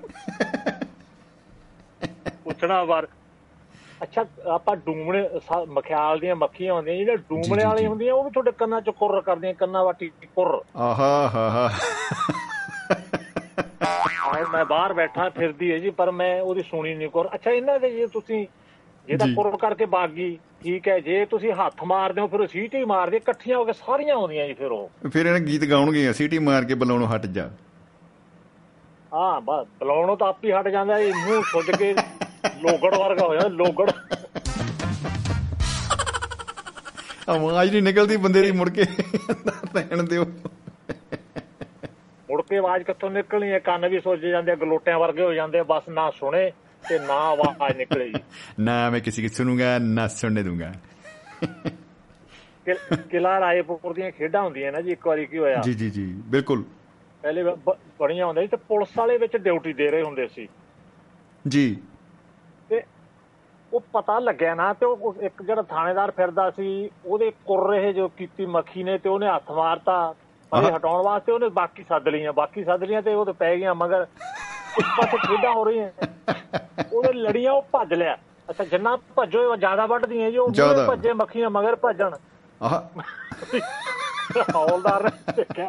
ਪੁੱਛਣਾ 2.44 2.82
ਵਾਰ 2.84 3.06
ਅੱਛਾ 4.02 4.24
ਆਪਾਂ 4.54 4.74
ਡੂਮਣੇ 4.78 5.22
ਮਖਿਆਲ 5.68 6.18
ਦੀਆਂ 6.20 6.34
ਮੱਖੀਆਂ 6.36 6.74
ਹੁੰਦੀਆਂ 6.74 6.96
ਜਿਹੜੀਆਂ 6.96 7.16
ਜੀ, 7.16 7.22
ਡੂਮਣੇ। 7.28 7.64
ਵਾਲੀਆਂ 7.64 7.88
ਹੁੰਦੀਆਂ 7.88 8.14
ਉਹ 8.14 8.24
ਵੀ 8.24 8.30
ਤੁਹਾਡੇ 8.30 8.52
ਕੰਨਾਂ 8.58 8.80
'ਚ 8.80 8.90
ਕੁਰਰ 8.90 9.20
ਕਰਦੀਆਂ 9.20 9.54
ਕੰਨਾਂ 9.54 9.84
ਵਾਟੀ 9.84 10.10
ਕੁਰਰ 10.36 10.60
ਆਹਾ 10.78 11.10
ਹਾ 11.34 11.48
ਹਾ। 11.50 11.68
ਮੈਂ 14.52 14.64
ਬਾਹਰ 14.64 14.92
ਬੈਠਾ 14.92 15.28
ਫਿਰਦੀ 15.28 15.70
ਹੈ 15.72 15.78
ਜੀ 15.78 15.90
ਪਰ 15.90 16.10
ਮੈਂ 16.10 16.40
ਉਹਦੀ 16.42 16.62
ਸੁਣੀ 16.62 16.94
ਨਹੀਂ 16.94 17.08
ਕੁਰ 17.08 17.28
ਅੱਛਾ 17.34 17.50
ਇਹਨਾਂ 17.50 17.78
ਦੇ 17.80 17.90
ਜੇ 17.90 18.06
ਤੁਸੀਂ 18.06 18.46
ਜੇ 19.08 19.16
ਤਾਂ। 19.16 19.26
ਕੁਰ 19.34 19.56
ਕਰਕੇ 19.56 19.86
ਬਾਗ 19.86 20.10
ਠੀਕ 20.62 20.88
ਹੈ 20.88 20.98
ਜੇ 21.00 21.24
ਤੁਸੀਂ 21.24 21.52
ਹੱਥ 21.52 21.82
ਮਾਰਦੇ 21.84 22.20
ਹੋ 22.20 22.26
ਫਿਰ 22.26 22.40
ਉਹ 22.40 22.46
ਸੀਟੀ 22.46 22.84
ਮਾਰਦੇ 22.84 23.16
ਇਕੱਠੀਆਂ 23.16 23.58
ਹੋ 23.58 23.64
ਕੇ 23.64 23.72
ਸਾਰੀਆਂ 23.72 24.14
ਆਉਂਦੀਆਂ 24.14 24.46
ਜੀ 24.46 24.52
ਫਿਰ 24.54 24.70
ਉਹ। 24.70 25.08
ਫਿਰ 25.10 25.26
ਇਹਨਾਂ 25.26 25.40
ਗੀਤ 25.40 25.64
ਗਾਉਣਗੇ 25.64 26.12
ਸੀਟੀ 26.12 26.38
ਮਾਰ 26.38 26.64
ਕੇ 26.64 26.74
ਬੁਲਾਉਣੋਂ 26.74 27.08
ਹਟ 27.08 27.26
ਜਾ? 27.26 27.48
ਹਾਂ 29.14 29.40
ਬਸ 29.40 29.66
ਬੁਲਾਉਣੋਂ 29.80 30.16
ਤਾਂ 30.16 30.28
ਆਪ 30.28 30.44
ਹੀ 30.44 30.52
ਹਟ 30.52 30.68
ਜਾਂਦਾ 30.68 30.98
ਇਹ 30.98 31.12
ਮੂੰਹ 31.14 31.42
ਸੁੱਜ 31.42 31.70
ਕੇ 31.70 31.92
ਲੋਗੜ 32.62 32.94
ਵਰਗਾ 32.96 33.26
ਹੋ 33.26 33.34
ਜਾਂਦਾ 33.34 33.48
ਲੋਗੜ। 33.48 33.90
ਆਵਾਜ਼ 37.28 37.70
ਨਹੀਂ 37.70 37.82
ਨਿਕਲਦੀ 37.82 38.16
ਬੰਦੇ 38.16 38.42
ਦੀ 38.42 38.50
ਮੁੜ 38.52 38.68
ਕੇ 38.70 38.84
ਰਹਿਣ 39.74 40.02
ਦਿਓ। 40.02 40.24
ਮੁੜ 42.38 42.44
ਕੇ 42.46 42.56
ਆਵਾਜ਼ 42.56 42.82
ਕਿੱਥੋਂ 42.84 43.10
ਨਿਕਲਣੀ 43.10 43.50
ਹੈ? 43.52 43.58
ਕੰਨ 43.58 43.88
ਵੀ 43.88 44.00
ਸੁੱਜ 44.00 44.26
ਜਾਂਦੇ 44.26 44.54
ਗਲੋਟਿਆਂ 44.56 44.98
ਵਰਗੇ 44.98 45.22
ਹੋ 45.22 45.32
ਜਾਂਦੇ 45.34 45.62
ਬਸ 45.62 45.88
ਨਾ 45.88 46.10
ਸੁਣੇ 46.10 46.50
ਤੇ 46.88 46.98
ਨਾ 46.98 47.14
ਆਵਾਜ਼ 47.14 47.76
ਨਿਕਲੇ 47.76 48.08
ਜੀ। 48.08 48.20
ਨਾ 48.60 48.90
ਮੈਂ 48.90 49.00
ਕਿਸੇ 49.00 49.22
ਕੀ 49.22 49.28
ਸੁਣੂਗਾ 49.28 49.78
ਨਾ 49.78 50.06
ਸੁਣਨੇ 50.08 50.42
ਦੂੰਗਾ 50.42 50.72
ਕਿਲਾ 53.10 53.40
ਰਾਏਪੁਰ 53.40 53.94
ਦੀਆਂ 53.94 54.10
ਖੇਡਾਂ 54.10 54.42
ਹੁੰਦੀਆਂ 54.42 54.72
ਨਾ 54.72 54.80
ਜੀ 54.80 54.92
ਇੱਕ 54.92 55.06
ਵਾਰੀ 55.06 55.26
ਕੀ 55.26 55.38
ਹੋਇਆ? 55.38 55.60
ਜੀ 55.60 55.74
ਜੀ 55.74 55.90
ਜੀ 55.90 56.04
ਬਿਲਕੁਲ। 56.26 56.64
ਪਹਿਲੇ 57.22 57.42
ਬੜੀਆਂ 58.00 58.26
ਹੁੰਦੀਆਂ 58.26 58.46
ਸੀ 58.46 58.48
ਤੇ 58.48 58.56
ਪੁਲਿਸ 58.56 58.98
ਵਾਲੇ 58.98 59.18
ਵਿੱਚ 59.18 59.36
ਡਿਊਟੀ 59.36 59.72
ਦੇ 59.72 59.90
ਰਹੇ 59.90 60.02
ਹੁੰਦੇ 60.02 60.26
ਸੀ। 60.28 60.48
ਜੀ। 61.48 61.76
ਤੇ 62.68 62.82
ਉਹ 63.72 63.80
ਪਤਾ 63.92 64.18
ਲੱਗਿਆ 64.18 64.54
ਨਾ 64.54 64.72
ਤੇ 64.72 64.86
ਉਹ 64.86 65.14
ਇੱਕ 65.22 65.42
ਜਿਹੜਾ 65.42 65.62
ਥਾਣੇਦਾਰ 65.62 66.10
ਫਿਰਦਾ 66.10 66.50
ਸੀ 66.50 66.90
ਉਹਦੇ 67.06 67.30
ਕੁਰ 67.46 67.68
ਰਹੇ 67.70 67.92
ਜੋ 67.92 68.08
ਕੀਤੀ 68.08 68.46
ਮੱਖੀ 68.46 68.82
ਨੇ 68.82 68.98
ਤੇ 68.98 69.08
ਉਹਨੇ 69.08 69.26
ਹੱਥ 69.26 69.50
ਮਾਰਤਾ। 69.50 70.14
ਪਰ 70.50 70.64
ਆਹ। 70.64 70.76
ਹਟਾਉਣ 70.76 71.02
ਵਾਸਤੇ 71.04 71.32
ਉਹਨੇ 71.32 71.48
ਬਾਕੀ 71.48 71.82
ਸੱਦ 71.82 72.08
ਲਈਆਂ 72.08 72.32
ਬਾਕੀ 72.32 72.64
ਸੱਦ 72.64 72.84
ਲਈਆਂ 72.84 73.02
ਤੇ 73.02 73.14
ਉਹ 73.14 73.26
ਤੇ 73.26 73.32
ਪੈ 73.32 73.56
ਗਈਆਂ 73.56 73.74
ਮਗਰ 73.74 74.06
ਇੱਕ 74.78 74.86
ਪਾਸੇ 74.96 75.16
ਖੇਡਾਂ 75.16 75.52
ਹੋ 75.52 75.64
ਰਹੀਆਂ। 75.64 75.88
ਉਹਦੇ 76.92 77.12
ਲੜੀਆਂ 77.12 77.52
ਉਹ 77.52 77.62
ਭੱਜ 77.62 77.94
ਲਿਆ। 77.94 78.16
ਅੱਛਾ 78.50 78.64
ਜਿੰਨਾ 78.64 78.96
ਭੱਜੋ 78.96 79.50
ਉਹ 79.50 79.56
ਜ਼ਿਆਦਾ 79.56 79.86
ਵੱਢਦੀਆਂ 79.86 80.30
ਜੀ 80.30 80.36
ਉਹ। 80.36 80.50
ਭੱਜੇ 80.88 81.12
ਮੱਖੀਆਂ 81.12 81.50
ਮਗਰ 81.50 81.76
ਭੱਜਣ। 81.76 82.14
ਆਹ। 82.62 82.80
ਹੌਲਦਾਰ 84.54 85.02
ਨੇ 85.02 85.32
ਦੇਖਿਆ। 85.36 85.68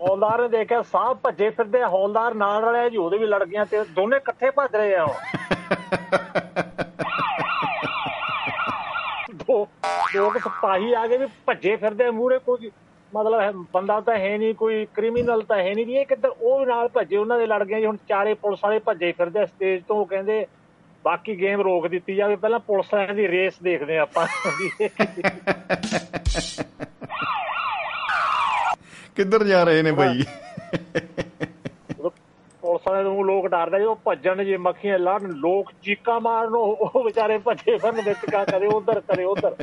ਹੌਲਦਾਰ 0.00 0.42
ਨੇ 0.42 0.48
ਦੇਖਿਆ 0.48 0.82
ਸਾਹ 0.82 1.14
ਭੱਜੇ 1.14 1.50
ਫਿਰਦੇ 1.50 1.84
ਹੌਲਦਾਰ 1.84 2.34
ਨਾਲ 2.34 2.64
ਰਲਿਆ 2.64 2.88
ਜੀ 2.88 2.96
ਉਹਦੇ 2.96 3.18
ਵੀ 3.18 3.26
ਲੜ 3.26 3.44
ਗਈਆਂ 3.44 3.66
ਤੇ 3.66 3.84
ਦੋਨੇ 3.84 4.16
ਇਕੱਠੇ 4.16 4.50
ਭੱਜ 4.50 4.76
ਰਹੇ 4.76 4.94
ਆ 4.96 5.04
ਉਹ। 5.04 5.14
ਦੋ 9.34 9.68
ਦੋ 10.14 10.30
ਕੁ 10.30 10.38
ਸਿਪਾਹੀ 10.38 10.92
ਆ 10.94 11.06
ਗਏ 11.06 11.16
ਵੀ 11.18 11.26
ਭੱਜੇ 11.46 11.76
ਫਿਰਦੇ 11.76 12.10
ਮੂਹਰੇ 12.10 12.38
ਕੋਈ। 12.38 12.70
ਮਤਲਬ 13.14 13.40
ਹੈ- 13.40 13.52
ਬੰਦਾ 13.74 14.00
ਤਾਂ 14.00 14.18
ਹੈ 14.18 14.38
ਨਹੀਂ 14.38 14.54
ਕੋਈ 14.54 14.86
ਕ੍ਰਿਮੀਨਲ 14.94 15.42
ਤਾਂ 15.42 15.56
ਹੈ 15.56 15.74
ਨਹੀਂ 15.74 15.86
ਵੀ 15.86 15.94
ਇਹ 15.94 16.06
ਕਿੱਧਰ 16.06 16.32
ਉਹ 16.40 16.66
ਨਾਲ 16.66 16.88
ਭੱਜੇ 16.88 17.16
ਉਹਨਾਂ 17.16 17.38
ਦੇ 17.38 17.46
ਲੜ 17.46 17.64
ਗਏ 17.64 17.80
ਜੀ। 17.80 17.86
ਹੁਣ 17.86 17.96
ਚਾਰੇ 18.08 18.34
ਪੁਲਿਸ 18.34 18.60
ਵਾਲੇ 18.64 18.78
ਭੱਜੇ 18.78 19.12
ਫਿਰਦੇ 19.12 19.46
ਸਟੇਜ 19.46 19.82
ਤੋਂ 19.88 19.96
ਉਹ 19.96 20.06
ਕਹਿੰਦੇ 20.06 20.46
ਬਾਕੀ 21.04 21.40
ਗੇਮ 21.40 21.60
ਰੋਕ 21.60 21.86
ਦਿੱਤੀ 21.86 22.14
ਜਾਵੇ। 22.14 22.36
ਪਹਿਲਾਂ 22.36 22.58
ਪੁਲਿਸ 22.58 22.94
ਵਾਲਿਆਂ 22.94 23.14
ਦੀ 23.14 23.28
ਰੇਸ 23.28 23.54
ਦੇਖਦੇ 23.62 23.98
ਆਪਾਂ। 23.98 24.26
ਕਿੱਧਰ 29.16 29.44
ਜਾ 29.44 29.64
ਰਹੇ 29.64 29.82
ਨੇ 29.82 29.90
ਉਦੋਂ 29.90 30.04
ਪੁਲਿਸ 32.62 32.88
ਵਾਲੇ 32.88 33.02
ਨੂੰ 33.02 33.26
ਲੋਕ 33.26 33.48
ਡਰਦੇ 33.48 33.80
ਜੋ 33.80 33.98
ਭੱਜਣ 34.04 34.44
ਜੇ 34.44 34.56
ਮੱਖੀਆਂ 34.56 34.98
ਲੜਨ 34.98 35.26
ਲੋਕ 35.26 35.72
ਚੀਕਾਂ 35.82 36.20
ਮਾਰਨ 36.20 36.48
ਉਹ 36.48 36.76
ਉਹ 36.80 37.04
ਵਿਚਾਰੇ 37.04 37.38
ਭੱਜੇ 37.38 37.78
ਫਿਰਨ 37.78 37.94
ਵਿੱਚ 37.94 38.18
ਕਾ 38.32 38.44
ਕਦੇ 38.44 38.66
ਉਧਰ 38.66 39.00
ਕਦੇ 39.00 39.24
ਉਧਰ। 39.24 39.56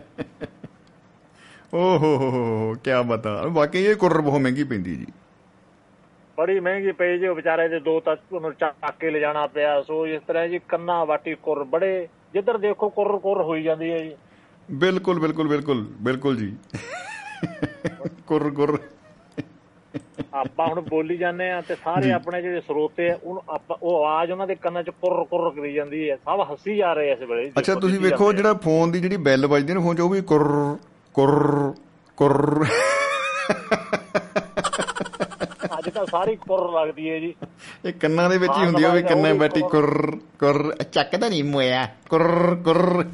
ਓ 1.73 1.97
ਹੋ 1.97 2.15
ਹੋ 2.21 2.75
ਕੀ 2.83 2.91
ਬਤਾ। 3.07 3.31
ਵਾਕਈ 3.51 3.83
ਇਹ 3.85 3.95
ਕੁਰਰ 3.95 4.21
ਬਹੁਤ 4.21 4.41
ਮਹਿੰਗੀ 4.41 4.63
ਪੈਂਦੀ 4.63 4.95
ਜੀ। 4.95 5.05
ਬੜੀ 6.37 6.59
ਮਹਿੰਗੀ 6.59 6.91
ਪਈ 6.91 7.17
ਜੀ 7.19 7.27
ਵਿਚਾਰੇ 7.29 7.67
ਦੇ 7.69 7.79
ਦੋ 7.79 7.99
ਤਾਂ 7.99 8.15
ਉਹਨੂੰ 8.31 8.53
ਚੱਕ 8.53 8.99
ਕੇ 8.99 9.09
ਲਿਜਾਣਾ 9.11 9.45
ਪਿਆ। 9.47 9.81
ਸੋ 9.81 10.05
ਇਸ 10.07 10.21
ਤਰ੍ਹਾਂ 10.27 10.47
ਜੀ 10.47 10.59
ਕੰਨਾ 10.69 11.03
ਵਾਟੀ 11.05 11.33
ਕੁਰ 11.43 11.63
ਬੜੇ 11.73 12.07
ਜਿੱਧਰ 12.33 12.57
ਦੇਖੋ 12.57 12.89
ਕੁਰ 12.89 13.17
ਕੁਰ 13.19 13.41
ਹੋਈ 13.41 13.63
ਜਾਂਦੀ 13.63 13.91
ਹੈ 13.91 13.99
ਜੀ। 13.99 14.15
ਬਿਲਕੁਲ 14.69 15.19
ਬਿਲਕੁਲ 15.19 15.47
ਬਿਲਕੁਲ 15.47 15.85
ਬਿਲਕੁਲ 16.01 16.37
ਜੀ। 16.37 16.55
ਕੁਰ 18.27 18.49
ਕੁਰ 18.51 18.77
ਆਪਾਂ 20.33 20.67
ਹੁਣ 20.67 20.79
ਬੋਲੀ 20.81 21.17
ਜਾਂਦੇ 21.17 21.49
ਆ 21.51 21.59
ਤੇ 21.61 21.75
ਸਾਰੇ 21.75 22.11
ਆਪਣੇ 22.11 22.41
ਜਿਹੜੇ 22.41 22.61
ਸਰੋਤੇ 22.61 23.09
ਆ 23.09 23.17
ਉਹਨੂੰ 23.23 23.43
ਆਪਾਂ 23.49 23.75
ਉਹ 23.81 23.95
ਆਵਾਜ਼ 23.97 24.31
ਉਹਨਾਂ 24.31 24.47
ਦੇ 24.47 24.55
ਕੰਨਾਂ 24.55 24.83
'ਚ 24.83 24.89
ਕੁਰ 25.01 25.23
ਕੁਰ 25.25 25.49
ਕਰੀ 25.55 25.73
ਜਾਂਦੀ 25.73 26.09
ਹੈ। 26.09 26.15
ਸਭ 26.15 26.41
ਹੱਸੀ 26.51 26.75
ਜਾ 26.77 26.93
ਰਹੇ 26.93 27.11
ਇਸ 27.11 27.21
ਵੇਲੇ 27.21 27.51
ਅੱਛਾ 27.59 27.75
ਤੁਸੀਂ 27.75 27.99
ਵੇਖੋ। 27.99 28.31
ਜਿਹੜਾ 28.33 28.53
ਫੋਨ 28.63 28.91
ਦੀ 28.91 28.99
ਜਿਹੜੀ 28.99 29.17
ਬੈਲ 29.27 29.47
ਵੱਜਦੀ 29.47 29.73
ਨਾ 29.73 29.79
ਫੋਨ 29.79 29.95
'ਚ 29.95 30.01
ਉਹ 30.01 30.09
ਵੀ 30.09 30.21
ਕੁਰ 30.23 30.43
ਕੁਰ 31.13 31.73
ਕੁਰ। 32.17 32.65
ਅੱਜ 35.77 35.89
ਤਾਂ 35.89 36.05
ਸਾਰੀ 36.05 36.35
ਕੁਰ 36.35 36.71
ਲੱਗਦੀ 36.71 37.09
ਹੈ 37.09 37.19
ਜੀ। 37.19 37.33
ਇਹ 37.85 37.93
ਕੰਨਾਂ 37.93 38.29
ਦੇ 38.29 38.37
ਵਿੱਚ 38.37 38.53
ਹੀ 38.57 38.65
ਹੁੰਦੀ 38.65 38.83
ਹੋਵੇ 38.83 39.01
ਕੰਨਾਂ 39.01 39.33
ਬੈਠੀ 39.35 39.61
ਕੁਰ। 39.61 40.17
ਕੁਰ 40.39 40.75
ਚੱਕਦਾ 40.91 41.29
ਨਹੀਂ 41.29 41.43
ਮੋਇਆ 41.43 41.85
ਕੁਰ 42.09 42.55
ਕੁਰ। 42.65 43.05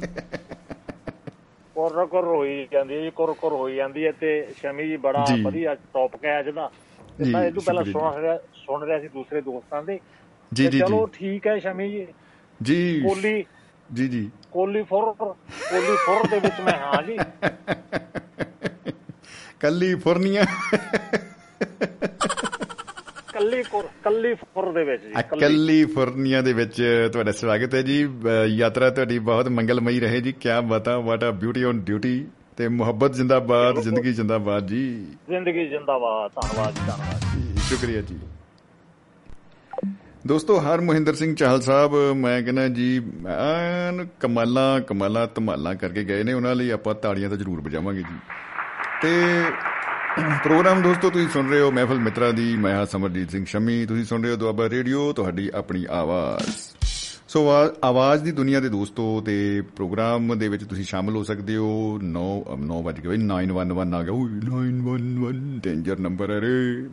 ਕੁਰ 1.74 2.06
ਕੁਰ 2.06 2.24
ਹੋਈ 2.24 2.68
ਜਾਂਦੀ 2.72 2.94
ਹੈ 2.94 3.00
ਜੀ 3.00 3.10
ਕੁਰ 3.10 3.32
ਕੁਰ 3.32 3.52
ਹੋਈ 3.52 3.76
ਜਾਂਦੀ 3.76 4.06
ਹੈ 4.06 4.12
ਤੇ 4.12 4.48
ਸ਼ਮੀ 4.56 4.88
ਜੀ 4.88 4.96
ਬੜਾ। 4.96 5.24
ਵਧੀਆ 5.42 5.74
ਟੌਪਿਕ 5.74 6.24
ਹੈ 6.24 6.40
ਅੱਜ 6.40 6.48
ਦਾ। 6.48 6.70
ਮੈਂ 7.32 7.44
ਇਹ 7.44 7.52
ਤੋਂ 7.52 7.62
ਪਹਿਲਾਂ 7.62 7.84
ਸੁਣ 7.84 8.14
ਰਿਹਾ 8.14 8.38
ਸੁਣ 8.54 8.84
ਰਿਹਾ 8.84 8.98
ਸੀ 9.00 9.08
ਦੂਸਰੇ 9.08 9.40
ਦੋਸਤਾਂ 9.40 9.82
ਦੇ। 9.82 9.98
ਜੀ 10.52 10.66
ਜੀ 10.66 10.78
ਚਲੋ 10.78 11.06
ਠੀਕ 11.06 11.46
ਹੈ 11.46 11.58
ਸ਼ਮੀ 11.58 11.88
ਜੀ। 11.90 12.06
ਜੀ। 12.62 13.00
ਕੋਲੀ 13.00 13.44
ਜੀ 13.94 14.08
ਜੀ। 14.08 14.30
ਕੋਲੀ 14.52 14.82
ਫੁਰ 14.82 15.12
ਕੋਲੀ 15.12 15.96
ਫੁਰ 16.06 16.26
ਦੇ 16.30 16.38
ਵਿੱਚ 16.40 16.60
ਮੈਂ 16.60 16.78
ਹਾਂ 16.78 17.02
ਜੀ। 17.02 17.16
ਕੱਲੀ 23.32 23.62
ਕੁਰ 23.62 23.88
ਕੱਲੀ 24.04 24.34
ਫੁਰ 24.34 24.72
ਦੇ 24.72 24.84
ਵਿੱਚ 24.84 25.02
ਜੀ 25.02 25.12
ਕੱਲੀ। 25.12 25.40
ਕੈਲੀਫੋਰਨੀਆ 25.40 26.40
ਦੇ 26.42 26.52
ਵਿੱਚ 26.52 26.82
ਤੁਹਾਡਾ 27.12 27.32
ਸਵਾਗਤ 27.32 27.74
ਹੈ 27.74 27.82
ਜੀ। 27.82 28.08
ਯਾਤਰਾ 28.46 28.90
ਤੁਹਾਡੀ 28.90 29.18
ਬਹੁਤ 29.18 29.48
ਮੰਗਲਮਈ 29.48 30.00
ਰਹੇ 30.00 30.20
ਜੀ। 30.20 30.32
ਕੀ 30.32 30.48
ਬਤਾ 30.64 30.98
ਵਾਟ 30.98 31.24
ਆ 31.24 31.30
ਬਿਊਟੀ 31.30 31.64
ਔਨ 31.64 31.80
ਡਿਊਟੀ 31.80 32.26
ਤੇ 32.56 32.68
ਮੁਹੱਬਤ 32.68 33.12
ਜਿੰਦਾਬਾਦ 33.12 33.80
ਜ਼ਿੰਦਗੀ 33.80 34.12
ਜਿੰਦਾਬਾਦ 34.12 34.66
ਜੀ। 34.66 35.06
ਜ਼ਿੰਦਗੀ 35.28 35.68
ਜਿੰਦਾਬਾਦ 35.68 36.30
ਧੰਨਵਾਦ 36.34 36.74
ਧੰਨਵਾਦ। 36.74 37.20
ਜੀ, 37.34 37.54
ਸ਼ੁਕਰੀਆ 37.56 38.00
ਜੀ। 38.00 38.18
ਦੋਸਤੋ, 40.26 40.60
ਹਰ 40.60 40.80
ਮੋਹਿੰਦਰ 40.80 41.14
ਸਿੰਘ 41.14 41.34
ਚਾਹਲ 41.34 41.60
ਸਾਹਿਬ, 41.60 42.12
ਮੈਂ 42.16 42.42
ਕਹਿੰਦਾ 42.42 42.68
ਜੀ, 42.68 43.02
ਐਨ 43.28 44.06
ਕਮਾਲਾਂ 44.20 44.80
ਕਮਾਲਾਂ, 44.80 45.28
ਧਮਾਲਾਂ 45.34 45.74
ਕਰਕੇ 45.74 46.04
ਗਏ 46.04 46.22
ਨੇ, 46.22 46.32
ਉਹਨਾਂ 46.32 46.54
ਲਈ 46.54 46.70
ਆਪਾਂ 46.70 46.94
ਤਾੜੀਆਂ 46.94 47.28
ਤਾਂ 47.28 47.36
ਜ਼ਰੂਰ 47.36 47.60
ਵਜਾਵਾਂਗੇ 47.60 48.02
ਜੀ। 48.02 48.16
ਤੇ 49.02 49.42
ਪ੍ਰੋਗਰਾਮ 50.44 50.82
ਦੋਸਤੋ, 50.82 51.10
ਤੁਸੀਂ 51.10 51.28
ਸੁਣ 51.28 51.50
ਰਹੇ 51.50 51.60
ਹੋ 51.60 51.70
ਮਹਿਫਲ 51.70 51.98
ਮਿੱਤਰਾਂ 51.98 52.32
ਦੀ, 52.32 52.56
ਮੈਂ 52.56 52.74
ਹਾਂ 52.74 52.86
ਸਮਰਜੀਤ 52.86 53.30
ਸਿੰਘ 53.30 53.44
ਸ਼ਮੀ। 53.44 53.86
ਤੁਸੀਂ 53.86 54.04
ਸੁਣ 54.04 54.22
ਰਹੇ 54.22 54.30
ਹੋ 54.30 54.36
ਦੁਆਬਾ 54.36 54.68
ਰੇਡੀਓ, 54.68 55.12
ਤੁਹਾਡੀ 55.12 55.50
ਆਪਣੀ 55.54 55.86
ਆਵਾਜ਼। 55.90 56.86
ਸੋ 57.28 57.50
ਆਵਾ- 57.50 57.74
ਆਵਾਜ਼ 57.84 58.22
ਦੀ 58.22 58.32
ਦੁਨੀਆ 58.32 58.60
ਦੇ 58.60 58.68
ਦੋਸਤੋ, 58.68 59.20
ਤੇ 59.20 59.62
ਪ੍ਰੋਗਰਾਮ 59.76 60.38
ਦੇ 60.38 60.48
ਵਿੱਚ 60.48 60.64
ਤੁਸੀਂ 60.64 60.84
ਸ਼ਾਮਲ 60.84 61.16
ਹੋ 61.16 61.22
ਸਕਦੇ 61.22 61.56
ਹੋ। 61.56 61.98
9 62.02 62.44
9 62.58 62.82
ਵਜੇ 62.82 63.08
ਬਈ 63.08 63.16
911 63.16 63.94
ਆ 63.94 64.02
ਗਿਆ। 64.02 64.12
ਓਏ 64.12 64.30
911 64.30 65.60
ਡੇਂਜਰ 65.62 65.98
ਨੰਬਰ 65.98 66.30
ਹੈ 66.30 66.40
ਰੇ। 66.40 66.88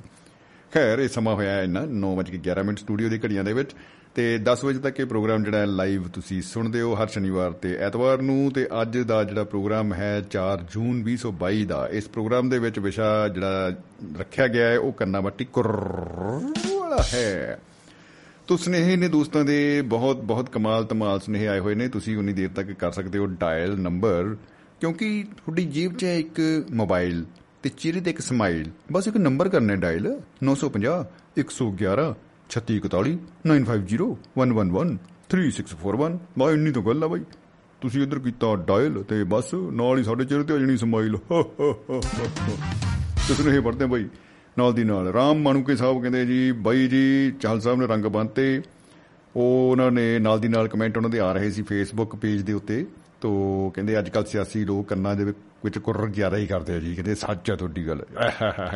ਖੈਰ, 0.77 0.99
ਇਹ 0.99 1.07
ਸਮਾਂ 1.07 1.35
ਹੋਇਆ 1.35 1.51
ਹੈ 1.51 1.67
ਨਾ 1.67 1.85
9:11 1.85 2.63
ਮਿੰਟ 2.63 2.79
ਸਟੂਡੀਓ 2.79 3.09
ਦੀ 3.09 3.19
ਘੜੀਆਂ 3.19 3.43
ਦੇ 3.43 3.53
ਵਿੱਚ। 3.53 3.71
ਤੇ 4.15 4.37
10 4.37 4.63
ਵਜੇ 4.65 4.79
ਤੱਕ 4.79 4.99
ਇਹ 4.99 5.05
ਪ੍ਰੋਗਰਾਮ 5.05 5.43
ਜਿਹੜਾ 5.43 5.57
ਹੈ 5.57 5.65
ਲਾਈਵ 5.65 6.07
ਤੁਸੀਂ 6.07 6.41
ਸੁਣਦੇ 6.41 6.81
ਹੋ 6.81 6.93
ਹਰ 6.95 7.07
ਸ਼ਨੀਵਾਰ 7.07 7.51
ਤੇ 7.51 7.75
ਐਤਵਾਰ 7.77 8.21
ਨੂੰ। 8.21 8.51
ਤੇ 8.51 8.67
ਅੱਜ 8.81 8.97
ਦਾ 8.97 9.23
ਜਿਹੜਾ 9.23 9.43
ਪ੍ਰੋਗਰਾਮ 9.43 9.93
ਹੈ 9.93 10.21
4 10.31 10.61
ਜੂਨ 10.71 11.01
2022 11.03 11.65
ਦਾ। 11.65 11.87
ਇਸ 11.91 12.07
ਪ੍ਰੋਗਰਾਮ 12.07 12.49
ਦੇ 12.49 12.59
ਵਿੱਚ 12.59 12.79
ਵਿਸ਼ਾ 12.79 13.27
ਜਿਹੜਾ 13.27 13.71
ਰੱਖਿਆ 14.19 14.47
ਗਿਆ 14.47 14.67
ਹੈ, 14.67 14.77
ਉਹ 14.77 14.91
ਕੰਨਾ 14.91 15.21
ਬੱਟੀ 15.21 15.45
ਕੁਰ 15.45 15.67
ਵਾਲਾ 15.67 17.03
ਹੈ 17.13 17.59
ਤੋ 18.47 18.57
ਸੁਨੇਹੇ 18.57 18.95
ਨੇ 18.95 19.07
ਦੋਸਤਾਂ 19.07 19.45
ਦੇ 19.45 19.81
ਬਹੁਤ 19.81 20.21
ਬਹੁਤ 20.23 20.49
ਕਮਾਲ 20.49 20.85
ਧਮਾਲ 20.85 21.19
ਸੁਨੇਹੇ 21.19 21.47
ਆਏ 21.47 21.59
ਹੋਏ 21.59 21.75
ਨੇ 21.75 21.87
ਤੁਸੀਂ 21.87 22.17
ਉਨੀ 22.17 22.33
ਦੇਰ 22.33 22.49
ਤੱਕ 22.55 22.71
ਕਰ 22.71 22.91
ਸਕਦੇ 22.91 23.19
ਹੋ 23.19 23.25
ਡਾਇਲ 23.25 23.79
ਨੰਬਰ 23.79 24.35
ਕਿਉਂਕਿ 24.79 25.25
ਤੁਹਾਡੀ 25.37 25.65
ਜੇਬ 25.65 25.95
'ਚ 25.95 26.03
ਹੈ 26.03 26.17
ਇੱਕ 26.17 26.65
ਮੋਬਾਈਲ 26.71 27.25
ਤੇ 27.63 27.69
ਚਿਹਰੇ 27.77 28.01
ਤੇ 28.01 28.09
ਇੱਕ 28.11 28.19
ਸਮਾਈਲ। 28.21 28.69
ਬਸ 28.91 29.07
ਇੱਕ 29.07 29.17
ਨੰਬਰ 29.17 29.49
ਕਰਨਾ 29.49 29.73
ਹੈ 29.73 29.77
ਡਾਇਲ 29.77 30.07
950 30.43 30.93
111 31.37 32.07
3641 32.49 33.17
950 33.47 34.09
111 34.37 34.95
3641 35.31 36.17
ਬਾ 36.37 36.51
ਇੰਨੀ 36.51 36.71
ਤਾਂ 36.71 36.83
ਗੱਲ 36.83 37.03
ਆ 37.03 37.07
ਬਾਈ। 37.07 37.23
ਤੁਸੀਂ 37.81 38.01
ਇੱਧਰ 38.03 38.19
ਕੀਤਾ 38.19 38.55
ਡਾਇਲ 38.67 39.01
ਤੇ 39.03 39.23
ਬਸ 39.31 39.53
ਨਾਲ 39.73 39.97
ਹੀ 39.97 40.03
ਸਾਡੇ 40.03 40.25
ਚਿਹਰੇ 40.25 40.43
ਤੇ 40.43 40.53
ਆ 40.53 40.57
ਜਣੀ 40.57 40.77
ਸਮਾਈਲ। 40.77 41.17
ਤੁਸੀਂ 43.27 43.45
ਨਹੀਂ 43.45 43.61
ਪੜਦੇ 43.61 43.85
ਬਾਈ, 43.85 44.05
ਨਾਲ 44.57 44.73
ਦੀ 44.73 44.83
ਨਾਲ। 44.83 45.07
ਰਾਮ 45.13 45.41
ਮਾਨੂਕੇ 45.41 45.75
ਸਾਹਿਬ 45.75 46.01
ਕਹਿੰਦੇ 46.01 46.25
ਜੀ, 46.25 46.51
ਬਾਈ 46.51 46.87
ਜੀ 46.87 47.31
ਚਾਹਲ 47.41 47.59
ਸਾਹਿਬ 47.61 47.79
ਨੇ 47.79 47.87
ਰੰਗ 47.87 48.05
ਬੰਨਤੇ। 48.07 48.61
ਉਹ 49.35 49.71
ਉਹਨਾਂ 49.71 49.91
ਨੇ 49.91 50.07
ਨਾਲ 50.19 50.39
ਦੀ 50.39 50.47
ਨਾਲ 50.47 50.67
ਕਮੈਂਟ 50.67 50.97
ਉਹਨਾਂ 50.97 51.09
ਦੇ 51.09 51.19
ਆ 51.19 51.31
ਰਹੇ 51.33 51.49
ਸੀ 51.51 51.61
ਫੇਸਬੁੱਕ 51.63 52.15
ਪੇਜ 52.15 52.41
ਦੇ 52.41 52.53
ਉੱਤੇ। 52.53 52.85
ਤੋ 53.21 53.71
ਕਹਿੰਦੇ 53.75 53.99
ਅੱਜ 53.99 54.09
ਕੱਲ 54.09 54.25
ਸਿਆਸੀ 54.25 54.65
ਲੋਕ 54.65 54.87
ਕੰਨਾਂ 54.89 55.15
ਦੇ 55.15 55.23
ਵਿੱਚ 55.65 55.77
ਕੁਰਰ 55.77 56.07
ਜ਼ਿਆਦਾ 56.09 56.37
ਹੀ 56.37 56.47
ਕਰਦੇ 56.47 56.75
ਆ 56.75 56.79
ਜੀ 56.79 56.95
ਕਹਿੰਦੇ 56.95 57.15
ਸੱਚ 57.15 57.51
ਆ 57.51 57.55
ਤੁਹਾਡੀ 57.55 57.87
ਗੱਲ। 57.87 58.01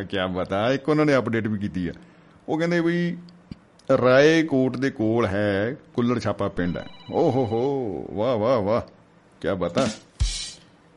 ਕੀ 0.03 0.17
ਬਤਾ 0.33 0.71
ਇੱਕ 0.71 0.89
ਉਹਨਾਂ 0.89 1.05
ਨੇ 1.05 1.17
ਅਪਡੇਟ 1.17 1.47
ਵੀ 1.47 1.59
ਕੀਤੀ 1.59 1.87
ਆ। 1.87 1.91
ਉਹ 2.49 2.57
ਕਹਿੰਦੇ 2.57 2.79
ਵੀ 2.79 3.17
ਰਾਏ 4.01 4.43
ਕੋਟ 4.43 4.77
ਦੇ 4.77 4.89
ਕੋਲ 4.89 5.25
ਹੈ 5.25 5.75
ਕੁੱਲੜ 5.93 6.19
ਛਾਪਾ 6.19 6.47
ਪਿੰਡ। 6.47 6.77
ਹੈ 6.77 6.87
ਓ 7.11 7.31
ਹੋ 7.31 7.45
ਹੋ 7.45 8.05
ਵਾਹ 8.11 8.37
ਵਾਹ 8.37 8.61
ਵਾਹ 8.61 8.81
ਕੀ 9.41 9.47
ਬਤਾ 9.59 9.87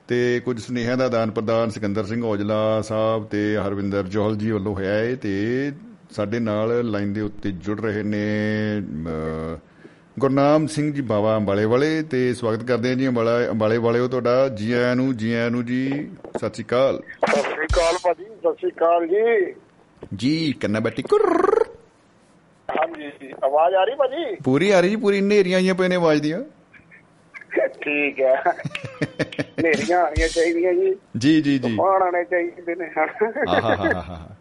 ਤੇ 0.09 0.40
ਕੁਝ 0.45 0.61
ਸੁਨੇਹਿਆਂ 0.61 0.97
ਦਾ 0.97 1.09
ਦਾਨ 1.09 1.30
ਪ੍ਰਦਾਨ 1.30 1.70
ਸਿਕੰਦਰ 1.70 2.05
ਸਿੰਘ 2.05 2.24
ਔਜਲਾ 2.24 2.80
ਸਾਹਿਬ 2.80 3.24
ਤੇ 3.24 3.57
ਹਰਵਿੰਦਰ 3.57 4.03
ਜੋਹਲ 4.03 4.36
ਜੀ 4.36 4.51
ਵੱਲੋਂ 4.51 4.74
ਹੋਇਆ 4.74 4.95
ਹੈ 4.95 5.14
ਤੇ 5.14 5.72
ਸਾਡੇ 6.11 6.38
ਨਾਲ 6.38 6.90
ਲਾਈਨ 6.90 7.12
ਦੇ 7.12 7.20
ਉੱਤੇ 7.20 7.51
ਜੁੜ 7.53 7.80
ਰਹੇ 7.80 8.03
ਨੇ 8.03 8.24
ਅਹ, 8.78 9.59
ਗੁਰਨਾਮ 10.19 10.67
ਸਿੰਘ 10.67 10.93
ਜੀ 10.93 11.01
ਬਾਵਾ 11.03 11.37
ਅੰਬਾਲੇ 11.37 11.65
ਵਾਲੇ 11.65 12.03
ਤੇ 12.03 12.35
ਸਵਾਗਤ 12.35 12.65
ਕਰਦੇ 12.65 12.89
ਹਾਂ 12.89 12.97
ਜੀ 12.97 13.09
ਅੰਬਾਲਾ 13.09 13.51
ਅੰਬਾਲੇ 13.51 13.79
ਵਾਲਿਓ 13.79 14.09
ਤੁਹਾਡਾ 14.09 14.49
ਜੀ 14.49 14.73
ਆਇਆਂ 14.73 14.97
ਨੂੰ 14.97 15.17
ਜੀ 15.17 15.33
ਆਇਆਂ 15.33 15.51
ਨੂੰ 15.51 15.65
ਜੀ 15.65 16.11
ਸਤਿ 16.37 16.49
ਸ਼੍ਰੀ 16.49 16.65
ਅਕਾਲ। 16.65 17.03
ਸਤਿ 17.31 17.41
ਸ੍ਰੀ 17.41 17.65
ਅਕਾਲ 17.65 17.95
ਭਾਜੀ 18.05 18.25
ਸਤਿ 18.25 18.53
ਸ੍ਰੀ 18.53 18.71
ਅਕਾਲ 18.71 19.07
ਜੀ। 19.07 19.55
ਜੀ 20.17 20.53
ਕੰਨਾ 20.53 20.81
ਬੈਠੀ 20.81 21.03
ਕੁਰਰ 21.03 21.65
ਹਾਂਜੀ 22.69 23.33
ਆਵਾਜ਼ 23.45 23.75
ਆ 23.75 23.85
ਰਹੀ 23.85 23.95
ਭਾਜੀ? 23.95 24.37
ਪੂਰੀ 24.45 24.71
ਆ 24.71 24.81
ਰਹੀ 24.81 24.91
ਜੀ 24.91 24.97
ਪੂਰੀ 24.97 25.21
ਨੇਰੀਆਂ 25.21 25.59
ਆਈਆਂ 25.59 25.75
ਪਏ 25.75 25.89
ਨੇ 25.89 25.95
ਆਵਾਜ਼ 25.95 26.23
ਦੀਆਂ। 26.23 26.41
ਠੀਕ 27.69 28.21
ਹੈ। 28.21 28.43
ਨੇਰੀਆਂ 29.62 30.01
ਆਣੀਆਂ 30.03 30.29
ਚਾਹੀਦੀਆਂ 30.29 30.73
ਜੀ। 30.73 30.95
ਜੀ 31.17 31.43
ਜੀ 31.43 31.59
ਜੀ। 31.59 31.77
ਆਣੇ 31.81 32.25
ਚਾਹੀਦੇ 32.25 32.75
ਨੇ। 32.75 32.91
ਆਹਾਹਾਹਾ 32.99 34.34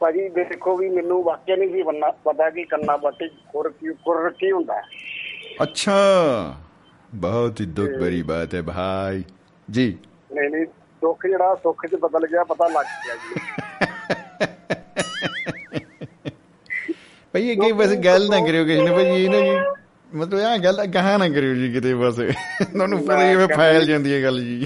ਭਾਜੀ 0.00 0.28
ਦੇਖੋ 0.28 0.76
ਵੀ 0.76 0.88
ਮੈਨੂੰ 0.88 1.24
ਵਾਕਿਆ 1.24 1.56
ਨਹੀਂ 1.56 1.72
ਸੀ 1.72 1.82
ਪਤਾ 2.24 2.50
ਕਿ 2.50 2.64
ਕੰਨਾ 2.64 2.96
ਬੱਟੀ 2.96 3.28
ਖੁਰ 3.28 3.70
ਕੀ 3.70 3.92
ਖੁਰ 4.04 4.30
ਕੀ 4.30 4.52
ਹੁੰਦਾ 4.52 4.82
ਅੱਛਾ। 5.62 6.56
ਬਹੁਤ 7.14 7.60
ਹੀ 7.60 7.66
ਦੁੱਖ 7.66 7.90
ਭਰੀ 8.00 8.22
ਬਾਤ 8.22 8.54
ਹੈ 8.54 8.62
ਭਾਈ। 8.62 9.24
ਜੀ। 9.70 9.98
ਨਹੀਂ 10.34 10.50
ਨਹੀਂ 10.50 10.66
ਦੁੱਖ 11.02 11.26
ਜਿਹੜਾ 11.26 11.54
ਸੁੱਖ 11.54 11.86
'ਚ 11.86 11.94
ਬਦਲ 11.94 12.26
ਗਿਆ 12.26 12.44
ਪਤਾ 12.44 12.68
ਲੱਗ 12.68 12.86
ਗਿਆ 13.06 13.14
ਜੀ। 13.14 13.40
ਭਈ 17.34 17.50
ਇਹ 17.50 17.60
ਕੀ 17.60 17.72
ਬਸ 17.72 17.94
ਗੱਲ 17.94 18.28
ਨਾ 18.28 18.46
ਕਰਿਓ 18.46 18.64
ਕਿਸ 18.64 18.78
ਨੇ 18.78 18.90
ਭਾਈ 18.90 19.24
ਇਹ 19.24 19.30
ਨਾ 19.30 19.40
ਜੀ। 19.40 19.56
ਮਤਲਬ 20.14 20.38
ਇਹ 20.38 20.58
ਗੱਲ 20.58 20.86
ਕਹਾ 20.86 21.16
ਨਾ 21.16 21.28
ਕਰਿਓ 21.28 21.54
ਜੀ 21.54 21.72
ਕਿਤੇ 21.72 21.94
ਬਸ। 21.94 22.14
ਤੁਹਾਨੂੰ 22.16 22.98
ਪਤਾ 22.98 23.30
ਹੀ 23.30 23.36
ਹੈ 23.36 23.46
ਫਾਇਲ 23.46 23.84
ਜਾਂਦੀ 23.84 24.14
ਹੈ 24.14 24.22
ਗੱਲ 24.22 24.40
ਜੀ। 24.40 24.64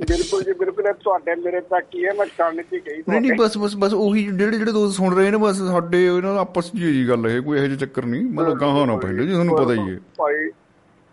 ਬਿਲਕੁਲ 0.00 0.42
ਜੀ 0.42 0.52
ਬਿਲਕੁਲ 0.52 0.86
ਇਹ 0.86 0.92
ਤੁਹਾਡੇ 0.94 1.34
ਮੇਰੇ 1.34 1.60
ਤੱਕ 1.60 1.86
ਕੀ 1.90 2.04
ਹੈ 2.04 2.12
ਮੈਂ 2.12 2.26
'ਚ 2.26 2.72
ਹੀ 2.72 2.80
ਗਈ 2.80 3.02
ਨਹੀਂ 3.08 3.20
ਨਹੀਂ 3.20 3.32
ਬਸ 3.38 3.58
ਬਸ 3.58 3.76
ਬਸ 3.76 3.94
ਉਹੀ 3.94 4.26
ਜਿਹੜੇ 4.26 4.58
ਜਿਹੜੇ 4.58 4.72
ਦੋਸਤ 4.72 4.96
ਸੁਣ 4.96 5.14
ਰਹੇ 5.16 5.30
ਨੇ 5.30 5.36
ਬਸ 5.36 5.56
ਸਾਡੇ 5.56 6.06
ਇਹਨਾਂ 6.06 6.34
ਦਾ 6.34 6.40
ਆਪਸ 6.40 6.70
ਹੀ 6.74 6.80
ਜੀ 6.80 7.08
ਗੱਲ 7.08 7.26
ਹੈ 7.26 7.40
ਕੋਈ 7.40 7.58
ਇਹੋ 7.58 7.66
ਜਿਹਾ 7.66 7.78
ਚੱਕਰ 7.78 8.04
ਨਹੀਂ 8.04 8.22
ਮਤਲਬ 8.24 8.58
ਕਹਾ 8.58 8.84
ਨਾ 8.86 8.96
ਪੈਂਦੇ 8.96 9.26
ਜੀ 9.26 9.32
ਤੁਹਾਨੂੰ 9.32 9.56
ਪਤਾ 9.56 9.72
ਹੀ 9.72 9.90
ਹੈ। 9.90 9.98
ਭਾਈ 10.18 10.50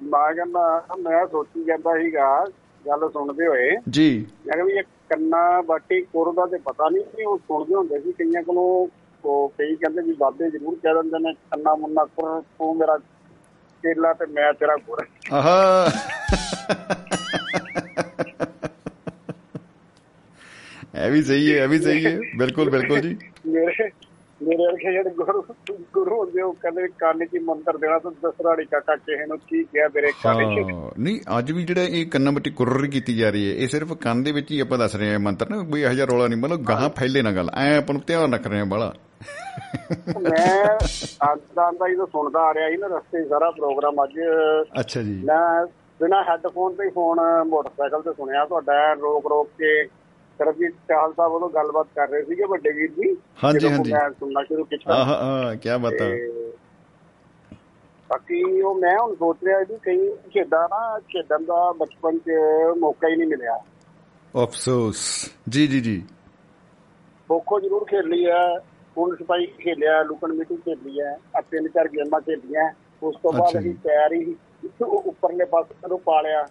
ਮੈਂ 0.02 0.34
ਕਹਿੰਦਾ 0.34 0.86
ਮੈਂ 1.00 1.28
ਸੋਚੀ 1.28 1.64
ਜਾਂਦਾ 1.64 1.98
ਸੀਗਾ 1.98 2.46
ਗੱਲ 2.88 3.10
ਸੁਣਦੇ 3.14 3.48
ਹੋਏ। 3.48 3.70
ਜੀ। 3.90 4.26
ਮੈਂ 4.48 4.54
ਕਿਹਾ 4.54 4.66
ਵੀ 4.66 4.74
ਇਹ 4.74 4.84
ਕੰਨਾ 5.10 5.62
ਬਾਟੀ 5.62 6.02
ਕੁਰ 6.02 6.34
ਦਾ 6.34 6.46
ਤੇ 6.46 6.58
ਪਤਾ 6.58 6.90
ਨਹੀਂ 6.90 7.26
ਉਹ 7.26 7.38
ਸੁਣਦੇ 7.38 7.76
ਹੁੰਦੇ 7.76 8.00
ਸੀ 8.00 8.12
ਕਈਆਂ 8.12 8.44
ਕੋਲੋਂ 8.44 8.88
ਉਹ 9.26 9.54
ਕਈ 9.58 9.76
ਕਹਿੰਦੇ 9.76 10.02
ਵੀ 10.02 10.14
ਬਾਬੇ 10.14 10.50
ਜ਼ਰੂਰ 10.50 10.76
ਕਹਿ 10.84 10.94
ਦਿੰਦੇ 10.94 11.20
ਨੇ 11.20 11.34
ਕੰਨਾ 11.34 11.76
ਮੁੰਨਾ 11.76 12.06
ਕੁਰ 12.06 12.42
ਤੂੰ 12.42 12.78
ਮੇਰਾ 12.78 12.98
ਕੇਲਾ 13.84 14.14
ਤੇ 14.14 14.26
ਮੈਂ 14.26 14.54
ਤੇਰਾ 14.54 14.76
ਗੁਰ 14.76 15.08
ਆਹਾ। 15.34 15.88
ਇਹ 20.96 21.12
ਵੀ 21.12 21.22
ਸਹੀ 21.22 21.54
ਹੈ 21.54 21.64
ਇਹ 21.64 21.68
ਵੀ 21.68 21.80
ਸਹੀ 21.80 22.06
ਹੈ। 22.06 22.20
ਬਿਲਕੁਲ 22.38 22.70
ਬਿਲਕੁਲ 22.70 23.00
ਜੀ। 23.00 23.18
ਮੇਰੇ 23.48 23.90
ਮੇਰੇ 24.42 24.66
ਵਰਗੇ 24.66 24.92
ਜਿਹੜੇ 24.92 25.10
ਗੁਰੂ 25.16 25.42
ਗੁਰੂ 25.94 26.18
ਹੁੰਦੇ 26.18 26.42
ਉਹ 26.42 26.54
ਕਹਿੰਦੇ 26.62 26.88
ਕੰਨ 27.00 27.26
'ਚ 27.26 27.34
ਹੀ 27.34 27.40
ਮੰਤਰ 27.42 27.78
ਦੇਣਾ 27.78 27.98
ਤੂੰ 28.00 28.12
ਦਸਰਾ 28.22 28.54
ਨਹੀਂ 28.56 28.68
ਕਾਕਾ 28.68 28.96
ਕਿਸੇ 28.98 29.26
ਨੂੰ 29.26 29.38
ਕੀ 29.40 29.64
ਕਿਹਾ 29.64 29.88
ਮੇਰੇ 29.96 30.12
ਕੰਨ 30.22 30.38
'ਚ? 30.56 30.72
ਹਾਂ 30.72 30.92
ਨਹੀਂ 31.00 31.20
ਅੱਜ 31.38 31.52
ਵੀ 31.52 31.64
ਜਿਹੜਾ 31.66 31.82
ਇਹ 31.82 32.06
ਕੰਨਾਂ 32.08 32.32
ਬੱਟੀ 32.32 32.50
ਕੁਰਰ 32.52 32.88
ਕੀਤੀ 32.90 33.16
ਜਾ 33.16 33.30
ਰਹੀ 33.30 33.50
ਹੈ 33.50 33.56
ਇਹ 33.56 33.68
ਸਿਰਫ 33.68 33.94
ਕੰਨ 34.02 34.24
ਦੇ 34.24 34.32
ਵਿੱਚ 34.32 34.52
ਹੀ 34.52 34.60
ਆਪਾਂ 34.60 34.78
ਦੱਸ 34.78 34.96
ਰਹੇ 34.96 35.12
ਹਾਂ 35.12 35.20
ਮੰਤਰ 35.22 35.50
ਨਾ 35.50 35.58
ਕੋਈ 35.64 35.82
ਇਹੋ 35.82 35.94
ਜਿਹਾ 35.94 36.06
ਰੌਲਾ 36.06 36.28
ਨਹੀਂ 36.28 36.40
ਮਤਲਬ 36.40 36.64
ਗਾਹਾਂ 36.66 36.90
ਫੈਲੇ 36.98 37.22
ਨਾ 37.22 37.32
ਗੱਲ 37.34 37.50
ਐ 37.58 37.76
ਆਪਾਂ 37.78 37.94
ਨੂੰ 37.94 38.02
ਧਿਆਨ 38.08 38.34
ਰੱਖ 38.34 38.48
ਰਹੇ 38.48 38.60
ਹਾਂ 38.60 38.66
ਬਾਲਾ 38.68 38.94
ਮੈਂ 40.22 40.78
ਅੱਜ 41.24 41.40
ਦਾ 41.56 41.70
ਦਾ 41.72 41.88
ਜਦੋਂ 41.88 42.06
ਸੁਣਦਾ 42.08 42.40
ਆ 42.42 42.54
ਰਿਹਾ 42.54 42.70
ਸੀ 42.70 42.78
ਨਾ 42.78 42.88
ਰਸਤੇ 42.90 43.24
ਸਾਰਾ 43.26 43.50
ਪ੍ਰੋਗਰਾਮ 43.52 44.04
ਅੱਜ। 44.04 44.14
ਅੱਛਾ 44.80 45.02
ਜੀ। 45.02 45.14
ਮੈਂ 45.26 45.66
ਬਿਨਾ 46.00 46.22
ਹੈੱਡਫੋਨ 46.24 46.76
ਤੇ 46.76 46.84
ਹੀ 46.86 46.90
ਫੋਨ 46.90 47.20
ਮੋਟਰਸਾਈਕਲ 47.48 48.02
ਤੇ 48.02 48.12
ਸੁਣਿਆ 48.14 48.46
ਤੁਹਾਡਾ 48.46 48.94
ਰੋਕ 48.96 49.28
ਰੋਕ 49.28 49.48
ਕੇ 49.58 49.72
ਸਰਬਜੀਤ 50.40 50.74
ਚਾਹਲ 50.88 51.14
ਸਾਹਿਬ 51.14 51.32
ਉਹਦੋਂ 51.32 51.50
ਗੱਲਬਾਤ 51.50 51.88
ਕਰ 51.96 52.08
ਰਹੇ 52.08 52.24
ਸੀਗੇ 52.24 52.44
ਵੱਡੇ 52.44 52.72
ਵੀਰ 52.72 52.92
ਜੀ। 52.92 53.18
ਹਾਂਜੀ, 53.44 53.70
ਹਾਂਜੀ। 53.70 53.94
ਮੈਂ 53.94 54.10
ਸੁਣਨਾ 54.10 54.44
ਸ਼ੁਰੂ 54.44 54.64
ਕੀਤਾ। 54.64 54.94
ਆਹ 54.94 55.06
ਆਹ 55.06 55.56
ਕੀ 55.56 55.70
ਬਤਾ 55.82 56.06
ਬਾਕੀ 58.10 58.62
ਉਹ 58.62 58.76
ਮੈਂ 58.76 58.98
ਹੁਣ 59.02 59.16
ਸੋਚ 59.16 59.38
ਰਿਹਾ 59.44 59.60
ਵੀ 59.60 59.76
ਕਈ 59.84 60.10
ਖੇਡਾਂ 60.10 60.64
ਨਾ 60.64 61.00
ਖੇਡਣ 61.00 61.44
ਦਾ 61.44 61.72
ਬਚਪਨ 61.72 62.18
'ਚ 62.18 62.32
ਮੌਕਾ 62.80 63.08
ਹੀ 63.08 63.16
ਨਹੀਂ 63.16 63.28
ਮਿਲਿਆ। 63.28 63.64
ਅਫਸੋਸ। 64.44 65.32
ਜੀ 65.50 65.68
ਜੀ 65.68 65.80
ਜੀ। 65.80 66.04
ਖੋ 67.48 67.60
ਜ਼ਰੂਰ 67.60 67.86
ਖੇਲੀ 67.86 68.26
ਹੈ। 68.26 68.60
ਪੁਲਿਸ 68.96 69.18
ਸਿਪਾਹੀ 69.18 69.46
ਖੇਲਿਆ 69.46 70.04
ਲੁਕਣ 70.04 70.34
ਮਿੱਟੀ 70.34 70.56
ਖੇਲੀ 70.56 71.02
ਹੈ। 71.02 71.20
ਆ 71.38 71.42
ਤਿੰਨ 71.42 71.68
ਚਾਰ 71.68 71.88
ਗੇਮਾਂ 71.88 72.22
ਖੇਲੀਆਂ 72.22 72.74
ਉਸ 73.04 73.16
ਤੋਂ 73.24 73.34
ਬਾਅਦ 73.34 73.52
ਜੀ। 73.52 73.60
ਅਸੀਂ 73.60 73.74
ਤਿਆਰ 73.74 74.14
ਹੀ 74.14 74.36
ਉੱਪਰਲੇ 74.82 75.46
ਪਾਸੇ 75.46 75.88
ਨੂੰ 75.88 76.00
ਪਾਲਿਆ। 76.00 76.48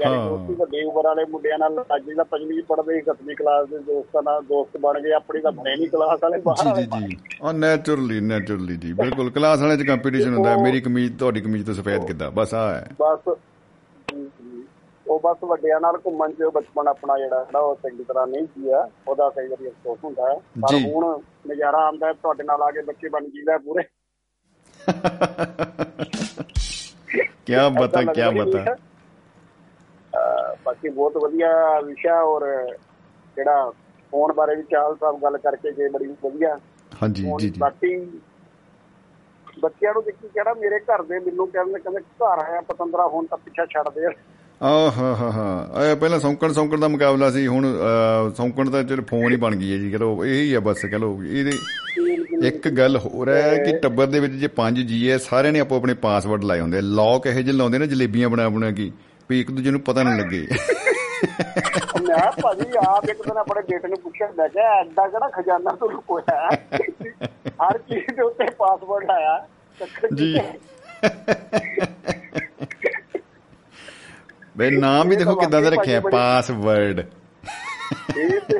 ਯਾਨੀ 0.00 0.16
ਹਾਂ। 0.16 0.28
ਦੋਸਤੀ 0.28 0.54
ਵੱਡੇ 0.54 0.84
ਉਮਰ 0.84 1.02
ਵਾਲੇ 1.04 1.24
ਮੁੰਡਿਆਂ 1.24 1.58
ਨਾਲ 1.58 1.84
ਅੱਜ 1.96 2.04
ਜਿਹੜਾ 2.04 2.24
ਪੰਜਵੀਂ 2.24 2.62
ਪੜ੍ਹਦੇ 2.62 2.94
ਸੀ 2.94 3.00
ਸੱਤਵੀਂ 3.00 3.36
ਕਲਾਸ 3.36 3.68
ਦੇ 3.68 3.78
ਦੋਸਤਾਂ 3.78 4.22
ਨਾਲ 4.22 4.42
ਦੋਸਤ 4.42 4.76
ਬਣ 4.76 5.00
ਗਏ 5.00 5.12
ਆਪਣੀ 5.12 5.40
ਤਾਂ 5.40 5.52
ਬਣੇ 5.52 5.76
ਨਹੀਂ 5.76 5.88
ਕਲਾਸ 5.88 6.18
ਵਾਲੇ 6.22 6.38
ਬਾਹਰ 6.38 6.76
ਜੀ 6.76 6.82
ਜੀ 6.82 7.06
ਜੀ। 7.08 7.16
ਉਹ 7.42 7.52
ਨੈਚੁਰਲੀ 7.52 8.20
ਨੈਚੁਰਲੀ 8.20 8.76
ਜੀ। 8.76 8.92
ਬਿਲਕੁਲ 8.92 9.30
ਕਲਾਸ 9.30 9.60
ਵਾਲੇ 9.60 9.76
ਚ 9.76 9.86
ਕੰਪੀਟੀਸ਼ਨ 9.86 10.34
ਹੁੰਦਾ 10.34 10.50
ਹੈ। 10.50 10.56
ਮੇਰੀ 10.56 10.80
ਕਮੀਜ਼ 10.80 11.18
ਤੁਹਾਡੀ 11.18 11.40
ਕਮੀਜ਼ 11.40 11.66
ਤੋਂ 11.66 11.74
ਸਫੈਦ 11.74 12.06
ਕਿੱਦਾਂ? 12.06 12.30
ਬਸ 12.30 12.54
ਆ 12.54 12.74
ਹੈ। 12.74 12.88
ਬਸ। 13.00 13.34
ਉਹ 15.08 15.20
ਬਸ 15.24 15.44
ਵੱਡਿਆਂ 15.44 15.80
ਨਾਲ 15.80 15.98
ਘੁੰਮਣ 16.06 16.32
ਚ 16.32 16.42
ਬਚਪਨ 16.54 16.88
ਆਪਣਾ 16.88 17.18
ਜਿਹੜਾ 17.18 17.46
ਨਾ 17.52 17.58
ਉਹ 17.58 17.76
ਚੰਗੀ 17.76 18.04
ਤਰ੍ਹਾਂ 18.04 18.26
ਨਹੀਂ 18.26 18.42
ਜੀਆ 18.42 18.88
ਉਹਦਾ 19.08 19.30
ਕਈ 19.30 19.46
ਵਾਰੀ 19.48 19.68
ਅਫਸੋਸ 19.68 19.98
ਹੁੰਦਾ 20.04 20.22
ਹੈ। 20.30 20.34
ਪਰ। 20.34 20.74
ਹੁਣ 20.74 21.20
ਨਜ਼ਾਰਾ 21.50 21.78
ਆਉਂਦਾ 21.78 22.06
ਹੈ 22.06 22.12
ਤੁਹਾਡੇ 22.12 22.44
ਨਾਲ 22.44 22.62
ਆ 22.62 22.70
ਕੇ 22.70 22.82
ਬੱਚੇ 22.82 23.08
ਬਣ 23.08 23.24
ਜੀਦਾ 23.24 23.58
ਪੂਰੇ। 23.58 23.82
ਕੀ 27.46 27.54
ਬਤਾ 27.80 28.02
ਕੀ 28.02 28.22
ਹੀ 28.22 28.40
ਬਤਾ 28.40 28.58
ਹੈ। 28.58 28.76
ਬਾਕੀ 30.64 30.88
ਬਹੁਤ 30.88 31.16
ਵਧੀਆ 31.16 31.80
ਵਿਸ਼ਾ 31.80 32.20
ਔਰ 32.22 32.46
ਜਿਹੜਾ 33.36 33.70
ਫੋਨ 34.12 34.32
ਬਾਰੇ 34.32 34.54
ਵੀ 34.56 34.62
ਚਾਲ 34.70 34.94
ਸਾਹਿਬ 34.96 35.22
ਗੱਲ 35.22 35.36
ਕਰਕੇ 35.38 35.70
ਜੇ 35.72 35.88
ਬੜੀ 35.88 36.06
ਵਧੀਆ। 36.24 36.58
ਹਾਂਜੀ 36.92 37.22
ਜੀ 37.38 37.48
ਜੀ। 37.50 37.60
ਬਾਕੀ 37.60 37.96
ਬੱਚਿਆਂ 39.62 39.92
ਨੂੰ 39.94 40.02
ਦੇਖੀ 40.04 40.28
ਕਿਹੜਾ 40.28 40.54
ਮੇਰੇ 40.54 40.78
ਘਰ 40.80 41.02
ਦੇ 41.02 41.18
ਮੈਨੂੰ 41.20 41.46
ਕਹਿੰਦੇ 41.50 41.78
ਕਹਿੰਦੇ 41.80 42.00
ਘਰ 42.20 42.38
ਆਇਆ 42.40 42.60
ਪਤੰਦਰਾ 42.68 43.06
ਹੁਣ 43.06 43.26
ਤਾਂ 43.26 43.38
ਪਿੱਛਾ 43.38 43.66
ਛੱਡ 43.66 43.88
ਦੇ। 43.94 44.06
ਆਹ 44.60 44.90
ਹਾ 44.92 45.14
ਹਾ 45.14 45.30
ਹਾ। 45.30 45.84
ਇਹ 45.84 45.94
ਪਹਿਲਾਂ 45.96 46.18
ਸੌਂਕਣ 46.20 46.52
ਸੌਂਕਣ 46.52 46.80
ਦਾ 46.80 46.88
ਮੁਕਾਬਲਾ 46.88 47.30
ਸੀ 47.30 47.46
ਹੁਣ 47.46 47.66
ਸੌਂਕਣ 48.36 48.70
ਦਾ 48.70 48.82
ਚਲ 48.82 49.00
ਫੋਨ 49.00 49.30
ਹੀ 49.32 49.36
ਬਣ 49.36 49.56
ਗਈ 49.56 49.72
ਹੈ 49.72 49.78
ਜੀ 49.78 49.90
ਚਲੋ 49.92 50.24
ਇਹੀ 50.24 50.52
ਆ 50.54 50.60
ਬਸ 50.60 50.84
ਚਲੋ 50.86 51.16
ਇਹਦੇ 51.24 52.46
ਇੱਕ 52.48 52.68
ਗੱਲ 52.68 52.96
ਹੋਰ 52.96 53.28
ਹੈ 53.28 53.56
ਕਿ 53.56 53.72
ਟੱਬਰ 53.78 54.06
ਦੇ 54.06 54.20
ਵਿੱਚ 54.20 54.32
ਜੇ 54.34 54.46
ਪੰਜ 54.56 54.80
ਜੀ 54.82 55.10
ਹੈ 55.10 55.18
ਸਾਰਿਆਂ 55.18 55.52
ਨੇ 55.52 55.60
ਆਪੋ 55.60 55.76
ਆਪਣੇ 55.76 55.94
ਪਾਸਵਰਡ 56.02 56.44
ਲਾਏ 56.44 56.60
ਹੁੰਦੇ 56.60 56.80
ਲੌਕ 56.80 57.26
ਇਹੋ 57.26 57.40
ਜਿਹੇ 57.40 57.56
ਲਾਉਂਦੇ 57.56 57.78
ਨੇ 57.78 57.86
ਜਲੇਬੀਆਂ 57.86 58.28
ਬਣਾ 58.28 58.48
ਬਣਾ 58.48 58.70
ਕੇ। 58.70 58.90
ਵੀ 59.30 59.40
ਇੱਕ 59.40 59.50
ਦੂਜੇ 59.50 59.70
ਨੂੰ 59.70 59.80
ਪਤਾ 59.80 60.02
ਨਾ 60.02 60.16
ਲੱਗੇ। 60.16 60.46
ਮੈਂ 62.08 62.32
ਭਾਜੀ 62.42 62.64
ਆਪ 62.88 63.04
ਇੱਕ 63.04 63.22
ਦਿਨ 63.22 63.36
ਆਪਣੇ 63.36 63.62
ਬੇਟੇ 63.62 63.88
ਨੂੰ 63.88 63.98
ਪੁੱਛਿਆ 63.98 64.28
ਮੈਂ 64.38 64.48
ਕਿਹਾ 64.48 64.80
ਐਡਾ 64.80 65.08
ਕਿਹੜਾ 65.08 65.28
ਖਜ਼ਾਨਾ 65.28 65.70
ਤੋਂ 65.70 65.90
ਲੁਕੋਇਆ? 65.90 66.48
ਹਰ 67.48 67.78
ਚੀਜ਼ 67.78 68.14
ਦੇ 68.16 68.22
ਉੱਤੇ 68.22 68.44
ਪਾਸਵਰਡ 68.44 69.10
ਆਇਆ। 69.10 69.46
ਜੀ। 70.14 70.40
ਬਈ 74.56 74.70
ਨਾਮ 74.70 75.08
ਵੀ 75.08 75.16
ਦੇਖੋ 75.16 75.34
ਕਿਦਾਂ 75.34 75.62
ਦਾ 75.62 75.68
ਰੱਖਿਆ 75.68 76.00
ਪਾਸਵਰਡ 76.00 77.00
ਇਹ 78.18 78.40
ਤੇ 78.40 78.58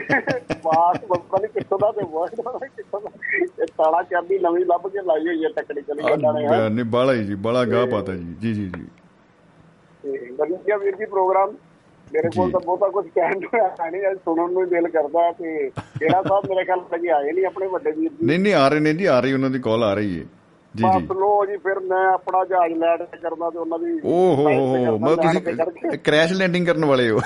ਪਾਸ 0.55 0.97
ਪਤਾ 0.99 1.39
ਨਹੀਂ 1.39 1.49
ਕਿੱਥੋਂ 1.49 1.79
ਦਾ 1.79 1.93
ਤੇ 1.93 2.03
ਵਰਡ 2.05 2.35
ਦਾ 2.35 2.67
ਕਿੱਥੋਂ 2.67 3.01
ਦਾ। 3.01 3.11
ਇਹ 3.37 3.67
ਤਾਲਾ 3.67 4.03
ਚਾਬੀ 4.03 4.39
ਨਵੀਂ 4.39 4.65
ਲੱਭ 4.67 4.87
ਕੇ 4.89 5.03
ਲਾਈ 5.03 5.27
ਹੋਈ 5.27 5.45
ਹੈ 5.45 5.49
ਟੱਕੜੀ 5.57 5.83
ਚਲੀ 5.83 6.03
ਜਾਂਦਾ 6.03 6.33
ਨੇ। 6.33 6.69
ਨਹੀਂ 6.71 6.85
ਬਾਲਾ 6.85 7.15
ਜੀ 7.15 7.35
ਬੜਾ 7.35 7.65
ਗਾਹ 7.65 7.87
ਪਾਤਾ 7.87 8.15
ਜੀ। 8.15 8.35
ਜੀ 8.41 8.55
ਜੀ 8.55 8.69
ਜੀ। 8.77 8.87
ਤੇ 10.05 10.19
ਵਧੀਆ 10.39 10.77
ਵੀਰ 10.77 10.97
ਜੀ 10.97 11.05
ਪ੍ਰੋਗਰਾਮ 11.07 11.55
ਮੇਰੇ 12.07 12.29
ਕੋਲ। 12.29 12.51
ਤਾਂ 12.51 12.61
ਬਹੁਤਾ 12.61 12.89
ਕੁਝ 12.89 13.07
ਕਹਿਣ 13.15 13.39
ਨੂੰ 13.41 13.49
ਹੈ 13.55 13.91
ਨਹੀਂ 13.91 14.03
ਅੱਜ 14.11 14.19
ਸੁਣਨ 14.25 14.53
ਨੂੰ 14.53 14.69
ਦਿਲ 14.69 14.89
ਕਰਦਾ 14.89 15.31
ਤੇ 15.33 15.59
ਕਿਹੜਾ 15.99 16.23
ਸਾਹਿਬ 16.23 16.49
ਮੇਰੇ 16.51 16.65
ਖਿਆਲ 16.65 16.81
ਲੱਗੇ 16.93 17.11
ਆਏ 17.11 17.33
ਨਹੀਂ 17.33 17.45
ਆਪਣੇ 17.47 17.67
ਵੱਡੇ 17.67 17.91
ਵੀਰ 17.91 18.11
ਜੀ। 18.11 18.27
ਨਹੀਂ 18.27 18.39
ਨਹੀਂ 18.39 18.55
ਆ 18.55 18.69
ਰਹੇ 18.69 18.81
ਨੇ 18.81 18.93
ਜੀ 18.95 19.05
ਆ 19.07 19.21
ਰਹੀ 19.21 19.33
ਉਹਨਾਂ 19.33 19.51
ਦੀ 19.51 19.59
ਕਾਲ 19.59 19.85
ਆ 19.85 19.93
ਰਹੀ 19.95 20.19
ਹੈ। 20.19 20.25
ਜੀ 20.75 20.83
ਜੀ। 20.83 21.07
ਬਸ 21.07 21.17
ਲੋ 21.17 21.45
ਜੀ 21.47 21.57
ਫਿਰ 21.57 21.79
ਮੈਂ 21.81 22.05
ਆਪਣਾ 22.13 22.45
ਜਹਾਜ਼ 22.45 22.73
ਲੈਂਡ 22.79 23.03
ਕਰਨਾ 23.23 23.51
ਤੇ 23.51 23.59
ਉਹਨਾਂ 23.59 23.79
ਦੀ 23.79 23.93
ਓ 24.05 24.35
ਹੋ 24.37 24.45
ਹੋ 25.03 25.15
ਕਰਕੇ। 25.17 25.53
ਤੁਸੀਂ 25.55 25.99
ਕ੍ਰੈਸ਼ 25.99 26.33
ਲੈਂਡਿੰਗ 26.33 26.67
ਕਰਨ 26.67 26.85
ਵਾਲੇ 26.85 27.09
ਹੋ। 27.11 27.19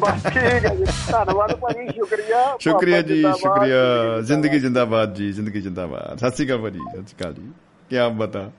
ਬਸ 0.00 0.26
ਠੀਕ 0.26 0.36
ਹੈ 0.36 0.74
ਜੀ 0.74 0.84
ਧੰਨਵਾਦ 1.12 1.54
ਭਾਜੀ 1.54 1.86
ਸ਼ੁਕਰੀਆ 1.88 2.44
ਸ਼ੁਕਰੀਆ 2.60 3.00
ਜੀ 3.02 3.22
ਸ਼ੁਕਰੀਆ। 3.38 4.20
ਜ਼ਿੰਦਗੀ 4.20 4.60
ਜਿੰਦਾਬਾਦ 4.60 5.14
ਜੀ 5.14 5.30
ਜ਼ਿੰਦਗੀ 5.32 5.60
ਜਿੰਦਾਬਾਦ। 5.60 6.18
ਸਤਿ 6.18 6.30
ਸ਼੍ਰੀ 6.30 6.46
ਅਕਾਲ 6.46 6.58
ਭਾਜੀ 6.58 6.78
ਸਤਿ 6.78 7.02
ਸ਼੍ਰੀ 7.02 7.16
ਅਕਾਲ 7.20 7.34
ਜੀ। 7.34 7.50
ਕੀ 7.90 7.96
ਬਤਾ 8.18 8.50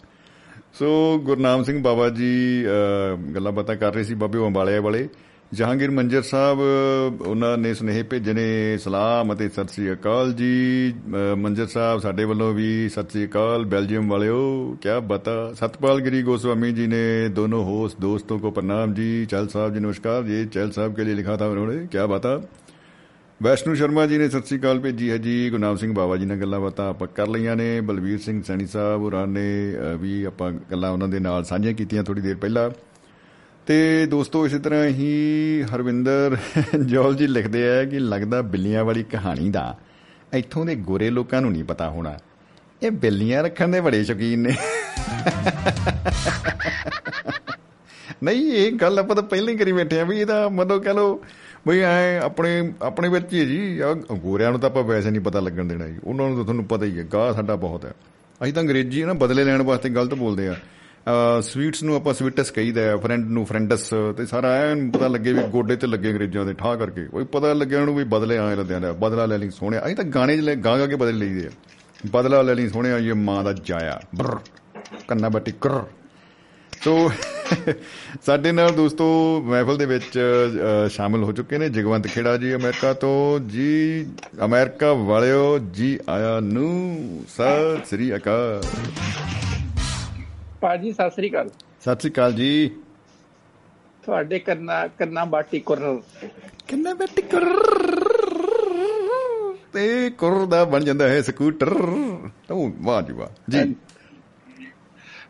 ਸੋ 0.78 1.18
ਗੁਰਨਾਮ 1.24 1.62
ਸਿੰਘ 1.62 1.82
ਬਾਬਾ 1.82 2.08
ਜੀ 2.08 2.64
ਅਹ, 2.66 3.16
ਗੱਲਾਂ 3.34 3.52
ਬਾਤਾਂ 3.52 3.76
ਕਰ 3.76 3.92
ਰਹੇ 3.94 4.04
ਸੀ 4.04 4.14
ਬਾਬੇ 4.14 4.38
ਅੰਬਾਲਿਆ 4.46 4.80
ਵਾਲੇ 4.80 5.08
ਜਹਾਂਗੀਰ 5.52 5.90
ਮੰਜਰ 5.90 6.22
ਸਾਹਿਬ 6.22 6.58
ਉਹਨਾਂ 7.26 7.56
ਨੇ 7.58 7.72
ਸੁਨੇਹੇ 7.74 8.02
ਭੇਜੇ 8.02 8.32
ਨੇ 8.32 8.76
ਸਲਾਮ 8.78 9.32
ਅਤੇ 9.32 9.48
ਸਤਿ 9.48 9.72
ਸ੍ਰੀ 9.72 9.92
ਅਕਾਲ 9.92 10.32
ਜੀ 10.32 10.52
ਅਹ, 11.14 11.34
ਮੰਜਰ 11.36 11.66
ਸਾਹਿਬ 11.66 12.00
ਸਾਡੇ 12.00 12.24
ਵੱਲੋਂ 12.24 12.52
ਵੀ 12.54 12.88
ਸਤਿ 12.88 13.10
ਸ੍ਰੀ 13.10 13.24
ਅਕਾਲ 13.26 13.64
ਬੈਲਜੀਅਮ 13.64 14.08
ਵਾਲਿਓ 14.10 14.38
ਕੀ 14.82 14.88
ਬਤਾ 15.06 15.34
सतपाल 15.60 16.00
गिरी 16.06 16.22
गोस्वामी 16.22 16.70
जी 16.72 16.86
ने 16.92 17.02
दोनों 17.36 17.58
होस्ट 17.66 18.00
दोस्तों 18.00 18.38
को 18.38 18.50
प्रणाम 18.50 18.94
जी 18.94 19.08
चहल 19.26 19.48
साहब 19.48 19.74
जी 19.74 19.82
नमस्कार 19.84 20.30
ये 20.32 20.40
चहल 20.48 20.70
साहब 20.70 20.96
के 20.96 21.04
लिए 21.04 21.16
लिखा 21.16 21.36
था 21.36 21.48
उन्होंने 21.52 21.76
क्या 21.92 22.06
बता 22.08 22.32
ਵੈਸ਼ਨੂ 23.43 23.75
ਸ਼ਰਮਾ 23.75 24.05
ਜੀ 24.05 24.17
ਨੇ 24.17 24.29
ਸਤਿ 24.29 24.41
ਸ੍ਰੀ 24.41 24.59
ਅਕਾਲ 24.59 24.79
ਭੇਜੀ 24.79 25.11
ਹੈ 25.11 25.17
ਜੀ। 25.17 25.49
ਗੁਰਨਾਮ 25.49 25.75
ਸਿੰਘ 25.75 25.93
ਬਾਵਾ 25.93 26.17
ਜੀ 26.17 26.25
ਨਾਲ 26.25 26.37
ਗੱਲਾਂ 26.37 26.59
ਬਾਤਾਂ 26.59 26.89
ਆਪਾਂ 26.89 27.07
ਕਰ 27.07 27.27
ਲਈਆਂ 27.27 27.55
ਨੇ। 27.55 27.81
ਬਲਵੀਰ 27.81 28.19
ਸਿੰਘ 28.19 28.43
ਸੈਣੀ 28.43 28.65
ਸਾਹਿਬ 28.67 29.01
ਹੋਰਾਂ 29.01 29.27
ਨੇ 29.27 29.73
ਅ, 29.75 29.97
ਵੀ 29.97 30.23
ਆਪਾਂ 30.23 30.51
ਗੱਲਾਂ 30.51 30.91
ਉਹਨਾਂ 30.91 31.07
ਦੇ 31.07 31.19
ਨਾਲ 31.19 31.43
ਸਾਂਝੀਆਂ 31.43 31.73
ਕੀਤੀਆਂ 31.73 32.03
ਥੋੜੀ 32.03 32.21
ਦੇਰ 32.21 32.35
ਪਹਿਲਾਂ। 32.35 32.69
ਤੇ 33.65 34.05
ਦੋਸਤੋ 34.05 34.45
ਇਸੇ 34.45 34.59
ਤਰ੍ਹਾਂ 34.59 34.85
ਹੀ 34.85 35.63
ਹਰਵਿੰਦਰ 35.75 36.37
ਜੋਲ 36.85 37.15
ਜੀ 37.15 37.27
ਲਿਖਦੇ 37.27 37.79
ਆ 37.79 37.83
ਕਿ 37.83 37.99
ਲੱਗਦਾ 37.99 38.41
ਬਿੱਲੀਆਂ 38.41 38.85
ਵਾਲੀ 38.85 39.03
ਕਹਾਣੀ 39.03 39.49
ਦਾ 39.49 39.77
ਇੱਥੋਂ 40.33 40.65
ਦੇ 40.65 40.75
ਗੋਰੇ 40.75 41.09
ਲੋਕਾਂ 41.09 41.41
ਨੂੰ 41.41 41.51
ਨਹੀਂ 41.51 41.63
ਪਤਾ 41.63 41.89
ਹੋਣਾ। 41.89 42.17
ਇਹ 42.83 42.91
ਬਿੱਲੀਆਂ 42.91 43.43
ਰੱਖਣ 43.43 43.67
ਦੇ 43.67 43.81
ਬੜੇ 43.81 44.03
ਸ਼ੌਕੀਨ 44.03 44.39
ਨੇ। 44.39 44.55
ਨਹੀਂ 48.23 48.51
ਇਹ 48.53 48.71
ਗੱਲ 48.71 48.99
ਆਪਾਂ 48.99 49.15
ਤਾਂ 49.15 49.23
ਪਹਿਲਾਂ 49.23 49.53
ਹੀ 49.53 49.57
ਕਰੀ 49.57 49.71
ਬੈਠੇ 49.71 49.99
ਆ 49.99 50.03
ਵੀ 50.03 50.19
ਇਹਦਾ 50.21 50.49
ਮਤਲਬ 50.49 50.83
ਕਹ 50.83 50.89
ਲੋ 50.89 51.23
ਬਈ 51.67 51.79
ਐ 51.79 52.19
ਆਪਣੇ 52.19 52.73
ਆਪਣੇ 52.81 53.09
ਵਿੱਚ 53.09 53.33
ਹੀ 53.33 53.39
ਹੈ 53.39 53.45
ਜੀ। 53.45 53.79
ਆਹ 53.79 53.93
ਗੋਰਿਆਂ 54.15 54.51
ਨੂੰ 54.51 54.59
ਤਾਂ 54.59 54.69
ਆਪਾਂ 54.69 54.83
ਵੈਸੇ 54.83 55.11
ਨਹੀਂ 55.11 55.21
ਪਤਾ 55.21 55.39
ਲੱਗਣ 55.39 55.65
ਦੇਣਾ 55.65 55.87
ਜੀ। 55.87 55.97
ਉਹਨਾਂ 56.03 56.27
ਨੂੰ 56.27 56.35
ਤਾਂ 56.35 56.43
ਤੁਹਾਨੂੰ 56.43 56.65
ਪਤਾ 56.65 56.85
ਹੀ 56.85 56.97
ਹੈ, 56.99 57.03
ਗਾਹ 57.13 57.33
ਸਾਡਾ 57.33 57.55
ਬਹੁਤ 57.55 57.85
ਹੈ। 57.85 57.93
ਅਸੀਂ 58.41 58.53
ਤਾਂ 58.53 58.63
ਅੰਗਰੇਜ਼ੀ 58.63 59.03
ਨਾ, 59.03 59.13
ਬਦਲੇ 59.13 59.43
ਲੈਣ 59.43 59.61
ਵਾਸਤੇ 59.61 59.89
ਗਲਤ 59.89 60.13
ਬੋਲਦੇ 60.13 60.47
ਆ। 60.47 60.55
ਸਵੀਟਸ 61.41 61.83
ਨੂੰ 61.83 61.95
ਆਪਾਂ 61.95 62.13
ਸਵੀਟਸ 62.13 62.51
ਕਹੀਦਾ 62.51 62.81
ਹੈ 62.81 62.95
ਫਰੈਂਡ 62.97 63.29
ਨੂੰ 63.29 63.45
ਫਰੈਂਡਸ 63.45 63.89
ਤੇ 64.17 64.25
ਸਾਰਾ 64.25 64.51
ਐਨ 64.53 64.89
ਪਤਾ 64.91 65.07
ਲੱਗੇ 65.07 65.33
ਵੀ 65.33 65.43
ਗੋਡੇ 65.47 65.75
ਤੇ 65.75 65.87
ਲੱਗੇ 65.87 66.09
ਅੰਗਰੇਜ਼ਾਂ 66.11 66.45
ਦੇ 66.45 66.53
ਠਾਹ 66.53 66.75
ਕਰਕੇ। 66.77 67.05
ਕੋਈ 67.05 67.25
ਪਤਾ 67.25 67.53
ਲੱਗਿਆ 67.53 67.79
ਉਹਨੂੰ 67.81 67.95
ਵੀ 67.95 68.03
ਬਦਲੇ 68.03 68.37
ਆਏ 68.37 68.55
ਲੱਦਿਆਂ 68.55 68.81
ਦਾ 68.81 68.91
ਬਦਲਾ 68.93 69.25
ਲੈ 69.25 69.37
ਲਈ 69.37 69.49
ਸੋਹਣਿਆ। 69.49 69.85
ਅਸੀਂ 69.85 69.95
ਤਾਂ 69.95 70.05
ਗਾਣੇ 70.05 70.37
'ਚ 70.37 70.39
ਲੈ 70.39 70.55
ਗਾ 70.55 70.77
ਗਾ 70.77 70.87
ਕੇ 70.87 70.95
ਬਦਲ 70.95 71.17
ਲਈਦੇ 71.17 71.45
ਆ। 71.47 71.51
ਬਦਲਾ 72.11 72.41
ਲੈ 72.41 72.55
ਲਈ 72.55 72.67
ਸੋਹਣਿਆ, 72.69 72.97
ਇਹ 72.97 73.13
ਮਾਂ 73.13 73.43
ਦਾ 73.43 73.53
ਜਾਇਆ। 73.53 73.99
ਬਰ 74.15 74.35
ਕੰਨਾ 75.07 75.29
ਬੱਟੀ 75.29 75.53
ਕਰ 75.61 75.79
ਸੋ 76.83 77.11
ਸਾਡੇ 78.25 78.51
ਨਾਲ 78.51 78.71
ਦੋਸਤੋ 78.71 79.05
ਮਹਿਫਲ 79.45 79.77
ਦੇ 79.77 79.85
ਵਿੱਚ 79.85 80.19
ਸ਼ਾਮਿਲ 80.89 81.23
ਹੋ 81.23 81.31
ਚੁੱਕੇ 81.31 81.57
ਨੇ 81.57 81.69
ਜਗਵੰਤ 81.69 82.07
ਖੇੜਾ 82.07 82.37
ਜੀ 82.37 82.53
ਅਮਰੀਕਾ 82.55 82.93
ਤੋਂ। 82.93 83.39
ਜੀ 83.39 84.05
ਅਮਰੀਕਾ 84.45 84.93
ਵਾਲਿਓ 84.93 85.57
ਜੀ 85.59 85.99
ਆਇਆ 86.09 86.39
ਨੂੰ 86.39 87.23
ਸਤਿ 87.29 87.85
ਸ੍ਰੀ 87.85 88.15
ਅਕਾਲ। 88.15 88.63
ਭਾਜੀ 90.61 90.91
ਸਤਿ 90.91 91.09
ਸ੍ਰੀ 91.09 91.29
ਅਕਾਲ। 91.29 91.49
ਸਤਿ 91.81 91.99
ਸ੍ਰੀ 91.99 92.11
ਅਕਾਲ 92.11 92.33
ਜੀ। 92.33 92.69
ਤੁਹਾਡੇ 94.03 94.39
ਕੰਨਾ 94.39 94.87
ਕੰਨਾ 94.87 95.25
ਬਾਟੀ 95.25 95.59
ਕੁਰ। 95.59 96.01
ਕਿੰਨਾ 96.67 96.93
ਬੱਟੀ 96.93 97.21
ਕਰ। 97.21 97.45
ਤੇ 99.73 100.09
ਕੁਰ 100.09 100.45
ਦਾ 100.45 100.63
ਬਣ 100.65 100.83
ਜਾਂਦਾ 100.83 101.09
ਹੈ 101.09 101.21
ਸਕੂਟਰ। 101.21 101.73
ਉਹ 102.51 102.71
ਵਾਹ 102.81 103.01
ਜੀ 103.01 103.13
ਵਾਹ। 103.13 103.51
ਜੀ। 103.51 103.75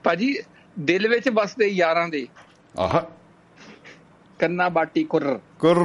ਭਾਜੀ 0.03 0.35
ਦਿਲ 0.79 1.07
ਵਿੱਚ 1.07 1.29
ਵਸਦੇ 1.29 1.67
ਯਾਰਾਂ 1.67 2.07
ਦੇ। 2.07 2.27
ਆਹ। 2.79 3.01
ਕੰਨਾ 4.39 4.69
ਬਾਟੀ 4.69 5.03
ਕੁਰ। 5.03 5.39
ਕੁਰ। 5.59 5.77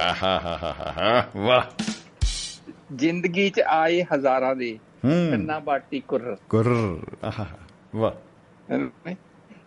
ਆਹਾ 0.00 0.40
ਹਾ 0.40 1.28
ਵਾਹ। 1.36 1.82
ਜ਼ਿੰਦਗੀ 2.94 3.50
'ਚ 3.50 3.60
ਆਏ 3.60 4.04
ਹਜ਼ਾਰਾਂ 4.14 4.56
ਦੇ। 4.56 4.78
ਕੰਨਾ 5.04 5.58
ਬਾਟੀ 5.58 6.00
ਕੁਰ। 6.00 6.36
ਕੁਰ। 6.48 6.98
ਆਹਾ 7.24 7.46
ਵਾਹ। 7.96 9.14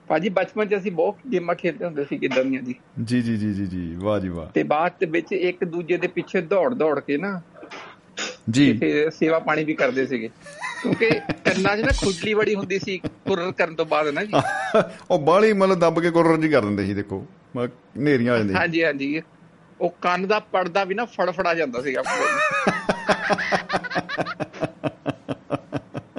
ਭਾਜੀ 0.07 0.29
ਬਚਪਨ 0.29 0.65
'ਚ 0.65 0.77
ਅਸੀਂ 0.77 0.91
ਬਹੁਤ 0.91 1.15
ਗੇਮਾਂ 1.31 1.55
ਖੇਡਦੇ 1.55 1.85
ਹੁੰਦੇ 1.85 2.05
ਸੀ 2.05 2.17
ਕਿਦਾਂ 2.17 2.45
ਦੀਆਂ 2.45 2.61
ਜੀ। 2.61 2.75
ਜੀ 3.03 3.21
ਜੀ 3.21 3.37
ਜੀ 3.37 3.53
ਜੀ 3.53 3.65
ਜੀ 3.65 3.95
ਵਾਹ 3.99 4.19
ਜੀ 4.19 4.29
ਵਾਹ। 4.29 4.47
ਤੇ 4.47 4.63
ਬਾਅਦ 4.63 5.03
ਵਿੱਚ 5.09 5.31
ਇੱਕ 5.31 5.63
ਦੂਜੇ 5.63 5.97
ਦੇ 5.97 6.07
ਪਿੱਛੇ 6.07 6.41
ਦੌੜ 6.41 6.73
ਦੌੜ 6.73 6.99
ਕੇ 6.99 7.17
ਨਾ 7.17 7.41
ਜੀ। 8.49 8.77
ਤੇ 8.77 9.09
ਸੇਵਾ 9.09 9.39
ਪਾਣੀ 9.39 9.63
ਵੀ 9.63 9.73
ਕਰਦੇ 9.73 10.07
ਸੀਗੇ। 10.07 10.29
ਕਿਉਂਕਿ 10.81 11.09
ਕੰਨਾਂ 11.45 11.75
'ਚ 11.77 11.81
ਨਾ 11.81 11.91
ਖੁਜਲੀ 11.99 12.33
ਬੜੀ 12.33 12.55
ਹੁੰਦੀ 12.55 12.79
ਸੀ 12.79 12.97
ਕੁਰ 12.97 13.51
ਕਰਨ 13.51 13.75
ਤੋਂ 13.75 13.85
ਬਾਅਦ 13.85 14.07
ਨਾ 14.07 14.23
ਜੀ। 14.23 14.33
ਉਹ 15.11 15.19
ਬਾਲੀ 15.19 15.53
ਮਤਲਬ 15.53 15.79
ਦੱਬ 15.79 15.99
ਕੇ 16.01 16.11
ਕੁਰਰ 16.11 16.37
ਜੀ 16.37 16.49
ਕਰ 16.49 16.61
ਦਿੰਦੇ 16.61 16.85
ਸੀ 16.85 16.93
ਦੇਖੋ। 16.93 17.25
ਹਨੇਰੀਆਂ 17.57 18.33
ਆ 18.33 18.37
ਜਾਂਦੀਆਂ 18.37 18.59
ਹਾਂਜੀ 18.59 18.83
ਹਾਂਜੀ। 18.83 19.21
ਉਹ 19.79 19.89
ਕੰਨ 20.01 20.27
ਦਾ 20.27 20.39
ਪਰਦਾ 20.51 20.83
ਵੀ 20.83 20.95
ਨਾ 20.95 21.05
ਫੜਫੜਾ 21.05 21.53
ਜਾਂਦਾ 21.53 21.81
ਸੀਗਾ 21.81 22.01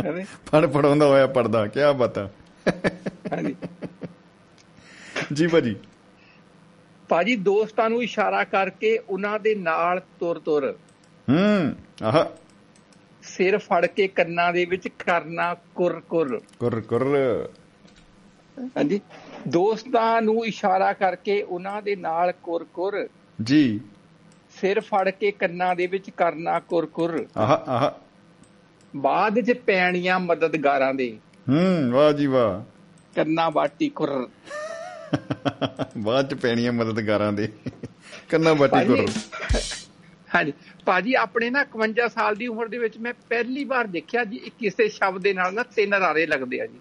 ਹੈਨੇ? 0.05 0.25
ਫੜ 0.47 0.67
ਫੜਾਉਂਦਾ 0.67 1.07
ਹੋਇਆ 1.07 1.27
ਪੜਦਾ 1.27 1.67
ਕੀ 1.67 1.81
ਬਤਾ 1.97 2.29
ਹਾਂਜੀ। 3.33 3.55
ਜੀ 5.33 5.47
ਭਾਜੀ। 5.47 5.75
ਭਾਜੀ 7.11 7.35
ਦੋਸਤਾਂ 7.37 7.89
ਨੂੰ 7.91 8.03
ਇਸ਼ਾਰਾ 8.03 8.43
ਕਰਕੇ 8.45 8.99
ਉਹਨਾਂ 8.99 9.39
ਦੇ 9.39 9.55
ਨਾਲ 9.55 10.01
ਤੁਰ 10.21 10.39
ਤੁਰ 10.39 10.75
ਹੂੰ 11.29 11.75
ਆਹ। 12.03 12.25
ਸਿਰ 13.37 13.59
ਫੜ 13.59 13.87
ਕੇ 13.87 14.09
ਕੰਨਾਂ 14.09 14.53
ਦੇ 14.53 14.65
ਵਿੱਚ 14.65 14.89
ਕਰਨਾ 14.89 15.55
ਕੁਰ 15.55 16.01
ਕੁਰ। 16.01 16.41
ਕੁਰ 16.59 16.81
ਕੁਰ। 16.81 17.19
ਹਾਂਜੀ। 18.77 19.01
ਦੋਸਤਾਂ 19.49 20.23
ਨੂੰ 20.23 20.47
ਇਸ਼ਾਰਾ 20.47 20.93
ਕਰਕੇ 20.93 21.43
ਉਹਨਾਂ 21.43 21.83
ਦੇ 21.83 21.97
ਨਾਲ 21.97 22.33
ਕੁਰ 22.33 22.65
ਕੁਰ। 22.65 23.09
ਜੀ। 23.43 23.81
ਸਿਰ 24.61 24.81
ਫੜ 24.81 25.11
ਕੇ 25.11 25.31
ਕੰਨਾਂ 25.31 25.77
ਦੇ 25.77 25.87
ਵਿੱਚ 25.87 26.11
ਕਰਨਾ 26.11 26.61
ਕੁਰ 26.61 26.87
ਕੁਰ। 26.87 27.27
ਆਹ 27.37 27.71
ਆਹ। 27.71 27.91
ਬਾਅਦ 28.97 29.41
ਚ 29.41 29.53
ਪੈਣੀਆਂ 29.53 30.21
ਮਦਦਗਾਰਾਂ 30.21 30.95
ਦੇ। 30.95 31.19
ਹੂੰ 31.49 31.91
ਵਾਹ 31.93 32.13
ਜੀ 32.13 32.27
ਵਾਹ। 32.27 32.61
ਕੰਨਾਂ 33.17 33.51
ਬਾਟੀ 33.51 33.89
ਕੁਰ। 33.89 34.29
ਬਾਅਦ 35.99 36.31
ਚ 36.31 36.35
ਪੈਣੀਆਂ 36.35 36.73
ਮਦਦਗਾਰਾਂ 36.73 37.33
ਦੇ। 37.33 37.53
ਕੰਨਾ 38.29 38.55
ਬਾਟੀ 38.55 38.87
ਕੁਰ। 38.87 39.07
ਹਾਂਜੀ। 40.35 40.53
ਭਾਜੀ 40.85 41.15
ਆਪਣੇ 41.15 41.51
ਨਾ 41.51 41.65
51 41.77 42.09
ਸਾਲ 42.09 42.35
ਦੀ 42.35 42.47
ਉਮਰ 42.47 42.69
ਦੇ 42.69 42.79
ਵਿੱਚ 42.79 42.99
ਮੈਂ 42.99 43.13
ਪਹਿਲੀ 43.29 43.65
ਵਾਰ 43.65 43.87
ਦੇਖਿਆ 43.87 44.25
ਜੀ 44.25 44.37
ਇਹ 44.37 44.51
ਕਿਸੇ 44.59 44.89
ਸ਼ਬਦ 44.89 45.23
ਦੇ 45.23 45.33
ਨਾਲ 45.35 45.55
ਨਾ 45.55 45.63
ਤਿੰਨ 45.63 45.95
ਰਾਰੇ 45.95 46.27
ਲੱਗਦੇ 46.27 46.61
ਆ 46.61 46.67
ਜੀ। 46.67 46.79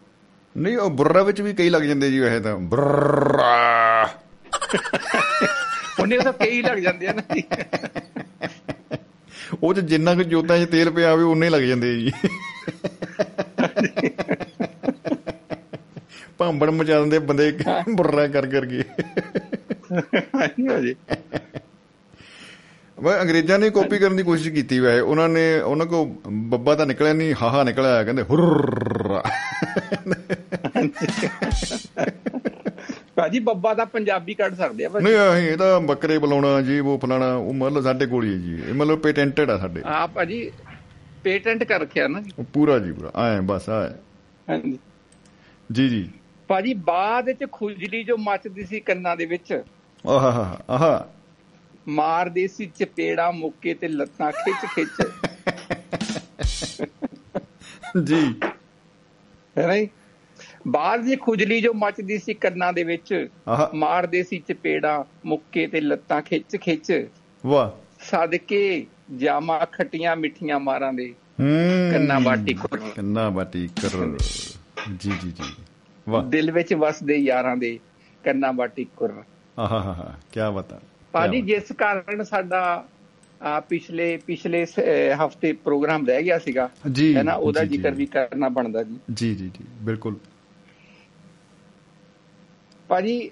ਨਹੀਂ 0.57 0.77
ਉਹ 0.77 0.89
ਬੁਰਰਾ 0.89 1.23
ਵਿੱਚ 1.23 1.41
ਵੀ 1.41 1.53
ਕਈ 1.53 1.69
ਲੱਗ 1.69 1.81
ਜਾਂਦੇ 1.81 2.11
ਜੀ 2.11 2.19
ਵੈਸੇ 2.19 2.39
ਤਾਂ। 2.39 2.57
ਬੁਰਰਾ। 2.57 4.09
ਉਹਨੇ 5.99 6.17
ਤਾਂ 6.17 6.33
ਕਈ 6.33 6.61
ਲੱਗ 6.61 6.77
ਜਾਂਦੇ 6.77 7.07
ਆ 7.07 7.13
ਨਾ 7.13 7.21
ਜੀ। 7.35 7.43
ਉਹ 9.63 9.73
ਚ 9.73 9.79
ਜਿੰਨਾ 9.79 10.15
ਕੁ 10.15 10.23
ਜੋਤਾਂ 10.23 10.65
'ਚ 10.65 10.69
ਤੇਲ 10.69 10.89
ਪਿਆ 10.91 11.11
ਹੋਵੇ 11.11 11.23
ਉਨੇ 11.23 11.49
ਲੱਗ 11.49 11.61
ਜਾਂਦੇ 11.61 11.95
ਜੀ। 11.95 12.11
ਭਾਂਬੜ 16.37 16.69
ਮਚਾ 16.69 16.99
ਦਿੰਦੇ 16.99 17.19
ਬੰਦੇ 17.19 17.59
ਬੁਰਰਾ 17.89 18.27
ਕਰ 18.27 18.45
ਕਰਕੇ। 18.47 18.83
ਹਾਂਜੀ 20.35 20.67
ਭਾਜੀ 20.67 20.95
ਵਾ 23.03 23.21
ਅੰਗਰੇਜ਼ਾਂ 23.21 23.59
ਨੇ 23.59 23.69
ਕਾਪੀ 23.69 23.97
ਕਰਨ 23.97 24.15
ਦੀ 24.15 24.23
ਕੋਸ਼ਿਸ਼ 24.23 24.49
ਕੀਤੀ 24.49 24.79
ਵੈਸੇ। 24.79 24.99
ਉਹਨਾਂ 24.99 25.29
ਨੇ 25.29 25.59
ਉਹਨਾਂ 25.59 25.85
ਕੋ 25.85 26.05
ਬੱਬਾ 26.27 26.75
ਤਾਂ 26.75 26.85
ਨਿਕਲਿਆ 26.85 27.13
ਨਹੀਂ 27.13 27.35
ਹਾਹਾ 27.41 27.63
ਨਿਕਲਿਆ 27.63 28.03
ਕਹਿੰਦੇ 28.03 28.21
ਹੁਰਰ। 28.21 29.21
ਭਾਜੀ 33.15 33.39
ਬੱਬਾ 33.39 33.73
ਦਾ 33.73 33.85
ਪੰਜਾਬੀ 33.85 34.33
ਕੱਢ 34.33 34.55
ਸਕਦੇ 34.55 34.85
ਆ 34.85 34.89
ਨਹੀਂ 35.01 35.15
ਅਸੀਂ 35.15 35.47
ਇਹ 35.49 35.57
ਤਾਂ 35.57 35.79
ਬੱਕਰੇ 35.81 36.17
ਬੁਲਾਉਣਾ 36.17 36.61
ਜੀ 36.61 36.79
ਉਹ 36.79 36.99
ਫਲਾਣਾ 36.99 37.33
ਉਹ 37.35 37.53
ਮਤਲਬ 37.53 37.83
ਸਾਡੇ 37.83 38.05
ਕੋਲ 38.05 38.25
ਹੀ 38.25 38.33
ਹੈ 38.33 38.37
ਜੀ। 38.37 38.61
ਇਹ 38.69 38.73
ਮਤਲਬ 38.73 38.99
ਪੇਟੈਂਟਡ 38.99 39.49
ਆ 39.49 39.57
ਸਾਡੇ। 39.57 39.81
ਆ 39.85 40.07
ਭਾਜੀ 40.07 40.51
ਪੇਟੈਂਟ 41.23 41.63
ਕਰ 41.63 41.79
ਰੱਖਿਆ 41.79 42.07
ਨਾ 42.07 42.21
ਪੂਰਾ 42.53 42.79
ਜੀ 42.79 42.91
ਪੂਰਾ 42.91 43.11
ਆਏ 43.15 43.39
ਬਸ 43.39 43.69
ਆਏ। 43.69 43.89
ਹਾਂਜੀ। 44.49 44.79
ਜੀ 45.71 45.89
ਜੀ। 45.89 46.09
ਭਾਜੀ 46.47 46.73
ਬਾਅਦ 46.73 47.31
ਚ 47.31 47.45
ਖੁਜਲੀ 47.51 48.03
ਜੋ 48.03 48.17
ਮੱਚਦੀ 48.17 48.63
ਸੀ 48.63 48.79
ਕੰਨਾਂ 48.79 49.15
ਦੇ 49.17 49.25
ਵਿੱਚ। 49.25 49.63
ਆਹਾ 50.07 50.61
ਆਹਾ। 50.69 51.07
ਮਾਰਦੇ 51.87 52.47
ਸੀ 52.47 52.71
ਚਪੇੜਾ 52.79 53.31
ਮੁੱਕੇ 53.31 53.73
ਤੇ 53.73 53.87
ਲੱਤਾਂ 53.87 54.31
ਖਿੱਚ 54.31 54.65
ਖਿੱਚ। 54.75 55.07
ਜੀ। 58.03 58.33
ਹੈ 59.57 59.67
ਨਹੀਂ 59.67 59.87
ਬਾਹਰ 60.67 60.99
ਦੀ 60.99 61.15
ਖੁਜਲੀ 61.15 61.61
ਜੋ 61.61 61.73
ਮਚਦੀ 61.73 62.17
ਸੀ 62.17 62.33
ਕੰਨਾਂ 62.33 62.73
ਦੇ 62.73 62.83
ਵਿੱਚ 62.83 63.27
ਮਾਰਦੇ 63.73 64.23
ਸੀ 64.23 64.43
ਚਪੇੜਾ 64.47 65.05
ਮੁੱਕੇ 65.25 65.67
ਤੇ 65.67 65.81
ਲੱਤਾਂ 65.81 66.21
ਖਿੱਚ 66.21 66.57
ਖਿੱਚ। 66.57 67.07
ਵਾਹ। 67.45 67.71
ਸਦਕੇ 67.99 68.85
ਜਾਮਾ 69.17 69.65
ਖੱਟੀਆਂ 69.65 70.15
ਮਿੱਠੀਆਂ 70.15 70.59
ਮਾਰਾਂ 70.59 70.93
ਦੇ। 70.93 71.15
ਕੰਨਾਂ 71.93 72.19
ਬਾਟੀ 72.19 72.53
ਖੁਰ। 72.53 72.79
ਕੰਨਾ 72.95 73.29
ਬਾਟੀ 73.29 73.67
ਕਰ 73.67 74.17
ਜੀ 74.99 75.11
ਜੀ 75.21 75.31
ਜੀ। 75.31 75.53
ਵਾਹ। 76.09 76.23
ਦਿਲ 76.23 76.51
ਵਿੱਚ 76.51 76.73
ਵਸਦੇ 76.73 77.15
ਯਾਰਾਂ 77.15 77.57
ਦੇ 77.57 77.79
ਕੰਨਾਂ 78.23 78.53
ਬਾਟੀ 78.53 78.87
ਕੁਰ 78.97 79.23
ਆਹਾ 79.59 79.79
ਹਾ 79.79 80.15
ਕੀ 80.31 80.39
ਬਤਾ 80.55 80.81
ਭਾਜੀ 81.19 81.41
ਜਿਸ 81.41 81.71
ਕਾਰਨ 81.77 82.23
ਸਾਡਾ 82.23 82.87
ਪਿਛਲੇ 83.69 84.17
ਪਿਛਲੇ 84.17 84.65
ਹਫ਼ਤੇ 85.25 85.53
ਪ੍ਰੋਗਰਾਮ 85.53 86.07
ਰਹਿ 86.07 86.23
ਗਿਆ 86.23 86.39
ਸੀਗਾ 86.39 86.69
ਹੈ 87.15 87.23
ਨਾ 87.23 87.33
ਉਹਦਾ। 87.33 87.63
ਜ਼ਿਕਰ 87.63 87.91
ਵੀ 87.91 88.05
ਕਰਨਾ 88.05 88.49
ਬਣਦਾ 88.49 88.83
ਜੀ। 88.83 88.97
ਜੀ 89.13 89.35
ਜੀ 89.35 89.47
ਜੀ 89.49 89.65
ਬਿਲਕੁਲ। 89.81 90.15
ਭਾਜੀ 92.87 93.31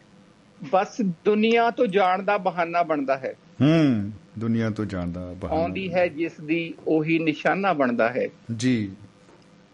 ਬਸ 0.71 1.01
ਦੁਨੀਆ 1.25 1.69
ਤੋਂ 1.71 1.87
ਜਾਣ 1.87 2.23
ਦਾ 2.23 2.37
ਬਹਾਨਾ 2.37 2.83
ਬਣਦਾ 2.83 3.17
ਹੈ। 3.17 3.33
ਹੂੰ 3.61 4.11
ਦੁਨੀਆ 4.39 4.69
ਤੋਂ 4.69 4.85
ਜਾਣਦਾ 4.85 5.33
ਬਹਾਨਾ 5.33 5.55
ਆਉਂਦੀ 5.55 5.93
ਹੈ 5.93 6.07
ਜਿਸ 6.07 6.31
ਦੀ 6.41 6.73
ਉਹੀ 6.87 7.19
ਨਿਸ਼ਾਨਾ 7.19 7.73
ਬਣਦਾ 7.73 8.09
ਹੈ। 8.09 8.27
ਜੀ 8.55 8.91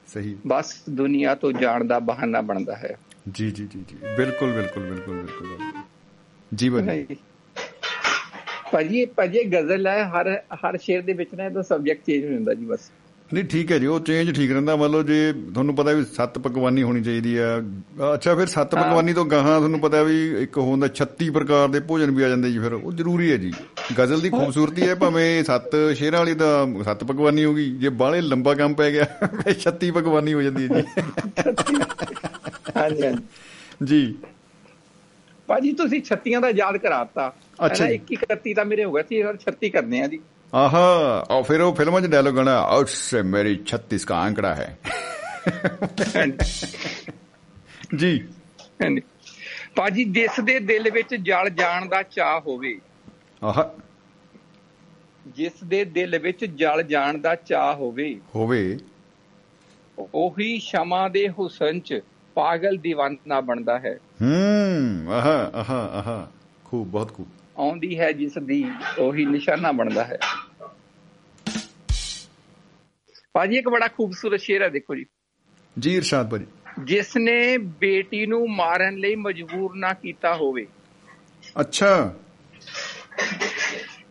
ਸਹੀ। 0.07 0.37
ਬਸ 0.47 0.73
ਦੁਨੀਆ 0.89 1.35
ਤੋਂ 1.35 1.51
ਜਾਣ 1.51 1.83
ਦਾ 1.83 1.99
ਬਹਾਨਾ 1.99 2.41
ਬਣਦਾ 2.41 2.75
ਹੈ। 2.75 2.95
ਜੀ 3.31 3.51
ਜੀ 3.51 3.67
ਜੀ 3.67 3.79
ਜੀ 3.89 3.97
ਬਿਲਕੁਲ 4.17 4.51
ਬਿਲਕੁਲ 4.53 4.83
ਬਿਲਕੁਲ 4.83 5.17
ਬਿਲਕੁਲ। 5.17 5.81
ਜੀ 6.53 6.69
ਬਣੀ 6.69 6.85
ਨਹੀਂ। 6.85 7.15
ਭਾਜੀ 8.71 9.05
ਭਾਜੀ 9.15 9.43
ਗਜ਼ਲ 9.51 9.87
ਹੈ 9.87 10.03
ਹਰ 10.09 10.29
ਹਰ 10.57 10.77
ਸ਼ੇਰ 10.77 11.01
ਦੇ 11.01 11.13
ਵਿੱਚ 11.13 11.33
ਨਾ 11.35 11.45
ਇਹਦਾ 11.45 11.61
ਸਬਜੈਕਟ 11.61 12.05
ਚੇਂਜ 12.05 12.25
ਹੋ 12.25 12.31
ਜਾਂਦਾ 12.31 12.53
ਜੀ 12.53 12.65
ਬਸ। 12.65 12.89
ਨਹੀਂ 13.29 13.43
ਠੀਕ 13.43 13.71
ਹੈ 13.71 13.77
ਜੀ 13.79 13.85
ਉਹ 13.87 13.99
ਚੇਂਜ 13.99 14.29
ਠੀਕ 14.35 14.51
ਰਹਿੰਦਾ 14.51 14.75
ਮੰਨ 14.75 14.91
ਲਓ 14.91 15.01
ਜੇ 15.03 15.17
ਤੁਹਾਨੂੰ 15.33 15.75
ਪਤਾ 15.75 15.91
ਵੀ 15.91 16.03
ਸੱਤ 16.15 16.37
ਪਕਵਾਨੀ 16.39 16.81
ਹੋਣੀ 16.83 17.01
ਚਾਹੀਦੀ 17.03 17.35
ਆ 17.37 17.45
ਅੱਛਾ 18.13 18.33
ਫਿਰ 18.35 18.47
ਸੱਤ 18.47 18.73
ਹਾਂ। 18.75 18.83
ਪਕਵਾਨੀ 18.83 19.13
ਤੋਂ 19.13 19.25
ਗਾਹਾਂ 19.25 19.57
ਤੁਹਾਨੂੰ 19.57 19.79
ਪਤਾ 19.79 20.01
ਵੀ 20.03 20.17
ਇੱਕ 20.41 20.57
ਹੁੰਦਾ 20.59 20.89
36 20.95 21.29
ਪ੍ਰਕਾਰ 21.31 21.67
ਦੇ 21.67 21.79
ਭੋਜਨ 21.87 22.11
ਵੀ 22.11 22.23
ਆ 22.23 22.29
ਜਾਂਦੇ 22.29 22.51
ਜੀ 22.51 22.59
ਫਿਰ 22.59 22.73
ਉਹ 22.73 22.91
ਜ਼ਰੂਰੀ 22.93 23.31
ਹੈ 23.31 23.37
ਜੀ। 23.37 23.51
ਗਜ਼ਲ 23.99 24.21
ਦੀ 24.21 24.29
ਖੂਬਸੂਰਤੀ 24.29 24.87
ਹੈ 24.87 24.95
ਭਾਵੇਂ 24.95 25.27
ਸੱਤ 25.43 25.75
ਸ਼ੇਰਾਂ 25.97 26.19
ਵਾਲੀ 26.19 26.33
ਤਾਂ 26.35 26.83
ਸੱਤ 26.83 27.03
ਪਕਵਾਨੀ 27.03 27.45
ਹੋਗੀ 27.45 27.69
ਜੇ 27.77 27.89
ਬਾਹਲੇ 28.01 28.21
ਲੰਬਾ 28.23 28.53
ਕੰਮ 28.55 28.73
ਪੈ 28.73 28.89
ਗਿਆ 28.91 29.05
ਫਿਰ 29.21 29.55
36 29.55 29.91
ਪਕਵਾਨੀ 29.91 30.33
ਹੋ 30.33 30.41
ਜਾਂਦੀ 30.41 30.67
ਹੈ 30.67 30.81
ਜੀ। 30.81 31.79
ਹਾਂਜੀ। 32.75 33.15
ਜੀ। 33.85 34.01
ਭਾਜੀ 35.51 35.71
ਤੁਸੀਂ 35.73 36.01
36 36.01 36.41
ਦਾ 36.41 36.49
ਯਾਦ 36.49 36.77
ਕਰਾਤਾ। 36.77 37.23
ਅੱਛਾ 37.65 37.85
21 37.87 38.17
31 38.31 38.53
ਦਾ 38.53 38.63
ਮੇਰੇ 38.63 38.83
ਹੋ 38.83 38.91
ਗਿਆ 38.91 39.03
ਸੀ 39.03 39.17
36 39.45 39.69
ਕਰਨੇ 39.69 40.01
ਆ 40.01 40.07
ਜੀ। 40.07 40.19
ਆਹਾ 40.53 40.83
ਔਰ 41.29 41.43
ਫਿਰ 41.43 41.61
ਉਹ 41.61 41.73
ਫਿਲਮਾਂ 41.75 42.01
'ਚ 42.01 42.05
ਡਾਇਲੋਗ 42.05 42.39
ਆਣਾ 42.39 42.61
ਉਸ 42.61 42.93
ਮੇਰੀ 43.13 43.55
36 43.71 44.05
ਦਾ 44.07 44.19
ਅੰਕੜਾ 44.27 44.53
ਹੈ। 44.55 44.79
ਜੀ। 47.95 48.13
ਭਾਜੀ 49.75 50.03
ਜਿਸ 50.03 50.39
ਦੇ 50.39 50.59
ਦਿਲ 50.59 50.89
ਵਿੱਚ 50.91 51.15
ਜਲ 51.15 51.49
ਜਾਣ 51.49 51.85
ਦਾ 51.85 52.03
ਚਾਹ 52.03 52.39
ਹੋਵੇ 52.39 52.79
ਆਹਾ। 53.43 53.65
ਜਿਸ 55.27 55.63
ਦੇ 55.63 55.85
ਦਿਲ 55.85 56.17
ਵਿੱਚ 56.19 56.45
ਜਲ 56.45 56.83
ਜਾਣ 56.83 57.17
ਦਾ 57.17 57.35
ਚਾਹ 57.35 57.73
ਹੋਵੇ 57.73 58.15
ਹੋਵੇ। 58.35 58.77
ਉਹੀ 60.13 60.59
ਸ਼ਮਾ 60.59 61.07
ਦੇ 61.07 61.27
ਹੁਸਨ 61.29 61.79
'ਚ 61.79 61.99
ਪਾਗਲ 62.33 62.79
دیਵਾਨਾ 62.87 63.41
ਬਣਦਾ 63.41 63.79
ਹੈ। 63.79 63.97
ਹੂੰ 64.21 65.13
ਆਹਾ 65.13 65.51
ਆਹਾ 65.53 65.85
ਆਹਾ। 65.85 66.31
ਖੂਬ 66.65 66.87
ਬਹੁਤ 66.87 67.13
ਖੂਬ। 67.13 67.27
ਆਉਂਦੀ 67.57 67.99
ਹੈ 67.99 68.11
ਜਿਸ 68.11 68.31
ਦੀ 68.37 68.65
ਉਹੀ 68.99 69.25
ਨਿਸ਼ਾਨਾ 69.25 69.71
ਬਣਦਾ 69.71 70.03
ਹੈ। 70.03 70.17
ਭਾਜੀ 73.33 73.55
ਇੱਕ 73.55 73.69
ਬੜਾ 73.69 73.87
ਖੂਬਸੂਰਤ 73.87 74.39
ਸ਼ੇਰ 74.39 74.61
ਹੈ 74.61 74.69
ਦੇਖੋ 74.69 74.95
ਜੀ। 74.95 75.05
ਜੀ 75.79 75.95
ਇਰਸ਼ਾਦ 75.95 76.29
ਭਾਜੀ। 76.29 76.45
ਜਿਸ 76.83 77.17
ਨੇ 77.17 77.57
ਬੇਟੀ 77.57 78.25
ਨੂੰ 78.25 78.47
ਮਾਰਨ 78.55 78.95
ਲਈ 78.95 79.15
ਮਜਬੂਰ 79.15 79.75
ਨਾ 79.75 79.93
ਕੀਤਾ 79.93 80.35
ਹੋਵੇ। 80.35 80.67
ਅੱਛਾ। 81.59 82.13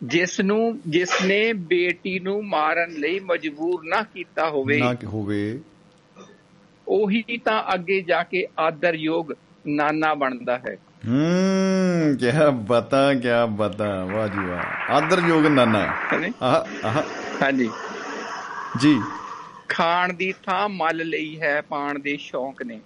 ਜਿਸ 0.05 0.41
ਨੂੰ 0.41 0.81
ਜਿਸ 0.89 1.23
ਨੇ 1.24 1.53
ਬੇਟੀ 1.53 2.19
ਨੂੰ 2.19 2.47
ਮਾਰਨ 2.49 2.91
ਲਈ 2.91 3.20
ਮਜਬੂਰ 3.20 3.81
ਨਾ 3.85 4.03
ਕੀਤਾ 4.03 4.51
ਹੋਵੇ। 4.51 4.78
ਨਾ 4.78 4.95
ਕਿ 4.95 5.07
ਹੋਵੇ। 5.07 5.61
ਉਹੀ 6.89 7.23
ਤਾਂ 7.45 7.74
ਅੱਗੇ 7.74 8.01
ਜਾ 8.01 8.23
ਕੇ 8.23 8.47
ਆਦਰਯੋਗ 8.59 9.32
ਨਾਨਾ 9.66 10.15
ਬਣਦਾ 10.15 10.59
ਹੈ। 10.59 10.77
ਹੂੰ 11.09 12.16
ਕੀ 12.16 12.27
ਬਤਾ 12.53 13.15
ਕੀ 13.15 13.28
ਬਤਾ। 13.51 14.05
ਵਾਹ 14.05 14.28
ਜੀ 14.28 14.45
ਵਾਹ। 14.45 14.93
ਆਦਰ 14.93 15.23
ਯੋਗ 15.28 15.47
ਨਾਨਾ? 15.47 15.95
ਆਹਾ 16.43 16.66
ਹਾਂਜੀ। 17.43 17.70
ਜੀ। 18.81 19.01
ਖਾਣ 19.69 20.12
ਦੀ 20.12 20.35
ਥਾਂ 20.47 20.69
ਮੱਲ 20.69 20.97
ਲਈ 20.97 21.41
ਹੈ 21.41 21.61
ਪਾਣ 21.61 21.99
ਦੇ 21.99 22.16
ਸ਼ੌਂਕ 22.20 22.62
ਨੇ। 22.62 22.81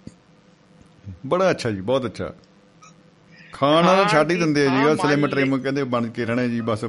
ਬੜਾ 1.25 1.51
ਅੱਛਾ 1.51 1.71
ਜੀ 1.71 1.81
ਬਹੁਤ 1.81 2.05
ਅੱਛਾ। 2.05 2.33
ਖਾਣਾ 3.53 4.03
ਛੱਡ 4.03 4.31
ਹੀ 4.31 4.35
ਦਿੰਦੇ 4.35 4.67
ਆ 4.67 4.69
ਜੀ 4.69 4.83
ਆ 4.89 4.95
ਸਲਿਮ 4.95 5.27
ਟ੍ਰਿਮ 5.27 5.57
ਕਹਿੰਦੇ 5.57 5.83
ਬਣ 5.83 6.07
ਕੇ 6.07 6.25
ਰਹਿਣਾ 6.25 6.47
ਜੀ 6.47 6.61
ਬਸ 6.61 6.85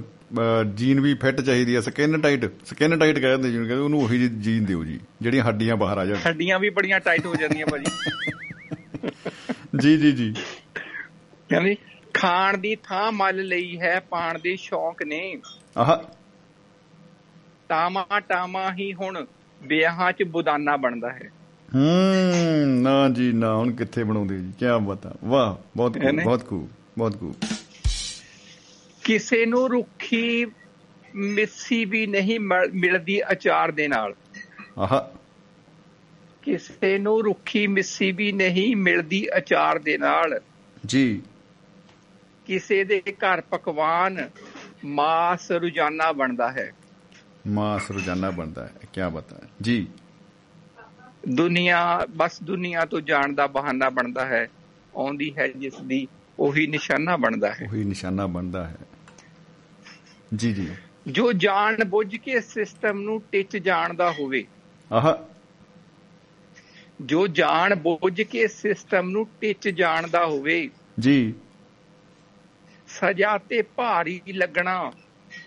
ਜੀਨ 0.75 1.01
ਵੀ 1.01 1.15
ਫਿੱਟ 1.15 1.41
ਚਾਹੀਦੀ 1.41 1.75
ਆ 1.75 1.81
ਸਕਿਨ 1.81 2.21
ਟਾਈਟ 2.21 2.47
ਸਕਿਨ 2.67 2.99
ਟਾਈਟ 2.99 3.19
ਕਹਿੰਦੇ 3.19 3.51
ਜਿਹਨੂੰ 3.51 3.67
ਕਹਿੰਦੇ 3.67 3.85
ਉਹਨੂੰ 3.85 4.03
ਉਹੀ 4.03 4.29
ਜੀਨ 4.29 4.65
ਦਿਓ 4.65 4.85
ਜੀ 4.85 5.01
ਜਿਹੜੀਆਂ 5.23 5.45
ਹੱਡੀਆਂ 5.45 5.77
ਬਾਹਰ 5.77 5.99
ਆ 5.99 6.05
ਜਾਣ। 6.05 6.17
ਹੱਡੀਆਂ 6.29 6.59
ਵੀ 6.59 6.71
ਬੜੀਆਂ 6.71 7.01
ਟਾਈਟ 7.01 7.27
ਹੋ 7.27 7.35
ਜਾਂਦੀਆਂ 7.35 7.67
ਭਾਜੀ। 7.67 7.85
ਜੀ 9.81 9.97
ਜੀ 9.97 10.13
ਜੀ। 10.13 10.35
ਕਹਿੰਦੇ 11.49 11.77
ਖਾਣ 12.15 12.59
ਦੀ 12.59 12.77
ਥਾਂ 12.83 13.13
ਮੱਲ 13.13 13.37
ਲਈ 13.37 13.81
ਹੈ 13.81 14.01
ਪਾਣ 14.01 14.39
ਦੇ 14.39 14.57
ਸ਼ੌਂਕ 14.57 15.03
ਨੇ। 15.03 15.41
ਆਹਾ। 15.79 16.05
ਟਾਮਾ 17.69 18.07
ਟਾਮਾ 18.29 18.73
ਹੀ 18.73 18.95
ਹੁਣ 18.95 19.27
ਵਿਆਹਾਂ 19.63 20.13
'ਚ 20.13 20.23
ਬੁਦਾਨਾ 20.23 20.77
ਬਣਦਾ 20.77 21.13
ਹੈ। 21.13 21.31
ਹੂੰ 21.75 22.83
ਨਾ 22.83 23.09
ਜੀ 23.09 23.33
ਨਾ 23.33 23.57
ਹੁਣ 23.57 23.73
ਕਿੱਥੇ 23.73 24.05
ਬਣਾਉਂਦੇ 24.05 24.39
ਜੀ? 24.39 24.53
ਕੀ 24.59 24.67
ਬਤਾ। 24.83 25.15
ਵਾਹ 25.25 25.69
ਬਹੁਤ? 25.77 25.99
ਬਹੁਤ 26.25 26.47
ਖੂਬ 26.47 26.69
ਬਹੁਤ 26.99 27.21
ਖੂਬ। 27.21 27.35
ਕਿਸੇ 29.05 29.47
ਨੂੰ 29.47 29.71
ਰੁੱਖੀ 29.71 30.47
ਮਿੱਸੀ 31.15 31.85
ਵੀ 31.85 32.07
ਨਹੀਂ 32.07 32.41
ਮਿਲ- 32.41 32.71
ਮਿਲਦੀ 32.75 33.23
ਅਚਾਰ 33.33 33.71
ਦੇ 33.71 33.89
ਨਾਲ। 33.89 34.15
ਆਹਾ। 34.79 35.11
ਕਿਸੇ 36.47 36.99
ਨੂੰ 36.99 37.25
ਰੁੱਖੀ 37.25 37.67
ਮਿੱਸੀ 37.67 38.13
ਵੀ 38.13 38.33
ਨਹੀਂ 38.33 38.77
ਮਿਲਦੀ 38.77 39.27
ਅਚਾਰ 39.37 39.79
ਦੇ 39.79 39.99
ਨਾਲ। 39.99 40.41
ਜੀ। 40.87 41.23
ਕਿਸੇ 42.47 42.85
ਦੇ 42.85 43.03
ਘਰ 43.11 43.41
ਪਕਵਾਨ 43.41 44.31
ਮਾਸ 44.85 45.51
ਰੋਜ਼ਾਨਾ 45.51 46.13
ਬਣਦਾ 46.13 46.53
ਹੈ। 46.53 46.73
ਮਾਸ 47.47 47.91
ਰੋਜ਼ਾਨਾ 47.91 48.31
ਬਣਦਾ 48.31 48.67
ਹੈ 48.67 48.73
ਕੀ 48.93 49.01
ਬਤਾ 49.13 49.37
ਜੀ। 49.63 49.87
ਦੁਨੀਆ 51.29 52.07
ਬਸ 52.17 52.43
ਦੁਨੀਆ 52.43 52.85
ਤੋਂ 52.85 53.01
ਜਾਣ 53.01 53.33
ਦਾ 53.33 53.47
ਬਹਾਨਾ 53.47 53.91
ਬਣਦਾ 53.91 54.27
ਹੈ 54.27 54.49
ਆਉਂਦੀ 54.97 55.35
ਹੈ 55.39 55.49
ਜਿਸ 55.49 55.75
ਦੀ 55.77 56.09
ਉਹੀ 56.39 56.67
ਨਿਸ਼ਾਨਾ 56.67 57.17
ਬਣਦਾ 57.17 57.53
ਹੈ। 57.53 57.69
ਉਹੀ 57.73 57.85
ਨਿਸ਼ਾਨਾ 57.85 58.27
ਬਣਦਾ 58.27 58.67
ਹੈ। 58.67 58.77
ਜੀ 60.37 60.53
ਜੀ। 60.53 60.75
ਜੋ 61.07 61.33
ਜਾਣ 61.33 61.85
ਬੁੱਝ 61.85 62.17
ਕੇ 62.17 62.41
ਸਿਸਟਮ 62.41 63.01
ਨੂੰ 63.01 63.23
ਟਿਚ 63.33 63.57
ਜਾਣਦਾ 63.57 64.13
ਹੋਵੇ। 64.13 64.47
ਆਹਾ। 64.93 65.19
ਜੋ 67.01 67.27
ਜਾਣ 67.27 67.75
ਬੁੱਝ 67.75 68.23
ਕੇ 68.23 68.49
ਸਿਸਟਮ 68.49 69.11
ਨੂੰ 69.11 69.29
ਟਿਚ 69.41 69.69
ਜਾਣਦਾ 69.69 70.27
ਹੋਵੇ। 70.27 70.71
ਜੀ। 71.01 71.35
ਸਜ਼ਾ 72.89 73.39
ਤੇ 73.39 73.63
ਭਾਰੀ 73.63 74.21
ਲੱਗਣਾ 74.29 74.93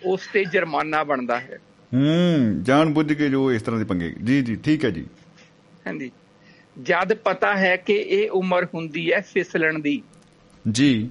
ਉਸ 0.05 0.27
ਤੇ 0.33 0.45
ਜੁਰਮਾਨਾ 0.45 1.03
ਬਣਦਾ 1.03 1.39
ਹੈ। 1.39 1.59
ਹੂੰ 1.93 2.63
ਜਾਣ 2.63 2.89
ਬੁੱਝ 2.89 3.13
ਕੇ 3.13 3.29
ਜੋ 3.29 3.53
ਇਸ 3.53 3.61
ਤਰ੍ਹਾਂ 3.61 3.79
ਦੇ 3.79 3.85
ਪੰਗੇ। 3.85 4.15
ਜੀ 4.23 4.41
ਜੀ 4.41 4.55
ਠੀਕ 4.55 4.85
ਹੈ 4.85 4.89
ਜੀ। 4.89 5.05
ਹਾਂਜੀ। 5.87 6.11
ਜਦ 6.83 7.13
ਪਤਾ 7.13 7.55
ਹੈ 7.55 7.75
ਕਿ 7.75 7.93
ਇਹ 7.93 8.29
ਉਮਰ 8.29 8.65
ਹੁੰਦੀ 8.65 9.11
ਹੈ 9.11 9.21
ਫਿਸਲਣ 9.21 9.79
ਦੀ। 9.79 10.03
ਜੀ। 10.71 11.09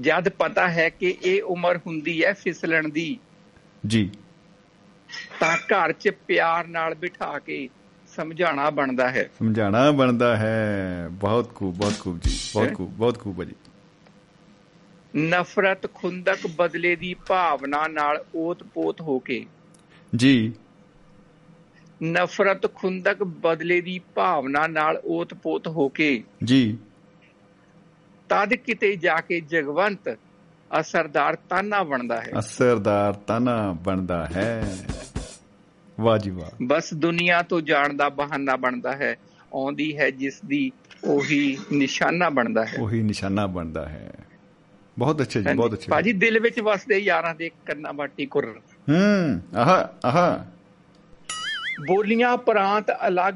ਜਦ 0.00 0.28
ਪਤਾ 0.28 0.68
ਹੈ 0.68 0.88
ਕਿ 0.88 1.16
ਇਹ 1.22 1.42
ਉਮਰ 1.42 1.78
ਹੁੰਦੀ 1.78 2.24
ਹੈ 2.24 2.32
ਫਿਸਲਣ 2.32 2.88
ਦੀ। 2.88 3.18
ਜੀ। 3.86 4.10
ਤਾਂ 5.40 5.56
ਘਰ 5.56 5.92
'ਚ 5.92 6.08
ਪਿਆਰ 6.08 6.66
ਨਾਲ 6.66 6.94
ਬਿਠਾ 6.94 7.38
ਕੇ 7.38 7.68
ਸਮਝਾਉਣਾ 8.16 8.70
ਬਣਦਾ 8.70 9.10
ਹੈ। 9.10 9.30
ਸਮਝਾਣਾ 9.38 9.90
ਬਣਦਾ 9.90 10.36
ਹੈ। 10.36 11.08
ਬਹੁਤ 11.10 11.54
ਖੂਬ 11.54 11.76
ਬਹੁਤ 11.76 11.92
ਖੂਬ 12.00 12.18
ਜੀ। 12.22 12.38
ਬਹੁਤ 12.54 12.74
ਖੂਬ 12.74 12.90
ਬਹੁਤ 12.90 13.18
ਖੂਬ 13.18 13.44
ਜੀ 13.44 13.54
ਨਫ਼ਰਤ 15.16 15.94
ਖੁੰਦਕ 15.94 16.46
ਬਦਲੇ 16.46 16.96
ਦੀ 16.96 17.14
ਭਾਵਨਾ 17.14 17.88
ਨਾਲ 17.88 18.24
ਓਤ-ਪੋਤ 18.34 19.00
ਹੋ 19.00 19.18
ਕੇ। 19.18 19.46
ਜੀ। 20.16 20.52
ਨਫ਼ਰਤ 22.04 22.74
ਖੁੰਦਕ 22.74 23.24
ਬਦਲੇ 23.24 23.80
ਦੀ 23.80 24.00
ਭਾਵਨਾ 24.14 24.66
ਨਾਲ 24.66 25.00
ਓਤ-ਪੋਤ 25.04 25.68
ਹੋ 25.68 25.88
ਕੇ। 25.88 26.24
ਜੀ। 26.44 26.78
ਤਦ 28.28 28.54
ਕਿਤੇ 28.54 28.96
ਜਾ 28.96 29.14
ਕੇ 29.14 29.40
ਜਗਵੰਤ 29.40 30.18
ਅਸਰਦਾਰ 30.80 31.36
ਤਾਨਾ 31.36 31.82
ਬਣਦਾ 31.82 32.20
ਹੈ। 32.20 32.30
ਅਸਰਦਾਰ 32.38 33.14
ਤਾਨਾ 33.14 33.72
ਬਣਦਾ 33.72 34.26
ਹੈ। 34.26 34.86
ਵਾਹ 36.00 36.18
ਜੀ 36.18 36.30
ਵਾਹ। 36.30 36.56
ਬਸ 36.62 36.94
ਦੁਨੀਆ 36.94 37.42
ਤੋਂ 37.42 37.60
ਜਾਣ 37.60 37.94
ਦਾ 37.94 38.08
ਬਹਾਨਾ 38.08 38.56
ਬਣਦਾ 38.56 38.92
ਹੈ 38.92 39.16
ਆਉਂਦੀ 39.54 39.98
ਹੈ 39.98 40.10
ਜਿਸ 40.10 40.40
ਦੀ 40.46 40.72
ਉਹੀ 41.04 41.58
ਨਿਸ਼ਾਨਾ 41.72 42.30
ਬਣਦਾ 42.30 42.64
ਹੈ। 42.64 42.72
ਉਹੀ 42.78 43.02
ਨਿਸ਼ਾਨਾ 43.02 43.46
ਬਣਦਾ 43.46 43.88
ਹੈ। 43.88 44.12
ਬਹੁਤ 44.98 45.22
ਅੱਛਾ 45.22 45.40
ਜੀ 45.40 45.54
ਬਹੁਤ 45.54 45.72
ਅੱਛਾ। 45.72 45.86
ਭਾਜੀ 45.90 46.12
ਦਿਲ 46.12 46.38
ਵਿੱਚ 46.38 46.60
ਵਸਦੇ 46.60 46.98
ਯਾਰਾਂ 46.98 47.34
ਦੇ 47.34 47.50
ਕੰਨਾਂ 47.66 47.92
ਬਾਟੀ 47.92 48.26
ਕੁਰ 48.26 48.60
ਹੂੰ 48.90 49.42
ਆਹਾ 49.56 49.94
ਆਹਾ। 50.04 50.46
ਬੋਲੀਆਂ 51.86 52.36
ਪ੍ਰਾਂਤ 52.36 52.90
ਅਲੱਗ 52.90 53.34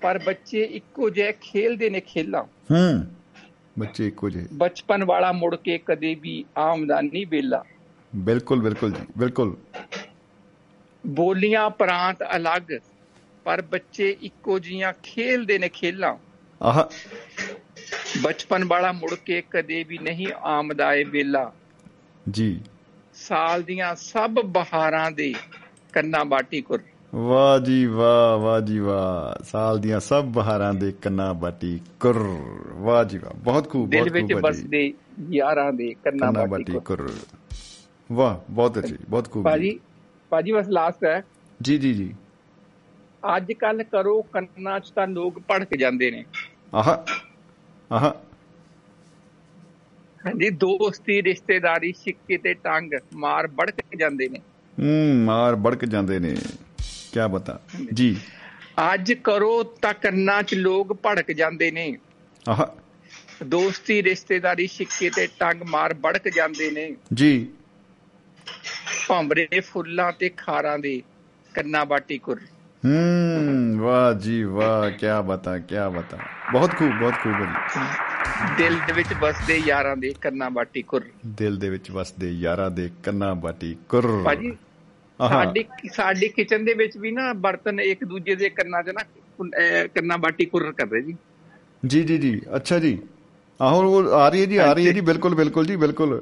ਪਰ 0.00 0.20
ਬੱਚੇ 0.26 0.62
ਇੱਕੋ 0.62 1.10
ਜਿਹੇ 1.10 1.32
ਖੇਲਦੇ 1.40 1.90
ਨੇ 1.90 2.00
ਖੇਲਾਂ। 2.00 2.44
ਹੂੰ 2.44 3.04
ਬੱਚੇ 3.78 4.06
ਇੱਕੋ 4.06 4.30
ਜਿਹੇ। 4.30 4.46
ਬਚਪਨ 4.52 5.04
ਵਾਲਾ 5.04 5.32
ਮੁੜ 5.32 5.56
ਕੇ 5.56 5.78
ਕਦੇ 5.78 6.14
ਵੀ 6.14 6.44
ਆਮਦਾਨੀ 6.58 7.24
ਵੇਲਾ। 7.24 7.64
ਬਿਲਕੁਲ 8.16 8.60
ਬਿਲਕੁਲ 8.60 8.90
ਜੀ 8.90 9.06
ਬਿਲਕੁਲ। 9.18 9.56
ਬੋਲੀਆਂ 11.06 11.70
ਪ੍ਰਾਂਤ 11.70 12.22
ਅਲੱਗ 12.36 12.62
ਪਰ 13.44 13.62
ਬੱਚੇ 13.62 14.16
ਇੱਕੋ 14.20 14.58
ਜੀਆਂ 14.58 14.92
ਖੇਲਦੇ 15.02 15.58
ਨੇ 15.58 15.68
ਖੇਲਾਂ। 15.68 16.16
ਆਹਾ। 16.62 16.88
ਬਚਪਨ 18.22 18.64
ਵਾਲਾ 18.64 18.92
ਮੁੜ 18.92 19.14
ਕੇ 19.14 19.42
ਕਦੇ 19.50 19.84
ਵੀ 19.84 19.98
ਨਹੀਂ 19.98 20.26
ਆਮਦਾ 20.42 20.94
ਏ 20.94 21.04
ਵੇਲਾ। 21.04 21.52
ਜੀ। 22.30 22.60
ਸਾਲ 23.14 23.62
ਦੀਆਂ 23.62 23.94
ਸਭ 23.94 24.30
ਬਹਾਰਾਂ 24.30 25.10
ਦੇ 25.10 25.34
ਕੰਨਾਂ 25.92 26.24
ਬਾਟੀ 26.24 26.60
ਕੁਰ। 26.60 26.82
ਵਾਹ 27.14 27.58
ਜੀ 27.58 27.86
ਵਾਹ 27.86 28.38
ਵਾਹ 28.38 28.60
ਜੀ 28.60 28.78
ਵਾਹ। 28.78 29.44
ਸਾਲ 29.44 29.78
ਦੀਆਂ 29.78 30.00
ਸਭ 30.00 30.24
ਬਹਾਰਾਂ 30.24 30.74
ਦੇ 30.74 30.92
ਕੰਨਾਂ 30.92 31.34
ਬਾਟੀ 31.34 31.80
ਕੁਰ। 32.00 32.38
ਵਾਹ 32.72 33.04
ਜੀ 33.04 33.18
ਵਾਹ 33.18 33.34
ਬਹੁਤ 33.34 33.70
ਖੂਬ 33.70 33.90
ਦਿਲ 33.90 34.00
ਬਹੁਤ 34.00 34.12
ਵਿੱਚ 34.12 34.32
ਖੂਬ 34.32 34.42
ਭਾਜੀ 34.42 34.62
ਬਸਦੇ 34.62 34.94
ਯਾਰਾਂ 35.30 35.72
ਦੇ 35.72 35.94
ਕੰਨਾਂ 35.94 36.46
ਬਾਟੀ 36.46 36.80
ਕੁਰ। 36.80 37.12
ਵਾਹ 38.12 38.36
ਬਹੁਤ 38.50 38.78
ਅੱਛੀ 38.78 38.96
ਬਹੁਤ 39.08 39.30
ਖੂਬ 39.30 39.44
ਭਾਜੀ 39.44 39.80
ਭਾਜੀ 40.30 40.52
ਬਸ 40.52 40.68
ਲਾਸਟ 40.68 41.04
ਹੈ। 41.04 41.24
ਜੀ 41.62 41.78
ਜੀ 41.78 41.94
ਜੀ। 41.94 42.14
ਅੱਜ 43.36 43.52
ਕੱਲ 43.52 43.82
ਕਰੋ 43.82 44.22
ਕੰਨਾਂ 44.22 44.80
'ਚ 44.80 44.90
ਤਾਂ 44.90 45.06
ਲੋਕ 45.06 45.38
ਭੜਕ 45.38 45.76
ਜਾਂਦੇ 45.76 46.10
ਨੇ। 46.10 46.24
ਆਹਾ 46.74 47.04
ਆਹਾ। 47.92 48.14
ਹਾਂਜੀ 50.26 50.50
ਦੋਸਤੀ 50.50 51.22
ਰਿਸ਼ਤੇਦਾਰੀ 51.22 51.92
ਸਿੱਕੇ 51.92 52.38
ਤੇ 52.38 52.54
ਟੰਗ 52.54 52.90
ਮਾਰ 53.14 53.48
ਭੜਕ 53.48 53.74
ਜਾਂਦੇ 53.98 54.28
ਨੇ। 54.28 54.38
ਹੂੰ 54.78 55.16
ਮਾਰ 55.16 55.54
ਬੜਕ 55.54 55.84
ਜਾਂਦੇ 55.84 56.18
ਨੇ। 56.18 56.34
ਕੀ 57.12 57.28
ਬਤਾ 57.30 57.60
ਜੀ। 57.92 58.20
ਅੱਜ 58.94 59.12
ਕਰੋ 59.12 59.62
ਤਾਂ 59.62 59.94
ਕੰਨਾਂ 59.94 60.42
'ਚ 60.42 60.54
ਲੋਕ 60.54 60.92
ਭੜਕ 60.92 61.32
ਜਾਂਦੇ 61.32 61.70
ਨੇ। 61.70 61.98
ਆਹਾ। 62.48 62.74
ਦੋਸਤੀ 63.46 64.02
ਰਿਸ਼ਤੇਦਾਰੀ 64.02 64.66
ਸਿੱਕੇ 64.66 65.10
ਤੇ 65.10 65.26
ਟੰਗ 65.26 65.62
ਮਾਰ 65.62 65.94
ਭੜਕ 65.94 66.28
ਜਾਂਦੇ 66.28 66.70
ਨੇ। 66.70 66.96
ਜੀ। 67.14 67.48
ਭੰਬਰੇ 69.08 69.60
ਫੁੱਲਾਂ 69.60 70.10
ਤੇ 70.12 70.28
ਖਾਰਾਂ 70.36 70.78
ਦੇ 70.78 71.02
ਕੰਨਾਂ 71.54 71.84
ਬਾਟੀ 71.86 72.18
ਕੁਰ। 72.18 72.40
ਹੂੰ 72.84 73.78
ਵਾਹ 73.78 74.12
ਜੀ 74.14 74.42
ਵਾਹ 74.44 74.90
ਕੀ 74.90 75.06
ਬਤਾ 75.26 75.58
ਕੀ 75.58 75.74
ਬਤਾ। 75.96 76.18
ਬਹੁਤ 76.52 76.70
ਖੂਬ 76.70 76.92
ਬਹੁਤ 77.00 77.14
ਖੂਬ 77.22 77.34
ਜੀ 77.40 78.56
ਦਿਲ 78.58 78.76
ਦੇ 78.86 78.92
ਵਿੱਚ 78.92 79.08
ਵਸਦੇ 79.20 79.56
ਯਾਰਾਂ 79.66 79.96
ਦੇ 79.96 80.12
ਕੰਨਾਂ 80.20 80.50
ਬਾਟੀ 80.50 80.82
ਕੁਰ। 80.82 81.04
ਦਿਲ 81.36 81.56
ਦੇ 81.58 81.68
ਵਿੱਚ 81.70 81.90
ਵਸਦੇ 81.90 82.30
ਯਾਰਾਂ 82.30 82.70
ਦੇ 82.70 82.90
ਕੰਨਾਂ 83.04 83.34
ਬਾਟੀ 83.34 83.76
ਕੁਰ। 83.88 84.10
ਭਾਜੀ 84.24 84.52
ਸਾਡੀ 85.20 85.64
ਸਾਡੀ 85.92 86.28
ਕਿਚਨ 86.28 86.64
ਦੇ 86.64 86.74
ਵਿੱਚ 86.74 86.96
ਵੀ 86.96 87.10
ਨਾ 87.10 87.32
ਬਰਤਨ 87.32 87.80
ਇੱਕ 87.80 88.04
ਦੂਜੇ 88.04 88.34
ਦੇ 88.34 88.48
ਕੰਨਾਂ 88.50 88.82
'ਚ 88.82 88.90
ਨਾ 88.90 89.02
ਕੰਨਾਂ 89.94 90.18
ਬਾਟੀ 90.18 90.44
ਕੁਰ 90.46 90.70
ਕਰਦੇ 90.72 91.00
ਜੀ। 91.02 91.14
ਜੀ 91.86 92.02
ਜੀ 92.02 92.18
ਜੀ। 92.18 92.40
ਅੱਛਾ 92.56 92.78
ਜੀ। 92.78 92.98
ਆਹੋ 93.60 93.80
ਉਹ 93.88 94.12
ਆ 94.12 94.28
ਰਹੀ 94.28 94.40
ਹੈ 94.40 94.46
ਜੀ 94.46 94.56
ਆ 94.56 94.72
ਰਹੀ 94.72 94.86
ਹੈ 94.86 94.92
ਜੀ। 94.92 95.00
ਬਿਲਕੁਲ 95.02 95.34
ਬਿਲਕੁਲ 95.34 95.66
ਜੀ 95.66 95.76
ਬਿਲਕੁਲ। 95.76 96.20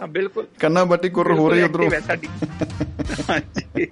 ਹਾਂ 0.00 0.06
ਬਿਲਕੁਲ। 0.08 0.46
ਕੰਨਾਂ 0.58 0.86
ਬਾਟੀ 0.86 1.08
ਕੁਰ 1.08 1.32
ਹੋ 1.32 1.48
ਰਹੀ 1.50 1.62
ਉਧਰੋਂ। 1.62 1.90
ਹਾਂਜੀ। 3.30 3.86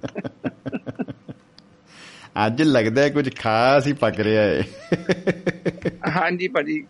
ਅੱਜ 2.46 2.62
ਲੱਗਦਾ 2.62 3.08
ਕੁਝ 3.08 3.28
ਖਾਸ 3.36 3.86
ਹੀ 3.86 3.92
ਪੱਕ 3.92 4.20
ਰਿਹਾ 4.20 4.42
ਹੈ 4.42 4.62
ਹਾਂਜੀ 6.08 6.48
ਭਾਜੀ। 6.48 6.86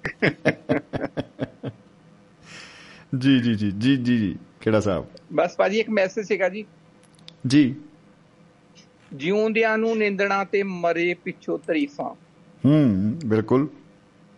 ਜੀ 3.19 3.39
ਜੀ 3.41 3.55
ਜੀ 3.55 3.71
ਜੀ 3.71 3.97
ਜੀ 3.97 4.19
ਜੀ। 4.19 4.37
ਕਿਹੜਾ 4.61 4.81
ਸਾਹਿਬ? 4.81 5.07
ਬਸ 5.33 5.57
ਭਾਜੀ 5.57 5.79
ਇੱਕ 5.79 5.91
ਮੈਸੇਜ 5.91 6.27
ਸੀਗਾ 6.27 6.49
ਜੀ। 6.49 6.65
ਜੀ। 7.47 7.75
ਜਿਉਂਦਿਆਂ 9.13 9.79
ਨੂੰ 9.79 9.99
ਨਿੰਦਣਾ 9.99 10.45
ਤੇ 10.45 10.63
ਮਰੇ 10.63 11.15
ਪਿੱਛੋਂ 11.15 11.59
ਤਰੀਫਾਂ। 11.59 12.15
ਹੂੰ 12.65 13.19
ਬਿਲਕੁਲ। 13.27 13.69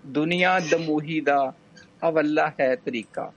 ਦੁਨੀਆ 0.06 0.60
ਦਮੂਹੀ 0.60 1.20
ਦਾ 1.20 1.52
ਹਵੱਲਾ 2.08 2.52
ਹੈ 2.60 2.76
ਤਰੀਕਾ। 2.76 3.32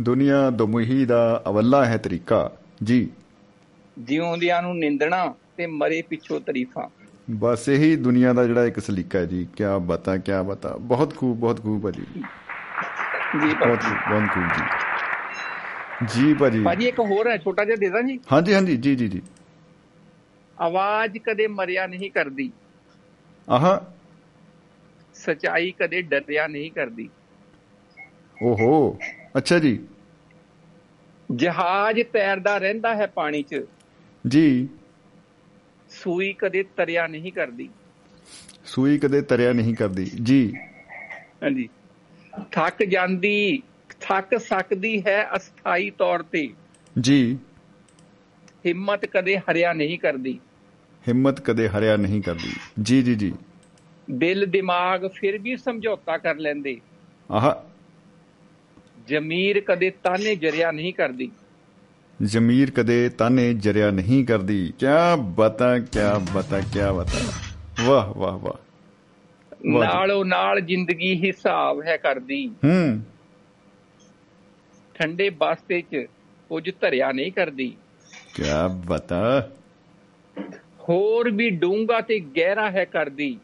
ਦੁਨੀਆ 0.00 0.50
ਦਮੁਹੀ 0.50 1.04
ਦਾ 1.04 1.42
ਅਵੱਲਾ 1.48 1.84
ਹੈ 1.84 1.96
ਤਰੀਕਾ। 1.96 2.50
ਜੀ। 2.82 3.10
ਜਿਉਂਦਿਆਂ 3.98 4.62
ਨੂੰ 4.62 4.78
ਨਿੰਦਣਾ 4.78 5.34
ਤੇ 5.56 5.66
ਮਰੇ 5.66 6.02
ਪਿੱਛੋਂ 6.02 6.40
ਤਰੀਫਾਂ। 6.40 6.88
ਬਸ 7.30 7.68
ਇਹੀ 7.68 7.96
ਦੁਨੀਆ 7.96 8.32
ਦਾ 8.32 8.44
ਜਿਹੜਾ 8.46 8.64
ਇੱਕ 8.64 8.78
ਸਲੀਕਾ 8.80 9.18
ਹੈ 9.18 9.24
ਜੀ। 9.24 9.44
ਕੀ 9.44 9.64
ਬਤਾ 9.80 10.16
ਕੀ 10.16 10.32
ਬਤਾ। 10.46 10.76
ਬਹੁਤ 10.80 11.16
ਖੂਬ 11.16 11.38
ਬਹੁਤ 11.38 11.62
ਖੂਬ 11.62 11.82
ਭਾਜੀ। 11.82 12.02
ਜੀ 12.02 13.54
ਬਹੁਤ 13.54 13.78
ਭਾਜੀ 13.78 13.94
ਖੂਬ 13.94 14.18
ਬਹੁਤ 14.18 14.34
ਖੂਬ 14.34 14.44
ਜੀ। 14.44 14.64
ਜੀ 16.14 16.34
ਭਾਜੀ। 16.34 16.62
ਭਾਜੀ 16.62 16.88
ਇੱਕ 16.88 17.00
ਹੋਰ 17.00 17.30
ਹੈ 17.30 17.38
ਛੋਟਾ 17.38 17.64
ਜਿਹਾ 17.64 17.76
ਦੇ 17.76 17.88
ਦਾਂ 17.88 18.02
ਜੀ? 18.02 18.20
ਹਾਂਜੀ 18.32 18.54
ਹਾਂਜੀ। 18.54 18.76
ਜੀ 18.76 18.96
ਜੀ 18.96 19.08
ਜੀ। 19.08 19.22
ਆਵਾਜ਼ 20.60 21.18
ਕਦੇ 21.18 21.46
ਮਰਿਆ 21.46 21.86
ਨਹੀਂ 21.86 22.10
ਕਰਦੀ। 22.10 22.52
ਆਹਾ। 23.50 23.92
ਸਚਾਈ 25.14 25.70
ਕਦੇ 25.70 26.02
ਡਰਿਆ 26.02 26.46
ਨਹੀਂ 26.46 26.70
ਕਰਦੀ। 26.70 27.10
ਓਹੋ। 28.42 28.98
ਅੱਛਾ 29.36 29.58
ਜੀ। 29.58 29.84
ਜਹਾਜ਼ 31.34 32.00
ਤੈਰਦਾ 32.12 32.58
ਰਹਿੰਦਾ 32.58 32.94
ਹੈ 32.94 33.06
ਪਾਣੀ 33.06 33.42
'ਚ। 33.42 33.66
ਜੀ। 34.28 34.68
ਸੂਈ 35.90 36.32
ਕਦੇ 36.32 36.64
ਤਰਿਆ 36.76 37.06
ਨਹੀਂ 37.06 37.32
ਕਰਦੀ। 37.32 37.68
ਸੂਈ 38.64 38.98
ਕਦੇ 38.98 39.22
ਤਰਿਆ 39.22 39.52
ਨਹੀਂ 39.52 39.74
ਕਰਦੀ। 39.74 40.04
ਜੀ। 40.04 40.52
ਹਾਂਜੀ। 41.42 41.68
ਥੱਕ 42.52 42.84
ਜਾਂਦੀ 42.84 43.62
ਥੱਕ 44.00 44.38
ਸਕਦੀ 44.38 45.02
ਹੈ 45.06 45.36
ਅਸਥਾਈ 45.36 45.90
ਤੌਰ 45.90 46.22
ਤੇ। 46.22 46.48
ਜੀ। 47.00 47.38
ਹਿੰਮਤ 48.66 49.06
ਕਦੇ 49.06 49.38
ਹਰਿਆ 49.38 49.72
ਨਹੀਂ 49.72 49.98
ਕਰਦੀ। 49.98 50.40
ਹਿੰਮਤ 51.08 51.40
ਕਦੇ 51.40 51.68
ਹਰਿਆ 51.68 51.96
ਨਹੀਂ 51.96 52.22
ਕਰਦੀ। 52.22 52.56
ਜੀ 52.82 53.02
ਜੀ 53.02 53.14
ਜੀ। 53.14 53.32
ਦਿਲ 54.10 54.46
ਦਿਮਾਗ 54.46 55.08
ਫਿਰ 55.08 55.38
ਵੀ 55.38 55.56
ਸਮਝੌਤਾ 55.56 56.18
ਕਰ 56.18 56.36
ਲੈਂਦੇ। 56.36 56.80
ਆਹਾ। 57.30 57.64
ਜ਼ਮੀਰ 59.06 59.60
ਕਦੇ 59.60 59.90
ਤਾਨੇ 59.90 60.36
ਜਰਿਆ 60.36 60.72
ਨਹੀਂ 60.72 60.94
ਕਰਦੀ। 60.94 61.30
ਜ਼ਮੀਰ 62.22 62.70
ਕਦੇ 62.70 63.08
ਤਾਨੇ 63.08 63.54
ਜਰਿਆ 63.54 63.90
ਨਹੀਂ 63.90 64.24
ਕਰਦੀ। 64.24 64.72
ਕਿਆ 64.78 65.16
ਬਤਾ 65.16 65.78
ਕਿਆ 65.78 66.20
ਬਤਾ 66.34 66.60
ਕਿਆ 66.60 66.92
ਬਤਾ। 66.92 67.32
ਵਾਹ 67.84 68.18
ਵਾਹ 68.18 68.38
ਵਾਹ। 68.38 68.66
ਨਾਲੋਂ 69.66 70.24
ਨਾਲ 70.24 70.60
ਜ਼ਿੰਦਗੀ 70.60 71.26
ਹਿਸਾਬ 71.26 71.82
ਹੈ 71.82 71.96
ਕਰਦੀ। 71.96 72.46
ਹੂੰ। 72.48 73.02
ਠੰਡੇ 74.94 75.30
ਬਾਸਤੇ 75.30 75.80
'ਚ 75.80 76.06
ਕੁਝ 76.48 76.70
ਧਰਿਆ 76.80 77.12
ਨਹੀਂ 77.12 77.32
ਕਰਦੀ। 77.32 77.76
ਕਿਆ 78.34 78.68
ਬਤਾ। 78.68 79.52
ਹੋਰ 80.80 81.30
ਵੀ 81.30 81.50
ਡੂੰਗਾ 81.50 82.00
ਤੇ 82.00 82.20
ਗਹਿਰਾ 82.20 82.70
ਹੈ 82.70 82.84
ਕਰਦੀ। 82.84 83.38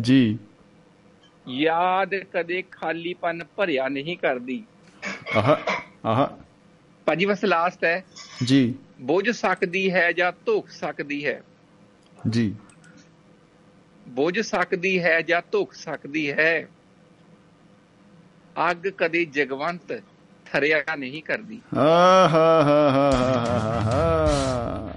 ਜੀ। 0.00 0.38
ਯਾਦ 1.48 2.14
ਕਦੇ 2.14 2.62
ਖਾਲੀਪਨ 2.70 3.44
ਭਰਿਆ 3.56 3.88
ਨਹੀਂ 3.88 4.16
ਕਰਦੀ। 4.16 4.64
ਆਹਾ 5.36 5.58
ਆਹਾ। 6.06 6.38
ਭਾਜੀ 7.06 7.24
ਬਸ 7.24 7.44
ਲਾਸਟ 7.44 7.84
ਹੈ। 7.84 8.04
ਜੀ। 8.44 8.74
ਬੁੱਝ 9.00 9.30
ਸਕਦੀ 9.30 9.92
ਹੈ 9.92 10.12
ਜਾਂ 10.12 10.32
ਧੋਖ 10.46 10.68
ਸਕਦੀ 10.68 11.26
ਹੈ? 11.26 11.42
ਜੀ। 12.30 12.54
ਬੁੱਝ 14.08 14.40
ਸਕਦੀ 14.40 15.02
ਹੈ 15.04 15.20
ਜਾਂ 15.20 15.42
ਧੋਖ 15.52 15.74
ਸਕਦੀ 15.74 16.32
ਹੈ? 16.32 16.68
ਅੱਗ 18.70 18.88
ਕਦੇ 18.88 19.24
ਜਗਵੰਤ 19.24 20.02
ਠਰਿਆ 20.52 20.96
ਨਹੀਂ 20.96 21.22
ਕਰਦੀ। 21.22 21.60
ਆ 21.76 22.28
ਹਾ 22.32 22.62
ਹਾ 22.62 22.90
ਹਾ 22.90 23.10
ਹਾ 23.10 23.50
ਹਾ 23.50 23.80
ਹਾ। 23.80 24.94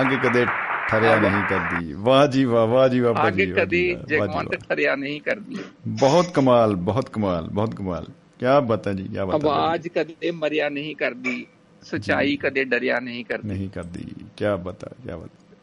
ਅੱਗ 0.00 0.06
ਕਦੇ 0.06 0.46
ਠਰਿਆ 0.88 1.16
ਨਹੀਂ 1.20 1.42
ਕਰਦੀ। 1.48 1.92
ਵਾਹ 1.92 2.26
ਜੀ 2.26 2.44
ਵਾਹ 2.44 2.66
ਵਾਹ 2.66 2.88
ਜੀ 2.88 3.00
ਵਾਹ 3.00 3.28
ਅੱਗ 3.28 3.34
ਕਦੇ 3.56 3.96
ਜਗਵੰਤ। 4.06 4.54
ਠਰਿਆ 4.68 4.96
ਨਹੀਂ 4.96 5.20
ਕਰਦੀ। 5.20 5.56
ਬਹੁਤ 5.86 6.26
ਕਮਾਲ 6.34 6.76
ਬਹੁਤ 6.76 7.10
ਕਮਾਲ 7.10 7.48
ਬਹੁਤ 7.48 7.74
ਕਮਾਲ। 7.74 8.06
ਕਿਆ 8.38 8.60
ਬਤਾ 8.60 8.92
ਜੀ 8.92 9.08
ਕਿਆ 9.08 9.24
ਬਤਾ 9.24 9.36
ਆਵਾਜ਼ 9.36 9.88
ਕਦੇ 9.88 10.30
ਮਰਿਆ 10.30 10.68
ਨਹੀਂ 10.68 10.96
ਕਰਦੀ 10.96 11.46
ਸਚਾਈ 11.82 12.36
ਕਦੇ 12.36 12.64
ਡਰਿਆ 12.64 13.00
ਨਹੀਂ 13.00 13.24
ਕਰਦੀ। 13.24 13.48
ਨਹੀਂ 13.48 13.68
ਕਰਦੀ 13.70 14.06
ਕਿਆ 14.36 14.56
ਬਤਾ 14.56 14.86
ਕਿਆ 15.04 15.16
ਬਤਾ। 15.16 15.56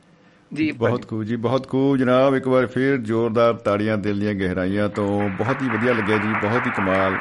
ਜੀ 0.53 0.71
ਬਹੁਤ 0.71 1.07
ਖੂਬ 1.07 1.23
ਜੀ 1.23 1.35
ਬਹੁਤ 1.35 1.69
ਖੂਬ 1.69 1.97
ਜਨਾਬ 1.97 2.35
ਇੱਕ 2.35 2.47
ਵਾਰ 2.47 2.65
ਫੇਰ 2.65 2.97
ਜ਼ੋਰਦਾਰ 2.97 3.53
ਤਾੜੀਆਂ 3.53 3.97
ਦਿਲ 3.97 4.19
ਦੀਆਂ 4.19 4.33
ਗਹਿਰਾਈਆਂ 4.33 4.89
ਤੋਂ 4.89 5.29
ਬਹੁਤ 5.29 5.61
ਹੀ 5.61 5.69
ਵਧੀਆ 5.69 5.93
ਲੱਗਿਆ 5.93 6.17
ਜੀ 6.17 6.27
ਬਹੁਤ 6.27 6.65
ਹੀ 6.65 6.71
ਕਮਾਲ। 6.77 7.17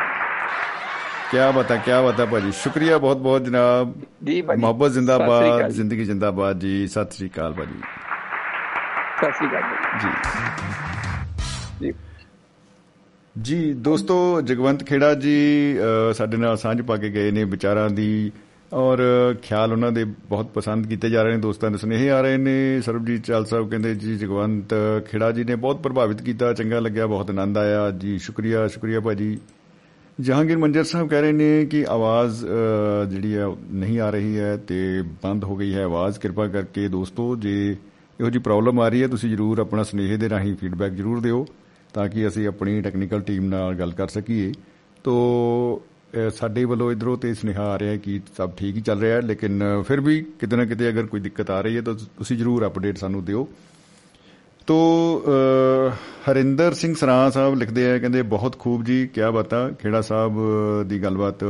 ਕਿਆ 1.30 1.50
ਬਤਾ 1.50 1.76
ਕਿਆ 1.76 2.02
ਬਤਾ 2.02 2.26
ਭਾਜੀ 2.26 2.52
ਸ਼ੁਕਰੀਆ 2.52 2.98
ਬਹੁਤ 2.98 3.16
ਬਹੁਤ 3.16 3.44
ਜਨਾਬ। 3.44 3.94
ਜੀ 4.24 4.42
ਭਾਜੀ 4.42 4.60
ਮੁਹੱਬਤ 4.60 4.90
ਜ਼ਿੰਦਾਬਾਦ। 4.90 5.68
ਜ਼ਿੰਦਗੀ 5.68 6.04
ਜ਼ਿੰਦਾਬਾਦ 6.04 6.58
ਜੀ 6.58 6.86
ਸਤਿ 6.86 7.10
ਸ੍ਰੀ 7.10 7.28
ਅਕਾਲ 7.28 7.52
ਭਾਜੀ। 7.52 7.80
ਸਤਿ 9.16 9.32
ਸ੍ਰੀ 9.32 9.46
ਅਕਾਲ 9.46 9.62
ਜੀ। 10.00 10.08
ਜੀ 11.86 11.92
ਜੀ 13.40 13.56
ਜੀ 13.56 13.72
ਦੋਸਤੋ 13.72 14.40
ਜਗਵੰਤ 14.40 14.82
ਖੇੜਾ 14.84 15.14
ਜੀ 15.14 15.36
ਅ, 15.78 16.12
ਸਾਡੇ 16.12 16.36
ਨਾਲ 16.36 16.56
ਸਾਂਝ 16.56 16.82
ਪਾ 16.82 16.96
ਕੇ 16.96 17.08
ਗਏ 17.08 17.30
ਨੇ 17.30 17.44
ਵਿਚਾਰਾਂ 17.44 17.90
ਦੀ 17.90 18.32
ਔਰ 18.72 18.98
ਖਿਆਲ 19.42 19.72
ਉਹਨਾਂ 19.72 19.92
ਦੇ 19.92 20.04
ਬਹੁਤ 20.04 20.46
ਪਸੰਦ 20.46 20.86
ਕੀਤੇ 20.86 21.10
ਜਾ 21.10 21.22
ਰਹੇ 21.22 21.32
ਨੇ 21.32 21.38
ਦੋਸਤਾਂ 21.38 21.70
ਦੇ 21.70 21.78
ਸੁਨੇਹੇ 21.78 22.10
ਆ 22.10 22.20
ਰਹੇ 22.20 22.36
ਨੇ। 22.36 22.80
ਸਰਬਜੀਤ 22.80 23.24
ਚਾਲ 23.24 23.44
ਸਾਹਿਬ 23.46 23.70
ਕਹਿੰਦੇ 23.70 23.94
ਜੀ 23.94 24.16
ਜਗਵੰਤ 24.16 24.74
ਖੇੜਾ 25.10 25.32
ਜੀ 25.32 25.44
ਨੇ 25.44 25.54
ਬਹੁਤ 25.54 25.82
ਪ੍ਰਭਾਵਿਤ 25.82 26.22
ਕੀਤਾ 26.22 26.52
ਚੰਗਾ 26.52 26.78
ਲੱਗਿਆ 26.80 27.06
ਬਹੁਤ 27.06 27.30
ਆਨੰਦ 27.30 27.58
ਆਇਆ। 27.58 27.90
ਜੀ 27.90 28.18
ਸ਼ੁਕਰੀਆ 28.18 28.66
ਸ਼ੁਕਰੀਆ 28.68 29.00
ਭਾਜੀ। 29.00 29.38
ਜਹਾਂਗੀਰ 30.20 30.58
ਮੰਜਰ 30.58 30.84
ਸਾਹਿਬ 30.84 31.08
ਕਹਿ 31.08 31.20
ਰਹੇ 31.20 31.32
ਨੇ 31.32 31.66
ਕਿ 31.66 31.84
ਆਵਾਜ਼ 31.88 32.44
ਅ, 32.46 33.04
ਜਿਹੜੀ 33.04 33.34
ਹੈ 33.36 33.44
ਉਹ 33.46 33.56
ਨਹੀਂ 33.72 34.00
ਆ 34.00 34.10
ਰਹੀ 34.10 34.38
ਹੈ 34.38 34.56
ਤੇ 34.56 35.02
ਬੰਦ 35.02 35.44
ਹੋ 35.44 35.56
ਗਈ 35.56 35.74
ਹੈ 35.74 35.84
ਆਵਾਜ਼। 35.84 36.18
ਕਿਰਪਾ 36.18 36.46
ਕਰਕੇ 36.48 36.88
ਦੋਸਤੋ 36.88 37.36
ਜੇ 37.36 37.76
ਇਹੋ 38.20 38.30
ਜੀ 38.30 38.38
ਪ੍ਰੋਬਲਮ 38.38 38.80
ਆ 38.80 38.88
ਰਹੀ 38.88 39.02
ਹੈ 39.02 39.08
ਤੁਸੀਂ 39.08 39.30
ਜਰੂਰ 39.30 39.58
ਆਪਣਾ 39.58 39.82
ਸੁਨੇਹੇ 39.82 40.16
ਦੇ 40.16 40.28
ਰਾਹੀਂ 40.28 40.56
ਫੀਡਬੈਕ 40.56 40.92
ਜਰੂਰ 40.92 41.20
ਦਿਓ। 41.20 41.46
ਤਾਂ 41.94 42.08
ਕਿ 42.08 42.28
ਅਸੀਂ 42.28 42.48
ਆਪਣੀ 42.48 42.80
ਟੈਕਨੀਕਲ 42.80 43.20
ਟੀਮ 43.20 43.44
ਨਾਲ 43.44 43.74
ਗੱਲ 43.74 43.92
ਕਰ 43.92 44.08
ਸਕੀਏ। 44.08 44.52
ਤੋ 45.04 45.82
ਅ, 45.82 46.30
ਸਾਡੇ 46.30 46.64
ਵੱਲੋਂ 46.64 46.92
ਇਧਰੋਂ 46.92 47.16
ਤੇ 47.16 47.34
ਸੁਨੇਹਾ 47.34 47.62
ਆ 47.62 47.78
ਰਿਹਾ 47.78 47.90
ਹੈ 47.90 47.96
ਕਿ 47.96 48.20
ਸਭ 48.36 48.50
ਠੀਕ 48.50 48.76
ਹੀ 48.76 48.80
ਚੱਲ 48.80 49.00
ਰਿਹਾ 49.00 49.16
ਹੈ 49.16 49.20
ਲੇਕਿਨ 49.20 49.62
ਫਿਰ 49.88 50.00
ਵੀ 50.00 50.20
ਕਿਤੇ 50.22 50.56
ਨਾ 50.56 50.64
ਕਿਤੇ 50.64 50.88
ਅਗਰ 50.88 51.06
ਕੋਈ 51.06 51.20
ਦਿੱਕਤ 51.20 51.50
ਆ 51.50 51.60
ਰਹੀ 51.60 51.76
ਹੈ 51.76 51.82
ਤਾਂ 51.82 51.94
ਤੁਸੀਂ 51.94 52.36
ਜਰੂਰ 52.36 52.66
ਅਪਡੇਟ 52.66 52.98
ਸਾਨੂੰ 52.98 53.24
ਦਿਓ। 53.24 53.48
ਤੋ 54.66 54.76
ਅ, 55.26 55.90
ਹਰਿੰਦਰ 56.30 56.72
ਸਿੰਘ 56.72 56.94
ਸਰਾਂ 56.94 57.30
ਸਾਹਿਬ 57.30 57.54
ਲਿਖਦੇ 57.54 57.90
ਆ 57.90 57.98
ਕਹਿੰਦੇ 57.98 58.22
ਬਹੁਤ 58.22 58.58
ਖੂਬ 58.58 58.84
ਜੀ 58.84 59.06
ਕੀ 59.06 59.20
ਬਾਤਾਂ 59.34 59.70
ਖੇੜਾ 59.70 60.00
ਸਾਹਿਬ 60.00 60.32
ਅ, 60.38 60.84
ਦੀ 60.84 61.02
ਗੱਲਬਾਤ 61.02 61.44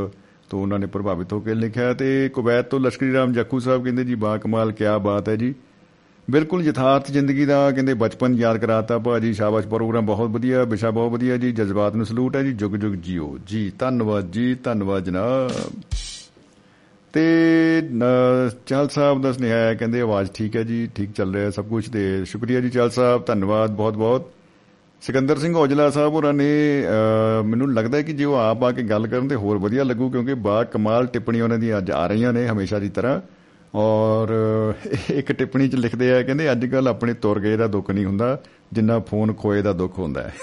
ਤੋਂ 0.49 0.61
ਉਹਨਾਂ 0.61 0.79
ਨੇ 0.79 0.85
ਪ੍ਰਭਾਵਿਤ 0.85 1.33
ਹੋ 1.33 1.39
ਕੇ 1.39 1.53
ਲਿਖਿਆ 1.53 1.93
ਤੇ 1.93 2.29
ਕੁਵੈਤ 2.29 2.69
ਤੋਂ 2.69 2.79
ਲਸ਼ਕਰੀ 2.79 3.13
ਰਾਮ 3.13 3.33
ਜੱਕੂ 3.33 3.59
ਸਾਹਿਬ 3.59 3.83
ਕਹਿੰਦੇ 3.83 4.03
ਜੀ 4.03 4.15
ਬਾ 4.15 4.37
ਕਮਾਲ 4.37 4.71
ਕੀ 4.71 4.83
ਬਾਤ 5.03 5.29
ਹੈ 5.29 5.35
ਜੀ। 5.35 5.53
ਬਿਲਕੁਲ 6.31 6.63
ਯਥਾਰਥ 6.63 7.11
ਜ਼ਿੰਦਗੀ 7.11 7.45
ਦਾ 7.45 7.71
ਕਹਿੰਦੇ 7.71 7.93
ਬਚਪਨ 7.93 8.35
ਯਾਦ 8.35 8.57
ਕਰਾਤਾ। 8.57 8.97
ਭਾਜੀ 8.97 9.33
ਸ਼ਾਬਾਸ਼ 9.33 9.67
ਪ੍ਰੋਗਰਾਮ 9.67 10.05
ਬਹੁਤ 10.05 10.29
ਵਧੀਆ 10.29 10.63
ਵਿਸ਼ਾ 10.63 10.91
ਬਹੁਤ 10.91 11.11
ਵਧੀਆ 11.11 11.37
ਜੀ 11.37 11.51
ਜਜ਼ਬਾਤ 11.51 11.95
ਨੂੰ 11.95 12.05
ਸਲੂਟ 12.05 12.35
ਹੈ 12.35 12.43
ਜੀ। 12.43 12.53
ਜੁਗ 12.53 12.75
ਜੁਗ 12.75 12.93
ਜੀਓ। 12.93 13.37
ਜੀ 13.47 13.71
ਧੰਨਵਾਦ 13.79 14.31
ਜੀ 14.31 14.55
ਧੰਨਵਾਦ 14.55 15.03
ਜਨਾਬ। 15.03 15.51
ਤੇ 17.13 17.23
ਅ, 17.81 18.49
ਚਾਲ 18.65 18.87
ਸਾਹਿਬ 18.89 19.21
ਦਾ 19.21 19.31
ਸੁਨੇਹਾ 19.31 19.57
ਹੈ 19.57 19.73
ਕਹਿੰਦੇ 19.73 20.01
ਆਵਾਜ਼ 20.01 20.31
ਠੀਕ 20.31 20.55
ਹੈ 20.55 20.63
ਜੀ 20.63 20.87
ਠੀਕ 20.95 21.11
ਚੱਲ 21.11 21.33
ਰਿਹਾ 21.33 21.45
ਹੈ 21.45 21.49
ਸਭ 21.49 21.65
ਕੁਝ 21.65 21.89
ਤੇ 21.89 22.25
ਸ਼ੁਕਰੀਆ 22.25 22.61
ਜੀ 22.61 22.69
ਚਾਲ 22.69 22.89
ਸਾਹਿਬ 22.89 23.25
ਧੰਨਵਾਦ 23.25 23.71
ਬਹੁਤ 23.71 23.93
ਬਹੁਤ। 23.93 24.31
ਸਿਕੰਦਰ 25.01 25.37
ਸਿੰਘ 25.37 25.55
ਔਜਲਾ 25.55 25.89
ਸਾਹਿਬ 25.89 26.13
ਹੋਰਾਂ 26.13 26.33
ਨੇ 26.33 26.83
ਅ, 26.87 27.43
ਮੈਨੂੰ 27.43 27.73
ਲੱਗਦਾ 27.73 27.97
ਹੈ 27.97 28.03
ਕਿ 28.03 28.13
ਜੇ 28.13 28.25
ਉਹ 28.25 28.35
ਆਪ 28.35 28.63
ਆ 28.63 28.71
ਕੇ 28.71 28.83
ਗੱਲ 28.83 29.07
ਕਰਨ 29.07 29.27
ਤੇ 29.27 29.35
ਹੋਰ 29.35 29.57
ਵਧੀਆ 29.57 29.83
ਲੱਗੂ 29.83 30.09
ਕਿਉਂਕਿ 30.09 30.33
ਬਾ 30.33 30.63
ਕਮਾਲ 30.63 31.05
ਟਿੱਪਣੀਆਂ 31.05 31.43
ਉਹਨਾਂ 31.43 31.57
ਦੀਆਂ 31.59 31.77
ਅੱਜ 31.77 31.91
ਆ 31.91 32.07
ਰਹੀਆਂ 32.07 32.33
ਨੇ 32.33 32.47
ਹਮੇਸ਼ਾ 32.47 32.79
ਦੀ 32.79 32.89
ਤਰ੍ਹਾਂ। 32.89 33.19
ਔਰ 33.75 34.27
ਇੱਕ 35.13 35.31
ਟਿੱਪਣੀ 35.31 35.67
'ਚ 35.67 35.75
ਲਿਖਦੇ 35.75 36.13
ਆ 36.13 36.21
ਕਹਿੰਦੇ 36.23 36.51
ਅੱਜ 36.51 36.65
ਕੱਲ 36.65 36.87
ਆਪਣੇ 36.87 37.13
ਤੁਰ 37.13 37.39
ਗਏ 37.39 37.57
ਦਾ 37.57 37.67
ਦੁੱਖ 37.67 37.91
ਨਹੀਂ 37.91 38.05
ਹੁੰਦਾ 38.05 38.39
ਜਿੰਨਾ 38.73 38.99
ਫੋਨ 38.99 39.33
ਖੋਏ 39.33 39.61
ਦਾ 39.61 39.73
ਦੁੱਖ 39.73 39.99
ਹੁੰਦਾ 39.99 40.23
ਹੈ। 40.23 40.33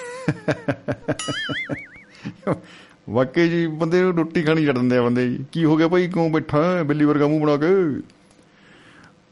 ਵਾਕਈ 3.10 3.48
ਜੀ 3.48 3.66
ਬੰਦੇ 3.66 4.02
ਨੂੰ 4.02 4.16
ਰੋਟੀ 4.16 4.42
ਖਾਣੀ 4.42 4.66
ਛੱਡ 4.66 4.78
ਦਿੰਦੇ 4.78 4.96
ਆ 4.96 5.02
ਬੰਦੇ 5.02 5.28
ਜੀ। 5.28 5.44
ਕੀ 5.52 5.64
ਹੋ 5.64 5.76
ਗਿਆ 5.76 5.88
ਭਾਈ 5.88 6.08
ਕਿਉਂ 6.08 6.30
ਬੈਠਾ 6.30 6.62
ਹੈ? 6.64 6.82
ਬਿੱਲੀ 6.82 7.04
ਵਰਗਾ 7.04 7.26
ਮੂੰਹ 7.26 7.40
ਬਣਾ 7.40 7.56
ਕੇ। 7.56 7.66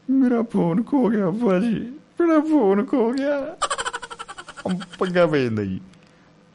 ਮੇਰਾ 0.09 0.41
ਫੋਨ 0.41 0.83
ਖੋ 0.83 1.09
ਗਿਆ 1.09 1.31
ਭਾਜੀ 1.31 1.75
ਮੇਰਾ 2.21 2.39
ਫੋਨ 2.39 2.85
ਖੋ 2.85 3.11
ਗਿਆ। 3.11 3.57
ਪੰਗਾ 4.99 5.25
ਪੈ 5.25 5.39
ਜਾਂਦਾ 5.39 5.63
ਜੀ। 5.63 5.79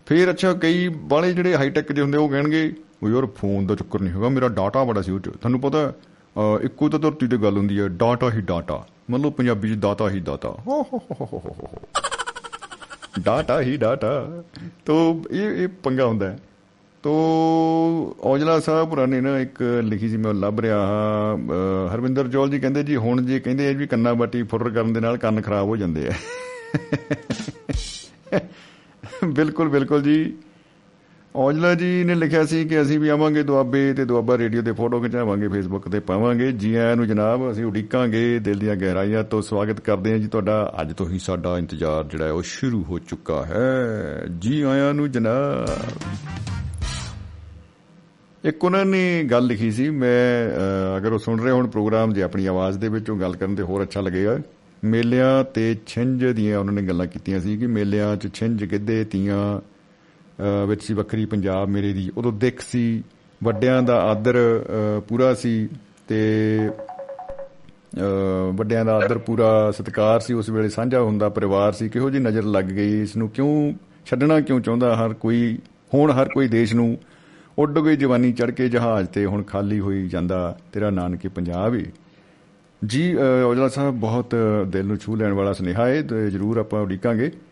ਫੇਰ 0.06 0.30
ਅੱਛਾ 0.30 0.52
ਕਈ 0.52 0.88
ਬਾਲੇ 0.88 1.32
ਜਿਹੜੇ 1.32 1.56
ਹਾਈ 1.56 1.70
ਟੈਕ 1.70 1.92
ਦੇ 1.92 2.02
ਹੁੰਦੇ 2.02 2.18
ਉਹ 2.18 2.28
ਕਹਿਣਗੇ 2.28 2.74
ਉਹ 3.02 3.08
ਯਾਰ 3.10 3.26
ਫੋਨ 3.26 3.66
ਦਾ 3.66 3.74
ਚੱਕਰ 3.74 4.00
ਨਹੀਂ 4.00 4.14
ਹੈਗਾ 4.14 4.28
ਮੇਰਾ 4.28 4.48
ਡਾਟਾ 4.48 4.84
ਬੜਾ 4.84 5.02
ਸੀ 5.02 5.12
ਉਹ 5.12 5.20
'ਚ। 5.20 5.28
ਤੁਹਾਨੂੰ 5.28 5.60
ਪਤਾ 5.60 5.78
ਹੈ, 5.78 5.86
ਅਹ 5.86 5.92
ਇੱਕੋ 6.62 6.88
ਤਾਂ 6.88 6.98
ਧਰਤੀ 6.98 7.26
ਤੇ 7.26 7.36
ਗੱਲ 7.36 7.56
ਹੁੰਦੀ 7.56 7.80
ਹੈ 7.80 7.88
ਡਾਟਾ 7.88 8.30
ਹੀ 8.30 8.40
ਡਾਟਾ। 8.40 8.84
ਮਤਲਬ 9.10 9.32
ਪੰਜਾਬੀ 9.32 9.74
'ਚ 9.74 9.78
ਦਾਤਾ 9.78 10.08
ਹੀ 10.10 10.20
ਦਾਤਾ। 10.20 10.48
ਹੋ 10.66 10.82
ਹੋ 10.82 10.98
ਹੋ 11.10 11.16
ਹੋ 11.22 11.38
ਹੋ 11.42 11.80
ਡਾਟਾ 13.20 13.60
ਹੀ 13.60 13.76
ਡਾਟਾ। 13.76 14.42
ਤੋ 14.86 15.22
ਇਹ 15.30 15.50
ਇਹ 15.50 15.68
ਪੰਗਾ 15.82 16.06
ਹੁੰਦਾ 16.06 16.30
ਹੈ। 16.30 16.38
ਤੋ 17.02 17.12
ਔਜਲਾ 18.20 18.58
ਸਾਹਿਬ 18.60 18.88
ਹੋਰਾਂ 18.88 19.06
ਨੇ 19.06 19.20
ਨਾ 19.20 19.38
ਇੱਕ 19.38 19.62
ਲਿਖੀ 19.84 20.08
ਸੀ 20.08 20.16
ਮੈਂ 20.16 20.34
ਲੱਭ 20.34 20.60
ਰਿਹਾ 20.60 20.78
ਹਾਂ। 20.86 21.36
ਹਰਵਿੰਦਰ 21.94 22.28
ਜੋਲ 22.28 22.50
ਜੀ 22.50 22.58
ਕਹਿੰਦੇ 22.60 22.82
ਜੀ 22.82 22.96
ਹੁਣ 22.96 23.22
ਜੇ 23.22 23.40
ਕਹਿੰਦੇ 23.40 23.74
ਵੀ 23.74 23.86
ਕੰਨਾਂ 23.86 24.14
ਬਾਟੀ 24.14 24.42
ਫੁਰਰ 24.42 24.70
ਕਰਨ 24.70 24.92
ਦੇ 24.92 25.00
ਨਾਲ 25.00 25.16
ਕੰਨ 25.16 25.40
ਖਰਾਬ 25.40 25.66
ਹੋ 25.66 25.76
ਜਾਂਦੇ 25.76 26.08
ਆ। 26.08 26.12
ਬਿਲਕੁਲ 29.24 29.68
ਬਿਲਕੁਲ 29.68 30.02
ਜੀ। 30.02 30.34
ਔਜਲਾ 31.36 31.74
ਜੀ 31.74 32.04
ਨੇ 32.04 32.14
ਲਿਖਿਆ 32.14 32.44
ਸੀ 32.44 32.64
ਕਿ 32.64 32.82
ਅਸੀਂ 32.82 33.00
ਵੀ 33.00 33.08
ਆਵਾਂਗੇ 33.08 33.42
ਦੁਆਬੇ 33.42 33.94
ਤੇ 33.94 34.04
ਦੁਆਬਾ 34.04 34.38
ਰੇਡੀਓ 34.38 34.62
ਤੇ 34.62 34.72
ਫੋਟੋ 34.72 35.00
ਖਿਚਾਵਾਂਗੇ 35.00 35.48
ਫੇਸਬੁੱਕ 35.48 35.88
ਤੇ 35.88 36.00
ਪਾਵਾਂਗੇ। 36.00 36.52
ਜੀ 36.52 36.74
ਆਇਆਂ 36.74 36.96
ਨੂੰ 36.96 37.06
ਜਨਾਬ 37.06 37.50
ਅਸੀਂ 37.50 37.64
ਉਡੀਕਾਂਗੇ 37.64 38.38
ਦਿਲ 38.38 38.58
ਦੀਆਂ 38.58 38.76
ਗਹਿਰਾਈਆਂ 38.76 39.24
ਤੋਂ 39.24 39.42
ਸਵਾਗਤ 39.42 39.80
ਕਰਦੇ 39.80 40.12
ਹਾਂ 40.12 40.18
ਜੀ। 40.18 40.26
ਤੁਹਾਡਾ 40.26 40.74
ਅੱਜ 40.80 40.92
ਤੋਂ 40.92 41.08
ਹੀ 41.08 41.18
ਸਾਡਾ 41.18 41.58
ਇੰਤਜ਼ਾਰ 41.58 42.04
ਜਿਹੜਾ 42.04 42.24
ਹੈ 42.24 42.30
ਉਹ 42.30 42.42
ਸ਼ੁਰੂ 42.42 42.82
ਹੋ 42.82 42.98
ਚੁੱਕਾ 42.98 43.44
ਹੈ। 43.44 44.22
ਜੀ 44.38 44.62
ਆਇਆਂ 44.62 44.94
ਨੂੰ 44.94 45.10
ਜਨਾਬ। 45.10 45.68
ਇੱਕ 48.44 48.64
ਉਹਨਾਂ 48.64 48.84
ਨੇ 48.84 49.24
ਗੱਲ 49.24 49.46
ਲਿਖੀ 49.46 49.70
ਸੀ 49.70 49.90
ਮੈਂ 49.90 50.50
ਅਹ, 50.50 50.98
ਅਗਰ 50.98 51.12
ਉਹ 51.12 51.18
ਸੁਣ 51.18 51.40
ਰਹੇ 51.42 51.50
ਹੋਣ 51.50 51.66
ਪ੍ਰੋਗਰਾਮ 51.66 52.12
ਜੇ 52.12 52.22
ਆਪਣੀ 52.22 52.46
ਆਵਾਜ਼ 52.46 52.78
ਦੇ 52.78 52.88
ਵਿੱਚ 52.88 53.10
ਉਹ 53.10 53.16
ਗੱਲ 53.16 53.36
ਕਰਨ 53.36 53.54
ਤੇ 53.54 53.62
ਹੋਰ 53.62 53.82
ਅੱਛਾ 53.82 54.00
ਲੱਗੇਗਾ। 54.00 54.38
ਮੇਲਿਆਂ 54.84 55.44
ਤੇ 55.44 55.76
ਛਿੰਝ 55.86 56.24
ਦੀਆਂ 56.24 56.58
ਉਹਨਾਂ 56.58 56.72
ਨੇ 56.72 56.82
ਗੱਲਾਂ 56.82 57.06
ਕੀਤੀਆਂ 57.06 57.40
ਸੀ 57.40 57.56
ਕਿ 57.56 57.66
ਮੇਲਿਆਂ 57.66 58.16
'ਚ 58.16 58.28
ਛਿੰਝ 58.34 58.64
ਗਿੱਧੇ 58.64 59.04
ਤੀਆਂ 59.04 59.58
ਅਹ, 59.58 59.75
ਵਿੱਚ 60.68 60.84
ਸੀ 60.84 60.94
ਵੱਖਰੀ 60.94 61.24
ਪੰਜਾਬ 61.26 61.68
ਮੇਰੇ 61.68 61.92
ਦੀ। 61.92 62.12
ਉਦੋਂ 62.16 62.32
ਦਿੱਖ 62.32 62.60
ਸੀ 62.60 63.02
ਵੱਡਿਆਂ 63.44 63.82
ਦਾ 63.82 63.96
ਆਦਰ 64.02 64.64
ਅਹ, 64.66 65.00
ਪੂਰਾ 65.00 65.34
ਸੀ 65.34 65.68
ਤੇ 66.08 66.58
ਅਹ, 66.68 68.52
ਵੱਡਿਆਂ 68.52 68.84
ਦਾ 68.84 68.96
ਆਦਰ 68.96 69.18
ਪੂਰਾ 69.18 69.70
ਸਤਿਕਾਰ 69.70 70.20
ਸੀ। 70.20 70.34
ਉਸ 70.34 70.48
ਵੇਲੇ 70.48 70.68
ਸਾਂਝਾ 70.68 71.00
ਹੁੰਦਾ 71.00 71.28
ਪਰਿਵਾਰ 71.28 71.72
ਸੀ। 71.72 71.88
ਕਿਹੋ 71.88 72.10
ਜੀ 72.10 72.18
ਨਜ਼ਰ 72.18 72.42
ਲੱਗ 72.44 72.64
ਗਈ 72.64 73.02
ਇਸ 73.02 73.16
ਨੂੰ 73.16 73.28
ਕਿਉਂ 73.28 73.72
ਛੱਡਣਾ 74.06 74.40
ਕਿਉਂ 74.40 74.60
ਚਾਹੁੰਦਾ 74.60 74.96
ਹਰ 74.96 75.14
ਕੋਈ? 75.14 75.58
ਹੁਣ 75.94 76.10
ਹਰ 76.10 76.28
ਕੋਈ 76.28 76.48
ਦੇਸ਼ 76.48 76.74
ਨੂੰ 76.74 76.98
ਉੱਡ 77.58 77.78
ਗਈ 77.78 77.96
ਜਵਾਨੀ 77.96 78.32
ਚੜ 78.32 78.50
ਕੇ 78.50 78.68
ਜਹਾਜ਼ 78.68 79.08
ਤੇ 79.08 79.26
ਹੁਣ 79.26 79.42
ਖਾਲੀ 79.42 79.80
ਹੋਈ 79.80 80.08
ਜਾਂਦਾ 80.08 80.58
ਤੇਰਾ 80.72 80.90
ਨਾਨਕੇ 80.90 81.28
ਪੰਜਾਬ 81.28 81.74
ਹੀ 81.74 81.86
ਜੀ 82.84 83.16
ਅਹ, 83.16 83.44
ਔਜਲਾ 83.46 83.68
ਸਾਹਿਬ 83.68 83.94
ਬਹੁਤ 83.94 84.34
ਦਿਲ 84.66 84.86
ਨੂੰ 84.86 84.96
ਛੂ 84.96 85.16
ਲੈਣ 85.16 85.32
ਵਾਲਾ 85.32 85.52
ਸੁਨੇਹਾ 85.52 85.86
ਹੈ 85.86 86.02
ਤੇ 86.02 86.30
ਜਰੂਰ 86.30 86.56
ਆਪਾਂ 86.56 86.80
ਉਡੀਕਾਂਗੇ। 86.80 87.28
ਅਹ, 87.28 87.45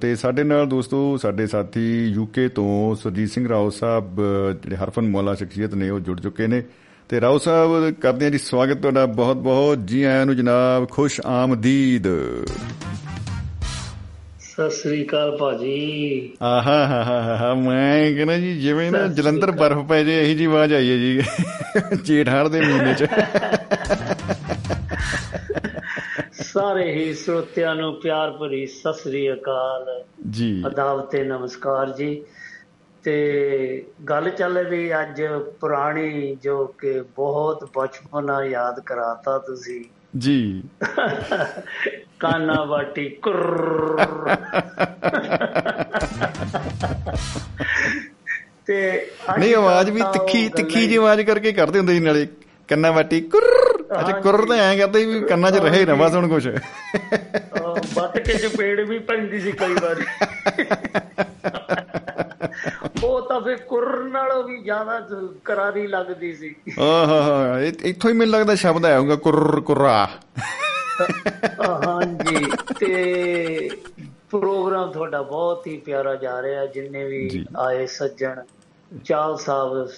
ਤੇ 0.00 0.16
ਸਾਡੇ 0.16 0.44
ਨਾਲ 0.44 0.66
ਦੋਸਤੋ 0.66 1.16
ਸਾਡੇ 1.16 1.46
ਸਾਥੀ 1.46 2.04
ਯੂਕੇ 2.04 2.48
ਤੋਂ 2.48 2.94
ਸੁਰਜੀਤ 2.94 3.30
ਸਿੰਘ 3.30 3.48
ਰਾਓ 3.48 3.70
ਸਾਹਿਬ 3.70 4.20
ਜਿਹੜੇ 4.62 4.76
ਹਰਫਨ 4.76 5.02
ਮੌਲਾ 5.02 5.34
ਸ਼ਖਸੀਅਤ 5.34 5.74
ਨੇ 5.74 5.90
ਉਹ 5.90 6.00
ਜੁੜ 6.00 6.20
ਚੁੱਕੇ 6.20 6.46
ਨੇ। 6.46 6.62
ਤੇ 7.08 7.20
ਰਾਓ 7.20 7.38
ਸਾਹਿਬ 7.38 7.90
ਕਰਦੇ 7.90 8.24
ਹਾਂ 8.24 8.32
ਜੀ 8.32 8.38
ਸਵਾਗਤ 8.38 8.76
ਤੁਹਾਡਾ 8.76 9.06
ਬਹੁਤ 9.06 9.36
ਬਹੁਤ 9.36 9.86
ਜੀ 9.86 10.02
ਆਇਆਂ 10.02 10.26
ਨੂੰ 10.26 10.36
ਜਨਾਬ 10.36 10.88
ਖੁਸ਼ 10.90 11.20
ਆਮਦੀਦ। 11.26 12.06
ਸਤਿ 14.40 14.70
ਸ੍ਰੀ 14.70 15.04
ਅਕਾਲ 15.04 15.36
ਭਾਜੀ। 15.36 16.32
ਆਹਾ 16.42 16.86
ਹਾ 16.86 17.36
ਹਾ 17.36 17.54
ਮੈਂ 17.54 18.14
ਕਹਿੰਦਾ 18.14 18.36
ਜੀ 18.36 18.60
ਜਿਵੇਂ 18.60 18.92
ਨਾ 18.92 19.06
ਜਲੰਧਰ 19.06 19.50
ਬਰਫ਼ 19.50 19.86
ਪੈ 19.86 20.02
ਜੇ 20.02 20.22
ਇਹੀ 20.22 20.34
ਜੀ 20.34 20.44
ਆਵਾਜ਼ 20.44 20.74
ਆਈ 20.74 20.90
ਹੈ 20.90 20.96
ਜੀ। 20.96 21.22
ਜੇਠ 22.04 22.28
ਹਾੜ 22.28 22.48
ਦੇ 22.48 22.60
ਮਹੀਨੇ 22.60 22.94
ਚ। 22.94 23.06
ਸਾਰੇ 26.52 26.92
ਹੀ 26.92 27.14
ਸਰੋਤਿਆਂ 27.14 27.74
ਨੂੰ 27.74 28.00
ਪਿਆਰ 28.00 28.30
ਭਰੀ 28.30 28.66
ਸਤਿ 28.66 28.94
ਸ੍ਰੀ 28.94 29.32
ਅਕਾਲ। 29.32 30.04
ਜੀ। 30.30 30.62
ਅਦਾਬ 30.66 31.00
ਤੇ 31.00 31.24
ਨਮਸਕਾਰ 31.24 31.90
ਜੀ। 31.90 32.24
ਤੇ 33.04 33.86
ਗੱਲ 34.08 34.30
ਚੱਲ 34.30 34.58
ਰਹੀ 34.58 34.92
ਅੱਜ 34.92 35.22
ਪੁਰਾਣੀ 35.60 36.36
ਜੋ 36.42 36.66
ਕਿ 36.66 37.00
ਬਹੁਤ 37.00 37.70
ਬਚਪਨਾ 37.76 38.44
ਯਾਦ 38.44 38.80
ਕਰਾਤਾ 38.80 39.38
ਤੁਸੀਂ। 39.38 39.84
ਜੀ। 40.18 40.62
ਕਾਨਾ 42.20 42.64
ਬਾਟੀ 42.64 43.08
ਕੁਰ। 43.08 44.00
ਤੇ 48.66 49.10
ਨਹੀਂ 49.38 49.54
ਆਵਾਜ਼ 49.54 49.90
ਵੀ 49.90 50.00
ਤਿੱਖੀ 50.00 50.48
ਤਿੱਖੀ 50.48 50.88
ਜੀ 50.88 50.96
ਆਵਾਜ਼ 50.96 51.20
ਕਰਕੇ 51.20 51.52
ਕਰਦੇ 51.52 51.78
ਹੁੰਦੇ 51.78 51.92
ਸੀ 51.92 52.00
ਨਾਲੇ। 52.00 52.26
ਕੰਨਾਂ 52.70 52.92
ਵਾਟੀ 52.92 53.20
ਕੁਰ 53.20 53.42
ਅੱਛਾ 54.00 54.20
ਕੁਰ 54.20 54.46
ਤਾਂ 54.46 54.56
ਐਂ 54.56 54.76
ਕਰਦੇ 54.76 55.04
ਵੀ 55.04 55.20
ਕੰਨਾਂ 55.20 55.50
'ਚ 55.50 55.56
ਰਹੇ 55.56 55.86
ਨਾ 55.86 55.94
ਬਸ 55.94 56.14
ਹੁਣ 56.14 56.28
ਕੁਛ। 56.28 56.46
ਵੱਟ 57.94 58.18
ਕੇ 58.18 58.34
ਚਪੇੜ 58.34 58.80
ਵੀ 58.80 58.98
ਪੈਂਦੀ 58.98 59.40
ਸੀ 59.40 59.52
ਕਈ 59.52 59.74
ਵਾਰੀ। 59.74 60.04
ਉਹ 63.04 63.28
ਤਾਂ 63.28 63.40
ਫੇ 63.40 63.56
ਕੁਰ 63.56 64.04
ਨਾਲੋਂ 64.04 64.44
ਵੀ 64.44 64.62
ਜ਼ਿਆਦਾ 64.62 65.08
ਕਰਾਰੀ 65.44 65.86
ਲੱਗਦੀ 65.86 66.34
ਸੀ। 66.34 66.54
ਆਹਾ 66.80 67.60
ਇਹ- 67.60 67.74
ਇੱਥੋਂ 67.84 68.10
ਹੀ 68.10 68.16
ਮੈਨੂੰ 68.16 68.32
ਲੱਗਦਾ 68.34 68.54
ਸ਼ਬਦ 68.54 68.84
ਆਇਆ 68.86 68.98
ਹੋਊਗਾ 69.00 69.16
ਕੁਰ। 69.16 69.60
ਕੁਰਾ 69.60 70.08
ਹਾਂਜੀ 71.86 72.46
ਤੇ 72.78 73.70
ਪ੍ਰੋਗਰਾਮ 74.30 74.92
ਤੁਹਾਡਾ 74.92 75.22
ਬਹੁਤ 75.22 75.66
ਹੀ 75.66 75.76
ਪਿਆਰਾ 75.76 76.14
ਜਾ 76.14 76.42
ਰਿਹਾ 76.42 76.66
ਜਿੰਨੇ 76.66 77.04
ਵੀ। 77.04 77.46
ਆਏ 77.56 77.86
ਸੱਜਣ 77.86 78.42
ਚਾਲ 79.04 79.36
ਸਾਹਿਬ 79.36 79.88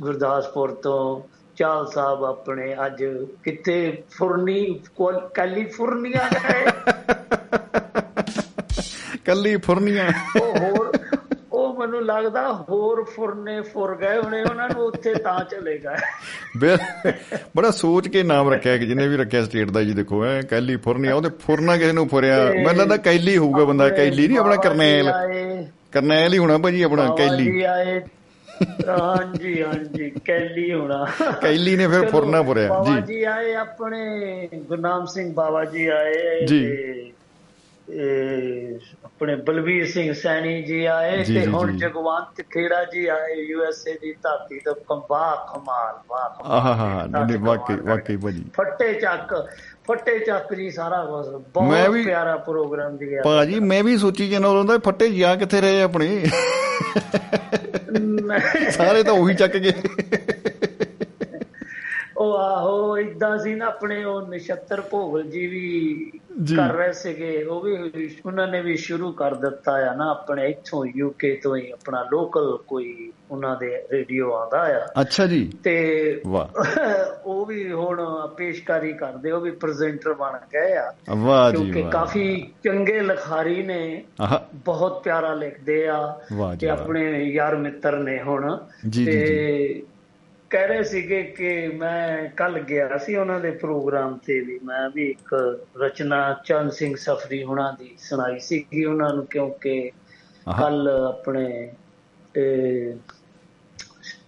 ਗੁਰਦਾਸਪੁਰ 0.00 0.70
ਤੋਂ 0.70 1.33
ਚਾਲ 1.56 1.86
ਸਾਹਿਬ 1.86 2.24
ਆਪਣੇ 2.24 2.76
ਅੱਜ 2.86 3.04
ਕਿੱਥੇ 3.42 4.02
ਫੁਰਨੀ 4.10 4.80
ਕੋਲ- 4.96 5.28
ਕੈਲੀਫੋਰਨੀਆ 5.34 6.28
ਗਏ 6.34 6.70
ਕੱਲੀ 9.24 9.56
ਫੁਰਨੀਆਂ। 9.56 10.40
ਉਹ 10.40 10.58
ਹੋਰ 10.58 10.92
ਉਹ 11.52 11.78
ਮੈਨੂੰ 11.78 12.06
ਲੱਗਦਾ 12.06 12.52
ਹੋਰ 12.52 13.04
ਫੁਰਨੇ 13.04 13.60
ਫੁਰ 13.60 13.96
ਗਏ 13.96 14.16
ਹੋਣੇ 14.18 14.42
ਉਹਨਾਂ 14.42 14.68
ਨੂੰ 14.68 14.82
ਉੱਥੇ 14.82 15.14
ਤਾਂ 15.14 15.44
ਚਲੇ 15.44 15.78
ਗਏ 15.78 17.12
ਬੜਾ 17.56 17.70
ਸੋਚ 17.70 18.08
ਕੇ 18.08 18.22
ਨਾਮ 18.22 18.52
ਰੱਖਿਆ 18.52 18.76
ਕਿ 18.76 18.86
ਜਿਹਨੇ 18.86 19.08
ਵੀ 19.08 19.16
ਰੱਖਿਆ 19.16 19.44
ਸਟੇਟ 19.44 19.70
ਦਾ 19.70 19.82
ਜੀ 19.82 19.92
ਦੇਖੋ 19.92 20.24
ਐ 20.24 20.42
ਕੈਲੀਫੋਰਨੀਆ 20.42 21.14
ਉਹਦੇ 21.14 21.30
ਫੁਰਨਾ 21.46 21.76
ਕਿਸੇ 21.76 21.92
ਨੂੰ 21.92 22.08
ਫੁਰਿਆ। 22.08 22.44
ਮੈਨੂੰ 22.44 22.76
ਲੱਗਦਾ 22.76 22.96
ਕੈਲੀ 22.96 23.36
ਹੋਊਗਾ 23.38 23.64
ਬੰਦਾ 23.64 23.88
ਕੈਲੀ 23.88 24.28
ਨਹੀਂ 24.28 24.38
ਆਪਣਾ 24.38 24.56
ਕਰਨੈਲ। 24.56 25.12
ਕਰਨੈਲ 25.92 26.32
ਹੀ 26.32 26.38
ਹੋਣਾ 26.38 26.58
ਭਾਜੀ 26.58 26.82
ਆਪਣਾ 26.82 27.14
ਕੈਲੀ। 27.18 27.62
ਆਏ 27.62 28.00
ਹਾਂਜੀ 28.88 29.62
ਹਾਂਜੀ 29.62 30.10
ਕੈਲੀ 30.24 30.72
ਹੋਣਾ 30.72 31.06
ਕੈਲੀ 31.42 31.76
ਨੇ 31.76 31.86
ਫਿਰ 31.86 32.06
ਫੁਰਨਾ 32.10 32.42
ਫੁਰਿਆ 32.42 32.68
ਬਾਬਾ 32.68 33.00
ਜੀ 33.00 33.14
ਜੀ 33.14 33.24
ਆਏ 33.24 33.54
ਆਪਣੇ 33.54 34.48
ਗੁਰਨਾਮ 34.54 35.06
ਸਿੰਘ 35.06 35.34
ਬਾਬਾ 35.34 35.64
ਜੀ 35.64 35.86
ਆਏ 35.86 36.46
ਜੀ। 36.46 37.12
ਆਪਣੇ 39.04 39.34
ਬਲਵੀਰ 39.36 39.86
ਸਿੰਘ 39.86 40.12
ਸੈਣੀ 40.12 40.62
ਜੀ 40.62 40.84
ਆਏ 40.84 41.24
ਜੀ, 41.24 41.34
ਤੇ 41.34 41.40
ਜੀ, 41.40 41.46
ਹੁਣ 41.46 41.72
ਜੀ। 41.72 41.78
ਜਗਵੰਤ 41.78 42.40
ਖੇੜਾ 42.40 42.84
ਜੀ 42.84 43.06
ਆਏ 43.06 43.34
ਯੂਐਸਏ 43.34 43.92
ਦੀ 43.92 44.12
ਧਰਤੀ 44.12 44.58
ਤੋਂ 44.58 44.74
ਕੰਬਾ 44.74 45.52
ਕਮਾਲ 45.54 45.94
ਵਾਹ। 46.08 46.52
ਆਹਾ 46.52 46.74
ਹਾ 46.74 46.88
ਹਾ 46.88 47.06
ਨਹੀਂ 47.06 47.38
ਵਾਕਈ। 47.38 47.76
ਵਾਕਈ 47.76 48.16
ਭਾਜੀ 48.16 48.44
ਫੱਟੇ 48.54 48.92
ਚੱਕ 48.92 49.34
ਫੱਟੇ 49.88 50.18
ਚੱਕ 50.18 50.54
ਜੀ 50.54 50.70
ਸਾਰਾ 50.70 51.04
ਕੁਝ 51.04 51.42
ਬਹੁਤ 51.54 52.04
ਪਿਆਰਾ 52.04 52.36
ਪ੍ਰੋਗਰਾਮ 52.36 52.96
ਜੀ 52.98 53.16
ਭਾਜੀ 53.24 53.60
ਮੈਂ 53.60 53.84
ਵੀ 53.84 53.96
ਸੋਚੀ 53.98 54.28
ਜਾਂਦਾ 54.28 54.48
ਹੁੰਦਾ 54.48 54.78
ਫੱਟੇ 54.78 55.10
ਜਾ 55.10 55.36
ਕਿੱਥੇ 55.36 55.60
ਰਹੇ 55.60 55.82
ਆਪਣੇ? 55.82 56.26
ਸਾਰੇ 58.70 59.02
ਤਾਂ 59.02 59.12
ਉਹੀ 59.12 59.34
ਚੱਕ 59.34 59.56
ਗਏ। 59.56 59.72
ਉਹ 62.24 62.36
ਆਹੋ 62.36 62.98
ਇਦਾਂ 62.98 63.38
ਸੀ 63.38 63.54
ਨਾ 63.54 63.66
ਆਪਣੇ 63.66 64.04
ਉਹ 64.04 64.28
ਨਛੱਤਰ 64.28 64.80
ਭੋਗਲ 64.80 65.22
ਜੀ 65.22 65.46
ਵੀ। 65.46 66.12
ਕਰ 66.56 66.74
ਰਹੇ 66.74 66.92
ਸੀਗੇ 66.92 67.44
ਉਹ 67.44 67.60
ਵੀ 67.60 67.76
ਉਹਨਾਂ 68.26 68.48
ਨੇ 68.48 68.60
ਵੀ 68.60 68.76
ਸ਼ੁਰੂ 68.76 69.12
ਕਰ 69.12 69.34
ਦਿੱਤਾ 69.34 69.72
ਆ 69.72 69.94
ਨਾ 69.94 70.10
ਆਪਣੇ 70.10 70.48
ਇੱਥੋਂ 70.48 70.86
ਯੂਕੇ 70.96 71.40
ਤੋਂ 71.42 71.56
ਹੀ 71.56 71.70
ਆਪਣਾ 71.70 72.02
ਲੋਕਲ 72.12 72.58
ਕੋਈ 72.68 73.12
ਉਹਨਾਂ 73.30 73.56
ਦੇ 73.56 73.82
ਰੇਡੀਓ 73.92 74.32
ਆਉਂਦਾ 74.32 74.58
ਆ। 74.58 75.00
ਅੱਛਾ 75.00 75.26
ਜੀ। 75.26 75.52
ਤੇ 75.64 76.20
ਵਾਹ। 76.26 76.48
ਉਹ 77.26 77.46
ਵੀ 77.46 77.72
ਹੁਣ 77.72 78.28
ਪੇਸ਼ਕਾਰੀ 78.36 78.92
ਕਰਦੇ 78.92 79.30
ਉਹ 79.30 79.40
ਵੀ 79.40 79.50
ਪ੍ਰੈਜ਼ੈਂਟਰ 79.50 80.14
ਬਣ 80.14 80.38
ਗਏ 80.52 80.76
ਆ। 80.76 80.94
ਵਾਹ 81.16 81.50
ਜੀ 81.50 81.56
ਕਿਉਂਕਿ 81.56 81.90
ਕਾਫੀ 81.90 82.52
ਚੰਗੇ 82.64 83.00
ਲਿਖਾਰੀ 83.00 83.62
ਨੇ 83.62 84.04
ਬਹੁਤ 84.54 85.04
ਪਿਆਰਾ 85.04 85.34
ਲਿਖਦੇ 85.34 85.88
ਆ 85.88 86.20
ਤੇ। 86.60 86.68
ਆਪਣੇ 86.68 87.24
ਯਾਰ 87.24 87.56
ਮਿੱਤਰ 87.56 87.98
ਨੇ 87.98 88.22
ਹੁਣ। 88.22 88.56
ਤੇ 89.06 89.82
ਕਹਿ 90.54 90.68
ਰਹੇ 90.68 90.82
ਸੀਗੇ 90.82 91.22
ਕਿ 91.22 91.68
ਮੈਂ 91.68 92.28
ਕੱਲ 92.28 92.58
ਗਿਆ 92.58 92.98
ਸੀ 92.98 93.16
ਉਹਨਾਂ 93.16 93.40
ਦੇ 93.40 93.50
ਪ੍ਰੋਗਰਾਮ 93.50 94.18
ਤੇ 94.26 94.40
ਵੀ 94.40 94.60
ਮੈਂ 94.64 94.90
ਵੀ 94.90 95.10
ਇੱਕ 95.10 95.58
ਰਚਨਾ 95.76 96.36
ਚੰਦ 96.44 96.70
ਸਿੰਘ 96.70 96.96
ਸਫਰੀ 96.96 97.44
ਹੁਣਾਂ 97.44 97.72
ਦੀ 97.72 97.96
ਸੁਣਾਈ 97.98 98.38
ਸੀਗੀ 98.38 98.84
ਉਹਨਾਂ 98.84 99.14
ਨੂੰ 99.14 99.26
ਕਿਉਂਕਿ। 99.26 99.90
ਕੱਲ 100.58 100.88
ਆਪਣੇ 101.08 101.72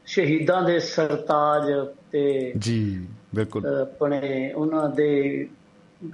ਸ਼ਹੀਦਾਂ 0.06 0.62
ਦੇ 0.62 0.78
ਸਰਤਾਜ 0.78 1.88
ਤੇ 2.12 2.52
ਜੀ 2.58 3.06
ਬਿਲਕੁਲ 3.34 3.66
ਆਪਣੇ 3.66 4.52
ਉਹਨਾਂ 4.52 4.88
ਦੇ 4.88 5.48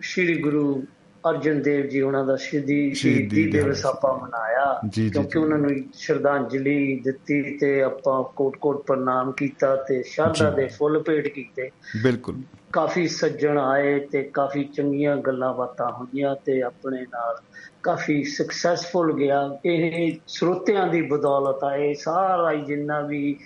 ਸ੍ਰੀ 0.01 0.41
ਗੁਰੂ 0.41 0.85
ਅਰਜਨ 1.31 1.63
ਦੇਵ 1.63 1.87
ਜੀ 1.87 2.01
ਉਹਨਾਂ 2.01 2.25
ਦਾ 2.25 2.37
ਸ਼ਹੀਦੀ 2.37 2.95
ਸ਼ਹੀਦੀ 2.95 3.51
ਦਿਵਸ। 3.51 3.87
ਆਪਾਂ 3.87 4.15
ਮਨਾਇਆ 4.15 4.81
ਕਿਉਂਕਿ। 5.13 5.39
ਉਹਨਾਂ 5.39 5.59
ਨੂੰ 5.59 5.71
ਸ਼ਰਧਾਂਜਲੀ 5.95 7.01
ਦਿੱਤੀ 7.05 7.43
ਤੇ 7.59 7.83
ਆਪਾਂ 7.83 8.23
ਕੋਟ-ਕੋਟ 8.23 8.87
ਪ੍ਰਣਾਮ 8.87 9.33
ਕੀਤਾ 9.33 9.77
ਤੇ 9.77 10.03
ਸ਼ਰਧਾ। 10.03 10.51
ਦੇ 10.51 10.67
ਫੁੱਲ 10.67 11.03
ਭੇਟ 11.03 11.29
ਕੀਤੇ 11.29 11.71
ਬਿਲਕੁਲ 12.03 12.37
ਕਾਫੀ 12.73 13.09
ਸੱਜਣ 13.09 13.59
ਆਏ 13.59 13.99
ਤੇ 14.01 14.23
ਕਾਫੀ 14.23 14.65
ਚੰਗੀਆਂ 14.65 15.17
ਗੱਲਾਂ 15.17 15.55
ਬਾਤਾਂ 15.55 15.93
ਹੋਈਆਂ 15.93 16.37
ਤੇ 16.45 16.63
ਆਪਣੇ 16.63 17.03
ਨਾਲ 17.03 17.37
ਕਾਫੀ 17.83 18.25
ਸਕਸੈਸਫੁਲ 18.25 19.13
ਗਿਆ 19.17 19.59
ਇਹ 19.67 20.13
ਸਰੋਤਿਆਂ 20.27 20.87
ਦੀ 20.87 21.03
ਬਦੌਲਤ 21.03 21.65
ਆ 21.65 21.77
ਇਹ 21.77 21.95
ਸਾਰਾ 21.95 22.55
ਜਿੰਨਾ 22.55 23.01
ਵੀ 23.01 23.37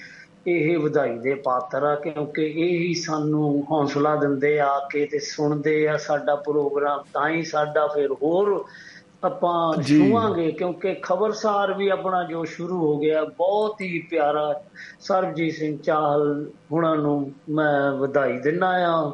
ਇਹ 0.46 0.78
ਵਧਾਈ 0.78 1.18
ਦੇ 1.18 1.34
ਪਾਤਰ 1.34 1.82
ਆ 1.82 1.94
ਕਿਉਂਕਿ 1.94 2.42
ਇਹ 2.46 2.78
ਹੀ 2.78 2.94
ਸਾਨੂੰ 2.94 3.64
ਹੌਸਲਾ 3.70 4.16
ਦਿੰਦੇ 4.16 4.60
ਆ 4.60 4.88
ਕੇ 4.92 5.06
ਤੇ 5.06 5.18
ਸੁਣਦੇ 5.18 5.88
ਆ 5.88 5.96
ਸਾਡਾ 5.96 6.36
ਪ੍ਰੋਗਰਾਮ 6.36 7.02
ਤਾਂ 7.12 7.28
ਹੀ 7.28 7.42
ਸਾਡਾ 7.42 7.86
ਫਿਰ 7.86 8.12
ਹੋਰ 8.12 8.64
ਆਪਾਂ। 9.24 9.82
ਛੂਵਾਂਗੇ 9.82 10.50
ਕਿਉਂਕਿ 10.50 10.96
ਖਬਰਸਾਰ 11.02 11.74
ਵੀ 11.74 11.88
ਆਪਣਾ 11.88 12.24
ਜੋ 12.24 12.44
ਸ਼ੁਰੂ 12.44 12.78
ਹੋ 12.78 12.98
ਗਿਆ 12.98 13.24
ਬਹੁਤ 13.24 13.80
ਹੀ 13.80 13.98
ਪਿਆਰਾ 14.10 14.62
ਸਰਬਜੀਤ 15.00 15.54
ਸਿੰਘ 15.54 15.78
ਚਾਹਲ 15.78 16.50
ਹੁਣਾਂ 16.72 16.96
ਨੂੰ 16.96 17.32
ਮੈਂ 17.50 17.92
ਵਧਾਈ 17.92 18.38
ਦਿੰਦਾ 18.38 18.66
ਆ 18.66 19.12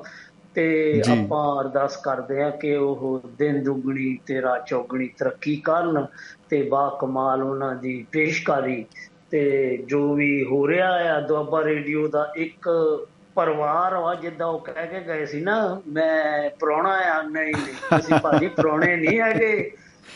ਤੇ। 0.55 1.03
ਆਪਾਂ 1.13 1.61
ਅਰਦਾਸ 1.61 1.97
ਕਰਦੇ 1.97 2.43
ਆ 2.43 2.51
ਕਿ 2.51 2.77
ਉਹ 2.77 3.21
ਦਿਨ 3.39 3.63
ਦੁਗਣੀ 3.63 4.19
ਤੇ 4.27 4.43
ਰਾਤ 4.43 4.67
ਚੌਗਣੀ 4.67 5.09
ਤਰੱਕੀ 5.19 5.57
ਕਰਨ 5.57 6.07
ਤੇ 6.51 6.63
ਬਾ 6.63 6.99
ਕਮਾਲ 7.01 7.43
ਉਹਨਾਂ 7.43 7.75
ਦੀ 7.75 8.07
ਪੇਸ਼ਕਾਰੀ 8.13 8.85
ਤੇ 9.33 9.77
ਜੋ 9.87 10.15
ਵੀ 10.15 10.45
ਹੋ 10.45 10.69
ਰਿਹਾ 10.69 10.89
ਆ 10.89 11.21
ਦੁਆਬਾ 11.21 11.65
ਰੇਡੀਓ 11.65 12.09
ਦਾ 12.09 12.33
ਇੱਕ 12.37 12.69
ਪਰਿਵਾਰ 13.35 13.95
ਵਾ 13.95 14.15
ਜਿੱਦਾਂ 14.15 14.47
ਉਹ 14.47 14.59
ਕਹਿ 14.59 14.87
ਕੇ 14.87 15.01
ਗਏ 15.01 15.27
ਸੀ 15.27 15.41
ਨਾ 15.41 15.81
ਮੈਂ 15.89 16.51
ਪ੍ਰਾਹੁਣਾ 16.51 16.91
ਆ 16.91 17.23
ਨਹੀਂ 17.23 17.55
ਨਹੀਂ 17.55 17.99
ਅਸੀਂ 17.99 18.19
ਭਾਜੀ 18.23 18.49
ਪ੍ਰਾਹੁਣੇ 18.49 18.97
ਨਹੀਂ 18.97 19.21
ਹੈਗੇ। 19.21 19.71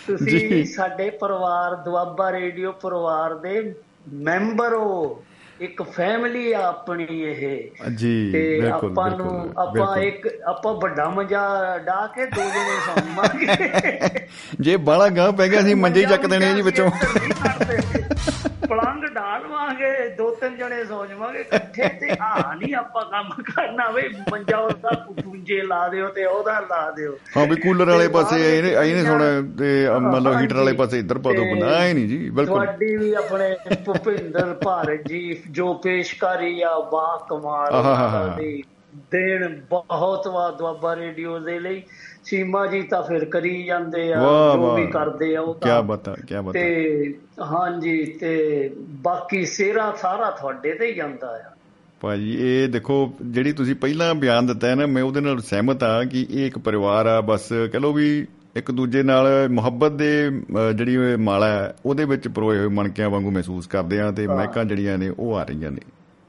ਤੁਸੀਂ 0.07 0.65
ਸਾਡੇ 0.65 1.11
ਪਰਿਵਾਰ 1.11 1.75
ਦੁਆਬਾ 1.75 2.33
ਰੇਡੀਓ 2.33 2.73
ਪਰਿਵਾਰ 2.73 3.35
ਦੇ 3.35 3.75
ਮੈਂਬਰ 4.13 4.75
ਹੋ। 4.75 5.23
ਇੱਕ 5.61 5.83
ਫੈਮਿਲੀ 5.83 6.53
ਆ 6.53 6.61
ਆਪਣੀ 6.69 7.07
ਇਹ। 7.11 7.93
ਜੀ 7.97 8.33
ਤੇ 8.33 8.61
ਬਿਲਕੁਲ 8.61 8.91
ਆਪਾਂ 8.91 9.11
ਨੂੰ 9.11 9.53
ਆਪਾਂ। 9.59 9.97
ਇੱਕ 9.97 10.29
ਆਪਾਂ 10.47 10.75
ਵੱਡਾ 10.75 11.09
ਮੰਜਾ 11.09 11.79
ਡਾ 11.79 12.07
ਕੇ 12.07 12.27
ਦੋ 12.27 12.43
ਜਣੇ 12.43 12.79
ਸੌਵਾਂਗੇ 12.87 14.27
ਜੇ 14.61 14.77
ਬਾਲਾ 14.77 15.09
ਗਾਂ 15.09 15.33
ਪੈ 15.33 15.49
ਗਿਆ 15.49 15.63
ਸੀ 15.63 15.75
ਮੰਜੇ 15.75 16.01
ਹੀ 16.01 16.07
ਚੱਕ 16.07 16.27
ਦੇਣੇ 16.27 16.51
ਆ 16.51 16.53
ਜੀ 16.53 16.63
ਵਿੱਚੋਂ। 16.63 16.91
ਪਲੰਗ 18.69 19.05
ਢਾਲਵਾਂਗੇ 19.15 20.09
ਦੋ 20.19 20.31
ਤਿੰਨ 20.35 20.57
ਜਣੇ 20.57 20.85
ਸੌ 20.85 21.05
ਜਾਵਾਂਗੇ 21.07 21.41
ਇਕੱਠੇ 21.41 21.89
ਤੇ 22.01 22.11
ਆ 22.21 22.55
ਨਹੀਂ 22.55 22.75
ਆਪਾਂ 22.75 23.05
ਕੰਮ 23.11 23.31
ਕਰਨਾ 23.43 23.89
ਵੇ 23.91 24.03
ਮੰਜਾ 24.31 24.59
ਉਹਦਾ 24.59 24.91
ਪੁੰਜੇ 25.23 25.61
ਲਾ 25.63 25.87
ਦਿਓ 25.89 26.09
ਤੇ 26.09 26.25
ਉਹਦਾ 26.25 26.59
ਲਾ 26.61 26.91
ਦਿਓ। 26.91 27.17
ਹਾਂ 27.37 27.47
ਵੀ 27.47 27.57
ਕੂਲਰ 27.57 27.91
ਵਾਲੇ 27.91 28.09
ਪਾਸੇ 28.09 28.37
ਇਹਨੇ 28.57 28.71
ਇਹਨੇ 28.83 29.09
ਹੁਣ 29.09 29.23
ਤੇ 29.59 29.69
ਮਤਲਬ 30.01 30.41
ਹੀਟਰ 30.41 30.57
ਵਾਲੇ। 30.57 30.73
ਪਾਸੇ 30.77 30.99
ਇੱਧਰ 30.99 31.19
ਪਾ 31.19 31.33
ਦੋ 31.33 31.45
ਬਣਾ 31.55 31.85
ਹੀ 31.87 31.93
ਨਹੀਂ 31.93 32.09
ਜੀ 32.09 32.19
ਬਿਲਕੁਲ। 32.31 32.65
ਤੁਹਾਡੀ 32.65 32.97
ਵੀ 32.97 33.13
ਆਪਣੇ 33.15 33.55
ਭੁਪਿੰਦਰ 33.87 34.55
ਭਾਰਤ 34.65 35.09
ਜੀ 35.09 35.43
ਜੋ 35.51 35.73
ਪੇਸ਼ਕਾਰੀ 35.75 36.61
ਆ 36.63 36.79
ਬਾ 36.93 37.07
ਕਮਾਲ 37.31 38.33
ਦੀ। 38.39 38.63
ਦੇਣ 39.13 39.49
ਬਹੁਤ 39.71 40.27
ਵਾ 40.29 40.51
ਦੁਆਬਾ 40.51 40.95
ਰੇਡੀਓ 40.97 41.39
ਦੇ 41.39 41.59
ਲਈ। 41.61 41.83
ਸੀਮਾ 42.27 42.67
ਜੀ 42.67 42.83
ਤਾਂ 42.83 43.03
ਫਿਰ 43.03 43.25
ਕਰੀ 43.25 43.63
ਜਾਂਦੇ 43.63 44.13
ਆ 44.13 44.21
ਜੋ 44.55 44.75
ਵੀ। 44.77 44.87
ਕਰਦੇ 44.87 45.37
ਆ 45.37 45.41
ਉਹ 45.41 45.55
ਕੀ 45.55 45.69
ਤਾਂ। 45.69 45.83
ਬਤਾ 45.83 46.15
ਕੀ 46.29 46.35
ਬਤਾ। 46.35 46.53
ਤੇ 46.53 47.15
ਹਾਂਜੀ 47.43 48.05
ਤੇ 48.21 48.71
ਬਾਕੀ 48.79 49.45
ਸਿਹਰਾ 49.47 49.93
ਸਾਰਾ 50.03 50.31
ਤੁਹਾਡੇ 50.31 50.75
ਤੇ 50.75 50.87
ਹੀ 50.87 50.95
ਜਾਂਦਾ 50.95 51.27
ਆ। 51.27 51.51
ਭਾਜੀ 52.01 52.37
ਇਹ 52.41 52.69
ਦੇਖੋ 52.69 53.13
ਜਿਹੜੀ 53.23 53.53
ਤੁਸੀਂ 53.53 53.75
ਪਹਿਲਾਂ 53.75 54.15
ਬਿਆਨ 54.15 54.47
ਦਿੱਤਾ 54.47 54.69
ਹੈ 54.69 54.75
ਨਾ 54.75 54.87
ਮੈਂ 54.87 55.03
ਉਹਦੇ 55.03 55.21
ਨਾਲ 55.21 55.41
ਸਹਿਮਤ 55.41 55.83
ਆ 55.83 56.05
ਕਿ 56.05 56.27
ਇਹ 56.31 56.47
ਇੱਕ 56.47 56.59
ਪਰਿਵਾਰ 56.59 57.07
ਆ 57.07 57.21
ਬਸ 57.21 57.49
ਕਹ 57.73 57.79
ਲਓ 57.79 57.93
ਵੀ 57.93 58.27
ਇੱਕ 58.57 58.71
ਦੂਜੇ 58.71 59.03
ਨਾਲ 59.03 59.49
ਮੁਹੱਬਤ 59.49 59.93
ਦੇ 59.93 60.31
ਜਿਹੜੀ 60.75 61.17
ਮਾਲਾ 61.17 61.49
ਹੈ 61.49 61.75
ਉਹਦੇ 61.87 62.05
ਵਿੱਚ 62.05 62.29
ਪਰੋਏ 62.29 62.59
ਹੋਏ 62.59 62.69
ਮਣਕਿਆਂ 62.69 63.11
ਵਾਂਗੂ 63.11 63.31
ਮਹਿਸੂਸ 63.31 63.67
ਕਰਦੇ 63.67 64.01
ਆ 64.01 64.11
ਤੇ 64.11 64.27
ਮਹਿਕਾਂ 64.27 64.65
ਜਿਹੜੀਆਂ 64.65 64.99
ਨੇ 64.99 65.09
ਉਹ 65.19 65.35
ਆ 65.35 65.43
ਰਹੀਆਂ 65.45 65.71
ਨੇ। 65.71 65.81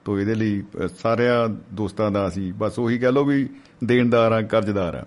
ਤੋ 0.06 0.20
ਇਹਦੇ 0.20 0.36
ਲਈ 0.36 0.64
ਸਾਰਿਆਂ 1.04 1.48
ਦੋਸਤਾਂ 1.74 2.12
ਦਾ 2.12 2.28
ਅਸੀਂ 2.28 2.54
ਬਸ 2.54 2.80
ਉਹੀ 2.80 2.98
ਕਹ 2.98 3.08
ਲਓ 3.08 3.24
ਵੀ 3.24 3.50
ਦੇਣਦਾਰ 3.84 4.32
ਆ 4.32 4.42
ਕਰਜ਼ਦਾਰ 4.42 4.96
ਆ 4.96 5.06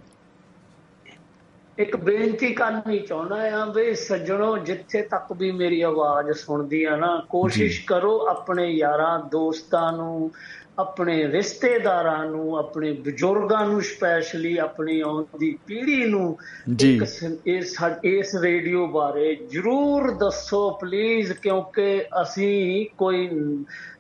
ਇੱਕ 1.81 1.97
ਬੇਨਤੀ 1.97 2.53
ਕਰਨੀ 2.55 2.99
ਚਾਹੁੰਦਾ 2.99 3.37
ਆ 3.53 3.65
ਵੀ 3.65 3.95
ਸੱਜਣੋ 3.95 4.57
ਜਿੱਥੇ 4.59 5.03
ਤੱਕ 5.03 5.33
ਵੀ 5.33 5.51
ਮੇਰੀ 5.51 5.81
ਆਵਾਜ਼ 5.83 6.31
ਸੁਣਦੀ 6.33 6.85
ਆ 6.85 6.97
ਨਾ 6.97 7.23
ਕੋਸ਼ਿਸ਼ 7.29 7.85
ਕਰੋ 7.87 8.19
ਆਪਣੇ 8.27 8.69
ਯਾਰਾਂ 8.71 9.19
ਦੋਸਤਾਂ 9.19 9.93
ਨੂੰ 9.93 10.31
ਆਪਣੇ 10.79 11.27
ਰਿਸ਼ਤੇਦਾਰਾਂ 11.27 12.25
ਨੂੰ 12.27 12.57
ਆਪਣੇ 12.59 12.93
ਬਜ਼ੁਰਗਾਂ 12.93 13.67
ਨੂੰ 13.67 13.83
ਸਪੈਸ਼ਲੀ 13.83 14.57
ਆਪਣੀ 14.57 15.01
ਆਉਣ 15.01 15.25
ਦੀ 15.39 15.59
ਪੀੜ੍ਹੀ 15.67 16.05
ਨੂੰ 16.05 16.37
ਜੀ। 16.75 17.01
ਇਸ 17.47 17.75
ਇਸ 18.05 18.35
ਰੇਡੀਓ 18.35 18.87
ਬਾਰੇ 18.87 19.35
ਜਰੂਰ 19.35 20.11
ਦੱਸੋ 20.11 20.71
ਪਲੀਜ਼ 20.71 21.33
ਕਿਉਂਕਿ 21.33 22.05
ਅਸੀਂ 22.23 22.87
ਕੋਈ 22.99 23.29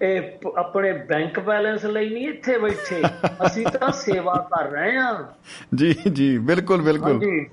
ਇਹ 0.03 0.49
ਆਪਣੇ 0.59 0.93
ਬੈਂਕ 0.93 1.41
ਬੈਲੈਂਸ 1.41 1.85
ਲਈ 1.85 2.09
ਨਹੀਂ 2.09 2.29
ਇੱਥੇ 2.29 2.59
ਬੈਠੇ 2.59 3.03
ਅਸੀਂ 3.47 3.67
ਤਾਂ 3.67 3.93
ਸੇਵਾ 3.93 4.35
ਕਰ 4.51 4.71
ਰਹੇ 4.71 4.97
ਹਾਂ 4.97 5.15
ਜੀ 5.75 5.95
ਜੀ 6.13 6.39
ਬਿਲਕੁਲ 6.39 6.83
ਬਿਲਕੁਲ 6.83 7.13
ਹਾਂਜੀ। 7.13 7.47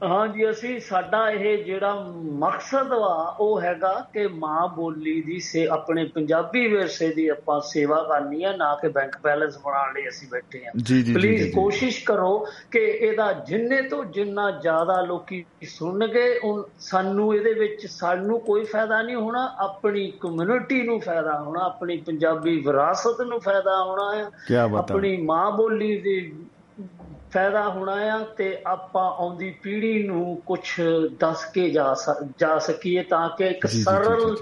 ਬਿਲਕੁਲ 0.00 0.16
ਹਾਂਜੀ 0.16 0.50
ਅਸੀਂ 0.50 0.80
ਸਾਡਾ 0.80 1.30
ਇਹ 1.30 1.64
ਜਿਹੜਾ 1.64 1.94
ਮਕਸਦ 2.38 2.92
ਵਾ 2.92 3.36
ਉਹ 3.40 3.60
ਹੈਗਾ 3.60 4.06
ਕਿ 4.12 4.26
ਮਾਂ 4.26 4.68
ਬੋਲੀ 4.68 5.20
ਦੀ 5.22 5.38
ਸੇ 5.40 5.66
ਆਪਣੇ 5.66 6.04
ਪੰਜਾਬੀ 6.04 6.66
ਵਿਰਸੇ 6.68 7.08
ਦੀ 7.08 7.28
ਆਪਾਂ 7.28 7.60
ਸੇਵਾ 7.60 8.02
ਕਰਨੀ 8.02 8.44
ਹੈ 8.44 8.56
ਨਾ 8.56 8.74
ਕਿ 8.74 8.88
ਬੈਂਕ 8.88 9.16
ਬੈਲੈਂਸ 9.22 9.58
ਬਣਾਉਣ 9.58 9.92
ਲਈ 9.94 10.08
ਅਸੀਂ 10.08 10.28
ਬੈਠੇ 10.28 10.64
ਹਾਂ 10.64 10.72
ਜੀ, 10.76 10.82
ਜੀ, 10.84 11.02
ਜੀ, 11.02 11.14
ਪਲੀਜ਼ 11.14 11.38
ਜੀ, 11.38 11.44
ਜੀ। 11.44 11.50
ਕੋਸ਼ਿਸ਼ 11.50 12.04
ਕਰੋ 12.04 12.46
ਕਿ 12.70 12.78
ਇਹਦਾ 12.78 13.32
ਜਿੰਨੇ 13.32 13.82
ਤੋਂ 13.82 14.04
ਜਿੰਨਾ 14.04 14.50
ਜ਼ਿਆਦਾ 14.50 15.00
ਲੋਕੀ 15.00 15.44
ਸੁਣਨਗੇ 15.68 16.40
ਸਾਨੂੰ 16.78 17.34
ਇਹਦੇ 17.36 17.52
ਵਿੱਚ 17.54 17.86
ਸਾਨੂੰ 17.86 18.40
ਕੋਈ 18.40 18.64
ਫਾਇਦਾ 18.64 19.02
ਨਹੀਂ 19.02 19.16
ਹੋਣਾ 19.16 19.44
ਆਪਣੀ 19.58 20.12
ਕਮਿਊਨਿਟੀ 20.20 20.82
ਨੂੰ 20.82 21.00
ਫਾਇਦਾ 21.00 21.38
ਹੋਣਾ 21.40 21.64
ਆਪਣੀ 21.64 21.96
ਪੰਜਾਬੀ 21.96 22.58
ਵਿਰਾਸਤ 22.60 23.20
ਨੂੰ 23.20 23.40
ਫਾਇਦਾ 23.40 23.82
ਹੋਣਾ 23.84 24.14
ਹੈ 24.16 24.24
ਬਤਾ। 24.66 24.78
ਆਪਣੀ 24.78 25.16
ਮਾਂ 25.16 25.50
ਬੋਲੀ 25.50 25.96
ਦੀ 26.00 26.32
ਫਾਇਦਾ 27.32 27.68
ਹੋਣਾ 27.68 27.92
ਆ 27.92 28.18
ਤੇ 28.36 28.58
ਆਪਾਂ 28.66 29.04
ਆਉਂਦੀ 29.10 29.50
ਪੀੜ੍ਹੀ 29.62 30.02
ਨੂੰ 30.02 30.42
ਕੁਝ 30.46 30.60
ਦੱਸ 31.20 31.44
ਕੇ 31.44 31.70
ਜਾ 31.70 31.94
ਜਾ 32.38 32.58
ਸਕੀਏ 32.58 33.02
ਤਾਂ 33.02 33.28
ਕਿ 33.28 33.46
ਇੱਕ 33.46 33.66
ਸਰਲ 33.66 34.36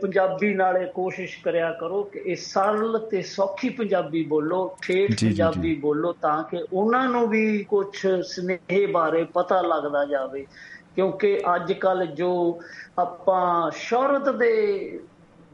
ਪੰਜਾਬੀ 0.00 0.54
ਨਾਲੇ 0.54 0.84
ਕੋਸ਼ਿਸ਼ 0.86 1.42
ਕਰਿਆ 1.44 1.72
ਕਰੋ 1.72 2.02
ਕਿ 2.02 2.22
ਇਹ 2.26 2.36
ਸਰਲ 2.36 2.98
ਤੇ 3.10 3.22
ਸੌਖੀ 3.22 3.68
ਪੰਜਾਬੀ 3.68 4.24
ਬੋਲੋ 4.24 4.76
ਠੇਠ 4.82 5.10
ਪੰਜਾਬੀ। 5.10 5.74
ਬੋਲੋ 5.74 6.12
ਤਾਂ 6.12 6.42
ਕਿ 6.42 6.58
ਉਹਨਾਂ 6.72 7.08
ਨੂੰ 7.08 7.28
ਵੀ 7.28 7.64
ਕੁਝ 7.64 7.86
ਸਨੇਹ 8.26 8.88
ਬਾਰੇ 8.88 9.24
ਪਤਾ 9.24 9.60
ਲੱਗਦਾ 9.60 10.04
ਜਾਵੇ 10.04 10.46
ਕਿਉਂਕਿ 10.96 11.38
ਅੱਜ 11.54 11.72
ਕੱਲ 11.72 12.06
ਜੋ 12.06 12.60
ਆਪਾਂ 12.98 13.70
ਸ਼ੌਹਰਤ 13.70 14.28
ਦੇ 14.28 14.52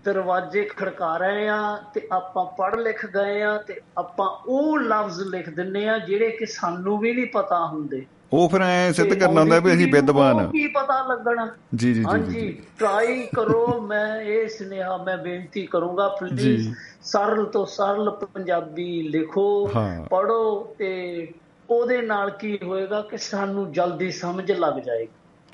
ਦਰਵਾਜ਼ੇ 0.04 0.64
ਖੜਕਾ 0.76 1.16
ਰਹੇ 1.16 1.48
ਆ 1.48 1.58
ਤੇ 1.94 2.06
ਆਪਾਂ 2.12 2.44
ਪੜ੍ਹ 2.58 2.76
ਲਿਖ 2.76 3.06
ਗਏ 3.06 3.42
ਆ 3.42 3.56
ਤੇ 3.58 3.80
ਆਪਾਂ 3.98 4.28
ਉਹ 4.46 4.78
ਲਫ਼ਜ਼ 4.78 5.20
ਲਿਖ 5.22 5.50
ਦਿੰਨੇ 5.50 5.88
ਆ 5.88 5.98
ਜਿਹੜੇ 5.98 6.30
ਕਿ 6.30 6.46
ਸਾਨੂੰ 6.46 6.98
ਵੀ 6.98 7.12
ਨਹੀਂ 7.12 7.26
ਪਤਾ 7.26 7.66
ਹੁੰਦੇ। 7.66 8.06
ਉਹ 8.32 8.48
ਫਿਰ 8.48 8.60
ਐ 8.62 8.92
ਸਿੱਧ 8.92 9.14
ਕਰਨਾ 9.14 9.40
ਹੁੰਦਾ 9.40 9.58
ਵੀ 9.58 9.72
ਅਸੀਂ 9.74 9.92
ਵਿਦਵਾਨ 9.92 10.38
ਆ 10.40 10.44
ਕੀ 10.46 10.66
ਪਤਾ 10.66 11.06
ਲੱਗਣਾ? 11.08 11.48
ਜੀ 11.74 11.94
ਜੀ 11.94 12.04
ਹਾਂਜੀ 12.04 12.62
ਟਰਾਈ 12.78 13.26
ਕਰੋ 13.36 13.80
ਮੈਂ 13.82 14.20
ਇਹ 14.20 14.48
ਸੁਨੇਹਾ 14.48 14.96
ਮੈਂ 14.96 15.16
ਬੇਨਤੀ 15.16 15.66
ਕਰੂੰਗਾ 15.66 16.08
ਪਲੀਜ਼। 16.08 16.68
ਸਰਲ 17.02 17.44
ਤੋਂ 17.44 17.66
ਸਰਲ 17.66 18.10
ਪੰਜਾਬੀ 18.10 19.02
ਲਿਖੋ। 19.02 19.70
ਪੜੋ 20.10 20.74
ਤੇ 20.78 20.92
ਉਹਦੇ 21.70 22.02
ਨਾਲ 22.02 22.30
ਕੀ 22.30 22.58
ਹੋਏਗਾ 22.62 23.00
ਕਿ 23.00 23.18
ਸਾਨੂੰ 23.18 23.72
ਜਲਦੀ 23.72 24.10
ਸਮਝ 24.10 24.52
ਲੱਗ 24.52 24.74
ਜਾਏਗੀ। 24.74 25.08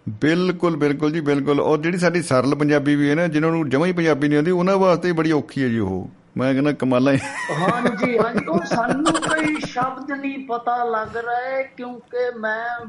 ਬਿਲਕੁਲ 0.09 0.77
ਬਿਲਕੁਲ 0.77 1.13
ਜੀ 1.13 1.21
ਬਿਲਕੁਲ। 1.21 1.61
ਔਰ 1.61 1.79
ਜਿਹੜੀ 1.79 1.99
ਸਾਡੀ 1.99 2.23
ਸਰਲ 2.23 2.55
ਪੰਜਾਬੀ 2.55 2.95
ਵੀ 2.95 3.11
ਹੈ 3.11 3.15
ਨਾ 3.15 3.27
ਜਿਨ੍ਹਾਂ 3.27 3.53
ਨੂੰ 3.53 3.69
ਜਮਾਂ 3.69 3.87
ਹੀ 3.87 3.93
ਪੰਜਾਬੀ 3.93 4.29
ਨਹੀਂ 4.29 4.39
ਆਉਂਦੀ 4.39 4.51
ਉਹਨਾਂ 4.51 4.77
ਵਾਸਤੇ 4.77 5.13
ਬੜੀ 5.13 5.33
ਔਖੀ 5.33 5.63
ਹੈ 5.63 5.69
ਜੀ 5.69 5.79
ਉਹ। 5.79 6.11
ਮੈਂ 6.37 6.53
ਕਹਿੰਦਾ 6.53 6.73
ਕਮਾਲਾਂ 6.73 7.13
ਹੀ 7.13 7.19
ਹਾਂਜੀ 7.53 8.19
ਹਾਂਜੀ। 8.19 8.47
ਉਹ 8.47 8.61
ਸਾਨੂੰ 8.65 9.05
ਕਈ 9.05 9.55
ਸ਼ਬਦ 9.67 10.11
ਨਹੀਂ 10.11 10.47
ਪਤਾ 10.47 10.85
ਲੱਗ 10.85 11.17
ਰਹੇ 11.17 11.63
ਕਿਉਂਕਿ 11.77 12.39
ਮੈਂ 12.39 12.87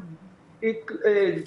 ਇੱਕ 0.63 0.93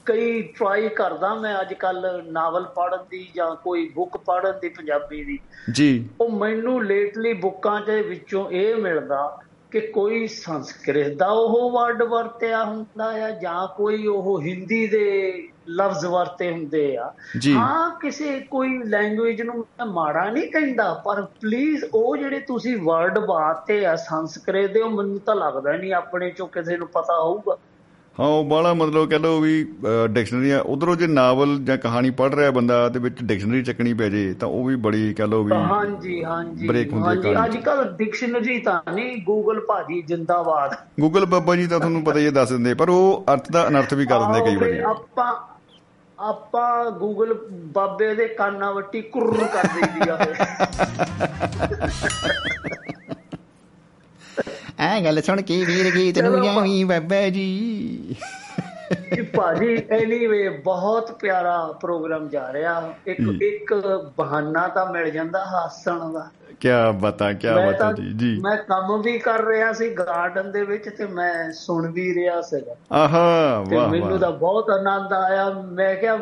ਕਈ 0.06 0.42
ਟਰਾਈ 0.42 0.88
ਕਰਦਾ 0.88 1.34
ਮੈਂ 1.34 1.60
ਅੱਜ 1.60 1.74
ਕੱਲ 1.74 2.22
ਨਾਵਲ 2.32 2.64
ਪੜ੍ਹਨ 2.64 2.98
ਦੀ 3.10 3.30
ਜਾਂ 3.36 3.56
ਕੋਈ 3.56 3.88
ਬੁੱਕ 3.94 4.16
ਪੜ੍ਹਨ 4.16 4.52
ਦੀ 4.62 4.68
ਪੰਜਾਬੀ 4.68 5.24
ਦੀ। 5.24 5.38
ਜੀ। 5.72 6.08
ਉਹ 6.20 6.30
ਮੈਨੂੰ 6.30 6.84
ਲੇਟਲੀ 6.84 7.32
ਬੁੱਕਾਂ 7.32 7.80
ਦੇ 7.80 8.02
ਵਿੱਚੋਂ 8.02 8.50
ਇਹ 8.50 8.76
ਮਿਲਦਾ 8.76 9.40
ਕਿ 9.70 9.80
ਕੋਈ 9.80 10.26
ਸੰਸਕ੍ਰਿਤ 10.26 11.16
ਦਾ 11.16 11.26
ਉਹ 11.28 11.70
ਵਰਡ 11.70 12.02
ਵਰਤਿਆ 12.02 12.64
ਹੁੰਦਾ 12.64 13.04
ਆ 13.04 13.30
ਜਾਂ 13.30 13.76
ਕੋਈ 13.76 14.06
ਉਹ 14.06 14.40
ਹਿੰਦੀ 14.40 14.86
ਦੇ 14.86 15.32
ਲਫ਼ਜ਼ 15.68 16.06
ਵਰਤੇ 16.06 16.50
ਹੁੰਦੇ 16.52 16.96
ਆ। 16.96 17.12
ਹਾਂ 17.48 17.90
ਕਿਸੇ 18.00 18.40
ਕੋਈ 18.40 18.78
ਲੈਂਗੁਏਜ 18.82 19.42
ਨੂੰ 19.42 19.66
ਮਾੜਾ 19.86 20.30
ਨਹੀਂ 20.30 20.50
ਕਹਿੰਦਾ 20.52 20.94
ਪਰ 20.94 21.22
ਪਲੀਜ਼ 21.40 21.84
ਉਹ 21.94 22.16
ਜਿਹੜੇ 22.16 22.40
ਤੁਸੀਂ 22.40 22.76
ਵਰਡ 22.76 23.18
ਬਾਤੇ 23.18 23.86
ਆ 23.86 23.96
ਸੰਸਕ੍ਰਿਤ 23.96 24.70
ਦੇ 24.70 24.80
ਉਹ 24.80 24.90
ਮੈਨੂੰ 24.90 25.20
ਤਾਂ 25.20 25.36
ਲੱਗਦਾ 25.36 25.72
ਨਹੀਂ 25.72 25.92
ਆਪਣੇ 25.94 26.30
ਚੋਂ 26.30 26.48
ਕਿਸੇ 26.48 26.76
ਨੂੰ 26.76 26.88
ਪਤਾ 26.88 27.22
ਹੋਊਗਾ 27.22 27.56
ਹਾਂ 28.20 28.28
ਉਹ 28.28 28.44
ਬਾਲਾ 28.44 28.74
ਮਤਲਬ 28.74 29.10
ਕਹ 29.10 29.18
ਲਓ 29.18 29.40
ਵੀ 29.40 29.66
ਡਿਕਸ਼ਨਰੀ 30.10 30.50
ਆ। 30.50 30.62
ਉਧਰੋਂ 30.66 30.96
ਜੇ 30.96 31.06
ਨਾਵਲ 31.06 31.64
ਜਾਂ 31.64 31.78
ਕਹਾਣੀ 31.78 32.10
ਪੜ੍ਹ 32.10 32.36
ਰਿਹਾ 32.36 32.50
ਬੰਦਾ 32.50 32.88
ਤੇ 32.88 32.98
ਵਿੱਚ 32.98 33.22
ਡਿਕਸ਼ਨਰੀ 33.22 33.62
ਚੱਕਣੀ 33.62 33.94
ਪੈ 33.94 34.08
ਜੇ 34.08 34.34
ਤਾਂ 34.34 34.48
ਉਹ 34.48 34.64
ਵੀ 34.64 34.76
ਬੜੀ 34.76 35.14
ਕਹ 35.14 35.22
ਲਓ 35.22 35.44
ਵੀ 35.44 35.52
ਹਾਂਜੀ 35.52 36.24
ਹਾਂਜੀ। 36.24 36.68
break 36.68 36.92
ਹੁੰਦੀ 36.92 37.28
ਹੈ। 37.28 37.44
ਅੱਜ 37.44 37.56
ਕੱਲ 37.56 37.92
ਡਿਕਸ਼ਨਰੀ 37.92 38.58
ਤਾਂ 38.58 38.92
ਨਹੀਂ 38.92 39.22
ਗੂਗਲ 39.26 39.60
ਭਾਜੀ 39.60 40.02
ਜਿੰਦਾਬਾਦ। 40.02 40.74
ਗੂਗਲ 41.00 41.26
ਬਾਬਾ 41.26 41.56
ਜੀ 41.56 41.66
ਤਾਂ 41.66 41.78
ਤੁਹਾਨੂੰ 41.78 42.04
ਪਤਾ 42.04 42.18
ਹੀ 42.18 42.26
ਹੈ 42.26 42.30
ਦੱਸ 42.30 42.48
ਦਿੰਦੇ 42.48 42.74
ਪਰ 42.74 42.90
ਉਹ 42.90 43.24
ਅਰਥ 43.32 43.52
ਦਾ 43.52 43.68
ਅਨਰਥ 43.68 43.94
ਵੀ 43.94 44.06
ਕਰ 44.06 44.18
ਦਿੰਦੇ 44.18 44.40
ਕਈ 44.40 44.56
ਵਾਰੀ। 44.56 44.90
ਆਪਾਂ 44.90 45.34
ਆਪਾਂ 46.18 46.90
ਗੂਗਲ 46.90 47.38
ਬਾਬੇ 47.72 48.14
ਦੇ 48.14 48.28
ਕੰਨਾਂ 48.28 48.74
ਵੱਟੀ 48.74 49.02
ਕੁਰ 49.02 49.46
ਕਰ 49.46 49.68
ਦਿੰਦੀ 49.74 50.10
ਆ 50.10 50.16
ਆ 54.80 55.00
ਗੱਲ 55.00 55.22
ਸੁਣ 55.22 55.42
ਕੇ 55.42 55.64
ਵੀਰ 55.64 55.94
ਗੀਤ 55.94 56.18
ਨੂੰ। 56.18 56.44
ਜਾਵੀਂ 56.44 56.86
ਬਾਬਾ 56.86 57.28
ਜੀ? 57.28 58.16
ਭਾਜੀ 59.36 59.82
ਐਨੀਵੇ 59.90 60.48
ਬਹੁਤ 60.48 61.12
ਪਿਆਰਾ 61.12 61.78
ਪ੍ਰੋਗਰਾਮ 61.80 62.28
ਜਾ 62.28 62.52
ਰਿਹਾ। 62.52 62.94
ਇੱਕ 63.06 63.42
ਇੱਕ 63.42 63.74
ਬਹਾਨਾ 64.16 64.68
ਤਾਂ 64.68 64.92
ਮਿਲ 64.92 65.10
ਜਾਂਦਾ 65.10 65.44
ਹਾਸਣ 65.44 66.12
ਦਾ। 66.12 66.28
ਕੀ 66.60 66.68
ਬਤਾ 66.94 67.32
ਕੀ 67.32 67.48
ਬਤਾ 67.48 67.92
ਜੀ 67.92 68.12
ਜੀ। 68.16 68.40
ਮੈਂ 68.40 68.56
ਕੰਮ 68.56 69.02
ਵੀ 69.02 69.18
ਕਰ 69.18 69.44
ਰਿਹਾ 69.44 69.72
ਸੀ 69.72 69.90
ਗਾਰਡਨ 69.90 70.52
ਦੇ 70.52 70.62
ਵਿੱਚ 70.64 70.88
ਤੇ 70.98 71.06
ਮੈਂ 71.06 71.52
ਸੁਣ 71.52 71.92
ਵੀ 71.92 72.14
ਰਿਹਾ 72.14 72.40
ਸੀਗਾ। 72.40 72.76
ਆਹਾ 72.92 73.64
ਤੇ 73.70 73.76
ਵਾਹ 73.76 73.88
ਮੈਨੂੰ 73.88 74.08
ਵਾਹ। 74.08 74.18
ਤਾਂ 74.18 74.30
ਬਹੁਤ 74.30 74.70
ਆਨੰਦ 74.70 75.12
ਆਇਆ। 75.12 75.50
ਮੈਂ 75.50 75.94
ਕਿਹਾ 75.96 76.16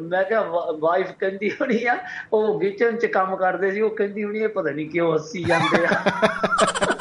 ਮੈਂ 0.00 0.24
ਕਿਹਾ 0.24 0.44
ਵਾਈਫ 0.78 1.06
ਕਹਿੰਦੀ 1.20 1.50
ਹੋਣੀ 1.50 1.84
ਆ 1.84 1.98
ਉਹ 2.32 2.60
ਕਿਚਨ 2.60 2.96
'ਚ 2.96 3.06
ਕੰਮ 3.06 3.36
ਕਰਦੇ 3.36 3.70
ਸੀ 3.70 3.80
ਉਹ 3.80 3.90
ਕਹਿੰਦੀ 3.90 4.24
ਹੋਣੀ 4.24 4.38
ਇਹ 4.38 4.48
ਪਤਾ 4.48 4.70
ਨਹੀਂ 4.70 4.90
ਕਿਉਂ 4.90 5.14
ਹੱਸੀ 5.14 5.44
ਜਾਂਦੇ 5.44 5.84
ਆ। 5.84 5.88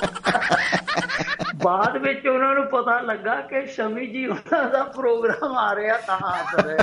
ਬਾਅਦ 1.63 1.97
ਵਿੱਚ 1.97 2.27
ਉਹਨਾਂ 2.27 2.53
ਨੂੰ 2.53 2.65
ਪਤਾ 2.65 3.01
ਲੱਗਾ 3.01 3.35
ਕਿ 3.35 3.65
ਸ਼ਮੀ 3.65 4.07
ਜੀ 4.07 4.25
ਉਹਨਾਂ 4.27 4.69
ਦਾ 4.69 4.83
ਪ੍ਰੋਗਰਾਮ 4.83 5.57
ਆ 5.57 5.75
ਰਿਹਾ 5.75 5.97
ਤਾਂ 5.97 6.63
ਰਹੇ। 6.63 6.77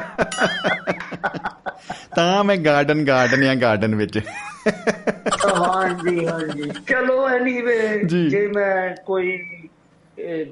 ਤਾਂ 2.17 2.45
ਮੈਂ 2.45 2.57
ਗਾਰਡਨ 2.57 3.05
ਗਾਰਡਨ 3.05 3.41
ਜਾਂ 3.41 3.57
ਗਾਰਡਨ 3.57 3.95
ਵਿੱਚ। 3.95 4.19
ਹਾਂਜੀ 5.55 6.27
ਹਾਂਜੀ। 6.29 6.71
ਚਲੋ 6.89 7.29
ਐਨੀਵੇ 7.29 8.05
ਜੀ। 8.05 8.47
ਮੈਂ 8.47 9.03
ਕੋਈ 9.07 9.47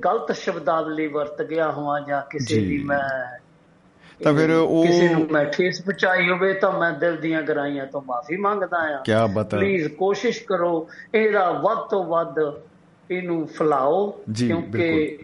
ਗਲਤ 0.04 0.32
ਸ਼ਬਦਾਵਲੀ 0.32 1.06
ਵਰਤ 1.06 1.42
ਗਿਆ 1.42 1.70
ਹੋਵਾਂ 1.70 2.00
ਜਾਂ 2.00 2.22
ਕਿਸੇ। 2.30 2.60
ਦੀ 2.60 2.78
ਮੈਂ 2.84 3.38
ਤਾਂ 4.24 4.34
ਫਿਰ 4.34 4.50
ਉਹ 4.50 4.86
ਕਿਸੇ 4.86 5.08
ਨੂੰ 5.08 5.26
ਮੈਂ 5.30 5.44
ਠੇਸ 5.44 5.82
ਪਹੁੰਚਾਈ 5.82 6.30
ਹੋਵੇ 6.30 6.52
ਤਾਂ 6.54 6.72
ਮੈਂ 6.72 6.92
ਦਿਲ 6.92 7.16
ਦੀਆਂ 7.16 7.42
ਗਰਾਈਆਂ 7.42 7.86
ਤੋਂ 7.86 8.02
ਮਾਫੀ 8.02 8.36
ਮੰਗਦਾ 8.36 8.76
ਆ 8.76 9.02
ਕੀ 9.04 9.12
ਬਤਾ 9.34 9.56
ਪਲੀਜ਼ 9.56 9.88
ਕੋਸ਼ਿਸ਼ 9.88 10.44
ਕਰੋ। 10.44 10.88
ਇਹਦਾ 11.14 11.50
ਵੱਧ 11.50 11.78
ਤੋਂ 11.78 12.04
ਵੱਧ 12.04 12.34
ਇਹਨੂੰ 13.10 13.46
ਫੈਲਾਓ 13.46 14.10
ਕਿਉਂਕਿ 14.38 15.18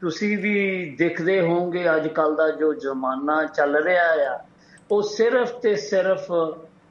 ਤੁਸੀਂ 0.00 0.38
ਵੀ 0.38 0.90
ਦੇਖਦੇ 0.98 1.40
ਹੋਵੋਗੇ 1.40 1.96
ਅੱਜ 1.96 2.08
ਕੱਲ 2.08 2.34
ਦਾ 2.34 2.50
ਜੋ 2.50 2.74
ਜ਼ਮਾਨਾ 2.74 3.44
ਚੱਲ 3.44 3.76
ਰਿਹਾ 3.76 4.34
ਆ 4.34 4.44
ਉਹ 4.90 5.02
ਸਿਰਫ 5.02 5.52
ਤੇ 5.60 5.76
ਸਿਰਫ 5.76 6.32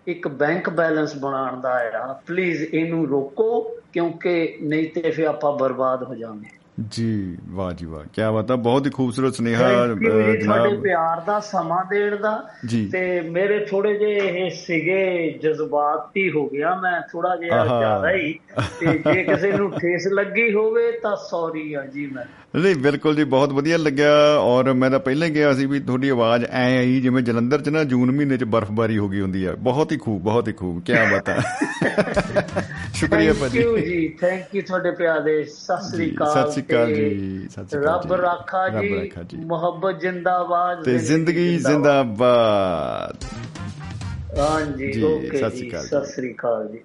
ਇੱਕ 0.07 0.27
ਬੈਂਕ 0.27 0.69
ਬੈਲੈਂਸ 0.69 1.15
ਬਣਾਉਣ 1.15 1.61
ਦਾ 1.61 1.71
ਆ। 1.97 2.13
ਪਲੀਜ਼ 2.27 2.63
ਇਹਨੂੰ 2.63 3.07
ਰੋਕੋ 3.07 3.75
ਕਿਉਂਕਿ 3.93 4.57
ਨਹੀਂ 4.61 4.89
ਤੇ 4.89 5.11
ਫਿਰ 5.11 5.25
ਆਪਾਂ 5.25 5.51
ਬਰਬਾਦ 5.57 6.03
ਹੋ 6.03 6.15
ਜਾਵਾਂਗੇ। 6.15 6.58
ਜੀ 6.91 7.37
ਵਾਹ 7.49 7.71
ਜੀ 7.71 7.85
ਵਾਹ। 7.85 8.03
ਕੀ 8.13 8.21
ਬਤਾ 8.33 8.55
ਬਹੁਤ 8.55 8.85
ਹੀ 8.85 8.91
ਖੂਬਸੂਰਤ 8.91 9.33
ਸੁਨੇਹਾ 9.35 9.69
Thank 9.69 10.07
you 10.07 10.23
ਅ, 10.23 10.31
ਜੀ 10.31 10.45
ਤੁਹਾਡੇ 10.45 10.69
ਜਨਾਬ। 10.69 10.81
ਪਿਆਰ 10.81 11.19
ਦਾ 11.21 11.39
ਸਮਾਂ 11.39 11.85
ਦੇਣ 11.85 12.15
ਦਾ। 12.15 12.49
ਤੇ 12.91 13.21
ਮੇਰੇ 13.21 13.65
ਥੋੜੇ 13.65 13.97
ਜੇ 13.97 14.11
ਇਹ 14.15 14.49
ਸੀਗੇ 14.49 15.31
ਜਜ਼ਬਾਤੀ 15.43 16.31
ਹੋ 16.31 16.47
ਗਿਆ 16.49 16.75
ਮੈਂ 16.75 17.01
ਥੋੜਾ 17.11 17.35
ਜਿਹਾ। 17.35 17.65
ਜ਼ਿਆਦਾ 17.65 18.11
ਹੀ। 18.11 18.39
ਤੇ 18.79 19.13
ਜੇ 19.13 19.23
ਕਿਸੇ 19.23 19.51
ਨੂੰ 19.51 19.71
ਠੇਸ 19.71 20.07
ਲੱਗੀ 20.07 20.53
ਹੋਵੇ 20.53 20.91
ਤਾਂ 20.91 21.15
ਸੌਰੀ 21.15 21.73
ਆ 21.73 21.85
ਜੀ 21.85 22.07
ਮੈਂ। 22.07 22.25
ਨਹੀਂ 22.55 22.75
ਬਿਲਕੁਲ 22.75 23.15
ਜੀ 23.15 23.23
ਬਹੁਤ 23.23 23.51
ਵਧੀਆ 23.53 23.77
ਲੱਗਿਆ 23.77 24.11
ਔਰ 24.37 24.73
ਮੈਂ 24.73 24.89
ਤਾਂ 24.91 24.99
ਪਹਿਲਾਂ 24.99 25.27
ਹੀ 25.27 25.33
ਗਿਆ 25.35 25.53
ਸੀ 25.53 25.65
ਵੀ 25.65 25.79
ਤੁਹਾਡੀ 25.79 26.09
ਆਵਾਜ਼ 26.09 26.45
ਐ 26.45 26.77
ਆਈ 26.77 26.99
ਜਿਵੇਂ 27.01 27.21
ਜਲੰਧਰ 27.23 27.61
'ਚ 27.61 27.69
ਨਾ 27.69 27.83
ਜੂਨ 27.83 28.11
ਮਹੀਨੇ 28.11 28.37
'ਚ 28.37 28.43
ਬਰਫ਼ਬਾਰੀ 28.43 28.97
ਹੋ 28.97 29.09
ਗਈ 29.09 29.21
ਹੁੰਦੀ 29.21 29.43
ਆ। 29.45 29.53
ਬਹੁਤ 29.59 29.91
ਹੀ 29.91 29.97
ਖੂਬ 29.97 30.21
ਬਹੁਤ 30.21 30.47
ਹੀ 30.47 30.53
ਖੂਬ 30.53 30.81
ਕੀ 30.83 30.93
ਬਤਾ 31.13 31.35
ਸ਼ੁਕਰੀਆ 32.93 33.33
ਥੈਂਕ 33.33 33.41
ਭਾਜੀ। 33.41 33.59
ਯੂ 33.59 33.77
ਜੀ 33.77 34.07
ਥੈਂਕ 34.21 34.55
ਯੂ 34.55 34.61
ਤੁਹਾਡੇ 34.61 34.91
ਪਿਆਰ 34.91 35.19
ਦੇ 35.21 35.43
ਸਤਿ 35.43 35.89
ਸ੍ਰੀ 35.89 36.09
ਅਕਾਲ 36.15 36.33
ਸਤਿ 36.33 36.51
ਸ੍ਰੀ 36.51 36.63
ਅਕਾਲ 36.63 36.93
ਜੀ, 36.95 37.47
ਸਤਿ 37.49 37.65
ਸ੍ਰੀ 37.65 37.79
ਅਕਾਲ 37.79 37.93
ਰੱਬ 37.93 38.15
ਜੀ, 38.15 38.21
ਰਾਖਾ 38.21 38.65
ਰੱਬ 38.67 38.81
ਜੀ 38.81 38.95
ਰਾਖਾ 38.95 39.23
ਜੀ। 39.23 39.37
ਮੁਹੱਬਤ 39.37 39.99
ਜਿੰਦਾਬਾਦ 40.01 40.83
ਤੇ 40.83 40.97
ਜ਼ਿੰਦਗੀ 40.97 41.57
ਜ਼ਿੰਦਾਬਾਦ। 41.57 43.25
ਹਾਂਜੀ 44.39 44.91
ਜੀ, 44.91 45.03
ਓਕੇ 45.03 45.37
ਸਤਿ 45.37 45.57
ਸ੍ਰੀ 45.57 45.69
ਅਕਾਲ। 45.69 45.85
ਸਤਿ 45.85 46.11
ਸ੍ਰੀ 46.11 46.33
ਅਕਾਲ 46.33 46.67
ਜੀ। 46.67 46.79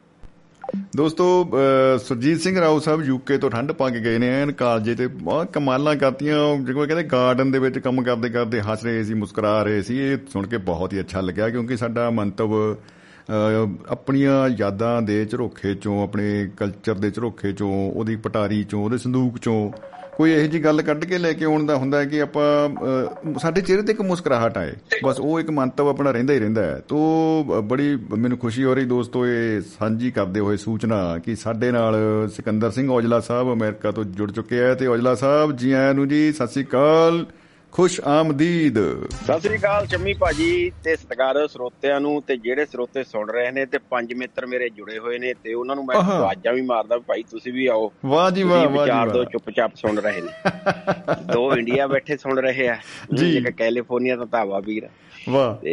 ਦੋਸਤੋ 0.96 1.24
ਅਹ 1.44 1.98
ਸੁਰਜੀਤ 1.98 2.40
ਸਿੰਘ 2.40 2.60
ਰਾਓ 2.60 2.78
ਸਾਹਿਬ 2.78 3.02
ਯੂਕੇ 3.02 3.38
ਤੋਂ 3.38 3.50
ਠੰਡ 3.50 3.72
ਪਾ 3.72 3.90
ਕੇ 3.90 4.00
ਗਏ 4.00 4.18
ਨੇ 4.18 4.28
ਐਨ 4.42 4.52
ਕਾਲਜੇ 4.52 4.94
ਤੇ 4.94 5.06
ਬਹੁਤ 5.06 5.52
ਕਮਾਲਾਂ 5.52 5.96
ਕਰਤੀਆਂ। 5.96 6.56
ਜਿਵੇਂ 6.56 6.86
ਕਹਿੰਦੇ 6.86 7.02
ਗਾਰਡਨ 7.02 7.50
ਦੇ 7.50 7.58
ਵਿੱਚ 7.58 7.78
ਕੰਮ 7.78 8.02
ਕਰਦੇ 8.02 8.28
ਕਰਦੇ 8.28 8.60
ਹੱਸ 8.60 8.84
ਰਹੇ 8.84 9.04
ਸੀ 9.04 9.14
ਮੁਸਕਰਾ 9.14 9.62
ਰਹੇ 9.62 9.82
ਸੀ। 9.82 9.98
ਇਹ 9.98 10.18
ਸੁਣ 10.32 10.46
ਕੇ 10.46 10.56
ਬਹੁਤ 10.56 10.92
ਹੀ 10.92 11.00
ਅੱਛਾ 11.00 11.20
ਲੱਗਿਆ 11.20 11.48
ਕਿਉਂਕਿ 11.50 11.76
ਸਾਡਾ 11.76 12.10
ਮੰਤਵ 12.10 12.74
ਅਹ, 12.74 13.68
ਆਪਣੀਆਂ 13.88 14.48
ਯਾਦਾਂ 14.48 15.02
ਦੇ 15.02 15.24
ਝਰੋਖੇ 15.24 15.74
ਚੋਂ 15.74 16.02
ਆਪਣੇ 16.02 16.50
ਕਲਚਰ 16.56 16.94
ਦੇ 16.94 17.10
ਝਰੋਖੇ 17.10 17.52
ਚੋਂ 17.52 17.92
ਉਹਦੀ 17.92 18.16
ਪਟਾਰੀ 18.16 18.64
ਚੋਂ 18.64 18.84
ਉਹਦੇ 18.84 18.98
ਸੰਦੂਕ 18.98 19.38
ਚੋਂ 19.38 19.70
ਕੋਈ 20.16 20.32
ਇਹੋ 20.32 20.46
ਜੀ 20.46 20.64
ਗੱਲ 20.64 20.82
ਕੱਢ 20.82 21.04
ਕੇ 21.04 21.18
ਲੈ 21.18 21.32
ਕੇ 21.32 21.44
ਆਉਣ 21.44 21.66
ਦਾ 21.66 21.76
ਹੁੰਦਾ 21.76 21.98
ਹੈ 21.98 22.04
ਕਿ 22.04 22.20
ਆਪਾਂ 22.22 22.68
ਅਹ, 22.68 23.38
ਸਾਡੇ 23.38 23.60
ਚਿਹਰੇ 23.60 23.82
ਤੇ 23.82 23.92
ਇੱਕ 23.92 24.00
ਮੁਸਕਰਾਹਟ 24.00 24.58
ਆਏ। 24.58 24.72
ਬਸ 25.04 25.20
ਉਹ 25.20 25.40
ਇੱਕ 25.40 25.50
ਮੰਤਵ 25.50 25.88
ਆਪਣਾ 25.88 26.10
ਰਹਿੰਦਾ 26.10 26.34
ਹੀ 26.34 26.38
ਰਹਿੰਦਾ 26.38 26.62
ਹੈ। 26.62 26.82
ਤੋ 26.88 26.98
ਬ- 27.46 27.60
ਬੜੀ 27.60 27.98
ਮੈਨੂੰ 28.18 28.38
ਖੁਸ਼ੀ 28.38 28.64
ਹੋ 28.64 28.74
ਰਹੀ 28.74 28.84
ਦੋਸਤੋ 28.84 29.26
ਇਹ 29.26 29.60
ਸਾਂਝੀ 29.60 30.10
ਕਰਦੇ 30.10 30.40
ਹੋਏ 30.40 30.56
ਸੂਚਨਾ 30.56 31.18
ਕਿ 31.18 31.36
ਸਾਡੇ 31.36 31.70
ਨਾਲ 31.70 31.94
ਸਿਕੰਦਰ 32.36 32.70
ਸਿੰਘ 32.70 32.90
ਔਜਲਾ 32.90 33.20
ਸਾਹਿਬ 33.20 33.52
ਅਮਰੀਕਾ 33.52 33.90
ਤੋਂ 33.90 34.04
ਜੁੜ 34.04 34.32
ਚੁੱਕੇ 34.32 34.62
ਆ। 34.64 34.74
ਤੇ 34.74 34.86
ਔਜਲਾ 34.86 35.14
ਸਾਹਿਬ 35.14 35.56
ਜੀ 35.56 35.72
ਆਇਆਂ 35.72 35.94
ਨੂੰ 35.94 36.08
ਜੀ 36.08 36.32
ਸਤਿ 36.32 36.46
ਸ੍ਰੀ 36.46 36.64
ਅਕਾਲ। 36.64 37.26
ਖੁਸ਼ 37.74 38.00
ਆਮਦੀਦ। 38.00 39.08
ਸਤਿ 39.10 39.40
ਸ੍ਰੀ 39.40 39.58
ਅਕਾਲ 39.58 39.86
ਚੰਮੀ 39.86 40.14
ਭਾਜੀ 40.14 40.72
ਤੇ 40.84 40.96
ਸਤਿਕਾਰਯੋਗ 40.96 41.48
ਸਰੋਤਿਆਂ 41.48 42.00
ਨੂੰ 42.00 42.22
ਤੇ 42.22 42.36
ਜਿਹੜੇ 42.36 42.66
ਸਰੋਤੇ 42.66 43.04
ਸੁਣ 43.04 43.30
ਰਹੇ 43.30 43.50
ਨੇ 43.50 43.66
ਤੇ 43.66 43.78
ਪੰਜ 43.78 44.14
ਮਿੱਤਰ 44.14 44.46
ਮੇਰੇ 44.46 44.68
ਜੁੜੇ 44.68 44.98
ਹੋਏ 44.98 45.18
ਨੇ 45.18 45.34
ਤੇ 45.34 45.54
ਉਹਨਾਂ 45.54 45.76
ਨੂੰ 45.76 45.86
ਮੈਂ। 45.86 45.96
ਆਵਾਜ਼ਾਂ 45.96 46.52
ਵੀ 46.52 46.60
ਮਾਰਦਾ 46.62 46.98
ਭਾਈ 46.98 47.22
ਤੁਸੀਂ 47.22 47.52
ਵੀ 47.52 47.66
ਆਓ। 47.66 47.92
ਵਾਹ 48.04 48.30
ਜੀ 48.30 48.42
ਵਾਹ 48.42 48.68
ਵਾਹ 48.68 48.82
ਵਿਚਾਰ 48.82 49.06
ਜੀ 49.06 49.12
ਦੋ 49.12 49.24
ਚੁੱਪਚਾਪ 49.24 49.74
ਸੁਣ 49.74 49.96
ਰਹੇ 49.96 50.20
ਨੇ। 50.20 50.28
ਦੋ 51.32 51.56
ਇੰਡੀਆ 51.56 51.86
ਬੈਠੇ 51.86 52.16
ਸੁਣ 52.16 52.38
ਰਹੇ 52.38 52.68
ਆ। 52.68 52.76
ਜੀ। 53.14 53.36
ਇੱਕ 53.36 53.50
ਕੈਲੀਫੋਰਨੀਆ 53.50 54.16
ਤੋਂ 54.16 54.26
ਧਾਵਾ 54.26 54.60
ਵੀਰ। 54.60 54.88
ਵਾਹ। 55.28 55.66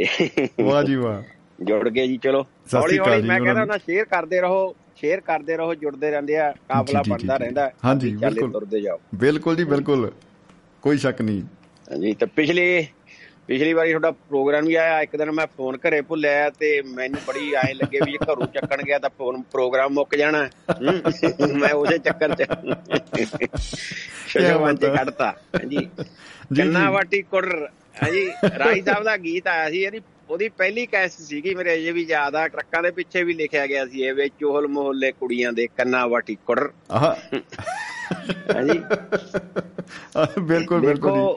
ਵਾਹ 0.64 0.84
ਜੀ 0.84 0.96
ਵਾਹ। 0.96 1.24
ਜੁੜ 1.64 1.90
ਗਏ 1.90 2.08
ਜੀ 2.08 2.18
ਚਲੋ। 2.18 2.44
ਹੌਲੀ 2.76 3.00
ਹੌਲੀ 3.00 3.22
ਮੈਂ 3.22 3.42
ਕਹਿੰਦਾ 3.42 3.66
ਨੂੰ। 3.66 3.78
ਸ਼ੇਅਰ 3.78 4.06
ਕਰਦੇ 4.06 4.42
ਰਹੋ 4.42 4.76
ਸ਼ੇਅਰ 4.96 5.20
ਕਰਦੇ 5.20 5.58
ਰਹੋ 5.58 5.76
ਜੁੜਦੇ 5.76 6.12
ਰਹਿੰਦੇ 6.12 6.38
ਆ 6.38 6.52
ਕਾਫਲਾ 6.52 7.04
ਬਣਦਾ। 7.10 7.38
ਰਹਿੰਦਾ। 7.38 7.72
ਹਾਂਜੀ, 7.86 8.16
ਬਿਲਕੁਲ। 8.16 8.52
ਤੁਰਦੇ 8.52 8.82
ਜਾਓ। 8.82 9.00
ਬਿਲਕੁਲ 9.16 9.56
ਜੀ 9.56 9.64
ਬਿਲਕੁਲ। 9.64 10.12
ਕੋਈ 10.82 10.98
ਸ਼ੱਕ 10.98 11.22
ਨਹੀਂ। 11.22 11.44
ਹਾਂਜੀ 11.92 12.14
ਤੇ 12.14 12.26
ਪਿਛਲੀ 12.26 12.88
ਪਿਛਲੀ 13.48 13.74
ਵਾਰੀ 13.74 13.90
ਤੁਹਾਡਾ 13.90 14.12
ਪ੍ਰੋਗਰਾਮ 14.12 14.66
ਵੀ 14.66 14.76
ਆਇਆ 14.76 15.02
ਇੱਕ 15.02 15.16
ਦਿਨ 15.16 15.32
ਮੈਂ 15.32 15.46
ਫੋਨ 15.48 15.78
ਘਰੇ 15.78 16.02
ਭੁੱਲਿਆ 16.02 16.50
ਤੇ 16.50 16.82
ਮੈਨੂੰ 16.82 17.20
ਬੜੀ 17.28 17.54
ਐਂ 17.54 17.74
ਲੱਗੇ 17.76 18.00
ਵੀ 18.06 18.18
ਘਰੋਂ 18.24 18.48
ਚੱਕਣ 18.48 18.84
ਗਿਆ 18.84 19.00
ਤਾਂ 19.00 19.10
ਫੋਨ 19.18 19.42
ਪ੍ਰੋਗਰਾਮ 19.42 19.94
ਮੁੱਕ 19.94 20.16
ਜਾਣਾ। 20.16 20.48
ਮੈਂ 21.54 21.74
ਉਸੇ 21.74 21.98
ਚੱਕਰ 21.98 22.36
ਚ 22.36 22.46
ਸ਼ਜਵਾਨ 24.28 24.76
ਤੇ। 24.76 24.90
ਕੱਢਤਾ। 24.90 25.30
ਹਾਂਜੀ। 25.56 25.88
ਕੰਨਾ 26.58 26.90
ਵਾਟੀ 26.92 27.22
ਕੁੜ 27.22 27.46
ਹਾਂਜੀ 28.04 28.28
ਰਾਈ 28.60 28.82
ਸਾਹਿਬ 28.82 29.04
ਦਾ 29.04 29.18
ਗੀਤ 29.18 29.48
ਆਇਆ 29.48 29.70
ਸੀ 29.70 29.82
ਇਹਦੀ 29.84 30.02
ਉਹਦੀ 30.30 30.48
ਪਹਿਲੀ 30.50 30.86
ਕੈਸ 30.86 31.18
ਸੀਗੀ 31.22 31.54
ਮੇਰੇ 31.56 31.74
ਅਜੇ 31.74 31.92
ਵੀ 31.92 32.06
ਯਾਦ 32.10 32.36
ਆ 32.36 32.48
ਟਰੱਕਾਂ 32.48 32.82
ਦੇ 32.84 32.92
ਪਿੱਛੇ 32.92 33.24
ਵੀ 33.24 33.34
ਲਿਖਿਆ 33.34 33.66
ਗਿਆ 33.68 33.86
ਸੀ 33.86 34.02
ਇਹ 34.02 34.14
ਵਿੱਚ 34.14 34.34
ਚੋਹਲ 34.40 34.68
ਮੁਹੱਲੇ 34.68 35.12
ਕੁੜੀਆਂ 35.12 35.52
ਦੇ 35.54 35.68
ਕੰਨਾਂ 35.78 36.08
ਵਾਟੀ 36.08 36.38
ਆਹ। 36.92 37.14
ਹਾਂਜੀ। 38.56 38.80
ਬਿਲਕੁਲ 40.42 40.80
ਬਿਲਕੁਲ 40.82 41.36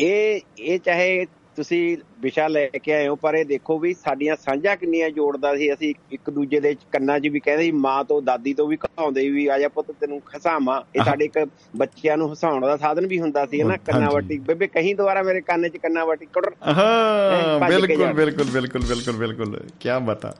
ਇਹ 0.00 0.40
ਇਹ 0.58 0.78
ਚਾਹੇ 0.78 1.26
ਤੁਸੀਂ 1.56 1.96
ਵਿਸ਼ਾ 2.20 2.48
ਲੈ 2.48 2.66
ਕੇ 2.66 2.92
ਆਏ 2.92 3.08
ਹੋ 3.08 3.16
ਪਰ 3.16 3.34
ਇਹ 3.34 3.44
ਦੇਖੋ 3.44 3.78
ਵੀ 3.78 3.94
ਸਾਡੀਆਂ 3.94 4.36
ਸਾਂਝਾਂ 4.36 4.76
ਕਿੰਨੀਆਂ 4.76 5.10
ਜੋੜਦਾ 5.10 5.56
ਸੀ। 5.56 5.74
ਅਸੀਂ 5.74 5.94
ਇੱਕ 6.12 6.30
ਦੂਜੇ 6.30 6.60
ਦੇ 6.60 6.76
ਕੰਨਾਂ 6.92 7.20
'ਚ 7.20 7.28
ਵੀ 7.28 7.40
ਕਹਿੰਦੇ 7.40 7.64
ਸੀ 7.64 7.72
ਮਾਂ 7.72 8.04
ਤੋਂ 8.04 8.22
ਦਾਦੀ 8.22 8.54
ਤੋਂ 8.54 8.68
ਵੀ 8.68 8.76
ਕਹਾਉਂਦੇ 8.76 9.30
ਵੀ 9.30 9.46
ਆ 9.46 9.58
ਜਾ 9.58 9.68
ਪੁੱਤ 9.68 9.90
ਤੈਨੂੰ 9.90 10.22
ਹਸਾਵਾਂ 10.36 10.82
ਇਹ 10.96 11.04
ਸਾਡੇ 11.04 11.24
ਇੱਕ 11.24 11.46
ਬੱਚਿਆਂ 11.76 12.16
ਨੂੰ 12.16 12.32
ਹਸਾਉਣ 12.32 12.66
ਦਾ 12.66 12.76
ਸਾਧਨ 12.76 13.06
ਵੀ 13.06 13.20
ਹੁੰਦਾ 13.20 13.46
ਸੀ 13.46 13.62
ਨਾ? 13.62 13.76
ਕੰਨਾਂ। 13.76 14.10
ਵੱਟੀ। 14.10 14.38
ਬੇਬੇ 14.38 14.66
ਕਹੀਂ 14.66 14.96
ਦੁਬਾਰਾ 14.96 15.22
ਮੇਰੇ 15.22 15.40
ਕੰਨ 15.40 15.68
'ਚ 15.68 15.76
ਕੰਨਾਂ 15.76 16.06
ਵੱਟੀ? 16.06 16.26
ਕੁੜਰ 16.26 16.52
ਹਾਂ 16.66 17.68
ਬਿਲਕੁਲ। 17.68 18.12
ਬਿਲਕੁਲ 18.12 18.50
ਬਿਲਕੁਲ 18.50 18.82
ਬਿਲਕੁਲ 18.82 19.16
ਬਿਲਕੁਲ। 19.16 19.66
ਕੀ 19.80 19.88
ਬਤਾ। 20.02 20.34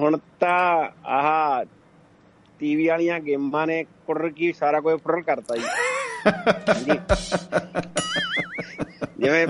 ਹੁਣ 0.00 0.18
ਤਾਂ 0.40 0.88
ਆਹ 1.06 1.64
ਟੀਵੀ 2.58 2.86
ਵਾਲੀਆਂ 2.86 3.20
ਗੇਮਾਂ 3.20 3.66
ਨੇ 3.66 3.84
ਕੁੜਰ 4.06 4.28
ਕੀ 4.28 4.52
ਸਾਰਾ 4.52 4.80
ਕੁਝ 4.80 5.00
ਫੁਰਰ 5.00 5.20
ਕਰਤਾ 5.20 5.56
ਜੀ। 5.56 5.64
ਜਿਵੇਂ 9.20 9.46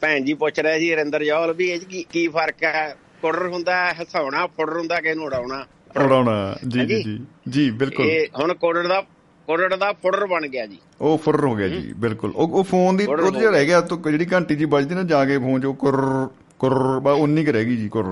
ਭੈਣ 0.00 0.24
ਜੀ 0.24 0.34
ਪੁੱਛ 0.34 0.58
ਰਹੇ 0.60 0.78
ਸੀ 0.78 0.94
ਰਿੰਦਰ 0.96 1.24
ਜੌਲ 1.24 1.52
ਵੀ 1.52 1.70
ਇਹ 1.70 1.80
ਕੀ 1.80 2.04
ਕੀ 2.12 2.28
ਫ਼ਰਕ 2.28 2.62
ਹੈ? 2.64 2.96
ਕੁੜਰ 3.22 3.46
ਹੁੰਦਾ 3.46 3.92
ਹਸਾਉਣਾ 3.92 4.46
ਫੁਰਰ 4.46 4.78
ਹੁੰਦਾ 4.78 5.00
ਕਿ 5.00 5.08
ਇਹਨੂੰ 5.08 5.24
ਉਡਾਉਣਾ 5.24 5.64
ਉਡਾਉਣਾ 6.04 6.56
ਜੀ 6.68 6.86
ਜੀ। 6.86 7.02
ਜੀ 7.02 7.18
ਜੀ 7.48 7.70
ਬਿਲਕੁਲ। 7.70 8.06
ਇਹ 8.06 8.26
ਹੁਣ 8.38 8.54
ਕੁੜਰ 8.54 8.86
ਦਾ 8.86 9.00
ਕੁੜਰ 9.48 9.76
ਦਾ 9.76 9.92
ਫੁਰਰ 9.92 10.26
ਬਣ 10.26 10.46
ਗਿਆ 10.46 10.66
ਜੀ। 10.66 10.78
ਉਹ 11.00 11.18
ਫੁਰ 11.18 11.44
ਹੋ 11.44 11.54
ਗਿਆ 11.54 11.68
ਜੀ 11.68 11.92
ਬਿਲਕੁਲ। 11.96 12.32
ਉਹ 12.36 12.48
ਉਹ 12.48 12.64
ਫੋਨ 12.64 12.96
ਦੀ 12.96 13.06
ਉਹ 13.06 13.30
ਜਿਹੜਾ 13.30 13.50
ਰਹਿ 13.50 13.66
ਗਿਆ 13.66 13.80
ਤੋਂ 13.80 13.98
ਜਿਹੜੀ 13.98 14.26
ਘੰਟੀ 14.32 14.54
ਜੀ 14.54 14.64
ਵੱਜਦੀ 14.64 14.94
ਨਾ 14.94 15.02
ਜਾ 15.02 15.24
ਕੇ 15.24 15.38
ਫੋਨ 15.38 15.60
'ਚ 15.60 15.66
ਕੁਰ 15.78 16.28
ਕੁਰ 16.58 17.00
ਬਾ 17.00 17.12
ਉਨੀ 17.12 17.44
ਕੁ 17.44 17.52
ਰਹਿ 17.52 17.64
ਗਈ 17.64 17.76
ਜੀ 17.76 17.88
ਕੁਰ। 17.88 18.04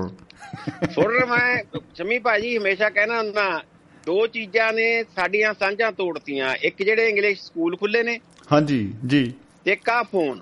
ਫੁਰਰ 0.95 1.27
ਮੈਂ 1.27 1.57
ਸ਼ਮੀ 1.95 2.19
ਭਾਜੀ 2.19 2.57
ਹਮੇਸ਼ਾ 2.57 2.91
ਕਹਿਣਾ 2.91 3.19
ਹੁੰਦਾ 3.19 3.63
ਦੋ 4.07 4.27
ਚੀਜ਼ਾਂ 4.27 4.73
ਨੇ 4.73 5.05
ਸਾਡੀਆਂ 5.17 5.55
ਸਾਂਝਾਂ 5.55 5.93
ਤੋੜਤੀਆਂ। 5.93 6.55
ਇੱਕ 6.63 6.83
ਜਿਹੜੇ 6.83 7.09
ਇੰਗਲਿਸ਼ 7.09 7.41
ਸਕੂਲ 7.43 7.77
ਖੁੱਲੇ 7.77 8.03
ਨੇ 8.03 8.19
ਹਾਂਜੀ 8.53 8.93
ਜੀ। 9.07 9.33
ਤੇ 9.65 9.77
ਆ 9.91 10.03
ਫੋਨ 10.03 10.41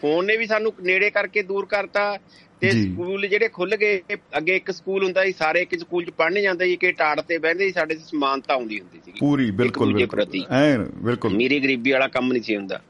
ਫੋਨ 0.00 0.26
ਨੇ 0.26 0.36
ਵੀ 0.36 0.46
ਸਾਨੂੰ 0.46 0.72
ਨੇੜੇ 0.82 1.10
ਕਰਕੇ 1.10 1.42
ਦੂਰ 1.42 1.66
ਕਰਤਾ 1.66 2.18
ਤੇ। 2.60 2.70
ਸਕੂਲ 2.70 3.26
ਜਿਹੜੇ 3.28 3.48
ਖੁੱਲ 3.48 3.76
ਗਏ 3.76 4.00
ਅੱਗੇ 4.36 4.56
ਇੱਕ 4.56 4.70
ਸਕੂਲ 4.70 5.04
ਹੁੰਦਾ 5.04 5.24
ਸੀ 5.24 5.32
ਸਾਰੇ 5.32 5.60
ਇੱਕ 5.62 5.78
ਸਕੂਲ 5.80 6.04
ਚ 6.04 6.10
ਪੜ੍ਹਨ 6.10 6.42
ਜਾਂਦੇ 6.42 6.64
ਸੀ 6.64 6.76
ਕਿ 6.76 6.92
ਟਾੜ 6.92 7.20
ਤੇ 7.20 7.38
ਬਹਿੰਦੇ 7.38 7.66
ਸੀ 7.66 7.72
ਸਾਡੇ 7.72 7.94
'ਚ 7.94 8.00
ਸਮਾਨਤਾ 8.00 8.54
ਆਉਂਦੀ 8.54 8.80
ਹੁੰਦੀ 8.80 9.00
ਸੀ 9.04 9.12
ਪੂਰੀ 9.20 9.50
ਬਿਲਕੁਲ 9.50 9.92
ਬਿਲਕੁਲ। 9.94 10.44
ਐਨ 10.50 10.84
ਬਿਲਕੁਲ। 10.96 11.32
ਅਮੀਰੀ 11.32 11.58
ਗਰੀਬੀ 11.60 11.92
ਵਾਲਾ 11.92 12.08
ਕੰਮ 12.08 12.32
ਨਹੀਂ 12.32 12.42
ਸੀ 12.42 12.56
ਹੁੰਦਾ। 12.56 12.80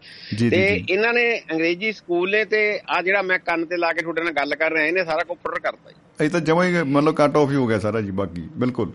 ਤੇ 0.51 0.61
ਇਹਨਾਂ 0.91 1.13
ਨੇ 1.13 1.41
ਅੰਗਰੇਜ਼ੀ 1.53 1.93
ਸਕੂਲ 1.93 2.31
ਨੇ 2.31 2.45
ਤੇ 2.45 2.81
ਆ 2.89 3.03
ਜਿਹੜਾ 3.03 3.23
ਮੈਂ 3.23 3.39
ਕੰਨ 3.39 3.65
ਤੇ 3.65 3.77
ਲਾ 3.77 3.93
ਕੇ 3.93 4.03
ਤੁਹਾਡੇ 4.03 4.23
ਨਾਲ 4.23 4.33
ਗੱਲ 4.33 4.55
ਕਰ 4.55 4.73
ਰਿਹਾ 4.73 4.85
ਇਹਨੇ 4.85 5.05
ਸਾਰਾ 5.05 5.23
ਕੁਝ 5.23 5.39
ਫੁਰ 5.39 5.59
ਕਰਤਾ 5.61 5.91
ਜੀ। 5.91 6.25
ਇਹ 6.25 6.31
ਤਾਂ 6.31 6.41
ਜਮਾਂ 6.41 6.65
ਹੀ 6.65 6.83
ਮਤਲਬ 6.83 7.15
ਕੱਟ 7.15 7.37
ਆਫ 7.37 7.51
ਹੀ 7.51 7.57
ਹੋ 7.57 7.67
ਗਿਆ 7.67 7.79
ਸਾਰਾ 7.79 8.01
ਜੀ 8.01 8.11
ਬਾਕੀ 8.11 8.43
ਬਿਲਕੁਲ। 8.57 8.93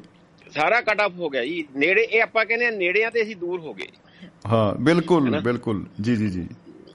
ਸਾਰਾ 0.51 0.81
ਕਟ 0.81 1.01
ਆਫ 1.01 1.11
ਹੋ 1.11 1.29
ਗਿਆ 1.29 1.45
ਜੀ। 1.45 1.65
ਨੇੜੇ 1.75 2.01
ਇਹ 2.01 2.21
ਆਪਾਂ 2.21 2.45
ਕਹਿੰਦੇ 2.45 2.65
ਆ 2.65 2.69
ਨੇੜਿਆਂ 2.71 3.11
ਤੇ 3.11 3.21
ਅਸੀਂ 3.21 3.35
ਦੂਰ 3.35 3.59
ਹੋ 3.59 3.73
ਗਏ। 3.73 3.87
ਹਾਂ 4.47 4.73
ਬਿਲਕੁਲ? 4.75 5.39
ਬਿਲਕੁਲ। 5.41 5.85
ਜੀ 6.01 6.15
ਜੀ 6.15 6.29
ਜੀ। 6.29 6.47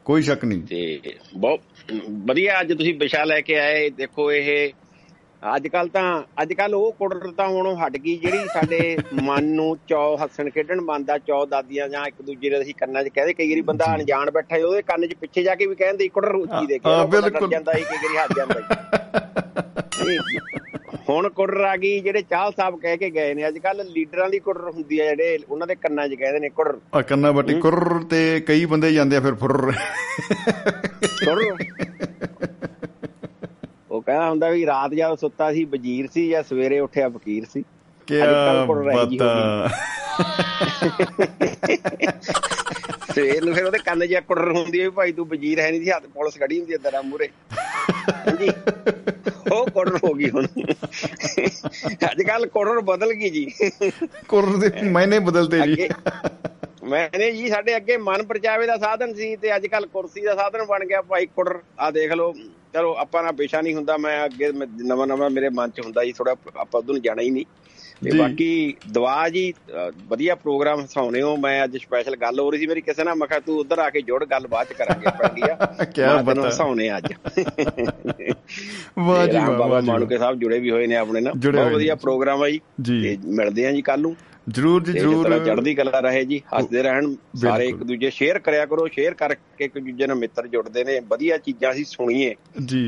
ਕੋਈ 0.07 0.23
ਸ਼ੱਕ 0.23 0.45
ਨਹੀਂ। 0.45 0.63
ਤੇ 0.63 0.99
ਬਹੁਤ 1.37 1.61
ਵਧੀਆ 2.27 2.61
ਅੱਜ 2.61 2.73
ਤੁਸੀਂ 2.73 2.99
ਵਿਸ਼ਾ 2.99 3.25
ਲੈ 3.25 3.43
ਕੇ 3.43 3.59
ਆਏ 3.59 3.93
ਦੇਖੋ 3.93 4.33
ਇਹ 4.33 4.73
ਅੱਜ 5.43 5.69
ਕੱਲ 5.69 5.89
ਤਾਂ 5.89 6.23
ਅੱਜ 6.43 6.53
ਕੱਲ 6.53 6.75
ਉਹ 6.75 6.93
ਕੁੜਰ 6.93 7.33
ਤਾਂ 7.33 7.49
ਹੁਣ 7.49 7.77
ਹਟ 7.77 7.97
ਗਈ 7.97 8.17
ਜਿਹੜੀ 8.17 8.47
ਸਾਡੇ 8.55 8.97
ਮਨ 9.25 9.47
ਨੂੰ 9.47 9.79
ਚੌ 9.89 10.17
ਹੱਸਣ 10.17 10.51
ਖੇਡਣ 10.51 10.83
ਬੰਦਾ 10.83 11.21
ਚੌ 11.21 11.47
ਦਾਦੀਆਂ 11.47 11.89
ਜਾਂ 11.89 12.07
ਇੱਕ 12.07 12.23
ਦੂਜੇ 12.23 12.51
ਦੇ 12.51 12.61
ਅਸੀਂ 12.61 12.75
ਕੰਨਾਂ 12.75 13.05
'ਚ 13.05 13.11
ਕਹਦੇ 13.11 13.35
ਕਈ 13.35 13.49
ਵਾਰੀ 13.49 13.63
ਬੰਦਾ 13.63 13.95
ਅਣਜਾਣ 13.95 14.31
ਬੈਠਾ 14.31 14.59
ਉਹਦੇ 14.59 14.85
ਕੰਨ 14.85 15.07
'ਚ 15.07 15.15
ਪਿੱਛੇ 15.21 15.43
ਜਾ 15.43 15.55
ਕੇ 15.55 15.67
ਵੀ 15.67 15.75
ਕਹਿੰਦੇ 15.75 16.11
ਕੁੜਰ 16.11 16.35
ਉੱਚੀ 16.35 16.67
ਦੇ 16.67 16.79
ਕੇ 16.79 16.89
ਹਾਂ। 16.89 17.49
ਜਾਂਦਾ 17.49 17.73
ਸੀ 17.73 17.83
ਕਈ 17.83 17.99
ਵਾਰੀ 17.99 18.17
ਹੱਸ 18.17 18.37
ਜਾਂਦਾ 18.37 18.61
ਹੁਣ 21.09 21.29
ਕੁੜਰ 21.29 21.61
ਆ 21.63 21.77
ਗਈ 21.77 21.99
ਜਿਹੜੇ 22.01 22.23
ਚਾਹਲ 22.23 22.53
ਸਾਹਿਬ 22.53 22.77
ਕਹਿ 22.81 22.97
ਕੇ 22.97 23.11
ਗਏ 23.11 23.35
ਨੇ 23.35 23.47
ਅੱਜ 23.49 23.59
ਕੱਲ 23.59 23.85
ਲੀਡਰਾਂ 23.87 24.29
ਦੀ 24.31 24.39
ਕੁੜਰ 24.39 24.69
ਹੁੰਦੀ 24.69 24.99
ਆ 25.01 25.05
ਜਿਹੜੇ 25.07 25.39
ਉਹਨਾਂ 25.49 25.67
ਦੇ 25.67 25.75
ਕੰਨਾਂ 25.75 26.09
'ਚ 26.09 26.15
ਕਹਿੰਦੇ 26.15 26.39
ਨੇ 26.41 26.49
ਕੁੜਰ 26.51 26.79
ਆ 26.95 27.03
ਕੰਨਾ 27.03 27.33
ਬੱਟੀ 27.33 27.55
ਕੁਰ 27.61 28.03
ਤੇ 28.11 28.21
ਕਈ 28.41 28.65
ਬੰਦੇ 28.67 28.93
ਜਾਂਦੇ 28.93 29.17
ਆ 29.17 29.21
ਫਿਰ 29.21 29.35
ਫੁਰ 29.35 29.57
ਕੁੜਰ 31.19 31.43
ਉਹ 33.91 34.01
ਕਹਿੰਦਾ 34.03 34.29
ਹੁੰਦਾ 34.29 34.49
ਵੀ 34.51 34.65
ਰਾਤ 34.67 34.95
ਜਦ 34.95 35.15
ਸੁੱਤਾ 35.19 35.53
ਸੀ 35.53 35.65
ਵਜ਼ੀਰ 35.67 36.09
ਸੀ 36.15 36.29
ਜਾਂ 36.29 36.43
ਸਵੇਰੇ 36.43 36.79
ਉੱਠਿਆ 36.81 37.09
ਫਕੀਰ 37.09 37.45
ਸੀ। 37.45 37.63
ਕੀ 38.09 38.21
ਬਤਾ। 38.21 39.69
ਸਵੇਰ 43.11 43.45
ਨੂੰ 43.45 43.55
ਫਿਰ 43.55 43.65
ਉਹਦੇ 43.65 43.79
ਕੰਨ 43.81 44.07
'ਚ 44.07 44.21
ਕੁੜਰ 44.29 44.51
ਹੁੰਦੀ 44.53 44.81
ਹੈ 44.81 44.85
ਵੀ 44.85 44.91
ਭਾਈ 44.91 45.13
ਤੂੰ 45.13 45.27
ਵਜ਼ੀਰ 45.29 45.61
ਹੈ 45.61 45.71
ਨਹੀਂ 45.71 45.81
ਸੀ 45.81 45.91
ਹੱਥ 45.91 46.07
ਪੁਲਿਸ 46.15 46.39
ਖੜੀ 46.39 46.59
ਹੁੰਦੀ 46.59 46.73
ਹੈ 46.73 46.79
ਤੇਰਾ 46.79 47.03
ਮੂਰੇ 47.03 47.29
ਹਾਂਜੀ। 47.91 48.49
ਉਹ 49.53 49.67
ਕੁੜਰ 49.67 49.97
ਹੋ 49.97 50.15
ਗਈ 50.15 50.31
ਹੁਣ। 50.31 50.47
ਅੱਜ 52.13 52.23
ਕੱਲ 52.23 52.47
ਕੁੜਰ 52.47 52.81
ਬਦਲ 52.81 53.13
ਗਈ 53.13 53.31
ਜੀ। 53.31 53.47
ਕੁਰ 54.29 54.57
ਦੇ 54.57 54.71
ਮੈਨੇ 54.83 55.19
ਬਦਲਤੇ 55.19 55.61
ਜੀ। 55.61 55.89
ਮੈਨੇ 56.85 57.33
ਜੀ 57.33 57.49
ਸਾਡੇ 57.49 57.77
ਅੱਗੇ 57.77 57.97
ਮਨ 57.97 58.23
ਪਰਚਾਵੇ 58.23 58.67
ਦਾ 58.67 58.77
ਸਾਧਨ 58.79 59.15
ਸੀ 59.15 59.37
ਤੇ 59.37 59.57
ਅੱਜ 59.57 59.67
ਕੱਲ 59.67 59.87
ਕੁਰਸੀ 59.87 60.21
ਦਾ 60.21 60.35
ਸਾਧਨ 60.35 60.65
ਬਣ 60.65 60.85
ਗਿਆ। 60.85 61.03
ਭਾਈ 61.03 61.27
ਕੁੜਰ 61.27 61.59
ਆ 61.81 61.91
ਦੇਖ 61.91 62.13
ਲਓ। 62.13 62.35
ਚਲੋ 62.73 62.95
ਆਪਾਂ 62.95 63.23
ਨਾਲ 63.23 63.33
ਪੇਸ਼ਾ 63.33 63.61
ਨਹੀਂ 63.61 63.75
ਹੁੰਦਾ। 63.75 63.97
ਮੈਂ 63.97 64.25
ਅੱਗੇ 64.25 64.53
ਨਵਾਂ 64.85 65.07
ਨਵਾਂ 65.07 65.31
ਮੇਰੇ 65.31 65.49
ਮਨ 65.49 65.71
ਚ 65.71 65.81
ਹੁੰਦਾ 65.81 66.05
ਜੀ। 66.05 66.13
ਥੋੜਾ 66.13 66.35
ਆਪਾਂ 66.57 66.81
ਉਧਰ 66.81 66.93
ਨੂੰ 66.93 67.03
ਜਾਣਾ 67.03 67.23
ਹੀ 67.23 67.31
ਨਹੀਂ। 67.31 67.45
ਤੇ। 68.03 68.17
ਬਾਕੀ 68.19 68.75
ਦੁਆ 68.93 69.29
ਜੀ 69.29 69.53
ਵਧੀਆ 70.09 70.35
ਪ੍ਰੋਗਰਾਮ 70.35 70.81
ਹਸਾਉਣੇ 70.85 71.23
ਹੋ 71.23 71.37
ਮੈਂ 71.37 71.65
ਅੱਜ 71.65 71.77
ਸਪੈਸ਼ਲ 71.77 72.17
ਗੱਲ 72.17 72.41
ਹੋ 72.41 72.51
ਰਹੀ 72.51 72.61
ਸੀ 72.61 72.67
ਮੇਰੀ 72.67 72.81
ਕਿਸੇ 72.81 73.05
ਨਾਲ। 73.05 73.15
ਮੈਂ 73.17 73.27
ਕਿਹਾ 73.29 73.41
ਤੂੰ 73.41 73.59
ਉਧਰ 73.59 73.79
ਆ 73.79 73.89
ਕੇ 73.91 74.01
ਜੁੜ 74.03 74.25
ਗੱਲ 74.25 74.47
ਚ 74.65 74.73
ਕਰਾਂਗੇ 74.73 75.05
ਕਿਆ 75.95 76.15
ਮੈਂ 76.15 76.25
ਤੈਨੂੰ 76.25 76.25
ਬਤਾ। 76.25 76.49
ਹਸਾਉਣੇ 76.49 76.91
ਅੱਜ। 76.97 77.13
ਵਾਹ 78.99 79.27
ਜੀ 79.27 79.37
ਵਾਹ 79.39 79.59
ਬਾਬਾ 79.59 79.81
ਮਾਣੂਕੇ 79.81 80.19
ਸਾਹਿਬ 80.19 80.39
ਜੁੜੇ 80.39 80.59
ਵੀ 80.61 80.71
ਹੋਏ 80.71 80.87
ਨੇ 80.87 80.97
ਆਪਣੇ 80.97 81.21
ਨਾਲ। 81.21 81.33
ਬਹੁਤ। 81.35 81.73
ਵਧੀਆ 81.73 81.95
ਪ੍ਰੋਗਰਾਮ 81.95 82.43
ਆ 82.43 82.49
ਜੀ। 82.49 83.03
ਤੇ 83.03 83.17
ਮਿਲਦੇ 83.25 83.67
ਆ 83.67 83.73
ਜੀ 83.73 83.83
ਕੱਲ 83.83 84.01
ਨੂੰ। 84.01 84.17
ਜਰੂਰ 84.49 84.83
ਜੀ 84.85 84.93
ਜਰੂਰ। 84.93 85.39
ਚੜ੍ਹਦੀ 85.45 85.75
ਕਲਾ 85.75 86.01
ਰਹੇ 86.01 86.25
ਜੀ 86.25 86.41
ਹੱਸਦੇ 86.57 86.83
ਰਹਿਣ 86.83 87.15
ਸਾਰੇ 87.37 87.67
ਇੱਕ। 87.67 87.77
ਦੂਜੇ 87.77 88.11
ਸ਼ੇਅਰ 88.11 88.39
ਕਰਿਆ 88.39 88.67
ਕਰੋ। 88.67 88.87
ਸ਼ੇਅਰ 88.93 89.15
ਕਰਕੇ 89.15 89.65
ਇੱਕ 89.65 89.79
ਦੂਜੇ 89.79 90.07
ਨਾਲ 90.07 90.17
ਮਿੱਤਰ 90.17 90.47
ਜੁੜਦੇ 90.47 90.85
ਨੇ। 90.85 91.01
ਵਧੀਆ 91.01 91.37
ਚੀਜ਼ਾਂ 91.39 91.73
ਅਸੀਂ 91.73 91.85
ਸੁਣੀਏ। 91.89 92.35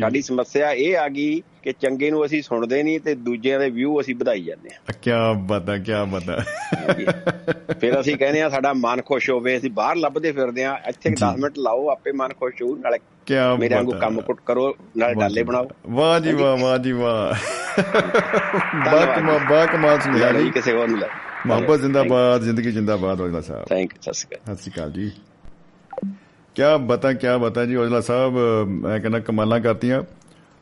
ਸਾਡੀ 0.00 0.22
ਸਮੱਸਿਆ 0.22 0.72
ਇਹ 0.72 0.96
ਆ 0.96 1.08
ਗਈ 1.08 1.42
ਕਿ 1.66 1.72
ਚੰਗੇ 1.72 2.10
ਨੂੰ 2.10 2.26
ਅਸੀਂ 2.26 2.42
ਸੁਣਦੇ 2.42 2.82
ਨਹੀਂ 2.82 3.00
ਤੇ 3.00 3.14
ਦੂਜਿਆਂ 3.14 3.60
ਦੇ 3.60 3.70
ਵਿਊ 3.70 4.00
ਅਸੀਂ 4.00 4.16
ਵਧਾਈ 4.16 4.42
ਜਾਂਦੇ 4.42 4.70
ਆ 4.74 4.92
ਕੀ 5.02 5.10
ਬਤਾ 5.36 5.78
ਕੀ 5.78 5.92
ਬਤਾ 6.08 6.44
ਫਿਰ 7.80 8.00
ਅਸੀਂ 8.00 8.16
ਕਹਿੰਦੇ 8.16 8.42
ਆ 8.42 8.48
ਸਾਡਾ 8.48 8.72
ਮਨ 8.72 9.02
ਖੁਸ਼ 9.02 9.30
ਹੋਵੇ 9.30 9.56
ਅਸੀਂ 9.56 9.70
ਬਾਹਰ 9.70 9.96
ਲੱਭਦੇ 9.96 10.32
ਫਿਰਦੇ 10.32 10.64
ਆ 10.64 10.80
ਇੱਥੇ 10.88 11.10
10 11.10 11.36
ਮਿੰਟ 11.38 11.58
ਲਾਓ 11.58 11.88
ਆਪੇ 11.88 12.12
ਮਨ 12.12 12.28
ਖੁਸ਼ 12.28 12.62
ਹੋਊ 12.62 12.76
ਨਾਲੇ 12.76 12.98
ਕੀ 13.26 13.34
ਮੇਰੇ 13.58 13.74
ਵਾਂਗੂ 13.74 13.92
ਕੰਮ 13.92 14.20
ਕੁੱਟ 14.20 14.38
ਕਰੋ 14.46 14.76
ਨਾਲੇ 14.96 15.14
ਡਾਲੇ 15.14 15.42
ਬਣਾਓ। 15.42 15.68
ਵਾਹ। 15.86 16.20
ਜੀ 16.20 16.32
ਵਾਹ 16.32 16.56
ਵਾਹ 16.56 16.78
ਜੀ 16.78 16.92
ਵਾਹ। 16.92 17.34
ਬਾ 18.92 19.06
ਕਮਾ 19.06 19.38
ਬਾ 19.50 19.66
ਕਮਾਲ 19.66 20.00
ਸੁਣਿਆ 20.00 20.32
ਜੀ। 20.32 20.50
ਕਿਸੇ 20.50 20.72
ਹੋਰ 20.72 20.88
ਨੂੰ 20.88 20.98
ਲੈ 20.98 21.06
ਮੁਹੱਬਤ 21.46 21.80
ਜ਼ਿੰਦਾਬਾਦ 21.80 22.42
ਜ਼ਿੰਦਗੀ 22.42 22.70
ਜ਼ਿੰਦਾਬਾਦ 22.70 23.20
ਔਜਲਾ 23.20 23.40
ਸਾਹਿਬ। 23.40 23.64
ਥੈਂਕ 23.64 23.92
ਯੂ 23.94 24.12
ਸਤਿ 24.12 24.36
ਸ਼੍ਰੀ 24.54 24.72
ਅਕਾਲ 24.72 24.92
ਜੀ। 24.92 25.10
ਕਿਆ 26.54 26.76
ਬਤਾ 26.76 27.12
ਕਿਆ 27.12 27.38
ਬਤਾ 27.38 27.64
ਜੀ 27.64 27.74
ਔਜਲਾ 27.76 28.00
ਸਾਹਿਬ 28.00 28.38
ਮੈਂ 28.68 29.00
ਕਹਿੰਦਾ 29.00 29.18
ਕਮਾਲਾਂ 29.18 29.60
ਕਰਤੀਆਂ। 29.60 30.02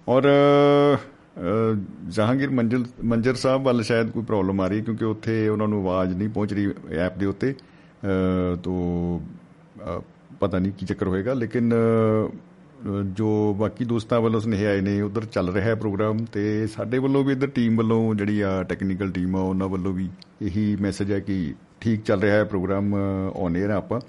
ਔਰ 0.09 0.24
ਅ, 0.24 1.74
ਜਹਾਂਗੀਰ 2.09 2.51
ਮੰਜਲ 2.51 2.85
ਮੰਜਰ 3.05 3.35
ਸਾਹਿਬ 3.35 3.62
ਵੱਲ 3.62 3.82
ਸ਼ਾਇਦ 3.82 4.10
ਕੋਈ 4.10 4.22
ਪ੍ਰੋਬਲਮ 4.22 4.60
ਆ 4.60 4.66
ਰਹੀ 4.68 4.78
ਹੈ 4.78 4.85
ਕਿਉਂਕਿ 4.85 5.05
ਉੱਥੇ 5.05 5.48
ਉਹਨਾਂ 5.48 5.68
ਨੂੰ 5.68 5.81
ਆਵਾਜ਼ 5.81 6.14
ਨਹੀਂ 6.16 6.28
ਪਹੁੰਚ 6.28 6.52
ਰਹੀ 6.52 6.72
ਐਪ 6.98 7.18
ਦੇ 7.18 7.26
ਉੱਤੇ। 7.26 7.52
ਅ, 7.52 8.56
ਤੋ 8.62 8.74
ਅ, 9.89 10.01
ਪਤਾ 10.40 10.59
ਨਹੀਂ 10.59 10.72
ਕੀ 10.72 10.86
ਚੱਕਰ 10.86 11.06
ਹੋਏਗਾ 11.09 11.35
ਲੇਕਿਨ 11.35 11.72
ਅ, 11.74 13.02
ਜੋ 13.02 13.55
ਬਾਕੀ 13.59 13.85
ਦੋਸਤਾਂ 13.85 14.20
ਵੱਲੋਂ 14.20 14.40
ਸੁਨੇਹੇ 14.40 14.66
ਆਏ 14.66 14.81
ਨੇ 14.81 15.01
ਉਧਰ 15.02 15.24
ਚੱਲ 15.24 15.48
ਰਿਹਾ 15.52 15.64
ਹੈ 15.64 15.74
ਪ੍ਰੋਗਰਾਮ 15.74 16.24
ਤੇ 16.32 16.66
ਸਾਡੇ 16.66 16.98
ਵੱਲੋਂ 16.98 17.24
ਵੀ 17.24 17.32
ਇਧਰ 17.32 17.47
ਟੀਮ 17.47 17.76
ਵੱਲੋਂ 17.76 18.14
ਜਿਹੜੀ 18.14 18.40
ਆ 18.40 18.62
ਟੈਕਨੀਕਲ 18.62 19.10
ਟੀਮ 19.10 19.36
ਆ 19.36 19.40
ਉਹਨਾਂ 19.40 19.68
ਵੱਲੋਂ 19.68 19.93
ਵੀ 19.93 20.09
ਇਹੀ 20.43 20.76
ਮੈਸੇਜ 20.81 21.12
ਹੈ 21.12 21.20
ਕਿ 21.20 21.55
ਠੀਕ 21.81 22.02
ਚੱਲ 22.02 22.20
ਰਿਹਾ 22.20 22.36
ਹੈ 22.36 22.44
ਪ੍ਰੋਗਰਾਮ 22.44 22.94
ਔਨ 23.35 23.56
에ਅਰ 23.56 23.70
ਆਪਾਂ। 23.70 24.01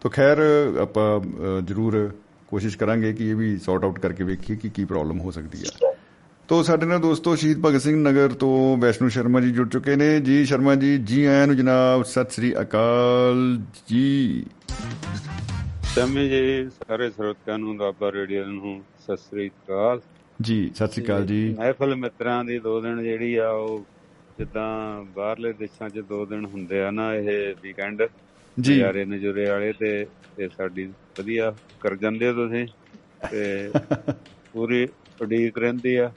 ਤੋ 0.00 0.08
ਖੈਰ 0.08 0.38
ਆਪਾਂ 0.82 1.20
ਅ, 1.20 1.60
ਜ਼ਰੂਰ 1.60 2.10
ਕੋਸ਼ਿਸ਼ 2.54 2.78
ਕਰਾਂਗੇ 2.78 3.12
ਕਿ 3.12 3.28
ਇਹ 3.30 3.36
ਵੀ 3.36 3.56
ਸੌਰਟ 3.58 3.84
ਆਊਟ 3.84 3.98
ਕਰਕੇ 3.98 4.24
ਵੇਖੀਏ 4.24 4.56
ਕਿ 4.56 4.68
ਕੀ 4.68 4.84
ਪ੍ਰੋਬਲਮ 4.84 5.20
ਹੋ 5.20 5.30
ਸਕਦੀ 5.30 5.58
ਹੈ 5.58 5.92
ਤੋ 6.48 6.62
ਸਾਡੇ 6.62 6.86
ਨਾਲ 6.86 6.98
ਦੋਸਤੋ 7.00 7.34
ਸ਼ਹੀਦ 7.36 7.60
ਭਗਤ 7.62 7.80
ਸਿੰਘ 7.80 7.96
ਨਗਰ 7.98 8.32
ਤੋਂ 8.40 8.76
ਵੈਸ਼ਨੂ 8.76 9.08
ਸ਼ਰਮਾ 9.08 9.40
ਜੀ 9.40 9.50
ਜੁੜ 9.50 9.68
ਚੁੱਕੇ 9.68 9.94
ਨੇ। 9.96 10.08
ਜੀ 10.20 10.44
ਸ਼ਰਮਾ 10.44 10.74
ਜੀ 10.74 10.96
ਜੀ 11.04 11.24
ਆਇਆਂ 11.24 11.46
ਨੂੰ 11.46 11.56
ਜਨਾਬ 11.56 12.02
ਸਤਿ 12.02 12.30
ਸ੍ਰੀ 12.30 12.52
ਅਕਾਲ 12.60 13.38
ਜੀ। 13.88 14.44
ਸਮੇਂ 15.94 16.28
ਜੀ 16.30 16.68
ਸਾਰੇ 16.70 17.08
ਸਰੋਤਿਆਂ 17.10 17.58
ਨੂੰ 17.58 17.76
ਦੁਆਬਾ 17.76 18.10
ਰੇਡੀਓ 18.12 18.44
ਨੂੰ 18.44 18.80
ਸਤਿ 19.04 19.16
ਸ੍ਰੀ 19.16 19.48
ਅਕਾਲ। 19.48 20.00
ਜੀ 20.42 20.58
ਸਤਿ 20.74 20.92
ਸ੍ਰੀ 20.92 21.04
ਅਕਾਲ 21.04 21.26
ਜੀ। 21.26 21.42
ਮਹਿਫਲ 21.58 21.94
ਮਿੱਤਰਾਂ 21.96 22.44
ਦੀ 22.44 22.58
ਦੋ 22.58 22.80
ਦਿਨ 22.80 23.02
ਜਿਹੜੀ 23.02 23.34
ਆ 23.36 23.48
ਉਹ 23.50 23.84
ਜਿੱਦਾਂ 24.38 24.68
ਬਾਹਰਲੇ 25.16 25.52
ਦੇਸ਼ਾਂ 25.52 25.88
'ਚ 25.88 26.04
ਦੋ 26.08 26.24
ਦਿਨ 26.26 26.44
ਹੁੰਦੇ 26.44 26.82
ਆ 26.82 26.90
ਨਾ 26.90 27.14
ਇਹ 27.14 27.54
ਵੀਕਐਂਡ 27.62 28.02
ਜੀ। 28.56 28.74
ਨਜ਼ਾਰੇ 28.74 29.04
ਨਜ਼ੂਰੇ 29.04 29.48
ਵਾਲੇ 29.50 29.72
ਤੇ 29.72 30.06
ਇਹ 30.36 30.48
ਸਾਡੀ 30.50 30.86
ਵਧੀਆ 31.18 31.50
ਕਰ 31.80 31.96
ਜਾਂਦੇ 31.96 32.32
ਤੁਸੀਂ 32.34 32.66
ਤੇ 33.22 33.74
ਪੂਰੀ 34.54 34.86
ਉਡੀਕ 35.20 35.58
ਰਹਿੰਦੀ 35.58 35.94
ਆ। 35.96 36.12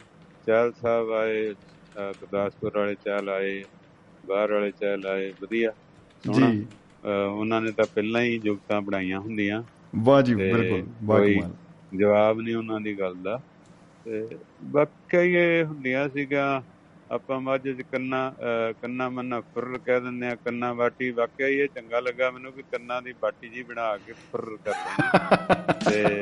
ਚਾਲ 0.48 0.72
ਸਾਹਿਬ 0.74 1.12
ਆਏ 1.14 1.54
ਗੁਰਦਾਸਪੁਰ 2.14 2.78
ਵਾਲੇ 2.78 2.96
ਚਾਲ 2.98 3.30
ਆਏ 3.30 3.64
ਬਾਹਰ 4.24 4.52
ਵਾਲੇ 4.52 4.72
ਚਾਲ 4.74 5.06
ਆਏ 5.08 5.32
ਵਧੀਆ। 5.34 5.72
ਜੀ। 6.24 6.48
ਉਹਨਾਂ 7.04 7.62
ਨੇ 7.62 7.72
ਤਾਂ 7.72 7.86
ਪਹਿਲਾਂ 7.88 8.22
ਹੀ 8.22 8.40
ਜੁਗਤਾਂ 8.40 8.82
ਬਣਾਈਆਂ 8.82 9.20
ਹੁੰਦੀਆਂ। 9.20 9.62
ਵਾਹ 10.00 10.22
ਜੀ 10.22 10.36
ਤੇ 10.36 10.48
ਬਿਲਕੁਲ। 10.48 10.86
ਵਾਹ 11.04 11.22
ਕਮਾਲ 11.22 11.56
ਜਵਾਬ 11.92 12.40
ਨਹੀਂ 12.40 12.56
ਉਹਨਾਂ 12.56 12.80
ਦੀ 12.82 12.98
ਗੱਲ 13.00 13.22
ਦਾ। 13.22 13.38
ਤੇ 14.06 14.38
ਬਾਕੀ 14.72 15.34
ਇਹ 15.34 15.64
ਹੁੰਦੀਆਂ 15.66 16.08
ਸੀਗਾ 16.10 16.46
ਆਪਾਂ 17.12 17.40
ਮੱਝ 17.42 17.70
ਚ 17.70 17.82
ਕੰਨਾ 17.82 18.36
ਕੰਨਾ 18.82 19.10
ਮੰਨਾ 19.10 19.40
ਫੁਰ 19.42 19.80
ਕਹਿ 19.86 20.02
ਦਿੰਦੇ 20.02 20.28
ਆ 20.28 20.36
ਕੰਨਾ 20.36 20.74
ਬਾਟੀ 20.74 21.12
ਵਾਕਿਆ 21.12 21.48
ਹੀ 21.48 21.54
ਇਹ 21.54 21.68
ਚੰਗਾ 21.68 22.00
ਲੱਗਾ 22.00 22.32
ਮੈਨੂੰ 22.32 22.54
ਕਿ 22.54 22.62
ਕੰਨਾਂ 22.62 23.02
ਦੀ 23.02 23.14
ਬਾਟੀ 23.22 23.50
ਜੀ 23.50 23.64
ਬਣਾ 23.64 23.98
ਕੇ 23.98 24.14
ਫੁਰ 24.14 24.58
ਕਰ 24.66 24.74
ਤੇ 25.90 26.22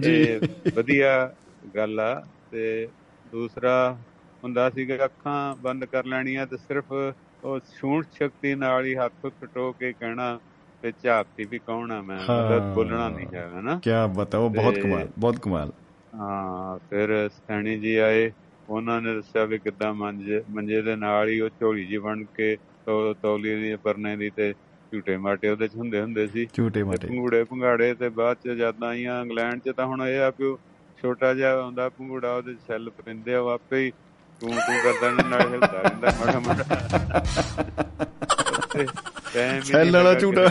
ਜੀ। 0.00 0.40
ਵਧੀਆ 0.74 1.34
ਗੱਲ 1.76 2.00
ਆ। 2.00 2.26
ਤੇ 2.50 2.88
ਦੂਸਰਾ 3.32 3.96
ਹੁੰਦਾ 4.44 4.70
ਸੀਗਾ 4.70 5.04
ਅੱਖਾਂ 5.04 5.56
ਬੰਦ 5.56 5.84
ਕਰ 5.84 6.04
ਲੈਣੀਆਂ 6.04 6.46
ਤੇ 6.46 6.56
ਸਿਰਫ 6.56 6.92
ਉਹ 7.44 7.60
ਛੂਣ 7.80 8.04
ਸ਼ਕਤੀ 8.12 8.54
ਨਾਲ 8.54 8.84
ਹੀ 8.84 8.94
ਹੱਥ 8.96 9.26
ਟਟੋ 9.26 9.72
ਕੇ 9.72 9.92
ਕਹਿਣਾ 9.92 10.40
ਤੇ 10.82 10.92
ਝਾਤੀ 11.02 11.44
ਵੀ 11.44 11.58
ਕੌਣ 11.58 11.92
ਆ 11.92 12.02
ਮੈਂ? 12.02 12.18
ਬੋਲਣਾ 12.74 13.08
ਨਹੀਂ 13.08 13.26
ਹੈਗਾ 13.34 13.60
ਨਾ। 13.60 13.80
ਕੀ 13.82 13.90
ਬਤਾ 14.16 14.38
ਉਹ 14.38 14.50
ਬਹੁਤ 14.50 14.78
ਕਮਾਲ 14.78 15.08
ਬਹੁਤ 15.18 15.38
ਕਮਾਲ। 15.38 15.72
ਹਾਂ 16.18 16.78
ਫਿਰ 16.90 17.28
ਸੈਣੀ 17.28 17.78
ਜੀ 17.78 17.96
ਆਏ। 17.96 18.30
ਉਹਨਾਂ 18.68 19.00
ਨੇ 19.02 19.14
ਦੱਸਿਆ 19.14 19.44
ਵੀ 19.44 19.58
ਕਿੱਦਾਂ 19.58 19.92
ਮੰਜੇ 19.94 20.42
ਮੰਜੇ 20.50 20.82
ਦੇ 20.82 20.96
ਨਾਲ 20.96 21.28
ਹੀ 21.28 21.40
ਉਹ 21.40 21.48
ਝੋਲੀ 21.60 21.84
ਜੀ 21.84 21.98
ਬਣ 21.98 22.24
ਕੇ 22.34 22.56
ਤੌਲੀ 23.22 23.54
ਦੀ 23.54 23.76
ਪਰਨੇ 23.76 24.16
ਦੀ 24.16 24.30
ਤੇ 24.30 24.52
ਝੂਟੇ 24.92 25.16
ਮਾਟੇ 25.16 25.48
ਉਹਦੇ 25.48 25.68
ਚ 25.68 25.74
ਹੁੰਦੇ 25.76 26.00
ਹੁੰਦੇ 26.00 26.26
ਸੀ। 26.26 26.46
ਝੂਟੇ 26.54 26.82
ਮਾਟੇ। 26.82 27.06
ਭੰਗੂੜੇ 27.08 27.44
ਭੰਗਾੜੇ 27.44 27.94
ਤੇ 27.94 28.08
ਬਾਅਦ 28.08 28.36
ਚ 28.44 28.48
ਜਦ 28.48 28.84
ਆਈਆਂ 28.84 29.20
ਇੰਗਲੈਂਡ 29.22 29.60
ਚ 29.60 29.72
ਤਾਂ 29.76 29.86
ਹੁਣ 29.86 30.02
ਇਹ 30.02 30.20
ਆ 30.20 30.30
ਕਿ 30.30 30.44
ਉਹ 30.44 30.58
ਛੋਟਾ 31.02 31.34
ਜਿਹਾ 31.34 31.52
ਆਉਂਦਾ 31.60 31.88
ਭੰਗੂੜਾ 31.88 32.34
ਉਹਦੇ 32.36 32.54
ਸੈੱਲ 32.68 32.90
ਪੈਂਦੇ 32.90 33.34
ਆ 33.34 33.40
ਆਪੇ 33.54 33.84
ਹੀ 33.84 33.90
ਤੂੰ 34.40 34.50
ਤੂੰ 34.50 34.78
ਕਰਦਾ 34.84 35.10
ਨਾਲ 35.28 35.40
ਹਿਲਦਾ 35.40 35.82
ਰਹਿੰਦਾ 35.82 36.12
ਮਾੜਾ 36.20 36.38
ਮਾੜਾ 36.46 36.64
ਸੈੱਲ 39.64 39.96
ਵਾਲਾ 39.96 40.14
ਝੂਟਾ। 40.14 40.48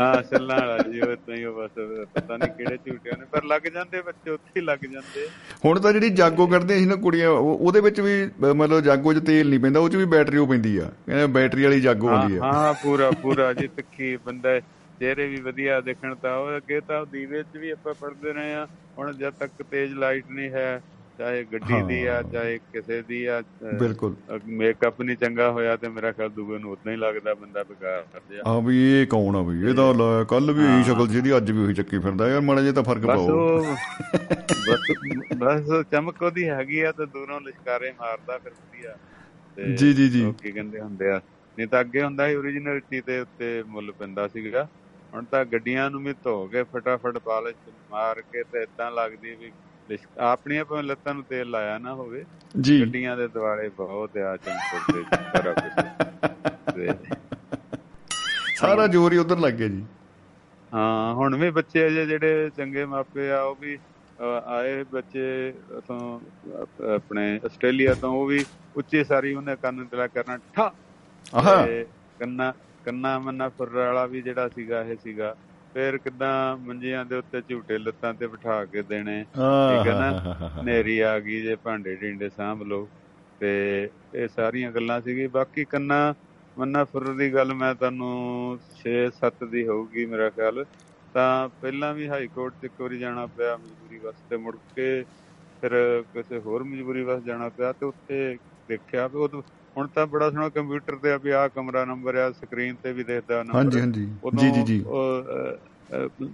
ਹਾਂ 0.00 0.22
ਵਾਲਾ 0.40 0.78
ਜੀ 0.78 1.00
ਉਹ 1.00 1.14
ਤਾਂ 1.16 1.34
ਹੀ 1.36 1.44
ਬਸ 1.46 1.70
ਪਤਾ 2.14 2.36
ਨਹੀਂ 2.36 2.50
ਕਿਹੜੇ 2.50 2.76
ਝੂਟਿਆਂ 2.86 3.16
ਨੇ 3.18 3.24
ਪਰ 3.24 3.44
ਲੱਗ 3.44 3.62
ਜਾਂਦੇ 3.74 4.00
ਬੱਚੇ 4.02 4.30
ਉੱਥੇ 4.30 4.52
ਹੀ 4.56 4.64
ਲੱਗ 4.64 4.84
ਜਾਂਦੇ। 4.84 5.26
ਹੁਣ 5.64 5.80
ਤਾਂ 5.80 5.92
ਜਿਹੜੀ 5.92 6.10
ਜਾਗੋ 6.10 6.46
ਕਰਦੇ 6.46 6.78
ਸੀ 6.78 6.86
ਨਾ 6.86 6.96
ਕੁੜੀਆਂ 6.96 7.30
ਉਹ- 7.30 7.56
ਉਹਦੇ 7.58 7.80
ਵਿੱਚ 7.80 8.00
ਵੀ 8.00 8.14
ਮਤਲਬ 8.52 8.80
ਜਾਗੋ 8.80 9.12
'ਚ 9.12 9.18
ਤੇਲ 9.18 9.48
ਨਹੀਂ 9.48 9.60
ਪੈਂਦਾ 9.60 9.80
ਉਹ 9.80 9.88
'ਚ 9.88 9.96
ਵੀ 9.96 10.04
ਬੈਟਰੀ 10.04 10.38
ਉਹ 10.38 10.46
ਪੈਂਦੀ 10.46 10.76
ਆ। 10.78 10.90
ਕਹਿੰਦੇ 11.06 11.26
ਬੈਟਰੀ 11.32 11.64
ਵਾਲੀ 11.64 11.80
ਜਾਗੋ 11.80 12.08
ਹੁੰਦੀ 12.08 12.36
ਆ। 12.36 12.42
ਹਾਂ 12.44 12.74
ਪੂਰਾ 12.74 13.10
ਪੂਰਾ 13.22 13.52
ਜੀ 13.52 13.66
ਤਿੱਖੀ 13.66 14.16
ਬੰਦਾ 14.16 14.58
ਚਿਹਰੇ 15.00 15.26
ਵੀ 15.28 15.40
ਵਧੀਆ 15.40 15.80
ਦੇਖਣ 15.80 16.14
ਤਾਂ 16.14 16.36
ਉਹ 16.36 16.56
ਅੱਗੇ 16.56 16.80
ਤਾਂ 16.80 17.04
ਦੀਵੇ 17.06 17.42
'ਚ 17.42 17.56
ਵੀ 17.56 17.70
ਆਪਾਂ 17.70 17.94
ਪੜਦੇ 17.94 18.32
ਰਹੇ 18.32 18.54
ਆ 18.54 18.66
ਹੁਣ 18.98 19.12
ਜਦ 19.12 19.32
ਤੱਕ 19.38 19.62
ਤੇਜ਼ 19.70 19.94
ਲਾਈਟ 19.94 20.30
ਨਹੀਂ 20.30 20.50
ਹੈ 20.50 20.80
ਚਾਹੇ 21.18 21.42
ਗੱਡੀ 21.44 21.80
ਦੀ 21.88 22.04
ਆ 22.06 22.14
ਹਾਂ। 22.14 22.22
ਚਾਹੇ 22.22 22.58
ਕਿਸੇ 22.72 23.00
ਦੀ 23.02 23.24
ਆ 23.26 23.40
ਬਿਲਕੁਲ। 23.74 24.14
ਮੇਕਅਪ 24.58 25.00
ਨਹੀਂ 25.02 25.16
ਚੰਗਾ 25.16 25.50
ਹੋਇਆ 25.50 25.76
ਤੇ 25.76 25.88
ਮੇਰਾ 25.88 26.12
ਖਿਆਲ 26.12 26.28
ਦੂਏ 26.30 26.58
ਨੂੰ 26.58 26.70
ਉਦਾਂ 26.72 26.92
ਹੀ 26.92 26.96
ਲੱਗਦਾ 26.96 27.34
ਬੰਦਾ 27.34 27.62
ਬੇਕਾਰ 27.62 28.02
ਕਰ 28.12 28.20
ਜਿਹਾ 28.30 28.42
ਆ 28.46 28.58
ਵੀ 28.60 28.76
ਇਹ 28.92 29.06
ਕੌਣ 29.06 29.36
ਆ 29.36 29.42
ਵੀ? 29.42 29.60
ਇਹਦਾ 29.68 30.24
ਕੱਲ 30.28 30.52
ਵੀ 30.52 30.64
ਇਹੀ 30.66 30.82
ਸ਼ਕਲ 30.84 31.08
ਜਿਹਦੀ 31.08 31.36
ਅੱਜ 31.36 31.50
ਵੀ 31.50 31.64
ਉਹੀ 31.64 31.74
ਚੱਕੀ 31.74 31.98
ਫਿਰਦਾ। 31.98 32.28
ਯਾਰ 32.28 32.40
ਮਾੜਾ 32.40 32.60
ਜਿਹਾ 32.62 32.72
ਤਾਂ 32.72 32.82
ਫ਼ਰਕ 32.82 33.06
ਪਾਓ। 33.06 33.60
ਬਸ 33.60 34.90
ਬਸ 35.38 35.70
ਚਮਕ 35.90 36.22
ਉਹਦੀ 36.22 36.48
ਹੈਗੀ 36.48 36.80
ਆ 36.80 36.92
ਤੇ 36.92 37.06
ਦੂਰੋਂ 37.06 37.40
ਲਿਸ਼ਕਾਰੇ 37.40 37.92
ਮਾਰਦਾ 38.00 38.38
ਫਿਰ 38.38 38.52
ਵਧੀਆ। 38.52 38.96
ਤੇ 39.56 39.72
ਜੀ, 39.72 39.92
ਜੀ, 39.92 40.08
ਜੀ। 40.08 40.32
ਕੀ 40.42 40.50
ਕਹਿੰਦੇ 40.52 40.80
ਹੁੰਦੇ 40.80 41.10
ਆ? 41.10 41.20
ਨਹੀਂ 41.58 41.66
ਤਾਂ 41.68 41.80
ਅੱਗੇ 41.80 42.02
ਹੁੰਦਾ 42.02 42.28
ਸੀ 42.28 42.34
ਓਰੀਜਨਲਿਟੀ 42.34 43.00
ਤੇ 43.00 43.18
ਉੱਤੇ 43.20 43.62
ਮੁੱਲ 43.66 43.92
ਪੈਂਦਾ 43.92 44.26
ਸੀਗਾ। 44.28 44.68
ਹੁਣ 45.14 45.24
ਤਾਂ 45.24 45.44
ਗੱਡੀਆਂ 45.44 45.90
ਨੂੰ 45.90 46.02
ਵੀ 46.04 46.14
ਧੋ 46.24 46.46
ਕੇ 46.46 46.62
ਫਟਾਫਟ 46.62 47.18
ਪਾਲਿਸ਼ 47.18 47.56
ਮਾਰ 47.90 48.20
ਕੇ 48.22 48.42
ਤੇ 48.42 48.62
ਇਦਾਂ 48.62 48.90
ਲੱਗਦੀ 48.90 49.34
ਵੀ 49.34 49.50
ਆਪਣੀਆਂ 50.20 50.64
ਭਾਵੇਂ 50.64 50.82
ਲੱਤਾਂ 50.84 51.14
ਨੂੰ 51.14 51.22
ਤੇਲ 51.24 51.50
ਲਾਇਆ 51.50 51.78
ਨਾ 51.78 51.94
ਹੋਵੇ 51.94 52.24
ਜੀ। 52.60 52.80
ਗੱਡੀਆਂ 52.80 53.16
ਦੇ 53.16 53.26
ਦੁਆਲੇ 53.28 53.68
ਬਹੁਤ 53.68 54.16
ਆ 54.18 54.36
ਚਮਕਰ 54.36 54.92
ਤੇ 54.92 55.02
ਸਾਰਾ 55.12 55.52
ਕੁਝ 55.52 56.74
ਤੇ 56.74 57.14
ਸਾਰਾ 58.56 58.86
ਜ਼ੋਰ 58.86 59.12
ਹੀ 59.12 59.18
ਉਧਰ 59.18 59.38
ਲੱਗ 59.38 59.52
ਗਿਆ 59.52 59.68
ਜੀ। 59.68 59.84
ਹਾਂ 60.72 61.14
ਹੁਣ 61.14 61.36
ਵੀ 61.36 61.50
ਬੱਚੇ 61.50 61.86
ਅਜੇ 61.86 62.04
ਜਿਹੜੇ 62.06 62.50
ਚੰਗੇ 62.56 62.84
ਮਾਪੇ 62.84 63.30
ਆ 63.30 63.40
ਉਹ 63.42 63.56
ਵੀ 63.60 63.78
ਆਏ 64.46 64.82
ਬੱਚੇ 64.92 65.52
ਉਥੋਂ 65.76 66.20
ਆਪਣੇ 66.94 67.40
ਆਸਟ੍ਰੇਲੀਆ 67.46 67.94
ਤੋਂ 67.94 68.12
ਉਹ 68.12 68.26
ਵੀ 68.26 68.44
ਉੱਚੀ 68.76 69.04
ਸਾਰੀ 69.04 69.34
ਉਹਨੇ 69.34 69.56
ਕੰਨ 69.56 69.84
ਤਲਾ 69.84 70.06
ਕਰਨਾ 70.06 70.38
ਠਾ! 70.54 70.72
ਆਹਾ! 71.34 71.64
ਤੇ 71.66 71.84
ਕੰਨਾ 72.20 72.52
ਕੰਨਾ 72.84 73.18
ਮੰਨਾ 73.18 73.48
ਫੁਰ 73.48 73.68
ਵਾਲਾ 73.70 74.04
ਵੀ 74.06 74.20
ਜਿਹੜਾ 74.22 74.48
ਸੀਗਾ 74.48 74.80
ਇਹ 74.82 74.96
ਸੀਗਾ। 75.04 75.34
ਫਿਰ 75.74 75.98
ਕਿਦਾਂ 75.98 76.56
ਮੰਜਿਆਂ 76.56 77.04
ਦੇ 77.04 77.16
ਉੱਤੇ 77.16 77.40
ਝੂਟੇ 77.48 77.78
ਲੱਤਾਂ 77.78 78.14
ਤੇ 78.14 78.26
ਬਿਠਾ 78.26 78.64
ਕੇ 78.64 78.82
ਦੇਣੇ। 78.82 79.24
ਠੀਕ 79.24 79.86
ਹੈ 79.86 79.98
ਨਾ? 80.00 80.62
ਨੇਰੀ 80.64 80.98
ਆ 80.98 81.18
ਗਈ 81.20 81.40
ਜੇ 81.40 81.56
ਭਾਂਡੇ 81.56 81.96
ਢਿੰਡੇ 81.96 82.28
ਸਾਂਭ 82.28 82.62
ਲਓ। 82.62 82.88
ਤੇ 83.40 83.50
ਇਹ 84.14 84.28
ਸਾਰੀਆਂ 84.28 84.72
ਗੱਲਾਂ 84.72 85.00
ਸੀਗੀ। 85.00 85.26
ਬਾਕੀ 85.26 85.64
ਕੰਨਾ 85.64 86.14
ਮੰਨਾ 86.56 86.84
ਫੁਰ 86.84 87.12
ਦੀ 87.14 87.32
ਗੱਲ 87.34 87.54
ਮੈਂ 87.54 87.74
ਤੁਹਾਨੂੰ 87.74 88.58
6-7 88.76 89.44
ਦੀ 89.50 89.66
ਹੋਊਗੀ 89.68 90.06
ਮੇਰਾ 90.06 90.30
ਖਿਆਲ। 90.30 90.64
ਤਾਂ 91.14 91.48
ਪਹਿਲਾਂ 91.48 91.94
ਵੀ 91.94 92.08
ਹਾਈ 92.08 92.26
ਕੋਰਟ 92.26 92.54
'ਚ 92.54 92.64
ਇੱਕ 92.64 92.80
ਵਾਰੀ 92.80 92.98
ਜਾਣਾ 92.98 93.26
ਪਿਆ 93.26 93.56
ਮਜਬੂਰੀ 93.56 93.98
ਵਾਸਤੇ 93.98 94.36
ਮੁੜ 94.36 94.56
ਕੇ 94.76 95.04
ਫਿਰ 95.60 95.72
ਕਿਸੇ 96.14 96.38
ਹੋਰ 96.38 96.62
ਮਜਬੂਰੀ 96.64 97.02
ਵਾਸਤੇ 97.02 97.26
ਜਾਣਾ 97.26 97.48
ਪਿਆ 97.48 97.72
ਤੇ 97.72 97.86
ਉੱਥੇ 97.86 98.36
ਦੇਖਿਆ 98.68 99.06
ਵੀ 99.08 99.18
ਉਹ 99.18 99.42
ਹੁਣ 99.78 99.86
ਤਾਂ 99.86 100.06
ਬੜਾ 100.06 100.30
ਸੋਹਣਾ 100.30 100.48
ਕੰਪਿਊਟਰ 100.48 100.96
ਤੇ 100.96 101.12
ਆ 101.12 101.16
ਵੀ 101.16 101.30
ਆਹ 101.30 101.48
ਕਮਰਾ 101.48 101.84
ਨੰਬਰ 101.84 102.14
ਆ 102.14 102.30
ਸਕਰੀਨ 102.30 102.74
ਤੇ 102.74 102.92
ਵੀ 102.92 103.04
ਦੇਖਦਾ 103.04 103.42
ਨੰਬਰ 103.42 103.54
ਹਾਂਜੀ 103.54 103.80
ਹਾਂਜੀ। 103.80 104.06
ਜੀ 104.38 104.50
ਜੀ 104.50 104.62
ਜੀ। 104.62 104.84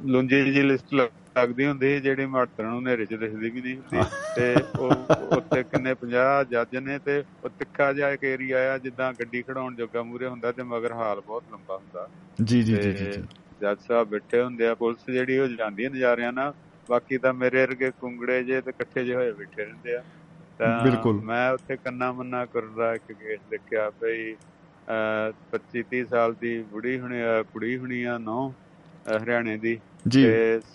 ਲੁੰਜੀ 0.07 0.53
ਜੀ 0.53 0.63
ਲਿਸਟ 0.63 0.95
ਲੱਗਦੀ 0.95 1.67
ਹੁੰਦੀ 1.67 2.01
ਜਿਹੜੀ 2.01 2.27
ਮਾਤਰ 2.27 2.65
ਨੂੰ 2.65 2.79
ਹਨੇਰੇ 2.79 3.05
'ਚ 3.07 3.15
ਦਿਖਦੀ 3.15 3.51
ਵੀ 3.51 3.61
ਨਹੀਂ 3.61 3.77
ਹੁੰਦੀ। 3.77 4.01
ਤੇ 4.37 4.55
ਉਹ 4.79 4.93
ਉੱਤੇ 5.37 5.63
ਕਿੰਨੇ 5.63 5.95
50 5.95 6.45
ਜੱਜ 6.51 6.77
ਨੇ 6.77 6.99
ਤੇ 6.99 7.23
ਉਹ 7.45 7.49
ਤਿੱਖਾ 7.49 7.93
ਜਿਹਾ 7.93 8.11
ਇੱਕ 8.11 8.25
ਏਰੀਆ 8.25 8.75
ਆ 8.75 8.79
ਜਿੱਦਾਂ 8.79 9.13
ਗੱਡੀ 9.13 9.43
ਖੜਾਉਣ 9.43 9.75
ਜੋਗਾ 9.75 10.03
ਮੂਰੇ 10.03 10.27
ਹੁੰਦਾ 10.27 10.53
ਤੇ 10.53 10.63
ਮਗਰ 10.63 10.93
ਹਾਲ 10.93 11.21
ਬਹੁਤ 11.21 11.43
ਲੰਬਾ 11.53 11.77
ਹੁੰਦਾ। 11.77 12.09
ਜੀ 12.45 12.63
ਜੀ 12.63 12.77
ਜੀ 12.77 12.93
ਜੀ। 12.93 13.23
ਜੱਜ 13.61 13.79
ਸਾਹਿਬ 13.89 14.09
ਬੈਠੇ 14.09 14.43
ਹੁੰਦੇ 14.43 14.67
ਆ 14.67 14.75
ਪੁਲਿਸ 14.75 15.11
ਜਿਹੜੀ 15.13 15.39
ਉਹ 15.39 15.49
ਜਾਂਦੀ 15.49 15.89
ਨਜ਼ਾਰਿਆਂ 15.89 16.33
ਨਾਲ। 16.33 16.55
ਬਾਕੀ 16.89 17.19
ਤਾਂ 17.19 17.35
ਮੇਰੇ 17.35 17.67
ਵਰਗੇ 17.67 17.91
ਕੁੰਗੜੇ 17.91 18.43
ਜੇ 18.45 18.61
ਤੇ 18.61 18.71
ਇਕੱਠੇ 18.71 19.05
ਜੇ 19.05 19.15
ਹੋਏ 19.15 19.33
ਬੈਠੇ 19.33 19.65
ਰਹਿੰਦੇ 19.65 19.97
ਆ। 19.97 20.03
ਤਾਂ 20.61 20.83
ਬਿਲਕੁਲ। 20.83 21.21
ਮੈਂ 21.23 21.51
ਉੱਥੇ 21.53 21.77
ਕੰਨਾ 21.77 22.11
ਮੰਨਾ 22.13 22.45
ਕਰਦਾ 22.47 22.93
ਇੱਕ 22.95 23.13
ਕੇਸ 23.13 23.41
ਦੇਖਿਆ 23.51 23.89
ਭਈ 24.01 24.35
25 25.53 25.83
30 25.91 26.05
ਸਾਲ 26.07 26.35
ਦੀ 26.41 26.53
ਬੁੜੀ 26.71 26.99
ਹੁਣੀ 27.01 27.21
ਕੁੜੀ 27.53 27.77
ਹੁਣੀ 27.79 28.03
ਆ 28.05 28.17
ਨੌ 28.21 28.39
ਹਰਿਆਣੇ 29.15 29.57
ਦੀ 29.59 29.75
ਤੇ 30.13 30.23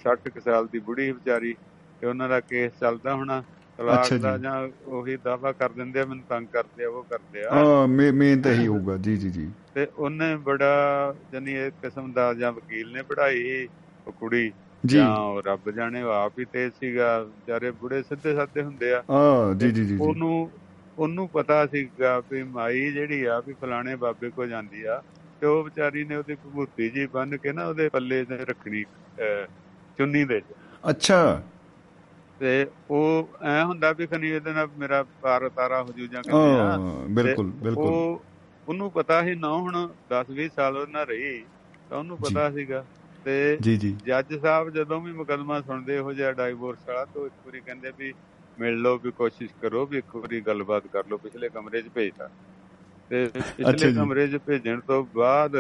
60 0.01 0.29
ਕੁ 0.29 0.39
ਸਾਲ 0.41 0.67
ਦੀ 0.67 0.79
ਬੁੜੀ 0.81 1.11
ਵਿਚਾਰੀ 1.11 1.53
ਤੇ 2.01 2.07
ਉਹਨਾਂ 2.07 2.29
ਦਾ 2.29 2.39
ਕੇਸ 2.41 2.71
ਚੱਲਦਾ 2.79 3.13
ਹੋਣਾ 3.13 3.41
ਤਲਾਕ 3.79 4.13
ਦਾ 4.15 4.35
ਜੀ। 4.37 4.71
ਉਹੀ 4.91 5.15
ਦਾਵਾ 5.23 5.51
ਕਰ 5.53 5.69
ਦਿੰਦੇ 5.71 5.99
ਆ 5.99 6.05
ਮੈਨੂੰ 6.05 6.23
ਤੰਗ 6.29 6.47
ਕਰਦੇ 6.53 6.83
ਆ 6.83 6.89
ਉਹ 6.89 7.03
ਕਰਦੇ 7.09 7.43
ਆ 7.43 7.51
ਹਾਂ 7.55 7.87
ਮੇਨ 8.13 8.41
ਤਾਂ 8.41 8.51
ਇਹੀ 8.51 8.67
ਹੋਊਗਾ 8.67 8.97
ਜੀ 8.99 9.15
ਜੀ 9.17 9.29
ਜੀ 9.31 9.47
ਤੇ 9.73 9.87
ਉਹਨੇ 9.97 10.35
ਬੜਾ 10.43 10.71
ਜਾਨੀ 11.33 11.53
ਇੱਕ 11.57 11.75
ਕਿਸਮ 11.81 12.11
ਦਾ 12.13 12.33
ਜਾਂ 12.33 12.51
ਵਕੀਲ 12.51 12.91
ਨੇ 12.91 13.01
ਪੜ੍ਹਾਈ 13.03 13.67
ਉਹ 14.07 14.11
ਕੁੜੀ 14.13 14.51
ਜੀ। 14.83 14.99
ਰੱਬ 15.45 15.69
ਜਾਣੇ 15.71 16.01
ਉਹ 16.01 16.11
ਆਪ 16.11 16.39
ਹੀ 16.39 16.45
ਤੇਜ਼ 16.45 16.73
ਸੀਗਾ 16.79 17.17
ਵਿਚਾਰੇ 17.19 17.71
ਬੁੜੇ 17.71 18.01
ਸਿੱਧੇ 18.03 18.33
ਸਾਦੇ 18.35 18.63
ਹੁੰਦੇ 18.63 18.91
ਆ। 18.93 19.03
ਆ 19.11 19.53
ਜੀ 19.53 19.71
ਜੀ 19.71 19.85
ਜੀ 19.85 19.97
ਉਹਨੂੰ 20.01 20.49
ਉਹਨੂੰ 20.99 21.27
ਪਤਾ 21.29 21.65
ਸੀਗਾ 21.65 22.19
ਵੀ 22.31 22.43
ਮਾਈ 22.43 22.89
ਜਿਹੜੀ 22.91 23.23
ਆ 23.25 23.39
ਵੀ 23.39 23.53
ਫਲਾਣੇ 23.53 23.95
ਬਾਬੇ 23.95 24.29
ਕੋ 24.29 24.45
ਜਾਂਦੀ 24.45 24.83
ਆ 24.85 25.01
ਤੇ 25.41 25.47
ਉਹ 25.47 25.63
ਵਿਚਾਰੀ 25.63 26.03
ਨੇ 26.03 26.15
ਉਹਦੀ 26.15 26.35
ਭੂਤੀ 26.45 26.89
ਜੀ 26.89 27.05
ਬੰਨ 27.07 27.37
ਕੇ 27.37 27.51
ਨਾ 27.51 27.65
ਉਹਦੇ 27.65 27.87
ਪੱਲੇ 27.89 28.23
ਤੇ 28.25 28.37
ਰੱਖਣੀ 28.45 28.83
ਚੁੰਨੀ 29.97 30.23
ਦੇ। 30.25 30.41
ਅੱਛਾ। 30.89 31.41
ਤੇ 32.39 32.65
ਉਹ 32.89 33.29
ਐ 33.43 33.63
ਹੁੰਦਾ 33.63 33.91
ਵੀ 33.91 34.05
ਖਨੀ 34.07 34.29
ਇਹਦੇ 34.29 34.51
ਨਾਲ 34.53 34.67
ਮੇਰਾ 34.77 35.03
ਪਾਰ 35.21 35.47
ਤਾਰਾ 35.49 35.81
ਹੋ 35.83 35.91
ਜੂ 35.97 36.05
ਜਾਂ 36.07 36.21
ਕਹਿੰਦੇ 36.23 36.59
ਆ। 36.59 36.63
ਹਾਂ 36.63 37.07
ਬਿਲਕੁਲ 37.09 37.51
ਬਿਲਕੁਲ। 37.63 37.85
ਉਹ 37.85 38.21
ਉਹਨੂੰ 38.67 38.91
ਪਤਾ 38.91 39.21
ਸੀ 39.23 39.35
ਨਾ 39.35 39.51
ਹੁਣ 39.51 39.87
10 40.11 40.31
20 40.33 40.47
ਸਾਲ 40.55 40.77
ਉਹਨਾਂ 40.77 41.05
ਰਹੀ 41.05 41.43
ਤਾਂ 41.89 41.97
ਉਹਨੂੰ 41.97 42.17
ਪਤਾ 42.17 42.49
ਸੀਗਾ। 42.51 42.83
ਤੇ 43.25 43.57
ਜੀ 43.61 43.75
ਜੀ 43.77 43.95
ਜੱਜ 44.05 44.33
ਸਾਹਿਬ 44.35 44.69
ਜਦੋਂ 44.69 44.99
ਵੀ 45.01 45.11
ਮੁਕਦਮਾ 45.11 45.59
ਸੁਣਦੇ 45.61 45.95
ਇਹੋ 45.95 46.13
ਜਿਹਾ 46.13 46.31
ਡਾਈਵੋਰਸ 46.31 46.87
ਵਾਲਾ 46.87 47.05
ਤਾਂ 47.05 47.25
ਇੱਕ 47.25 47.33
ਵਾਰੀ 47.45 47.59
ਕਹਿੰਦੇ 47.59 47.91
ਵੀ 47.97 48.13
ਮਿਲ 48.59 48.81
ਲਓ 48.81 48.97
ਵੀ 48.97 49.11
ਕੋਸ਼ਿਸ਼ 49.11 49.51
ਕਰੋ 49.61 49.85
ਵੀ 49.85 49.97
ਇੱਕ 49.97 50.15
ਵਾਰੀ 50.15 50.39
ਗੱਲਬਾਤ 50.41 50.87
ਕਰ 50.87 51.03
ਲਓ 51.09 51.17
ਪਿਛਲੇ 51.17 51.49
ਕਮਰੇ 51.49 51.81
'ਚ 51.81 51.89
ਭੇਜਤਾ 51.95 52.29
ਤੇ 53.11 53.25
ਪਿਛਲੇ। 53.35 53.91
ਕਮਰੇ 53.93 54.27
'ਚ 54.27 54.37
ਭੇਜਣ 54.37 54.79
ਤੋਂ 54.79 55.03
ਬਾਅਦ 55.13 55.55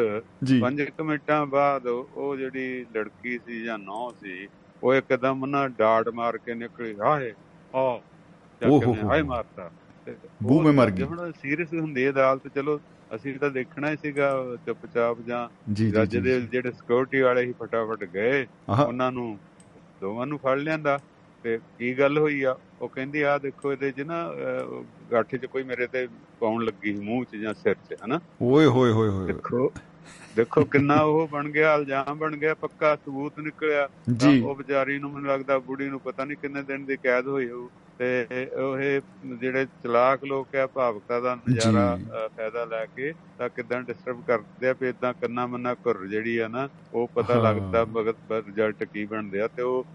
ਪੰਜ 0.61 0.81
ਮਿੰਟਾਂ 1.01 1.45
ਬਾਅਦ 1.45 1.87
ਉਹ 1.87 2.35
ਜਿਹੜੀ 2.37 2.85
ਲੜਕੀ 2.95 3.37
ਸੀ 3.37 3.63
ਜਾਂ 3.63 3.77
ਨੌ 3.79 4.09
ਸੀ 4.21 4.47
ਉਹ 4.83 4.93
ਇੱਕਦਮ 4.93 5.45
ਨਾ 5.45 5.67
ਡਾਟ 5.67 6.09
ਮਾਰ 6.09 6.37
ਕੇ 6.37 6.53
ਨਿਕਲੀ 6.53 6.95
ਹਾਏ 7.01 7.33
ਆ 7.75 7.79
ਓਹ। 7.79 8.93
ਹਾਏ 9.03 9.21
ਮਾਰਤਾ 9.21 9.69
ਬੂ 10.43 10.61
ਮੈਂ 10.61 10.73
ਮਰ 10.73 10.91
ਗਈ। 10.91 11.03
ਹੁਣ 11.03 11.31
ਸੀਰੀਅਸ 11.31 11.73
ਹੁੰਦੀ 11.73 12.05
ਹੈ 12.05 12.09
ਅਦਾਲਤ 12.09 12.47
ਚਲੋ 12.55 12.79
ਅਸੀਂ 13.15 13.37
ਤਾਂ 13.39 13.49
ਦੇਖਣਾ 13.51 13.91
ਹੀ 13.91 13.97
ਸੀਗਾ 14.01 14.31
ਚੁੱਪਚਾਪ 14.65 15.21
ਜਾਂ 15.21 15.47
ਜੀ 15.73 15.85
ਜੀ 15.85 15.91
ਜੱਜ 15.91 16.09
ਜੀ 16.09 16.19
ਦੇ। 16.19 16.39
ਜਿਹੜੇ 16.41 16.71
ਸਿਕਿਉਰਿਟੀ 16.71 17.21
ਵਾਲੇ 17.21 17.45
ਹੀ 17.45 17.53
ਫਟਾਫਟ 17.61 18.03
ਗਏ 18.03 18.45
ਉਹਨਾਂ 18.69 19.11
ਨੂੰ 19.11 19.37
ਦੋਵਾਂ 20.01 20.27
ਨੂੰ 20.27 20.39
ਫੜ 20.39 20.57
ਲਿਆਂਦਾ 20.59 20.99
ਤੇ 21.43 21.57
ਕੀ 21.77 21.93
ਗੱਲ 21.99 22.17
ਹੋਈ 22.17 22.41
ਆ 22.43 22.55
ਉਹ 22.81 22.89
ਕਹਿੰਦੀ 22.89 23.21
ਆ 23.21 23.37
ਦੇਖੋ 23.37 23.71
ਇਹਦੇ 23.71 23.91
'ਚ 23.91 24.01
ਨਾ 24.01 24.23
ਗੱਠ 25.11 25.35
'ਚ 25.35 25.45
ਕੋਈ 25.45 25.63
ਮੇਰੇ 25.63 25.87
ਤੇ 25.87 26.07
ਪਾਉਣ 26.39 26.63
ਲੱਗੀ 26.65 26.91
ਮੂੰਹ 26.93 27.23
'ਚ 27.25 27.35
ਜਾਂ 27.35 27.53
ਸਿਰ 27.53 27.75
'ਚ 27.89 27.95
ਹਨਾ 28.05 28.19
ਓਏ 28.41 28.65
ਹੋਏ 28.65 28.91
ਹੋਏ 28.91 29.09
ਹੋਏ 29.09 29.27
ਦੇਖੋ 29.27 29.71
ਦੇਖੋ 30.35 30.63
ਕਿੰਨਾ 30.63 31.01
ਉਹ 31.01 31.27
ਬਣ 31.27 31.49
ਗਿਆ 31.49 31.73
ਇਲਜ਼ਾਮ 31.75 32.17
ਬਣ 32.17 32.35
ਗਿਆ 32.35 32.53
ਪੱਕਾ 32.53 32.95
ਸਬੂਤ 32.95 33.39
ਨਿਕਲਿਆ। 33.39 33.87
ਉਹ 34.43 34.55
ਵਿਚਾਰੀ 34.55 34.97
ਨੂੰ 34.99 35.11
ਮੈਨੂੰ 35.11 35.29
ਲੱਗਦਾ 35.29 35.57
ਬੁੜੀ 35.59 35.89
ਨੂੰ 35.89 35.99
ਪਤਾ 35.99 36.25
ਨਹੀਂ 36.25 36.37
ਕਿੰਨੇ 36.37 36.61
ਦਿਨ 36.63 36.85
ਦੀ 36.85 36.97
ਕੈਦ 36.97 37.27
ਹੋਈ 37.27 37.49
ਹੋਊ 37.49 37.69
ਤੇ 37.99 38.27
ਉਹ 38.57 38.77
ਜਿਹੜੇ 39.35 39.65
ਚਲਾਕ 39.83 40.23
ਲੋਕ 40.23 40.55
ਆ 40.55 40.67
ਭਾਵਕਤਾ 40.67 41.19
ਦਾ 41.19 41.35
ਨਜ਼ਾਰਾ 41.35 41.99
ਫਾਇਦਾ 42.37 42.65
ਲੈ 42.65 42.85
ਕੇ 42.85 43.13
ਤਾਂ 43.37 43.49
ਕਿਦਾਂ 43.49 43.81
ਡਿਸਟਰਬ 43.81 44.21
ਕਰਦੇ 44.27 44.69
ਆ 44.69 44.75
ਵੀ 44.81 44.89
ਇਦਾਂ 44.89 45.13
ਕੰਨਾ 45.13 45.45
ਮੰਨਾ 45.47 45.73
ਘੁਰ 45.73 46.05
ਜਿਹੜੀ 46.07 46.37
ਆ 46.37 46.47
ਨਾ 46.47 46.67
ਉਹ 46.93 47.07
ਪਤਾ। 47.15 47.41
ਲੱਗਦਾ 47.41 47.85
ਮਗਰ 47.85 48.13
ਰਿਜ਼ਲਟ 48.31 48.83
ਕੀ 48.83 49.05
ਬਣਦੇ 49.05 49.41
ਆ 49.41 49.47
ਤੇ 49.47 49.61
ਉਹ 49.61 49.85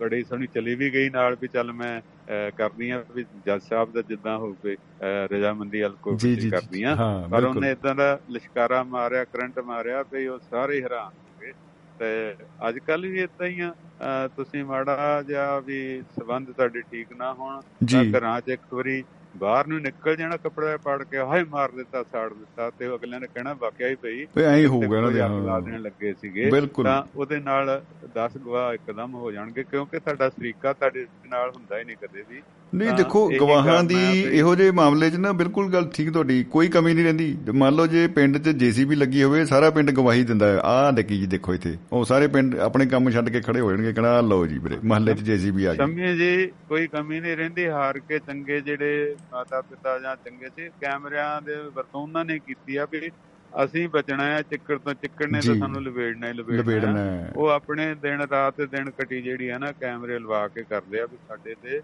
ਬੜੀ 0.00 0.24
ਸੋਹਣੀ 0.24 0.46
ਚਲੀ 0.46 0.74
ਵੀ 0.74 0.92
ਗਈ 0.92 1.10
ਨਾਲ 1.10 1.36
ਵੀ 1.40 1.48
ਚੱਲ 1.48 1.72
ਮੈਂ 1.72 2.00
ਅ, 2.28 2.50
ਕਰਦੀ 2.56 2.90
ਆ 2.90 3.04
ਵੀ 3.14 3.24
ਜੱਜ 3.46 3.62
ਸਾਹਿਬ 3.62 3.92
ਦਾ 3.92 4.02
ਜਿੱਦਾਂ 4.02 4.38
ਹੋਵੇ 4.38 4.76
ਰਜਾਮੰਦੀ 5.32 5.80
ਵਾਲ 5.82 5.96
ਕੋਈ 6.02 6.36
ਜੀ। 6.36 6.50
ਕਰਦੀ 6.50 6.82
ਆ 6.82 6.94
ਪਰ। 7.30 7.44
ਉਹਨੇ 7.44 7.70
ਇਦਾਂ 7.70 7.94
ਦਾ 7.94 8.18
ਲਿਸ਼ਕਾਰਾ 8.30 8.82
ਮਾਰਿਆ 8.82 9.24
ਕਰੰਟ 9.24 9.58
ਮਾਰਿਆ 9.58 10.02
ਵੀ 10.02 10.26
ਉਹ 10.26 10.38
ਸਾਰੇ 10.38 10.82
ਹੈਰਾਨ 10.82 11.12
ਹੋ 11.18 11.36
ਗਏ 11.40 11.52
ਤੇ 12.00 12.36
ਅੱਜ 12.68 12.78
ਕੱਲ 12.78 13.06
ਵੀ 13.06 13.22
ਇਦਾਂ 13.22 13.46
ਹੀ 13.46 13.60
ਆ 13.60 13.72
ਤੁਸੀਂ 14.36 14.64
ਮਾੜਾ 14.64 15.22
ਜਿਹਾ 15.22 15.60
ਵੀ 15.60 16.02
ਸਬੰਧ 16.20 16.50
ਤੁਹਾਡੇ 16.50 16.80
ਠੀਕ 16.80 17.12
ਨਾ 17.12 17.32
ਹੋਣ 17.34 17.60
ਤਾਂ। 17.92 18.04
ਘਰਾਂ 18.18 18.40
'ਚ 18.40 18.48
ਇੱਕ 18.48 18.74
ਵਾਰੀ 18.74 19.04
ਬਾਹਰ 19.36 19.66
ਨੂੰ 19.66 19.80
ਨਿਕਲ 19.80 20.16
ਜਾਣਾ 20.16 20.36
ਕੱਪੜਾ 20.36 20.76
ਪਾੜ 20.76 21.02
ਕੇ 21.02 21.18
ਹਾਏ 21.18 21.44
ਮਾਰ 21.44 21.70
ਦਿੱਤਾ 21.70 22.02
ਸਾੜ 22.02 22.28
ਦਿੱਤਾ 22.28 22.70
ਤੇ 22.70 22.86
ਅਗਲਿਆਂ 22.86 23.20
ਨੇ 23.20 23.26
ਕਹਿਣਾ 23.26 23.52
ਵਾਕਿਆ 23.54 23.88
ਹੀ 23.88 23.94
ਪਈ 23.94 24.24
ਵੀ 24.36 24.42
ਐਂ 24.42 24.66
ਹੋਊਗਾ 24.66 25.00
ਕੋਈ 25.00 25.12
ਦੇ 25.12 25.18
ਲਾ 25.46 25.58
ਦੇਣ 25.60 25.80
ਲੱਗੇ 25.82 26.12
ਸੀਗੇ। 26.12 26.50
ਤਾਂ 26.84 27.02
ਉਹਦੇ 27.16 27.38
ਨਾਲ 27.40 27.80
10 28.16 28.38
ਗਵਾਹ 28.46 28.72
ਇੱਕਦਮ 28.74 29.14
ਹੋ 29.14 29.32
ਜਾਣਗੇ 29.32 29.62
ਕਿਉਂਕਿ 29.62 29.98
ਤੁਹਾਡਾ 29.98 30.28
ਸਰੀਕਾ 30.28 30.72
ਤੁਹਾਡੇ 30.72 31.06
ਨਾਲ 31.30 31.50
ਹੁੰਦਾ 31.50 31.78
ਹੀ 31.78 31.84
ਨਹੀਂ 31.84 31.96
ਕਦੇ 31.96 32.24
ਵੀ। 32.30 32.40
ਨਹੀਂ 32.72 32.92
ਦੇਖੋ 32.92 33.28
ਗਵਾਹਾਂ 33.30 33.82
ਦੀ 33.84 33.96
ਇਹੋ 34.22 34.54
ਜਿਹੇ 34.54 34.70
ਮਾਮਲੇ 34.70 35.10
'ਚ 35.10 35.16
ਨਾ 35.16 35.32
ਬਿਲਕੁਲ 35.32 35.70
ਗੱਲ 35.72 35.88
ਠੀਕ 35.94 36.10
ਤੁਹਾਡੀ 36.12 36.42
ਕੋਈ 36.44 36.68
ਕਮੀ 36.68 36.94
ਨਹੀਂ 36.94 37.04
ਰਹਿੰਦੀ। 37.04 37.36
ਮੰਨ 37.54 37.74
ਲਓ 37.74 37.86
ਜੇ 37.86 38.06
ਪਿੰਡ 38.08 38.38
'ਚ 38.38 38.48
ਜੀਸੀਬੀ 38.48 38.94
ਲੱਗੀ 38.96 39.22
ਹੋਵੇ 39.22 39.44
ਸਾਰਾ 39.44 39.70
ਪਿੰਡ 39.70 39.90
ਗਵਾਹੀ 39.90 40.24
ਦਿੰਦਾ 40.24 40.46
ਆਹ 40.64 40.90
ਦੇਖੀ 40.92 41.18
ਜੀ 41.18 41.26
ਦੇਖੋ 41.26 41.54
ਇੱਥੇ 41.54 41.76
ਉਹ 41.92 42.04
ਸਾਰੇ 42.04 42.26
ਪਿੰਡ 42.28 42.58
ਆਪਣੇ 42.58 42.86
ਕੰਮ 42.86 43.10
ਛੱਡ 43.10 43.28
ਕੇ 43.28 43.40
ਖੜੇ 43.40 43.60
ਹੋ 43.60 43.70
ਜਾਣਗੇ 43.70 43.92
ਕਹਣਾ 43.92 44.20
ਲਓ 44.20 44.46
ਜੀ 44.46 44.58
ਵੀਰੇ 44.58 44.78
ਮਹੱਲੇ 44.84 45.14
'ਚ 45.14 45.22
ਜੀਸੀਬੀ 45.22 45.64
ਆ 45.64 45.72
ਗਈ। 45.72 45.76
ਸ਼ਮੀ 45.76 46.16
ਜੀ 46.16 46.46
ਕੋਈ 46.68 46.86
ਕਮੀ 46.86 47.20
ਨਹੀਂ 47.20 47.36
ਰਹਿੰਦੀ 47.36 47.66
ਹਾਰ 47.68 47.98
ਕੇ 47.98 48.18
ਚੰਗੇ 48.18 48.60
ਜਿਹੜੇ 48.60 49.14
ਮਾਤਾ 49.32 49.60
ਪਿਤਾ 49.60 49.98
ਜਾਂ 49.98 50.16
ਚੰਗੇ 50.16 50.48
ਸੀ 50.56 50.68
ਕੈਮਰਿਆਂ 50.80 51.40
ਦੇ 51.42 51.56
ਵਰਤੋਂ 51.74 52.02
ਉਹਨਾਂ 52.02 52.24
ਨੇ 52.24 52.38
ਕੀਤੀ 52.38 52.76
ਆ 52.76 52.86
ਵੀ 52.92 53.10
ਅਸੀਂ 53.64 53.88
ਬਚਣਾ 53.88 54.24
ਹੈ 54.24 54.42
ਚਿੱਕੜ 54.42 54.78
ਤੋਂ 54.78 54.94
ਚਿੱਕੜ 54.94 55.26
ਨੇ 55.26 55.40
ਤਾਂ। 55.40 55.54
ਸਾਨੂੰ 55.54 55.82
ਲਵੇੜਨਾ 55.82 56.28
ਹੀ 56.28 56.32
ਲਵੇੜਨਾ। 56.32 57.04
ਉਹ 57.36 57.48
ਆਪਣੇ 57.48 57.94
ਦਿਨ 57.94 58.20
ਰਾਤ 58.20 58.60
ਦਿਨ 58.60 58.90
ਕਟੀ 58.90 59.20
ਜਿਹੜੀ 59.22 59.50
ਹੈ 59.50 59.58
ਨਾ 59.58 59.72
ਕੈਮਰੇ 59.72 60.18
ਲਵਾ 60.18 60.46
ਕੇ 60.48 60.62
ਕਰਦੇ 60.62 61.00
ਆ 61.00 61.06
ਵੀ 61.06 61.16
ਸਾਡੇ 61.28 61.54
ਤੇ 61.62 61.80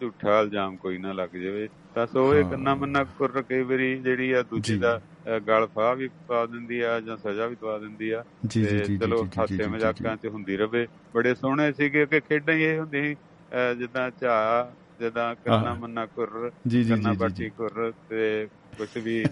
ਝੂਠਾ 0.00 0.40
ਇਲਜ਼ਾਮ 0.40 0.76
ਕੋਈ 0.76 0.98
ਨਾ 0.98 1.12
ਲੱਗ 1.12 1.36
ਜਾਵੇ 1.36 1.68
ਤਾਂ 1.94 2.06
ਸੋ 2.06 2.34
ਇਹ। 2.34 2.44
ਕੰਨਾ 2.44 2.74
ਮੰਨਾ 2.74 3.04
ਕੁਰ 3.18 3.42
ਕਈ 3.48 3.62
ਵਾਰੀ 3.62 3.94
ਜਿਹੜੀ 3.96 4.30
ਆ 4.32 4.42
ਦੂਜੀ। 4.42 4.76
ਦਾ 4.78 5.00
ਗਲ 5.48 5.66
ਫਾਹ 5.66 5.94
ਵੀ 5.96 6.08
ਪਾ 6.28 6.44
ਦਿੰਦੀ 6.46 6.80
ਆ 6.80 6.98
ਜਾਂ 7.00 7.16
ਸਜ਼ਾ 7.16 7.46
ਵੀ 7.46 7.56
ਦਵਾ 7.60 7.78
ਦਿੰਦੀ 7.78 8.10
ਆ 8.10 8.24
ਤੇ 8.54 8.78
ਚਲੋ 8.98 9.26
ਜੀ, 9.48 9.66
ਮਜ਼ਾਕਾਂ 9.66 10.16
'ਚ 10.16 10.26
ਹੁੰਦੀ 10.26 10.56
ਰਵੇ 10.56 10.86
ਬੜੇ 11.14 11.34
ਸੋਹਣੇ 11.34 11.72
ਸੀਗੇ 11.72 12.06
ਕਿ 12.06 12.20
ਖੇਡਾਂ 12.20 12.54
ਇਹ 12.54 12.78
ਹੁੰਦੀ 12.78 13.16
ਜਿੱਦਾਂ 13.78 14.10
ਝਾ 14.20 14.72
ਜਿੱਦਾਂ 15.00 15.34
ਹਾਂ। 15.48 15.74
ਮੰਨਾ 15.74 16.04
ਕੁਰ 16.06 16.50
ਜੀ, 16.66 16.82
ਬਾਟੀ। 17.18 17.48
ਕੁਰ 17.50 17.92
ਤੇ 18.08 18.46
ਕੁਝ 18.78 18.88
ਵੀ 18.98 19.24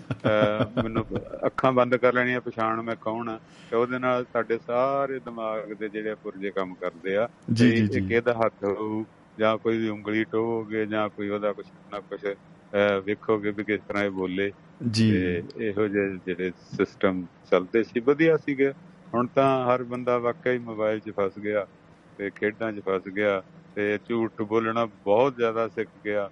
ਮੈਨੂੰ 0.84 1.04
ਅੱਖਾਂ 1.46 1.72
ਬੰਦ 1.72 1.96
ਕਰ 1.96 2.14
ਲੈਣੀਆਂ 2.14 2.40
ਪਛਾਣ 2.40 2.82
ਮੈਂ 2.82 2.96
ਕੌਣ 2.96 3.28
ਆ 3.28 3.38
ਤੇ 3.70 3.76
ਉਹਦੇ 3.76 3.98
ਨਾਲ 3.98 4.24
ਸਾਡੇ 4.32 4.58
ਸਾਰੇ 4.66 5.18
ਦਿਮਾਗ 5.18 5.72
ਦੇ 5.72 5.88
ਜਿਹੜੇ 5.88 6.14
ਪੁਰਜੇ 6.14 6.50
ਕੰਮ 6.50 6.74
ਕਰਦੇ 6.74 7.16
ਆ 7.16 7.28
ਜੀ, 7.52 7.70
ਜੀ, 7.70 7.86
ਜੀ। 7.88 8.14
ਇਹਦਾ 8.14 8.34
ਹੱਥ 8.34 8.64
ਹੋਊ 8.64 9.04
ਜਾਂ 9.38 9.56
ਕੋਈ 9.58 9.88
ਉਂਗਲੀ 9.88 10.24
ਟੋਹੋਗੇ 10.24 10.84
ਜਾਂ 10.86 11.08
ਕੋਈ 11.08 11.28
ਉਹਦਾ 11.28 11.52
ਕੁਝ 11.52 11.66
ਨਾ 11.92 12.00
ਕੁਝ 12.00 12.24
ਵੇਖੋਗੇ 13.04 13.50
ਵੀ 13.50 13.64
ਕਿਸ 13.64 13.80
ਤਰ੍ਹਾਂ 13.88 14.04
ਇਹ 14.04 14.10
ਬੋਲੇ 14.10 14.50
ਜੀ 14.90 15.08
ਇਹੋ 15.58 15.86
ਜਿਹੇ 15.88 16.18
ਜਿਹੜੇ 16.26 16.50
ਸਿਸਟਮ 16.76 17.24
ਚੱਲਦੇ 17.50 17.82
ਸੀ 17.84 18.00
ਵਧੀਆ 18.00 18.36
ਸੀਗੇ 18.36 18.72
ਹੁਣ 19.14 19.26
ਤਾਂ 19.34 19.48
ਹਰ 19.66 19.82
ਬੰਦਾ 19.82 20.18
ਵਾਕਈ 20.18 20.58
ਮੋਬਾਈਲ 20.58 20.98
'ਚ 21.00 21.10
ਫਸ 21.10 21.38
ਗਿਆ 21.38 21.66
ਤੇ 22.18 22.30
ਖੇਡਾਂ 22.30 22.72
'ਚ 22.72 22.80
ਫਸ 22.88 23.08
ਗਿਆ 23.16 23.42
ਤੇ 23.74 23.98
ਝੂਠ 24.08 24.42
ਬੋਲਣਾ 24.42 24.84
ਬਹੁਤ 25.04 25.36
ਜ਼ਿਆਦਾ 25.36 25.66
ਸਿੱਖ 25.68 25.88
ਗਿਆ। 26.04 26.28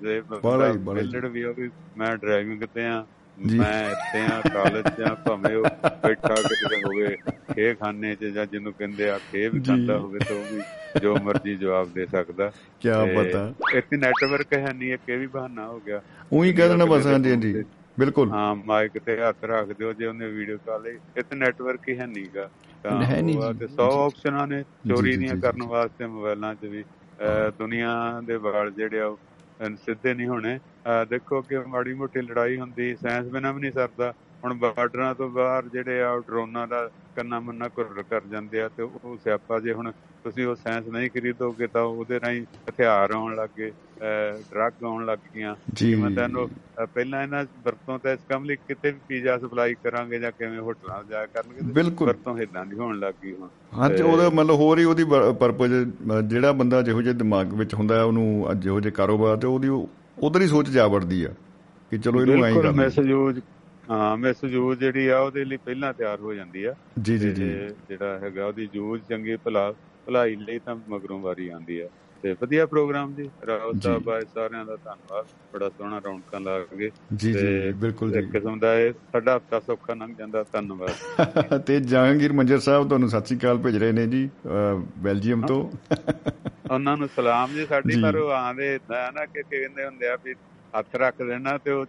ਜੇ 0.00 0.20
ਬਾਹਲਾ 0.30 0.72
ਹੀ। 0.72 0.78
ਬਿਲੜ 0.78 1.26
ਵੀ 1.26 1.44
ਉਹ 1.44 1.54
ਵੀ 1.54 1.70
ਮੈਂ 1.98 2.16
ਡਰਾਈਵਿੰਗ 2.16 2.62
ਤੇ 2.74 2.84
ਆ 2.86 3.04
ਜੀ। 3.38 3.58
ਮੈਂ 3.58 3.90
ਇੱਥੇ 3.90 4.20
ਆ 4.32 4.40
ਕਾਲਜ 4.54 4.88
'ਚ 4.88 5.00
ਆ 5.00 5.14
ਭਾਵੇਂ 5.26 5.54
ਉਹ 5.56 5.64
ਬੈਠਾ 6.02 6.34
ਕਿਤੇ 6.34 6.76
ਹੋਵੇ 6.82 7.16
ਖੇ 7.54 7.72
ਖਾਨੇ 7.74 8.14
'ਚ 8.14 8.24
ਜਾਂ 8.34 8.46
ਜਿਹਨੂੰ 8.46 8.72
ਕਹਿੰਦੇ 8.72 9.08
ਆ 9.10 9.18
ਖੇ 9.30 9.48
ਵੀ 9.48 9.58
ਜੀ। 9.60 9.64
ਖਾਂਦਾ 9.66 9.98
ਹੋਵੇ 9.98 10.18
ਤਾਂ 10.18 10.36
ਉਹ 10.36 10.44
ਵੀ 10.52 11.00
ਜੋ 11.00 11.16
ਮਰਜ਼ੀ 11.24 11.54
ਜਵਾਬ 11.56 11.92
ਦੇ 11.94 12.06
ਸਕਦਾ। 12.06 12.50
ਕੀ 12.80 12.88
ਪਤਾ 13.16 13.52
ਇੱਥੇ 13.76 13.96
ਨੈਟਵਰਕ 13.96 14.52
ਹੈ 14.54 14.72
ਨਹੀਂ 14.72 14.92
ਇੱਕ 14.92 15.08
ਇਹ 15.08 15.18
ਵੀ 15.18 15.26
ਬਹਾਨਾ 15.26 15.66
ਹੋ 15.66 15.80
ਗਿਆ। 15.86 16.00
ਉਹੀ 16.32 16.52
ਕਹਿ 16.52 16.68
ਦੇਣਾ 16.68 16.84
ਬਸ 16.84 17.06
ਹਾਂਜੀ 17.06 17.30
ਹਾਂਜੀ। 17.30 17.64
ਬਿਲਕੁਲ। 17.98 18.30
ਹਾਂ 18.30 18.54
ਮਾਈਕ 18.56 18.98
ਤੇ 18.98 19.16
ਹੱਥ 19.18 19.44
ਰੱਖ 19.44 19.68
ਦਿਓ 19.78 19.92
ਜੇ 19.92 20.06
ਉਹਨੇ 20.06 20.26
ਵੀਡੀਓ 20.30 20.56
ਕਾਲ 20.66 20.86
ਇੱਥੇ 20.86 21.36
ਨੈਟਵਰਕ 21.36 21.88
ਹੀ 21.88 21.98
ਹੈ 21.98 22.06
ਨਹੀਂਗਾ 22.06 22.48
ਤਾਂ। 22.86 23.52
ਤੇ 23.54 23.66
100 23.66 23.88
ਆਪਸ਼ਨਾਂ 24.06 24.46
ਨੇ 24.46 24.62
ਚੋਰੀ 24.88 25.16
ਦੀਆਂ 25.16 25.36
ਕਰਨ। 25.36 25.62
ਵਾਸਤੇ 25.62 26.06
ਮੋਬਾਈਲਾਂ 26.06 26.54
'ਚ 26.54 26.64
ਵੀ 26.64 26.84
ਦੁਨੀਆ 27.58 28.20
ਦੇ 28.24 28.36
ਵਾਲ 28.36 28.70
ਜਿਹੜੇ 28.70 29.00
ਆ 29.00 29.16
ਸਿੱਧੇ 29.76 30.14
ਨਹੀਂ 30.14 30.28
ਹੋਣੇ 30.28 30.58
ਦੇਖੋ 31.10 31.40
ਕਿ 31.42 31.58
ਮਾੜੀ 31.58 31.92
ਮੋਟੀ 31.94 32.20
ਲੜਾਈ 32.20 32.58
ਹੁੰਦੀ 32.58 32.94
ਸਾਇੰਸ 32.96 33.28
ਬਿਨਾਂ 33.28 33.52
ਵੀ 33.52 33.60
ਨਹੀਂ 33.60 33.72
ਸਰਦਾ 33.72 34.12
ਹੁਣ 34.44 34.54
ਬਾਰਡਰਾਂ 34.54 35.14
ਤੋਂ 35.14 35.28
ਬਾਹਰ 35.30 35.68
ਜਿਹੜੇ 35.72 36.00
ਆ 36.02 36.10
ਉਹ 36.10 36.20
ਡਰੋਨਾਂ 36.20 36.66
ਦਾ 36.68 36.88
ਕੰਨਾ 37.16 37.38
ਮੰਨਾ 37.40 37.68
ਕੁਰ 37.68 38.02
ਕਰ 38.10 38.20
ਜਾਂਦੇ 38.30 38.60
ਆ 38.62 38.68
ਤੇ 38.76 38.82
ਉਹ 38.82 39.16
ਸਿਆਪਾ 39.24 39.58
ਜੇ 39.60 39.72
ਹੁਣ 39.72 39.90
ਤੁਸੀਂ 40.24 40.46
ਉਹ 40.46 40.54
ਸਾਇੰਸ 40.56 40.86
ਨਹੀਂ 40.88 41.10
ਖਰੀਦੋਗੇ 41.10 41.66
ਤਾਂ 41.66 41.82
ਉਹਦੇ 41.82 42.20
ਰਾਹੀਂ 42.20 42.42
ਹਥਿਆਰ 42.68 43.10
ਆਉਣ 43.14 43.34
ਲੱਗੇ 43.36 43.70
ਡਰੱਗ 44.50 44.84
ਆਉਣ 44.84 45.04
ਲੱਗ 45.06 45.18
ਗਈਆਂ। 45.34 45.54
ਜਿਵੇਂ 45.74 46.10
ਤੁਹਾਨੂੰ 46.10 46.48
ਪਹਿਲਾਂ 46.94 47.22
ਇਹਨਾਂ 47.22 47.44
ਵਰਤੋਂ 47.64 47.98
ਤਾਂ 47.98 48.12
ਇਸ 48.12 48.20
ਕੰਮ 48.28 48.44
ਲਈ 48.44 48.56
ਕਿਤੇ 48.68 48.90
ਵੀ 48.90 48.98
ਪੀਜ਼ਾ 49.08 49.36
ਸਪਲਾਈ 49.38 49.74
ਕਰਾਂਗੇ 49.84 50.18
ਜਾਂ 50.18 50.32
ਕਿਵੇਂ 50.38 50.58
ਹੋਟਲਾਂ 50.58 51.02
ਜਾਇਆ 51.10 51.26
ਕਰਨਗੇ। 51.26 51.94
ਵਰਤੋਂ 52.04 52.36
ਇਦਾਂ 52.38 52.64
ਦੀ 52.66 52.78
ਹੋਣ 52.78 52.98
ਲੱਗ 52.98 53.14
ਗਈ 53.24 53.32
ਹੁਣ 53.32 53.48
ਹਾਂ 53.78 53.90
ਤੇ 53.90 54.02
ਉਹਦਾ 54.02 54.28
ਮਤਲਬ 54.30 54.54
ਹੋਰ 54.60 54.78
ਹੀ 54.78 54.84
ਉਹਦੀ 54.84 55.04
ਪਰਪਸ 55.40 55.70
ਜਿਹੜਾ 56.24 56.52
ਬੰਦਾ 56.52 56.82
ਜਿਹੋ 56.82 57.02
ਜਿਹੇ 57.02 57.14
ਦਿਮਾਗ 57.14 57.54
ਵਿੱਚ 57.54 57.74
ਹੁੰਦਾ 57.74 57.98
ਹੈ, 57.98 58.02
ਉਹਨੂੰ 58.02 58.50
ਅੱਜ 58.50 58.62
ਜਿਹੋ 58.62 58.80
ਜਿਹੇ 58.80 58.92
ਕਾਰੋਬਾਰ 58.94 59.36
ਤੇ 59.36 59.46
ਉਹਦੀ 59.46 59.68
ਉਧਰ 60.22 60.40
ਹੀ 60.40 60.46
ਸੋਚ 60.46 60.68
ਜਾ 60.70 60.86
ਵੜਦੀ 60.86 61.24
ਆ 61.24 61.34
ਕਿ 61.92 61.98
ਚਲੋ 61.98 62.20
ਇਹਨੂੰ 62.20 62.44
ਐਂ 62.44 62.50
ਹੀ 62.50 62.54
ਬਿਲਕੁਲ 62.54 62.72
ਕਰਨਾ 62.72 63.40
ਹਾਂ 63.90 64.16
ਮਿਸਯੂਜ 64.16 64.78
ਜਿਹੜੀ 64.78 65.06
ਆ 65.08 65.18
ਉਹਦੇ 65.18 65.44
ਲਈ 65.44 65.56
ਪਹਿਲਾਂ 65.56 65.92
ਤਿਆਰ 65.94 66.20
ਹੋ 66.20 66.32
ਜਾਂਦੀ 66.34 66.64
ਆ। 66.64 66.74
ਜੀ 67.02 67.18
ਜੀ 67.18 67.32
ਜੀ। 67.32 67.48
ਜਿਹੜਾ 67.88 68.18
ਹੈਗਾ 68.18 68.46
ਉਹਦੀ 68.46 68.68
ਯੂਜ਼ 68.74 69.02
ਚੰਗੀ 69.08 69.36
ਭਲਾ 69.36 69.72
ਭਲਾਈ 70.06 70.36
ਲਈ 70.36 70.58
ਤਾਂ 70.58 70.76
ਮਗਰੋਂ 70.88 71.20
ਵਾਰੀ 71.20 71.48
ਆਉਂਦੀ 71.48 71.80
ਆ। 71.80 71.88
ਤੇ 72.22 72.32
ਵਧੀਆ 72.42 72.66
ਪ੍ਰੋਗਰਾਮ 72.66 73.14
ਜੀ। 73.14 73.28
ਰਾਓ। 73.46 73.72
ਸਾਹਿਬ 73.82 74.08
ਆਏ 74.10 74.20
ਸਾਰਿਆਂ 74.34 74.64
ਦਾ 74.64 74.76
ਧੰਨਵਾਦ। 74.76 75.26
ਬੜਾ 75.52 75.68
ਸੋਹਣਾ 75.68 76.00
ਰੌਣਕਾਂ 76.04 76.40
ਲੱਗ 76.40 76.74
ਗਏ 76.78 76.90
ਜੀ, 77.14 77.32
ਜੀ, 77.32 77.72
ਬਿਲਕੁਲ 77.72 78.12
ਜੀ। 78.12 78.22
ਕਿਸਮ 78.22 78.58
ਦਾ 78.58 78.74
ਇਹ 78.80 78.92
ਸਾਡਾ 79.12 79.36
ਹਫਤਾ 79.36 79.60
ਸੌਖਾ 79.60 79.94
ਲੰਘ 79.94 80.14
ਜਾਂਦਾ 80.18 80.44
ਧੰਨਵਾਦ। 80.52 81.60
ਤੇ 81.66 81.80
ਜਹਾਂਗੀਰ 81.80 82.32
ਮੰਜਰ 82.32 82.58
ਸਾਹਿਬ 82.58 82.88
ਤੁਹਾਨੂੰ 82.88 83.08
ਸਤਿ 83.08 83.26
ਸ੍ਰੀ 83.26 83.38
ਅਕਾਲ 83.38 83.58
ਭੇਜ 83.58 83.76
ਰਹੇ 83.76 83.92
ਨੇ 83.92 84.06
ਜੀ 84.06 84.28
ਬੈਲਜੀਅਮ 84.98 85.46
ਤੋਂ। 85.46 85.60
ਉਹਨਾਂ 86.70 86.96
ਨੂੰ 86.96 87.08
ਸਲਾਮ 87.16 87.54
ਜੀ 87.54 87.66
ਸਾਡੀ। 87.66 88.02
ਪਰ 88.02 88.16
ਉਹ 88.16 88.30
ਆਂਦੇ 88.30 88.74
ਇਦਾਂ 88.74 89.12
ਨਾ 89.12 89.24
ਕਿ 89.26 89.42
ਕਹਿੰਦੇ 89.42 89.84
ਹੁੰਦੇ 89.84 90.08
ਆ 90.08 90.16
ਵੀ 90.24 90.34
ਹੱਥ 90.78 90.96
ਰੱਖ 90.96 91.22
ਦੇਣਾ 91.22 91.58
ਤੇ 91.58 91.70
ਉਹ 91.70 91.86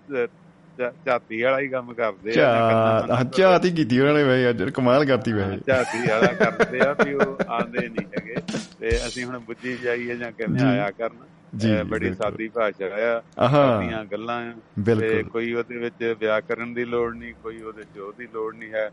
ਝਾਤੀ 1.06 1.42
ਵਾਲਾ 1.42 1.60
ਹੀ 1.60 1.68
ਕੰਮ 1.68 1.94
ਕਰਦੇ 1.94 2.42
ਆ 2.42 3.24
ਝਾਤ 3.38 3.68
ਕੀਤੀ 3.68 4.00
ਉਹਨਾਂ 4.00 4.14
ਨੇ 4.14 4.24
ਵੈਸੇ 4.24 4.50
ਅੱਜ 4.50 4.64
ਕਮਾਲ 4.64 5.06
ਕਰਤੀ 5.06 5.34
ਵੈਸੇ 5.34 5.58
ਝਾਤੀ 5.68 6.08
ਵਾਲਾ 6.10 6.28
ਕਰਦੇ 6.28 6.80
ਆ 6.80 6.96
ਵੀ 7.06 7.14
ਉਹ 7.14 7.38
ਆਂਦੇ 7.50 7.90
ਨਹੀਂ 7.90 8.06
ਹੈਗੇ 8.06 8.36
ਤੇ 8.80 8.90
ਅਸੀਂ 9.08 9.26
ਹੁਣ 9.26 9.40
ਬੁੱਝੀ 9.40 9.78
ਜਾਈਏ 9.84 10.16
ਜਾਂ 10.16 10.32
ਕਿਵੇਂ। 10.32 10.66
ਆਇਆ 10.66 10.92
ਕਰਨ 10.92 11.16
ਜੀ, 11.56 11.82
ਬੜੀ। 11.84 12.14
ਸਾਦੀ 12.14 12.48
ਭਾਸ਼ਾ 12.48 12.86
ਆ 12.86 13.22
ਆਹਾ। 13.40 13.80
ਸਾਦੀਆਂ 13.80 14.06
ਗੱਲਾਂ 14.06 14.52
ਆ 14.52 14.54
ਤੇ। 15.00 15.24
ਕੋਈ 15.24 15.54
ਉਹਦੇ 15.54 15.78
ਵਿੱਚ 15.78 16.16
ਵਿਆਕਰਨ 16.20 16.74
ਦੀ 16.74 16.86
ਲੋੜ 16.86 17.16
ਨਹੀਂ 17.16 17.34
ਕੋਈ 17.44 17.62
ਉਹਦੇ 17.62 17.84
ਚ 17.84 17.98
ਉਹਦੀ 17.98 18.28
ਲੋੜ 18.34 18.56
ਨਹੀਂ 18.56 18.72
ਹੈ 18.74 18.92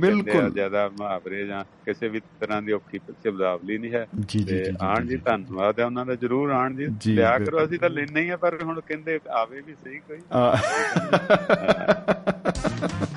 ਬਿਲਕੁਲ। 0.00 0.50
ਜ਼ਿਆਦਾ 0.50 0.88
ਮੁਹਾਵਰੇ 0.88 1.46
ਜਾਂ 1.46 1.64
ਕਿਸੇ 1.84 2.08
ਵੀ 2.08 2.20
ਤਰ੍ਹਾਂ 2.20 2.62
ਦੀ 2.62 2.72
ਔਖੀ 2.72 2.98
ਸ਼ਬਦਾਵਲੀ 2.98 3.78
ਨਹੀਂ 3.78 3.92
ਹੈ। 3.92 4.06
ਜੀ, 4.28 4.38
ਜੀ, 4.38 4.44
ਤੇ 4.44 4.72
ਆਣ 4.80 5.06
ਜੀ, 5.06 5.16
ਧੰਨਵਾਦ 5.16 5.80
ਹੈ 5.80 5.84
ਉਹਨਾਂ 5.84 6.06
ਦਾ 6.06 6.14
ਜਰੂਰ 6.14 6.50
ਆਣ 6.50 6.74
ਜੀ। 6.74 6.86
ਲਿਆ। 7.06 7.38
ਕਰੋ 7.38 7.64
ਅਸੀਂ 7.64 7.78
ਤਾਂ 7.78 7.90
ਲੈਣੇ 7.90 8.20
ਹੀ 8.20 8.28
ਆ 8.28 8.36
ਪਰ 8.36 8.62
ਹੁਣ 8.62 8.80
ਕਹਿੰਦੇ 8.80 9.20
ਆਵੇ 9.30 9.60
ਵੀ 9.60 9.74
ਸਹੀ 9.84 9.98
ਕੋਈ। 9.98 10.18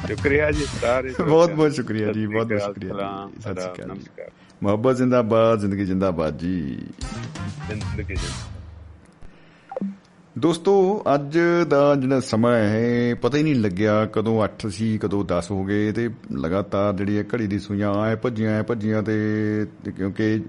ਸ਼ੁਕਰੀਆ 0.07 0.51
ਜੀ 0.51 0.65
ਸਾਰੇ 0.81 1.13
ਬਹੁਤ 1.27 1.51
ਬਹੁਤ 1.51 1.73
ਸ਼ੁਕਰੀਆ 1.73 2.11
ਜੀ 2.11 2.27
ਬਹੁਤ 2.27 2.47
ਬਹੁਤ 2.47 2.61
ਸ਼ੁਕਰੀਆ 2.61 3.29
ਸਤਿ 3.39 3.61
ਸ਼੍ਰੀ 3.61 3.83
ਅਕਾਲ 3.83 3.97
ਮੁਹੱਬਤ 4.63 4.95
ਜ਼ਿੰਦਾਬਾਦ 4.95 5.59
ਜ਼ਿੰਦਗੀ 5.59 5.85
ਜ਼ਿੰਦਾਬਾਦ 5.85 6.37
ਜੀ। 6.37 6.75
ਜ਼ਿੰਦਗੀ 7.67 8.15
ਜੀ 8.15 8.27
ਦੋਸਤੋ 10.37 11.03
ਅੱਜ 11.15 11.39
ਦਾ 11.67 11.95
ਜਿਹੜਾ 11.95 12.19
ਸਮਾਂ 12.19 12.53
ਹੈ 12.53 13.15
ਪਤਾ 13.15 13.37
ਹੀ 13.37 13.43
ਨਹੀਂ 13.43 13.55
ਲੱਗਿਆ 13.55 14.05
ਕਦੋਂ 14.05 14.47
8 14.67 14.69
ਸੀ 14.69 14.97
ਕਦੋਂ 14.97 15.25
10 15.31 15.43
ਹੋ 15.51 15.63
ਗਏ 15.63 15.91
ਤੇ 15.91 16.09
ਲਗਾਤਾਰ 16.37 16.93
ਜਿਹੜੀ 16.93 17.15
ਇਹ 17.15 17.23
ਘੜੀ 17.35 17.47
ਦੀ 17.47 17.59
ਸੂਈਆਂ 17.59 17.93
ਆਏ 17.93 18.15
ਭੱਜੀਆਂ 18.15 18.55
ਆਏ 18.55 18.61
ਭੱਜੀਆਂ 18.61 19.03
ਤੇ 19.03 19.13
ਕਿਉਂਕਿ 19.97 20.41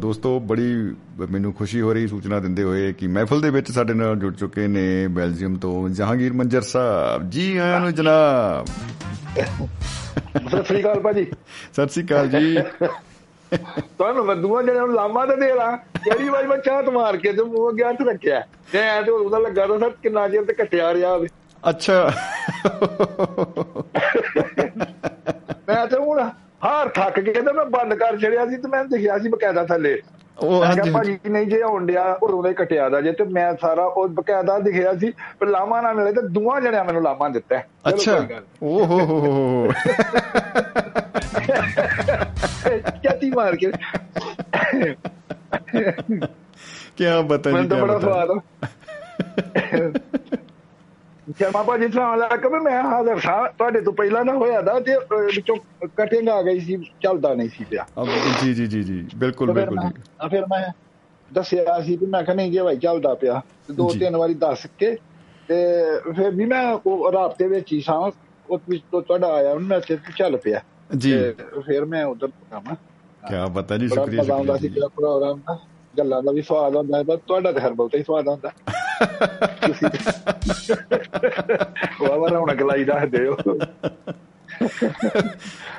ਦੋਸਤੋ 0.00 0.40
ਬੜੀ 0.40 0.94
ਮੈਨੂੰ 1.30 1.52
ਖੁਸ਼ੀ 1.52 1.80
ਹੋ 1.80 1.92
ਰਹੀ 1.92 2.06
ਸੂਚਨਾ 2.06 2.40
ਦਿੰਦੇ 2.40 2.62
ਹੋਏ 2.62 2.92
ਕਿ 2.92 3.06
ਮਹਿਫਲ 3.06 3.40
ਦੇ 3.40 3.50
ਵਿੱਚ 3.50 3.72
ਸਾਡੇ 3.72 3.94
ਨਾਲ 3.94 4.16
ਜੁੜ 4.16 4.34
ਚੁੱਕੇ 4.34 4.66
ਨੇ 4.66 5.08
ਬੈਲਜੀਅਮ 5.08 5.54
ਤੋਂ 5.54 5.88
ਜਹਾਂਗੀਰ 5.88 6.32
ਮੰਜਰ 6.32 6.62
ਸਾਹਿਬ। 6.62 7.30
ਜੀ 7.30 7.56
ਆਇਆਂ 7.56 7.80
ਨੂੰ 7.80 7.94
ਜਨਾਬ। 7.94 8.66
ਸਤਿ 10.48 10.64
ਸ੍ਰੀ 10.64 10.80
ਅਕਾਲ 10.80 11.00
ਭਾਜੀ। 11.00 11.26
ਸਤਿ 11.72 11.88
ਸ੍ਰੀ 11.88 12.04
ਅਕਾਲ 12.04 12.28
ਜੀ। 12.28 12.58
ਤੁਹਾਨੂੰ 13.56 14.26
ਮੈਂ 14.26 14.36
ਦੂਆ 14.36 14.62
ਜਣਿਆਂ 14.62 14.86
ਨੂੰ 14.86 14.94
ਲਾਮਾ 14.94 15.26
ਤੇ 15.26 15.36
ਦੇ 15.36 15.54
ਲਾਂ। 15.54 15.78
ਜਿਹੜੀ 16.04 16.28
ਵਾਰੀ 16.28 16.46
ਮੈਂ 16.46 16.58
ਚਾਹਤ 16.58 16.88
ਮਾਰ 16.88 17.16
ਕੇ 17.16 17.32
ਤੇ 17.32 17.42
ਮੂੰਹ 17.42 17.72
ਗਿਆ 17.72 17.92
ਤੇ 17.92 18.04
ਰੱਖਿਆ। 18.04 18.42
ਤੇ 18.72 18.78
ਐ 18.78 19.02
ਤੇ 19.02 19.10
ਉਹਦਾ 19.10 19.38
ਲੱਗਾ 19.38 19.66
ਤਾਂ 19.66 19.78
ਸਰ 19.78 19.90
ਕਿੰਨਾ 19.90 20.28
ਚਿਰ 20.28 20.44
ਤੇ 20.44 20.52
ਕੱਟਿਆ 20.52 20.94
ਰਿਹਾ 20.94 21.16
ਵੇ। 21.16 21.28
ਅੱਛਾ। 21.70 22.12
ਮੈਂ 25.68 25.86
ਤੇ 25.86 25.96
ਹੁਣ 25.96 26.30
ਹਾਰ 26.64 26.88
ਥੱਕ 26.88 27.20
ਕੇ 27.20 27.32
ਤੇ 27.32 27.52
ਮੈਂ 27.52 27.64
ਬੰਦ 27.64 27.94
ਕਰ 27.94 28.18
ਛੜਿਆ 28.18 28.46
ਸੀ 28.46 28.56
ਤੇ 28.56 28.68
ਮੈਂ 28.68 28.84
ਦਿਖਿਆ 28.84 29.18
ਸੀ 29.18 29.28
ਬਕਾਇਦਾ 29.28 29.64
ਥੱਲੇ। 29.64 30.02
ਉਹ 30.38 30.60
ਮੈਂ 30.60 30.68
ਹਾਂਜੀ 30.68 30.90
ਭਾਜੀ 30.90 31.18
ਨਹੀਂ 31.30 31.46
ਜੇ 31.46 31.62
ਆਉਣ 31.62 31.86
ਡਿਆ 31.86 32.18
ਉਦੋਂ 32.22 32.42
ਦੇ 32.42 32.54
ਕਟਿਆ 32.54 32.88
ਦਾ 32.88 33.00
ਜੇ 33.00 33.12
ਤੇ 33.12 33.24
ਮੈਂ 33.24 33.54
ਸਾਰਾ 33.60 33.84
ਉਹ 33.84 34.08
ਬਕਾਇਦਾ 34.08 34.58
ਦਿਖਿਆ 34.58 34.94
ਸੀ 34.94 35.12
ਪਰ 35.40 35.46
ਲਾਮਾ 35.46 35.80
ਨਾ 35.80 35.92
ਮਿਲੇ 35.92 36.12
ਤੇ 36.12 36.28
ਦੋਵਾਂ 36.28 36.60
ਜਣਿਆਂ 36.60 36.84
ਮੈਨੂੰ 36.84 37.02
ਲਾਮਾ 37.02 37.28
ਦਿੱਤਾ। 37.28 37.62
ਅੱਛਾ। 37.88 38.28
ਓ 38.62 38.84
ਹੋ 38.84 38.98
ਹੋ 39.00 39.20
ਹੋ। 39.20 39.72
ਚਾਤੀ 43.04 43.30
ਮਾਰ 43.30 43.56
ਕੇ। 43.56 43.72
ਕੀ 46.96 47.04
ਬਤਾ 47.28 47.50
ਜੀ 47.50 47.56
ਮੈਨੂੰ 47.56 47.70
ਤਾਂ 47.70 47.78
ਬੜਾ 47.78 47.98
ਸਵਾਦ 47.98 48.30
ਜਮਾ 51.28 51.62
ਭਾਜੀ 51.62 51.88
ਸਲਾਮ 51.88 52.14
ਅਲੈਕਮ 52.14 52.62
ਮੈਂ 52.62 52.82
ਹਾਜ਼ਰ 52.82 53.18
ਸਾਂ 53.20 53.48
ਤੁਹਾਡੇ 53.58 53.80
ਤੋਂ 53.80 53.92
ਪਹਿਲਾਂ 53.92 54.24
ਨਾ 54.24 54.34
ਹੋਇਆ 54.34 54.60
ਦਾ 54.60 54.80
ਤੇ 54.80 54.96
ਵਿੱਚੋਂ 55.24 55.56
ਕਟਿੰਗ 55.96 56.28
ਆ 56.28 56.42
ਗਈ 56.42 56.60
ਸੀ 56.60 56.76
ਚੱਲਦਾ 57.02 57.34
ਨਹੀਂ 57.34 57.48
ਸੀ 57.48 57.64
ਪਿਆ। 57.64 57.86
ਜੀ 58.42 58.54
ਜੀ 58.54 58.66
ਜੀ 58.66 58.82
ਜੀ 58.82 59.08
ਬਿਲਕੁਲ 59.16 59.52
ਬਿਲਕੁਲ 59.52 59.78
ਜੀ। 59.78 60.02
ਆ 60.20 60.28
ਫਿਰ 60.28 60.42
ਮੈਂ 60.42 60.72
ਦੱਸਿਆ 61.34 61.80
ਸੀ 61.80 61.96
ਵੀ 61.96 62.06
ਮੈਂ 62.06 62.22
ਕਿਹਾ 62.22 62.36
ਨਹੀਂ 62.36 62.52
ਜੇ 62.52 62.62
ਭਾਈ 62.62 62.76
ਚੱਲਦਾ 62.76 63.14
ਪਿਆ। 63.14 63.40
ਦੋ 63.72 63.90
ਜੀ। 63.92 63.98
ਤਿੰਨ 63.98 64.16
ਵਾਰੀ 64.16 64.34
ਦੱਸ 64.34 64.66
ਕੇ 64.78 64.96
ਤੇ 65.48 65.56
ਫਿਰ 66.16 66.30
ਵੀ 66.30 66.44
ਮੈਂ 66.44 66.72
ਉਹ 66.86 67.12
ਰਾਬਤੇ 67.12 67.48
ਵਿੱਚ 67.48 67.72
ਹੀ 67.72 67.80
ਸਾਂ 67.80 68.10
ਉਹ 68.50 68.58
ਵਿੱਚ 68.68 68.82
ਤੋਂ 68.90 69.02
ਤੁਹਾਡਾ 69.02 69.28
ਆਇਆ 69.34 69.54
ਮੈਂ 69.54 69.80
ਤੇ 69.80 69.98
ਚੱਲ 70.16 70.36
ਪਿਆ। 70.36 70.60
ਜੀ। 70.96 71.34
ਫਿਰ 71.66 71.84
ਮੈਂ 71.84 72.04
ਉਧਰ 72.04 72.28
ਕੰਮ 72.50 72.74
ਕੀ 73.22 73.34
ਬਤਾ 73.50 73.76
ਜੀ 73.76 73.86
ਬੜਾ 73.86 74.02
ਸ਼ੁਕਰੀਆ 74.02 74.22
ਮਜ਼ਾ 74.22 74.34
ਆਉਂਦਾ 74.34 74.56
ਸੀ 74.56 74.68
ਜਿਹੜਾ 74.68 74.88
ਪ੍ਰੋਗਰਾਮ 74.88 75.40
ਦਾ 75.48 75.58
ਗੱਲਾਂ 75.98 76.22
ਦਾ 76.22 76.32
ਵੀ 76.32 76.42
ਸਵਾਦ 76.42 76.76
ਆਉਂਦਾ 76.76 77.02
ਪਰ 77.02 77.16
ਤੁਹਾਡਾ 77.16 77.52
ਤਾਂ 77.52 77.60
ਹਰ 77.60 77.72
ਬਹੁਤਾ 77.72 77.98
ਹੀ 77.98 78.02
ਸਵਾਦ 78.02 78.28
ਆਉਂਦਾ। 78.28 78.50
ਵਾਹ 82.00 82.28
ਰੌਣਕ 82.28 82.62
ਲਾਈ 82.62 82.84
ਦੱਸਦੇ 82.84 83.26
ਹੋ 83.26 83.36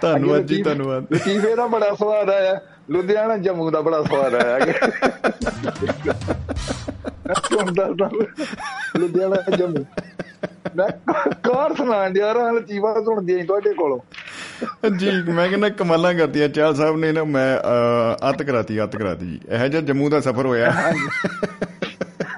ਧੰਨਵਾਦ 0.01 0.41
ਜੀ 0.41 0.61
ਧੰਨਵਾਦ। 0.63 1.05
ਲਤੀਫੇ 1.13 1.55
ਦਾ 1.55 1.67
ਬੜਾ 1.67 1.95
ਸਵਾਦ 1.95 2.29
ਆਇਆ। 2.29 2.59
ਲੁਧਿਆਣਾ 2.89 3.37
ਜੰਮੂ 3.37 3.71
ਦਾ 3.71 3.81
ਬੜਾ 3.81 4.03
ਸਵਾਦ 4.03 4.35
ਆਇਆ। 4.35 4.59
ਦੱਸਦਾ 7.71 8.09
ਲੁਧਿਆਣਾ 8.97 9.55
ਜੰਮੂ। 9.57 9.85
ਮੈਂ 10.75 10.89
ਕਾਰ 11.43 11.75
ਸੁਣਾਣ 11.75 12.11
ਦਿਆ 12.11 12.33
ਰਾਂ 12.33 12.53
ਲਤੀਫਾ 12.53 12.93
ਸੁਣਦੀ 13.05 13.39
ਆਂ 13.39 13.45
ਤੁਹਾਡੇ 13.45 13.73
ਕੋਲੋਂ। 13.73 13.99
ਜੀ 14.97 15.11
ਮੈਂ 15.31 15.47
ਕਹਿੰਦਾ 15.49 15.69
ਕਮਾਲਾਂ 15.69 16.13
ਕਰਤੀਆਂ 16.13 16.49
ਚਾਲ 16.49 16.75
ਸਾਹਿਬ 16.75 16.97
ਨੇ 16.97 17.11
ਨਾ 17.11 17.23
ਮੈਂ 17.23 17.57
ਅੱਤ 18.29 18.43
ਕਰਾਤੀ 18.43 18.83
ਅੱਤ 18.83 18.95
ਕਰਾਤੀ 18.95 19.39
ਇਹੋ 19.49 19.67
ਜਿਹਾ 19.67 19.81
ਜੰਮੂ 19.81 20.09
ਦਾ 20.09 20.19
ਸਫ਼ਰ 20.19 20.45
ਹੋਇਆ। 20.45 20.93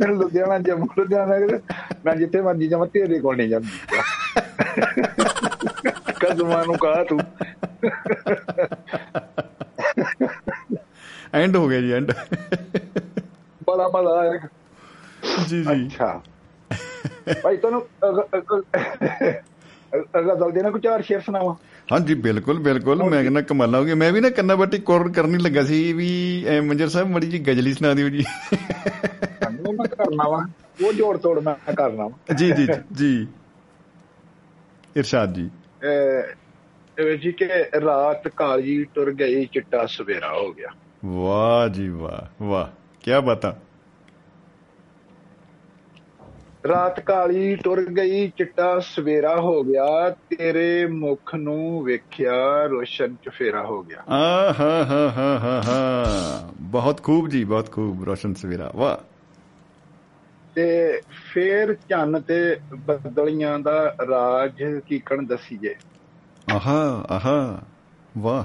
ਲੁਧਿਆਣਾ 0.08 0.60
ਜੰਮੂ 0.60 0.88
ਲੁਧਿਆਣਾ 0.98 1.60
ਮੈਂ 2.06 2.16
ਜਿੱਥੇ 2.16 2.42
ਮਰਜ਼ੀ 2.42 2.68
ਜਾਵਾਂ 2.68 2.88
ਤੇਰੇ 2.88 3.20
ਕੋਲ 3.20 3.38
ਨਹੀਂ 3.38 3.50
ਜਾਂਦੀ। 3.50 3.68
ਕਦਮਾਂ 6.20 6.66
ਨੂੰ 6.66 6.78
ਕਹਾ 6.78 7.04
ਤੂੰ? 7.04 7.20
ਐਂਡ 11.34 11.56
ਹੋ 11.56 11.68
ਗਿਆ 11.68 11.82
ਜੀ 11.82 11.92
ਐਂਡ 11.92 12.12
ਬੜਾ 13.68 13.88
ਮਜ਼ਾ 13.88 14.20
ਆਇਆ 14.20 14.40
ਜੀ 15.48 15.64
ਜੀ। 15.64 15.88
ਅੱਛਾ। 15.88 16.22
ਭਾਈ 17.44 17.58
ਤੁਹਾਨੂੰ 17.58 17.88
ਅਗਰ 19.96 20.36
ਦਲ 20.36 20.64
ਨਾ 20.64 20.70
ਕੁਝ 20.70 20.84
ਚਾਰ 20.84 21.02
ਸ਼ੇਰ 21.02 21.20
ਸੁਣਾਵਾ? 21.20 21.56
ਹਾਂਜੀ 21.92 22.14
ਬਿਲਕੁਲ 22.14 22.60
ਬਿਲਕੁਲ। 22.60 23.04
ਮੈਂ 23.04 23.22
ਕਹਿੰਦਾ 23.22 23.42
ਕਮਾਲਾਂ 23.42 23.80
ਹੋ 23.80 23.86
ਗਈਆਂ 23.86 23.96
ਮੈਂ 23.96 24.12
ਵੀ 24.12 24.22
ਨਾ 24.22 24.30
ਕੰਨਾ 24.30 24.56
ਬੱਟੀ 24.56 24.78
ਕੋਰ 24.78 25.12
ਕਰਨੀ 25.12 25.38
ਲੱਗਾ 25.38 25.64
ਸੀ 25.64 25.94
ਵੀ 25.94 26.10
ਐ 26.48 26.62
ਮੰਜਰ 26.62 26.88
ਸਾਹਿਬ 26.88 27.08
ਮੜੀ 27.08 27.28
ਜੀ 27.28 27.40
ਗਜਲੀ 27.40 27.74
ਸੁਣਾ 27.74 27.94
ਦਿਓ 27.94 28.10
ਜੀ। 28.10 28.24
ਉਹ 29.68 29.74
ਮੈਂ 29.74 29.86
ਕਰਨਾ 29.86 30.30
ਵਾ। 30.30 30.46
ਉਹ 30.86 30.94
ਜੋੜ 30.94 31.18
ਤੋੜ 31.18 31.40
ਮੈਂ 31.40 31.74
ਕਰਨਾ 31.74 32.08
ਵਾ। 32.08 32.34
ਜੀ 32.34 32.52
ਜੀ 32.52 32.68
ਜੀ, 32.94 33.28
ਇਰਸ਼ਾਦ 34.98 35.34
ਜੀ। 35.34 35.50
ਜੀ 37.18 37.32
ਕਿ 37.32 37.48
ਰਾਤ 37.86 38.28
ਕਾਲੀ 38.28 38.84
ਟੁਰ 38.84 39.14
ਗਈ 39.14 39.46
ਚਿੱਟਾ 39.46 39.86
ਸਵੇਰਾ 39.86 40.34
ਹੋ 40.34 40.54
ਗਿਆ। 40.54 40.70
ਵਾਹ 41.06 41.68
ਜੀ 41.70 41.90
ਵਾਹ 41.90 42.44
ਵਾਹ। 42.44 42.68
ਕੀ 43.02 43.12
ਬਤਾ। 43.26 43.58
ਰਾਤ 46.68 47.00
ਕਾਲੀ 47.00 47.56
ਟੁਰ 47.56 47.86
ਗਈ 47.86 48.28
ਚਿੱਟਾ 48.28 48.80
ਸਵੇਰਾ 48.80 49.36
ਹੋ 49.36 49.64
ਗਿਆ 49.64 50.10
ਤੇਰੇ 50.10 50.86
ਮੁਖ 50.86 51.36
ਨੂੰ 51.36 51.84
ਵੇਖਿਆ 51.84 52.64
ਰੋਸ਼ਨ 52.66 53.16
ਚਫੇਰਾ 53.16 53.64
ਹੋ 53.64 53.84
ਗਿਆ। 53.84 54.14
ਆ 54.14 54.54
ਹਾ 54.60 54.84
ਹਾ 54.84 55.10
ਹਾ 55.10 55.62
ਹਾ 55.62 56.50
ਬਹੁਤ 56.62 57.04
ਖੂਬ 57.04 57.28
ਜੀ 57.28 57.44
ਬਹੁਤ 57.44 57.72
ਖੂਬ 57.72 58.04
ਰੋਸ਼ਨ 58.04 58.34
ਸਵੇਰਾ 58.34 58.72
ਵਾਹ। 58.76 58.98
ਤੇ 60.56 61.02
ਫੇਰ 61.34 61.74
ਚੰਨ 61.74 62.22
ਤੇ 62.22 62.58
ਬਦਲੀਆਂ 62.74 63.60
ਦਾ 63.60 63.96
ਰਾਜ 64.10 64.64
ਕੀਕਣ 64.88 65.26
ਦਸੀਏ। 65.26 65.76
ਆਹਾ 66.54 67.06
ਆਹਾ 67.10 67.60
ਵਾਹ। 68.18 68.44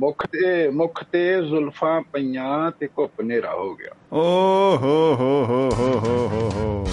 ਮੁਖ 0.00 0.26
ਤੇ 0.26 0.68
ਮੁਖ 0.68 1.04
ਤੇ 1.12 1.42
ਜ਼ੁਲਫਾਂ 1.42 2.00
ਪਈਆਂ 2.00 2.70
ਤੇ 2.70 2.86
ਘੁੱਪ 2.86 3.20
ਹਨੇਰਾ 3.20 3.54
ਹੋ 3.54 3.74
ਗਿਆ। 3.74 3.96
ਓ 4.12 4.22
ਹੋ 4.76 5.14
ਹੋ 5.14 5.44
ਹੋ 5.44 5.70
ਹੋ 5.74 6.28
ਹੋ 6.28 6.50
ਹੋ। 6.54 6.84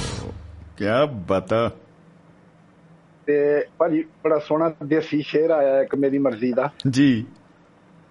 ਕਿਆ 0.78 1.06
ਬਤਾ। 1.28 1.70
ਤੇ 3.28 3.66
ਭਾਜੀ 3.78 4.04
ਬੜਾ 4.24 4.40
ਸੋਹਣਾ 4.40 4.72
ਦੇਸੀ 4.84 5.22
ਸ਼ੇਰ 5.22 5.50
ਆਇਆ 5.50 5.82
ਇੱਕ 5.82 5.96
ਮੇਰੀ 5.96 6.18
ਮਰਜ਼ੀ 6.18 6.54
ਦਾ। 6.54 6.70
ਜੀ। 6.90 7.26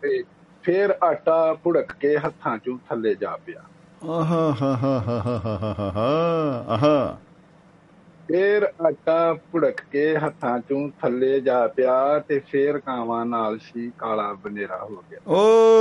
ਤੇ 0.02 0.22
ਫੇਰ 0.64 0.94
ਆਟਾ 1.04 1.54
ਭੁੜਕ 1.54 1.92
ਕੇ 1.92 2.16
ਹੱਥਾਂ 2.18 2.58
ਚੋਂ 2.58 2.78
ਥੱਲੇ 2.88 3.14
ਜਾ 3.14 3.36
ਪਿਆ। 3.36 3.62
ਆਹਾ 4.10 4.54
ਹਾ 4.62 4.74
ਹਾ 4.76 4.98
ਹਾ 5.00 5.18
ਹਾ 5.18 5.36
ਹਾ 5.46 6.76
ਹਾ 6.76 7.18
ਫੇਰ 8.32 8.62
ਆਟਾ 8.86 9.34
ਭੁੜਕ 9.52 9.80
ਕੇ 9.92 10.16
ਹੱਥਾਂ 10.16 10.58
ਚੋਂ 10.58 10.88
ਥੱਲੇ 11.02 11.40
ਜਾ 11.40 11.66
ਪਿਆ 11.66 12.18
ਤੇ 12.18 12.38
ਫੇਰ 12.38 12.78
ਕਾਵਾਂ 12.78 13.26
ਨਾਲ 13.26 13.58
ਸੀ 13.58 13.92
ਕਾਲਾ 13.98 14.32
ਬਨੇਰਾ 14.32 14.78
ਹੋ 14.84 15.04
ਗਿਆ। 15.10 15.18
ਓ 15.26 15.38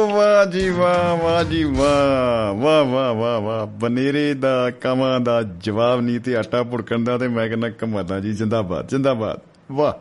ਵਾਹ 0.07 0.45
ਜੀ 0.45 0.69
ਵਾਹ 0.69 1.23
ਵਾਹ 1.23 1.43
ਜੀ 1.43 1.63
ਵਾਹ 1.63 2.53
ਵਾਹ 2.53 2.85
ਵਾਹ 2.85 3.13
ਵਾਹ 3.13 3.41
ਵਾਹ। 3.41 3.67
ਬਨੇਰੇ 3.67 4.33
ਦਾ 4.33 4.71
ਕਮਾਂ 4.71 5.19
ਦਾ 5.19 5.43
ਜਵਾਬ 5.43 6.01
ਨਹੀਂ 6.01 6.19
ਤੇ 6.19 6.35
ਆਟਾ 6.37 6.63
ਭੁੜਕਣ 6.63 7.03
ਦਾ 7.03 7.17
ਤੇ 7.17 7.27
ਮੈਂ 7.27 7.47
ਕਹਿੰਦਾ 7.47 7.69
ਕਮਾਦਾ 7.69 8.19
ਜੀ 8.19 8.33
ਜਿੰਦਾਬਾਦ 8.33 8.87
ਜਿੰਦਾਬਾਦ। 8.87 9.39
ਵਾਹ। 9.71 9.93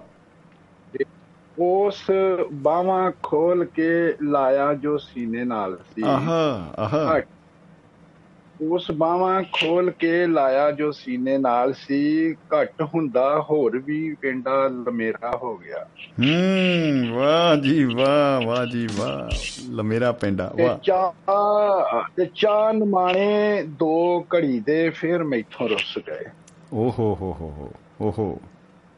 ਉਸ 1.62 2.02
ਬਾਹਾਂ 2.52 3.12
ਖੋਲ 3.22 3.64
ਕੇ 3.64 4.14
ਲਾਇਆ 4.22 4.74
ਜੋ 4.74 4.98
ਸੀਨੇ 4.98 5.44
ਨਾਲ 5.44 5.78
ਸੀ। 5.96 6.02
ਆਹਾ 6.02 6.72
ਆਹਾ। 6.78 7.20
ਉਸ 8.62 8.90
ਬਾਹਾਂ 8.90 9.43
ਖੋਲ 9.43 9.90
ਕੇ 9.90 10.26
ਲਾਇਆ 10.26 10.70
ਜੋ 10.70 10.93
ਸੀਨੇ 10.93 11.39
ਨਾਲ 11.39 11.72
ਸੀ 11.72 12.32
ਘਟ 12.32 12.82
ਹੁੰਦਾ 12.82 13.40
ਹੋਰ 13.51 13.78
ਵੀ 13.78 14.14
ਪਿੰਡਾ 14.14 14.66
ਲਮੇਰਾ 14.66 15.36
ਹੋ 15.36 15.56
ਗਿਆ। 15.56 15.86
ਹੂੰ 16.20 17.16
ਵਾਹ 17.16 17.56
ਜੀ 17.56 17.85
ਵਾਹ 17.85 18.47
ਵਾਹ 18.47 18.66
ਜੀ 18.66 18.89
ਵਾਹ 18.97 19.36
ਲਮੇਰਾ 19.70 20.12
ਪਿੰਡਾ 20.12 20.52
ਵਾਹ। 20.60 20.78
ਚਾਹ 20.78 21.12
ਤੇ 22.16 22.26
ਚਾਹ 22.35 22.72
ਨਮਾਣੇ 22.72 23.62
ਦੋ 23.66 24.26
ਘੜੀ 24.35 24.60
ਦੇ 24.60 24.90
ਫਿਰ 24.90 25.24
ਮੈਥੋਂ 25.24 25.68
ਰੁੱਸ 25.68 25.98
ਗਏ। 25.98 26.24
ਓ 26.72 26.90
ਹੋ 26.98 27.14
ਹੋ 27.14 27.32
ਹੋ 28.01 28.14
ਹੋ। 28.18 28.40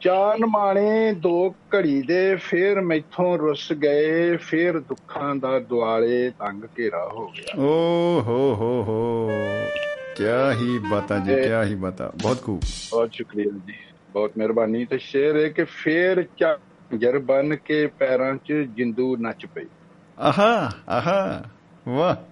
ਚਾਹ 0.01 0.37
ਨਮਾਣੇ 0.37 1.13
ਦੋ 1.13 1.49
ਘੜੀ 1.49 2.01
ਦੇ 2.01 2.35
ਫਿਰ 2.35 2.81
ਮੈਥੋਂ 2.81 3.37
ਰੁੱਸ 3.37 3.73
ਗਏ 3.73 4.35
ਫਿਰ 4.37 4.79
ਦੁੱਖਾਂ 4.79 5.35
ਦਾ 5.35 5.59
ਦੁਆਲੇ 5.59 6.29
ਤੰਗ 6.29 6.63
ਘੇਰਾ 6.79 7.09
ਹੋ 7.13 7.27
ਗਿਆ। 7.27 7.61
ਓ 7.61 7.69
ਹੋ 8.21 8.55
ਹੋ 8.55 8.83
ਹੋ। 8.87 9.29
ਕਿਆ 10.15 10.53
ਹੀ 10.53 10.79
ਬਤਾ 10.79 11.17
ਜੀ 11.17 11.35
ਕਿਆ 11.35 11.63
ਹੀ 11.63 11.75
ਬਤਾ। 11.75 12.11
ਬਹੁਤ 12.21 12.43
ਖੂਬ। 12.43 12.61
ਬਹੁਤ 12.91 13.13
ਸ਼ੁਕਰੀਆ 13.13 13.51
ਜੀ। 13.67 13.73
ਬਹੁਤ 14.13 14.31
ਮਿਹਰਬਾਨੀ 14.37 14.85
ਤੇ 14.85 14.97
ਸ਼ੇਰ 14.97 15.35
ਹੈ 15.37 15.49
ਕਿ 15.49 15.63
ਫੇਰ 15.63 16.27
ਝਾਂਜਰ 16.37 17.19
ਬਨ 17.19 17.55
ਕੇ 17.55 17.87
ਪੈਰਾਂ 17.87 18.35
'ਚ 18.35 18.53
ਜਿੰਦੂ 18.53 19.17
ਨੱਚ 19.17 19.45
ਪਈ। 19.45 19.65
ਆਹਾ 20.19 20.71
ਆਹਾ। 20.89 21.43
ਵਾਹ। 21.87 22.30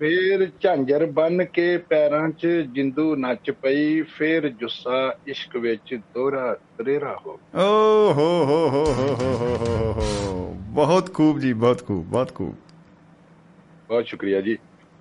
ਫੇਰ 0.00 0.50
ਝਾਂਜਰ 0.60 1.06
ਬੰਨ 1.06 1.44
ਕੇ 1.44 1.78
ਪੈਰਾਂ 1.78 2.28
'ਚ 2.28 2.46
ਜਿੰਦੂ 2.46 3.16
ਨੱਚ 3.16 3.50
ਪਈ 3.50 4.02
ਫੇਰ 4.02 4.48
ਜੁੱਸਾ 4.48 5.14
ਇਸ਼ਕ 5.26 5.56
ਵਿੱਚ 5.56 5.94
ਦੋਰਾ 5.94 6.54
ਤਰੇਰਾ 6.78 7.20
ਹੋ 7.26 7.40
ਓ 7.54 8.12
ਹੋ 8.12 8.44
ਹੋ 8.44 8.68
ਹੋ 8.70 8.84
ਹੋ 8.94 10.56
ਬਹੁਤ 10.60 11.14
ਖੂਬ 11.14 11.38
ਜੀ 11.38 11.52
ਬਹੁਤ 11.52 11.86
ਖੂਬ 11.86 12.06
ਬਹੁਤ 12.06 12.34
ਖੂਬ। 12.34 12.54
ਬਹੁਤ 13.88 14.06
ਸ਼ੁਕਰੀਆ 14.06 14.40
ਜੀ। 14.40 14.58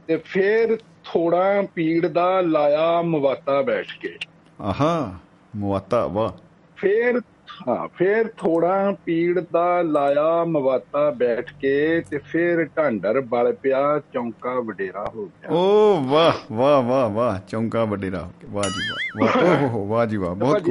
ਤੇ 0.07 0.17
ਫੇਰ 0.17 0.77
ਥੋੜਾ 1.03 1.63
ਪੀੜ 1.75 2.07
ਦਾ 2.07 2.41
ਲਾਇਆ 2.41 3.01
ਮਵਾਤਾ 3.01 3.61
ਬੈਠ 3.61 3.85
ਕੇ। 4.01 4.17
ਆਹਾ 4.61 5.19
ਮਵਾਤਾ 5.55 6.07
ਵਾ 6.07 6.37
ਫੇਰ 6.75 7.21
ਹਾਂ 7.67 7.87
ਫੇਰ 7.87 8.27
ਥੋੜਾ 8.37 8.95
ਪੀੜ 9.05 9.39
ਦਾ 9.51 9.81
ਲਾਇਆ 9.81 10.43
ਮਵਾਤਾ 10.43 11.11
ਬੈਠ 11.11 11.53
ਕੇ 11.59 12.01
ਤੇ 12.09 12.17
ਫੇਰ 12.17 12.69
ਢਾਂਡਰ 12.77 13.21
ਬਲ 13.21 13.53
ਪਿਆ 13.53 14.01
ਚੌਂਕਾ 14.13 14.59
ਵਡੇਰਾ 14.59 15.11
ਹੋ 15.15 15.25
ਗਿਆ। 15.25 15.49
ਓ 15.51 15.95
ਵਾਹ 16.01 16.53
ਵਾਹ 16.53 16.81
ਵਾਹ 16.81 17.09
ਵਾਹ 17.09 17.39
ਚੌਂਕਾ 17.47 17.85
ਵੱਡੇਰਾ 17.85 18.23
ਹੋ 18.23 18.31
ਕੇ 18.41 18.47
ਵਾਹ 18.51 18.63
ਜੀ 18.63 18.89
ਵਾਹ 19.23 19.27
ਵਾਹ 19.27 19.53
ਓ 19.53 19.57
ਹੋ 19.57 19.67
ਹੋ 19.67 19.85
ਵਾਹ 19.87 20.05
ਜੀ 20.05 20.17
ਵਾਹ 20.17 20.35
ਬਹੁਤ 20.35 20.61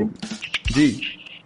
ਜੀ। 0.75 1.01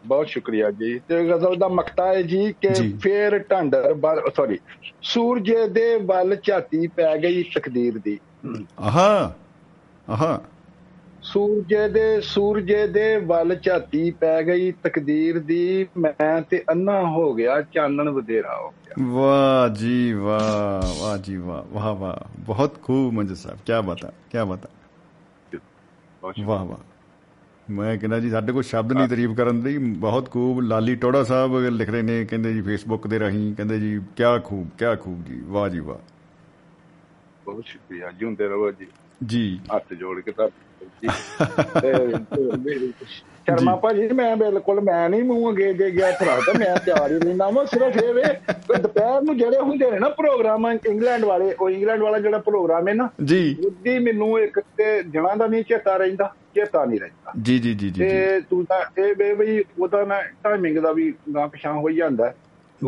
ਬਹੁਤ 0.06 0.28
ਸ਼ੁਕਰੀਆ 0.28 0.70
ਜੀ। 0.70 0.98
ਤੇ 0.98 1.24
ਗਜ਼ਲ 1.24 1.56
ਦਾ 1.56 1.68
ਮਕਤਾ 1.68 2.06
ਹੈ 2.06 2.22
ਜੀ 2.22 2.52
ਕਿ। 2.52 2.98
ਫੇਰ 2.98 3.38
ਢਾਂਡਰ 3.38 3.94
ਬਲ 3.94 4.20
ਸੌਰੀ 4.36 4.58
ਸੂਰਜ 5.02 5.52
ਦੇ 5.70 5.96
ਵੱਲ 5.96 6.36
ਝਾਤੀ 6.42 6.86
ਪੈ 6.86 7.18
ਗਈ 7.18 7.42
ਤਕਦੀਰ 7.42 7.98
ਦੀ। 7.98 8.18
ਆਹਾ 8.80 9.34
ਆਹਾ। 10.10 10.40
ਸੂਰਜੇ 11.32 11.88
ਦੇ 11.88 12.20
ਸੂਰਜੇ 12.20 12.86
ਦੇ 12.86 13.16
ਵੱਲ 13.16 13.54
ਝਾਤੀ 13.54 14.10
ਪੈ 14.10 14.42
ਗਈ 14.42 14.72
ਤਕਦੀਰ 14.72 15.38
ਦੀ 15.38 15.86
ਮੈਂ 15.98 16.42
ਤੇ 16.42 16.64
ਅੰਨਾ 16.70 17.00
ਹੋ 17.00 17.34
ਗਿਆ 17.34 17.62
ਚਾਨਣ 17.62 18.10
ਵਧੇਰਾ 18.10 18.60
ਹੋ 18.60 18.70
ਗਿਆ। 18.70 19.06
ਵਾਹ 19.06 19.74
ਜੀ 19.74 20.12
ਵਾਹ 20.12 21.00
ਵਾਹ 21.00 21.18
ਜੀ 21.18 21.36
ਵਾਹ 21.36 21.74
ਵਾਹ 21.74 21.94
ਵਾਹ। 21.94 22.40
ਬਹੁਤ 22.40 22.82
ਖੂਬ 22.82 23.14
ਮੰਜ 23.14 23.32
ਸਾਹਿਬ 23.32 23.58
ਕੀ 23.58 23.72
ਬਤਾ 23.86 24.08
ਕੀ 24.08 24.38
ਬਤਾ। 24.48 24.68
ਵਾਹ 26.44 26.64
ਵਾਹ। 26.64 26.78
ਮੈਂ 27.72 27.98
ਕਹਿੰਦਾ 27.98 28.20
ਜੀ 28.20 28.30
ਸਾਡੇ 28.30 28.52
ਕੋਲ 28.52 28.62
ਸ਼ਬਦ 28.62 28.92
ਨਹੀਂ 28.92 29.08
ਤਾਰੀਫ 29.08 29.30
ਕਰਨ 29.30 29.60
ਦੀ 29.60 29.78
ਬਹੁਤ 29.78 30.30
ਖੂਬ। 30.30 30.60
ਲਾਲੀ 30.60 30.96
ਟੋੜਾ 30.96 31.24
ਸਾਹਿਬ 31.24 31.58
ਲਿਖ 31.58 31.90
ਰਹੇ 31.90 32.02
ਨੇ 32.02 32.24
ਕਹਿੰਦੇ 32.24 32.52
ਜੀ 32.52 32.62
ਫੇਸਬੁੱਕ 32.62 33.06
ਦੇ 33.06 33.18
ਰਾਹੀਂ 33.18 33.54
ਕਹਿੰਦੇ 33.54 33.80
ਜੀ 33.80 34.00
ਕਿਆ 34.16 34.38
ਖੂਬ 34.38 34.68
ਕਿਆ 34.78 34.94
ਖੂਬ 34.94 35.24
ਜੀ। 35.24 35.40
ਵਾਹ 35.44 35.68
ਜੀ 35.68 35.80
ਵਾਹ। 35.80 35.96
ਬਹੁਤ 37.44 37.64
ਸ਼ੁਕਰੀਆ 37.66 38.10
ਜੀ 38.10 38.26
ਹੁੰਦੇ 38.26 38.48
ਰਹੋ 38.48 38.70
ਜੀ। 38.70 38.86
ਜੀ। 39.26 39.60
ਹੱਥ 39.76 39.94
ਜੋੜ 39.94 40.20
ਕੇ 40.20 40.32
ਤਾਂ 40.32 40.48
ਸ਼ਰਮਾ 43.06 43.76
ਭਾਜੀ 43.76 44.08
ਮੈਂ 44.08 44.36
ਬਿਲਕੁਲ 44.36 44.80
ਮੈਂ 44.80 45.08
ਨਹੀਂ 45.08 45.24
ਮੂੰਹ 45.24 45.52
ਅੱਗੇ 45.52 45.70
ਅੱਗੇ 45.70 45.90
ਗਿਆ 45.90 46.10
ਭਰਾ 46.10 46.40
ਤਾਂ 46.46 46.54
ਮੈਂ 46.54 46.76
ਤਿਆਰ 46.76 47.12
ਹੀ 47.12 47.18
ਰਹਿੰਦਾ 47.18 47.50
ਮੈਂ 47.50 47.66
ਸਿਰਫ 47.66 47.96
ਇਹ 47.96 48.14
ਵੇ 48.14 48.22
ਦੁਪਹਿਰ 48.82 49.22
ਨੂੰ 49.22 49.38
ਜਿਹੜੇ 49.38 49.58
ਹੁੰਦੇ 49.58 49.90
ਨੇ 49.90 49.98
ਨਾ 49.98 50.08
ਪ੍ਰੋਗਰਾਮ 50.08 50.66
ਇੰਗਲੈਂਡ 50.66 51.24
ਵਾਲੇ 51.24 51.54
ਉਹ 51.60 51.70
ਇੰਗਲੈਂਡ 51.70 52.00
ਵਾਲਾ 52.00 52.18
ਜਿਹੜਾ 52.18 52.38
ਪ੍ਰੋਗਰਾਮ 52.38 52.88
ਹੈ 52.88 52.94
ਨਾ 52.94 53.08
ਜੀ। 53.24 53.56
ਉਹਦੀ 53.66 53.98
ਮੈਨੂੰ 53.98 54.40
ਇੱਕ 54.40 54.60
ਤੇ 54.60 55.02
ਜਣਾ 55.02 55.34
ਦਾ 55.34 55.46
ਨਹੀਂ 55.46 55.64
ਚੇਤਾ 55.64 55.96
ਰਹਿੰਦਾ 55.96 56.34
ਚੇਤਾ 56.54 56.84
ਨਹੀਂ 56.84 57.00
ਰਹਿੰਦਾ। 57.00 57.32
ਜੀ 57.42 57.58
ਜੀ 57.58 57.74
ਜੀ 57.74 57.90
ਜੀ 57.90 58.08
ਤੇ 58.08 58.40
ਤੂੰ 58.50 58.64
ਤਾਂ 58.64 59.02
ਇਹ 59.02 59.14
ਵੇ 59.18 59.34
ਬਈ 59.34 59.64
ਉਹਦਾ 59.80 60.04
ਮੈਂ 60.04 60.22
ਟਾਈਮਿੰਗ 60.42 60.78
ਦਾ 60.78 60.92
ਵੀ 60.92 61.14
ਗਾਂ 61.34 61.48
ਪਛਾਂ 61.48 61.72
ਹੋ 61.72 61.88
ਹੀ 61.88 61.94
ਜਾਂਦਾ। 61.94 62.34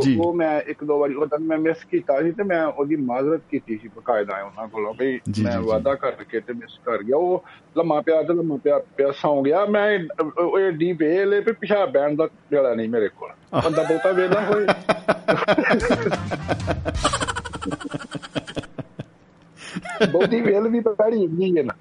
ਜੀ। 0.01 0.19
ਉਹ 0.21 0.35
ਮੈਂ 0.35 0.61
ਇੱਕ 0.61 0.85
ਦੋ 0.85 1.01
ਵਾਰੀ 1.01 1.15
ਉਹਦਾ 1.15 1.37
ਮੈਂ 1.41 1.59
ਮਿਸ 1.59 1.77
ਕੀਤਾ 1.91 2.23
ਸੀ 2.23 2.33
ਤੇ 2.33 2.43
ਮੈਂ 2.43 2.67
ਉਹਦੀ 2.67 2.97
ਮਾਜ਼ਰਤ 2.97 3.41
ਕੀਤੀ 3.51 3.79
ਸੀ 3.83 3.89
ਬਕਾਇਦਾ 3.89 4.43
ਉਹਨਾਂ 4.43 4.69
ਕੋਲੋਂ 4.69 4.95
ਵੀ 4.99 5.21
ਮੈਂ। 5.43 5.61
ਵਾਅਦਾ 5.61 5.95
ਕਰਕੇ 5.95 6.41
ਤੇ 6.41 6.53
ਮਿਸ 6.53 6.81
ਕਰ 6.85 7.03
ਗਿਆ। 7.03 7.17
ਉਹ 7.17 7.45
ਲੰਮਾ 7.79 8.01
ਪਿਆ 8.01 8.23
ਤੇ 8.23 8.35
ਲੰਮਾ 8.35 8.57
ਪਿਆ 8.57 8.81
ਪਿਆ 8.97 9.11
ਸੌਂ 9.11 9.45
ਗਿਆ। 9.45 9.67
ਮੈਂ 9.67 9.99
ਉਹ 10.39 10.61
ਏਡੀ 10.61 10.93
ਵੇਲੇ 10.93 11.41
ਵੀ 11.41 11.53
ਪਿਸ਼ਾਬ 11.53 11.93
ਬੈਣ 11.93 12.17
ਦਾ 12.17 12.25
ਵੇਲਾ 12.25 12.75
ਨਹੀਂ 12.75 12.89
ਮੇਰੇ 12.89 13.09
ਕੋਲ। 13.09 13.31
ਬੰਦਾ 13.65 13.83
ਬਹੁਤਾ 13.83 14.13
ਵੇਲਾ 14.13 14.41
ਹੋਏ। 14.41 14.67
ਬਹੁਤੀ 20.13 20.41
ਵੇਲ 20.41 20.69
ਵੀ 20.69 20.81
ਪੈੜੀ 20.81 21.27
ਨਹੀਂ 21.27 21.59
ਹੈ 21.59 21.63
ਨਾ। 21.63 21.75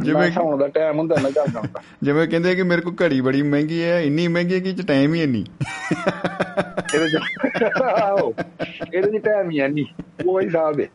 ਜਿਵੇਂ- 0.00 0.32
ਸੌਣ 0.32 0.56
ਦਾ 0.56 0.68
ਟਾਈਮ 0.68 0.98
ਹੁੰਦਾ 0.98 1.16
ਨਾ 1.22 1.30
ਜਾਂਦਾ। 1.30 1.60
ਹੁੰਦਾ 1.60 1.80
ਜਿਵੇਂ 2.02 2.28
ਕਹਿੰਦੇ 2.28 2.54
ਕਿ 2.54 2.62
ਮੇਰੇ 2.62 2.80
ਕੋਲ 2.82 2.94
ਘੜੀ 3.02 3.20
ਬੜੀ 3.20 3.42
ਮਹਿੰਗੀ 3.42 3.82
ਹੈ 3.82 4.00
ਇੰਨੀ 4.00 4.28
ਮਹਿੰਗੀ 4.28 4.60
ਕਿ 4.60 4.72
ਚ 4.72 4.86
ਟਾਈਮ 4.86 5.14
ਹੀ 5.14 5.26
ਨਹੀਂ। 5.26 5.44
ਇਹਦੇ 8.94 9.18
ਚ 9.18 9.24
ਟਾਈਮ 9.24 9.50
ਹੀ 9.50 9.60
ਨਹੀਂ 9.68 9.84
ਉਹ 10.26 10.40
ਹੀ 10.40 10.46
ਹਿਸਾਬ 10.46 10.80
ਹੈ। 10.80 10.86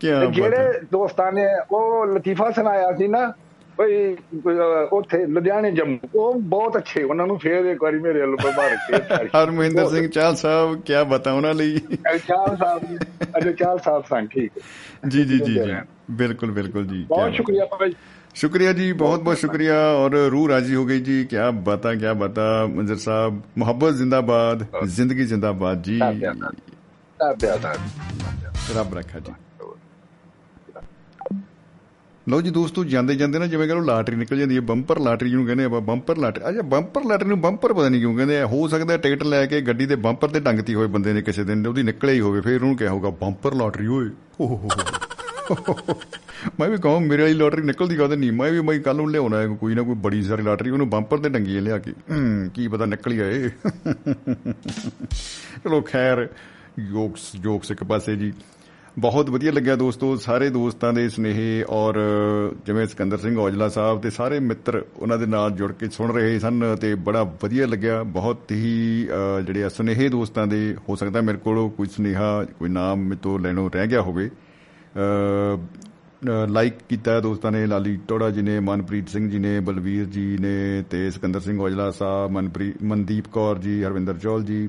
ਕੀ 0.00 0.06
ਤੇ 0.06 0.26
ਜਿਹੜੇ 0.26 0.80
ਦੋਸਤਾਂ 0.92 1.32
ਨੇ 1.32 1.46
ਉਹ 1.70 2.06
ਲਤੀਫਾ 2.06 2.50
ਸੁਣਾਇਆ 2.50 2.92
ਸੀ 2.92 3.08
ਨਾ 3.08 3.32
ਅਹ, 3.80 4.88
ਉੱਥੇ 4.92 5.26
ਲੁਧਿਆਣੇ 5.26 5.72
ਜੰਮੂ 5.72 5.98
ਉਹ 6.14 6.34
ਬਹੁਤ 6.34 6.76
ਅੱਛੇ 6.76 7.02
ਉਹਨਾਂ 7.02 7.26
ਨੂੰ 7.26 7.38
ਫੇਰ 7.38 7.64
ਇੱਕ 7.64 7.82
ਵਾਰੀ 7.82 7.98
ਮੇਰੇ 7.98 8.20
ਵੱਲੋਂ 8.20 8.38
ਪ੍ਰਭਾਵਿਤ 8.38 8.78
ਫੇਰ 8.90 9.26
ਹਰਮਿੰਦਰ 9.26 9.88
ਸਿੰਘ 9.88 10.08
ਚਾਲ 10.08 10.36
ਸਾਹਿਬ 10.36 10.82
ਕੀ 10.82 10.92
ਬਤਾ 11.06 11.32
ਉਹਨਾਂ 11.32 11.54
ਲਈ। 11.54 11.80
ਚਾਲ 12.18 12.56
ਸਾਹਿਬ 12.56 12.98
ਅਜੇ 13.38 13.52
ਚਾਲ 13.52 13.78
ਸਾਹਿਬ 13.78 14.02
ਸੰਗ 14.10 14.28
ਠੀਕ। 14.28 14.52
ਜੀ 15.02 15.24
ਜੀ 15.24 15.38
ਜੀ 15.38 15.54
ਜੀ 15.54 15.74
ਬਿਲकुल 16.12 16.50
बिल्कुल 16.50 16.84
जी 16.86 16.98
बहुत 17.08 17.36
शुक्रिया 17.36 17.66
भाई 17.72 17.92
शुक्रिया 18.36 18.72
जी 18.72 18.86
बहुत 18.94 19.22
बहुत 19.22 19.38
शुक्रिया 19.38 19.76
और 19.98 20.16
रूह 20.34 20.48
राजी 20.50 20.74
हो 20.74 20.82
गई 20.84 21.00
जी 21.00 21.16
क्या 21.26 21.46
बता 21.68 21.92
क्या 21.94 22.12
बता 22.22 22.46
मंजर 22.72 22.98
साहब 23.04 23.38
मोहब्बत 23.58 23.94
जिंदाबाद 23.94 24.66
जिंदगी 24.96 25.24
जिंदाबाद 25.26 25.82
जी 25.82 25.96
रब 28.72 28.98
रखा 28.98 29.18
जी 29.20 29.34
ਲਓ 32.28 32.40
ਜੀ 32.40 32.50
ਦੋਸਤੋ 32.50 32.84
ਜਾਂਦੇ 32.84 33.14
ਜਾਂਦੇ 33.14 33.38
ਨਾ 33.38 33.46
ਜਿਵੇਂ 33.46 33.68
ਕਹਿੰਦੇ 33.68 33.86
ਲਾਟਰੀ 33.86 34.16
ਨਿਕਲ 34.16 34.38
ਜਾਂਦੀ 34.38 34.56
ਹੈ 34.56 34.60
ਬੰਪਰ 34.60 34.98
ਲਾਟਰੀ 34.98 35.28
ਜਿਹਨੂੰ 35.28 35.46
ਕਹਿੰਦੇ 35.46 35.64
ਆਪਾਂ 35.64 35.80
ਬੰਪਰ 35.80 36.16
ਲਾਟਰੀ 36.16 36.48
ਅੱਛਾ 36.48 36.62
ਬੰਪਰ 36.62 37.04
ਲਾਟਰੀ 37.04 37.28
ਨੂੰ 37.28 37.40
ਬੰਪਰ 37.40 37.72
ਪਤਾ 37.72 37.88
ਨਹੀਂ 37.88 38.00
ਕਿਉਂ 38.00 38.16
ਕਹਿੰਦੇ 38.16 38.40
ਆ 38.40 38.46
ਹੋ 38.46 38.68
ਸਕਦਾ 38.68 38.96
ਟਿਕਟ 38.96 39.22
ਲੈ 39.22 39.46
ਕੇ 39.46 39.60
ਗੱਡੀ 39.60 39.86
ਦੇ 39.86 39.96
ਬੰਪਰ 39.96 40.28
ਤੇ 40.28 40.40
ਟੰਗਤੀ 40.40 40.74
ਹੋਵੇ 40.74 40.86
ਬੰਦੇ 40.86 41.12
ਨੇ 41.12 41.22
ਕਿਸੇ 41.22 41.44
ਦਿਨ 41.44 41.66
ਉਹਦੀ 41.66 41.82
ਨਿਕਲੇ 41.82 42.12
ਹੀ 42.12 42.20
ਹੋਵੇ 42.20 42.40
ਫਿਰ 42.40 42.62
ਉਹਨੂੰ 42.62 42.76
ਕਿਹਾ 42.76 42.90
ਹੋਊਗਾ 42.90 43.10
ਬੰਪਰ 43.10 43.54
ਲਾਟਰੀ 43.54 43.86
ਓਏ 43.86 44.08
ਹੋ 44.40 44.46
ਹੋ 44.46 44.68
ਹੋ 45.50 45.76
ਹੋ। 45.88 46.00
ਮੈਂ 46.60 46.68
ਵੀ 46.68 46.76
ਕਹਾਂ 46.76 47.00
ਮੇਰੇ 47.00 47.22
ਵਾਲੀ 47.22 47.34
ਲਾਟਰੀ 47.34 47.62
ਨਿਕਲਦੀ 47.62 47.96
ਕਦੇ 47.96 48.16
ਨਹੀਂ 48.16 48.32
ਮੈਂ 48.32 48.50
ਵੀ 48.50 48.60
ਮੈਂ 48.60 48.80
ਕੱਲ 48.80 48.96
ਨੂੰ 48.96 49.10
ਲਿਆਉਣਾ 49.10 49.38
ਹੈ 49.38 49.46
ਕੋਈ 49.46 49.74
ਨਾ 49.74 49.82
ਕੋਈ 49.82 49.94
ਬੜੀ 49.94 50.22
ਸਾਰੀ 50.22 50.42
ਲਾਟਰੀ 50.42 50.70
ਉਹਨੂੰ 50.70 50.90
ਬੰਪਰ 50.90 51.18
ਤੇ 51.18 51.28
ਟੰਗੀ 51.28 51.56
ਹੈ 51.56 51.60
ਲਿਆ 51.60 51.78
ਕੇ। 51.78 51.90
ਹੂੰ, 51.90 52.50
ਕੀ 52.54 52.68
ਪਤਾ 52.68 52.84
ਨਿਕਲ 52.86 53.12
ਹੀ 53.12 53.18
ਆਏ। 53.18 53.48
ਚਲੋ 55.64 55.80
ਖੈਰ 55.80 56.28
ਜੋਕਸ 56.90 57.36
ਜੋਕਸ 57.36 57.70
ਇੱਕ 57.70 57.84
ਪਾਸੇ 57.84 58.16
ਜੀ। 58.16 58.32
ਬਹੁਤ 58.98 59.30
ਵਧੀਆ 59.30 59.52
ਲੱਗਿਆ 59.52 59.74
ਦੋਸਤੋ 59.76 60.16
ਸਾਰੇ 60.16 60.48
ਦੋਸਤਾਂ 60.50 60.92
ਦੇ 60.92 61.08
ਸਨੇਹੇ 61.08 61.64
ਔਰ 61.68 61.94
ਜਿਵੇਂ 62.66 62.86
ਸਿਕੰਦਰ 62.86 63.18
ਸਿੰਘ 63.18 63.36
ਔਜਲਾ 63.38 63.68
ਸਾਹਿਬ 63.68 64.00
ਤੇ 64.00 64.10
ਸਾਰੇ 64.10 64.40
ਮਿੱਤਰ 64.40 64.84
ਉਹਨਾਂ 64.96 65.18
ਦੇ 65.18 65.26
ਨਾਲ 65.26 65.50
ਜੁੜ 65.50 65.72
ਕੇ 65.72 65.88
ਸੁਣ 65.88 66.12
ਰਹੇ 66.12 66.38
ਸਨ 66.38 66.76
ਤੇ 66.80 66.94
ਬੜਾ 66.94 67.22
ਵਧੀਆ 67.42 67.66
ਲੱਗਿਆ। 67.66 68.02
ਬਹੁਤ 68.02 68.52
ਹੀ 68.52 69.08
ਅ, 69.08 69.40
ਜਿਹੜੇ 69.40 69.64
ਆ 69.64 69.68
ਸੁਨੇਹੇ 69.68 70.08
ਦੋਸਤਾਂ 70.08 70.46
ਦੇ 70.46 70.76
ਹੋ 70.88 70.96
ਸਕਦਾ 70.96 71.20
ਮੇਰੇ 71.20 71.38
ਕੋਲ 71.38 71.68
ਕੋਈ 71.70 71.86
ਸੁਨੇਹਾ 71.86 72.44
ਕੋਈ 72.58 72.68
ਨਾਮ 72.68 72.98
ਮੇਰੇ 72.98 73.18
ਤੋਂ 73.22 73.38
ਲੈਣੋਂ 73.38 73.70
ਰਹਿ 73.74 73.86
ਗਿਆ 73.86 74.02
ਹੋਵੇ। 74.02 74.30
ਲਾਈਕ 76.48 76.74
ਕੀਤਾ 76.88 77.20
ਦੋਸਤਾਂ 77.20 77.52
ਨੇ 77.52 77.66
ਲਾਲੀ 77.66 77.98
ਟੋੜਾ 78.08 78.30
ਜੀ 78.30 78.42
ਨੇ 78.42 78.60
ਮਨਪ੍ਰੀਤ 78.60 79.08
ਸਿੰਘ 79.08 79.30
ਜੀ 79.30 79.38
ਨੇ 79.38 79.60
ਬਲਵੀਰ 79.60 80.04
ਜੀ 80.04 80.36
ਨੇ 80.40 80.84
ਤੇ 80.90 81.10
ਸਿਕੰਦਰ 81.10 81.40
ਸਿੰਘ 81.40 81.60
ਔਜਲਾ 81.60 81.90
ਸਾਹਿਬ 81.90 82.30
ਮਨਪ੍ਰੀਤ 82.30 82.74
ਮਨਦੀਪ 82.82 83.24
ਕੌਰ 83.32 83.58
ਜੀ 83.58 83.82
ਹਰਵਿੰਦਰ 83.84 84.18
ਚੌਲ 84.18 84.44
ਜੀ 84.44 84.68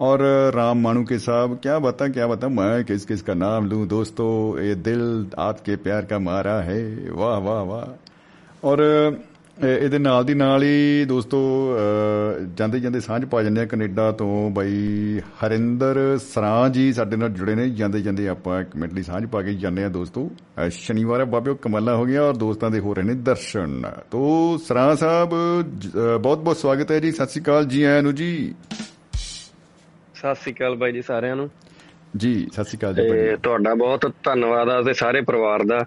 और 0.00 0.22
राम 0.52 0.80
मानू 0.80 1.02
के 1.04 1.16
साहब 1.20 1.52
क्या 1.62 1.74
बता 1.80 2.06
क्या 2.10 2.26
बता 2.26 2.48
मैं 2.52 2.70
किस 2.86 3.04
किस 3.06 3.20
का 3.22 3.34
नाम 3.36 3.66
लूं 3.66 3.86
दोस्तों 3.88 4.30
ये 4.60 4.74
दिल 4.82 5.04
आपके 5.40 5.76
प्यार 5.82 6.04
का 6.04 6.18
मारा 6.20 6.56
है 6.64 6.80
वाह 7.16 7.36
वाह 7.44 7.62
वाह 7.66 8.66
ਔਰ 8.66 8.80
ਇਹ- 9.58 9.76
ਇਹਦੇ 9.76 9.98
ਨਾਲ 9.98 10.24
ਦੀ 10.24 10.34
ਨਾਲ 10.34 10.62
ਹੀ 10.62 11.04
ਦੋਸਤੋ 11.04 11.38
ਅ, 11.74 12.38
ਜਾਂਦੇ 12.56 12.80
ਜਾਂਦੇ 12.80 13.00
ਸਾਂਝ 13.00 13.24
ਪਾ 13.26 13.42
ਜਾਂਦੇ 13.42 13.60
ਆ 13.60 13.64
ਕੈਨੇਡਾ 13.64 14.10
ਤੋਂ 14.12 14.50
ਬਾਈ 14.50 15.20
ਹਰਿੰਦਰ 15.44 15.98
ਸਰਾਂ 16.24 16.68
ਜੀ 16.70 16.92
ਸਾਡੇ 16.92 17.16
ਨਾਲ 17.16 17.28
ਜੁੜੇ 17.32 17.54
ਨੇ 17.54 17.68
ਜਾਂਦੇ 17.72 18.00
ਜਾਂਦੇ 18.02 18.28
ਆਪਾਂ 18.28 18.60
ਇੱਕ 18.60 18.76
ਮਿੰਟ 18.76 18.94
ਲਈ 18.94 19.02
ਸਾਂਝ 19.02 19.24
ਪਾ 19.26 19.42
ਕੇ 19.42 19.54
ਜਾਂਦੇ 19.56 19.84
ਆ 19.84 19.88
ਦੋਸਤੋ 19.90 20.28
ਅ, 20.58 20.68
ਸ਼ਨੀਵਾਰ 20.70 21.20
ਹੈ 21.20 21.24
ਬਾਬਿਓ 21.26 21.54
ਕਮਾਲਾ 21.62 21.94
ਹੋ 21.96 22.04
ਗਿਆ 22.04 22.22
ਔਰ 22.22 22.36
ਦੋਸਤਾਂ 22.36 22.70
ਦੇ 22.70 22.80
ਹੋ 22.80 22.94
ਰਹੇ 22.94 23.04
ਨੇ 23.04 23.14
ਦਰਸ਼ਨ 23.24 23.82
ਤੋ 24.10 24.24
ਸਰਾਂ 24.66 24.94
ਸਾਹਿਬ 24.96 25.34
ਬਹੁਤ 26.18 26.38
ਬਹੁਤ 26.38 26.56
ਸਵਾਗਤ 26.56 26.90
ਹੈ 26.92 26.98
ਜੀ 27.00 27.12
ਸਤਿ 27.12 27.26
ਸ਼੍ਰੀ 27.28 27.42
ਅਕਾਲ 27.42 27.64
ਜੀ 27.66 27.82
ਆਇਆਂ 27.84 28.02
ਨੂੰ 28.02 28.14
ਜੀ 28.14 28.32
ਸਤਿ 30.21 30.35
ਸ੍ਰੀ 30.35 30.53
ਅਕਾਲ 30.53 30.75
ਬਾਈ 30.75 30.91
ਜੀ 30.91 31.01
ਸਾਰਿਆਂ 31.01 31.35
ਨੂੰ 31.35 31.49
ਜੀ 32.17 32.47
ਸਤਿ 32.53 32.63
ਸ਼੍ਰੀ 32.63 32.77
ਅਕਾਲ 32.77 32.93
ਜੀ। 32.95 33.35
ਤੁਹਾਡਾ 33.43 33.73
ਬਹੁਤ 33.75 34.05
ਧੰਨਵਾਦ 34.23 34.69
ਆ 34.69 34.81
ਤੇ 34.81 34.93
ਸਾਰੇ 34.93 35.21
ਪਰਿਵਾਰ 35.21 35.63
ਦਾ 35.63 35.79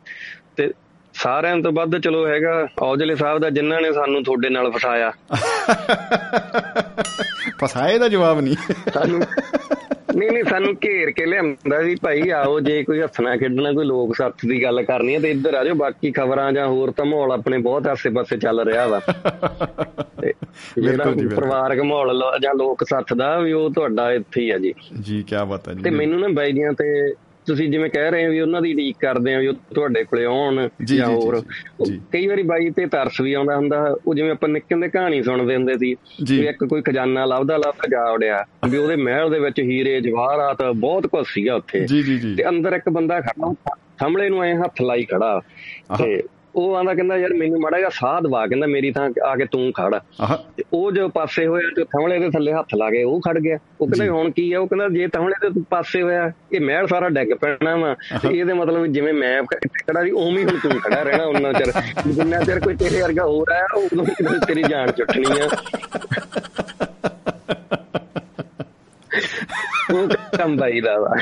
ਤੇ 0.57 0.69
ਸਾਰਿਆਂ 1.14 1.56
ਤੋਂ 1.56 1.72
ਵੱਧ 1.72 1.98
ਚਲੋ 1.98 2.28
ਹੈਗਾ। 2.28 2.68
ਔਜਲੇ 2.82 3.14
ਸਾਹਿਬ 3.14 3.39
ਦਾ 3.39 3.51
ਜਿਨ੍ਹਾਂ 3.51 3.80
ਨੇ 3.80 3.93
ਸਾਨੂੰ 3.93 4.24
ਤੁਹਾਡੇ 4.24 4.48
ਨਾਲ 4.48 4.70
ਫਸਾਇਆ। 4.70 5.12
ਫਸਾਏ 7.64 7.98
ਦਾ 7.98 8.09
ਜਵਾਬ 8.09 8.40
ਨਹੀਂ। 8.40 8.56
ਸਾਨੂੰ 8.94 9.22
ਨਹੀਂ 10.16 10.30
ਨਹੀਂ 10.30 10.44
ਸਾਨੂੰ 10.44 10.74
ਘੇਰ 10.74 11.10
ਕੇ 11.10 11.26
ਲਿਆਂਦਾ 11.26 11.82
ਸੀ 11.82 11.94
ਭਾਈ 11.94 12.28
ਆਓ 12.28 12.60
ਜੇ 12.60 12.84
ਕੋਈ 12.84 13.01
ਹੱਸਣਾ 13.01 13.36
ਖੇਡਣਾ 13.36 13.72
ਕੋਈ 13.72 13.84
ਲੋਕ 13.84 14.16
ਸੱਥ 14.16 14.34
ਦੀ 14.48 14.62
ਗੱਲ 14.62 14.82
ਕਰਨੀ 14.82 15.14
ਹੈ 15.14 15.20
ਤੇ 15.20 15.30
ਇੱਧਰ 15.30 15.55
ਆ 15.55 15.64
ਜਾਓ 15.64 15.74
ਬਾਕੀ 15.74 16.12
ਖਬਰਾਂ 16.12 16.52
ਜਾਂ 16.52 16.66
ਹੋਰ 16.66 16.90
ਤਾਂ 16.90 17.05
ਮਾਹੌਲ 17.05 17.32
ਆਪਣੇ 17.32 17.59
ਬਹੁਤ 17.59 17.86
ਆਸੇ-ਪਾਸੇ 17.86 18.36
ਚੱਲ 18.36 18.64
ਰਿਹਾ 18.64 18.86
ਵਾ। 18.86 19.01
ਬਿਲਕੁਲ 20.78 21.14
ਜੀ। 21.14 21.28
ਪਰਿਵਾਰਕ 21.28 21.78
ਮਾਹੌਲ 21.80 22.22
ਜਾਂ 22.43 22.55
ਲੋਕ 22.55 22.84
ਸੱਥ 22.84 23.14
ਦਾ 23.14 23.39
ਵੀ 23.39 23.52
ਉਹ 23.52 23.70
ਤੁਹਾਡਾ 23.70 24.12
ਇੱਥੇ 24.12 24.40
ਹੀ 24.40 24.51
ਆ 24.51 24.59
ਜੀ। 24.59 24.74
ਜੀ 25.01 25.22
ਕੀ 25.22 25.36
ਬਾਤ 25.48 25.68
ਹੈ 25.68 25.74
ਜੀ। 25.74 25.82
ਤੇ 25.82 25.90
ਮੈਨੂੰ 25.90 26.20
ਨਾ 26.20 26.28
ਬਾਈ 26.28 26.52
ਦੀਆਂ 26.52 26.72
ਤੇ 26.72 27.14
ਤੁਸੀਂ 27.47 27.70
ਜਿਵੇਂ 27.70 27.90
ਕਹਿ 27.90 28.10
ਰਹੇ 28.10 28.27
ਹੋ 28.27 28.31
ਵੀ 28.31 28.40
ਉਹਨਾਂ 28.40 28.62
ਦੀ 28.62 28.73
ਉਡੀਕ 28.73 28.97
ਕਰਦੇ 29.01 29.35
ਆ 29.35 29.39
ਵੀ 29.39 29.47
ਉਹ 29.47 29.55
ਤੁਹਾਡੇ 29.74 30.05
ਕੋਲੇ 30.05 30.24
ਆਉਣ 30.24 30.69
ਜੀ, 30.85 31.01
ਹੋਰ। 31.01 31.43
ਕਈ 32.12 32.27
ਵਾਰੀ 32.27 32.43
ਬਾਈ 32.43 32.70
ਤੇ 32.70 32.86
ਤਰਸ 32.86 33.20
ਵੀ 33.20 33.32
ਆਉਂਦਾ 33.32 33.56
ਹੁੰਦਾ 33.56 33.97
ਉਹ 34.06 34.14
ਜਿਵੇਂ 34.14 34.31
ਆਪਾਂ 34.31 34.48
ਨਿੱਕੇ 34.48 34.74
ਹੁੰਦੇ 34.74 34.89
ਕਹਾਣੀ 34.89 35.23
ਸੁਣਦੇ 35.23 35.56
ਹੁੰਦੇ 35.56 35.74
ਸੀ। 35.74 35.97
ਵੀ 36.28 36.47
ਇੱਕ 36.47 36.64
ਕੋਈ 36.64 36.82
ਖਜ਼ਾਨਾ 36.82 37.24
ਲੱਭਦਾ 37.24 37.56
ਲੱਭਦਾ 37.56 37.89
ਜਾ 37.90 38.10
ਉੜਿਆ 38.10 38.44
ਵੀ 38.69 38.78
ਉਹਦੇ 38.78 38.97
ਮਹਿਲ 38.97 39.31
ਦੇ 39.31 39.39
ਵਿੱਚ 39.39 39.60
ਹੀਰੇ 39.60 40.01
ਜਵਾਹਰਾਤ 40.01 40.62
ਬਹੁਤ 40.62 41.06
ਕੁਝ 41.06 41.24
ਸੀਗਾ 41.27 41.55
ਉੱਥੇ। 41.55 41.86
ਤੇ 42.36 42.48
ਅੰਦਰ 42.48 42.73
ਇੱਕ 42.73 42.89
ਬੰਦਾ 42.89 43.20
ਖੜਾ 43.20 43.55
ਸਾਹਮਣੇ 43.73 44.28
ਨੂੰ 44.28 44.44
ਐ 44.44 44.55
ਹੱਥ 44.55 44.82
ਲਾਈ 44.82 45.05
ਖੜਾ 45.05 45.40
ਤੇ 45.98 46.23
ਉਹ 46.57 46.77
ਆਂਦਾ 46.77 46.95
ਕਹਿੰਦਾ 46.95 47.16
ਯਾਰ 47.16 47.35
ਮੈਨੂੰ 47.35 47.61
ਮਾੜਾ 47.61 47.79
ਜਿਹਾ 47.79 47.91
ਸਾਹ 47.95 48.20
ਦਵਾ 48.20 48.47
ਕਹਿੰਦਾ 48.47 48.66
ਮੇਰੀ 48.66 48.93
ਥਾਂ 48.93 49.11
ਆ 49.24 49.37
ਕੇ 49.37 49.45
ਤੂੰ 49.45 49.73
ਖੜ। 49.73 49.99
ਤੇ 50.57 50.65
ਉਹ 50.73 50.93
ਜੋ 50.93 51.09
ਪਾਸੇ 51.09 51.47
ਹੋਇਆ 51.47 51.69
ਤੇ 51.77 51.85
ਥਮਲੇ 51.85 52.19
ਦੇ 52.19 52.31
ਥੱਲੇ 52.31 52.53
ਹੱਥ 52.53 52.66
ਲਾ 52.77 52.91
ਕੇ 52.91 53.03
ਉਹ 53.03 53.20
ਖੜ 53.20 53.39
ਗਿਆ। 53.39 53.59
ਉਹ 53.81 53.87
ਕਹਿੰਦਾ 53.87 54.15
ਹੁਣ 54.15 54.31
ਕੀ 54.31 54.53
ਹੈ 54.53 54.59
ਉਹ 54.59 54.66
ਕਹਿੰਦਾ 54.66 54.89
ਜੇ 54.89 55.09
ਥਮਲੇ 55.09 55.51
ਦੇ 55.51 55.62
ਪਾਸੇ 55.70 56.03
ਹੋਇਆ 56.03 56.33
ਇਹ 56.53 56.61
ਮਹਿਲ 56.61 56.87
ਸਾਰਾ 56.87 57.09
ਡਿੱਗ 57.09 57.35
ਪੈਣਾ 57.41 57.77
ਵਾ। 57.77 57.97
ਤੇ 58.23 58.39
ਇਹਦੇ 58.39 58.53
ਮਤਲਬ 58.53 58.87
ਜਿਵੇਂ 58.87 59.12
ਮੈਂ 59.12 59.43
ਖੜਾ 59.43 60.05
ਸੀ 60.05 60.11
ਉਵੇਂ 60.11 60.39
ਹੀ 60.39 60.45
ਹੁਣ 60.45 60.59
ਤੂੰ 60.62 60.81
ਖੜਾ 60.81 61.03
ਰਹਿਣਾ 61.03 61.24
ਉਹਨਾਂ 61.24 61.53
ਚਿਰ। 61.53 61.73
ਜਿੰਨਾ 62.07 62.41
ਚਿਰ 62.41 62.61
ਕੋਈ 62.61 62.77
ਤੇਰੇ 62.77 63.03
ਵਰਗਾ 63.03 63.24
ਹੋਰ 63.24 63.51
ਆਇਆ 63.53 63.66
ਉਦੋਂ 63.77 64.05
ਹੀ 64.05 64.24
ਤੇਰੀ 64.47 64.62
ਜਾਨ 64.62 64.93
ਚੁੱਟਣੀ 64.93 65.41
ਆ। 65.41 65.49
ਉਹ 69.91 70.09
ਕੰਮ 70.39 70.57
ਦਾ 70.57 70.99
ਵਾ 70.99 71.17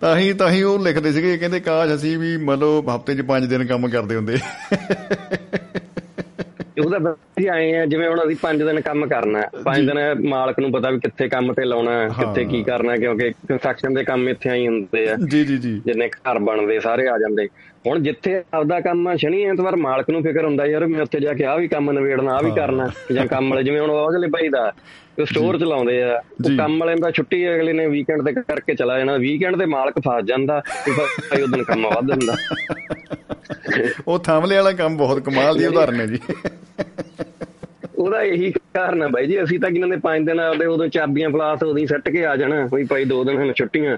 ਤਾਂ 0.00 0.16
ਹੀ 0.16 0.32
ਤਾਂ 0.32 0.50
ਹੀ 0.50 0.62
ਉਹ 0.62 0.78
ਲਿਖਦੇ 0.78 1.12
ਸੀਗੇ 1.12 1.38
ਕਹਿੰਦੇ 1.38 1.60
ਕਾਸ਼ 1.60 1.94
ਅਸੀਂ 1.94 2.18
ਵੀ 2.18 2.36
ਮਤਲਬ 2.36 2.88
ਹਫ਼ਤੇ 2.96 3.14
'ਚ 3.14 3.20
5 3.20 3.46
ਦਿਨ 3.46 3.66
ਕੰਮ 3.66 3.88
ਕਰਦੇ 3.88 4.16
ਹੁੰਦੇ। 4.16 4.36
ਤਾਂ 6.90 7.00
ਵਧੀਆ 7.00 7.52
ਆਏ 7.52 7.74
ਆ 7.76 7.86
ਜਿਵੇਂ 7.86 8.08
ਹੁਣ 8.08 8.20
ਅਸੀਂ 8.26 8.36
5 8.42 8.58
ਦਿਨ 8.58 8.80
ਕੰਮ 8.80 9.06
ਕਰਨਾ 9.06 9.42
5 9.64 9.86
ਦਿਨ 9.86 10.28
ਮਾਲਕ 10.28 10.58
ਨੂੰ 10.60 10.72
ਪਤਾ 10.72 10.90
ਵੀ 10.90 10.98
ਕਿੱਥੇ 10.98 11.28
ਕੰਮ 11.28 11.52
ਤੇ 11.52 11.64
ਲਾਉਣਾ 11.64 12.02
ਹੈ, 12.02 12.08
ਕਿੱਥੇ 12.08 12.44
ਕੀ 12.44 12.62
ਕਰਨਾ 12.62 12.92
ਹੈ, 12.92 12.96
ਕਿਉਂਕਿ 12.96 13.30
ਕੰਸਟਰਕਸ਼ਨ 13.30 13.94
ਦੇ 13.94 14.04
ਕੰਮ 14.04 14.28
ਇੱਥੇ 14.28 14.50
ਆਈ 14.50 14.66
ਹੁੰਦੇ 14.66 15.08
ਆ। 15.08 15.16
ਜੀ 15.30 15.44
ਜੀ 15.44 15.58
ਜੀ। 15.58 15.82
ਜਿੰਨੇ 15.86 16.08
ਘਰ 16.08 16.38
ਬਣਦੇ 16.38 16.80
ਸਾਰੇ 16.80 17.08
ਆ 17.08 17.18
ਜਾਂਦੇ। 17.18 17.48
ਹੁਣ 17.86 18.02
ਜਿੱਥੇ 18.02 18.42
ਆਪਦਾ 18.54 18.80
ਕੰਮ 18.80 19.08
ਆ 19.08 19.16
ਸ਼ਨੀ 19.16 19.42
ਐਤਵਾਰ 19.44 19.76
ਮਾਲਕ 19.76 20.10
ਨੂੰ 20.10 20.22
ਫਿਕਰ 20.22 20.44
ਹੁੰਦਾ 20.44 20.66
ਯਾਰ 20.66 20.86
ਮੈਂ 20.86 21.00
ਉੱਥੇ 21.00 21.20
ਜਾ 21.20 21.32
ਕੇ 21.32 21.44
ਆ 21.44 21.56
ਵੀ 21.56 21.68
ਕੰਮ 21.68 21.90
ਨਵੇੜਨਾ 21.90 22.34
ਆ 22.34 22.40
ਵੀ 22.40 22.50
ਕਰਨਾ 22.50 22.90
ਜਾਂ 23.14 23.26
ਕੰਮ 23.26 23.50
ਵਾਲੇ 23.50 23.62
ਜਿਵੇਂ 23.62 23.80
ਹੁਣ 23.80 23.90
ਉਹ 23.90 24.10
ਅਗਲੇ 24.10 24.28
ਭਾਈ 24.28 24.48
ਦਾ। 24.48 24.72
ਉਹ 25.22 25.26
ਸਟੋਰ 25.26 25.58
ਚਲਾਉਂਦੇ 25.58 26.02
ਆ। 26.02 26.16
ਉਹ 26.16 26.56
ਕੰਮ 26.56 26.78
ਵਾਲੇ 26.78 26.94
ਦਾ 26.94 27.10
ਛੁੱਟੀ 27.10 27.54
ਅਗਲੇ 27.54 27.72
ਨੇ 27.72 27.86
ਵੀਕਐਂਡ 27.86 28.22
ਤੇ 28.22 28.32
ਕਰਕੇ 28.32 28.74
ਚਲਾ 28.74 28.98
ਜਾਣਾ। 28.98 29.16
ਵੀਕਐਂਡ 29.16 29.56
ਤੇ 29.56 29.66
ਮਾਲਕ 29.66 29.98
ਫਸ 29.98 30.24
ਜਾਂਦਾ 30.24 30.62
ਤੇ 30.84 30.92
ਭਾਈ 30.92 31.42
ਉਦੋਂ 31.42 31.64
ਕੰਮ 31.64 31.86
ਵੱਧ 31.86 32.08
ਜਾਂਦਾ 32.08 32.36
ਉਹ 34.08 34.18
ਥਾਮਲੇ 34.18 34.56
ਵਾਲਾ 34.56 34.72
ਕੰਮ 34.72 34.96
ਬਹੁਤ 34.96 35.20
ਕਮਾਲ 35.20 35.58
ਦੀ 35.58 35.66
ਉਦਾਹਰਨ 35.66 36.00
ਹੈ 36.00 36.06
ਜੀ। 36.06 36.18
ਉਹਦਾ 37.98 38.22
ਇਹੀ 38.22 38.50
ਕਾਰਨ 38.50 39.02
ਆ 39.02 39.08
ਬਾਈ 39.08 39.26
ਜੀ। 39.26 39.42
ਅਸੀਂ 39.42 39.60
ਤਾਂ 39.60 39.70
ਕਿਨਾਂ 39.70 39.88
ਦੇ 39.88 39.96
5 39.96 40.24
ਦਿਨ 40.24 40.40
ਆਉਂਦੇ 40.40 40.66
ਉਦੋਂ 40.66 40.88
ਚਾਬੀਆਂ 40.88 41.30
ਪਲਾਸ 41.30 41.62
ਉਦੋਂ 41.62 41.78
ਹੀ 41.78 41.86
ਸੱਟ 41.86 42.08
ਕੇ 42.08 42.26
ਆ 42.26 42.36
ਜਾਣਾ। 42.36 42.66
ਕੋਈ 42.66 42.84
ਭਾਈ 42.84 43.04
2 43.04 43.24
ਦਿਨ 43.24 43.42
ਹਨ 43.42 43.52
ਛੁੱਟੀਆਂ। 43.52 43.96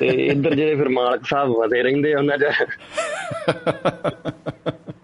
ਤੇ 0.00 0.06
ਇੱਧਰ 0.06 0.54
ਜਿਹੜੇ 0.54 0.74
ਫਿਰ 0.74 0.88
ਮਾਲਕ 0.88 1.26
ਸਾਹਿਬ 1.26 1.50
ਵਦੇ 1.50 1.82
ਰਹਿੰਦੇ 1.82 2.14
ਉਹਨਾਂ 2.14 2.38
ਚ। 2.38 2.44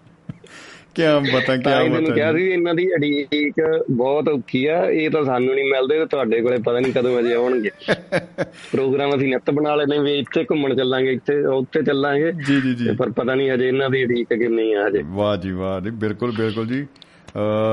ਕਿਆ 0.99 1.19
ਪਤਾ 1.19 1.39
ਤਾਂ 1.45 1.55
ਹੀ 1.55 1.61
ਕਿਆ 1.61 1.83
ਮੈਨੂੰ 1.83 2.11
ਕਿਹਾ 2.13 2.31
ਪਤਾ 2.31 2.37
ਸੀ 2.39 2.49
ਇਹਨਾਂ 2.49 2.73
ਦੀ 2.73 2.93
ਅੜੀਕ 2.95 3.83
ਬਹੁਤ 3.91 4.29
ਔਖੀ 4.29 4.65
ਆ 4.65 4.85
ਇਹ 4.85 5.09
ਤਾਂ 5.09 5.23
ਸਾਨੂੰ 5.23 5.55
ਨਹੀਂ 5.55 5.65
ਮਿਲਦੇ 5.65 5.99
ਤੇ 5.99 6.05
ਤੁਹਾਡੇ 6.05 6.41
ਕੋਲੇ 6.41 6.57
ਪਤਾ 6.57 6.79
ਨਹੀਂ 6.79 6.93
ਕਦੋਂ 6.93 7.19
ਅਜੇ 7.19 7.33
ਆਉਣਗੇ। 7.33 7.69
ਪ੍ਰੋਗਰਾਮ 8.71 9.15
ਅਸੀਂ 9.15 9.27
ਨਿੱਤ 9.27 9.51
ਬਣਾ 9.51 9.75
ਲੈਨੇ 9.75 9.99
ਵੀ 9.99 10.19
ਇੱਥੇ 10.19 10.43
ਘੁੰਮਣ 10.43 10.75
ਚੱਲਾਂਗੇ 10.75 11.11
ਇੱਥੇ 11.11 11.45
ਉੱਥੇ 11.45 11.81
ਚੱਲਾਂਗੇ। 11.83 12.31
ਜੀ 12.31 12.61
ਜੀ 12.61 12.75
ਜੀ। 12.75 12.95
ਪਰ 12.95 13.09
ਪਤਾ 13.09 13.35
ਨਹੀਂ 13.35 13.53
ਅਜੇ 13.53 13.67
ਇਹਨਾਂ 13.67 13.89
ਦੀ 13.89 14.05
ਅੜੀਕ 14.05 14.33
ਕਿੰਨੀ 14.33 14.73
ਆ 14.73 14.87
ਹਜੇ। 14.87 15.03
ਵਾਹ 15.05 15.37
ਜੀ 15.37 15.51
ਵਾਹ 15.51 15.81
ਜੀ 15.81 15.89
ਬਿਲਕੁਲ 15.89 16.31
ਬਿਲਕੁਲ 16.31 16.67
ਜੀ। 16.67 16.85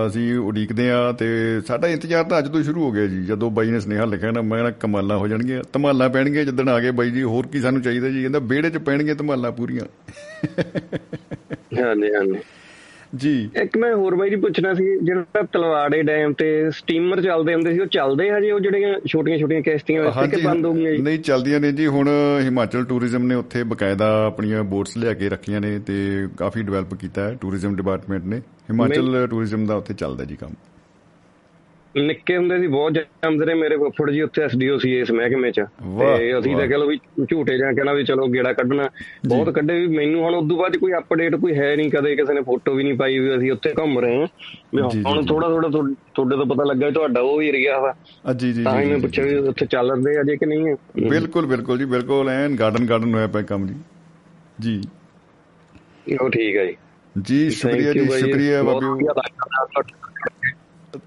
ਅਸੀਂ 0.06 0.38
ਉਡੀਕਦੇ 0.38 0.90
ਆ 0.90 1.12
ਤੇ 1.12 1.26
ਸਾਡਾ 1.66 1.88
ਇੰਤਜ਼ਾਰ 1.88 2.24
ਤਾਂ 2.24 2.38
ਅੱਜ 2.38 2.48
ਤੋਂ 2.48 2.62
ਸ਼ੁਰੂ 2.62 2.84
ਹੋ 2.84 2.90
ਗਿਆ 2.92 3.06
ਜੀ। 3.06 3.22
ਜਦੋਂ 3.24 3.50
ਬਾਈ 3.50 3.70
ਨੇ 3.70 3.80
ਸੁਨੇਹਾ 3.80 4.04
ਲਿਖਿਆ 4.04 4.30
ਨਾ 4.30 4.42
ਮੈਂ 4.42 4.72
ਕਮਾਲਾਂ 4.80 5.16
ਹੋ 5.18 5.28
ਜਾਣਗੀਆਂ। 5.28 5.62
ਧਮਾਲਾਂ 5.72 6.08
ਪੈਣਗੀਆਂ 6.10 6.44
ਜਿੱਦਣ 6.44 6.68
ਆ 6.68 6.80
ਗਏ 6.80 6.90
ਬਾਈ 6.90 7.10
ਜੀ 7.10 7.22
ਹੋਰ 7.22 7.46
ਕੀ 7.46 7.60
ਸਾਨੂੰ 7.60 7.82
ਚਾਹੀਦਾ 7.82 8.08
ਜੀ? 8.08 8.20
ਕਹਿੰਦਾ 8.20 8.38
ਵਿਹੜੇ 8.38 8.70
'ਚ 8.70 8.78
ਪੈਣਗੀਆਂ 8.78 9.14
ਧਮਾਲਾਂ 9.14 9.52
ਪੂਰੀਆਂ। 9.52 9.84
ਹਾਂਜੀ 11.82 12.14
ਹਾਂਜੀ। 12.14 12.38
ਜੀ। 13.16 13.50
ਇੱਕ 13.62 13.76
ਮੈਂ 13.76 13.94
ਹੋਰ 13.94 14.14
ਬਾਈ 14.14 14.30
ਜੀ 14.30 14.36
ਪੁੱਛਣਾ 14.36 14.74
ਸੀ 14.74 14.84
ਜਿਹੜਾ 15.02 15.42
ਤਲਵਾੜੇ 15.52 16.02
ਡੈਮ 16.02 16.32
ਤੇ 16.32 16.70
ਸਟੀਮਰ 16.70 17.22
ਚੱਲਦੇ 17.22 17.54
ਹੁੰਦੇ 17.54 17.72
ਸੀ 17.72 17.80
ਉਹ 17.80 17.86
ਚੱਲਦੇ 17.86 18.30
ਹਜੇ 18.30 18.50
ਉਹ 18.50 18.60
ਜਿਹੜੀਆਂ 18.60 18.94
ਛੋਟੀਆਂ 19.06 19.38
ਛੋਟੀਆਂ 19.38 19.62
ਕਿਸ਼ਤੀਆਂ 19.62 20.02
ਵੈਸੇ 20.02 20.36
ਕਿ 20.36 20.42
ਬੰਦ 20.42 20.66
ਹੋ 20.66 20.72
ਗਈਆਂ 20.72 20.92
ਨਹੀਂ 20.92 21.18
ਚੱਲਦੀਆਂ 21.18 21.60
ਨੇ 21.60 21.72
ਜੀ। 21.72 21.86
ਹੁਣ 21.86 22.08
ਹਿਮਾਚਲ 22.40 22.84
ਟੂਰਿਜ਼ਮ 22.84 23.22
ਨੇ 23.22 23.34
ਉੱਥੇ 23.34 23.62
ਬਕਾਇਦਾ 23.62 24.26
ਆਪਣੀਆਂ 24.26 24.64
ਬੋਟਸ 24.64 24.96
ਲਿਆ 24.96 25.14
ਕੇ 25.14 25.28
ਰੱਖੀਆਂ 25.28 25.60
ਨੇ 25.60 25.78
ਤੇ 25.78 26.28
ਕਾਫੀ 26.36 26.62
ਡਿਵੈਲਪ 26.62 26.94
ਕੀਤਾ 26.94 27.28
ਹੈ 27.28 27.38
ਟੂਰਿਜ਼ਮ 27.40 27.76
ਡਿਪਾਰਟਮੈਂਟ 27.76 28.24
ਨੇ। 28.24 28.38
ਹਿਮਾਚਲ 28.70 29.26
ਟੂਰਿਜ਼ਮ 29.30 29.66
ਦਾ 29.66 29.74
ਉੱਥੇ 29.74 29.94
ਚੱਲਦਾ 29.94 30.24
ਜੀ 30.24 30.36
ਕੰਮ। 30.36 30.54
ਨਿੱਕੇ 32.02 32.36
ਹੁੰਦੇ 32.36 32.58
ਸੀ 32.58 32.66
ਬਹੁਤ 32.66 32.92
ਜਾਂਦੇ 32.92 33.46
ਨੇ 33.46 33.54
ਮੇਰੇ 33.54 33.76
ਫੁੱਫੜ 33.76 34.10
ਜੀ 34.10 34.20
ਉੱਥੇ 34.20 34.42
ਐਸਡੀਓ 34.42 34.78
ਸੀ 34.78 35.00
ਇਸ 35.00 35.10
ਮਹਿਕਮੇ 35.10 35.50
ਚ। 35.50 35.60
ਤੇ 35.60 36.38
ਅਸੀਂ 36.38 36.52
ਤਾਂ 36.52 36.60
ਵਾਹ। 36.60 36.68
ਕਹ 36.68 36.74
ਲਓ 36.74 36.86
ਵੀ 36.86 36.96
ਝੂਟੇ 37.30 37.58
ਜਾਂ 37.58 37.72
ਕਹਿਣਾ 37.72 37.92
ਵੀ 37.92 38.04
ਚਲੋ 38.04 38.26
ਗੇੜਾ 38.26 38.52
ਕੱਢਣਾ। 38.52 38.88
ਬਹੁਤ 39.28 39.50
ਕੱਢੇ 39.50 39.80
ਵੀ 39.80 39.86
ਮੈਨੂੰ 39.86 40.24
ਹੁਣ 40.24 40.34
ਉਦੋਂ 40.34 40.56
ਬਾਅਦ 40.56 40.76
ਕੋਈ 40.76 40.92
ਅਪਡੇਟ 40.92 41.36
ਕੋਈ 41.36 41.54
ਹੈ 41.54 41.76
ਨਹੀਂ 41.76 41.90
ਕਦੇ 41.90 42.16
ਕਿਸੇ 42.16 42.34
ਨੇ 42.34 42.42
ਫੋਟੋ 42.42 42.74
ਵੀ 42.74 42.82
ਨਹੀਂ 42.82 42.94
ਪਾਈ 42.94 43.18
ਵੀ 43.18 43.36
ਅਸੀਂ 43.36 43.52
ਉੱਥੇ 43.52 43.72
ਘੁੰਮ 43.78 43.98
ਰਹੇ 43.98 44.20
ਹਾਂ। 44.20 44.26
ਵੀ 44.74 44.82
ਜੀ, 44.82 44.98
ਜੀ, 44.98 45.04
ਹੁਣ 45.06 45.20
ਜੀ। 45.20 45.26
ਥੋੜਾ 45.28 45.48
ਥੋੜਾ 45.48 45.68
ਤੁਹਾਡੇ 45.68 46.36
ਤੋਂ 46.36 46.46
ਪਤਾ 46.46 46.64
ਲੱਗਾ 46.64 46.90
ਤੁਹਾਡਾ 46.90 47.20
ਉਹ 47.20 47.42
ਏਰੀਆ 47.42 47.78
ਵਾ। 47.80 47.94
ਅ, 48.30 48.32
ਜੀ 48.32 48.52
ਜੀ 48.52 48.64
ਤਾਂ 48.64 48.80
ਹੀ 48.80 48.84
ਜੀ, 48.84 48.90
ਮੈਂ 48.90 48.98
ਜੀ, 48.98 49.02
ਪੁੱਛਿਆ 49.02 49.24
ਵੀ 49.24 49.34
ਉੱਥੇ 49.34 49.66
ਚੱਲ 49.66 50.04
ਰਹੇ 50.04 50.20
ਅਜੇ 50.20 50.36
ਕਿ 50.36 50.46
ਨਹੀਂ 50.46 50.76
ਬਿਲਕੁਲ 51.08 51.46
ਬਿਲਕੁਲ 51.46 51.78
ਜੀ 51.78 51.84
ਬਿਲਕੁਲ 51.84 52.28
ਐਨ 52.28 52.56
ਗਾਰਡਨ 52.56 52.86
ਗਾਰਡਨ 52.86 53.14
ਹੋਇਆ 53.14 53.26
ਪਿਆ 53.26 53.42
ਕੰਮ 53.42 53.66
ਜੀ। 53.66 53.74
ਜੀ। 54.60 54.82
ਉਹ 56.20 56.30
ਠੀਕ 56.30 56.56
ਹੈ 56.56 56.66
ਜੀ। 56.66 56.76
ਜੀ 57.22 57.50
ਸ਼ੁਕਰੀਆ 57.50 57.92
ਜੀ 57.92 58.04
ਸ਼ੁਕਰੀਆ 58.04 58.62
ਬਹੁਤ 58.62 58.84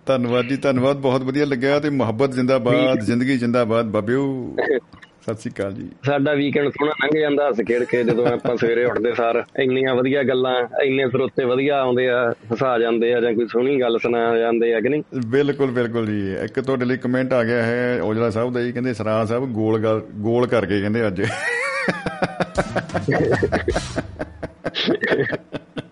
ਧੰਨਵਾਦ 0.06 0.46
ਜੀ 0.46 0.58
ਧੰਨਵਾਦ 0.58 0.98
ਬਹੁਤ 0.98 1.24
ਵਧੀਆ 1.24 1.46
ਲੱਗਿਆ 1.46 1.80
ਤੇ 1.80 1.90
ਮੁਹੱਬਤ 1.90 2.32
ਜ਼ਿੰਦਾਬਾਦ 2.32 3.00
ਜ਼ਿੰਦਗੀ 3.00 3.38
ਜ਼ਿੰਦਾਬਾਦ 3.38 3.86
ਬਾਬਿਓ। 3.86 4.56
ਸਤਿ 5.22 5.36
ਸ਼੍ਰੀ 5.36 5.52
ਅਕਾਲ 5.52 5.74
ਜੀ। 5.74 5.90
ਸਾਡਾ 6.06 6.34
ਵੀਕਐਂਡ 6.34 6.70
ਸੋਹਣਾ 6.70 6.92
ਲੰਘ 7.04 7.22
ਜਾਂਦਾ 7.22 7.50
ਹੱਸ 7.50 7.56
ਖੇਡ 7.68 7.84
ਕੇ 7.84 8.04
ਜਦੋਂ 8.04 8.28
ਆਪਾਂ 8.28 8.58
ਸਵੇਰੇ 8.58 8.86
ਉੱਠਦੇ 8.86 9.14
ਸਾਰ 9.14 9.44
ਇੰਨੀਆਂ 9.60 9.96
ਵਧੀਆ 9.96 10.24
ਗੱਲਾਂ 10.24 10.84
ਇੰਨੇ 10.84 11.08
ਸਰੋਤੇ 11.08 11.46
ਵਧੀਆ 11.46 11.82
ਆਉਂਦੇ 11.82 12.10
ਆ 12.10 12.34
ਹਸਾ 12.54 12.80
ਜਾਂਦੇ 12.80 13.14
ਆ 13.14 13.22
ਜਾਂ 13.22 13.34
ਕੋਈ 13.34 13.48
ਸੋਹਣੀ 13.48 13.82
ਗੱਲ 13.82 14.00
ਸੁਣਾ 14.00 14.38
ਜਾਂਦੇ 14.38 14.74
ਆ 14.74 14.80
ਕਿ 14.80 14.90
ਨਹੀਂ? 14.90 15.04
ਬਿਲਕੁਲ 15.28 15.72
ਬਿਲਕੁਲ 15.72 16.08
ਜੀ। 16.08 16.36
ਇੱਕ 16.46 16.60
ਤੁਹਾਡੇ 16.60 16.86
ਲਈ 16.86 16.98
ਕਮੈਂਟ 16.98 17.34
ਆ 17.34 17.44
ਗਿਆ 17.44 17.64
ਹੈ 17.64 18.02
ਔਜਲਾ 18.02 18.30
ਸਾਹਿਬ 18.30 18.54
ਦਾ 18.54 18.62
ਜੀ 18.62 18.72
ਕਹਿੰਦੇ 18.72 18.94
ਸਰਾਂ 18.94 19.26
ਸਾਹਿਬ 19.26 19.46
ਗੱਲ- 19.84 20.02
ਗੋਲ 20.22 20.48
ਕਰਕੇ 20.48 20.82
ਕਹਿੰਦੇ 20.82 21.08
ਅੱਜ। 21.08 21.22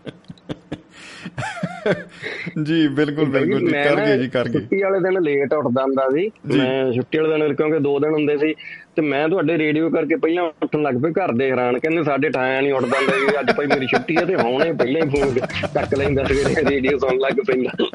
ਜੀ 2.63 2.87
ਬਿਲਕੁਲ 2.87 3.25
ਬਿਲਕੁਲ 3.25 3.59
ਜੀ 3.59 3.73
ਕਰ 3.73 4.05
ਗਏ 4.05 4.17
ਜੀ 4.17 4.27
ਕਰ 4.27 4.47
ਗਏ। 4.47 4.53
ਛੁੱਟੀ 4.53 4.81
ਵਾਲੇ 4.81 4.99
ਦਿਨ 4.99 5.21
ਲੇਟ 5.21 5.53
ਉੱਠਦਾ 5.53 5.81
ਹੁੰਦਾ 5.81 6.09
ਸੀ। 6.13 6.29
ਮੈਂ 6.57 6.93
ਛੁੱਟੀ 6.93 7.17
ਵਾਲੇ 7.17 7.39
ਦਿਨ 7.39 7.55
ਕਿਉਂਕਿ 7.55 7.79
ਦੋ 7.79 7.99
ਦਿਨ 7.99 8.13
ਹੁੰਦੇ 8.13 8.37
ਸੀ 8.37 8.53
ਤੇ 8.95 9.01
ਮੈਂ 9.01 9.27
ਤੁਹਾਡੇ 9.29 9.57
ਰੇਡੀਓ 9.57 9.89
ਕਰਕੇ 9.89 10.15
ਪਹਿਲਾਂ 10.15 10.43
ਉੱਠਣ 10.43 10.81
ਲੱਗ 10.81 10.95
ਪਏ 11.03 11.11
ਘਰ 11.11 11.31
ਦੇ 11.31 11.49
ਹੈਰਾਨ 11.51 11.79
ਕਹਿੰਦੇ 11.79 12.03
ਸਾਡੇ 12.03 12.29
ਠਾਇਆ 12.29 12.61
ਨਹੀਂ 12.61 12.73
ਉੱਠਦਾ 12.73 12.97
ਹੁੰਦਾ 12.97 13.17
ਵੀ 13.17 13.39
ਅੱਜ 13.39 13.51
ਭਾਈ 13.51 13.67
ਮੇਰੀ 13.67 13.87
ਛੁੱਟੀ 13.87 14.17
ਹੈ 14.17 14.25
ਤੇ 14.25 14.35
ਹੁਣ 14.35 14.73
ਪਹਿਲਾਂ 14.77 15.01
ਹੀ 15.01 15.09
ਫੋਨ 15.09 15.33
ਚੱਕ 15.73 15.95
ਲੈਂਦਾ 15.97 16.23
ਸਵੇਰੇ 16.23 16.69
ਰੇਡੀਓ 16.69 16.97
ਸੁਣਨ 16.97 17.19
ਲੱਗ 17.19 17.39
ਪੈਂਦਾ। 17.47 17.89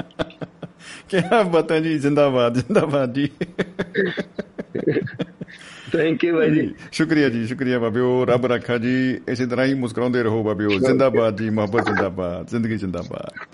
ਕਿਆ 1.08 1.42
ਪਤਾ 1.42 1.78
ਜੀ 1.78 1.98
ਜ਼ਿੰਦਾਬਾਦ 1.98 2.54
ਜ਼ਿੰਦਾਬਾਦ 2.54 3.14
ਜੀ। 3.14 3.28
ਥੈਂਕ 5.92 6.24
ਯੂ 6.24 6.36
ਬਾਈ 6.36 6.50
ਜੀ 6.50 6.70
ਸ਼ੁਕਰੀਆ 6.92 7.28
ਜੀ 7.28 7.46
ਸ਼ੁਕਰੀਆ 7.46 7.78
ਬਾਬਿਓ 7.78 8.24
ਰੱਬ 8.24 8.46
ਰੱਖਾ 8.46 8.76
ਜੀ 8.78 8.94
ਇਸੇ 9.28 9.46
ਤਰ੍ਹਾਂ 9.46 9.66
ਹੀ 9.66 9.74
ਮੁਸਕਰਾਉਂਦੇ 9.74 10.22
ਰਹੋ 10.22 10.42
ਬਾਬਿਓ। 10.42 10.68
ਜ਼ਿੰਦਾਬਾਦ 10.68 11.36
ਜੀ 11.36 11.50
ਮੁਹੱਬਤ 11.50 11.84
ਜ਼ਿੰਦਾਬਾਦ 11.84 12.48
ਜ਼ਿੰਦਗੀ 12.48 12.76
ਜ਼ਿੰਦਾਬਾਦ। 12.76 13.44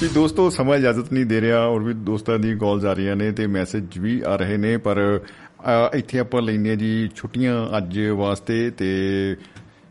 ਜੀ 0.00 0.08
ਦੋਸਤੋ 0.14 0.50
ਸਮਾਂ 0.50 0.76
ਇਜਾਜ਼ਤ 0.78 1.12
ਨਹੀਂ 1.12 1.26
ਦੇ 1.26 1.40
ਰਿਹਾ 1.40 1.66
ਔਰ 1.66 1.80
ਵੀ 1.80 1.92
ਦੋਸਤਾਂ 1.94 2.38
ਦੀ 2.38 2.54
ਕਾਲਸ 2.58 2.84
ਆ 2.84 2.92
ਰਹੀਆਂ 2.92 3.16
ਨੇ 3.16 3.32
ਤੇ 3.32 3.46
ਮੈਸੇਜ 3.46 3.98
ਵੀ 3.98 4.22
ਆ 4.26 4.36
ਰਹੇ 4.36 4.56
ਨੇ 4.56 4.76
ਪਰ 4.76 5.20
ਅ, 5.64 5.96
ਇੱਥੇ 5.96 6.18
ਆਪਾਂ 6.18 6.42
ਲੈਨੇ 6.42 6.76
ਜੀ 6.76 7.10
ਛੁੱਟੀਆਂ 7.16 7.76
ਅੱਜ 7.76 8.00
ਵਾਸਤੇ 8.00 8.70
ਤੇ 8.70 9.36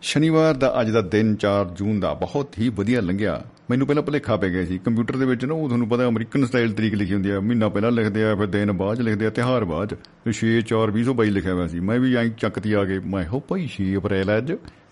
ਸ਼ਨੀਵਾਰ 0.01 0.53
ਦਾ 0.53 0.81
ਅੱਜ 0.81 0.89
ਦਾ 0.89 1.01
ਦਿਨ 1.01 1.35
4 1.45 1.65
ਜੂਨ 1.75 1.99
ਦਾ 1.99 2.13
ਬਹੁਤ 2.13 2.59
ਹੀ 2.59 2.69
ਵਧੀਆ 2.69 3.01
ਲੰਘਿਆ। 3.01 3.45
ਮੈਨੂੰ 3.69 3.87
ਪਹਿਲਾਂ 3.87 4.03
ਭੁਲੇਖਾ 4.03 4.35
ਪੈ 4.37 4.49
ਗਿਆ 4.49 4.65
ਸੀ। 4.65 4.77
ਕੰਪਿਊਟਰ 4.77 5.17
ਦੇ 5.17 5.25
ਵਿੱਚ 5.25 5.45
ਨਾ 5.45 5.53
ਉਹ 5.53 5.67
ਤੁਹਾਨੂੰ 5.67 5.87
ਪਤਾ 5.89 6.07
ਅਮਰੀਕਨ 6.07 6.45
ਸਟਾਈਲ 6.45 6.71
ਤਰੀਕ 6.71 6.93
ਲਿਖੀ 6.93 7.13
ਹੁੰਦੀ 7.13 7.29
ਆ। 7.29 7.39
ਮਹੀਨਾ 7.39 7.69
ਪਹਿਲਾਂ 7.69 7.91
ਲਿਖਦੇ 7.91 8.23
ਆ 8.23 8.35
ਫਿਰ 8.35 8.45
ਦਿਨ 8.45 8.71
ਬਾਅਦ 8.71 8.97
'ਚ 8.97 9.01
ਲਿਖਦੇ 9.01 9.25
ਆ 9.25 9.29
ਤਿਉਹਾਰ 9.29 9.65
ਬਾਅਦ 9.65 9.89
'ਚ। 9.89 9.95
ਤੇ 10.25 10.31
6 10.33 10.51
4 10.73 10.91
2022 10.91 11.29
ਲਿਖਿਆ 11.31 11.53
ਹੋਇਆ 11.53 11.67
ਸੀ। 11.67 11.79
ਮੈਂ 11.79 11.99
ਵੀ 11.99 12.15
ਐਂ 12.15 12.29
ਚੱਕਤੀ 12.29 12.73
ਆ 12.73 12.85
ਕੇ 12.85 12.99
ਮੈਂ 12.99 13.25
ਹੋ 13.25 13.39
ਭਾਈ 13.39 13.67
6 13.77 13.95
ਅਪ੍ਰੈਲ 13.97 14.29
ਹੈ 14.29 14.37
ਅੱਜ। 14.37 14.51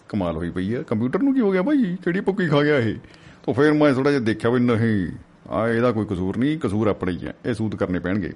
ਕਮਾਲ 0.10 0.36
ਹੋਈ 0.38 0.50
ਪਈ 0.50 0.74
ਆ। 0.74 0.82
ਕੰਪਿਊਟਰ 0.82 1.22
ਨੂੰ 1.22 1.34
ਕੀ 1.34 1.40
ਹੋ 1.40 1.52
ਗਿਆ 1.52 1.64
ਭਾਈ? 1.64 1.96
ਕਿਹੜੀ 2.04 2.20
ਭੁੱਕੀ 2.20 2.48
ਖਾ 2.48 2.62
ਗਿਆ 2.64 2.78
ਇਹ? 2.78 2.96
ਤਾਂ 3.46 3.54
ਫਿਰ 3.54 3.74
ਮੈਂ 3.74 3.94
ਥੋੜਾ 3.94 4.12
ਜਿਹਾ 4.12 4.22
ਦੇਖਿਆ 4.22 4.52
ਵੀ 4.52 4.60
ਨਹੀਂ 4.60 5.08
ਆ 5.50 5.70
ਇਹਦਾ 5.70 5.92
ਕੋਈ 5.92 6.06
ਕਸੂਰ 6.10 6.38
ਨਹੀਂ 6.38 6.60
ਕਸੂਰ 6.60 6.88
ਆਪਣਾ 6.88 7.12
ਹੀ 7.12 7.28
ਹੈ 7.28 7.34
ਇਹ 7.46 7.54
ਸੂਤ 7.54 7.76
ਕਰਨੇ 7.76 8.00
ਪੈਣਗੇ। 8.00 8.32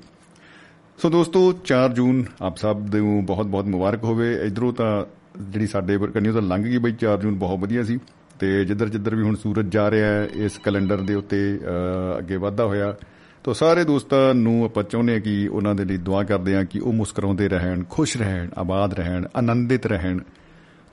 ਸੋ 0.97 1.09
ਦੋਸਤੋ 1.09 1.53
4 1.65 1.93
ਜੂਨ 1.93 2.25
ਆਪ 2.41 2.57
ਸਭ 2.57 2.95
ਨੂੰ 2.95 3.25
ਬਹੁਤ 3.25 3.45
ਬਹੁਤ 3.45 3.65
ਮੁਬਾਰਕ 3.65 4.03
ਹੋਵੇ। 4.03 4.41
ਇਧਰੋਂ 4.45 4.73
ਤਾਂ 4.73 5.05
ਜਿਹੜੀ 5.41 5.67
ਸਾਡੇ 5.67 5.97
ਕੰਨਿਓ 6.13 6.33
ਤਾਂ 6.33 6.41
ਲੰਘ 6.41 6.63
ਗਈ 6.63 6.77
ਬਈ 6.77 6.91
4 6.91 7.17
ਜੂਨ 7.21 7.35
ਬਹੁਤ 7.35 7.59
ਵਧੀਆ 7.59 7.83
ਸੀ। 7.83 7.99
ਤੇ 8.39 8.65
ਜਿੱਧਰ 8.65 8.89
ਜਿੱਧਰ 8.89 9.15
ਵੀ 9.15 9.23
ਹੁਣ 9.23 9.35
ਸੂਰਜ 9.35 9.71
ਜਾ 9.73 9.91
ਰਿਹਾ 9.91 10.07
ਹੈ 10.07 10.29
ਇਸ 10.33 10.57
ਕੈਲੰਡਰ 10.63 10.97
ਦੇ 10.97 11.15
ਉੱਤੇ 11.15 11.59
ਅ, 11.63 12.17
ਅੱਗੇ 12.17 12.37
ਵਧਦਾ 12.37 12.65
ਹੋਇਆ। 12.65 12.95
ਤਾਂ 13.43 13.53
ਸਾਰੇ 13.53 13.83
ਦੋਸਤਾਂ 13.83 14.33
ਨੂੰ 14.33 14.65
ਆਪਾਂ 14.65 14.83
ਚਾਹੁੰਦੇ 14.83 15.13
ਹਾਂ 15.13 15.21
ਕਿ 15.21 15.47
ਉਹਨਾਂ 15.47 15.75
ਦੇ 15.75 15.85
ਲਈ 15.85 15.97
ਦੁਆ 15.97 16.23
ਕਰਦੇ 16.23 16.55
ਹਾਂ 16.55 16.65
ਕਿ 16.65 16.79
ਉਹ 16.79 16.93
ਮੁਸਕਰਾਉਂਦੇ 16.93 17.49
ਰਹਿਣ 17.49 17.83
ਖੁਸ਼ 17.89 18.17
ਰਹਿਣ 18.17 18.49
ਆਬਾਦ 18.57 18.93
ਰਹਿਣ 18.93 19.27
ਆਨੰਦਿਤ 19.35 19.85
ਰਹਿਣ। 19.85 20.19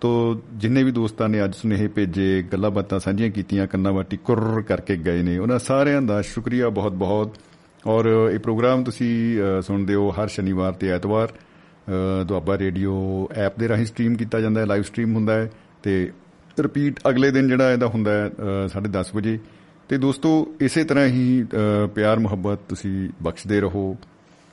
ਤੋ 0.01 0.43
ਜਿੰਨੇ 0.53 0.83
ਵੀ 0.83 0.91
ਦੋਸਤਾਂ 0.93 1.29
ਨੇ 1.29 1.45
ਅੱਜ 1.45 1.55
ਸੁਨੇਹੇ 1.55 1.89
ਭੇਜੇ 1.89 2.45
ਗੱਲਾਂ 2.53 2.71
ਬਾਤਾਂ 2.71 3.01
ਸਾਂਝੀਆਂ 3.01 3.31
ਕੀਤੀਆਂ 3.31 3.67
ਕੰਨਾਂ 3.67 3.93
ਵਾਟੀ 3.93 4.17
ਕੁਰ 4.17 4.63
ਕਰਕੇ 4.69 4.97
ਗਏ 4.97 5.23
ਨੇ 5.23 5.39
ਉਹਨਾਂ 5.39 5.59
ਸਾਰਿਆਂ 5.59 6.03
ਦਾ 6.03 6.23
ਸ਼ੁਕਰੀਆ 6.23 6.69
ਬਹੁਤ 6.69 6.93
ਬਹੁਤ 6.93 7.35
ਔਰ 7.87 8.31
ਇਹ 8.35 8.39
ਪ੍ਰੋਗਰਾਮ 8.39 8.85
ਤੁਸੀਂ 8.85 9.41
ਅ, 9.41 9.61
ਸੁਣਦੇ 9.63 9.95
ਹੋ 9.95 10.11
ਹਰ 10.11 10.29
ਸ਼ਨੀਵਾਰ 10.29 10.73
ਤੇ 10.73 10.89
ਐਤਵਾਰ। 10.89 11.29
ਅ, 11.29 12.25
ਦੁਆਬਾ 12.25 12.59
ਰੇਡੀਓ 12.59 13.29
ਐਪ 13.35 13.59
ਦੇ 13.59 13.69
ਰਾਹੀਂ 13.69 13.87
ਸਟ੍ਰੀਮ 13.87 14.17
ਕੀਤਾ 14.17 14.41
ਜਾਂਦਾ 14.41 14.61
ਹੈ 14.61 14.67
ਲਾਈਵ 14.67 14.83
ਸਟ੍ਰੀਮ 14.83 15.15
ਹੁੰਦਾ 15.15 15.35
ਹੈ 15.35 15.51
ਤੇ 15.83 16.11
ਰਿਪੀਟ 16.61 17.01
ਅਗਲੇ 17.09 17.31
ਦਿਨ 17.31 17.49
ਜਿਹੜਾ 17.49 17.73
ਇਹਦਾ 17.73 17.87
ਹੁੰਦਾ 17.87 18.11
ਹੈ 18.13 18.31
10:30 18.69 19.15
ਵਜੇ। 19.15 19.39
ਤੇ 19.89 19.99
ਦੋਸਤੋ 19.99 20.55
ਇਸੇ 20.61 20.85
ਤਰ੍ਹਾਂ 20.85 21.07
ਹੀ 21.07 21.45
ਅ, 21.85 21.87
ਪਿਆਰ 21.87 22.19
ਮੁਹੱਬਤ 22.19 22.59
ਤੁਸੀਂ 22.69 23.09
ਬਖਸ਼ਦੇ 23.23 23.61
ਰਹੋ। 23.61 23.97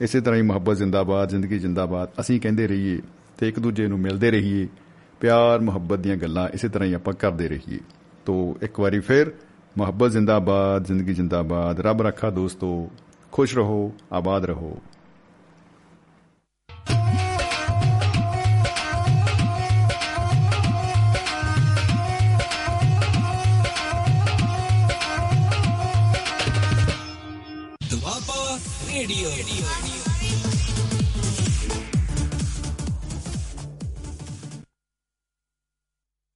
ਇਸੇ 0.02 0.22
ਤਰ੍ਹਾਂ 0.22 0.38
ਹੀ 0.38 0.42
ਮੁਹੱਬਤ 0.42 0.78
ਜ਼ਿੰਦਾਬਾਦ 0.78 1.30
ਜ਼ਿੰਦਗੀ 1.30 1.60
ਜ਼ਿੰਦਾਬਾਦ 1.60 2.10
ਅਸੀਂ 2.20 2.42
ਕਹਿੰਦੇ 2.42 2.68
ਰਹੀਏ 2.68 3.00
ਤੇ 3.38 3.48
ਇੱਕ 3.48 3.60
ਦੂਜੇ 3.60 3.88
ਨੂੰ 3.88 4.00
ਮਿਲਦੇ 4.00 4.32
ਰਹੀਏ। 4.32 4.68
ਪਿਆਰ, 5.20 5.60
ਮੁਹੱਬਤ 5.60 6.00
ਦੀਆਂ 6.00 6.18
ਗੱਲਾਂ 6.18 6.50
ਇਸੇ 6.50 6.70
ਤਰ੍ਹਾਂ 6.70 6.90
ਹੀ 6.90 6.94
ਆਪਾਂ 6.94 7.14
ਕਰਦੇ 7.14 7.50
ਰਹੀਏ। 7.50 7.80
ਤੋ 8.26 8.58
ਇੱਕ 8.62 8.80
ਵਾਰੀ 8.80 9.00
ਫਿਰ, 9.00 9.32
ਮੁਹੱਬਤ 9.78 10.12
ਜ਼ਿੰਦਾਬਾਦ, 10.12 10.86
ਜ਼ਿੰਦਗੀ 10.86 11.14
ਜ਼ਿੰਦਾਬਾਦ। 11.14 11.80
ਰੱਬ 11.80 12.02
ਰੱਖਾ 12.02 12.30
ਦੋਸਤੋ, 12.30 12.90
ਖੁਸ਼ 13.32 13.56
ਰਹੋ, 13.56 13.94
ਆਬਾਦ 14.14 14.46
ਰਹੋ। 14.46 14.78